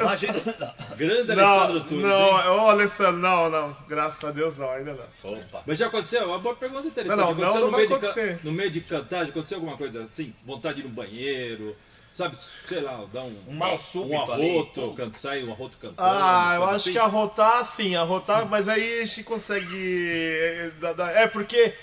Imagina. 0.01 0.33
grande 0.97 1.35
Não, 1.35 1.45
Alessandro 1.61 1.81
Tunes. 1.85 2.05
hein? 2.05 2.11
não, 2.11 2.57
ô 2.65 2.71
Alessandro, 2.71 3.19
não, 3.21 3.51
não. 3.51 3.77
Graças 3.89 4.25
a 4.25 4.33
Deus, 4.33 4.57
não, 4.57 4.71
ainda 4.71 4.95
não. 4.95 5.33
Opa. 5.33 5.63
Mas 5.67 5.79
já 5.79 5.87
aconteceu? 5.87 6.23
É 6.23 6.27
Uma 6.27 6.39
boa 6.39 6.57
pergunta 6.57 6.89
interessante. 6.89 7.19
Não, 7.19 7.27
não, 7.27 7.33
aconteceu 7.33 7.61
não 7.61 7.67
no, 7.67 7.71
vai 7.73 7.87
meio 7.87 7.89
de 7.89 7.95
ca- 7.95 8.11
acontecer. 8.11 8.41
no 8.43 8.53
meio 8.53 8.71
de 8.71 8.81
cantar, 8.81 9.25
já 9.25 9.31
aconteceu 9.31 9.57
alguma 9.59 9.77
coisa 9.77 10.03
assim? 10.03 10.35
Vontade 10.45 10.77
de 10.77 10.81
ir 10.83 10.85
no 10.85 10.91
banheiro, 10.91 11.77
sabe, 12.17 12.37
sei 12.37 12.81
lá, 12.81 13.05
dar 13.13 13.21
um, 13.23 13.37
Um 13.49 13.55
mal 13.55 13.77
súbito 13.79 14.15
um 14.17 14.33
ali. 14.33 14.51
arroto, 14.51 14.95
can, 14.97 15.11
sai 15.15 15.43
um 15.45 15.53
arroto 15.53 15.77
cantando. 15.79 15.97
Ah, 16.01 16.53
eu 16.57 16.65
acho 16.65 16.75
assim. 16.77 16.93
que 16.93 16.99
arrotar, 16.99 17.65
sim, 17.65 17.95
arrotar, 17.97 18.47
mas 18.49 18.69
aí 18.69 19.01
a 19.01 19.07
gente 19.07 19.23
consegue. 19.25 20.09
É, 20.41 20.71
dá- 20.81 20.93
dá- 20.95 21.11
é 21.13 21.27
porque 21.27 21.75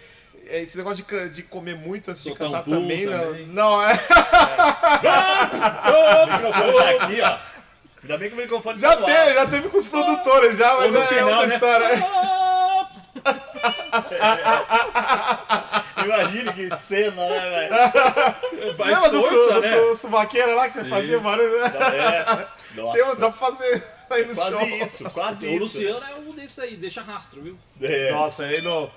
esse 0.48 0.78
negócio 0.78 1.06
de, 1.06 1.30
de 1.30 1.44
comer 1.44 1.76
muito 1.76 2.10
antes 2.12 2.24
de 2.24 2.30
Soltar 2.30 2.48
um 2.48 2.52
cantar 2.52 2.64
pum 2.66 2.72
também, 2.72 3.06
não- 3.06 3.20
também. 3.20 3.48
Não, 3.48 3.82
é. 3.84 3.94
O 5.94 6.26
microfone 6.34 6.74
tá 6.78 6.90
aqui, 7.06 7.22
ó. 7.22 7.38
Ainda 8.04 8.18
bem 8.18 8.28
que 8.30 8.36
o 8.36 8.38
microfone 8.38 8.80
Já 8.80 8.98
tá 8.98 9.04
teve, 9.06 9.34
já 9.36 9.46
teve 9.48 9.70
com 9.70 9.78
os 9.78 9.88
produtores 9.88 10.58
já, 10.58 10.74
mas 10.76 10.86
Ou 10.88 10.92
no 10.92 11.00
é 11.00 11.08
final, 11.08 11.30
outra 11.30 11.48
né? 11.48 11.56
história. 11.56 12.06
Imagine 16.06 16.54
que 16.54 16.76
cena, 16.76 17.28
né, 17.30 17.50
velho? 17.50 18.76
Lembra 18.86 19.10
do, 19.10 19.22
força, 19.22 19.36
su, 19.48 19.54
do 19.54 19.62
né? 19.62 19.78
su, 19.78 19.96
suvaqueira 19.96 20.56
lá 20.56 20.68
que 20.68 20.74
você 20.74 20.86
fazia 20.86 21.20
barulho, 21.20 21.60
né? 21.60 21.72
É. 21.76 22.48
Nossa. 22.82 22.98
Tem, 22.98 23.06
dá 23.06 23.30
pra 23.30 23.32
fazer 23.32 23.84
aí 24.10 24.26
no 24.26 24.36
show. 24.36 24.52
Quase 24.52 24.84
isso, 24.84 25.10
quase 25.12 25.46
O 25.48 25.50
isso. 25.52 25.60
Luciano 25.60 26.06
é 26.06 26.16
um 26.16 26.34
desses 26.34 26.60
aí, 26.60 26.76
deixa 26.76 27.02
rastro, 27.02 27.42
viu? 27.42 27.58
É. 27.82 28.12
Nossa, 28.12 28.44
aí 28.44 28.62
no. 28.62 28.90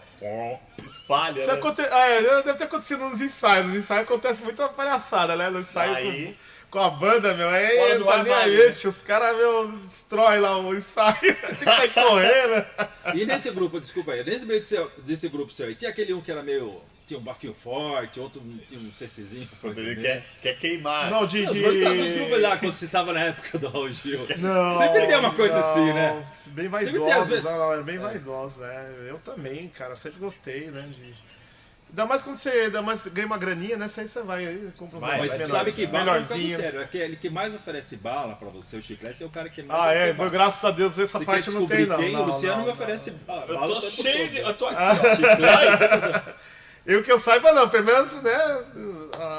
Espalha, 0.85 1.39
Isso 1.39 1.49
né? 1.49 1.55
aconte... 1.55 1.83
é, 1.83 2.23
deve 2.43 2.55
ter 2.55 2.65
acontecido 2.65 3.01
nos 3.05 3.20
ensaios. 3.20 3.66
Nos 3.66 3.77
ensaios 3.77 4.05
acontece 4.05 4.43
muita 4.43 4.69
palhaçada, 4.69 5.37
né? 5.37 5.51
No 5.51 5.61
ensaio 5.61 5.95
Aí- 5.95 6.35
com, 6.70 6.78
com 6.78 6.85
a 6.85 6.91
banda, 6.91 7.35
meu. 7.35 7.49
Aí 7.49 7.77
Fora 7.77 7.99
do 7.99 8.05
tá 8.07 8.23
nem 8.23 8.33
aí, 8.33 8.57
né? 8.57 8.70
gente, 8.70 8.89
os 8.89 9.01
caras, 9.03 9.37
meu, 9.37 9.70
destroem 9.73 10.41
lá 10.41 10.57
o 10.59 10.74
ensaio. 10.74 11.16
Tem 11.20 11.35
que 11.35 11.65
sair 11.65 11.91
correndo. 11.93 12.66
E 13.15 13.27
nesse 13.27 13.51
grupo, 13.51 13.78
desculpa 13.81 14.12
aí, 14.12 14.24
nesse 14.24 14.47
meio 14.47 14.61
desse, 14.61 14.83
desse 14.99 15.28
grupo 15.28 15.53
seu 15.53 15.66
aí, 15.66 15.74
tinha 15.74 15.91
aquele 15.91 16.15
um 16.15 16.23
que 16.23 16.31
era 16.31 16.43
meio. 16.43 16.81
Tinha 17.07 17.20
um 17.20 17.23
bafinho 17.23 17.55
forte, 17.55 18.19
outro 18.19 18.43
tinha 18.69 18.81
um 18.81 18.91
CCzinho. 18.91 19.49
Ele 19.62 20.03
quer, 20.03 20.24
quer 20.43 20.59
queimar. 20.59 21.09
Não, 21.09 21.24
de. 21.24 21.45
Os 21.45 21.53
de... 21.53 21.61
grupos, 21.62 21.97
nos 21.99 22.12
grupos 22.15 22.41
lá, 22.43 22.57
quando 22.57 22.74
você 22.74 22.89
tava 22.89 23.12
na 23.12 23.20
época 23.27 23.59
do 23.59 23.69
Raul 23.69 23.93
Gil. 23.93 24.27
Não, 24.39 24.77
Sempre 24.78 25.07
tem 25.07 25.16
uma 25.16 25.33
coisa 25.33 25.57
não, 25.61 25.70
assim, 25.70 25.93
né? 25.93 26.27
Bem 26.49 26.65
tem, 26.65 26.69
vaidosos, 26.69 27.28
vezes. 27.28 27.45
não, 27.45 27.57
não, 27.59 27.73
era 27.73 27.83
bem 27.85 27.99
vaidosos, 27.99 28.61
é. 28.65 28.91
Eu 29.09 29.19
também, 29.19 29.69
cara, 29.69 29.95
sempre 29.95 30.19
gostei, 30.19 30.66
né? 30.73 30.81
De... 30.91 31.15
Ainda 31.89 32.05
mais 32.05 32.20
quando 32.20 32.37
você 32.37 32.49
ainda 32.51 32.83
mais 32.83 33.07
ganha 33.07 33.27
uma 33.28 33.39
graninha, 33.39 33.77
né? 33.77 33.87
Isso 33.87 34.01
aí 34.01 34.09
você 34.09 34.23
vai 34.24 34.45
aí, 34.45 34.69
compra 34.77 34.97
um 34.97 35.01
Vai, 35.01 35.19
Mas 35.20 35.31
menor- 35.39 35.49
sabe 35.49 35.73
que 35.73 35.87
bala 35.87 35.99
é 35.99 36.03
um 36.03 36.12
melhorzinho. 36.15 36.57
sério. 36.57 36.81
Aquele 36.83 37.15
que 37.16 37.31
mais 37.31 37.55
oferece 37.55 37.97
bala 37.97 38.35
pra 38.35 38.49
você, 38.49 38.77
o 38.77 38.83
chiclete, 38.83 39.23
é 39.23 39.27
o 39.27 39.31
cara 39.31 39.49
que 39.49 39.62
mais 39.62 39.81
Ah, 39.81 39.93
é, 39.95 40.12
bala. 40.12 40.28
graças 40.28 40.65
a 40.65 40.73
Deus 40.73 40.99
essa 40.99 41.20
Você 41.20 41.24
parte 41.24 41.49
não 41.53 41.65
tem, 41.65 41.87
não. 41.87 41.97
quem? 41.97 42.12
não, 42.12 42.23
o 42.23 42.27
Luciano 42.27 42.57
não, 42.57 42.61
me 42.62 42.66
não. 42.66 42.73
oferece 42.74 43.12
bala. 43.12 43.45
Eu 43.47 43.55
bala 43.61 43.81
tô 43.81 43.89
cheio 43.89 44.28
de. 44.31 44.41
Eu 44.41 44.55
tô 44.55 44.66
aqui, 44.66 44.77
ó. 44.83 45.15
Chiclete. 45.15 46.26
Eu 46.86 47.02
que 47.02 47.10
eu 47.10 47.18
saiba 47.18 47.52
não, 47.52 47.68
pelo 47.68 47.84
menos, 47.84 48.22
né? 48.22 48.64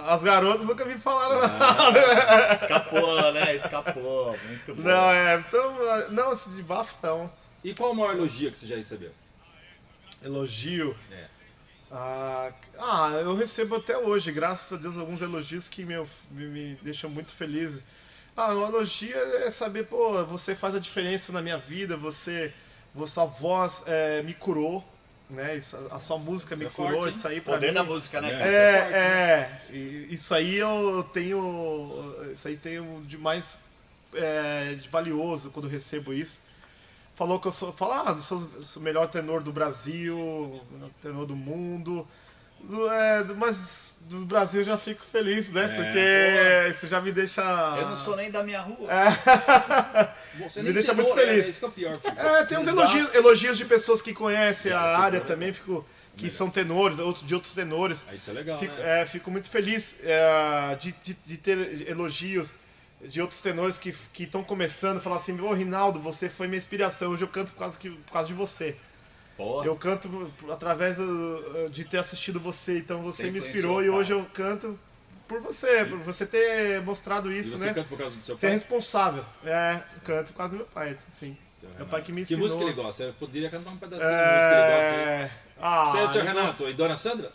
As 0.05 0.21
garotas 0.21 0.67
nunca 0.67 0.83
me 0.83 0.97
falaram 0.97 1.39
nada. 1.39 2.53
Escapou, 2.53 3.31
né? 3.31 3.55
Escapou. 3.55 4.37
Muito 4.47 4.75
bom. 4.75 4.81
Não, 4.81 5.11
é, 5.11 5.35
então, 5.35 5.75
não, 6.11 6.33
esse 6.33 6.49
de 6.49 6.61
bafo 6.61 6.97
não. 7.01 7.31
E 7.63 7.73
qual 7.73 7.91
o 7.91 7.95
maior 7.95 8.15
elogio 8.15 8.51
que 8.51 8.57
você 8.57 8.67
já 8.67 8.75
recebeu? 8.75 9.11
Elogio. 10.23 10.93
É. 11.09 11.25
Ah, 11.89 12.51
ah, 12.77 13.11
eu 13.21 13.33
recebo 13.33 13.77
até 13.77 13.97
hoje, 13.97 14.29
graças 14.31 14.77
a 14.77 14.81
Deus, 14.81 14.97
alguns 14.97 15.21
elogios 15.21 15.69
que 15.69 15.85
meu, 15.85 16.05
me, 16.31 16.47
me 16.47 16.75
deixam 16.81 17.09
muito 17.09 17.31
feliz. 17.31 17.85
Ah, 18.35 18.53
o 18.53 18.65
elogio 18.65 19.15
é 19.15 19.49
saber, 19.49 19.85
pô, 19.85 20.23
você 20.25 20.53
faz 20.53 20.75
a 20.75 20.79
diferença 20.79 21.31
na 21.31 21.41
minha 21.41 21.57
vida, 21.57 21.95
você, 21.95 22.53
você 22.93 23.13
sua 23.13 23.25
voz 23.25 23.83
é, 23.87 24.21
me 24.21 24.33
curou, 24.33 24.83
né? 25.29 25.55
Isso, 25.57 25.75
a 25.91 25.99
sua 25.99 26.17
música 26.17 26.53
Isso 26.55 26.63
me 26.63 26.69
é 26.69 26.71
curou, 26.71 27.01
forte, 27.01 27.15
isso 27.15 27.27
aí 27.27 27.41
pra 27.41 27.53
Poder 27.55 27.67
mim. 27.67 27.73
da 27.73 27.83
música, 27.83 28.21
né? 28.21 28.29
É. 28.29 28.33
É, 28.33 28.81
forte, 28.81 28.93
é, 28.95 29.61
e 29.71 30.13
isso 30.13 30.33
aí 30.33 30.55
eu 30.55 31.03
tenho, 31.13 32.15
isso 32.31 32.47
aí 32.47 32.57
tenho 32.57 33.03
de 33.05 33.17
mais 33.17 33.77
é, 34.13 34.75
de 34.75 34.89
valioso 34.89 35.51
quando 35.51 35.65
eu 35.65 35.71
recebo 35.71 36.13
isso. 36.13 36.41
Falou 37.15 37.39
que 37.39 37.47
eu 37.47 37.51
sou, 37.51 37.73
fala, 37.73 38.11
ah, 38.11 38.17
sou, 38.19 38.39
sou 38.39 38.79
o 38.81 38.85
melhor 38.85 39.07
tenor 39.07 39.41
do 39.41 39.51
Brasil, 39.51 40.17
o 40.17 40.61
melhor 40.71 40.89
tenor 41.01 41.25
do 41.25 41.35
mundo. 41.35 42.07
Do, 42.67 42.91
é, 42.91 43.23
do- 43.23 43.35
mas 43.35 43.99
do 44.09 44.25
Brasil 44.25 44.59
eu 44.59 44.65
já 44.65 44.77
fico 44.77 45.01
feliz, 45.01 45.53
né? 45.53 45.67
Porque 45.69 46.71
isso 46.75 46.85
já 46.87 46.99
me 46.99 47.13
deixa. 47.13 47.41
Eu 47.79 47.87
não 47.89 47.95
sou 47.95 48.15
nem 48.17 48.29
da 48.29 48.43
minha 48.43 48.59
rua. 48.59 48.87
Você 50.39 50.61
Me 50.61 50.73
deixa 50.73 50.93
muito 50.93 51.13
feliz. 51.13 51.47
É, 51.47 51.49
isso 51.49 51.59
que 51.59 51.65
é 51.65 51.67
o 51.67 51.71
pior. 51.71 51.93
É, 52.17 52.43
tem 52.45 52.57
uns 52.57 52.67
elogios, 52.67 53.13
elogios 53.15 53.57
de 53.57 53.65
pessoas 53.65 54.01
que 54.01 54.13
conhecem 54.13 54.71
a 54.71 54.79
área 54.97 55.21
também, 55.21 55.51
fico, 55.53 55.85
que 56.15 56.29
são 56.29 56.49
tenores, 56.49 56.99
outros 56.99 57.25
de 57.25 57.33
outros 57.33 57.55
tenores. 57.55 58.05
Ah, 58.09 58.15
Isso 58.15 58.29
é 58.29 58.33
legal, 58.33 58.59
Fico, 58.59 58.75
né? 58.75 59.01
é, 59.01 59.05
fico 59.05 59.31
muito 59.31 59.49
feliz 59.49 60.01
é, 60.03 60.75
de, 60.79 60.91
de, 61.03 61.13
de 61.25 61.37
ter 61.37 61.87
elogios 61.89 62.53
de 63.01 63.21
outros 63.21 63.41
tenores 63.41 63.77
que 63.77 63.93
estão 64.23 64.43
começando, 64.43 64.99
falar 64.99 65.17
assim, 65.17 65.39
ô 65.39 65.53
Rinaldo, 65.53 65.99
você 66.01 66.29
foi 66.29 66.47
minha 66.47 66.57
inspiração, 66.57 67.11
hoje 67.11 67.23
eu 67.23 67.27
canto 67.27 67.51
por 67.53 67.59
causa, 67.59 67.77
que, 67.79 67.89
por 67.91 68.11
causa 68.11 68.27
de 68.27 68.33
você. 68.33 68.75
Porra. 69.37 69.65
Eu 69.67 69.75
canto 69.75 70.31
através 70.51 70.97
do- 70.97 71.69
de 71.69 71.83
ter 71.85 71.99
assistido 71.99 72.39
você, 72.39 72.79
então 72.79 73.01
você 73.03 73.23
Você 73.25 73.31
me 73.31 73.37
inspirou 73.39 73.83
e 73.83 73.89
hoje 73.89 74.11
eu 74.11 74.25
canto 74.33 74.77
por 75.27 75.39
você, 75.39 75.85
por 75.85 75.99
você 75.99 76.25
ter 76.25 76.81
mostrado 76.81 77.31
E 77.31 77.39
isso, 77.39 77.55
você 77.57 77.67
né? 77.67 77.73
canta 77.75 77.87
por 77.87 77.97
causa 77.99 78.15
do 78.15 78.23
seu 78.23 78.35
Você 78.35 78.47
é 78.47 78.49
pai? 78.49 78.57
responsável. 78.57 79.23
É, 79.45 79.79
canto 80.03 80.31
por 80.31 80.37
causa 80.37 80.51
do 80.53 80.57
meu 80.57 80.65
pai, 80.65 80.97
sim. 81.09 81.37
Meu 81.77 81.85
pai 81.85 82.01
que 82.01 82.11
me 82.11 82.17
Que 82.25 82.33
ensinou. 82.33 82.43
música 82.45 82.63
ele 82.63 82.73
gosta? 82.73 83.03
Eu 83.03 83.13
poderia 83.13 83.49
cantar 83.49 83.69
um 83.71 83.77
pedacinho 83.77 84.09
da 84.09 84.33
música 84.33 84.49
que 84.49 84.61
ele 84.61 84.75
gosta. 84.75 84.91
É... 84.91 85.31
Ah, 85.59 85.85
Você 85.85 85.97
é 85.97 86.03
o 86.03 86.13
seu 86.13 86.23
Renato 86.23 86.69
e 86.69 86.73
Dona 86.73 86.97
Sandra? 86.97 87.31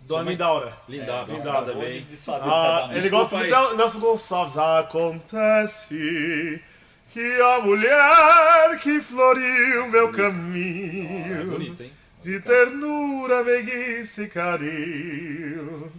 Dona 0.00 0.30
Lindaura. 0.30 0.72
Linda, 0.88 1.04
É, 1.04 1.06
nossa, 1.06 1.32
Linda. 1.32 1.44
nada 1.44 1.58
Acabou 1.72 1.82
de 1.84 1.90
bem. 1.90 2.06
Ah, 2.28 2.88
ele 2.92 3.08
gosta 3.08 3.36
muito 3.38 3.50
da 3.50 3.74
Nelson 3.74 4.00
Gonçalves. 4.00 4.58
Acontece 4.58 6.64
que 7.12 7.40
a 7.40 7.60
mulher 7.60 8.78
que 8.80 9.00
floriu 9.00 9.88
meu 9.88 10.08
É 10.08 10.12
caminho 10.12 11.50
bonito, 11.50 11.82
hein? 11.82 11.92
de 12.22 12.40
ternura, 12.40 13.44
meiguice 13.44 14.22
e 14.22 14.28
carinho. 14.28 15.92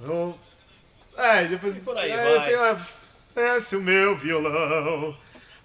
Oh, 0.00 0.32
É, 1.16 1.44
depois. 1.44 1.76
por 1.78 1.96
aí, 1.96 2.10
é, 2.10 2.38
vai. 2.38 2.54
uma- 2.56 3.02
Desce 3.34 3.76
o 3.76 3.80
meu 3.82 4.14
violão, 4.14 5.16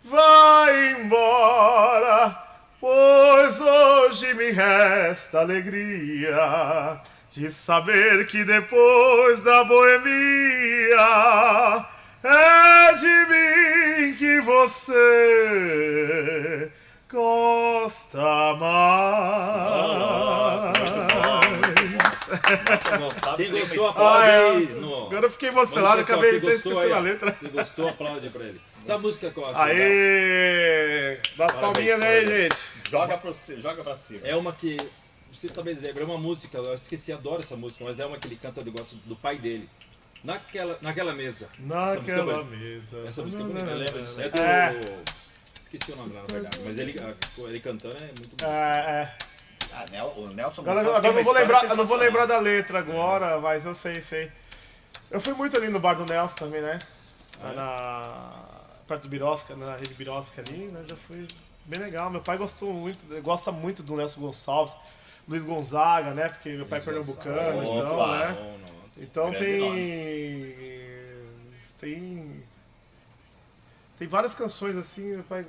vai 0.05 0.91
embora, 0.91 2.41
pois 2.79 3.59
hoje 3.59 4.33
me 4.35 4.51
resta 4.51 5.41
alegria 5.41 7.01
de 7.29 7.51
saber 7.51 8.25
que 8.25 8.45
depois 8.45 9.41
da 9.41 9.65
boemia 9.65 10.97
é 12.29 12.93
de 12.95 13.25
mim 13.29 14.13
que 14.17 14.41
você 14.41 14.71
gosta 17.11 18.55
mais. 18.55 18.77
Nossa, 21.97 22.97
Gonçalves 22.97 23.49
Quem 23.49 23.59
gostou, 23.59 23.89
aplaude 23.89 24.23
Ah, 24.23 24.27
é. 24.27 24.49
aí. 24.49 24.65
No... 24.75 25.05
Agora 25.07 25.25
eu 25.25 25.31
fiquei 25.31 25.49
emocionado, 25.49 26.01
acabei 26.01 26.31
de 26.33 26.39
gostou 26.39 26.71
esquecendo 26.73 26.95
a 26.95 26.99
letra. 26.99 27.33
Se 27.33 27.47
gostou, 27.47 27.87
aplaude 27.89 28.29
pra 28.29 28.43
ele. 28.43 28.61
Essa 28.83 28.97
música 28.97 29.31
que 29.31 29.37
eu 29.37 29.43
acho 29.45 29.53
legal 29.53 29.67
Aê! 29.75 31.17
Dá 31.37 31.45
as 31.45 31.55
palminhas 31.57 32.01
aí, 32.01 32.27
gente. 32.27 32.57
Joga 32.89 33.17
pra, 33.17 33.33
você, 33.33 33.59
joga 33.61 33.83
pra 33.83 33.95
cima. 33.95 34.21
é 34.27 34.35
uma 34.35 34.53
que. 34.53 34.77
Você 35.31 35.49
talvez 35.49 35.81
lembre, 35.81 36.03
é 36.03 36.05
uma 36.05 36.17
música, 36.17 36.57
eu 36.57 36.73
esqueci, 36.73 37.11
adoro 37.11 37.41
essa 37.41 37.55
música, 37.57 37.83
mas 37.83 37.99
é 37.99 38.05
uma 38.05 38.17
que 38.17 38.27
ele 38.27 38.37
canta, 38.41 38.63
gosta 38.63 38.95
do 39.05 39.15
pai 39.15 39.37
dele. 39.37 39.67
Naquela, 40.27 40.77
naquela 40.81 41.13
mesa. 41.13 41.47
É 41.57 41.61
Naquela 41.63 42.43
mesa. 42.43 42.97
Essa 43.07 43.23
música 43.23 43.43
é 43.43 43.45
bonita, 43.45 43.65
eu 43.65 43.77
lembro 43.77 44.01
disso. 44.03 44.19
É 44.21 44.27
do. 44.29 44.37
É. 44.41 44.81
Esqueci 45.61 45.91
o 45.93 45.95
nome 45.95 46.13
lá, 46.13 46.21
na 46.21 46.27
verdade. 46.27 46.59
Mas 46.65 46.77
ele, 46.79 46.99
ele 47.47 47.59
cantando 47.61 47.95
é 48.03 48.07
muito 48.07 48.35
bom. 48.37 48.45
É, 48.45 48.77
é. 48.77 49.17
Ah, 49.73 49.85
Nel- 49.89 50.13
o 50.17 50.27
Nelson 50.27 50.61
Agora, 50.63 50.83
Gonçalves 50.83 50.97
agora 50.99 51.13
não 51.13 51.23
vou 51.23 51.33
lembrar, 51.33 51.63
eu 51.63 51.75
não 51.77 51.85
vou 51.85 51.97
lembrar 51.97 52.25
da 52.25 52.39
letra 52.39 52.79
agora, 52.79 53.39
mas 53.39 53.65
eu 53.65 53.73
sei, 53.73 54.01
sei. 54.01 54.29
Eu 55.09 55.21
fui 55.21 55.31
muito 55.33 55.55
ali 55.55 55.69
no 55.69 55.79
bar 55.79 55.93
do 55.93 56.05
Nelson 56.05 56.35
também, 56.35 56.59
né? 56.61 56.77
Lá 57.41 57.53
na 57.53 58.33
perto 58.85 59.03
do 59.03 59.09
Birosca, 59.09 59.55
na 59.55 59.75
rede 59.77 59.93
Birosca 59.93 60.41
ali, 60.41 60.65
né? 60.67 60.83
Já 60.87 60.95
fui 60.97 61.25
bem 61.65 61.79
legal. 61.79 62.09
Meu 62.09 62.21
pai 62.21 62.37
gostou 62.37 62.73
muito, 62.73 63.21
gosta 63.21 63.49
muito 63.49 63.81
do 63.81 63.95
Nelson 63.95 64.19
Gonçalves, 64.19 64.75
Luiz 65.25 65.45
Gonzaga, 65.45 66.13
né? 66.13 66.27
Porque 66.27 66.49
meu 66.49 66.65
pai 66.65 66.79
é 66.79 66.81
pernambucano, 66.81 67.63
então, 67.63 68.07
né? 68.17 68.35
Bom, 68.37 68.57
nossa. 68.59 68.76
Então 69.01 69.31
tem. 69.31 70.41
Tem. 71.79 72.43
Tem 73.97 74.07
várias 74.07 74.35
canções 74.35 74.75
assim, 74.77 75.15
meu 75.15 75.23
pai 75.23 75.45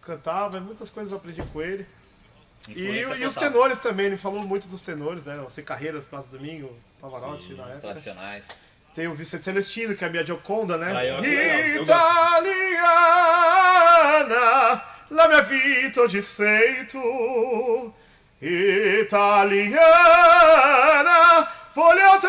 cantava, 0.00 0.60
muitas 0.60 0.88
coisas 0.90 1.12
eu 1.12 1.18
aprendi 1.18 1.42
com 1.42 1.60
ele. 1.60 1.86
E, 2.68 2.82
e 2.82 3.26
os 3.26 3.34
tenores 3.34 3.78
também, 3.78 4.06
ele 4.06 4.16
falou 4.16 4.42
muito 4.42 4.68
dos 4.68 4.82
tenores, 4.82 5.24
né? 5.24 5.36
Você 5.36 5.62
Carreiras, 5.62 6.06
Praça 6.06 6.30
Domingo, 6.36 6.74
Pavarotti 7.00 7.48
Sim, 7.48 7.54
na 7.54 7.64
época. 7.64 7.80
tradicionais. 7.80 8.48
Tem 8.94 9.06
o 9.06 9.14
Vicente 9.14 9.42
Celestino, 9.42 9.94
que 9.96 10.04
é 10.04 10.08
a 10.08 10.10
minha 10.10 10.26
Gioconda, 10.26 10.76
né? 10.76 10.92
Ah, 10.94 11.04
eu 11.04 11.24
eu. 11.24 11.82
Italiana, 11.82 12.42
la 15.10 15.28
mia 15.28 15.42
vita 15.42 16.08
di 16.08 16.20
sei 16.20 16.84
tu. 16.86 17.92
Italiana, 18.42 19.78
voglio 21.74 22.18
te, 22.18 22.26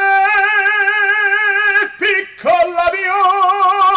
piccola 2.41 2.89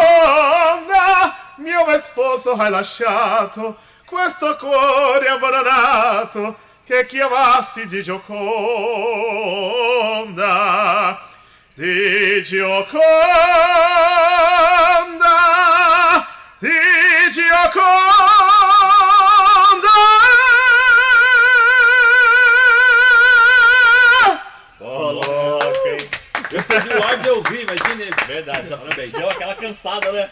bionda, 0.05 1.35
mio 1.57 1.99
sposo 1.99 2.53
hai 2.53 2.71
lasciato 2.71 3.79
questo 4.05 4.55
cuore 4.57 5.29
abbandonato 5.29 6.55
che 6.85 7.07
chiamasti 7.07 7.87
di 7.87 8.03
Gioconda, 8.03 8.29
di 11.75 12.43
Gioconda, 12.43 13.01
di 16.59 16.69
Gioconda. 17.33 18.84
De 27.23 27.31
ouvir, 27.31 27.63
imagina 27.63 28.03
ele. 28.03 28.15
Verdade, 28.27 28.69
já 28.69 28.77
Parabéns. 28.77 29.13
deu 29.13 29.31
aquela 29.31 29.55
cansada, 29.55 30.11
né? 30.13 30.31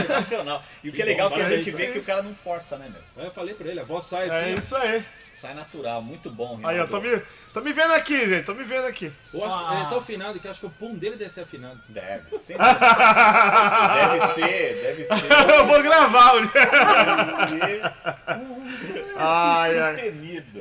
Sensacional. 0.00 0.62
E 0.84 0.88
o 0.88 0.92
que 0.92 1.02
é 1.02 1.04
legal 1.04 1.30
bom, 1.30 1.36
é 1.36 1.38
que 1.40 1.44
a 1.44 1.56
gente 1.56 1.70
vê 1.72 1.86
que 1.88 1.98
o 1.98 2.02
cara 2.04 2.22
não 2.22 2.34
força, 2.34 2.76
né, 2.76 2.86
meu? 2.90 3.00
Aí 3.18 3.24
eu 3.28 3.32
falei 3.32 3.54
pra 3.54 3.68
ele, 3.68 3.80
a 3.80 3.84
voz 3.84 4.04
sai 4.04 4.28
É 4.28 4.40
assim. 4.42 4.54
isso 4.54 4.76
aí. 4.76 5.04
Sai 5.34 5.54
natural, 5.54 6.00
muito 6.02 6.30
bom. 6.30 6.60
Aí, 6.62 6.78
ó, 6.78 6.86
tô 6.86 7.00
me, 7.00 7.20
tô 7.52 7.60
me 7.62 7.72
vendo 7.72 7.92
aqui, 7.94 8.28
gente. 8.28 8.44
Tô 8.44 8.54
me 8.54 8.62
vendo 8.62 8.86
aqui. 8.86 9.12
Eu 9.34 9.44
acho, 9.44 9.54
Ah. 9.56 9.74
Ele 9.74 9.82
é 9.82 9.88
tão 9.88 9.98
afinado 9.98 10.38
que 10.38 10.46
eu 10.46 10.50
acho 10.52 10.60
que 10.60 10.66
o 10.66 10.70
pum 10.70 10.94
dele 10.94 11.16
deve 11.16 11.30
ser 11.32 11.40
afinado. 11.40 11.80
Deve. 11.88 12.22
Sim, 12.38 12.54
deve 12.58 14.28
ser, 14.28 14.82
deve 14.82 15.04
ser. 15.04 15.14
Eu 15.58 15.66
vou 15.66 15.82
gravar. 15.82 16.36
o- 16.36 16.40
Deve 16.46 17.58
ser 17.58 17.92
Ai, 19.16 19.78
ai. 19.78 19.94
sustenido. 19.94 20.60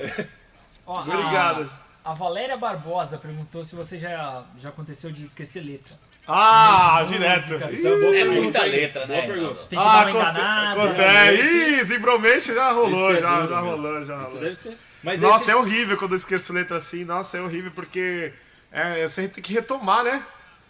Obrigado. 0.86 1.70
A, 2.04 2.14
Valéria 2.14 2.58
Barbosa 2.58 3.18
perguntou 3.18 3.64
se 3.64 3.76
você 3.76 4.00
já, 4.00 4.44
já 4.60 4.70
aconteceu 4.70 5.12
de 5.12 5.24
esquecer 5.24 5.62
letra. 5.64 5.94
Ah, 6.28 7.04
direto. 7.08 7.56
Isso 7.74 7.88
é 7.88 7.98
boa 7.98 8.16
É 8.16 8.26
muita 8.26 8.64
letra, 8.64 9.06
né? 9.08 9.22
Tem 9.24 9.32
que 9.70 9.76
Ah, 9.76 10.04
dar 10.06 10.08
uma 10.08 10.12
enganada. 10.12 10.72
acontece. 10.84 11.42
Ih, 11.48 11.84
Zimbromation 11.86 12.54
já 12.54 12.72
rolou, 12.72 13.10
Isso 13.12 13.18
é 13.18 13.22
já, 13.22 13.36
duro 13.42 13.50
já 13.50 13.60
rolou, 13.60 14.06
já 14.06 14.16
Isso 14.16 14.24
rolou. 14.26 14.40
deve 14.42 14.56
ser. 14.56 14.78
Mas 15.04 15.22
Nossa, 15.22 15.44
esse- 15.46 15.52
é 15.52 15.56
horrível 15.56 15.98
quando 15.98 16.12
eu 16.12 16.18
esqueço 16.18 16.54
letra 16.54 16.78
assim. 16.78 17.04
Nossa, 17.06 17.38
é 17.38 17.42
horrível 17.42 17.72
porque 17.72 18.32
é, 18.72 19.08
você 19.08 19.28
tem 19.28 19.42
que 19.44 19.52
retomar, 19.54 20.04
né? 20.04 20.24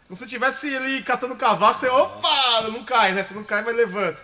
Como 0.07 0.15
se 0.17 0.25
tivesse 0.25 0.73
ali 0.75 1.01
catando 1.03 1.35
cavaco, 1.35 1.79
você, 1.79 1.87
opa, 1.89 2.61
não 2.69 2.83
cai, 2.83 3.11
né? 3.13 3.23
Você 3.23 3.33
não 3.33 3.43
cai, 3.43 3.61
mas 3.63 3.75
levanta. 3.75 4.19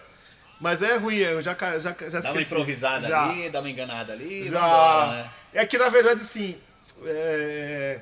Mas 0.60 0.82
é 0.82 0.96
ruim, 0.98 1.18
eu 1.18 1.42
já, 1.42 1.54
ca- 1.54 1.78
já, 1.80 1.92
já 1.92 2.20
esqueci. 2.20 2.22
Dá 2.24 2.32
uma 2.32 2.42
improvisada 2.42 3.08
já, 3.08 3.24
ali, 3.26 3.50
dá 3.50 3.60
uma 3.60 3.70
enganada 3.70 4.14
ali, 4.14 4.50
Já. 4.50 4.60
vambora, 4.62 5.12
né? 5.12 5.30
É 5.54 5.66
que 5.66 5.78
na 5.78 5.90
verdade, 5.90 6.22
assim. 6.22 6.58
É, 7.06 8.02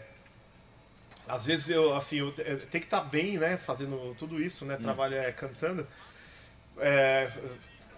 Às 1.27 1.45
vezes 1.45 1.69
eu, 1.69 1.95
assim, 1.95 2.19
eu 2.19 2.27
eu 2.27 2.59
tenho 2.59 2.69
que 2.69 2.77
estar 2.77 3.01
bem, 3.01 3.37
né? 3.37 3.57
Fazendo 3.57 4.15
tudo 4.17 4.39
isso, 4.41 4.63
Hum. 4.65 4.67
né? 4.67 4.77
Trabalhar 4.77 5.23
é, 5.23 5.31
cantando. 5.31 5.87
É, 6.79 7.27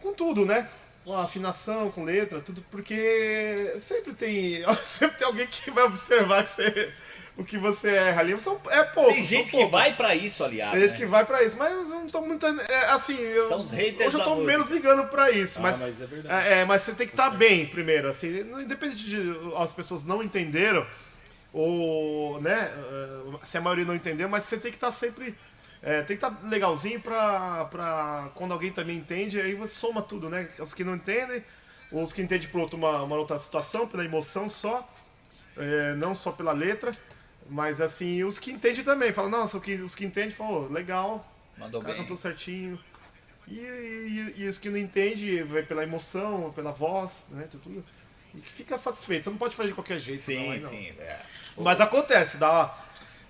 com 0.01 0.13
tudo, 0.13 0.45
né? 0.45 0.67
Com 1.03 1.13
afinação, 1.17 1.91
com 1.91 2.03
letra, 2.03 2.41
tudo, 2.41 2.61
porque 2.71 3.75
sempre 3.79 4.13
tem. 4.13 4.63
Sempre 4.75 5.17
tem 5.19 5.27
alguém 5.27 5.47
que 5.47 5.71
vai 5.71 5.85
observar 5.85 6.43
que 6.43 6.49
você- 6.51 6.93
o 7.37 7.45
que 7.45 7.57
você 7.57 7.89
erra 7.89 8.21
ali. 8.21 8.39
São, 8.39 8.59
é 8.69 8.83
pouco. 8.83 9.13
Tem 9.13 9.23
gente 9.23 9.51
que 9.51 9.65
vai 9.67 9.95
pra 9.95 10.15
isso, 10.15 10.43
aliás. 10.43 10.71
Tem 10.71 10.81
gente 10.81 10.91
né? 10.91 10.97
que 10.97 11.05
vai 11.05 11.25
pra 11.25 11.43
isso, 11.43 11.55
mas 11.57 11.71
eu 11.71 11.99
não 11.99 12.07
tô 12.07 12.21
muito. 12.21 12.45
é, 12.45 12.85
assim, 12.89 13.15
eu, 13.17 13.47
São 13.47 13.61
os 13.61 13.71
haters 13.71 14.07
hoje 14.07 14.15
eu 14.15 14.19
da 14.19 14.25
tô 14.25 14.35
música. 14.35 14.51
menos 14.51 14.67
ligando 14.69 15.07
pra 15.07 15.29
isso. 15.31 15.59
Ah, 15.59 15.61
mas, 15.61 15.81
mas 15.81 16.01
é 16.01 16.05
verdade. 16.05 16.47
é, 16.47 16.59
é, 16.59 16.65
mas 16.65 16.81
você 16.81 16.93
tem 16.93 17.05
que 17.05 17.13
estar 17.13 17.29
bem 17.31 17.65
primeiro, 17.67 18.09
assim, 18.09 18.39
independente 18.59 19.05
de 19.05 19.33
as 19.57 19.71
pessoas 19.71 20.03
não 20.03 20.23
entenderam, 20.23 20.85
ou, 21.53 22.41
né, 22.41 22.71
eh, 22.75 23.37
se 23.43 23.57
a 23.57 23.61
maioria 23.61 23.85
não 23.85 23.95
entendeu, 23.95 24.27
mas 24.27 24.43
você 24.43 24.57
tem 24.57 24.69
que 24.71 24.77
estar 24.77 24.91
sempre. 24.91 25.35
é, 25.81 25.97
tem 26.01 26.17
que 26.17 26.25
estar 26.25 26.37
legalzinho 26.43 26.99
pra, 26.99 27.65
pra 27.65 28.29
quando 28.35 28.51
alguém 28.51 28.71
também 28.71 28.97
entende, 28.97 29.39
aí 29.39 29.53
você 29.53 29.73
soma 29.75 30.01
tudo, 30.01 30.29
né? 30.29 30.47
Os 30.59 30.73
que 30.73 30.83
não 30.83 30.95
entendem, 30.95 31.43
os 31.91 32.11
que 32.13 32.21
entendem 32.21 32.47
por 32.49 32.61
outra, 32.61 32.77
uma, 32.77 33.03
uma 33.03 33.15
outra 33.15 33.37
situação, 33.39 33.87
pela 33.87 34.03
emoção 34.03 34.49
só, 34.49 34.87
é, 35.55 35.93
não 35.95 36.13
só 36.13 36.31
pela 36.31 36.51
letra, 36.51 36.95
mas 37.49 37.81
assim, 37.81 38.23
os 38.23 38.39
que 38.39 38.51
entendem 38.51 38.83
também, 38.83 39.11
falam, 39.13 39.29
nossa, 39.31 39.57
os 39.57 39.63
que, 39.63 39.73
os 39.75 39.95
que 39.95 40.05
entendem 40.05 40.31
falam, 40.31 40.65
"Oh, 40.69 40.73
legal, 40.73 41.25
Mandou 41.57 41.81
cara 41.81 41.93
bem. 41.93 42.03
cantou 42.03 42.17
certinho. 42.17 42.79
E, 43.47 43.57
e, 43.59 44.33
e 44.43 44.47
os 44.47 44.57
que 44.57 44.69
não 44.69 44.77
entendem, 44.77 45.43
vai 45.43 45.63
pela 45.63 45.83
emoção, 45.83 46.51
pela 46.53 46.71
voz, 46.71 47.27
né, 47.31 47.47
tudo. 47.49 47.83
E 48.35 48.41
que 48.41 48.51
fica 48.51 48.77
satisfeito. 48.77 49.23
Você 49.23 49.29
não 49.29 49.37
pode 49.37 49.55
fazer 49.55 49.69
de 49.69 49.73
qualquer 49.75 49.99
jeito, 49.99 50.19
não, 50.19 50.25
Sim, 50.25 50.51
aí 50.51 50.59
não. 50.59 50.69
sim. 50.69 50.93
É. 50.99 51.19
Mas 51.57 51.79
acontece, 51.81 52.37
dá 52.37 52.51
uma. 52.51 52.86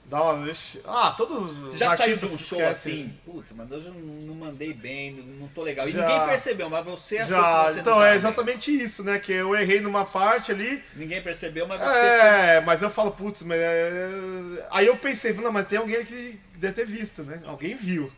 Dá 0.09 0.23
uma. 0.23 0.49
Ah, 0.85 1.11
todos 1.11 1.37
os 1.37 1.57
Você 1.57 1.77
já 1.77 1.95
saiu 1.95 2.15
de 2.15 2.25
um 2.25 2.37
show 2.37 2.65
assim, 2.65 3.13
putz, 3.25 3.51
mas 3.51 3.71
hoje 3.71 3.87
eu 3.87 3.93
não 3.93 4.35
mandei 4.35 4.73
bem, 4.73 5.21
não 5.39 5.47
tô 5.49 5.63
legal. 5.63 5.87
E 5.87 5.91
Já. 5.91 6.07
ninguém 6.07 6.25
percebeu, 6.27 6.69
mas 6.69 6.85
você 6.85 7.17
achou 7.17 7.35
Já, 7.35 7.65
que 7.65 7.73
você 7.73 7.79
então 7.81 7.95
não 7.95 8.01
é 8.01 8.05
tava 8.05 8.15
exatamente 8.17 8.71
isso, 8.83 9.03
né? 9.03 9.19
Que 9.19 9.33
eu 9.33 9.53
errei 9.55 9.81
numa 9.81 10.05
parte 10.05 10.51
ali. 10.51 10.69
bem. 10.69 10.83
Ninguém 10.95 11.21
percebeu, 11.21 11.67
mas 11.67 11.79
você... 11.81 11.97
É, 11.97 12.61
mas 12.61 12.81
eu 12.81 12.89
falo, 12.89 13.11
putz, 13.11 13.43
mas. 13.43 13.59
é... 13.59 14.67
Aí 14.71 14.87
eu 14.87 14.95
pensei, 14.97 15.33
não, 15.33 15.51
mas 15.51 15.67
tem 15.67 15.77
alguém 15.77 16.03
que 16.05 16.39
deve 16.57 16.73
ter 16.73 16.85
visto, 16.85 17.23
né? 17.23 17.41
Alguém 17.45 17.75
viu. 17.75 18.11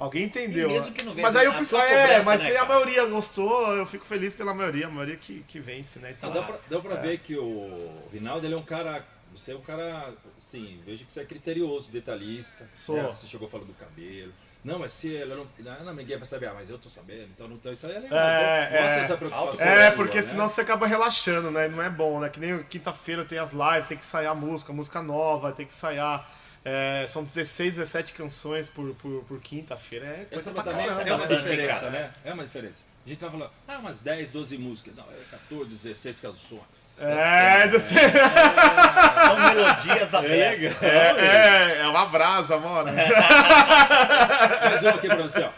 Alguém 0.00 0.24
entendeu. 0.24 0.70
E 0.70 0.72
mesmo 0.72 0.92
que 0.92 1.04
não 1.04 1.14
mas 1.14 1.36
aí 1.36 1.44
eu 1.44 1.52
fico. 1.52 1.76
É, 1.76 2.06
cobrança, 2.06 2.24
mas 2.24 2.42
né, 2.42 2.50
se 2.50 2.56
a 2.56 2.64
maioria 2.64 3.04
gostou, 3.04 3.70
eu 3.74 3.84
fico 3.84 4.06
feliz 4.06 4.32
pela 4.32 4.54
maioria, 4.54 4.86
a 4.86 4.90
maioria 4.90 5.16
que, 5.16 5.44
que 5.46 5.60
vence, 5.60 5.98
né? 5.98 6.14
Então, 6.16 6.30
Ah, 6.30 6.32
deu 6.32 6.42
pra, 6.42 6.58
deu 6.70 6.82
pra 6.82 6.94
ver 6.96 7.18
que 7.18 7.36
o 7.36 8.08
Rinaldo 8.10 8.46
ele 8.46 8.54
é 8.54 8.56
um 8.56 8.62
cara. 8.62 9.04
Você 9.40 9.52
é 9.52 9.56
um 9.56 9.62
cara, 9.62 10.12
assim, 10.36 10.78
vejo 10.84 11.06
que 11.06 11.12
você 11.12 11.20
é 11.20 11.24
criterioso, 11.24 11.90
detalhista. 11.90 12.68
Sou. 12.74 12.96
né? 12.96 13.04
Você 13.04 13.26
chegou 13.26 13.48
falando 13.48 13.68
do 13.68 13.74
cabelo. 13.74 14.32
Não, 14.62 14.78
mas 14.78 14.92
se 14.92 15.16
ela 15.16 15.34
não. 15.34 15.46
Não, 15.60 15.84
não, 15.86 15.94
ninguém 15.94 16.18
vai 16.18 16.26
saber, 16.26 16.46
ah, 16.46 16.54
mas 16.54 16.68
eu 16.68 16.78
tô 16.78 16.90
sabendo, 16.90 17.30
então 17.34 17.48
não 17.48 17.56
tô. 17.56 17.72
Isso 17.72 17.86
aí 17.86 17.96
é 17.96 17.98
legal. 18.00 18.18
É, 18.18 18.68
então, 18.68 18.78
é. 18.78 19.00
essa 19.00 19.16
preocupação. 19.16 19.66
É, 19.66 19.86
sua, 19.86 19.96
porque 19.96 20.16
né? 20.16 20.22
senão 20.22 20.46
você 20.46 20.60
acaba 20.60 20.86
relaxando, 20.86 21.50
né? 21.50 21.68
Não 21.68 21.82
é 21.82 21.88
bom, 21.88 22.20
né? 22.20 22.28
Que 22.28 22.38
nem 22.38 22.62
quinta-feira 22.64 23.24
tem 23.24 23.38
as 23.38 23.52
lives, 23.52 23.88
tem 23.88 23.96
que 23.96 24.04
ensaiar 24.04 24.36
música, 24.36 24.74
música 24.74 25.02
nova, 25.02 25.52
tem 25.52 25.64
que 25.64 25.72
ensaiar. 25.72 26.28
é, 26.62 27.06
são 27.08 27.24
16, 27.24 27.76
17 27.76 28.12
canções 28.12 28.68
por, 28.68 28.94
por, 28.96 29.24
por 29.24 29.40
quinta-feira. 29.40 30.04
É 30.04 30.26
coisa 30.26 30.50
pra 30.50 30.64
caramba. 30.64 30.82
é 30.82 31.04
uma 31.04 31.18
bastante, 31.18 31.40
diferença, 31.40 31.88
né? 31.88 32.12
É 32.22 32.34
uma 32.34 32.44
diferença. 32.44 32.89
A 33.04 33.08
gente 33.08 33.18
vai 33.20 33.30
falar, 33.30 33.50
ah, 33.66 33.78
umas 33.78 34.00
10, 34.02 34.30
12 34.30 34.58
músicas. 34.58 34.94
Não, 34.94 35.04
é 35.04 35.16
14, 35.30 35.70
16 35.74 36.20
canções. 36.20 36.60
É, 36.98 37.66
você- 37.72 37.94
São 37.94 39.40
melodias 39.54 40.14
abertas. 40.14 40.82
é, 40.82 41.16
é, 41.18 41.76
é 41.78 41.88
uma 41.88 42.06
brasa, 42.06 42.58
mano. 42.58 42.90
Mais 44.62 44.82
uma 44.82 44.90
aqui 44.92 45.08
pra 45.08 45.16
você, 45.22 45.42
ó. 45.42 45.50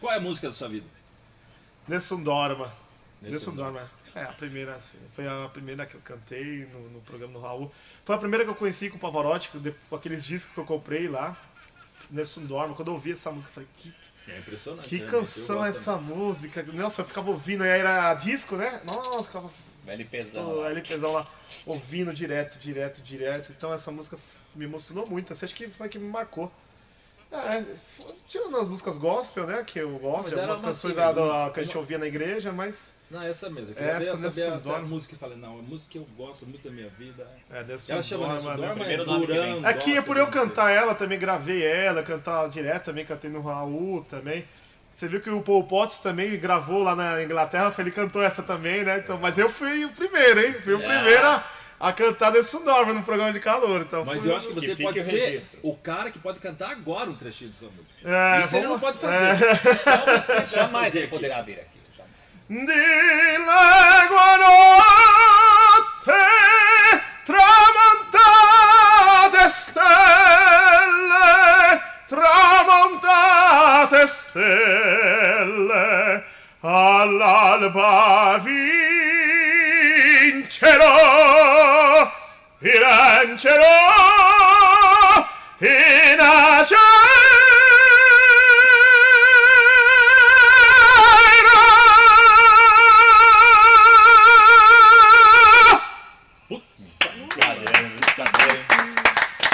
Qual 0.00 0.12
é 0.12 0.16
a 0.16 0.20
música 0.20 0.48
da 0.48 0.52
sua 0.52 0.68
vida? 0.68 0.86
Nessun 1.86 2.22
Dorma. 2.22 2.70
Nessun 3.22 3.54
Dorma. 3.54 3.82
É, 4.14 4.24
a 4.24 4.32
primeira, 4.32 4.74
assim, 4.74 4.98
foi 5.14 5.26
a 5.28 5.48
primeira 5.52 5.86
que 5.86 5.94
eu 5.94 6.00
cantei 6.02 6.66
no, 6.72 6.90
no 6.90 7.00
programa 7.02 7.32
do 7.34 7.40
Raul. 7.40 7.72
Foi 8.04 8.16
a 8.16 8.18
primeira 8.18 8.44
que 8.44 8.50
eu 8.50 8.54
conheci 8.56 8.90
com 8.90 8.96
o 8.96 9.00
Pavarotti, 9.00 9.50
com 9.88 9.94
aqueles 9.96 10.24
discos 10.26 10.52
que 10.54 10.60
eu 10.60 10.64
comprei 10.64 11.06
lá. 11.08 11.36
Nessun 12.10 12.44
Dorma. 12.46 12.74
Quando 12.74 12.88
eu 12.88 12.94
ouvi 12.94 13.12
essa 13.12 13.30
música, 13.30 13.50
eu 13.50 13.54
falei, 13.54 13.68
que 13.78 13.94
É 14.34 14.38
impressionante. 14.38 14.88
Que 14.88 15.00
né? 15.00 15.06
canção 15.06 15.64
essa 15.64 15.96
música? 15.96 16.62
Nossa, 16.72 17.02
eu 17.02 17.06
ficava 17.06 17.30
ouvindo, 17.30 17.62
aí 17.62 17.70
era 17.70 18.14
disco, 18.14 18.56
né? 18.56 18.80
Nossa, 18.84 19.24
ficava 19.24 19.50
LPzão. 19.86 20.64
LPzão 20.66 21.12
lá, 21.12 21.26
ouvindo 21.66 22.12
direto, 22.12 22.58
direto, 22.58 23.02
direto. 23.02 23.52
Então 23.52 23.72
essa 23.72 23.90
música 23.90 24.16
me 24.54 24.64
emocionou 24.64 25.08
muito. 25.08 25.32
Essa 25.32 25.44
acho 25.44 25.54
que 25.54 25.68
foi 25.68 25.86
a 25.86 25.88
que 25.88 25.98
me 25.98 26.08
marcou. 26.08 26.50
É, 27.32 27.62
tirando 28.26 28.56
as 28.56 28.66
músicas 28.66 28.96
gospel, 28.96 29.46
né? 29.46 29.62
Que 29.64 29.78
eu 29.78 29.88
gosto, 30.00 30.34
algumas 30.34 30.58
uma 30.58 30.68
canções 30.68 30.98
assim, 30.98 31.14
do- 31.14 31.22
uma- 31.22 31.50
que 31.50 31.60
a 31.60 31.62
gente 31.62 31.78
ouvia 31.78 31.96
na 31.96 32.06
igreja, 32.08 32.50
mas. 32.52 32.94
Não, 33.08 33.22
essa 33.22 33.48
mesmo. 33.48 33.70
Eu 33.70 33.74
queria 33.76 33.92
Essa 33.92 34.16
ver, 34.16 34.22
Nessun 34.24 34.30
saber 34.40 34.56
essa 34.56 34.68
Dorma. 34.68 34.88
música. 34.88 35.14
Eu 35.14 35.18
falei, 35.18 35.36
não, 35.38 35.58
a 35.58 35.62
música 35.62 35.92
que 35.92 35.98
eu 35.98 36.06
gosto 36.16 36.44
muito 36.46 36.64
da 36.68 36.74
minha 36.74 36.88
vida. 36.88 37.26
É, 37.52 37.62
desse 37.62 37.92
Ela 37.92 38.02
chama 38.02 38.26
Dorma, 38.40 38.54
é 38.54 38.72
que 38.72 38.84
vem. 38.84 38.96
Durão. 39.04 39.60
Aqui, 39.64 39.90
Dorma, 39.92 40.02
por 40.06 40.16
eu 40.16 40.24
sei. 40.24 40.32
cantar 40.32 40.70
ela, 40.72 40.94
também 40.94 41.18
gravei 41.20 41.62
ela, 41.64 42.02
cantar 42.02 42.48
direto, 42.48 42.86
também 42.86 43.04
cantei 43.06 43.30
no 43.30 43.40
Raul 43.42 44.04
também. 44.10 44.44
Você 44.90 45.06
viu 45.06 45.20
que 45.20 45.30
o 45.30 45.40
Paul 45.40 45.62
Potts 45.68 46.00
também 46.00 46.36
gravou 46.36 46.82
lá 46.82 46.96
na 46.96 47.22
Inglaterra, 47.22 47.72
ele 47.78 47.92
cantou 47.92 48.20
essa 48.20 48.42
também, 48.42 48.82
né? 48.82 48.98
Então, 48.98 49.18
mas 49.18 49.38
eu 49.38 49.48
fui 49.48 49.84
o 49.84 49.90
primeiro, 49.90 50.40
hein? 50.40 50.52
Fui 50.52 50.74
o 50.74 50.78
primeiro 50.80 51.26
a, 51.28 51.44
a 51.80 51.92
cantar 51.92 52.30
desse 52.30 52.62
Norma 52.64 52.92
no 52.92 53.02
programa 53.02 53.32
de 53.32 53.40
calor. 53.40 53.80
Então 53.80 54.04
Mas 54.04 54.24
eu 54.24 54.36
acho 54.36 54.48
que 54.48 54.54
Que 54.54 54.60
você 54.60 54.76
fique 54.76 54.92
poi 54.92 55.00
o 55.00 55.04
ser 55.04 55.18
registro. 55.18 55.58
o 55.62 55.76
cara 55.76 56.10
que 56.10 56.18
pode 56.18 56.38
cantar 56.38 56.70
agora 56.70 57.08
um 57.10 57.14
trechinho 57.14 57.50
dessa 57.50 57.66
música. 57.74 58.08
É, 58.08 58.42
Isso 58.42 58.56
ele 58.56 58.66
não 58.66 58.78
vamos- 58.78 58.98
pode 58.98 58.98
fazer. 58.98 59.76
Só 59.78 59.96
você 60.20 60.34
pode 60.34 60.54
Jamais 60.54 60.84
fazer 60.84 60.98
ele 60.98 61.06
aqui. 61.06 61.14
poderá 61.16 61.42
vir 61.42 61.60
aqui. 61.60 61.80
jamais. 61.96 62.10
Notte 66.00 66.12
tramontate 67.24 68.18
stelle, 69.48 69.86
tramontate 72.08 74.08
stelle, 74.08 75.70
all'alba 76.62 78.38
vincerò, 80.40 81.39
in 97.82 97.98
brincadeira, 98.00 98.58
hein? 98.58 98.94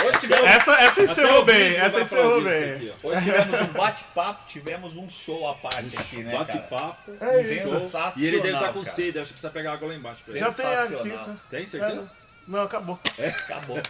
Hoje 0.04 0.20
tivemos, 0.20 0.44
Essa, 0.46 0.72
essa 0.72 1.02
encerrou 1.02 1.44
bem, 1.44 1.76
essa 1.76 2.00
encerrou 2.00 2.40
bem. 2.42 2.92
hoje 3.02 3.22
tivemos 3.22 3.60
um 3.60 3.72
bate-papo, 3.72 4.40
tivemos 4.48 4.96
um 4.96 5.08
show 5.08 5.48
à 5.48 5.54
parte 5.54 5.96
aqui, 5.96 6.22
né? 6.22 6.32
Bate-papo. 6.32 7.12
É 7.20 7.62
show. 7.62 7.80
Sensacional, 7.80 8.12
E 8.18 8.26
ele 8.26 8.40
deve 8.40 8.54
estar 8.54 8.72
com 8.72 8.82
cara. 8.82 8.94
sede, 8.94 9.18
acho 9.18 9.28
que 9.28 9.32
precisa 9.34 9.50
pegar 9.50 9.72
água 9.74 9.88
lá 9.88 9.94
embaixo. 9.94 10.22
Já 10.26 10.52
tem 10.52 10.66
aqui. 10.66 10.88
Sensacional. 10.96 11.24
tá? 11.24 11.36
Tem 11.50 11.66
certeza? 11.66 12.12
Não, 12.46 12.62
acabou. 12.62 12.98
Acabou. 13.44 13.80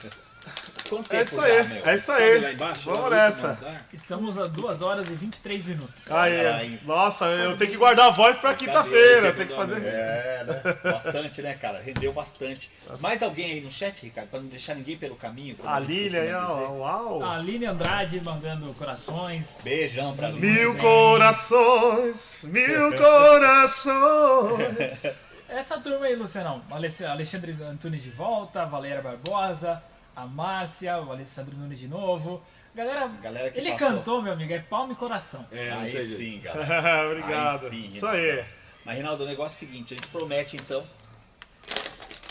Quanto 0.89 1.13
É 1.13 1.19
tempo 1.19 1.25
isso 1.25 1.41
aí, 1.41 1.81
é 1.85 1.95
isso 1.97 2.13
aí. 2.13 2.53
embaixo, 2.55 2.83
Vamos 2.85 3.11
nessa. 3.11 3.59
Estamos 3.93 4.39
a 4.39 4.47
2 4.47 4.83
horas 4.83 5.11
e 5.11 5.15
23 5.17 5.65
minutos. 5.65 5.93
Aí, 6.09 6.47
Aí. 6.47 6.81
nossa, 6.85 7.25
eu 7.25 7.57
tenho 7.57 7.73
que 7.73 7.77
guardar 7.77 8.07
a 8.07 8.11
voz 8.11 8.37
pra 8.37 8.55
quinta-feira. 8.55 9.33
Tem 9.33 9.49
que 9.49 9.53
fazer. 9.57 9.83
É, 9.85 10.45
né? 10.47 10.63
Bastante, 10.93 11.43
né, 11.43 11.55
cara? 11.55 11.81
Rendeu 11.83 12.13
bastante. 12.13 12.71
Mais 13.01 13.21
alguém 13.25 13.55
aí 13.55 13.61
no 13.61 13.73
chat, 13.73 14.01
Ricardo, 14.05 14.29
pra 14.29 14.39
não 14.39 14.47
deixar 14.47 14.77
ninguém 14.77 14.97
pelo 14.97 15.17
caminho? 15.17 15.57
A 15.65 15.81
Lilian 15.81 16.21
aí. 16.21 16.33
Uau! 16.33 17.25
A 17.25 17.35
Aline 17.35 17.67
Andrade 17.67 18.21
mandando 18.25 18.73
corações. 18.75 19.59
Beijão 19.65 20.15
pra 20.15 20.29
Lilian. 20.29 20.53
Mil 20.53 20.77
corações, 20.77 22.45
mil 22.45 22.93
corações. 22.97 25.03
Essa 25.49 25.79
turma 25.81 26.07
aí, 26.07 26.17
Lucianão. 26.17 26.63
Alexandre 26.71 27.53
Antunes 27.63 28.03
de 28.03 28.11
volta, 28.11 28.65
Valéria 28.65 29.01
Barbosa, 29.03 29.83
a 30.15 30.27
Márcia, 30.27 30.99
o 31.01 31.13
Alessandro 31.13 31.57
Nunes 31.57 31.79
de 31.79 31.89
novo. 31.89 32.43
Galera, 32.75 33.09
Galera 33.23 33.51
que 33.51 33.59
ele 33.59 33.71
passou. 33.73 33.89
cantou, 33.89 34.23
meu 34.23 34.33
amigo, 34.35 34.53
é 34.53 34.59
palma 34.59 34.93
e 34.93 34.97
coração. 34.97 35.47
É, 35.51 35.71
Aí 35.73 36.05
sim, 36.05 36.41
galera. 36.45 37.07
Obrigado. 37.07 37.63
Aí 37.65 37.71
sim, 37.71 37.87
Isso 37.87 38.07
aí. 38.07 38.45
Mas, 38.85 38.99
Rinaldo, 38.99 39.25
o 39.25 39.27
negócio 39.27 39.65
é 39.65 39.67
o 39.67 39.71
seguinte, 39.71 39.95
a 39.95 39.97
gente 39.97 40.09
promete, 40.09 40.57
então, 40.57 40.85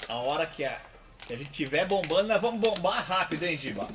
a 0.07 0.15
hora 0.15 0.45
que 0.45 0.63
a, 0.63 0.77
que 1.27 1.33
a 1.33 1.37
gente 1.37 1.49
tiver 1.49 1.85
bombando, 1.85 2.27
nós 2.29 2.41
vamos 2.41 2.59
bombar 2.61 3.03
rápido, 3.05 3.43
hein, 3.43 3.57
Giba? 3.57 3.87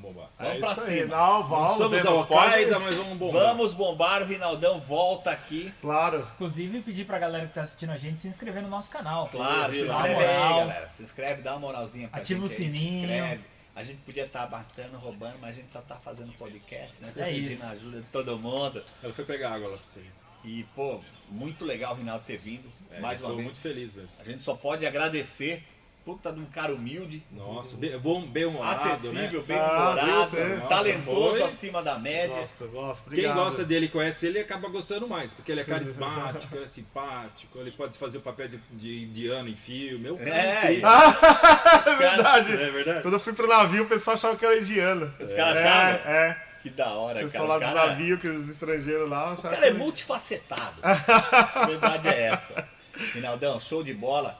Vamos 0.00 0.14
bombar. 0.14 0.30
Vamos 0.38 0.54
É 0.54 0.58
pra 0.60 0.74
cima. 0.74 1.16
Não, 1.16 1.76
somos 1.76 2.06
Al-Qaeda, 2.06 2.78
mas 2.78 2.94
vamos 2.94 3.18
bombar. 3.18 3.42
Vamos 3.42 3.72
bombar, 3.74 4.22
o 4.22 4.26
Rinaldão 4.26 4.80
volta 4.80 5.30
aqui. 5.30 5.72
Claro. 5.80 6.26
Inclusive, 6.34 6.80
pedir 6.82 7.04
pra 7.04 7.18
galera 7.18 7.46
que 7.46 7.54
tá 7.54 7.62
assistindo 7.62 7.90
a 7.90 7.96
gente 7.98 8.20
se 8.20 8.28
inscrever 8.28 8.62
no 8.62 8.68
nosso 8.68 8.90
canal. 8.90 9.26
Claro, 9.28 9.72
se 9.74 9.82
inscreve 9.82 10.08
aí, 10.08 10.14
moral. 10.14 10.58
galera. 10.60 10.88
Se 10.88 11.02
inscreve, 11.02 11.42
dá 11.42 11.52
uma 11.52 11.60
moralzinha 11.60 12.08
pra 12.08 12.20
Ativa 12.20 12.40
gente 12.46 12.50
o 12.50 12.52
aí, 12.64 12.72
sininho. 12.72 13.08
Se 13.08 13.14
inscreve. 13.14 13.44
A 13.74 13.84
gente 13.84 13.98
podia 13.98 14.24
estar 14.24 14.44
batendo, 14.46 14.98
roubando, 14.98 15.36
mas 15.40 15.50
a 15.50 15.52
gente 15.52 15.70
só 15.72 15.80
tá 15.80 15.94
fazendo 15.94 16.32
podcast, 16.32 17.00
né? 17.00 17.12
Tá 17.14 17.28
É 17.28 17.32
pedindo 17.32 17.52
isso. 17.52 17.64
a 17.64 17.68
ajuda 17.70 18.00
de 18.00 18.06
todo 18.06 18.36
mundo. 18.38 18.82
Ela 19.02 19.12
foi 19.12 19.24
pegar 19.24 19.52
água 19.54 19.68
lá 19.68 19.76
pra 19.76 19.84
você. 19.86 20.02
E, 20.44 20.64
pô, 20.74 21.00
muito 21.28 21.64
legal 21.64 21.94
o 21.94 21.96
Rinaldo 21.96 22.24
ter 22.24 22.38
vindo. 22.38 22.68
É, 22.90 22.98
mais 23.00 23.20
uma 23.20 23.28
tô 23.28 23.34
vez. 23.36 23.44
muito 23.46 23.60
feliz 23.60 23.94
mesmo. 23.94 24.20
A 24.20 24.24
gente 24.24 24.42
só 24.42 24.54
pode 24.54 24.84
agradecer. 24.86 25.62
Puta 26.08 26.32
de 26.32 26.40
um 26.40 26.46
cara 26.46 26.72
humilde, 26.74 27.22
Nossa, 27.30 27.76
bem, 27.76 27.98
bom, 27.98 28.22
bem 28.26 28.46
humorado, 28.46 28.88
acessível, 28.92 29.40
né? 29.42 29.46
bem 29.46 29.58
Ah, 29.58 29.90
humorado, 29.90 30.22
isso, 30.26 30.36
é. 30.38 30.60
talentoso 30.66 31.30
Nossa, 31.32 31.44
acima 31.44 31.82
da 31.82 31.98
média. 31.98 32.34
Nossa, 32.34 32.64
gosto. 32.66 33.02
Quem 33.04 33.12
Obrigado. 33.18 33.34
gosta 33.36 33.64
dele 33.66 33.86
e 33.86 33.88
conhece 33.90 34.26
ele 34.26 34.38
acaba 34.38 34.70
gostando 34.70 35.06
mais, 35.06 35.34
porque 35.34 35.52
ele 35.52 35.60
é 35.60 35.64
carismático, 35.64 36.56
é 36.56 36.66
simpático, 36.66 37.58
ele 37.58 37.70
pode 37.72 37.98
fazer 37.98 38.16
o 38.16 38.20
papel 38.22 38.48
de, 38.48 38.56
de 38.72 39.02
indiano 39.04 39.50
em 39.50 39.54
filme. 39.54 40.08
É, 40.08 40.14
cara 40.14 40.72
É. 40.72 40.80
É 41.92 41.96
verdade. 41.96 42.52
É 42.54 42.70
verdade? 42.70 43.02
Quando 43.02 43.14
eu 43.14 43.20
fui 43.20 43.34
pro 43.34 43.46
navio, 43.46 43.82
o 43.82 43.86
pessoal 43.86 44.14
achava 44.14 44.34
que 44.34 44.46
era 44.46 44.56
indiano. 44.58 45.14
Os 45.20 45.32
caras 45.34 45.58
É, 45.58 45.68
achavam? 45.68 46.10
é. 46.10 46.44
Que 46.62 46.70
da 46.70 46.88
hora, 46.90 47.18
O 47.26 47.30
cara. 47.30 47.44
O 47.44 47.46
lá 47.48 47.54
do 47.58 47.60
cara, 47.60 47.86
navio, 47.88 48.16
que 48.18 48.26
os 48.28 48.48
estrangeiros 48.48 49.10
lá 49.10 49.34
o 49.34 49.42
cara 49.42 49.56
é 49.66 49.70
que 49.70 49.76
eu- 49.76 49.78
multifacetado. 49.78 50.80
A 50.82 51.66
verdade 51.66 52.08
é 52.08 52.28
essa. 52.28 52.66
Rinaldão, 53.12 53.60
show 53.60 53.84
de 53.84 53.92
bola. 53.92 54.36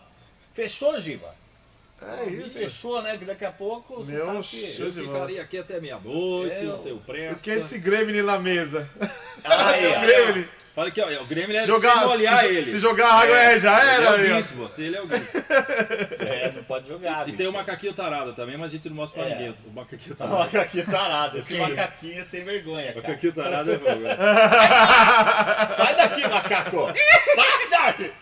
Fechou, 0.54 0.98
Giba? 0.98 1.36
É 2.00 2.30
isso. 2.30 2.58
Fechou, 2.60 3.02
né? 3.02 3.16
Que 3.18 3.24
daqui 3.24 3.44
a 3.44 3.50
pouco 3.52 3.96
você 3.96 4.12
Meu 4.12 4.24
sabe 4.26 4.42
que... 4.46 4.76
Eu 4.80 4.92
ficaria 4.92 5.42
aqui 5.42 5.58
até 5.58 5.80
meia-noite, 5.80 6.62
Eu- 6.64 6.68
não 6.72 6.78
tenho 6.78 6.98
pressa. 6.98 7.34
O 7.34 7.42
que 7.42 7.50
é 7.50 7.54
esse 7.56 7.78
Gremlin 7.80 8.22
na 8.22 8.38
mesa? 8.38 8.88
Aí, 9.44 9.86
O 9.88 9.96
ó. 9.96 10.00
Gremlin. 10.00 10.48
Fala 10.74 10.88
aqui, 10.90 11.00
ó, 11.00 11.22
o 11.22 11.26
Grêmio 11.26 11.56
é 11.56 11.66
Jogar, 11.66 12.06
molhar 12.06 12.38
se, 12.38 12.46
ele. 12.46 12.62
se 12.64 12.78
jogar 12.78 13.12
água, 13.12 13.36
é, 13.36 13.58
já 13.58 13.80
Ele 13.80 13.90
era. 13.90 14.04
é 14.04 14.08
aí, 14.26 14.32
o 14.32 14.36
bispo, 14.36 14.56
você, 14.58 14.82
ele 14.84 14.96
é 14.96 15.00
o 15.02 15.06
bispo. 15.08 15.38
É, 16.24 16.52
não 16.52 16.62
pode 16.62 16.86
jogar, 16.86 17.22
E 17.22 17.24
bicho. 17.24 17.36
tem 17.36 17.48
o 17.48 17.52
macaquinho 17.52 17.92
tarado 17.94 18.32
também, 18.32 18.56
mas 18.56 18.68
a 18.68 18.70
gente 18.76 18.88
não 18.88 18.94
mostra 18.94 19.24
pra 19.24 19.32
É. 19.32 19.34
ninguém. 19.34 19.56
O 19.66 19.70
macaquinho 19.72 20.14
O 20.14 20.16
tarado. 20.16 20.38
macaquinho 20.38 20.86
tarado. 20.86 21.36
Esse 21.38 21.56
macaquinho 21.56 22.20
é 22.20 22.24
sem 22.24 22.44
vergonha, 22.44 22.90
O 22.92 22.94
cara. 22.94 23.08
macaquinho 23.08 23.32
tarado 23.32 23.72
é 23.72 23.78
fogo. 23.78 24.02
Sai 25.76 25.96
daqui, 25.96 26.28
macaco! 26.28 26.92
Sai 27.34 27.68
daqui! 27.70 28.12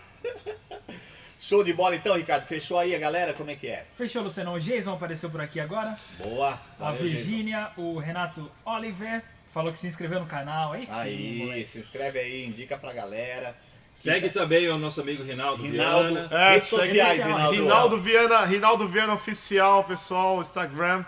Show 1.47 1.63
de 1.63 1.71
bola 1.71 1.95
então, 1.95 2.17
Ricardo. 2.17 2.45
Fechou 2.45 2.77
aí 2.77 2.93
a 2.93 2.99
galera? 2.99 3.33
Como 3.33 3.49
é 3.49 3.55
que 3.55 3.67
é? 3.67 3.85
Fechou, 3.95 4.21
Luciano. 4.21 4.51
O 4.51 4.59
Jason 4.59 4.93
apareceu 4.93 5.29
por 5.29 5.39
aqui 5.39 5.61
agora. 5.61 5.97
Boa! 6.21 6.59
A 6.77 6.83
Valeu, 6.91 7.07
gente. 7.07 7.13
Virgínia, 7.13 7.71
o 7.77 7.97
Renato 7.97 8.51
Oliver, 8.65 9.23
falou 9.53 9.71
que 9.71 9.79
se 9.79 9.87
inscreveu 9.87 10.19
no 10.19 10.25
canal. 10.25 10.73
Aí 10.73 10.85
sim, 10.85 10.91
Aí, 10.93 11.37
moleque. 11.45 11.65
se 11.65 11.79
inscreve 11.79 12.19
aí, 12.19 12.45
indica 12.47 12.77
pra 12.77 12.91
galera. 12.91 13.55
Segue 13.95 14.29
também 14.29 14.67
o 14.67 14.77
nosso 14.77 14.99
amigo 14.99 15.23
Rinaldo, 15.23 15.63
Rinaldo, 15.63 16.15
Viana. 16.15 16.29
É, 16.29 16.49
redes 16.49 16.67
sociais, 16.67 17.23
Rinaldo. 17.23 17.37
Rinaldo. 17.37 17.55
Rinaldo 17.63 18.01
Viana, 18.01 18.45
Rinaldo 18.45 18.87
Viana 18.89 19.13
Oficial, 19.13 19.85
pessoal, 19.85 20.41
Instagram, 20.41 21.05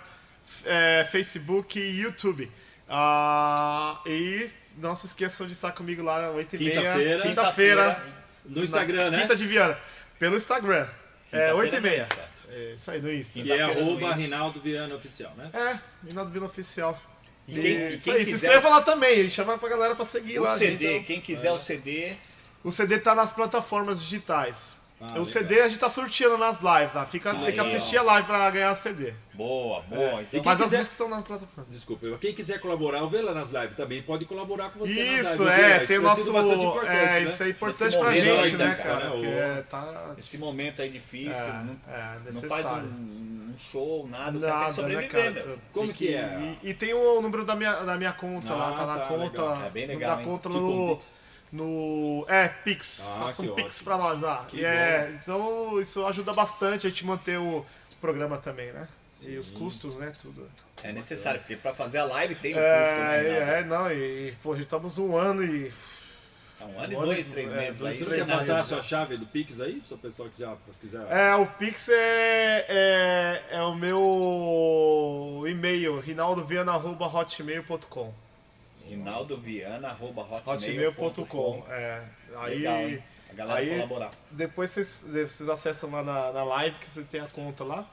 é, 0.65 1.05
Facebook 1.11 1.77
e 1.77 1.99
YouTube. 1.99 2.49
Ah, 2.87 3.99
e 4.05 4.49
não 4.77 4.95
se 4.95 5.05
esqueçam 5.05 5.45
de 5.45 5.51
estar 5.51 5.73
comigo 5.73 6.01
lá 6.01 6.31
8 6.31 6.55
e 6.55 6.59
meia. 6.59 6.79
Quinta-feira. 6.81 7.21
Quinta-feira. 7.23 8.03
No 8.45 8.63
Instagram, 8.63 9.09
né? 9.09 9.19
Quinta 9.19 9.35
de 9.35 9.45
Viana. 9.45 9.77
Pelo 10.19 10.35
Instagram. 10.35 10.85
É 11.31 11.51
Quinta-feira 11.51 11.55
8 11.55 11.75
e 11.75 11.79
meia. 11.81 12.07
É, 12.51 12.73
isso 12.75 12.91
aí 12.91 13.01
no 13.01 13.13
Insta. 13.13 13.39
Que 13.41 13.51
é 13.51 13.65
no 13.65 13.71
arroba. 13.71 14.13
Rinaldo 14.15 14.59
Viana 14.59 14.95
Oficial, 14.95 15.31
né? 15.37 15.49
É, 15.53 15.79
Rinaldo 16.07 16.31
Viana 16.31 16.47
Oficial. 16.47 16.99
E 17.47 17.53
quem- 17.53 17.63
e 17.63 17.93
isso 17.95 18.03
quem 18.05 18.13
aí, 18.13 18.25
se 18.25 18.31
quiser- 18.31 18.47
inscreva 18.47 18.69
lá 18.69 18.81
também, 18.81 19.29
chama 19.29 19.57
pra 19.57 19.69
galera 19.69 19.95
pra 19.95 20.05
seguir 20.05 20.39
O 20.39 20.43
lá. 20.43 20.57
CD, 20.57 20.85
gente. 20.93 21.05
quem 21.05 21.21
quiser 21.21 21.51
o 21.51 21.59
CD, 21.59 22.13
O 22.63 22.71
CD 22.71 22.99
tá 22.99 23.15
nas 23.15 23.31
plataformas 23.31 24.01
digitais. 24.01 24.77
Ah, 25.01 25.05
o 25.05 25.07
legal. 25.11 25.25
CD 25.25 25.61
a 25.61 25.67
gente 25.69 25.79
tá 25.79 25.87
sorteando 25.87 26.37
nas 26.37 26.59
lives, 26.61 26.95
ah, 26.97 27.05
Fica, 27.05 27.33
tem 27.33 27.53
que 27.53 27.59
Aí, 27.59 27.59
assistir 27.59 27.97
a 27.97 28.01
live 28.03 28.27
pra 28.27 28.49
ganhar 28.51 28.75
CD. 28.75 29.13
boa, 29.33 29.81
boa. 29.83 30.21
Então, 30.23 30.41
Mas 30.43 30.59
as 30.59 30.65
quiser- 30.65 30.77
músicas 30.79 30.87
estão 30.91 31.07
na 31.09 31.21
plataforma. 31.21 31.69
Desculpa, 31.71 32.17
quem 32.19 32.33
quiser 32.33 32.59
colaborar, 32.59 33.05
vê 33.05 33.21
lá 33.21 33.33
nas 33.33 33.51
lives 33.53 33.75
também, 33.77 34.01
pode 34.03 34.25
colaborar 34.25 34.71
com 34.71 34.79
você 34.79 35.01
Isso, 35.01 35.43
nas 35.45 35.53
lives. 35.57 35.71
é, 35.71 35.79
tem 35.85 35.97
o 35.99 36.01
nosso. 36.01 36.23
sido 36.23 36.33
bastante 36.33 36.65
importante, 36.65 36.91
É, 36.97 37.05
né? 37.05 37.21
isso 37.21 37.43
é 37.43 37.49
importante 37.49 37.97
pra 37.97 38.11
gente, 38.11 38.29
aí, 38.29 38.51
né, 38.51 38.57
né, 38.67 38.75
cara? 38.75 38.89
cara? 38.99 39.11
Porque 39.11 39.25
O- 39.27 39.29
é, 39.31 39.61
tá. 39.69 40.15
esse 40.17 40.37
momento 40.37 40.81
aí 40.81 40.89
difícil, 40.89 41.31
É, 41.45 41.63
não, 41.63 41.77
é, 41.95 42.17
não 42.33 42.41
faz 42.41 42.65
um, 42.65 42.75
um 43.53 43.55
show, 43.57 44.05
nada, 44.11 44.37
o 44.37 44.41
cara 44.41 44.41
tem 44.41 44.41
que 44.41 44.47
Nada, 44.49 44.65
né, 44.67 44.73
sobreviver, 44.73 45.09
cara? 45.33 45.45
meu. 45.47 45.59
Como 45.71 45.87
Tem 45.87 45.95
que 45.95 46.13
é? 46.13 46.57
E, 46.61 46.69
e 46.71 46.73
tem 46.73 46.93
o 46.93 47.21
número 47.21 47.45
da 47.45 47.55
minha, 47.55 47.73
da 47.85 47.95
minha 47.95 48.11
conta 48.11 48.51
Ah, 48.53 48.57
lá, 48.57 48.71
tá 48.73 48.85
na 48.85 48.99
tá, 48.99 49.05
conta. 49.07 49.41
legal. 49.41 49.63
É 49.65 49.69
bem 49.69 49.87
legal, 49.87 50.19
hein? 50.19 50.25
conta 50.25 50.49
no. 50.49 50.99
No. 51.51 52.23
É, 52.27 52.47
Pix. 52.47 53.07
Ah, 53.07 53.21
Faça 53.21 53.41
um 53.41 53.55
Pix 53.55 53.77
ótimo. 53.77 53.85
pra 53.85 53.97
nós 53.97 54.21
lá. 54.21 54.45
Que 54.45 54.57
E 54.57 54.65
é, 54.65 55.11
então 55.21 55.79
isso 55.79 56.05
ajuda 56.05 56.31
bastante 56.33 56.85
a 56.85 56.89
gente 56.89 57.03
manter 57.05 57.39
o 57.39 57.65
programa 57.99 58.37
também, 58.37 58.71
né? 58.71 58.87
E 59.21 59.37
os 59.37 59.49
custos, 59.49 59.97
né? 59.97 60.13
Tudo. 60.21 60.47
É 60.83 60.91
necessário, 60.93 61.41
porque 61.41 61.57
pra 61.57 61.73
fazer 61.73 61.97
a 61.97 62.05
live 62.05 62.35
tem 62.35 62.53
um 62.53 62.57
custo, 62.57 62.69
né? 62.69 63.27
É, 63.27 63.59
é, 63.59 63.63
não, 63.65 63.91
e, 63.91 64.31
pô, 64.41 64.55
já 64.55 64.61
estamos 64.63 64.97
um 64.97 65.17
ano 65.17 65.43
e. 65.43 65.69
É 66.61 66.65
um 66.65 66.79
ano 66.79 66.93
e 66.93 66.95
Um 66.95 67.01
dois, 67.01 67.27
três 67.27 67.51
é, 67.51 67.55
meses 67.55 67.79
dois, 67.79 67.97
aí. 67.97 68.05
Você 68.05 68.15
quer 68.15 68.27
passar 68.27 68.59
a 68.59 68.63
sua 68.63 68.81
chave 68.81 69.17
do 69.17 69.25
Pix 69.25 69.59
aí? 69.59 69.81
Se 69.85 69.93
o 69.93 69.97
pessoal 69.97 70.29
quiser, 70.29 70.47
quiser. 70.79 71.05
É, 71.11 71.35
o 71.35 71.45
Pix 71.45 71.89
é, 71.89 72.65
é, 72.69 73.43
é 73.51 73.61
o 73.63 73.75
meu 73.75 75.43
e-mail, 75.47 75.99
rinaldoviana.hotmail.com. 75.99 78.13
Rinaldo 78.89 79.37
Viana, 79.37 79.89
arroba 79.89 80.21
Hotmail.com. 80.23 81.63
É, 81.69 82.03
aí, 82.37 82.55
Legal? 82.57 83.03
A 83.29 83.33
galera 83.33 83.59
aí- 83.59 83.69
colaborar. 83.75 84.11
depois 84.31 84.71
vocês, 84.71 85.03
vocês 85.07 85.47
acessam 85.49 85.91
lá 85.91 86.03
na, 86.03 86.31
na 86.31 86.43
live 86.43 86.77
que 86.79 86.85
você 86.87 87.03
tem 87.03 87.21
a 87.21 87.27
conta 87.27 87.63
lá. 87.63 87.87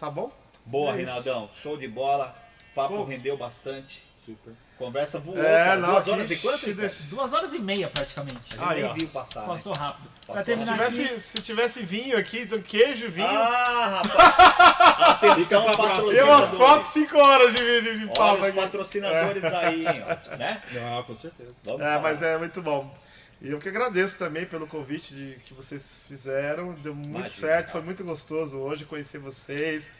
Tá 0.00 0.10
bom? 0.10 0.32
Boa, 0.64 0.92
É. 0.94 0.96
Rinaldão. 0.96 1.48
Show 1.52 1.76
de 1.76 1.86
bola. 1.88 2.34
O 2.70 2.74
papo 2.74 2.96
Pô. 2.96 3.04
rendeu 3.04 3.36
bastante. 3.36 4.02
Super. 4.18 4.54
Conversa 4.78 5.20
voou, 5.20 5.38
É, 5.38 5.42
cara. 5.66 5.76
não, 5.76 5.90
Duas 5.92 6.08
horas 6.08 6.30
e 6.32 6.36
quanto? 6.36 6.56
Ricardo? 6.56 6.76
desse- 6.82 7.02
Duas 7.10 7.32
horas 7.32 7.52
e 7.54 7.58
meia 7.60 7.88
praticamente. 7.88 8.36
A 8.36 8.56
gente 8.56 8.64
Aí, 8.72 8.82
nem 8.82 8.90
ó. 8.90 8.94
viu 8.94 9.08
passar, 9.08 9.40
né? 9.42 9.46
Passou 9.46 9.72
rápido. 9.72 10.08
Pra 10.26 10.34
Passou 10.34 10.44
terminar 10.44 10.66
Se 10.66 10.72
tivesse, 10.96 11.02
aqui, 11.12 11.20
se 11.20 11.42
tivesse 11.42 11.82
vinho 11.84 12.18
aqui, 12.18 12.40
então 12.40 12.58
queijo, 12.60 13.08
vinho, 13.10 13.26
Ah, 13.28 14.02
rapaz! 14.02 15.30
Atenção, 15.32 15.64
próxima. 15.72 16.12
tem 16.12 16.22
umas 16.24 16.50
patrocinadores. 16.50 16.56
4, 16.56 16.92
5 16.92 17.18
horas 17.18 17.54
de, 17.54 17.80
de, 17.82 17.98
de 18.00 18.06
papo 18.06 18.22
Olha 18.42 18.48
os 18.50 18.54
patrocinadores 18.54 19.44
aí, 19.44 19.84
ó, 19.86 20.36
né? 20.36 20.62
Ah, 20.76 21.02
com 21.06 21.14
certeza. 21.14 21.50
Vamos 21.64 21.80
É, 21.80 21.84
falar. 21.84 22.00
mas 22.00 22.22
é 22.22 22.38
muito 22.38 22.60
bom. 22.62 22.92
E 23.40 23.50
eu 23.50 23.58
que 23.58 23.68
agradeço 23.68 24.18
também 24.18 24.46
pelo 24.46 24.66
convite 24.66 25.14
de, 25.14 25.36
que 25.46 25.52
vocês 25.54 26.04
fizeram. 26.08 26.72
Deu 26.74 26.94
muito 26.94 27.08
Imagina, 27.10 27.30
certo, 27.30 27.66
cara. 27.66 27.72
foi 27.72 27.82
muito 27.82 28.02
gostoso 28.02 28.56
hoje 28.56 28.84
conhecer 28.86 29.18
vocês. 29.18 29.92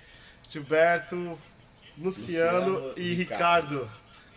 Gilberto, 0.50 1.38
Luciano, 1.98 2.70
Luciano 2.70 2.92
e 2.96 3.02
e 3.02 3.14
Ricardo. 3.14 3.88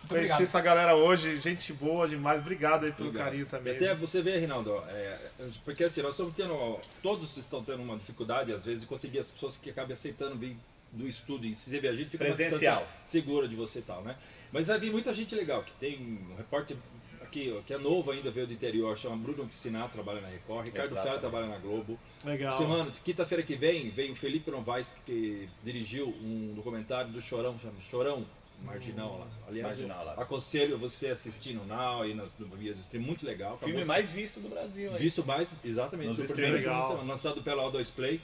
Conheci 0.08 0.32
obrigado. 0.32 0.42
essa 0.42 0.60
galera 0.60 0.96
hoje, 0.96 1.40
gente 1.40 1.72
boa 1.72 2.08
demais. 2.08 2.40
Obrigado 2.40 2.84
aí 2.84 2.92
pelo 2.92 3.08
Obrigado. 3.08 3.26
carinho 3.26 3.46
também. 3.46 3.76
Até 3.76 3.94
você 3.94 4.22
vê, 4.22 4.38
Rinaldo, 4.38 4.82
é, 4.88 5.18
porque 5.64 5.84
assim, 5.84 6.02
nós 6.02 6.12
estamos 6.12 6.34
tendo, 6.34 6.78
todos 7.02 7.36
estão 7.36 7.62
tendo 7.62 7.82
uma 7.82 7.96
dificuldade, 7.96 8.52
às 8.52 8.64
vezes, 8.64 8.82
de 8.82 8.86
conseguir 8.86 9.18
as 9.18 9.30
pessoas 9.30 9.56
que 9.56 9.70
acabam 9.70 9.92
aceitando 9.92 10.34
vir 10.36 10.56
do 10.92 11.06
estúdio 11.06 11.50
em 11.50 11.54
si, 11.54 11.76
a 11.76 11.92
gente 11.92 12.06
fica 12.06 12.24
uma 12.24 12.34
Presencial. 12.34 12.78
distância 12.78 13.00
segura 13.04 13.46
de 13.46 13.54
você 13.54 13.80
e 13.80 13.82
tal, 13.82 14.02
né? 14.02 14.16
Mas 14.50 14.66
vai 14.66 14.78
vir 14.78 14.90
muita 14.90 15.12
gente 15.12 15.34
legal, 15.34 15.62
que 15.62 15.72
tem 15.72 15.98
um 15.98 16.36
repórter 16.36 16.76
aqui, 17.20 17.54
ó, 17.56 17.60
que 17.60 17.74
é 17.74 17.78
novo 17.78 18.10
ainda, 18.10 18.30
veio 18.30 18.46
do 18.46 18.52
interior, 18.54 18.96
chama 18.96 19.16
Bruno 19.16 19.46
Piscinato, 19.46 19.92
trabalha 19.92 20.22
na 20.22 20.28
Record, 20.28 20.66
Ricardo. 20.66 20.94
Ferro 20.94 21.18
trabalha 21.18 21.46
na 21.46 21.58
Globo. 21.58 21.98
Legal. 22.24 22.56
Semana, 22.56 22.90
quinta-feira 23.04 23.42
que 23.42 23.54
vem, 23.56 23.90
vem 23.90 24.10
o 24.10 24.14
Felipe 24.14 24.50
Novaes, 24.50 24.94
que 25.04 25.48
dirigiu 25.62 26.08
um 26.08 26.54
documentário 26.54 27.12
do 27.12 27.20
Chorão, 27.20 27.58
chama 27.58 27.78
Chorão 27.80 28.24
Marginal 28.62 29.18
lá. 29.18 29.26
Aliás, 29.46 29.76
Marginal 29.76 30.04
lá. 30.04 30.12
aconselho 30.14 30.76
você 30.78 31.08
a 31.08 31.12
assistir 31.12 31.54
no 31.54 31.64
Now 31.66 32.06
e 32.06 32.14
nas 32.14 32.36
vias 32.58 32.78
stream, 32.78 33.02
muito 33.02 33.24
legal. 33.24 33.54
O 33.54 33.58
filme 33.58 33.74
Acabou 33.74 33.88
mais 33.94 34.10
visto 34.10 34.40
do 34.40 34.48
Brasil. 34.48 34.92
hein? 34.92 34.98
Visto 34.98 35.24
mais, 35.24 35.50
exatamente. 35.64 36.18
Nos. 36.20 36.30
Bem, 36.32 36.50
Legal. 36.50 37.04
lançado 37.04 37.42
pela 37.42 37.62
O2 37.70 37.92
Play. 37.94 38.20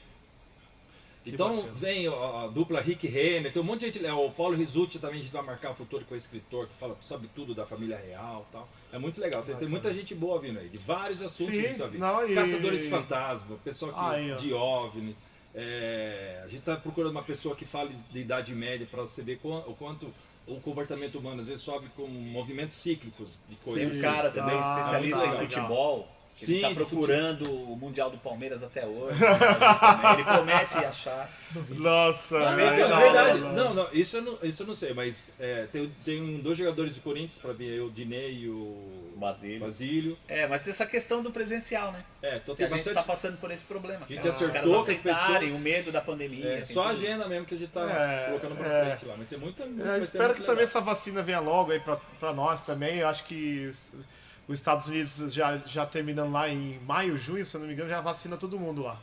Que 1.23 1.31
então 1.31 1.57
bacana. 1.57 1.73
vem 1.73 2.07
a, 2.07 2.49
dupla 2.49 2.83
Rick 2.83 3.09
Renner, 3.09 3.51
tem 3.51 3.63
um 3.63 3.65
monte 3.65 3.81
de 3.81 3.87
gente, 3.87 4.05
é, 4.05 4.13
o 4.13 4.31
Paulo 4.31 4.55
Risucci 4.55 4.99
também 4.99 5.21
a 5.21 5.23
gente 5.23 5.33
vai 5.33 5.41
marcar 5.43 5.71
o 5.71 5.75
futuro 5.75 6.05
com 6.05 6.13
o 6.13 6.17
escritor 6.19 6.67
que 6.67 6.75
fala, 6.75 6.99
sabe 7.01 7.31
tudo 7.35 7.55
da 7.55 7.65
família 7.65 7.97
real 7.97 8.47
e 8.51 8.53
tal. 8.53 8.69
É 8.93 8.99
muito 8.99 9.19
legal, 9.23 9.43
tem, 9.43 9.57
tem 9.57 9.67
muita 9.67 9.91
gente 9.95 10.15
boa 10.15 10.39
vindo 10.39 10.59
aí, 10.61 10.69
de 10.69 10.77
vários 10.77 11.23
assuntos 11.23 11.55
Sim, 11.55 11.61
que 11.63 11.67
a 11.67 11.71
gente 11.71 11.79
tá 11.79 11.87
vindo. 11.87 12.01
não, 12.03 12.29
e- 12.31 12.35
Caçadores 12.35 12.83
de 12.83 12.91
fantasma, 12.91 13.57
pessoal 13.65 13.93
que, 13.95 14.01
Aí, 14.01 14.35
de 14.35 14.53
OVNI. 14.53 15.17
É, 15.55 16.43
a 16.45 16.49
gente 16.49 16.63
tá 16.63 16.77
procurando 16.77 17.13
uma 17.13 17.23
pessoa 17.23 17.55
que 17.55 17.65
fale 17.65 17.95
de 18.11 18.21
idade 18.21 18.55
média 18.55 18.87
para 18.91 19.03
você 19.03 19.23
ver 19.23 19.41
o 19.45 19.75
quanto 19.75 20.13
o 20.47 20.61
comportamento 20.61 21.19
humano 21.19 21.41
às 21.41 21.47
vezes 21.47 21.63
sobe 21.63 21.89
com 21.97 22.07
movimentos 22.07 22.77
cíclicos 22.77 23.41
de 23.49 23.57
Tem 23.57 23.73
coisas. 23.73 23.99
um 23.99 24.03
cara 24.03 24.31
também, 24.31 24.55
Ah, 24.57 24.79
especialista 24.79 25.19
tá, 25.21 25.27
em 25.27 25.31
legal. 25.31 26.09
Ele 26.37 26.47
Sim, 26.47 26.57
está 26.57 26.69
de 26.71 26.75
procurando 26.75 27.45
o 27.49 27.77
Mundial 27.77 28.11
do 28.11 28.19
Palmeiras 28.19 28.65
até 28.65 28.85
hoje. 28.85 29.21
ele 30.15 30.25
promete 30.25 30.79
achar. 30.79 31.31
Nossa, 31.71 32.39
Não, 32.41 32.59
é 32.59 32.75
verdade. 32.75 33.39
não, 33.41 33.53
Não, 33.53 33.75
não, 33.75 33.89
isso 33.93 34.17
eu 34.17 34.23
não, 34.23 34.39
isso 34.43 34.65
eu 34.65 34.67
não 34.67 34.75
sei, 34.75 34.93
mas 34.93 35.31
é, 35.39 35.67
tem, 35.71 35.93
tem 36.05 36.39
dois 36.41 36.59
jogadores 36.59 36.97
do 36.97 37.03
Corinthians 37.03 37.39
pra 37.41 37.53
ver, 37.53 37.81
o 37.83 37.89
Dinei 37.91 38.33
e 38.41 38.49
o 38.49 39.13
Basílio. 39.17 39.61
Basílio. 39.61 40.19
É, 40.27 40.49
mas 40.49 40.63
tem 40.63 40.73
essa 40.73 40.87
questão 40.87 41.23
do 41.23 41.31
presencial, 41.31 41.93
né? 41.93 42.05
É, 42.21 42.37
então 42.39 42.57
tem 42.57 42.67
a 42.67 42.71
gente 42.71 42.89
está 42.89 43.05
passando 43.05 43.39
por 43.39 43.53
esse 43.53 43.63
problema. 43.63 44.05
A 44.05 44.09
gente 44.13 44.17
cara. 44.19 44.31
Os 44.31 44.37
acertou 44.43 44.73
caras 44.73 44.89
aceitarem 44.89 45.41
pessoas. 45.41 45.53
o 45.55 45.59
medo 45.63 45.93
da 45.93 46.01
pandemia. 46.01 46.45
É, 46.45 46.57
tem 46.63 46.75
só 46.75 46.83
a 46.83 46.89
tudo 46.89 46.97
isso. 46.97 47.07
agenda 47.07 47.29
mesmo 47.29 47.47
que 47.47 47.55
a 47.55 47.59
gente 47.59 47.71
tá 47.71 47.89
É, 47.89 48.27
colocando 48.27 48.57
pra 48.57 48.67
é. 48.67 48.85
frente 48.87 49.07
lá. 49.07 49.15
Mas 49.17 49.29
tem 49.29 49.39
muita. 49.39 49.63
É, 49.63 49.67
vai 49.67 49.95
ser 49.99 50.01
espero 50.03 50.33
que 50.35 50.41
também 50.41 50.51
legal. 50.57 50.65
essa 50.65 50.81
vacina 50.81 51.23
venha 51.23 51.39
logo 51.39 51.71
aí 51.71 51.79
pra, 51.79 51.97
pra 52.19 52.33
nós 52.33 52.63
também. 52.63 52.99
Eu 52.99 53.07
acho 53.09 53.23
que 53.25 53.71
os 54.49 54.59
Estados 54.59 54.87
Unidos 54.89 55.33
já, 55.33 55.57
já 55.67 55.87
terminando 55.87 56.33
lá 56.33 56.49
em 56.49 56.79
maio, 56.81 57.19
junho, 57.19 57.45
se 57.47 57.55
eu 57.57 57.61
não 57.61 57.67
me 57.69 57.75
engano, 57.75 57.89
já 57.89 58.01
vacina 58.01 58.37
todo 58.37 58.59
mundo 58.59 58.83
lá. 58.83 58.99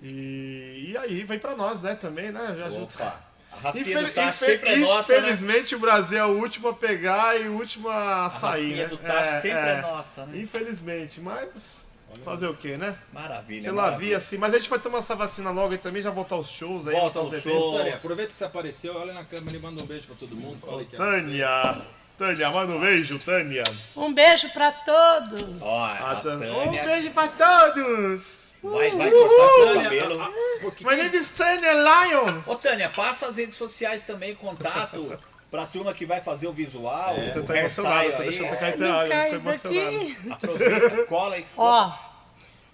E, 0.00 0.86
e 0.90 0.96
aí 0.98 1.22
vem 1.24 1.38
pra 1.38 1.56
nós, 1.56 1.82
né, 1.82 1.94
também, 1.94 2.30
né? 2.30 2.54
Já 2.58 2.66
ajuda. 2.66 2.84
Opa, 2.84 3.20
a 3.52 3.56
raspinha 3.62 3.86
Infel- 3.86 4.02
do 4.04 4.12
tacho 4.12 4.28
infe- 4.44 4.46
sempre 4.52 4.70
é 4.70 4.76
nossa, 4.78 5.12
né? 5.12 5.18
infelizmente 5.18 5.74
o 5.74 5.78
Brasil 5.78 6.18
é 6.18 6.24
o 6.26 6.38
último 6.40 6.68
a 6.68 6.74
pegar 6.74 7.40
e 7.40 7.48
o 7.48 7.54
último 7.54 7.88
a 7.88 8.26
A 8.26 8.30
sair, 8.30 8.76
né? 8.76 8.86
do 8.86 8.98
tacho 8.98 9.42
sempre 9.42 9.58
é, 9.70 9.80
nossa, 9.82 10.26
né? 10.26 10.38
Infelizmente, 10.40 11.20
mas 11.20 11.92
fazer 12.24 12.46
o 12.46 12.54
quê, 12.56 12.76
né? 12.76 12.96
Maravilha. 13.12 13.62
Sei 13.62 13.72
lá, 13.72 13.82
maravilha. 13.84 14.08
vi 14.10 14.14
assim, 14.14 14.38
mas 14.38 14.54
a 14.54 14.58
gente 14.58 14.70
vai 14.70 14.78
tomar 14.78 14.98
essa 14.98 15.16
vacina 15.16 15.50
logo 15.50 15.74
e 15.74 15.78
também 15.78 16.00
já 16.02 16.10
voltar 16.10 16.36
aos 16.36 16.48
shows 16.48 16.86
aí, 16.86 16.94
Volta 16.94 17.18
voltar 17.18 17.20
aos 17.20 17.32
eventos. 17.32 17.60
shows. 17.60 17.76
Tânia, 17.78 17.94
aproveita 17.94 18.32
que 18.32 18.38
você 18.38 18.44
apareceu, 18.44 18.94
olha 18.96 19.12
na 19.12 19.24
câmera 19.24 19.56
e 19.56 19.60
manda 19.60 19.82
um 19.82 19.86
beijo 19.86 20.06
pra 20.06 20.14
todo 20.16 20.34
mundo. 20.36 20.58
Que 20.88 20.94
é 20.94 20.96
Tânia, 20.98 21.82
Tânia, 22.18 22.50
manda 22.50 22.72
um 22.72 22.80
beijo, 22.80 23.18
Tânia. 23.18 23.64
Um 23.96 24.12
beijo 24.14 24.48
pra 24.50 24.70
todos. 24.70 25.60
Ó, 25.62 25.84
A 25.84 26.12
a 26.12 26.16
Tânia. 26.16 26.52
Um 26.52 26.70
beijo 26.70 27.10
pra 27.10 27.26
todos. 27.28 28.54
vai, 28.62 28.90
vai 28.92 29.10
cortar 29.10 29.48
seu 29.54 29.66
Tânia, 29.66 29.82
cabelo. 29.84 30.22
a- 30.22 30.26
a- 30.26 30.30
porque 30.60 30.84
My 30.84 30.96
name 30.96 31.16
is 31.16 31.30
Tânia 31.30 31.72
Lion. 31.72 32.42
Ô 32.46 32.54
Tânia, 32.56 32.88
passa 32.90 33.26
as 33.26 33.36
redes 33.36 33.56
sociais 33.56 34.04
também, 34.04 34.34
contato 34.36 35.18
pra 35.50 35.66
turma 35.66 35.92
que 35.92 36.06
vai 36.06 36.20
fazer 36.20 36.46
o 36.46 36.52
visual, 36.52 37.14
o 37.18 37.42
tá 37.44 37.56
emocionado, 37.58 38.10
tá 38.12 38.18
aí. 38.18 38.22
deixando 38.28 38.52
é, 38.54 38.56
cair 38.56 38.78
Não 38.78 38.92
água, 39.00 39.08
cai 39.08 39.30
tô 39.30 39.36
emocionado. 39.36 40.16
Aproveita, 40.30 41.06
cola 41.06 41.38
e 41.38 41.46
Ó, 41.56 41.92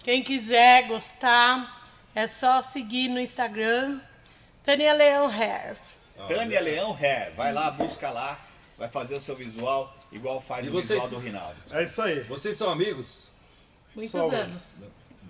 quem 0.03 0.21
quiser 0.21 0.87
gostar, 0.87 1.81
é 2.15 2.27
só 2.27 2.61
seguir 2.61 3.07
no 3.09 3.19
Instagram, 3.19 3.99
Tânia 4.63 4.93
Leão 4.93 5.27
Hair. 5.27 5.75
Tânia 6.27 6.61
Leão 6.61 6.95
Hair, 6.99 7.33
vai 7.35 7.51
lá, 7.51 7.71
busca 7.71 8.09
lá, 8.11 8.37
vai 8.81 8.89
fazer 8.89 9.13
o 9.15 9.21
seu 9.21 9.35
visual 9.35 9.95
igual 10.11 10.41
faz 10.41 10.65
E 10.65 10.69
o 10.69 10.71
vocês? 10.71 11.01
visual 11.03 11.09
do 11.21 11.23
Rinaldo. 11.23 11.55
É 11.71 11.83
isso 11.83 12.01
aí. 12.01 12.21
Vocês 12.21 12.57
são 12.57 12.69
amigos? 12.71 13.25
Muitos 13.95 14.11
Somos. 14.11 14.33
anos. 14.33 14.83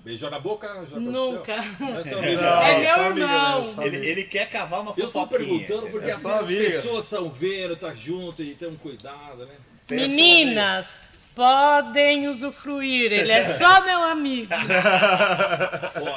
Beijou 0.06 0.32
na 0.32 0.40
boca? 0.40 0.68
Já? 0.90 0.98
Nunca. 1.00 1.54
Amigos. 1.60 2.42
Não, 2.42 2.62
É 2.64 2.80
meu 2.80 2.90
só 2.96 3.06
amiga, 3.08 3.26
irmão. 3.26 3.76
né? 3.76 3.86
Ele, 3.88 3.98
ele 4.08 4.24
quer 4.24 4.50
cavar 4.50 4.80
uma 4.82 4.94
Eu 4.98 5.12
tô 5.12 5.28
fofoquinha. 5.28 5.40
perguntando 5.40 5.90
porque 5.92 6.10
É 6.10 6.14
às 6.14 6.22
só 6.22 6.38
vezes 6.42 6.50
as 6.50 6.58
amiga. 6.58 6.76
pessoas 6.82 7.04
estão 7.06 7.30
vendo, 7.30 7.76
tá 7.76 7.94
junto 7.94 8.42
e 8.42 8.56
tem 8.56 8.68
um 8.70 8.78
cuidado, 8.78 9.46
né? 9.46 9.54
Você 9.78 9.94
é 9.94 9.98
Meninas, 9.98 11.02
podem 11.36 12.28
usufruir, 12.28 13.12
ele 13.12 13.32
é 13.32 13.46
só 13.46 13.82
meu 13.86 14.04
amigo. 14.04 14.50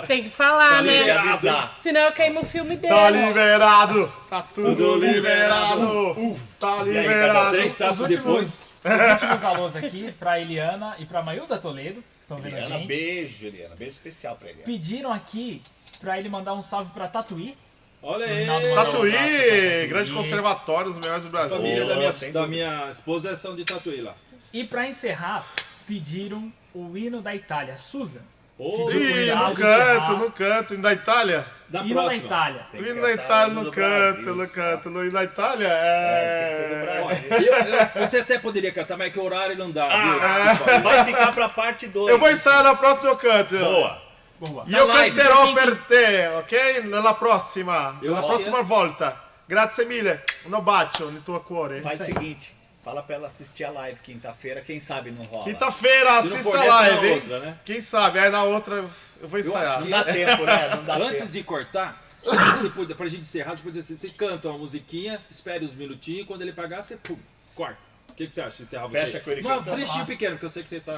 Tem 0.07 0.23
que 0.25 0.31
falar, 0.31 0.79
que 0.83 0.85
né? 0.89 1.11
avisar. 1.11 1.75
Senão 1.77 2.01
eu 2.01 2.13
queimo 2.13 2.41
o 2.41 2.45
filme 2.45 2.77
dele. 2.77 2.93
Tá 2.95 3.11
liberado. 3.11 4.13
Tá 4.29 4.43
tudo 4.55 4.97
liberado. 4.97 6.37
Tá 6.61 6.83
aí, 6.83 6.89
liberado. 6.91 7.51
três 7.51 7.75
taças 7.75 7.97
Os 7.97 8.01
últimos- 8.03 8.25
depois. 8.25 8.75
Os 8.85 9.23
últimos 9.23 9.45
alôs 9.45 9.77
aqui 9.77 10.13
pra 10.19 10.39
Eliana 10.39 10.95
e 10.99 11.07
pra 11.07 11.23
Mailda 11.23 11.57
Toledo, 11.59 12.03
que 12.03 12.07
estão 12.21 12.37
vendo 12.37 12.55
a 12.55 12.59
Eliana, 12.59 12.75
gente. 12.79 12.87
beijo, 12.87 13.47
Eliana. 13.47 13.75
Beijo 13.77 13.93
especial 13.93 14.37
pra 14.37 14.49
Eliana. 14.49 14.65
Pediram 14.67 15.11
aqui 15.13 15.63
pra 16.01 16.19
ele 16.19 16.29
mandar 16.29 16.53
um 16.53 16.61
salve 16.61 16.91
pra 16.93 17.09
Tatuí. 17.09 17.57
Olha 18.03 18.27
aí. 18.27 18.43
Um 18.51 18.75
Tatuí, 18.75 19.11
Tatuí. 19.13 19.87
grande 19.89 20.13
conservatório, 20.13 20.91
os 20.91 20.99
melhores 20.99 21.23
do 21.23 21.29
A 21.29 21.31
Brasil. 21.31 21.57
família 21.57 21.81
da 21.87 21.95
Boa, 21.95 22.13
minha, 22.13 22.33
da 22.33 22.47
minha 22.47 22.91
esposa 22.91 23.35
são 23.37 23.57
de 23.57 23.65
Tatuí 23.65 24.03
lá. 24.03 24.15
E 24.55 24.63
pra 24.65 24.87
encerrar, 24.87 25.45
pediram 25.87 26.51
o 26.73 26.97
hino 26.97 27.21
da 27.21 27.35
Itália, 27.35 27.77
Susan. 27.77 28.23
Pro 28.57 28.89
Ih, 28.93 29.31
no 29.35 29.53
canto, 29.53 29.61
encerrar. 29.61 30.13
no 30.13 30.31
canto, 30.31 30.77
da 30.79 30.93
Itália. 30.93 31.45
da 31.69 31.81
Hino 31.81 31.89
da 31.97 32.01
próxima. 32.03 32.25
Itália. 32.25 32.67
Tem 32.71 32.83
que 32.85 32.89
Hino 32.89 33.03
da 33.03 33.11
Itália, 33.13 33.55
no 33.55 33.71
canto, 33.73 34.35
no 34.37 34.49
canto. 34.49 34.91
No 34.91 35.03
hino 35.03 35.13
da 35.13 35.25
Itália, 35.25 35.67
É, 35.69 36.39
tem 36.39 36.49
que 36.49 36.63
ser 36.63 36.69
do 36.69 37.35
é... 37.35 37.49
Eu- 37.49 38.01
eu- 38.01 38.07
você 38.07 38.19
até 38.21 38.39
poderia 38.39 38.73
cantar, 38.73 38.97
mas 38.97 39.09
é 39.09 39.11
que 39.11 39.19
o 39.19 39.25
horário 39.25 39.59
não 39.59 39.73
dá. 39.73 39.89
viu? 39.89 39.97
Ah, 40.23 40.53
Desculpa. 40.53 40.79
vai 40.83 41.05
ficar 41.05 41.33
pra 41.33 41.49
parte 41.49 41.89
2. 41.89 42.13
Eu 42.13 42.19
vou 42.21 42.31
ensaiar 42.31 42.63
na 42.63 42.77
próxima, 42.77 43.09
eu 43.09 43.17
canto. 43.17 43.59
Boa. 43.59 44.03
Boa. 44.39 44.65
Io 44.69 44.87
live. 44.87 45.17
canterò 45.17 45.53
per 45.53 45.75
te, 45.87 46.29
ok? 46.39 46.83
Nella 46.85 47.15
prossima, 47.15 47.97
Eu 48.01 48.11
nella 48.11 48.19
acho 48.21 48.29
prossima 48.29 48.59
que- 48.59 48.65
volta. 48.65 49.21
Grazie 49.49 49.85
mille. 49.87 50.21
Um 50.47 50.61
bacio 50.61 51.11
no 51.11 51.21
tuo 51.23 51.41
cuore. 51.41 51.81
Faz 51.81 52.01
o 52.01 52.05
seguinte, 52.05 52.55
fala 52.85 53.03
pra 53.03 53.15
ela 53.17 53.27
assistir 53.29 53.65
a 53.65 53.71
live 53.71 53.99
quinta-feira, 54.01 54.61
quem 54.61 54.79
sabe 54.79 55.11
não 55.11 55.25
rola. 55.25 55.45
Quinta-feira, 55.45 56.19
assista 56.19 56.43
for 56.43 56.57
a 56.57 56.59
na 56.59 56.65
live, 56.67 57.07
hein? 57.07 57.15
outra, 57.15 57.41
né? 57.41 57.59
Quem 57.65 57.81
sabe? 57.81 58.19
Aí 58.19 58.31
na 58.31 58.43
outra 58.45 58.77
eu 59.21 59.29
vou 59.29 59.41
ensaiar. 59.41 59.81
Não 59.81 59.91
dá 59.91 60.05
tempo, 60.05 60.45
né? 60.45 60.69
Não 60.77 60.85
dá 60.85 60.97
Antes 61.03 61.21
tempo. 61.21 61.33
de 61.33 61.43
cortar, 61.45 62.03
você 62.23 62.69
podia, 62.71 62.95
pra 62.95 63.07
gente 63.09 63.23
encerrar, 63.23 63.57
você 63.57 63.63
podia 63.63 63.81
dizer, 63.81 63.97
você 63.97 64.11
canta 64.11 64.49
uma 64.49 64.59
musiquinha, 64.59 65.21
espere 65.31 65.65
uns 65.65 65.75
minutinhos, 65.75 66.27
quando 66.27 66.43
ele 66.43 66.53
pagar, 66.53 66.83
você 66.83 66.97
pum, 66.97 67.17
corta. 67.55 67.79
O 68.09 68.15
que, 68.17 68.29
que 68.29 68.35
você 68.35 68.43
acha? 68.43 68.63
Encerrar 68.63 68.87
você? 68.87 69.01
Fecha 69.07 69.21
com 69.21 69.31
ele 69.33 69.43
Não, 69.43 69.59
um 69.59 69.63
trechinho 69.65 70.07
pequeno, 70.07 70.39
que 70.39 70.45
eu 70.45 70.49
sei 70.49 70.63
que 70.63 70.69
você 70.69 70.79
tá. 70.79 70.93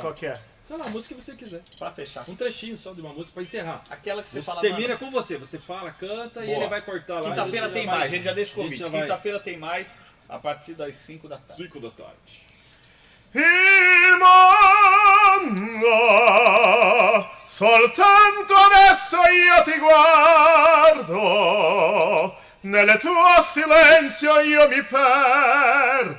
Qual 0.00 0.12
que 0.14 0.26
é? 0.26 0.40
Sei 0.64 0.76
lá, 0.76 0.86
a 0.86 0.88
música 0.88 1.14
que 1.14 1.22
você 1.22 1.34
quiser. 1.36 1.62
Pra 1.78 1.92
fechar. 1.92 2.24
Um 2.28 2.34
trechinho 2.34 2.76
só 2.76 2.92
de 2.92 3.00
uma 3.00 3.12
música 3.12 3.34
pra 3.34 3.42
encerrar. 3.44 3.84
Aquela 3.88 4.20
que 4.20 4.28
você, 4.28 4.42
Você 4.42 4.46
fala. 4.46 4.60
termina 4.62 4.88
mano, 4.94 4.98
com 4.98 5.10
você, 5.12 5.36
você 5.38 5.60
fala, 5.60 5.92
canta 5.92 6.42
e 6.42 6.46
boa. 6.46 6.58
ele 6.58 6.66
vai 6.68 6.82
cortar 6.82 7.20
lá. 7.20 7.30
Quinta-feira 7.30 7.68
e 7.68 7.70
tem 7.70 7.86
vai- 7.86 7.98
mais, 7.98 8.12
a 8.12 8.16
gente 8.16 8.24
já 8.24 8.32
deixa 8.32 8.50
o 8.52 8.54
convite. 8.64 8.82
Quinta-feira 8.82 9.38
tem 9.38 9.56
mais, 9.58 9.94
a 10.28 10.38
partir 10.38 10.74
das 10.74 10.94
5 10.94 11.28
da 11.28 11.36
tarde. 11.36 11.62
5 11.62 11.80
da 11.80 11.90
tarde. 11.90 12.44
Il 13.32 14.16
mondo, 15.44 15.88
soltanto 17.44 18.54
adesso 18.54 19.16
io 19.16 19.62
ti 19.62 19.78
guardo, 19.78 21.14
nel 22.62 22.96
tuo 22.98 23.40
silenzio 23.42 24.40
io 24.40 24.68
mi 24.68 24.82
perdo, 24.82 26.16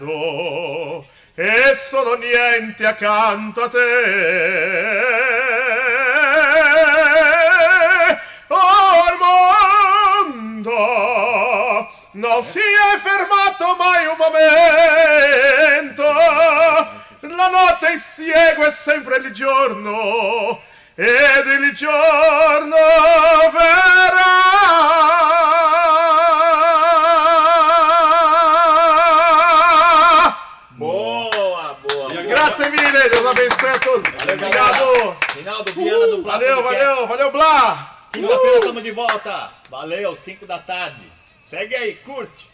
e 1.34 1.74
sono 1.74 2.14
niente 2.14 2.86
accanto 2.86 3.64
a 3.64 3.70
te. 3.70 3.80
Oh, 8.48 9.06
il 9.12 9.18
mondo 9.20 11.07
non 12.18 12.42
si 12.42 12.60
è 12.60 12.98
fermato 12.98 13.76
mai 13.76 14.06
un 14.08 14.16
momento. 14.18 16.04
La 17.20 17.48
notte 17.50 17.92
insegue 17.92 18.72
sempre 18.72 19.18
il 19.18 19.32
giorno 19.32 20.60
ed 20.96 21.46
il 21.46 21.74
giorno 21.76 22.76
verrà. 23.52 24.46
Boa, 30.70 31.76
boa. 31.82 32.10
boa. 32.10 32.22
Grazie 32.22 32.70
mille, 32.70 33.10
a. 33.10 34.02
Obrigado. 34.24 35.18
Rinaldo 35.36 35.72
Viana 35.76 36.08
do 36.08 36.22
Blá 36.24 36.32
Valeu, 36.32 36.64
valeu, 36.64 37.08
valeu, 37.08 37.32
Blá. 37.32 37.96
Segunda-feira 38.12 38.58
estamos 38.58 38.84
de 38.84 38.92
volta. 38.92 39.52
Valeu, 39.70 40.16
5 40.16 40.48
da 40.48 40.58
tarde. 40.58 41.17
Segue 41.48 41.74
aí, 41.76 41.96
curte. 42.04 42.50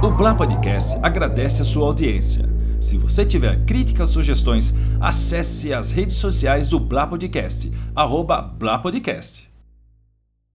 O 0.00 0.10
Blá 0.12 0.32
Podcast 0.32 0.96
agradece 1.02 1.60
a 1.60 1.64
sua 1.64 1.88
audiência. 1.88 2.48
Se 2.80 2.96
você 2.96 3.26
tiver 3.26 3.64
críticas 3.64 4.10
sugestões, 4.10 4.72
acesse 5.00 5.74
as 5.74 5.90
redes 5.90 6.14
sociais 6.14 6.68
do 6.68 6.78
Blá 6.78 7.04
Podcast, 7.04 7.68
arroba 7.96 8.40
Blá 8.40 8.78
Podcast. 8.78 9.47